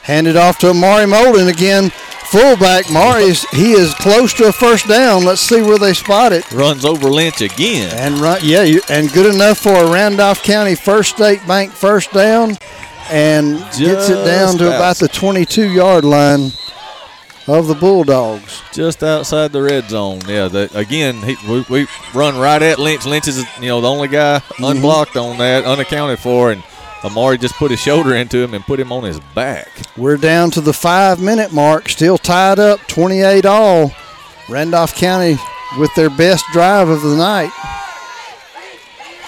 Handed 0.03 0.37
off 0.37 0.59
to 0.59 0.69
Amari 0.71 1.07
Molden 1.07 1.49
again. 1.53 1.91
Fullback 2.35 2.91
Mari's 2.91 3.49
he 3.51 3.75
is 3.75 3.95
close 3.95 4.35
to 4.35 4.49
a 4.49 4.53
first 4.53 4.89
down. 4.89 5.25
Let's 5.25 5.41
see 5.41 5.63
where 5.63 5.79
they 5.79 5.95
spot 5.95 6.33
it. 6.33 6.51
Runs 6.51 6.85
over 6.85 7.09
Lynch 7.09 7.41
again. 7.41 7.93
And 7.97 8.19
run, 8.19 8.41
yeah, 8.43 8.81
and 8.89 9.09
good 9.13 9.33
enough 9.33 9.59
for 9.59 9.73
a 9.73 9.89
Randolph 9.89 10.43
County 10.43 10.75
First 10.75 11.15
State 11.15 11.47
Bank 11.47 11.71
first 11.71 12.13
down, 12.13 12.59
and 13.09 13.59
gets 13.79 14.09
it 14.09 14.25
down 14.25 14.59
to 14.59 14.67
about 14.67 14.97
the 14.97 15.07
22 15.07 15.71
yard 15.71 16.05
line 16.05 16.51
of 17.47 17.69
the 17.69 17.75
Bulldogs. 17.77 18.63
Just 18.73 19.05
outside 19.05 19.53
the 19.53 19.63
red 19.63 19.89
zone. 19.89 20.19
Yeah, 20.27 20.49
the, 20.49 20.69
again, 20.77 21.23
he, 21.23 21.37
we, 21.49 21.65
we 21.71 21.87
run 22.15 22.37
right 22.37 22.61
at 22.61 22.81
Lynch. 22.81 23.07
Lynch 23.07 23.29
is, 23.29 23.45
you 23.61 23.69
know, 23.69 23.81
the 23.81 23.89
only 23.89 24.09
guy 24.09 24.41
Mm-hmm. 24.41 24.65
unblocked 24.65 25.17
on 25.17 25.39
that, 25.39 25.65
unaccounted 25.65 26.19
for, 26.19 26.51
and 26.51 26.65
Amari 27.05 27.37
just 27.37 27.55
put 27.57 27.71
his 27.71 27.81
shoulder 27.81 28.15
into 28.15 28.39
him 28.39 28.55
and 28.55 28.65
put 28.65 28.81
him 28.81 28.91
on 28.91 29.05
his 29.05 29.21
back. 29.35 29.69
We're 29.97 30.17
down 30.17 30.51
to 30.53 30.61
the 30.61 30.73
five 30.73 31.21
minute 31.21 31.53
mark, 31.53 31.89
still 31.89 32.17
tied 32.17 32.59
up 32.59 32.81
28 32.89 33.45
all. 33.45 33.93
Randolph 34.49 34.95
County 34.95 35.37
with 35.79 35.95
their 35.95 36.11
best 36.11 36.45
drive 36.53 36.89
of 36.89 37.03
the 37.03 37.17
night. 37.17 37.51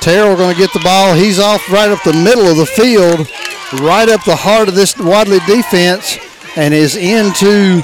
Terrell 0.00 0.36
going 0.36 0.54
to 0.54 0.60
get 0.60 0.72
the 0.72 0.80
ball. 0.80 1.14
He's 1.14 1.38
off 1.38 1.70
right 1.70 1.90
up 1.90 2.02
the 2.04 2.12
middle 2.12 2.46
of 2.46 2.56
the 2.56 2.66
field, 2.66 3.28
right 3.80 4.08
up 4.08 4.24
the 4.24 4.36
heart 4.36 4.68
of 4.68 4.74
this 4.74 4.96
Wadley 4.96 5.40
defense, 5.46 6.16
and 6.56 6.72
is 6.72 6.96
into 6.96 7.82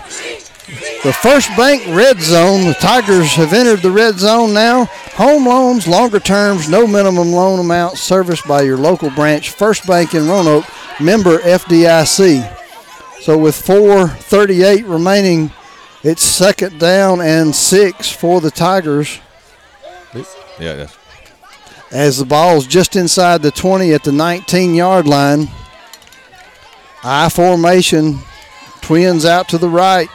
the 1.02 1.12
first 1.12 1.48
bank 1.56 1.82
red 1.88 2.20
zone. 2.20 2.66
The 2.66 2.74
Tigers 2.74 3.32
have 3.34 3.52
entered 3.52 3.80
the 3.80 3.90
red 3.90 4.18
zone 4.18 4.52
now. 4.52 4.86
Home 5.14 5.46
loans, 5.46 5.86
longer 5.86 6.20
terms, 6.20 6.68
no 6.68 6.86
minimum 6.86 7.32
loan 7.32 7.58
amount, 7.58 7.98
serviced 7.98 8.46
by 8.46 8.62
your 8.62 8.76
local 8.76 9.10
branch, 9.10 9.50
First 9.50 9.86
Bank 9.86 10.14
in 10.14 10.28
Roanoke, 10.28 10.64
member 11.00 11.38
FDIC. 11.38 12.58
So 13.20 13.38
with 13.38 13.54
4:38 13.54 14.86
remaining, 14.86 15.52
it's 16.02 16.22
second 16.22 16.80
down 16.80 17.20
and 17.20 17.54
six 17.54 18.10
for 18.10 18.40
the 18.40 18.50
Tigers 18.50 19.20
Yeah, 20.58 20.74
that's 20.74 20.96
as 21.92 22.18
the 22.18 22.24
ball's 22.24 22.66
just 22.66 22.96
inside 22.96 23.42
the 23.42 23.50
20 23.50 23.92
at 23.92 24.02
the 24.02 24.12
19 24.12 24.74
yard 24.74 25.06
line. 25.06 25.48
I 27.04 27.28
formation, 27.28 28.20
twins 28.80 29.24
out 29.24 29.48
to 29.50 29.58
the 29.58 29.68
right. 29.68 30.08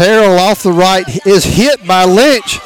Terrell 0.00 0.38
off 0.38 0.62
the 0.62 0.72
right 0.72 1.04
is 1.26 1.44
hit 1.44 1.86
by 1.86 2.06
Lynch, 2.06 2.58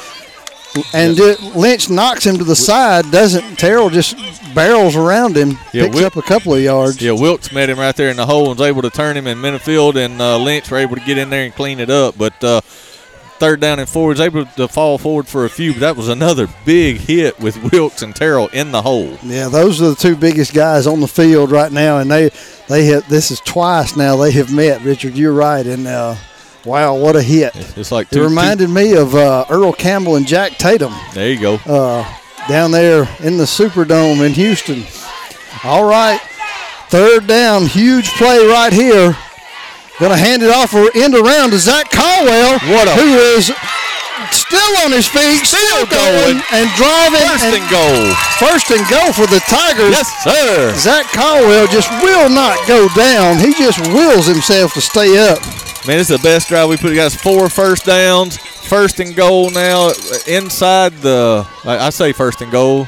and 0.93 1.17
di- 1.17 1.35
Lynch 1.53 1.89
knocks 1.89 2.25
him 2.25 2.37
to 2.37 2.45
the 2.45 2.55
side. 2.55 3.11
Doesn't 3.11 3.57
Terrell 3.57 3.89
just 3.89 4.15
barrels 4.55 4.95
around 4.95 5.35
him, 5.35 5.57
Yeah, 5.73 5.83
picks 5.83 5.95
Wil- 5.97 6.05
up 6.05 6.15
a 6.15 6.21
couple 6.21 6.53
of 6.55 6.61
yards. 6.61 7.01
Yeah, 7.01 7.11
Wilkes 7.11 7.51
met 7.51 7.69
him 7.69 7.77
right 7.77 7.93
there 7.93 8.09
in 8.09 8.15
the 8.15 8.25
hole 8.25 8.49
and 8.51 8.57
was 8.57 8.65
able 8.65 8.83
to 8.83 8.89
turn 8.89 9.17
him 9.17 9.27
in 9.27 9.39
Minifield, 9.39 9.97
and 9.97 10.21
uh, 10.21 10.37
Lynch 10.37 10.71
were 10.71 10.77
able 10.77 10.95
to 10.95 11.01
get 11.03 11.17
in 11.17 11.29
there 11.29 11.43
and 11.43 11.53
clean 11.53 11.81
it 11.81 11.89
up. 11.89 12.17
But 12.17 12.41
uh, 12.41 12.61
third 12.61 13.59
down 13.59 13.79
and 13.79 13.89
four, 13.89 14.07
was 14.07 14.21
able 14.21 14.45
to 14.45 14.69
fall 14.69 14.97
forward 14.97 15.27
for 15.27 15.43
a 15.43 15.49
few. 15.49 15.73
But 15.73 15.81
that 15.81 15.97
was 15.97 16.07
another 16.07 16.47
big 16.65 16.99
hit 16.99 17.37
with 17.37 17.57
Wilkes 17.73 18.01
and 18.01 18.15
Terrell 18.15 18.47
in 18.53 18.71
the 18.71 18.81
hole. 18.81 19.17
Yeah, 19.23 19.49
those 19.49 19.81
are 19.81 19.89
the 19.89 19.95
two 19.95 20.15
biggest 20.15 20.53
guys 20.53 20.87
on 20.87 21.01
the 21.01 21.07
field 21.09 21.51
right 21.51 21.73
now, 21.73 21.97
and 21.97 22.09
they 22.09 22.29
they 22.69 22.85
have 22.85 23.09
this 23.09 23.29
is 23.29 23.41
twice 23.41 23.97
now 23.97 24.15
they 24.15 24.31
have 24.31 24.53
met. 24.53 24.81
Richard, 24.83 25.15
you're 25.17 25.33
right, 25.33 25.65
and 25.65 25.85
uh, 25.85 26.15
Wow, 26.65 26.95
what 26.95 27.15
a 27.15 27.21
hit! 27.21 27.53
It's 27.77 27.91
like 27.91 28.07
It 28.11 28.15
two, 28.15 28.23
reminded 28.23 28.69
me 28.69 28.93
of 28.95 29.13
uh, 29.15 29.45
Earl 29.49 29.73
Campbell 29.73 30.15
and 30.15 30.25
Jack 30.27 30.57
Tatum 30.57 30.93
there 31.13 31.29
you 31.31 31.39
go. 31.39 31.55
uh, 31.65 32.03
down 32.47 32.71
there 32.71 33.07
in 33.19 33.37
the 33.37 33.43
Superdome 33.45 34.25
in 34.25 34.33
Houston. 34.33 34.83
All 35.63 35.83
right, 35.85 36.19
third 36.89 37.27
down, 37.27 37.65
huge 37.65 38.09
play 38.17 38.37
right 38.47 38.71
here. 38.73 39.15
Going 39.99 40.11
to 40.11 40.17
hand 40.17 40.43
it 40.43 40.51
off 40.51 40.71
for 40.71 40.89
end 40.95 41.15
around 41.15 41.51
to 41.51 41.59
Zach 41.59 41.89
Caldwell, 41.89 42.59
What 42.67 42.87
a- 42.87 42.95
who 42.99 43.15
is 43.39 43.47
still 44.31 44.71
on 44.83 44.91
his 44.91 45.07
feet, 45.07 45.39
still, 45.47 45.85
going, 45.87 46.35
going. 46.35 46.43
and 46.51 46.67
driving. 46.75 47.23
First 47.31 47.47
and 47.55 47.67
goal. 47.71 48.01
First 48.39 48.67
and 48.75 48.83
goal 48.91 49.11
for 49.15 49.27
the 49.31 49.39
Tigers. 49.47 49.91
Yes, 49.95 50.07
sir. 50.23 50.73
Zach 50.75 51.05
Caldwell 51.15 51.67
just 51.67 51.89
will 52.03 52.27
not 52.29 52.59
go 52.67 52.87
down. 52.95 53.39
He 53.39 53.53
just 53.53 53.79
wills 53.93 54.27
himself 54.27 54.73
to 54.73 54.81
stay 54.81 55.15
up. 55.17 55.39
Man, 55.87 55.99
is 55.99 56.07
the 56.07 56.17
best 56.19 56.47
drive 56.49 56.67
we 56.69 56.77
put. 56.77 56.89
We 56.89 56.95
got 56.95 57.11
four 57.11 57.47
first 57.49 57.85
downs, 57.85 58.37
first 58.37 58.99
and 58.99 59.15
goal 59.15 59.51
now 59.51 59.89
uh, 59.89 59.93
inside 60.27 60.93
the. 60.93 61.45
I, 61.63 61.89
say 61.91 62.11
first 62.11 62.41
and 62.41 62.51
goal. 62.51 62.87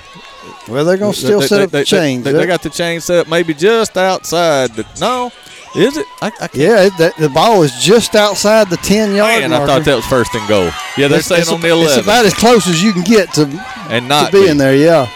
Well, 0.67 0.83
they're 0.83 0.97
going 0.97 1.13
to 1.13 1.17
still 1.17 1.39
They- 1.39 1.47
set 1.47 1.57
they- 1.57 1.63
up 1.65 1.71
they, 1.71 1.79
the 1.81 1.85
chains. 1.85 2.23
They, 2.23 2.45
got 2.45 2.63
the 2.63 2.69
chain 2.69 2.99
set 2.99 3.19
up 3.19 3.27
maybe 3.27 3.53
just 3.53 3.95
outside. 3.97 4.71
The, 4.71 4.85
no, 4.99 5.31
is 5.75 5.95
it? 5.95 6.05
I, 6.21 6.27
I 6.27 6.29
can't. 6.47 6.55
yeah, 6.55 6.89
it, 6.89 7.15
the 7.17 7.29
ball 7.29 7.61
is 7.63 7.71
just 7.79 8.15
outside 8.15 8.69
the 8.69 8.77
10 8.77 9.15
yard 9.15 9.41
Man, 9.41 9.49
marker. 9.51 9.63
I 9.63 9.75
thought 9.75 9.85
that 9.85 9.95
was 9.95 10.05
first 10.07 10.33
and 10.33 10.47
goal. 10.49 10.65
Yeah, 10.97 11.07
they're 11.07 11.19
It's- 11.19 11.27
saying 11.27 11.41
it's, 11.41 11.51
on 11.51 11.61
the 11.61 11.67
eleven. 11.69 11.99
It's 11.99 12.05
11. 12.07 12.09
about 12.09 12.25
as 12.25 12.33
close 12.33 12.67
as 12.67 12.81
you 12.83 12.93
can 12.93 13.03
get 13.03 13.31
to, 13.35 13.43
and 13.89 14.05
to 14.05 14.09
not 14.09 14.31
be 14.31 14.51
there, 14.53 14.75
yeah. 14.75 15.07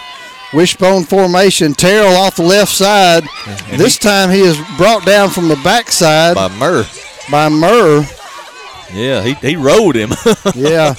Wishbone 0.54 1.04
formation. 1.06 1.74
Terrell 1.74 2.16
off 2.16 2.36
the 2.36 2.44
left 2.44 2.72
side. 2.72 3.24
And 3.70 3.80
this 3.80 3.98
time 3.98 4.30
he 4.30 4.42
is 4.42 4.58
brought 4.78 5.06
down 5.06 5.30
from 5.32 5.48
the 5.48 5.56
backside 5.64 6.36
by 6.36 6.50
Murr. 6.58 6.86
By 7.32 7.50
Murr. 7.50 8.06
Yeah, 8.94 9.24
he, 9.24 9.34
he 9.36 9.56
rode 9.56 9.96
him. 9.96 10.12
Yeah. 10.56 10.96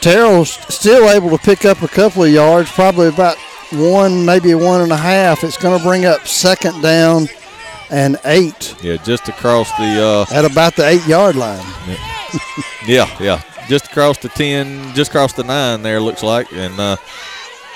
Terrell's 0.00 0.50
still 0.72 1.10
able 1.10 1.30
to 1.30 1.38
pick 1.38 1.64
up 1.64 1.82
a 1.82 1.88
couple 1.88 2.22
of 2.22 2.30
yards, 2.30 2.70
probably 2.70 3.08
about 3.08 3.36
one, 3.72 4.24
maybe 4.24 4.54
one 4.54 4.80
and 4.80 4.92
a 4.92 4.96
half. 4.96 5.42
It's 5.42 5.56
going 5.56 5.76
to 5.76 5.84
bring 5.84 6.04
up 6.04 6.26
second 6.26 6.80
down 6.80 7.28
and 7.90 8.18
eight 8.24 8.74
yeah, 8.82 8.96
just 8.96 9.28
across 9.28 9.70
the. 9.72 10.26
Uh, 10.30 10.34
at 10.34 10.44
about 10.44 10.76
the 10.76 10.86
eight 10.86 11.06
yard 11.06 11.36
line. 11.36 11.64
yeah, 12.86 13.08
yeah, 13.20 13.42
just 13.68 13.86
across 13.86 14.18
the 14.18 14.28
ten, 14.28 14.94
just 14.94 15.10
across 15.10 15.32
the 15.32 15.44
nine. 15.44 15.82
There 15.82 16.00
looks 16.00 16.22
like, 16.22 16.52
and 16.52 16.78
uh, 16.78 16.96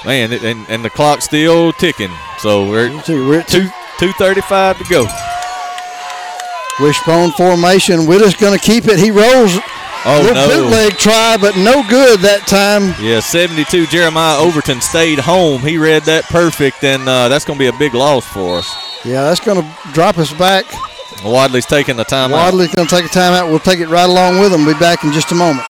man, 0.04 0.32
it, 0.32 0.42
and 0.42 0.66
and 0.68 0.84
the 0.84 0.90
clock's 0.90 1.24
still 1.24 1.72
ticking. 1.72 2.12
So 2.38 2.68
we're 2.68 2.88
at 2.88 3.08
we're 3.08 3.40
at 3.40 3.48
two 3.48 3.68
two 3.98 4.12
thirty 4.12 4.40
five 4.42 4.78
to 4.78 4.84
go. 4.84 5.06
Wishbone 6.80 7.32
formation. 7.32 8.06
Witta's 8.06 8.34
going 8.34 8.58
to 8.58 8.64
keep 8.64 8.86
it. 8.86 8.98
He 8.98 9.10
rolls. 9.10 9.58
Oh 10.02 10.20
Little 10.22 10.34
no! 10.34 10.48
bootleg 10.64 10.92
try, 10.96 11.36
but 11.38 11.56
no 11.58 11.82
good 11.90 12.20
that 12.20 12.46
time. 12.46 12.94
Yeah, 13.04 13.20
72. 13.20 13.86
Jeremiah 13.86 14.38
Overton 14.38 14.80
stayed 14.80 15.18
home. 15.18 15.60
He 15.60 15.76
read 15.76 16.04
that 16.04 16.24
perfect, 16.24 16.82
and 16.84 17.06
uh, 17.06 17.28
that's 17.28 17.44
going 17.44 17.58
to 17.58 17.62
be 17.62 17.66
a 17.68 17.78
big 17.78 17.92
loss 17.92 18.26
for 18.26 18.56
us. 18.58 18.74
Yeah, 19.04 19.24
that's 19.24 19.40
going 19.40 19.60
to 19.62 19.92
drop 19.92 20.16
us 20.16 20.32
back. 20.32 20.64
Wadley's 21.22 21.66
taking 21.66 21.96
the 21.96 22.04
time 22.04 22.32
out. 22.32 22.46
Wadley's 22.46 22.74
going 22.74 22.88
to 22.88 22.94
take 22.96 23.04
a 23.04 23.08
timeout. 23.08 23.50
We'll 23.50 23.58
take 23.58 23.80
it 23.80 23.88
right 23.88 24.08
along 24.08 24.40
with 24.40 24.52
him. 24.54 24.64
We'll 24.64 24.74
be 24.74 24.80
back 24.80 25.04
in 25.04 25.12
just 25.12 25.32
a 25.32 25.34
moment. 25.34 25.66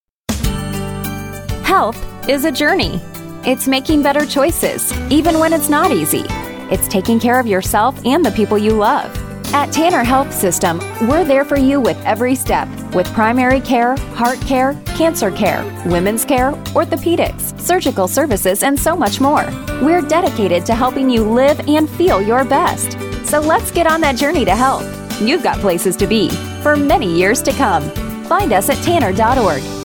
Health 1.65 1.99
is 2.29 2.45
a 2.45 2.53
journey. 2.53 3.01
It's 3.45 3.67
making 3.67 4.03
better 4.03 4.25
choices, 4.27 4.93
even 5.11 5.39
when 5.41 5.53
it's 5.53 5.69
not 5.69 5.91
easy. 5.91 6.25
It's 6.71 6.87
taking 6.87 7.19
care 7.19 7.41
of 7.41 7.47
yourself 7.49 8.05
and 8.07 8.25
the 8.25 8.31
people 8.31 8.59
you 8.59 8.73
love. 8.75 9.11
At 9.53 9.73
Tanner 9.73 10.05
Health 10.05 10.33
System, 10.33 10.79
we're 11.09 11.25
there 11.25 11.45
for 11.45 11.59
you 11.59 11.81
with 11.81 11.97
every 12.07 12.37
step 12.37 12.69
with 12.95 13.13
primary 13.15 13.61
care, 13.61 13.97
heart 14.15 14.41
care, 14.43 14.81
cancer 14.97 15.29
care, 15.33 15.65
women's 15.87 16.25
care, 16.25 16.53
orthopedics, 16.73 17.61
surgical 17.61 18.07
services, 18.07 18.63
and 18.63 18.79
so 18.79 18.95
much 18.95 19.21
more. 19.21 19.45
We're 19.83 20.03
dedicated 20.03 20.65
to 20.67 20.75
helping 20.77 21.11
you 21.11 21.25
live 21.25 21.59
and 21.69 21.91
feel 21.91 22.23
your 22.23 22.45
best. 22.45 22.93
So 23.27 23.41
let's 23.41 23.73
get 23.73 23.89
on 23.89 24.01
that 24.03 24.15
journey 24.15 24.45
to 24.45 24.55
health. 24.55 24.87
You've 25.21 25.43
got 25.43 25.59
places 25.59 25.97
to 25.97 26.07
be 26.07 26.31
for 26.63 26.77
many 26.77 27.13
years 27.13 27.43
to 27.43 27.51
come. 27.53 27.83
Find 28.27 28.53
us 28.53 28.71
at 28.71 28.81
tanner.org. 28.85 29.80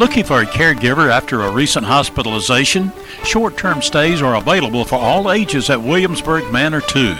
Looking 0.00 0.24
for 0.24 0.40
a 0.40 0.46
caregiver 0.46 1.10
after 1.10 1.42
a 1.42 1.52
recent 1.52 1.84
hospitalization? 1.84 2.90
Short 3.22 3.58
term 3.58 3.82
stays 3.82 4.22
are 4.22 4.36
available 4.36 4.82
for 4.86 4.94
all 4.94 5.30
ages 5.30 5.68
at 5.68 5.82
Williamsburg 5.82 6.50
Manor 6.50 6.80
2, 6.80 7.16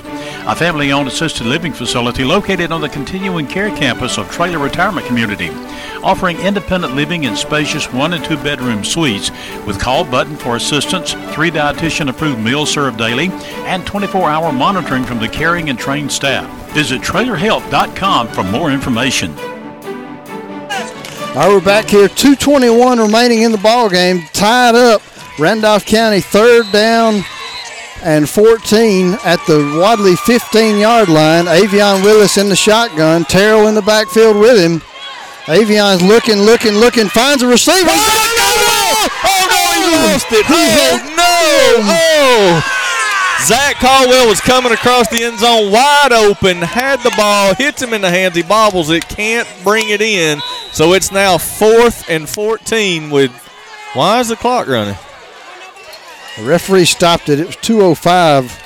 a 0.47 0.57
family 0.57 0.91
owned 0.91 1.07
assisted 1.07 1.47
living 1.47 1.75
facility 1.75 2.25
located 2.25 2.73
on 2.73 2.81
the 2.81 2.89
continuing 2.89 3.47
care 3.47 3.68
campus 3.76 4.17
of 4.17 4.31
Traylor 4.31 4.59
Retirement 4.59 5.07
Community, 5.07 5.50
offering 6.02 6.39
independent 6.39 6.94
living 6.94 7.25
in 7.25 7.36
spacious 7.36 7.92
one 7.92 8.15
and 8.15 8.25
two 8.25 8.39
bedroom 8.39 8.83
suites 8.83 9.31
with 9.67 9.78
call 9.78 10.02
button 10.02 10.34
for 10.34 10.57
assistance, 10.57 11.12
three 11.34 11.50
dietitian 11.50 12.09
approved 12.09 12.41
meals 12.41 12.70
served 12.70 12.97
daily, 12.97 13.28
and 13.67 13.86
24 13.86 14.31
hour 14.31 14.52
monitoring 14.55 15.05
from 15.05 15.18
the 15.18 15.28
caring 15.28 15.68
and 15.68 15.78
trained 15.78 16.10
staff. 16.10 16.49
Visit 16.73 17.02
traylorhealth.com 17.02 18.28
for 18.28 18.42
more 18.42 18.70
information. 18.70 19.34
All 21.31 21.36
right, 21.36 21.49
we're 21.49 21.65
back 21.65 21.89
here. 21.89 22.09
221 22.09 22.99
remaining 22.99 23.42
in 23.42 23.52
the 23.52 23.59
ball 23.59 23.89
game. 23.89 24.23
Tied 24.33 24.75
up. 24.75 25.00
Randolph 25.39 25.86
County 25.86 26.20
third 26.20 26.67
down 26.73 27.23
and 28.02 28.28
14 28.28 29.17
at 29.25 29.39
the 29.47 29.78
Wadley 29.81 30.17
15 30.17 30.76
yard 30.78 31.09
line. 31.09 31.44
Avion 31.44 32.02
Willis 32.02 32.36
in 32.36 32.49
the 32.49 32.57
shotgun. 32.57 33.25
Terrell 33.25 33.68
in 33.68 33.76
the 33.76 33.83
backfield 33.83 34.39
with 34.39 34.59
him. 34.59 34.81
Avion's 35.47 36.02
looking, 36.02 36.39
looking, 36.39 36.75
looking, 36.75 37.09
finds 37.09 37.42
a 37.42 37.47
receiver. 37.47 37.89
Oh, 37.89 38.26
no, 39.50 39.62
he 39.73 40.12
lost 40.12 40.26
it. 40.33 40.44
Oh, 40.49 41.15
no. 41.17 41.94
Oh. 41.94 42.80
Zach 43.44 43.77
Caldwell 43.77 44.28
was 44.28 44.41
coming 44.41 44.73
across 44.73 45.09
the 45.09 45.25
end 45.25 45.39
zone 45.39 45.73
wide 45.73 46.12
open, 46.12 46.59
had 46.59 47.01
the 47.01 47.12
ball, 47.17 47.55
hits 47.55 47.81
him 47.81 47.94
in 47.94 48.02
the 48.02 48.10
hands. 48.10 48.36
He 48.36 48.43
bobbles 48.43 48.91
it, 48.91 49.09
can't 49.09 49.49
bring 49.65 49.89
it 49.89 50.01
in. 50.01 50.41
So 50.73 50.93
it's 50.93 51.10
now 51.10 51.39
fourth 51.39 52.09
and 52.09 52.28
14 52.28 53.10
with. 53.10 53.33
Why 53.94 54.20
is 54.20 54.28
the 54.28 54.36
clock 54.36 54.69
running? 54.69 54.94
The 56.36 56.44
referee 56.44 56.85
stopped 56.85 57.28
it. 57.28 57.41
It 57.41 57.47
was 57.47 57.57
205. 57.57 58.62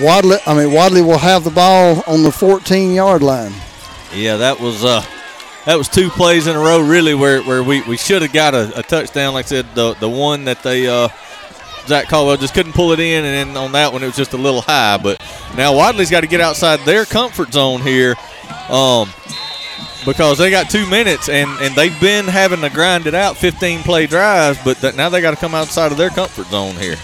Wadley, 0.00 0.38
I 0.46 0.54
mean 0.54 0.72
Wadley 0.72 1.02
will 1.02 1.18
have 1.18 1.44
the 1.44 1.50
ball 1.50 2.02
on 2.06 2.22
the 2.22 2.32
14 2.32 2.92
yard 2.92 3.22
line. 3.22 3.52
Yeah, 4.14 4.36
that 4.36 4.58
was 4.60 4.84
uh, 4.84 5.04
that 5.64 5.76
was 5.76 5.88
two 5.88 6.10
plays 6.10 6.46
in 6.46 6.56
a 6.56 6.58
row, 6.58 6.80
really, 6.80 7.14
where, 7.14 7.42
where 7.42 7.62
we, 7.62 7.82
we 7.82 7.96
should 7.96 8.22
have 8.22 8.32
got 8.32 8.54
a, 8.54 8.78
a 8.78 8.82
touchdown. 8.82 9.34
Like 9.34 9.46
I 9.46 9.48
said, 9.48 9.74
the 9.74 9.94
the 9.94 10.08
one 10.08 10.44
that 10.44 10.62
they 10.62 10.86
uh, 10.86 11.08
Zach 11.86 12.08
Caldwell 12.08 12.36
just 12.36 12.54
couldn't 12.54 12.72
pull 12.72 12.92
it 12.92 13.00
in, 13.00 13.24
and 13.24 13.50
then 13.50 13.56
on 13.56 13.72
that 13.72 13.92
one 13.92 14.02
it 14.02 14.06
was 14.06 14.16
just 14.16 14.32
a 14.32 14.36
little 14.36 14.60
high. 14.60 14.96
But 14.96 15.20
now 15.56 15.74
Wadley's 15.76 16.10
got 16.10 16.20
to 16.22 16.26
get 16.26 16.40
outside 16.40 16.80
their 16.80 17.04
comfort 17.04 17.52
zone 17.52 17.80
here, 17.80 18.14
um, 18.68 19.10
because 20.04 20.38
they 20.38 20.50
got 20.50 20.70
two 20.70 20.86
minutes, 20.86 21.28
and, 21.28 21.50
and 21.60 21.74
they've 21.74 21.98
been 22.00 22.26
having 22.26 22.60
to 22.60 22.70
grind 22.70 23.06
it 23.06 23.14
out, 23.14 23.36
15 23.36 23.82
play 23.82 24.06
drives, 24.06 24.58
but 24.64 24.96
now 24.96 25.08
they 25.08 25.20
got 25.20 25.32
to 25.32 25.36
come 25.36 25.54
outside 25.54 25.92
of 25.92 25.98
their 25.98 26.10
comfort 26.10 26.46
zone 26.46 26.74
here. 26.76 26.96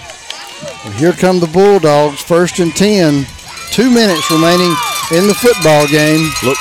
Well, 0.84 0.92
here 0.94 1.12
come 1.12 1.40
the 1.40 1.46
Bulldogs, 1.46 2.20
first 2.20 2.58
and 2.58 2.74
10. 2.74 3.26
Two 3.70 3.90
minutes 3.90 4.30
remaining 4.30 4.74
in 5.12 5.26
the 5.26 5.34
football 5.34 5.86
game. 5.88 6.30
Look. 6.44 6.58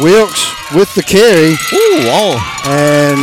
Wilkes 0.00 0.50
with 0.74 0.92
the 0.94 1.02
carry. 1.02 1.52
Ooh, 1.52 2.08
oh. 2.08 2.62
And 2.64 3.20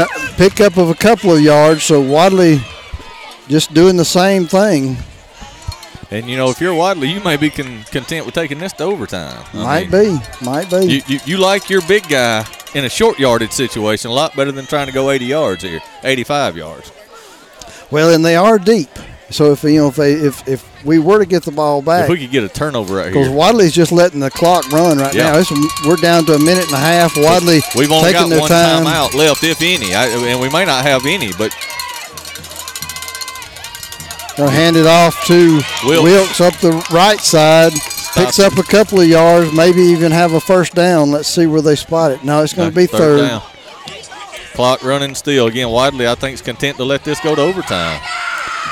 n- 0.00 0.06
pick 0.36 0.60
up 0.60 0.76
of 0.76 0.90
a 0.90 0.94
couple 0.94 1.32
of 1.32 1.40
yards. 1.40 1.84
So 1.84 2.00
Wadley 2.00 2.60
just 3.48 3.72
doing 3.72 3.96
the 3.96 4.04
same 4.04 4.46
thing. 4.46 4.96
And 6.10 6.28
you 6.28 6.36
know, 6.36 6.50
if 6.50 6.60
you're 6.60 6.74
Wadley, 6.74 7.08
you 7.08 7.20
may 7.20 7.36
be 7.38 7.48
con- 7.50 7.82
content 7.84 8.26
with 8.26 8.34
taking 8.34 8.58
this 8.58 8.72
to 8.74 8.84
overtime. 8.84 9.42
I 9.54 9.56
Might 9.56 9.90
mean, 9.90 10.18
be. 10.18 10.22
Might 10.44 10.68
be. 10.70 10.84
You, 10.84 11.02
you, 11.06 11.20
you 11.24 11.36
like 11.38 11.70
your 11.70 11.80
big 11.88 12.06
guy 12.08 12.44
in 12.74 12.84
a 12.84 12.90
short 12.90 13.18
yardage 13.18 13.52
situation 13.52 14.10
a 14.10 14.14
lot 14.14 14.36
better 14.36 14.52
than 14.52 14.66
trying 14.66 14.86
to 14.86 14.92
go 14.92 15.10
80 15.10 15.24
yards 15.24 15.62
here, 15.62 15.80
85 16.02 16.56
yards. 16.56 16.92
Well, 17.94 18.10
and 18.14 18.24
they 18.24 18.36
are 18.36 18.58
deep. 18.58 18.90
So 19.30 19.52
if 19.52 19.62
you 19.64 19.78
know 19.78 19.88
if 19.88 19.96
they 19.96 20.12
if 20.12 20.46
if 20.46 20.84
we 20.84 20.98
were 20.98 21.18
to 21.18 21.24
get 21.26 21.44
the 21.44 21.50
ball 21.50 21.80
back, 21.80 22.04
If 22.04 22.10
we 22.10 22.18
could 22.18 22.30
get 22.30 22.44
a 22.44 22.48
turnover 22.48 22.96
right 22.96 23.12
here, 23.12 23.22
because. 23.24 23.30
Wadley's 23.30 23.72
just 23.72 23.90
letting 23.90 24.20
the 24.20 24.30
clock 24.30 24.70
run 24.70 24.98
right 24.98 25.14
Yeah. 25.14 25.32
now. 25.32 25.38
It's, 25.38 25.50
we're 25.86 25.96
down 25.96 26.26
to 26.26 26.34
a 26.34 26.38
minute 26.38 26.64
and 26.66 26.74
a 26.74 26.78
half. 26.78 27.16
Wadley 27.16 27.60
We've 27.74 27.90
only 27.90 28.12
got 28.12 28.28
their 28.28 28.40
one 28.40 28.48
time. 28.50 28.84
timeout 28.84 29.14
left, 29.14 29.42
if 29.42 29.62
any, 29.62 29.94
I, 29.94 30.06
and 30.08 30.40
we 30.40 30.50
may 30.50 30.64
not 30.66 30.84
have 30.84 31.06
any. 31.06 31.32
But 31.38 31.52
Gonna 34.36 34.50
hand 34.50 34.76
it 34.76 34.86
off 34.86 35.24
to 35.26 35.60
Wilkes. 35.84 36.02
Wilkes, 36.02 36.40
up 36.40 36.54
the 36.58 36.72
right 36.92 37.20
side. 37.20 37.72
Picks 38.14 38.38
up 38.40 38.56
a 38.58 38.62
couple 38.64 39.00
of 39.00 39.08
yards, 39.08 39.52
maybe 39.52 39.80
even 39.82 40.10
have 40.12 40.32
a 40.34 40.40
first 40.40 40.74
down. 40.74 41.10
Let's 41.10 41.28
see 41.28 41.46
where 41.46 41.62
they 41.62 41.74
spot 41.76 42.10
it. 42.12 42.24
No, 42.24 42.42
it's 42.42 42.52
going 42.52 42.70
to 42.70 42.74
be 42.76 42.86
third. 42.86 43.28
down. 43.28 43.42
Clock 44.54 44.82
running 44.82 45.14
still. 45.14 45.46
Again, 45.46 45.68
Wadley, 45.70 46.06
I 46.08 46.14
think, 46.14 46.34
is 46.34 46.42
content 46.42 46.76
to 46.78 46.84
let 46.84 47.04
this 47.04 47.20
go 47.20 47.34
to 47.34 47.42
overtime. 47.42 48.00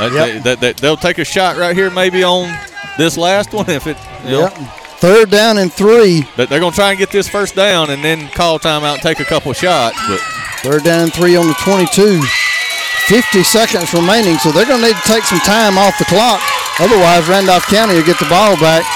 Yep. 0.00 0.10
they, 0.12 0.38
that- 0.38 0.60
that- 0.60 0.76
they'll 0.78 0.96
take 0.96 1.18
a 1.18 1.24
shot 1.24 1.56
right 1.56 1.76
here, 1.76 1.90
maybe 1.90 2.22
on 2.24 2.52
this 2.98 3.16
last 3.16 3.52
one, 3.52 3.68
if 3.70 3.86
it. 3.86 3.96
You 4.24 4.30
know, 4.30 4.40
Yep. 4.42 4.54
Third 5.02 5.30
down 5.30 5.58
and 5.58 5.72
three. 5.72 6.22
But 6.36 6.48
they're 6.48 6.60
going 6.60 6.70
to 6.72 6.76
try 6.76 6.90
and 6.90 6.98
get 6.98 7.10
this 7.10 7.26
first 7.28 7.56
down 7.56 7.90
and 7.90 8.04
then 8.04 8.28
call 8.28 8.60
timeout 8.60 8.94
and 8.94 9.02
take 9.02 9.18
a 9.18 9.24
couple 9.24 9.52
shots. 9.52 9.98
But 10.08 10.20
Third 10.62 10.84
down 10.84 11.02
and 11.10 11.12
three 11.12 11.34
on 11.34 11.48
the 11.48 11.54
22. 11.54 12.22
50 13.10 13.42
seconds 13.42 13.92
remaining, 13.92 14.38
so 14.38 14.52
they're 14.52 14.64
going 14.64 14.80
to 14.80 14.86
need 14.86 14.94
to 14.96 15.02
take 15.10 15.24
some 15.24 15.40
time 15.40 15.76
off 15.76 15.98
the 15.98 16.04
clock. 16.06 16.40
Otherwise, 16.78 17.26
Randolph 17.28 17.66
County 17.66 17.94
will 17.94 18.06
get 18.06 18.18
the 18.20 18.30
ball 18.30 18.54
back. 18.62 18.86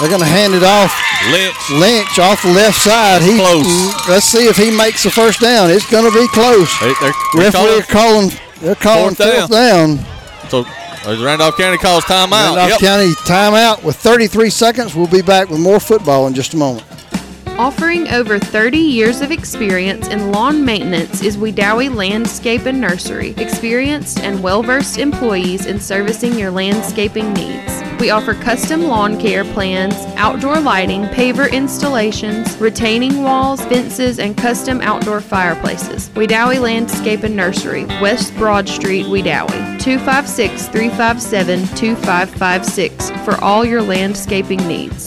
They're 0.00 0.08
going 0.08 0.20
to 0.20 0.26
hand 0.26 0.54
it 0.54 0.62
off. 0.64 0.90
Lynch. 1.30 1.70
Lynch 1.70 2.18
off 2.18 2.42
the 2.42 2.52
left 2.52 2.80
side. 2.80 3.20
He, 3.20 3.36
Close. 3.36 4.08
Let's 4.08 4.24
see 4.24 4.48
if 4.48 4.56
he 4.56 4.70
makes 4.74 5.04
the 5.04 5.10
first 5.10 5.40
down. 5.40 5.70
It's 5.70 5.88
going 5.90 6.10
to 6.10 6.18
be 6.18 6.26
close. 6.28 6.72
They, 6.80 6.94
they're, 7.00 7.12
they're 7.34 7.50
Referee 7.52 7.82
calling 7.84 8.30
calling. 8.30 8.30
They're 8.60 8.74
calling 8.74 9.14
Fourth 9.14 9.48
fourth 9.48 9.50
down. 9.50 9.98
So 10.48 10.64
uh, 11.06 11.22
Randolph 11.22 11.56
County 11.58 11.76
calls 11.76 12.04
timeout. 12.04 12.56
Randolph 12.56 12.70
Yep. 12.70 12.80
County 12.80 13.10
timeout 13.28 13.84
with 13.84 13.96
33 13.96 14.48
seconds. 14.50 14.94
We'll 14.94 15.06
be 15.06 15.22
back 15.22 15.50
with 15.50 15.60
more 15.60 15.80
football 15.80 16.26
in 16.26 16.34
just 16.34 16.54
a 16.54 16.56
moment. 16.56 16.86
Offering 17.58 18.08
over 18.08 18.38
30 18.38 18.78
years 18.78 19.20
of 19.20 19.30
experience 19.30 20.08
in 20.08 20.32
lawn 20.32 20.64
maintenance 20.64 21.22
is 21.22 21.36
Wedowee 21.36 21.94
Landscape 21.94 22.64
and 22.64 22.80
Nursery. 22.80 23.34
Experienced 23.36 24.20
and 24.20 24.42
well 24.42 24.62
versed 24.62 24.96
employees 24.96 25.66
in 25.66 25.78
servicing 25.78 26.38
your 26.38 26.50
landscaping 26.50 27.34
needs. 27.34 27.89
We 28.00 28.08
offer 28.08 28.32
custom 28.32 28.84
lawn 28.84 29.20
care 29.20 29.44
plans, 29.44 29.94
outdoor 30.16 30.58
lighting, 30.58 31.02
paver 31.08 31.52
installations, 31.52 32.56
retaining 32.56 33.22
walls, 33.22 33.60
fences, 33.66 34.18
and 34.18 34.34
custom 34.34 34.80
outdoor 34.80 35.20
fireplaces. 35.20 36.08
Wedowee 36.10 36.60
Landscape 36.60 37.24
and 37.24 37.36
Nursery, 37.36 37.84
West 38.00 38.34
Broad 38.36 38.70
Street, 38.70 39.04
Wedowee. 39.04 39.78
256 39.80 40.68
357 40.68 41.66
2556 41.76 43.10
for 43.22 43.36
all 43.44 43.66
your 43.66 43.82
landscaping 43.82 44.66
needs. 44.66 45.06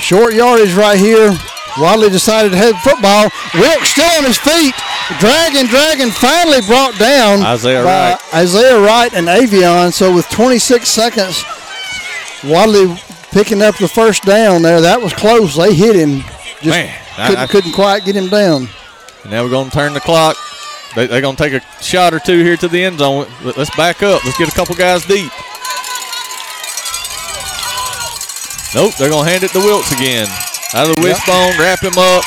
Short 0.00 0.34
yardage 0.34 0.74
right 0.74 0.98
here. 0.98 1.32
Wadley 1.78 2.10
decided 2.10 2.50
to 2.52 2.58
head 2.58 2.74
football. 2.82 3.28
Wilkes 3.54 3.88
still 3.90 4.10
on 4.18 4.24
his 4.24 4.38
feet. 4.38 4.74
Dragging, 5.20 5.66
dragging, 5.66 6.10
finally 6.10 6.60
brought 6.66 6.98
down 6.98 7.42
Isaiah 7.42 7.82
by 7.84 8.10
Wright. 8.12 8.34
Isaiah 8.34 8.80
Wright 8.80 9.12
and 9.14 9.28
Avion. 9.28 9.92
So 9.92 10.12
with 10.14 10.28
26 10.30 10.88
seconds, 10.88 11.44
Wadley 12.44 12.96
picking 13.30 13.62
up 13.62 13.76
the 13.78 13.88
first 13.88 14.24
down 14.24 14.62
there. 14.62 14.80
That 14.80 15.00
was 15.00 15.12
close. 15.12 15.56
They 15.56 15.74
hit 15.74 15.94
him. 15.96 16.20
Just 16.60 16.66
Man, 16.66 16.94
I- 17.16 17.26
couldn't, 17.28 17.42
I- 17.42 17.46
couldn't 17.46 17.72
quite 17.72 18.04
get 18.04 18.16
him 18.16 18.28
down. 18.28 18.68
Now 19.28 19.44
we're 19.44 19.50
going 19.50 19.68
to 19.70 19.76
turn 19.76 19.92
the 19.92 20.00
clock. 20.00 20.36
They, 20.96 21.06
they're 21.06 21.20
going 21.20 21.36
to 21.36 21.42
take 21.50 21.52
a 21.62 21.82
shot 21.82 22.14
or 22.14 22.18
two 22.18 22.42
here 22.42 22.56
to 22.56 22.66
the 22.66 22.82
end 22.82 22.98
zone. 22.98 23.26
Let's 23.44 23.74
back 23.76 24.02
up. 24.02 24.24
Let's 24.24 24.38
get 24.38 24.48
a 24.48 24.52
couple 24.54 24.74
guys 24.74 25.04
deep. 25.04 25.30
Nope, 28.74 28.94
they're 28.96 29.10
going 29.10 29.24
to 29.24 29.30
hand 29.30 29.42
it 29.42 29.50
to 29.50 29.58
Wilkes 29.58 29.90
again. 29.92 30.28
Out 30.74 30.88
of 30.88 30.96
the 30.96 31.02
wishbone, 31.02 31.58
wrap 31.58 31.82
him 31.82 31.98
up. 31.98 32.22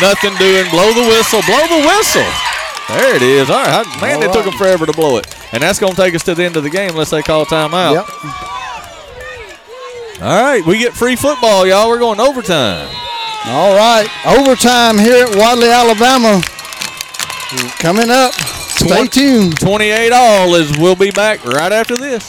Nothing 0.00 0.34
doing. 0.40 0.64
Blow 0.70 0.92
the 0.96 1.04
whistle. 1.08 1.42
Blow 1.44 1.60
the 1.68 1.84
whistle. 1.84 2.24
There 2.88 3.14
it 3.14 3.22
is. 3.22 3.50
All 3.50 3.62
right. 3.62 3.86
Man, 4.00 4.16
All 4.16 4.22
it 4.22 4.26
took 4.32 4.36
right. 4.36 4.44
them 4.46 4.58
forever 4.58 4.86
to 4.86 4.92
blow 4.92 5.18
it. 5.18 5.26
And 5.52 5.62
that's 5.62 5.78
going 5.78 5.92
to 5.94 6.00
take 6.00 6.14
us 6.14 6.22
to 6.24 6.34
the 6.34 6.44
end 6.44 6.56
of 6.56 6.62
the 6.62 6.70
game 6.70 6.90
unless 6.90 7.10
they 7.10 7.22
call 7.22 7.44
timeout. 7.44 7.94
Yep. 7.94 8.08
All 10.22 10.42
right. 10.42 10.64
We 10.66 10.78
get 10.78 10.94
free 10.94 11.16
football, 11.16 11.66
y'all. 11.66 11.88
We're 11.88 11.98
going 11.98 12.20
overtime. 12.20 12.88
All 13.46 13.76
right. 13.76 14.08
Overtime 14.24 14.98
here 14.98 15.26
at 15.26 15.36
Wadley, 15.36 15.68
Alabama. 15.68 16.40
Coming 17.78 18.10
up. 18.10 18.32
Stay 18.32 19.06
tuned. 19.06 19.60
28 19.60 20.12
all 20.12 20.54
is 20.54 20.76
we'll 20.78 20.96
be 20.96 21.10
back 21.10 21.44
right 21.44 21.70
after 21.70 21.96
this. 21.96 22.28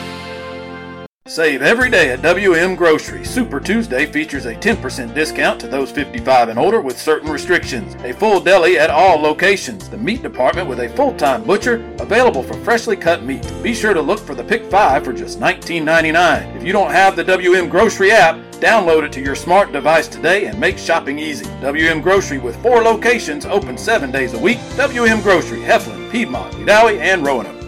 Save 1.31 1.61
every 1.61 1.89
day 1.89 2.09
at 2.09 2.21
WM 2.21 2.75
Grocery. 2.75 3.23
Super 3.23 3.61
Tuesday 3.61 4.05
features 4.05 4.45
a 4.45 4.53
10% 4.53 5.13
discount 5.13 5.61
to 5.61 5.67
those 5.69 5.89
55 5.89 6.49
and 6.49 6.59
older 6.59 6.81
with 6.81 6.99
certain 6.99 7.31
restrictions. 7.31 7.95
A 8.03 8.11
full 8.11 8.41
deli 8.41 8.77
at 8.77 8.89
all 8.89 9.17
locations. 9.17 9.87
The 9.87 9.95
meat 9.95 10.23
department 10.23 10.67
with 10.67 10.81
a 10.81 10.89
full-time 10.89 11.45
butcher 11.45 11.89
available 11.99 12.43
for 12.43 12.55
freshly 12.55 12.97
cut 12.97 13.23
meat. 13.23 13.49
Be 13.63 13.73
sure 13.73 13.93
to 13.93 14.01
look 14.01 14.19
for 14.19 14.35
the 14.35 14.43
Pick 14.43 14.65
5 14.65 15.05
for 15.05 15.13
just 15.13 15.39
$19.99. 15.39 16.53
If 16.57 16.65
you 16.65 16.73
don't 16.73 16.91
have 16.91 17.15
the 17.15 17.23
WM 17.23 17.69
Grocery 17.69 18.11
app, 18.11 18.35
download 18.55 19.03
it 19.03 19.13
to 19.13 19.21
your 19.21 19.35
smart 19.35 19.71
device 19.71 20.09
today 20.09 20.47
and 20.47 20.59
make 20.59 20.77
shopping 20.77 21.17
easy. 21.17 21.45
WM 21.61 22.01
Grocery 22.01 22.39
with 22.39 22.61
four 22.61 22.83
locations 22.83 23.45
open 23.45 23.77
seven 23.77 24.11
days 24.11 24.33
a 24.33 24.37
week. 24.39 24.59
WM 24.75 25.21
Grocery, 25.21 25.59
Heflin, 25.59 26.11
Piedmont, 26.11 26.53
Wedowee, 26.55 26.99
and 26.99 27.25
Roanoke. 27.25 27.61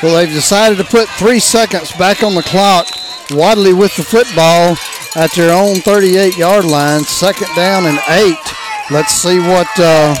So 0.00 0.14
they've 0.14 0.28
decided 0.28 0.78
to 0.78 0.84
put 0.84 1.08
three 1.10 1.40
seconds 1.40 1.92
back 1.92 2.22
on 2.22 2.34
the 2.34 2.42
clock. 2.42 2.86
Wadley 3.30 3.72
with 3.72 3.96
the 3.96 4.02
football 4.02 4.76
at 5.16 5.32
their 5.32 5.56
own 5.56 5.76
38 5.76 6.36
yard 6.36 6.64
line. 6.64 7.02
Second 7.02 7.48
down 7.56 7.86
and 7.86 7.98
eight. 8.10 8.36
Let's 8.90 9.14
see 9.14 9.38
what. 9.38 9.66
Uh, 9.78 10.14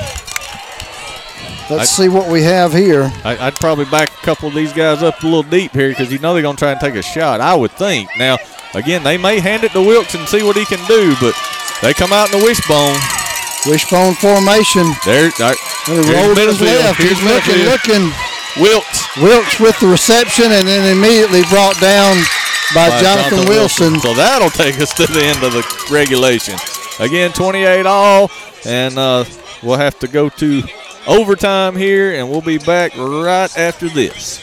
let's 1.70 1.90
see 1.90 2.08
what 2.08 2.30
we 2.30 2.42
have 2.42 2.72
here. 2.72 3.12
I, 3.22 3.36
I'd 3.48 3.56
probably 3.56 3.84
back 3.84 4.08
a 4.10 4.24
couple 4.24 4.48
of 4.48 4.54
these 4.54 4.72
guys 4.72 5.02
up 5.02 5.22
a 5.22 5.26
little 5.26 5.42
deep 5.42 5.72
here 5.72 5.90
because 5.90 6.10
you 6.10 6.18
know 6.18 6.32
they're 6.32 6.42
going 6.42 6.56
to 6.56 6.60
try 6.60 6.72
and 6.72 6.80
take 6.80 6.94
a 6.94 7.02
shot. 7.02 7.40
I 7.40 7.54
would 7.54 7.72
think. 7.72 8.08
Now, 8.18 8.38
again, 8.74 9.04
they 9.04 9.18
may 9.18 9.40
hand 9.40 9.62
it 9.62 9.72
to 9.72 9.80
Wilkes 9.82 10.14
and 10.14 10.26
see 10.26 10.42
what 10.42 10.56
he 10.56 10.64
can 10.64 10.84
do, 10.86 11.14
but 11.20 11.34
they 11.82 11.92
come 11.92 12.12
out 12.12 12.32
in 12.32 12.40
the 12.40 12.44
wishbone. 12.44 12.96
Wishbone 13.66 14.14
formation. 14.14 14.86
There, 15.04 15.30
there, 15.38 15.54
And 15.88 16.04
he 16.04 16.14
rolled 16.14 16.36
to 16.36 16.46
his 16.46 16.60
left. 16.60 17.00
He's 17.00 17.22
looking, 17.22 17.66
looking. 17.66 18.35
Wilkes. 18.60 19.16
Wilkes 19.18 19.60
with 19.60 19.78
the 19.80 19.86
reception 19.86 20.46
and 20.52 20.66
then 20.66 20.96
immediately 20.96 21.42
brought 21.50 21.78
down 21.80 22.16
by, 22.74 22.88
by 22.88 23.00
Jonathan, 23.00 23.48
Wilson. 23.48 24.00
So 24.00 24.14
that'll 24.14 24.50
take 24.50 24.80
us 24.80 24.92
to 24.94 25.06
the 25.06 25.22
end 25.22 25.42
of 25.42 25.52
the 25.52 25.64
regulation. 25.90 26.56
Again, 26.98 27.32
28 27.32 27.86
all, 27.86 28.30
and 28.64 28.98
uh, 28.98 29.24
we'll 29.62 29.76
have 29.76 29.98
to 30.00 30.08
go 30.08 30.28
to 30.30 30.62
overtime 31.06 31.76
here, 31.76 32.14
and 32.14 32.30
we'll 32.30 32.40
be 32.40 32.58
back 32.58 32.96
right 32.96 33.56
after 33.58 33.88
this. 33.88 34.42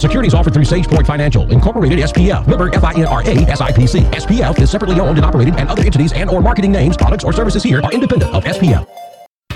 Securities 0.00 0.32
offered 0.32 0.54
through 0.54 0.64
SagePoint 0.64 1.06
Financial, 1.06 1.46
Incorporated 1.52 1.98
SPF, 1.98 2.46
member 2.46 2.70
FINRA 2.70 3.46
SIPC. 3.46 4.10
SPF 4.12 4.58
is 4.58 4.70
separately 4.70 4.98
owned 4.98 5.18
and 5.18 5.26
operated, 5.26 5.56
and 5.58 5.68
other 5.68 5.82
entities 5.82 6.14
and 6.14 6.30
or 6.30 6.40
marketing 6.40 6.72
names, 6.72 6.96
products, 6.96 7.22
or 7.22 7.34
services 7.34 7.62
here 7.62 7.82
are 7.82 7.92
independent 7.92 8.32
of 8.32 8.42
SPF. 8.44 8.88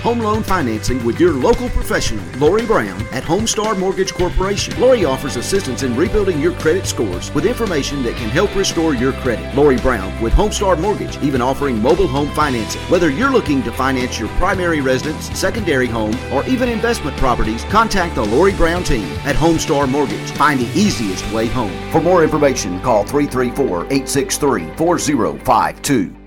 Home 0.05 0.19
loan 0.19 0.43
financing 0.43 1.03
with 1.03 1.19
your 1.19 1.33
local 1.33 1.67
professional, 1.67 2.23
Lori 2.37 2.63
Brown 2.63 3.01
at 3.11 3.23
Homestar 3.23 3.75
Mortgage 3.75 4.13
Corporation. 4.13 4.79
Lori 4.79 5.03
offers 5.03 5.35
assistance 5.35 5.81
in 5.81 5.95
rebuilding 5.95 6.39
your 6.39 6.51
credit 6.59 6.85
scores 6.85 7.33
with 7.33 7.43
information 7.43 8.03
that 8.03 8.15
can 8.15 8.29
help 8.29 8.55
restore 8.55 8.93
your 8.93 9.13
credit. 9.13 9.55
Lori 9.55 9.77
Brown 9.77 10.21
with 10.21 10.31
Homestar 10.31 10.79
Mortgage, 10.79 11.17
even 11.23 11.41
offering 11.41 11.81
mobile 11.81 12.05
home 12.07 12.29
financing. 12.35 12.81
Whether 12.83 13.09
you're 13.09 13.31
looking 13.31 13.63
to 13.63 13.71
finance 13.71 14.19
your 14.19 14.29
primary 14.37 14.79
residence, 14.79 15.25
secondary 15.35 15.87
home, 15.87 16.15
or 16.31 16.45
even 16.45 16.69
investment 16.69 17.17
properties, 17.17 17.63
contact 17.63 18.13
the 18.13 18.25
Lori 18.25 18.53
Brown 18.53 18.83
team 18.83 19.11
at 19.25 19.35
Homestar 19.35 19.89
Mortgage. 19.89 20.29
Find 20.33 20.59
the 20.59 20.79
easiest 20.79 21.27
way 21.33 21.47
home. 21.47 21.73
For 21.91 21.99
more 21.99 22.23
information, 22.23 22.79
call 22.81 23.05
334 23.05 23.85
863 23.85 24.75
4052. 24.75 26.24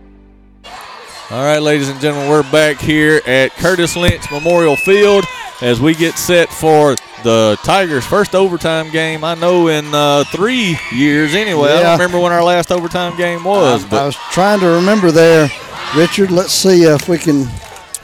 All 1.31 1.44
right, 1.44 1.58
ladies 1.60 1.90
and 1.90 2.00
gentlemen, 2.00 2.31
we're 2.31 2.42
back 2.50 2.78
here 2.81 3.20
at 3.26 3.52
Curtis 3.57 3.97
Lynch 3.97 4.31
Memorial 4.31 4.76
Field 4.76 5.24
as 5.60 5.78
we 5.78 5.94
get 5.94 6.16
set 6.16 6.48
for 6.48 6.97
the 7.23 7.58
Tigers' 7.65 8.07
first 8.07 8.34
overtime 8.34 8.90
game. 8.90 9.23
I 9.24 9.34
know 9.34 9.68
in 9.68 9.94
uh, 9.94 10.24
three 10.32 10.78
years, 10.90 11.34
anyway. 11.34 11.73
I 11.73 11.82
don't 11.82 11.92
remember 11.98 12.18
when 12.18 12.32
our 12.32 12.42
last 12.42 12.73
overtime 12.73 13.15
game 13.18 13.44
was, 13.44 13.84
I 13.84 13.89
but 13.89 14.07
was 14.07 14.16
trying 14.31 14.60
to 14.60 14.68
remember 14.68 15.10
there, 15.10 15.50
Richard. 15.94 16.31
Let's 16.31 16.55
see 16.55 16.84
if 16.84 17.10
we 17.10 17.18
can 17.18 17.44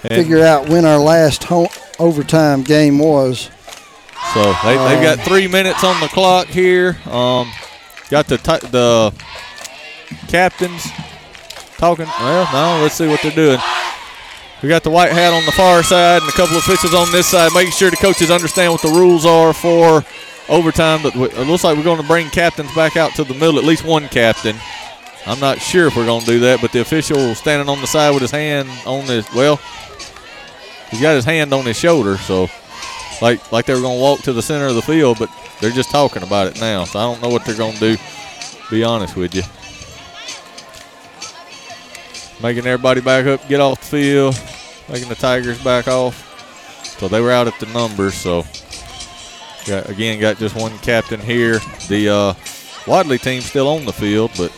figure 0.02 0.44
out 0.44 0.68
when 0.68 0.84
our 0.84 0.98
last 0.98 1.44
home 1.44 1.68
overtime 1.98 2.62
game 2.62 2.98
was. 2.98 3.48
so 4.34 4.42
they, 4.64 4.76
they've 4.76 5.02
got 5.02 5.18
Um, 5.20 5.24
three 5.24 5.48
minutes 5.48 5.82
on 5.82 5.98
the 6.02 6.08
clock 6.08 6.48
here. 6.48 6.98
Um, 7.06 7.50
got 8.10 8.26
the 8.26 8.36
the 8.70 9.14
captains 10.28 10.86
talking. 11.84 12.06
Well, 12.06 12.48
no, 12.52 12.82
let's 12.82 12.94
see 12.94 13.06
what 13.06 13.20
they're 13.22 13.30
doing. 13.30 13.58
We 14.62 14.70
got 14.70 14.82
the 14.84 14.90
white 14.90 15.12
hat 15.12 15.34
on 15.34 15.44
the 15.44 15.52
far 15.52 15.82
side 15.82 16.22
and 16.22 16.28
a 16.30 16.32
couple 16.32 16.56
of 16.56 16.62
officials 16.62 16.94
on 16.94 17.12
this 17.12 17.26
side, 17.26 17.52
making 17.52 17.72
sure 17.72 17.90
the 17.90 17.96
coaches 17.96 18.30
understand 18.30 18.72
what 18.72 18.80
the 18.80 18.88
rules 18.88 19.26
are 19.26 19.52
for 19.52 20.02
overtime. 20.48 21.02
But 21.02 21.14
it 21.14 21.46
looks 21.46 21.62
like 21.62 21.76
we're 21.76 21.84
going 21.84 22.00
to 22.00 22.06
bring 22.06 22.30
captains 22.30 22.74
back 22.74 22.96
out 22.96 23.14
to 23.16 23.24
the 23.24 23.34
middle, 23.34 23.58
at 23.58 23.64
least 23.64 23.84
one 23.84 24.08
captain. 24.08 24.56
I'm 25.26 25.38
not 25.40 25.60
sure 25.60 25.88
if 25.88 25.96
we're 25.96 26.06
going 26.06 26.22
to 26.22 26.26
do 26.26 26.40
that, 26.40 26.62
but 26.62 26.72
the 26.72 26.80
official 26.80 27.34
standing 27.34 27.68
on 27.68 27.82
the 27.82 27.86
side 27.86 28.12
with 28.12 28.22
his 28.22 28.30
hand 28.30 28.70
on 28.86 29.04
his 29.04 29.30
well, 29.34 29.60
he's 30.90 31.02
got 31.02 31.14
his 31.14 31.26
hand 31.26 31.52
on 31.52 31.66
his 31.66 31.78
shoulder, 31.78 32.16
so 32.16 32.48
like 33.20 33.52
like 33.52 33.66
they 33.66 33.74
were 33.74 33.80
going 33.80 33.98
to 33.98 34.02
walk 34.02 34.20
to 34.20 34.32
the 34.32 34.42
center 34.42 34.66
of 34.66 34.74
the 34.74 34.82
field, 34.82 35.18
but 35.18 35.28
they're 35.60 35.70
just 35.70 35.90
talking 35.90 36.22
about 36.22 36.46
it 36.46 36.58
now. 36.58 36.84
So 36.84 36.98
I 36.98 37.02
don't 37.02 37.20
know 37.20 37.28
what 37.28 37.44
they're 37.44 37.54
going 37.54 37.74
to 37.74 37.96
do. 37.96 38.02
Be 38.70 38.82
honest 38.84 39.16
with 39.16 39.34
you. 39.34 39.42
Making 42.42 42.66
everybody 42.66 43.00
back 43.00 43.26
up, 43.26 43.46
get 43.48 43.60
off 43.60 43.80
the 43.80 43.86
field, 43.86 44.40
making 44.88 45.08
the 45.08 45.14
Tigers 45.14 45.62
back 45.62 45.88
off. 45.88 46.30
So 46.98 47.08
they 47.08 47.20
were 47.20 47.32
out 47.32 47.46
at 47.46 47.58
the 47.58 47.66
numbers. 47.66 48.14
So 48.14 48.44
got, 49.66 49.88
again, 49.88 50.20
got 50.20 50.38
just 50.38 50.56
one 50.56 50.76
captain 50.78 51.20
here. 51.20 51.60
The 51.88 52.08
uh, 52.08 52.34
Wadley 52.86 53.18
team 53.18 53.40
still 53.40 53.68
on 53.68 53.84
the 53.84 53.92
field, 53.92 54.30
but 54.36 54.52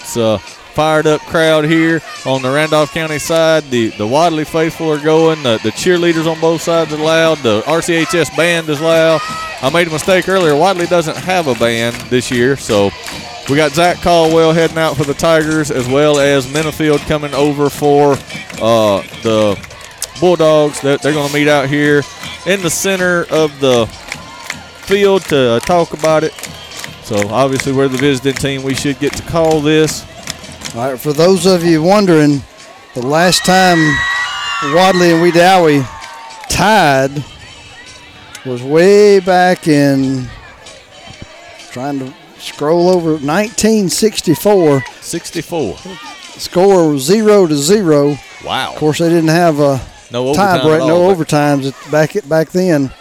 it's 0.00 0.16
a 0.16 0.38
fired 0.78 1.08
up 1.08 1.20
crowd 1.22 1.64
here 1.64 2.00
on 2.24 2.40
the 2.40 2.48
Randolph 2.48 2.92
County 2.92 3.18
side. 3.18 3.64
The 3.64 3.88
the 3.88 4.06
Wadley 4.06 4.44
faithful 4.44 4.92
are 4.92 5.00
going. 5.00 5.42
The, 5.42 5.58
the 5.62 5.70
cheerleaders 5.70 6.30
on 6.30 6.40
both 6.40 6.62
sides 6.62 6.92
are 6.92 6.98
loud. 6.98 7.38
The 7.38 7.62
RCHS 7.62 8.36
band 8.36 8.68
is 8.68 8.80
loud. 8.80 9.20
I 9.60 9.70
made 9.72 9.88
a 9.88 9.90
mistake 9.90 10.28
earlier. 10.28 10.54
Wadley 10.54 10.86
doesn't 10.86 11.16
have 11.16 11.48
a 11.48 11.54
band 11.54 11.96
this 12.10 12.30
year, 12.30 12.56
so 12.56 12.90
we 13.48 13.56
got 13.56 13.72
Zach 13.72 14.02
Caldwell 14.02 14.52
heading 14.52 14.76
out 14.76 14.96
for 14.96 15.04
the 15.04 15.14
Tigers, 15.14 15.70
as 15.70 15.88
well 15.88 16.18
as 16.18 16.46
Minifield 16.46 16.98
coming 17.06 17.32
over 17.32 17.70
for 17.70 18.12
uh, 18.60 19.00
the 19.22 19.58
Bulldogs. 20.20 20.80
They're, 20.82 20.98
they're 20.98 21.14
going 21.14 21.28
to 21.28 21.34
meet 21.34 21.48
out 21.48 21.68
here 21.68 22.02
in 22.46 22.60
the 22.60 22.68
center 22.68 23.24
of 23.30 23.58
the 23.60 23.86
field 24.84 25.22
to 25.26 25.52
uh, 25.52 25.60
talk 25.60 25.94
about 25.94 26.24
it. 26.24 26.32
So 27.04 27.28
obviously, 27.28 27.72
we're 27.72 27.88
the 27.88 27.96
visiting 27.96 28.34
team. 28.34 28.62
We 28.62 28.74
should 28.74 28.98
get 28.98 29.14
to 29.14 29.22
call 29.22 29.60
this. 29.60 30.04
All 30.74 30.90
right, 30.90 31.00
for 31.00 31.14
those 31.14 31.46
of 31.46 31.64
you 31.64 31.82
wondering, 31.82 32.42
the 32.94 33.06
last 33.06 33.46
time 33.46 33.78
Wadley 34.74 35.12
and 35.12 35.24
Wedowee 35.24 35.86
tied 36.50 37.24
was 38.44 38.62
way 38.62 39.20
back 39.20 39.68
in 39.68 40.28
trying 41.70 41.98
to 42.00 42.14
scroll 42.38 42.88
over 42.88 43.12
1964. 43.12 44.82
64. 45.00 45.76
Score 46.38 46.90
was 46.92 47.02
zero 47.02 47.46
to 47.46 47.54
zero. 47.56 48.16
Wow. 48.44 48.72
Of 48.72 48.78
course, 48.78 48.98
they 48.98 49.08
didn't 49.08 49.28
have 49.30 49.58
a 49.60 49.80
No 50.12 50.28
overtime 50.28 50.60
break, 50.66 50.78
no 50.80 51.12
overtimes 51.14 51.90
back 51.90 52.14
back 52.28 52.50
then. 52.50 52.92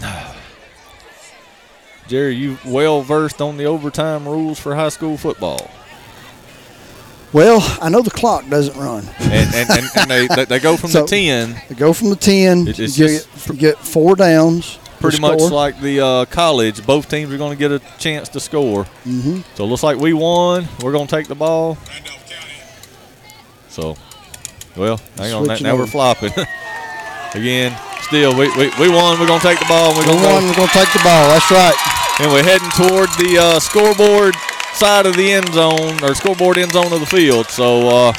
Jerry, 2.08 2.34
you 2.34 2.58
well 2.64 3.02
versed 3.02 3.40
on 3.40 3.56
the 3.56 3.64
overtime 3.64 4.26
rules 4.26 4.58
for 4.58 4.74
high 4.74 4.88
school 4.88 5.16
football. 5.16 5.70
Well, 7.32 7.60
I 7.80 7.88
know 7.88 8.02
the 8.02 8.10
clock 8.10 8.48
doesn't 8.48 8.76
run. 8.76 9.08
And, 9.20 9.54
and, 9.54 9.70
and, 9.70 9.86
and 9.96 10.10
they, 10.10 10.44
they, 10.44 10.58
go 10.58 10.76
from 10.76 10.90
So, 10.90 11.02
the 11.02 11.06
10 11.06 11.62
They 11.68 11.74
go 11.76 11.92
from 11.92 12.10
the 12.10 12.16
10. 12.16 12.66
It- 12.66 12.80
it's 12.80 12.98
you, 12.98 13.06
get, 13.06 13.28
you 13.46 13.54
get 13.54 13.78
four 13.78 14.16
downs. 14.16 14.78
To 15.00 15.08
pretty 15.08 15.20
much 15.20 15.40
like 15.52 15.80
the 15.80 16.00
uh, 16.00 16.24
college. 16.26 16.84
Both 16.86 17.08
teams 17.08 17.32
are 17.32 17.38
going 17.38 17.52
to 17.52 17.58
get 17.58 17.72
a 17.72 17.80
chance 17.98 18.28
to 18.30 18.40
score. 18.40 18.84
Mhm. 19.04 19.44
So 19.56 19.64
it 19.64 19.66
looks 19.66 19.82
like 19.82 19.98
we 19.98 20.12
won. 20.12 20.68
We're 20.82 20.92
going 20.92 21.06
to 21.06 21.14
take 21.16 21.26
the 21.28 21.34
ball. 21.34 21.78
So, 23.68 23.96
well, 24.76 25.00
hang 25.16 25.32
on. 25.32 25.62
Now, 25.62 25.76
we're 25.76 25.86
flopping. 25.86 26.32
Again, 27.34 27.76
still, 28.02 28.36
we, 28.36 28.48
we, 28.56 28.70
we 28.80 28.88
won. 28.88 29.18
We're 29.20 29.26
going 29.26 29.40
to 29.40 29.46
take 29.46 29.58
the 29.60 29.66
ball. 29.68 29.92
We're 29.94 30.00
We 30.00 30.06
going 30.06 30.18
to 30.18 30.24
won, 30.26 30.44
we're 30.48 30.56
going 30.56 30.68
to 30.68 30.74
take 30.74 30.92
the 30.92 31.00
ball. 31.04 31.28
That's 31.28 31.50
right. 31.50 31.74
And 32.20 32.32
we're 32.32 32.42
heading 32.42 32.68
toward 32.70 33.08
the 33.10 33.38
uh, 33.40 33.60
scoreboard 33.60 34.34
side 34.74 35.06
of 35.06 35.16
the 35.16 35.32
end 35.32 35.52
zone, 35.54 36.02
or 36.02 36.14
scoreboard 36.14 36.58
end 36.58 36.72
zone 36.72 36.92
of 36.92 37.00
the 37.00 37.06
field. 37.06 37.46
So 37.46 37.88
uh, 37.88 38.12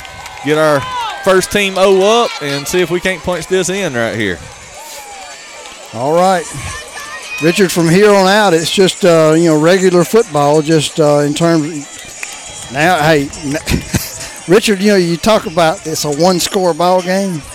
get 0.46 0.58
our 0.58 0.80
first 1.24 1.52
team 1.52 1.74
O 1.78 2.24
up 2.24 2.32
and 2.42 2.68
see 2.68 2.80
if 2.82 2.90
we 2.90 3.00
can't 3.00 3.22
punch 3.22 3.48
this 3.48 3.70
in 3.70 3.94
right 3.94 4.16
here. 4.16 4.40
All 5.94 6.14
right. 6.14 6.46
Richard, 7.44 7.72
from 7.72 7.90
here 7.90 8.12
on 8.12 8.28
out, 8.28 8.54
it's 8.54 8.72
just, 8.72 9.04
uh, 9.04 9.34
you 9.36 9.46
know, 9.46 9.60
regular 9.60 10.04
football, 10.04 10.62
just 10.62 11.00
uh, 11.00 11.20
in 11.20 11.34
terms 11.34 12.72
now, 12.72 13.02
hey, 13.02 13.24
Richard, 14.48 14.80
you 14.80 14.92
know, 14.92 14.96
you 14.96 15.18
talk 15.18 15.46
about 15.46 15.86
it's 15.86 16.06
a 16.06 16.12
one 16.12 16.40
score 16.40 16.74
ball 16.74 17.02
game. 17.02 17.42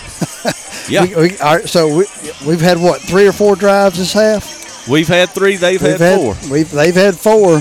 Yeah. 0.89 1.03
We, 1.03 1.15
we, 1.15 1.37
right, 1.39 1.67
so 1.67 1.89
we, 1.89 2.05
we've 2.45 2.61
had 2.61 2.79
what, 2.79 3.01
three 3.01 3.27
or 3.27 3.33
four 3.33 3.57
drives 3.57 3.97
this 3.97 4.13
half? 4.13 4.87
We've 4.87 5.07
had 5.07 5.29
three, 5.31 5.57
they've 5.57 5.81
We've 5.81 5.99
had, 5.99 6.17
four. 6.17 6.37
We've 6.49 6.71
they've 6.71 6.95
had 6.95 7.17
four. 7.17 7.55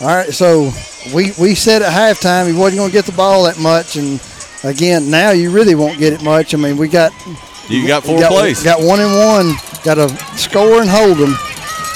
All 0.00 0.16
right, 0.16 0.32
so 0.32 0.72
we 1.14 1.30
we 1.38 1.54
said 1.54 1.82
at 1.82 1.92
halftime 1.92 2.48
he 2.48 2.52
wasn't 2.52 2.78
going 2.78 2.90
to 2.90 2.92
get 2.92 3.04
the 3.04 3.12
ball 3.12 3.44
that 3.44 3.60
much, 3.60 3.94
and 3.94 4.20
again 4.64 5.08
now 5.08 5.30
you 5.30 5.52
really 5.52 5.76
won't 5.76 6.00
get 6.00 6.12
it 6.12 6.24
much. 6.24 6.52
I 6.52 6.56
mean 6.56 6.76
we 6.76 6.88
got 6.88 7.12
You 7.68 7.86
got 7.86 8.04
four 8.04 8.18
got, 8.18 8.32
plays. 8.32 8.62
Got 8.62 8.82
one 8.82 9.00
and 9.00 9.16
one. 9.16 9.54
Got 9.84 9.94
to 9.94 10.08
score 10.36 10.80
and 10.80 10.90
hold 10.90 11.18
them. 11.18 11.34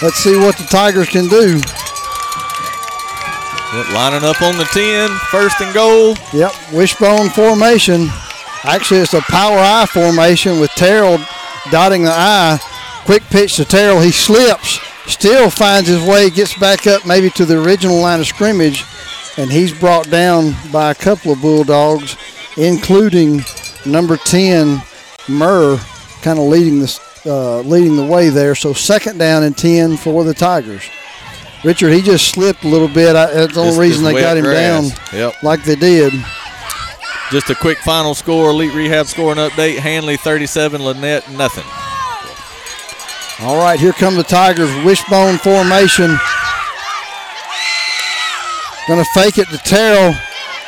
Let's 0.02 0.16
see 0.16 0.38
what 0.38 0.56
the 0.56 0.64
Tigers 0.64 1.08
can 1.08 1.28
do. 1.28 1.60
Yep, 3.74 3.92
lining 3.92 4.24
up 4.24 4.40
on 4.40 4.56
the 4.56 4.64
10, 4.64 5.10
first 5.30 5.60
and 5.60 5.74
goal. 5.74 6.14
Yep, 6.32 6.52
wishbone 6.72 7.28
formation. 7.28 8.08
Actually, 8.64 9.00
it's 9.00 9.12
a 9.12 9.20
power 9.22 9.58
I 9.58 9.86
formation 9.86 10.58
with 10.58 10.70
Terrell 10.70 11.18
dotting 11.70 12.05
the 12.05 12.10
I. 12.12 12.58
Quick 13.05 13.22
pitch 13.24 13.56
to 13.56 13.64
Terrell. 13.66 14.00
He 14.00 14.10
slips, 14.10 14.80
still 15.06 15.50
finds 15.50 15.88
his 15.88 16.02
way, 16.02 16.30
gets 16.30 16.58
back 16.58 16.86
up 16.86 17.06
maybe 17.06 17.28
to 17.30 17.44
the 17.44 17.62
original 17.62 18.00
line 18.00 18.20
of 18.20 18.26
scrimmage, 18.26 18.84
and 19.36 19.50
he's 19.50 19.78
brought 19.78 20.08
down 20.10 20.55
by 20.72 20.90
a 20.90 20.94
couple 20.94 21.32
of 21.32 21.42
Bulldogs, 21.42 22.16
including 22.56 23.42
number 23.84 24.16
10, 24.16 24.82
Murr, 25.28 25.78
kind 26.23 26.39
of 26.39 26.47
leading 26.47 26.81
the, 26.81 27.00
uh, 27.26 27.60
leading 27.60 27.97
the 27.97 28.05
way 28.07 28.28
there. 28.31 28.55
So 28.55 28.73
second 28.73 29.18
down 29.18 29.42
and 29.42 29.57
10 29.57 29.97
for 29.97 30.24
the 30.24 30.34
Tigers. 30.34 30.82
Richard, 31.65 31.92
he 31.92 32.02
just 32.02 32.28
slipped 32.28 32.65
a 32.65 32.68
little 32.68 32.89
bit. 32.89 33.16
I, 33.16 33.26
that's 33.32 33.55
the 33.55 33.60
only 33.60 33.78
reason 33.78 34.05
they 34.05 34.20
got 34.20 34.36
him 34.36 34.44
grass. 34.44 34.90
down 34.90 35.18
Yep. 35.18 35.42
like 35.42 35.65
they 35.65 35.74
did. 35.74 36.12
Just 37.31 37.50
a 37.50 37.55
quick 37.55 37.78
final 37.78 38.15
score. 38.15 38.50
Elite 38.50 38.73
Rehab 38.74 39.07
scoring 39.07 39.39
update. 39.39 39.76
Handley 39.78 40.16
37, 40.16 40.81
Lanett 40.81 41.28
nothing. 41.36 41.65
All 43.47 43.57
right, 43.58 43.78
here 43.78 43.92
come 43.92 44.16
the 44.16 44.23
Tigers. 44.23 44.70
Wishbone 44.84 45.36
formation. 45.39 46.16
Gonna 48.89 49.05
fake 49.12 49.36
it 49.39 49.48
to 49.50 49.58
Terrell. 49.58 50.15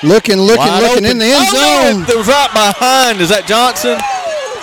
Looking, 0.02 0.36
looking, 0.38 0.58
Wide 0.58 0.82
looking 0.82 1.04
open. 1.04 1.10
in 1.12 1.18
the 1.18 1.24
end 1.24 1.46
Oh, 1.52 1.92
zone. 1.92 2.02
It 2.08 2.16
was 2.18 2.26
right 2.28 2.50
behind. 2.52 3.20
Is 3.20 3.28
that 3.30 3.46
Johnson? 3.46 3.98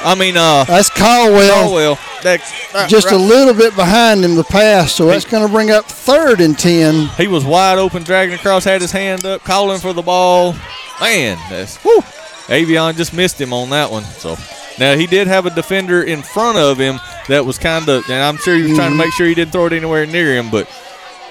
I 0.04 0.16
mean, 0.16 0.38
uh, 0.38 0.64
That's 0.66 0.90
Caldwell. 0.90 1.64
Caldwell. 1.64 2.00
That, 2.24 2.42
that- 2.74 2.90
Just 2.90 3.12
a 3.12 3.18
little 3.18 3.54
bit 3.54 3.76
behind 3.76 4.24
him 4.24 4.36
the 4.36 4.44
pass, 4.44 4.94
so 4.94 5.06
that's 5.08 5.26
going 5.26 5.46
to 5.46 5.52
bring 5.52 5.72
up 5.72 5.86
third 5.86 6.40
and 6.42 6.58
10. 6.58 7.08
He 7.18 7.28
was 7.28 7.44
wide 7.46 7.78
open, 7.78 8.04
dragging 8.04 8.36
across, 8.36 8.64
had 8.64 8.82
his 8.82 8.92
hand 8.92 9.26
up, 9.26 9.44
calling 9.44 9.80
for 9.80 9.94
the 9.94 10.02
ball. 10.02 10.54
Man, 11.02 11.38
that's 11.50 11.78
whew. 11.78 12.02
Avion 12.48 12.96
just 12.96 13.14
missed 13.14 13.40
him 13.40 13.54
on 13.54 13.70
that 13.72 13.92
one. 13.92 14.04
So 14.04 14.36
now 14.80 14.96
he 14.96 15.06
did 15.08 15.28
have 15.28 15.46
a 15.46 15.50
defender 15.50 16.02
in 16.04 16.22
front 16.24 16.58
of 16.58 16.78
him 16.78 17.00
that 17.28 17.46
was 17.46 17.58
kind 17.58 17.88
of, 17.90 18.04
and 18.10 18.24
I'm 18.24 18.38
sure 18.38 18.56
he 18.56 18.64
was 18.64 18.76
trying 18.78 18.92
to 18.92 18.96
Mhm. 18.96 19.00
make 19.06 19.14
sure 19.14 19.28
he 19.28 19.36
didn't 19.36 19.52
throw 19.52 19.66
it 19.68 19.74
anywhere 19.74 20.06
near 20.06 20.36
him, 20.36 20.50
but 20.50 20.68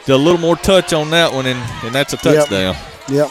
a 0.08 0.14
little 0.14 0.38
more 0.40 0.56
touch 0.56 0.92
on 0.92 1.10
that 1.10 1.32
one, 1.32 1.46
and, 1.46 1.58
and 1.82 1.92
that's 1.94 2.12
a 2.12 2.16
touchdown. 2.16 2.76
Yep. 3.08 3.30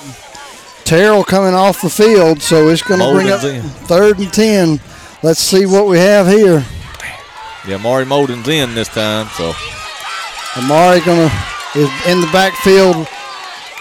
Terrell 0.84 1.24
coming 1.24 1.54
off 1.54 1.82
the 1.82 1.90
field, 1.90 2.42
so 2.42 2.68
it's 2.68 2.82
going 2.82 3.00
to 3.00 3.12
bring 3.12 3.30
up 3.32 3.44
in. 3.44 3.62
third 3.88 4.20
and 4.20 4.32
10. 4.34 4.80
Let's 5.26 5.42
see 5.42 5.66
what 5.66 5.90
we 5.90 5.98
have 5.98 6.30
here. 6.30 6.62
Yeah, 7.66 7.82
Amari 7.82 8.06
Molden's 8.06 8.46
in 8.46 8.78
this 8.78 8.94
time, 8.94 9.26
so 9.34 9.58
Amari 10.54 11.02
gonna 11.02 11.34
is 11.74 11.90
in 12.06 12.22
the 12.22 12.30
backfield 12.30 13.10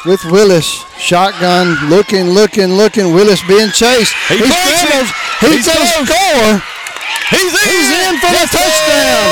with 0.08 0.24
Willis. 0.32 0.64
Shotgun, 0.96 1.76
looking, 1.92 2.32
looking, 2.32 2.72
looking. 2.80 3.12
Willis 3.12 3.44
being 3.44 3.68
chased. 3.76 4.16
He 4.32 4.40
scrambles. 4.40 5.12
He's, 5.44 5.52
He's 5.52 5.68
gonna 5.68 6.08
score. 6.08 6.64
He's 7.28 7.52
in. 7.52 7.66
He's 7.68 7.90
in 7.92 8.12
for 8.24 8.32
Yes, 8.32 8.48
the 8.48 8.64
touchdown. 8.64 9.28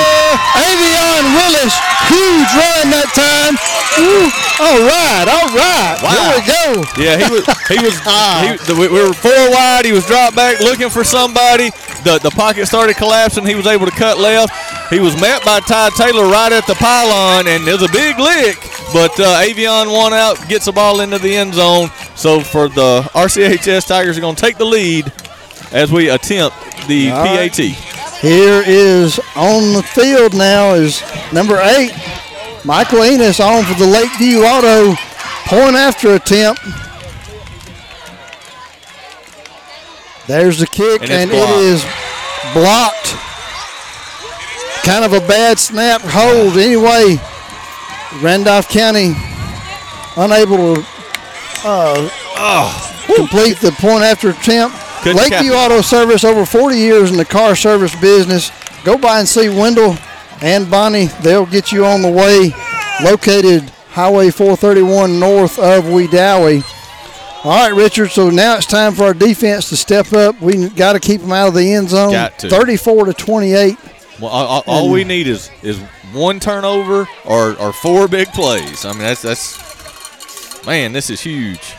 Avion 0.68 1.24
Willis, 1.32 1.72
huge 2.12 2.50
run 2.60 2.92
that 2.92 3.08
time. 3.16 3.56
Ooh, 3.98 4.28
all 4.60 4.80
right, 4.88 5.26
all 5.28 5.48
right. 5.52 5.98
Here 6.00 6.32
we 6.32 6.42
go. 6.48 6.64
Yeah, 6.96 7.16
he 7.20 7.26
was. 7.28 7.44
He 7.68 7.78
was. 7.84 7.96
he, 8.44 8.56
the, 8.64 8.76
we 8.78 8.88
we 8.88 9.02
were 9.04 9.12
four 9.12 9.50
wide. 9.50 9.84
He 9.84 9.92
was 9.92 10.06
dropped 10.06 10.36
back 10.36 10.60
looking 10.60 10.88
for 10.88 11.04
somebody. 11.04 11.70
The 12.04 12.18
the 12.22 12.30
pocket 12.30 12.66
started 12.66 12.96
collapsing. 12.96 13.44
He 13.44 13.54
was 13.54 13.66
able 13.66 13.86
to 13.86 13.92
cut 13.92 14.18
left. 14.18 14.52
He 14.92 14.98
was 14.98 15.18
met 15.20 15.44
by 15.44 15.60
Ty 15.60 15.90
Taylor 15.96 16.24
right 16.24 16.52
at 16.52 16.66
the 16.66 16.74
pylon, 16.74 17.46
and 17.48 17.66
it 17.68 17.72
was 17.72 17.82
a 17.82 17.92
big 17.92 18.18
lick. 18.18 18.56
But 18.92 19.18
uh, 19.20 19.40
Avion 19.40 19.92
one 19.92 20.12
out, 20.12 20.36
gets 20.48 20.66
the 20.66 20.72
ball 20.72 21.00
into 21.00 21.18
the 21.18 21.34
end 21.34 21.54
zone. 21.54 21.88
So 22.14 22.40
for 22.40 22.68
the 22.68 23.02
RCHS 23.14 23.86
Tigers 23.86 24.18
are 24.18 24.20
going 24.20 24.36
to 24.36 24.40
take 24.40 24.58
the 24.58 24.66
lead 24.66 25.10
as 25.72 25.90
we 25.90 26.10
attempt 26.10 26.56
the 26.88 27.10
All 27.10 27.24
right. 27.24 27.50
PAT. 27.50 27.58
Here 28.20 28.62
is 28.66 29.18
on 29.34 29.72
the 29.72 29.82
field 29.82 30.34
now 30.34 30.74
is 30.74 31.02
number 31.32 31.58
eight, 31.60 31.90
Michael 32.64 33.04
Enos 33.04 33.40
on 33.40 33.64
for 33.64 33.74
the 33.74 33.86
Lakeview 33.86 34.40
Auto 34.40 34.94
point 35.46 35.74
after 35.74 36.14
attempt. 36.14 36.60
There's 40.28 40.60
the 40.60 40.66
kick, 40.66 41.02
And 41.02 41.10
and, 41.10 41.30
it's 41.32 41.84
blocked. 42.54 43.16
Kind 44.84 45.04
of 45.04 45.12
a 45.12 45.26
bad 45.26 45.58
snap 45.58 46.00
hold. 46.04 46.56
Anyway, 46.56 47.20
Randolph 48.22 48.68
County 48.68 49.14
unable 50.16 50.76
to 50.76 50.86
uh, 51.64 52.08
complete 53.16 53.58
the 53.58 53.72
point 53.72 54.04
after 54.04 54.30
attempt. 54.30 54.76
Couldn't 55.02 55.16
Lakeview 55.16 55.52
it. 55.52 55.56
Auto 55.56 55.80
Service, 55.80 56.24
over 56.24 56.46
40 56.46 56.76
years 56.76 57.10
in 57.10 57.16
the 57.16 57.24
car 57.24 57.56
service 57.56 57.94
business. 58.00 58.52
Go 58.84 58.96
by 58.96 59.18
and 59.18 59.28
see 59.28 59.48
Wendell 59.48 59.96
and 60.42 60.70
Bonnie. 60.70 61.06
They'll 61.22 61.46
get 61.46 61.72
you 61.72 61.84
on 61.84 62.02
the 62.02 62.10
way. 62.10 62.52
Located 63.02 63.62
Highway 63.90 64.30
431 64.30 65.18
north 65.18 65.58
of 65.58 65.84
Wedowee. 65.84 66.62
All 67.44 67.50
right, 67.68 67.74
Richard. 67.74 68.10
So 68.10 68.30
now 68.30 68.56
it's 68.56 68.66
time 68.66 68.92
for 68.94 69.04
our 69.04 69.14
defense 69.14 69.68
to 69.70 69.76
step 69.76 70.12
up. 70.12 70.40
We 70.40 70.68
got 70.68 70.92
to 70.92 71.00
keep 71.00 71.20
them 71.20 71.32
out 71.32 71.48
of 71.48 71.54
the 71.54 71.72
end 71.74 71.88
zone. 71.90 72.12
Got 72.12 72.38
to. 72.40 72.48
34 72.50 73.06
to 73.06 73.12
28. 73.14 73.76
Well, 74.20 74.30
all, 74.30 74.46
all- 74.46 74.64
all 74.66 74.90
we 74.90 75.02
need 75.04 75.26
is 75.26 75.50
is 75.62 75.78
one 76.12 76.38
turnover 76.38 77.08
or, 77.24 77.56
or 77.58 77.72
four 77.72 78.06
big 78.06 78.28
plays. 78.28 78.84
I 78.84 78.90
mean, 78.92 79.00
that's 79.02 79.22
that's 79.22 80.64
man, 80.66 80.92
this 80.92 81.10
is 81.10 81.20
huge. 81.20 81.74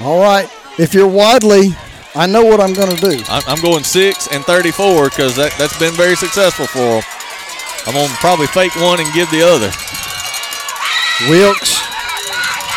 All 0.00 0.20
right. 0.20 0.48
If 0.78 0.94
you're 0.94 1.08
Wadley, 1.08 1.70
I 2.14 2.26
know 2.26 2.44
what 2.44 2.60
I'm 2.60 2.72
going 2.74 2.94
to 2.94 3.00
do. 3.00 3.22
I'm, 3.28 3.42
I'm 3.46 3.60
going 3.62 3.84
six 3.84 4.28
and 4.32 4.44
34 4.44 5.08
because 5.10 5.34
that 5.36 5.52
that's 5.58 5.76
been 5.78 5.94
very 5.94 6.14
successful 6.16 6.66
for 6.66 6.78
them. 6.78 7.02
I'm 7.86 7.94
gonna 7.94 8.08
probably 8.20 8.46
fake 8.48 8.74
one 8.76 9.00
and 9.00 9.12
give 9.12 9.30
the 9.30 9.42
other. 9.42 9.70
Wilkes 11.30 11.78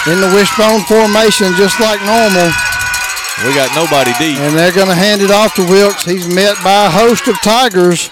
in 0.07 0.21
the 0.21 0.31
wishbone 0.35 0.81
formation, 0.85 1.53
just 1.57 1.79
like 1.79 1.99
normal. 2.05 2.51
We 3.43 3.53
got 3.53 3.73
nobody 3.75 4.11
deep. 4.19 4.37
And 4.39 4.55
they're 4.55 4.71
going 4.71 4.87
to 4.87 4.95
hand 4.95 5.21
it 5.21 5.29
off 5.31 5.55
to 5.55 5.63
Wilkes. 5.67 6.05
He's 6.05 6.33
met 6.33 6.55
by 6.63 6.85
a 6.85 6.89
host 6.89 7.27
of 7.27 7.35
Tigers. 7.41 8.09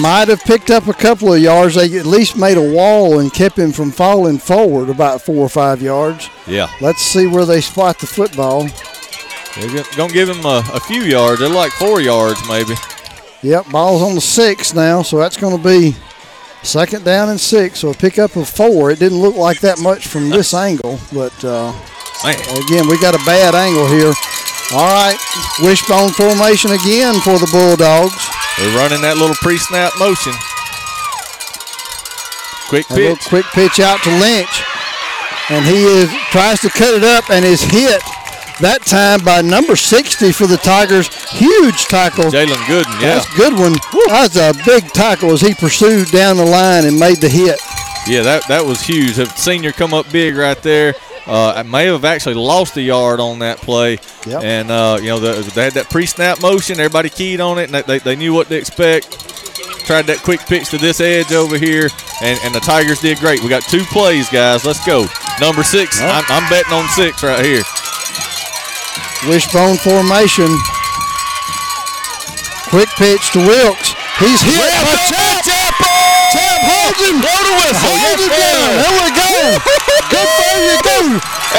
Might 0.00 0.26
have 0.26 0.40
picked 0.40 0.70
up 0.70 0.88
a 0.88 0.92
couple 0.92 1.32
of 1.32 1.40
yards. 1.40 1.76
They 1.76 1.96
at 1.98 2.06
least 2.06 2.36
made 2.36 2.56
a 2.56 2.72
wall 2.72 3.20
and 3.20 3.32
kept 3.32 3.56
him 3.56 3.70
from 3.70 3.92
falling 3.92 4.38
forward 4.38 4.88
about 4.90 5.22
four 5.22 5.36
or 5.36 5.48
five 5.48 5.80
yards. 5.80 6.28
Yeah, 6.48 6.68
Let's 6.80 7.00
see 7.02 7.28
where 7.28 7.44
they 7.44 7.60
spot 7.60 8.00
the 8.00 8.06
football. 8.08 8.66
they're 9.54 9.84
gonna 9.96 10.12
give 10.12 10.28
him 10.28 10.44
a, 10.44 10.64
a 10.72 10.80
few 10.80 11.02
yards. 11.02 11.38
They're 11.38 11.48
like 11.48 11.70
four 11.72 12.00
yards 12.00 12.40
maybe. 12.48 12.74
Yep, 13.42 13.70
ball's 13.70 14.02
on 14.02 14.16
the 14.16 14.20
six 14.20 14.74
now, 14.74 15.02
so 15.02 15.18
that's 15.18 15.36
going 15.36 15.56
to 15.56 15.62
be 15.62 15.94
second 16.66 17.04
down 17.04 17.28
and 17.28 17.40
six. 17.40 17.80
So 17.80 17.90
a 17.90 17.94
pickup 17.94 18.36
of 18.36 18.48
four. 18.48 18.90
It 18.90 18.98
didn't 18.98 19.18
look 19.20 19.36
like 19.36 19.60
that 19.60 19.78
much 19.78 20.06
from 20.08 20.28
this 20.30 20.52
angle, 20.68 20.98
but 21.12 21.32
uh, 21.44 21.72
again, 22.24 22.88
we 22.88 23.00
got 23.00 23.14
a 23.14 23.22
bad 23.24 23.54
angle 23.54 23.86
here. 23.88 24.12
All 24.74 24.90
right, 24.90 25.16
wishbone 25.62 26.10
formation 26.10 26.72
again 26.72 27.20
for 27.22 27.38
the 27.38 27.48
Bulldogs. 27.52 28.18
They're 28.58 28.74
running 28.76 29.00
that 29.02 29.16
little 29.16 29.36
pre-snap 29.36 29.92
motion. 29.98 30.32
Quick 32.68 32.90
A 32.90 32.94
little 32.94 33.14
pitch. 33.16 33.28
quick 33.28 33.46
pitch 33.54 33.78
out 33.78 34.02
to 34.02 34.10
Lynch, 34.18 34.50
and 35.50 35.62
he 35.64 35.84
is 35.86 36.10
tries 36.34 36.58
to 36.66 36.68
cut 36.70 36.94
it 36.94 37.04
up 37.04 37.30
and 37.30 37.44
is 37.44 37.62
hit 37.62 38.02
That 38.60 38.82
time 38.86 39.22
by 39.22 39.42
number 39.42 39.76
60 39.76 40.32
for 40.32 40.46
the 40.46 40.56
Tigers. 40.56 41.08
Huge 41.30 41.84
tackle. 41.84 42.24
Jalen 42.24 42.56
Gooden, 42.64 43.00
yeah. 43.02 43.16
That's 43.16 43.32
a 43.34 43.36
good 43.36 43.52
one. 43.52 43.74
That's 44.08 44.36
a 44.36 44.54
big 44.64 44.84
tackle 44.92 45.32
as 45.32 45.42
he 45.42 45.52
pursued 45.54 46.10
down 46.10 46.38
the 46.38 46.46
line 46.46 46.86
and 46.86 46.98
made 46.98 47.18
the 47.18 47.28
hit. 47.28 47.60
Yeah, 48.08 48.22
that, 48.22 48.48
that 48.48 48.64
was 48.64 48.80
huge. 48.80 49.18
A 49.18 49.26
senior 49.26 49.72
come 49.72 49.92
up 49.92 50.10
big 50.10 50.36
right 50.36 50.60
there. 50.62 50.94
Uh, 51.26 51.54
I 51.56 51.64
may 51.64 51.86
have 51.86 52.04
actually 52.04 52.36
lost 52.36 52.76
a 52.76 52.82
yard 52.82 53.20
on 53.20 53.40
that 53.40 53.58
play. 53.58 53.98
Yep. 54.26 54.42
And, 54.42 54.70
uh, 54.70 54.98
you 55.00 55.08
know, 55.08 55.18
the, 55.18 55.42
they 55.54 55.64
had 55.64 55.74
that 55.74 55.90
pre 55.90 56.06
snap 56.06 56.40
motion. 56.40 56.78
Everybody 56.78 57.10
keyed 57.10 57.40
on 57.40 57.58
it, 57.58 57.70
and 57.70 57.84
they, 57.84 57.98
they 57.98 58.16
knew 58.16 58.32
what 58.32 58.48
to 58.48 58.56
expect. 58.56 59.10
Tried 59.84 60.06
that 60.06 60.18
quick 60.22 60.40
pitch 60.40 60.70
to 60.70 60.78
this 60.78 61.00
edge 61.00 61.32
over 61.32 61.58
here, 61.58 61.88
and, 62.22 62.38
and 62.42 62.54
the 62.54 62.60
Tigers 62.60 63.00
did 63.00 63.18
great. 63.18 63.42
We 63.42 63.48
got 63.48 63.64
two 63.64 63.84
plays, 63.84 64.30
guys. 64.30 64.64
Let's 64.64 64.84
go. 64.86 65.06
Number 65.40 65.62
six. 65.62 66.00
Yep. 66.00 66.24
I'm, 66.28 66.42
I'm 66.42 66.48
betting 66.50 66.72
on 66.72 66.88
six 66.88 67.22
right 67.22 67.44
here. 67.44 67.62
Wishbone 69.24 69.76
formation. 69.78 70.46
Quick 72.68 72.88
pitch 73.00 73.32
to 73.32 73.40
Wilkes. 73.40 73.94
He's 74.20 74.40
hit. 74.42 74.60
by 74.84 74.96
Champ. 75.08 75.42
Champ 76.34 76.60
holds 76.66 77.00
him. 77.00 77.16
Blow 77.20 77.40
the 77.42 77.54
whistle. 77.64 77.90
Holds 77.96 78.22
him 78.22 78.30
Yes, 78.30 78.52
down. 78.52 78.70
There 78.76 78.96
we 79.02 79.08
go. 79.16 79.32
Good 80.12 80.28
for 80.36 80.54
you, 80.62 80.76
go. 80.84 80.98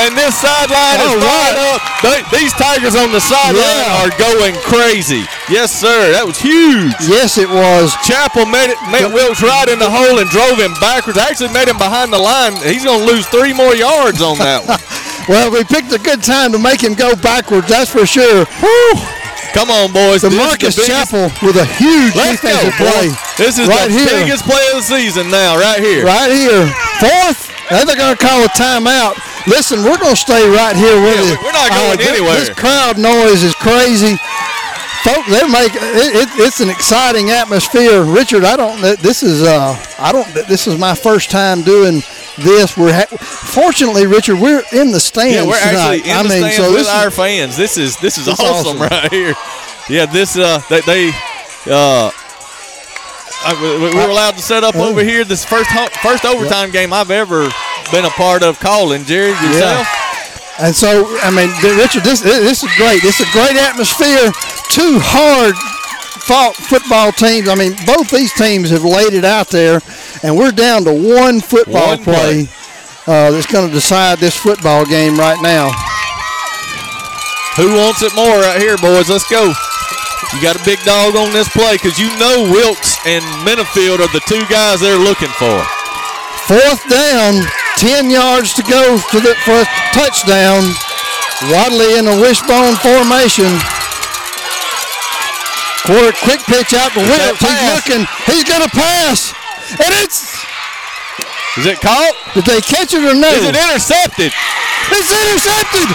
And 0.05 0.11
this 0.17 0.35
sideline 0.37 0.99
is 1.01 1.15
right. 1.23 1.55
up. 1.73 1.81
They- 2.03 2.37
these 2.37 2.53
Tigers 2.53 2.95
on 2.95 3.11
the 3.11 3.19
sideline 3.21 3.65
Yeah. 3.65 4.03
are 4.05 4.11
going 4.19 4.55
crazy. 4.61 5.25
Yes, 5.49 5.71
sir. 5.73 6.11
That 6.13 6.27
was 6.27 6.37
huge. 6.37 6.93
Yes, 7.01 7.37
it 7.37 7.49
was. 7.49 7.95
Chappell 8.05 8.45
made 8.45 8.69
it, 8.69 8.77
made 8.91 9.11
Wilkes 9.11 9.41
right 9.41 9.67
in 9.67 9.79
the 9.79 9.89
hole 9.89 10.19
and 10.19 10.29
drove 10.29 10.59
him 10.59 10.73
backwards. 10.79 11.17
Actually 11.17 11.49
made 11.49 11.67
him 11.67 11.77
behind 11.77 12.13
the 12.13 12.19
line. 12.19 12.55
He's 12.61 12.83
going 12.83 12.99
to 12.99 13.05
lose 13.11 13.25
three 13.27 13.53
more 13.53 13.75
yards 13.75 14.21
on 14.21 14.37
that 14.39 14.65
one. 14.67 14.79
Well, 15.27 15.51
we 15.51 15.64
picked 15.65 15.91
a 15.91 15.99
good 15.99 16.23
time 16.23 16.51
to 16.53 16.59
make 16.59 16.81
him 16.81 16.93
go 16.93 17.15
backwards, 17.15 17.67
that's 17.67 17.91
for 17.91 18.06
sure. 18.06 18.45
Come 19.53 19.69
on, 19.72 19.91
boys. 19.91 20.22
The 20.22 20.30
This 20.30 20.33
is 20.33 20.38
Marcus 20.39 20.75
biggest- 20.75 20.88
Chappell 20.88 21.27
with 21.45 21.57
a 21.57 21.65
huge 21.65 22.15
Let's 22.15 22.39
defensive 22.41 22.77
boys. 22.80 22.91
play. 22.91 23.06
This 23.38 23.59
is 23.59 23.67
right 23.67 23.88
the 23.89 23.93
here. 23.99 24.07
biggest 24.23 24.45
play 24.45 24.64
of 24.72 24.77
the 24.77 24.83
season 24.88 25.30
now, 25.30 25.57
right 25.57 25.80
here. 25.80 26.06
Right 26.06 26.31
here. 26.31 26.67
Fourth. 26.99 27.51
Now 27.72 27.83
they're 27.83 27.95
going 27.97 28.15
to 28.15 28.23
call 28.25 28.43
a 28.45 28.47
timeout. 28.49 29.19
Listen, 29.47 29.83
we're 29.83 29.97
going 29.97 30.15
to 30.15 30.19
stay 30.19 30.47
right 30.47 30.75
here 30.75 30.95
with 31.01 31.19
Yeah, 31.19 31.33
it. 31.33 31.43
we're 31.43 31.51
not 31.51 31.69
going 31.72 31.97
thi- 31.97 32.07
anywhere. 32.07 32.35
This 32.39 32.49
crowd 32.49 32.97
noise 32.97 33.43
is 33.43 33.56
crazy. 33.56 34.15
Folks, 35.03 35.27
they 35.30 35.43
make 35.47 35.73
it, 35.75 36.15
it, 36.15 36.30
it's 36.39 36.59
an 36.59 36.69
exciting 36.69 37.30
atmosphere. 37.31 38.03
Richard, 38.03 38.43
I 38.43 38.56
don't. 38.57 38.80
This 39.01 39.23
is 39.23 39.43
uh, 39.43 39.75
I 39.99 40.11
don't. 40.11 40.27
This 40.47 40.67
is 40.67 40.77
my 40.77 40.95
first 40.95 41.30
time 41.31 41.61
doing 41.64 42.01
this. 42.38 42.77
We're 42.77 42.93
ha- 42.93 43.07
fortunately, 43.17 44.07
Richard, 44.07 44.40
we're 44.40 44.64
in 44.74 44.91
the 44.91 44.99
stands 44.99 45.35
Yeah, 45.35 45.45
we're 45.45 45.59
tonight. 45.59 45.75
actually 46.01 46.09
in 46.11 46.17
I 46.17 46.24
the 46.24 46.30
mean, 46.30 46.40
stands 46.40 46.56
so 46.57 46.69
with 46.72 46.80
this 46.85 46.90
our 46.90 47.11
fans. 47.11 47.57
This 47.57 47.77
is 47.77 47.98
this 47.98 48.17
is 48.17 48.27
awesome, 48.27 48.45
awesome. 48.45 48.80
right 48.80 49.11
here. 49.11 49.33
Yeah, 49.90 50.06
this 50.06 50.38
uh 50.38 50.59
they, 50.69 50.82
they 50.82 51.09
uh. 51.67 52.11
I- 53.45 53.53
we 53.61 53.90
we 53.90 53.95
were 53.95 54.09
allowed 54.09 54.35
to 54.35 54.41
set 54.41 54.64
up 54.64 54.75
over 54.75 55.03
here. 55.03 55.24
This 55.24 55.45
first 55.45 55.69
ho- 55.72 55.88
first 56.01 56.25
overtime 56.25 56.72
game 56.72 56.91
I've 56.91 57.11
ever 57.11 57.49
been 57.91 58.06
a 58.06 58.09
part 58.09 58.43
of 58.43 58.59
calling. 58.59 59.03
Jerry, 59.06 59.30
yourself. 59.30 59.88
And 60.59 60.75
so, 60.75 61.06
I 61.22 61.30
mean, 61.30 61.49
Richard, 61.77 62.03
this 62.03 62.19
this 62.22 62.64
is 62.64 62.69
great. 62.77 63.01
This 63.03 63.19
is 63.22 63.30
a 63.30 63.32
great 63.32 63.56
atmosphere. 63.56 64.32
Two 64.74 64.98
hard 64.99 65.53
fought 66.27 66.56
football 66.59 67.15
teams. 67.15 67.47
I 67.47 67.56
mean, 67.56 67.72
both 67.88 68.11
these 68.11 68.33
teams 68.35 68.69
have 68.69 68.83
laid 68.83 69.15
it 69.15 69.23
out 69.23 69.47
there, 69.47 69.80
and 70.23 70.35
we're 70.35 70.51
down 70.51 70.83
to 70.83 70.91
one 70.91 71.39
football 71.39 71.95
One 71.95 72.03
play. 72.03 72.45
play, 72.45 72.53
uh, 73.07 73.31
that's 73.31 73.47
going 73.47 73.67
to 73.67 73.73
decide 73.73 74.19
this 74.19 74.35
football 74.35 74.83
game 74.85 75.15
right 75.15 75.39
now. 75.41 75.72
Who 77.56 77.73
wants 77.80 78.03
it 78.03 78.14
more 78.14 78.38
right 78.43 78.59
here, 78.59 78.75
boys? 78.77 79.09
Let's 79.09 79.25
go. 79.31 79.56
You 80.35 80.41
got 80.43 80.59
a 80.59 80.65
big 80.67 80.83
dog 80.83 81.15
on 81.15 81.31
this 81.31 81.47
play 81.49 81.80
because 81.80 81.97
you 81.97 82.11
know 82.19 82.51
Wilkes 82.51 82.99
and 83.07 83.23
Minifield 83.47 84.03
are 84.03 84.11
the 84.11 84.22
two 84.27 84.43
guys 84.51 84.83
they're 84.83 84.99
looking 84.99 85.31
for. 85.39 85.64
Fourth 86.51 86.83
down, 86.91 87.39
10 87.80 88.11
yards 88.11 88.53
to 88.59 88.64
go 88.67 88.99
the, 89.15 89.33
for 89.47 89.64
a 89.64 89.67
touchdown. 89.95 90.67
Wadley 91.49 91.97
in 91.97 92.06
a 92.11 92.19
wishbone 92.19 92.75
formation. 92.83 93.47
Quick, 95.88 96.16
quick 96.19 96.41
pitch 96.51 96.75
out 96.75 96.91
to 96.93 96.99
Wilkes. 96.99 97.40
He's 97.40 97.64
looking. 97.72 98.03
He's 98.27 98.43
going 98.43 98.59
to 98.64 98.72
pass. 98.75 99.32
And 99.80 99.91
it's. 100.03 100.35
Is 101.57 101.66
it 101.66 101.80
caught? 101.80 102.14
Did 102.35 102.43
they 102.45 102.59
catch 102.61 102.91
it 102.93 103.01
or 103.01 103.16
no? 103.16 103.32
Is 103.32 103.48
it 103.48 103.56
intercepted? 103.56 104.30
It's 104.30 105.09
intercepted. 105.09 105.88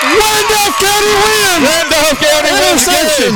Randolph 0.00 0.76
County 0.80 1.12
wins. 1.12 1.60
Randolph 1.66 2.16
County 2.22 2.50
Interception. 2.56 3.32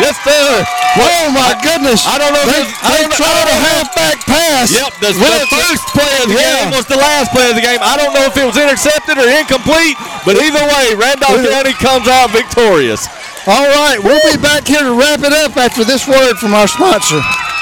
Yes, 0.00 0.16
sir. 0.24 0.64
Oh 0.96 1.28
my 1.32 1.52
goodness! 1.60 2.04
I 2.08 2.16
don't 2.16 2.32
know 2.32 2.40
if 2.44 2.48
They, 2.52 2.64
it's- 2.64 2.80
I 2.84 3.04
they 3.04 3.08
tried 3.16 3.48
a 3.48 3.56
halfback 3.68 4.16
pass. 4.24 4.72
Yep, 4.72 4.92
the, 5.00 5.10
the 5.12 5.48
first 5.52 5.84
play 5.92 6.08
of 6.24 6.28
the 6.32 6.36
Yeah. 6.40 6.64
game 6.64 6.72
was 6.72 6.84
the 6.88 6.96
last 6.96 7.32
play 7.32 7.48
of 7.48 7.56
the 7.56 7.60
game. 7.64 7.80
I 7.84 7.96
don't 8.00 8.12
know 8.16 8.24
if 8.24 8.32
it 8.36 8.44
was 8.44 8.56
intercepted 8.56 9.16
or 9.20 9.28
incomplete, 9.28 9.96
but 10.24 10.36
either 10.40 10.64
way, 10.64 10.96
Randolph 10.96 11.44
County 11.48 11.76
comes 11.76 12.08
out 12.08 12.32
victorious. 12.32 13.04
All 13.48 13.62
right, 13.62 13.96
we'll 14.02 14.20
be 14.32 14.42
back 14.42 14.66
here 14.66 14.82
to 14.82 14.92
wrap 14.92 15.20
it 15.20 15.32
up 15.32 15.56
after 15.56 15.84
this 15.84 16.08
word 16.08 16.34
from 16.34 16.52
our 16.52 16.66
sponsor. 16.66 17.20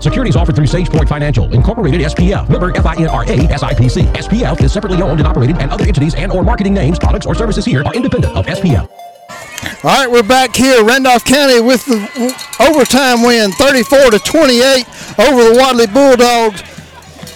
Securities 0.00 0.36
offered 0.36 0.54
through 0.54 0.66
SagePoint 0.66 1.08
Financial, 1.08 1.52
Incorporated 1.52 2.00
SPF. 2.02 2.48
Member 2.48 2.70
FINRA 2.72 3.48
SIPC. 3.48 4.04
SPF 4.14 4.60
is 4.62 4.72
separately 4.72 5.02
owned 5.02 5.18
and 5.20 5.26
operated, 5.26 5.56
and 5.58 5.70
other 5.70 5.84
entities 5.84 6.14
and 6.14 6.30
or 6.30 6.42
marketing 6.44 6.74
names, 6.74 6.98
products, 6.98 7.26
or 7.26 7.34
services 7.34 7.64
here 7.64 7.82
are 7.84 7.94
independent 7.94 8.36
of 8.36 8.46
SPF. 8.46 8.88
All 9.84 9.90
right, 9.90 10.10
we're 10.10 10.22
back 10.22 10.54
here, 10.54 10.84
Randolph 10.84 11.24
County, 11.24 11.60
with 11.60 11.84
the 11.86 11.96
overtime 12.60 13.22
win, 13.22 13.50
34 13.52 14.10
to 14.10 14.18
28 14.18 14.86
over 15.18 15.44
the 15.44 15.54
Wadley 15.58 15.86
Bulldogs. 15.86 16.62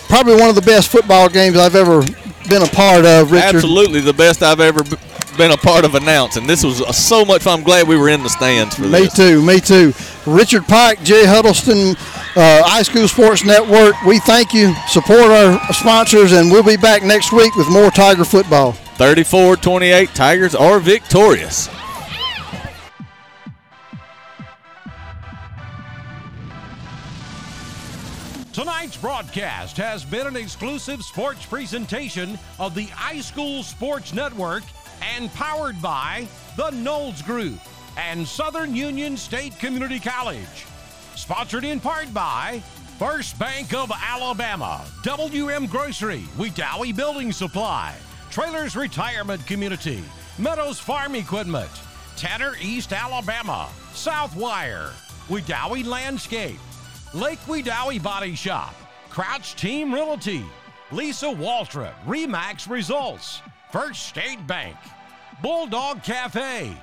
Probably 0.08 0.34
one 0.34 0.48
of 0.48 0.54
the 0.54 0.62
best 0.62 0.88
football 0.90 1.28
games 1.28 1.56
I've 1.56 1.74
ever 1.76 2.02
been 2.48 2.62
a 2.62 2.66
part 2.66 3.04
of, 3.04 3.32
Richard. 3.32 3.56
Absolutely 3.56 4.00
the 4.00 4.12
best 4.12 4.42
I've 4.42 4.60
ever 4.60 4.82
b- 4.84 4.96
been 5.30 5.50
a 5.50 5.56
part 5.56 5.84
of 5.84 5.94
announcing. 5.94 6.46
This 6.46 6.64
was 6.64 6.80
uh, 6.80 6.92
so 6.92 7.24
much 7.24 7.42
fun. 7.42 7.60
I'm 7.60 7.64
glad 7.64 7.86
we 7.88 7.96
were 7.96 8.08
in 8.08 8.22
the 8.22 8.28
stands 8.28 8.74
for 8.74 8.82
Me 8.82 8.88
this. 8.88 9.18
Me 9.18 9.24
too, 9.24 9.42
me 9.42 9.60
too. 9.60 9.92
Richard 10.26 10.66
Pike, 10.66 11.02
Jay 11.02 11.24
Huddleston, 11.26 11.96
uh, 12.36 12.82
School 12.82 13.08
Sports 13.08 13.44
Network, 13.44 14.00
we 14.04 14.18
thank 14.20 14.54
you. 14.54 14.74
Support 14.88 15.30
our 15.30 15.72
sponsors, 15.72 16.32
and 16.32 16.50
we'll 16.50 16.62
be 16.62 16.76
back 16.76 17.02
next 17.02 17.32
week 17.32 17.54
with 17.56 17.68
more 17.70 17.90
Tiger 17.90 18.24
football. 18.24 18.72
34-28, 18.96 20.12
Tigers 20.14 20.54
are 20.54 20.78
victorious. 20.78 21.68
Tonight's 28.52 28.96
broadcast 28.96 29.76
has 29.76 30.04
been 30.04 30.26
an 30.26 30.36
exclusive 30.36 31.02
sports 31.02 31.46
presentation 31.46 32.38
of 32.58 32.74
the 32.74 32.86
iSchool 32.88 33.62
Sports 33.62 34.12
Network 34.12 34.64
and 35.02 35.32
powered 35.34 35.80
by 35.80 36.26
the 36.56 36.70
Knowles 36.70 37.22
Group 37.22 37.58
and 37.96 38.26
Southern 38.26 38.74
Union 38.74 39.16
State 39.16 39.58
Community 39.58 39.98
College. 39.98 40.66
Sponsored 41.14 41.64
in 41.64 41.80
part 41.80 42.12
by 42.14 42.62
First 42.98 43.38
Bank 43.38 43.72
of 43.72 43.90
Alabama, 43.94 44.84
WM 45.02 45.66
Grocery, 45.66 46.24
Wedowee 46.36 46.94
Building 46.94 47.32
Supply, 47.32 47.94
Traylors 48.30 48.76
Retirement 48.76 49.46
Community, 49.46 50.02
Meadows 50.38 50.78
Farm 50.78 51.14
Equipment, 51.14 51.70
Tanner 52.16 52.54
East 52.60 52.92
Alabama, 52.92 53.68
Southwire, 53.92 54.90
Wedowee 55.28 55.86
Landscape, 55.86 56.58
Lake 57.14 57.40
Wedowee 57.46 58.02
Body 58.02 58.34
Shop, 58.34 58.74
Crouch 59.08 59.56
Team 59.56 59.92
Realty, 59.92 60.44
Lisa 60.92 61.26
Waltrip, 61.26 61.94
Remax 62.06 62.68
Results, 62.68 63.40
First 63.72 64.08
State 64.08 64.44
Bank, 64.48 64.76
Bulldog 65.42 66.02
Cafe, 66.02 66.76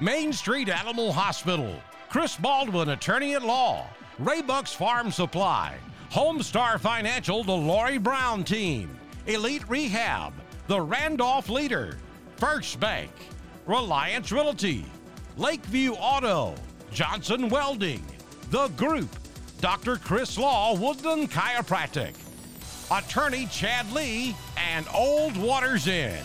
Main 0.00 0.32
Street 0.32 0.68
Animal 0.68 1.12
Hospital, 1.12 1.80
Chris 2.08 2.36
Baldwin, 2.36 2.88
Attorney 2.88 3.34
at 3.34 3.44
Law, 3.44 3.86
Raybuck's 4.20 4.72
Farm 4.72 5.12
Supply, 5.12 5.76
Homestar 6.10 6.80
Financial, 6.80 7.44
the 7.44 7.52
Lori 7.52 7.98
Brown 7.98 8.42
Team, 8.42 8.98
Elite 9.26 9.62
Rehab, 9.68 10.32
the 10.66 10.80
Randolph 10.80 11.48
Leader, 11.48 11.98
First 12.36 12.80
Bank, 12.80 13.12
Reliance 13.66 14.32
Realty, 14.32 14.84
Lakeview 15.36 15.92
Auto, 15.92 16.56
Johnson 16.92 17.48
Welding, 17.48 18.04
The 18.50 18.68
Group, 18.76 19.08
Dr. 19.60 19.96
Chris 19.98 20.36
Law, 20.36 20.74
Woodland 20.74 21.30
Chiropractic, 21.30 22.14
Attorney 22.90 23.46
Chad 23.46 23.90
Lee, 23.92 24.36
and 24.56 24.86
Old 24.94 25.36
Waters 25.36 25.86
Inn. 25.86 26.24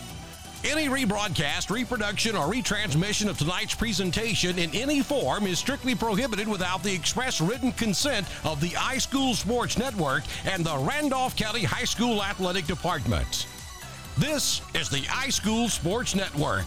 Any 0.62 0.88
rebroadcast, 0.88 1.70
reproduction, 1.70 2.36
or 2.36 2.46
retransmission 2.52 3.28
of 3.28 3.38
tonight's 3.38 3.74
presentation 3.74 4.58
in 4.58 4.74
any 4.74 5.00
form 5.00 5.46
is 5.46 5.58
strictly 5.58 5.94
prohibited 5.94 6.46
without 6.46 6.82
the 6.82 6.92
express 6.92 7.40
written 7.40 7.72
consent 7.72 8.26
of 8.44 8.60
the 8.60 8.68
iSchool 8.70 9.34
Sports 9.34 9.78
Network 9.78 10.22
and 10.44 10.64
the 10.64 10.76
Randolph 10.76 11.34
County 11.34 11.64
High 11.64 11.84
School 11.84 12.22
Athletic 12.22 12.66
Department. 12.66 13.46
This 14.18 14.60
is 14.74 14.90
the 14.90 15.00
iSchool 15.02 15.70
Sports 15.70 16.14
Network. 16.14 16.66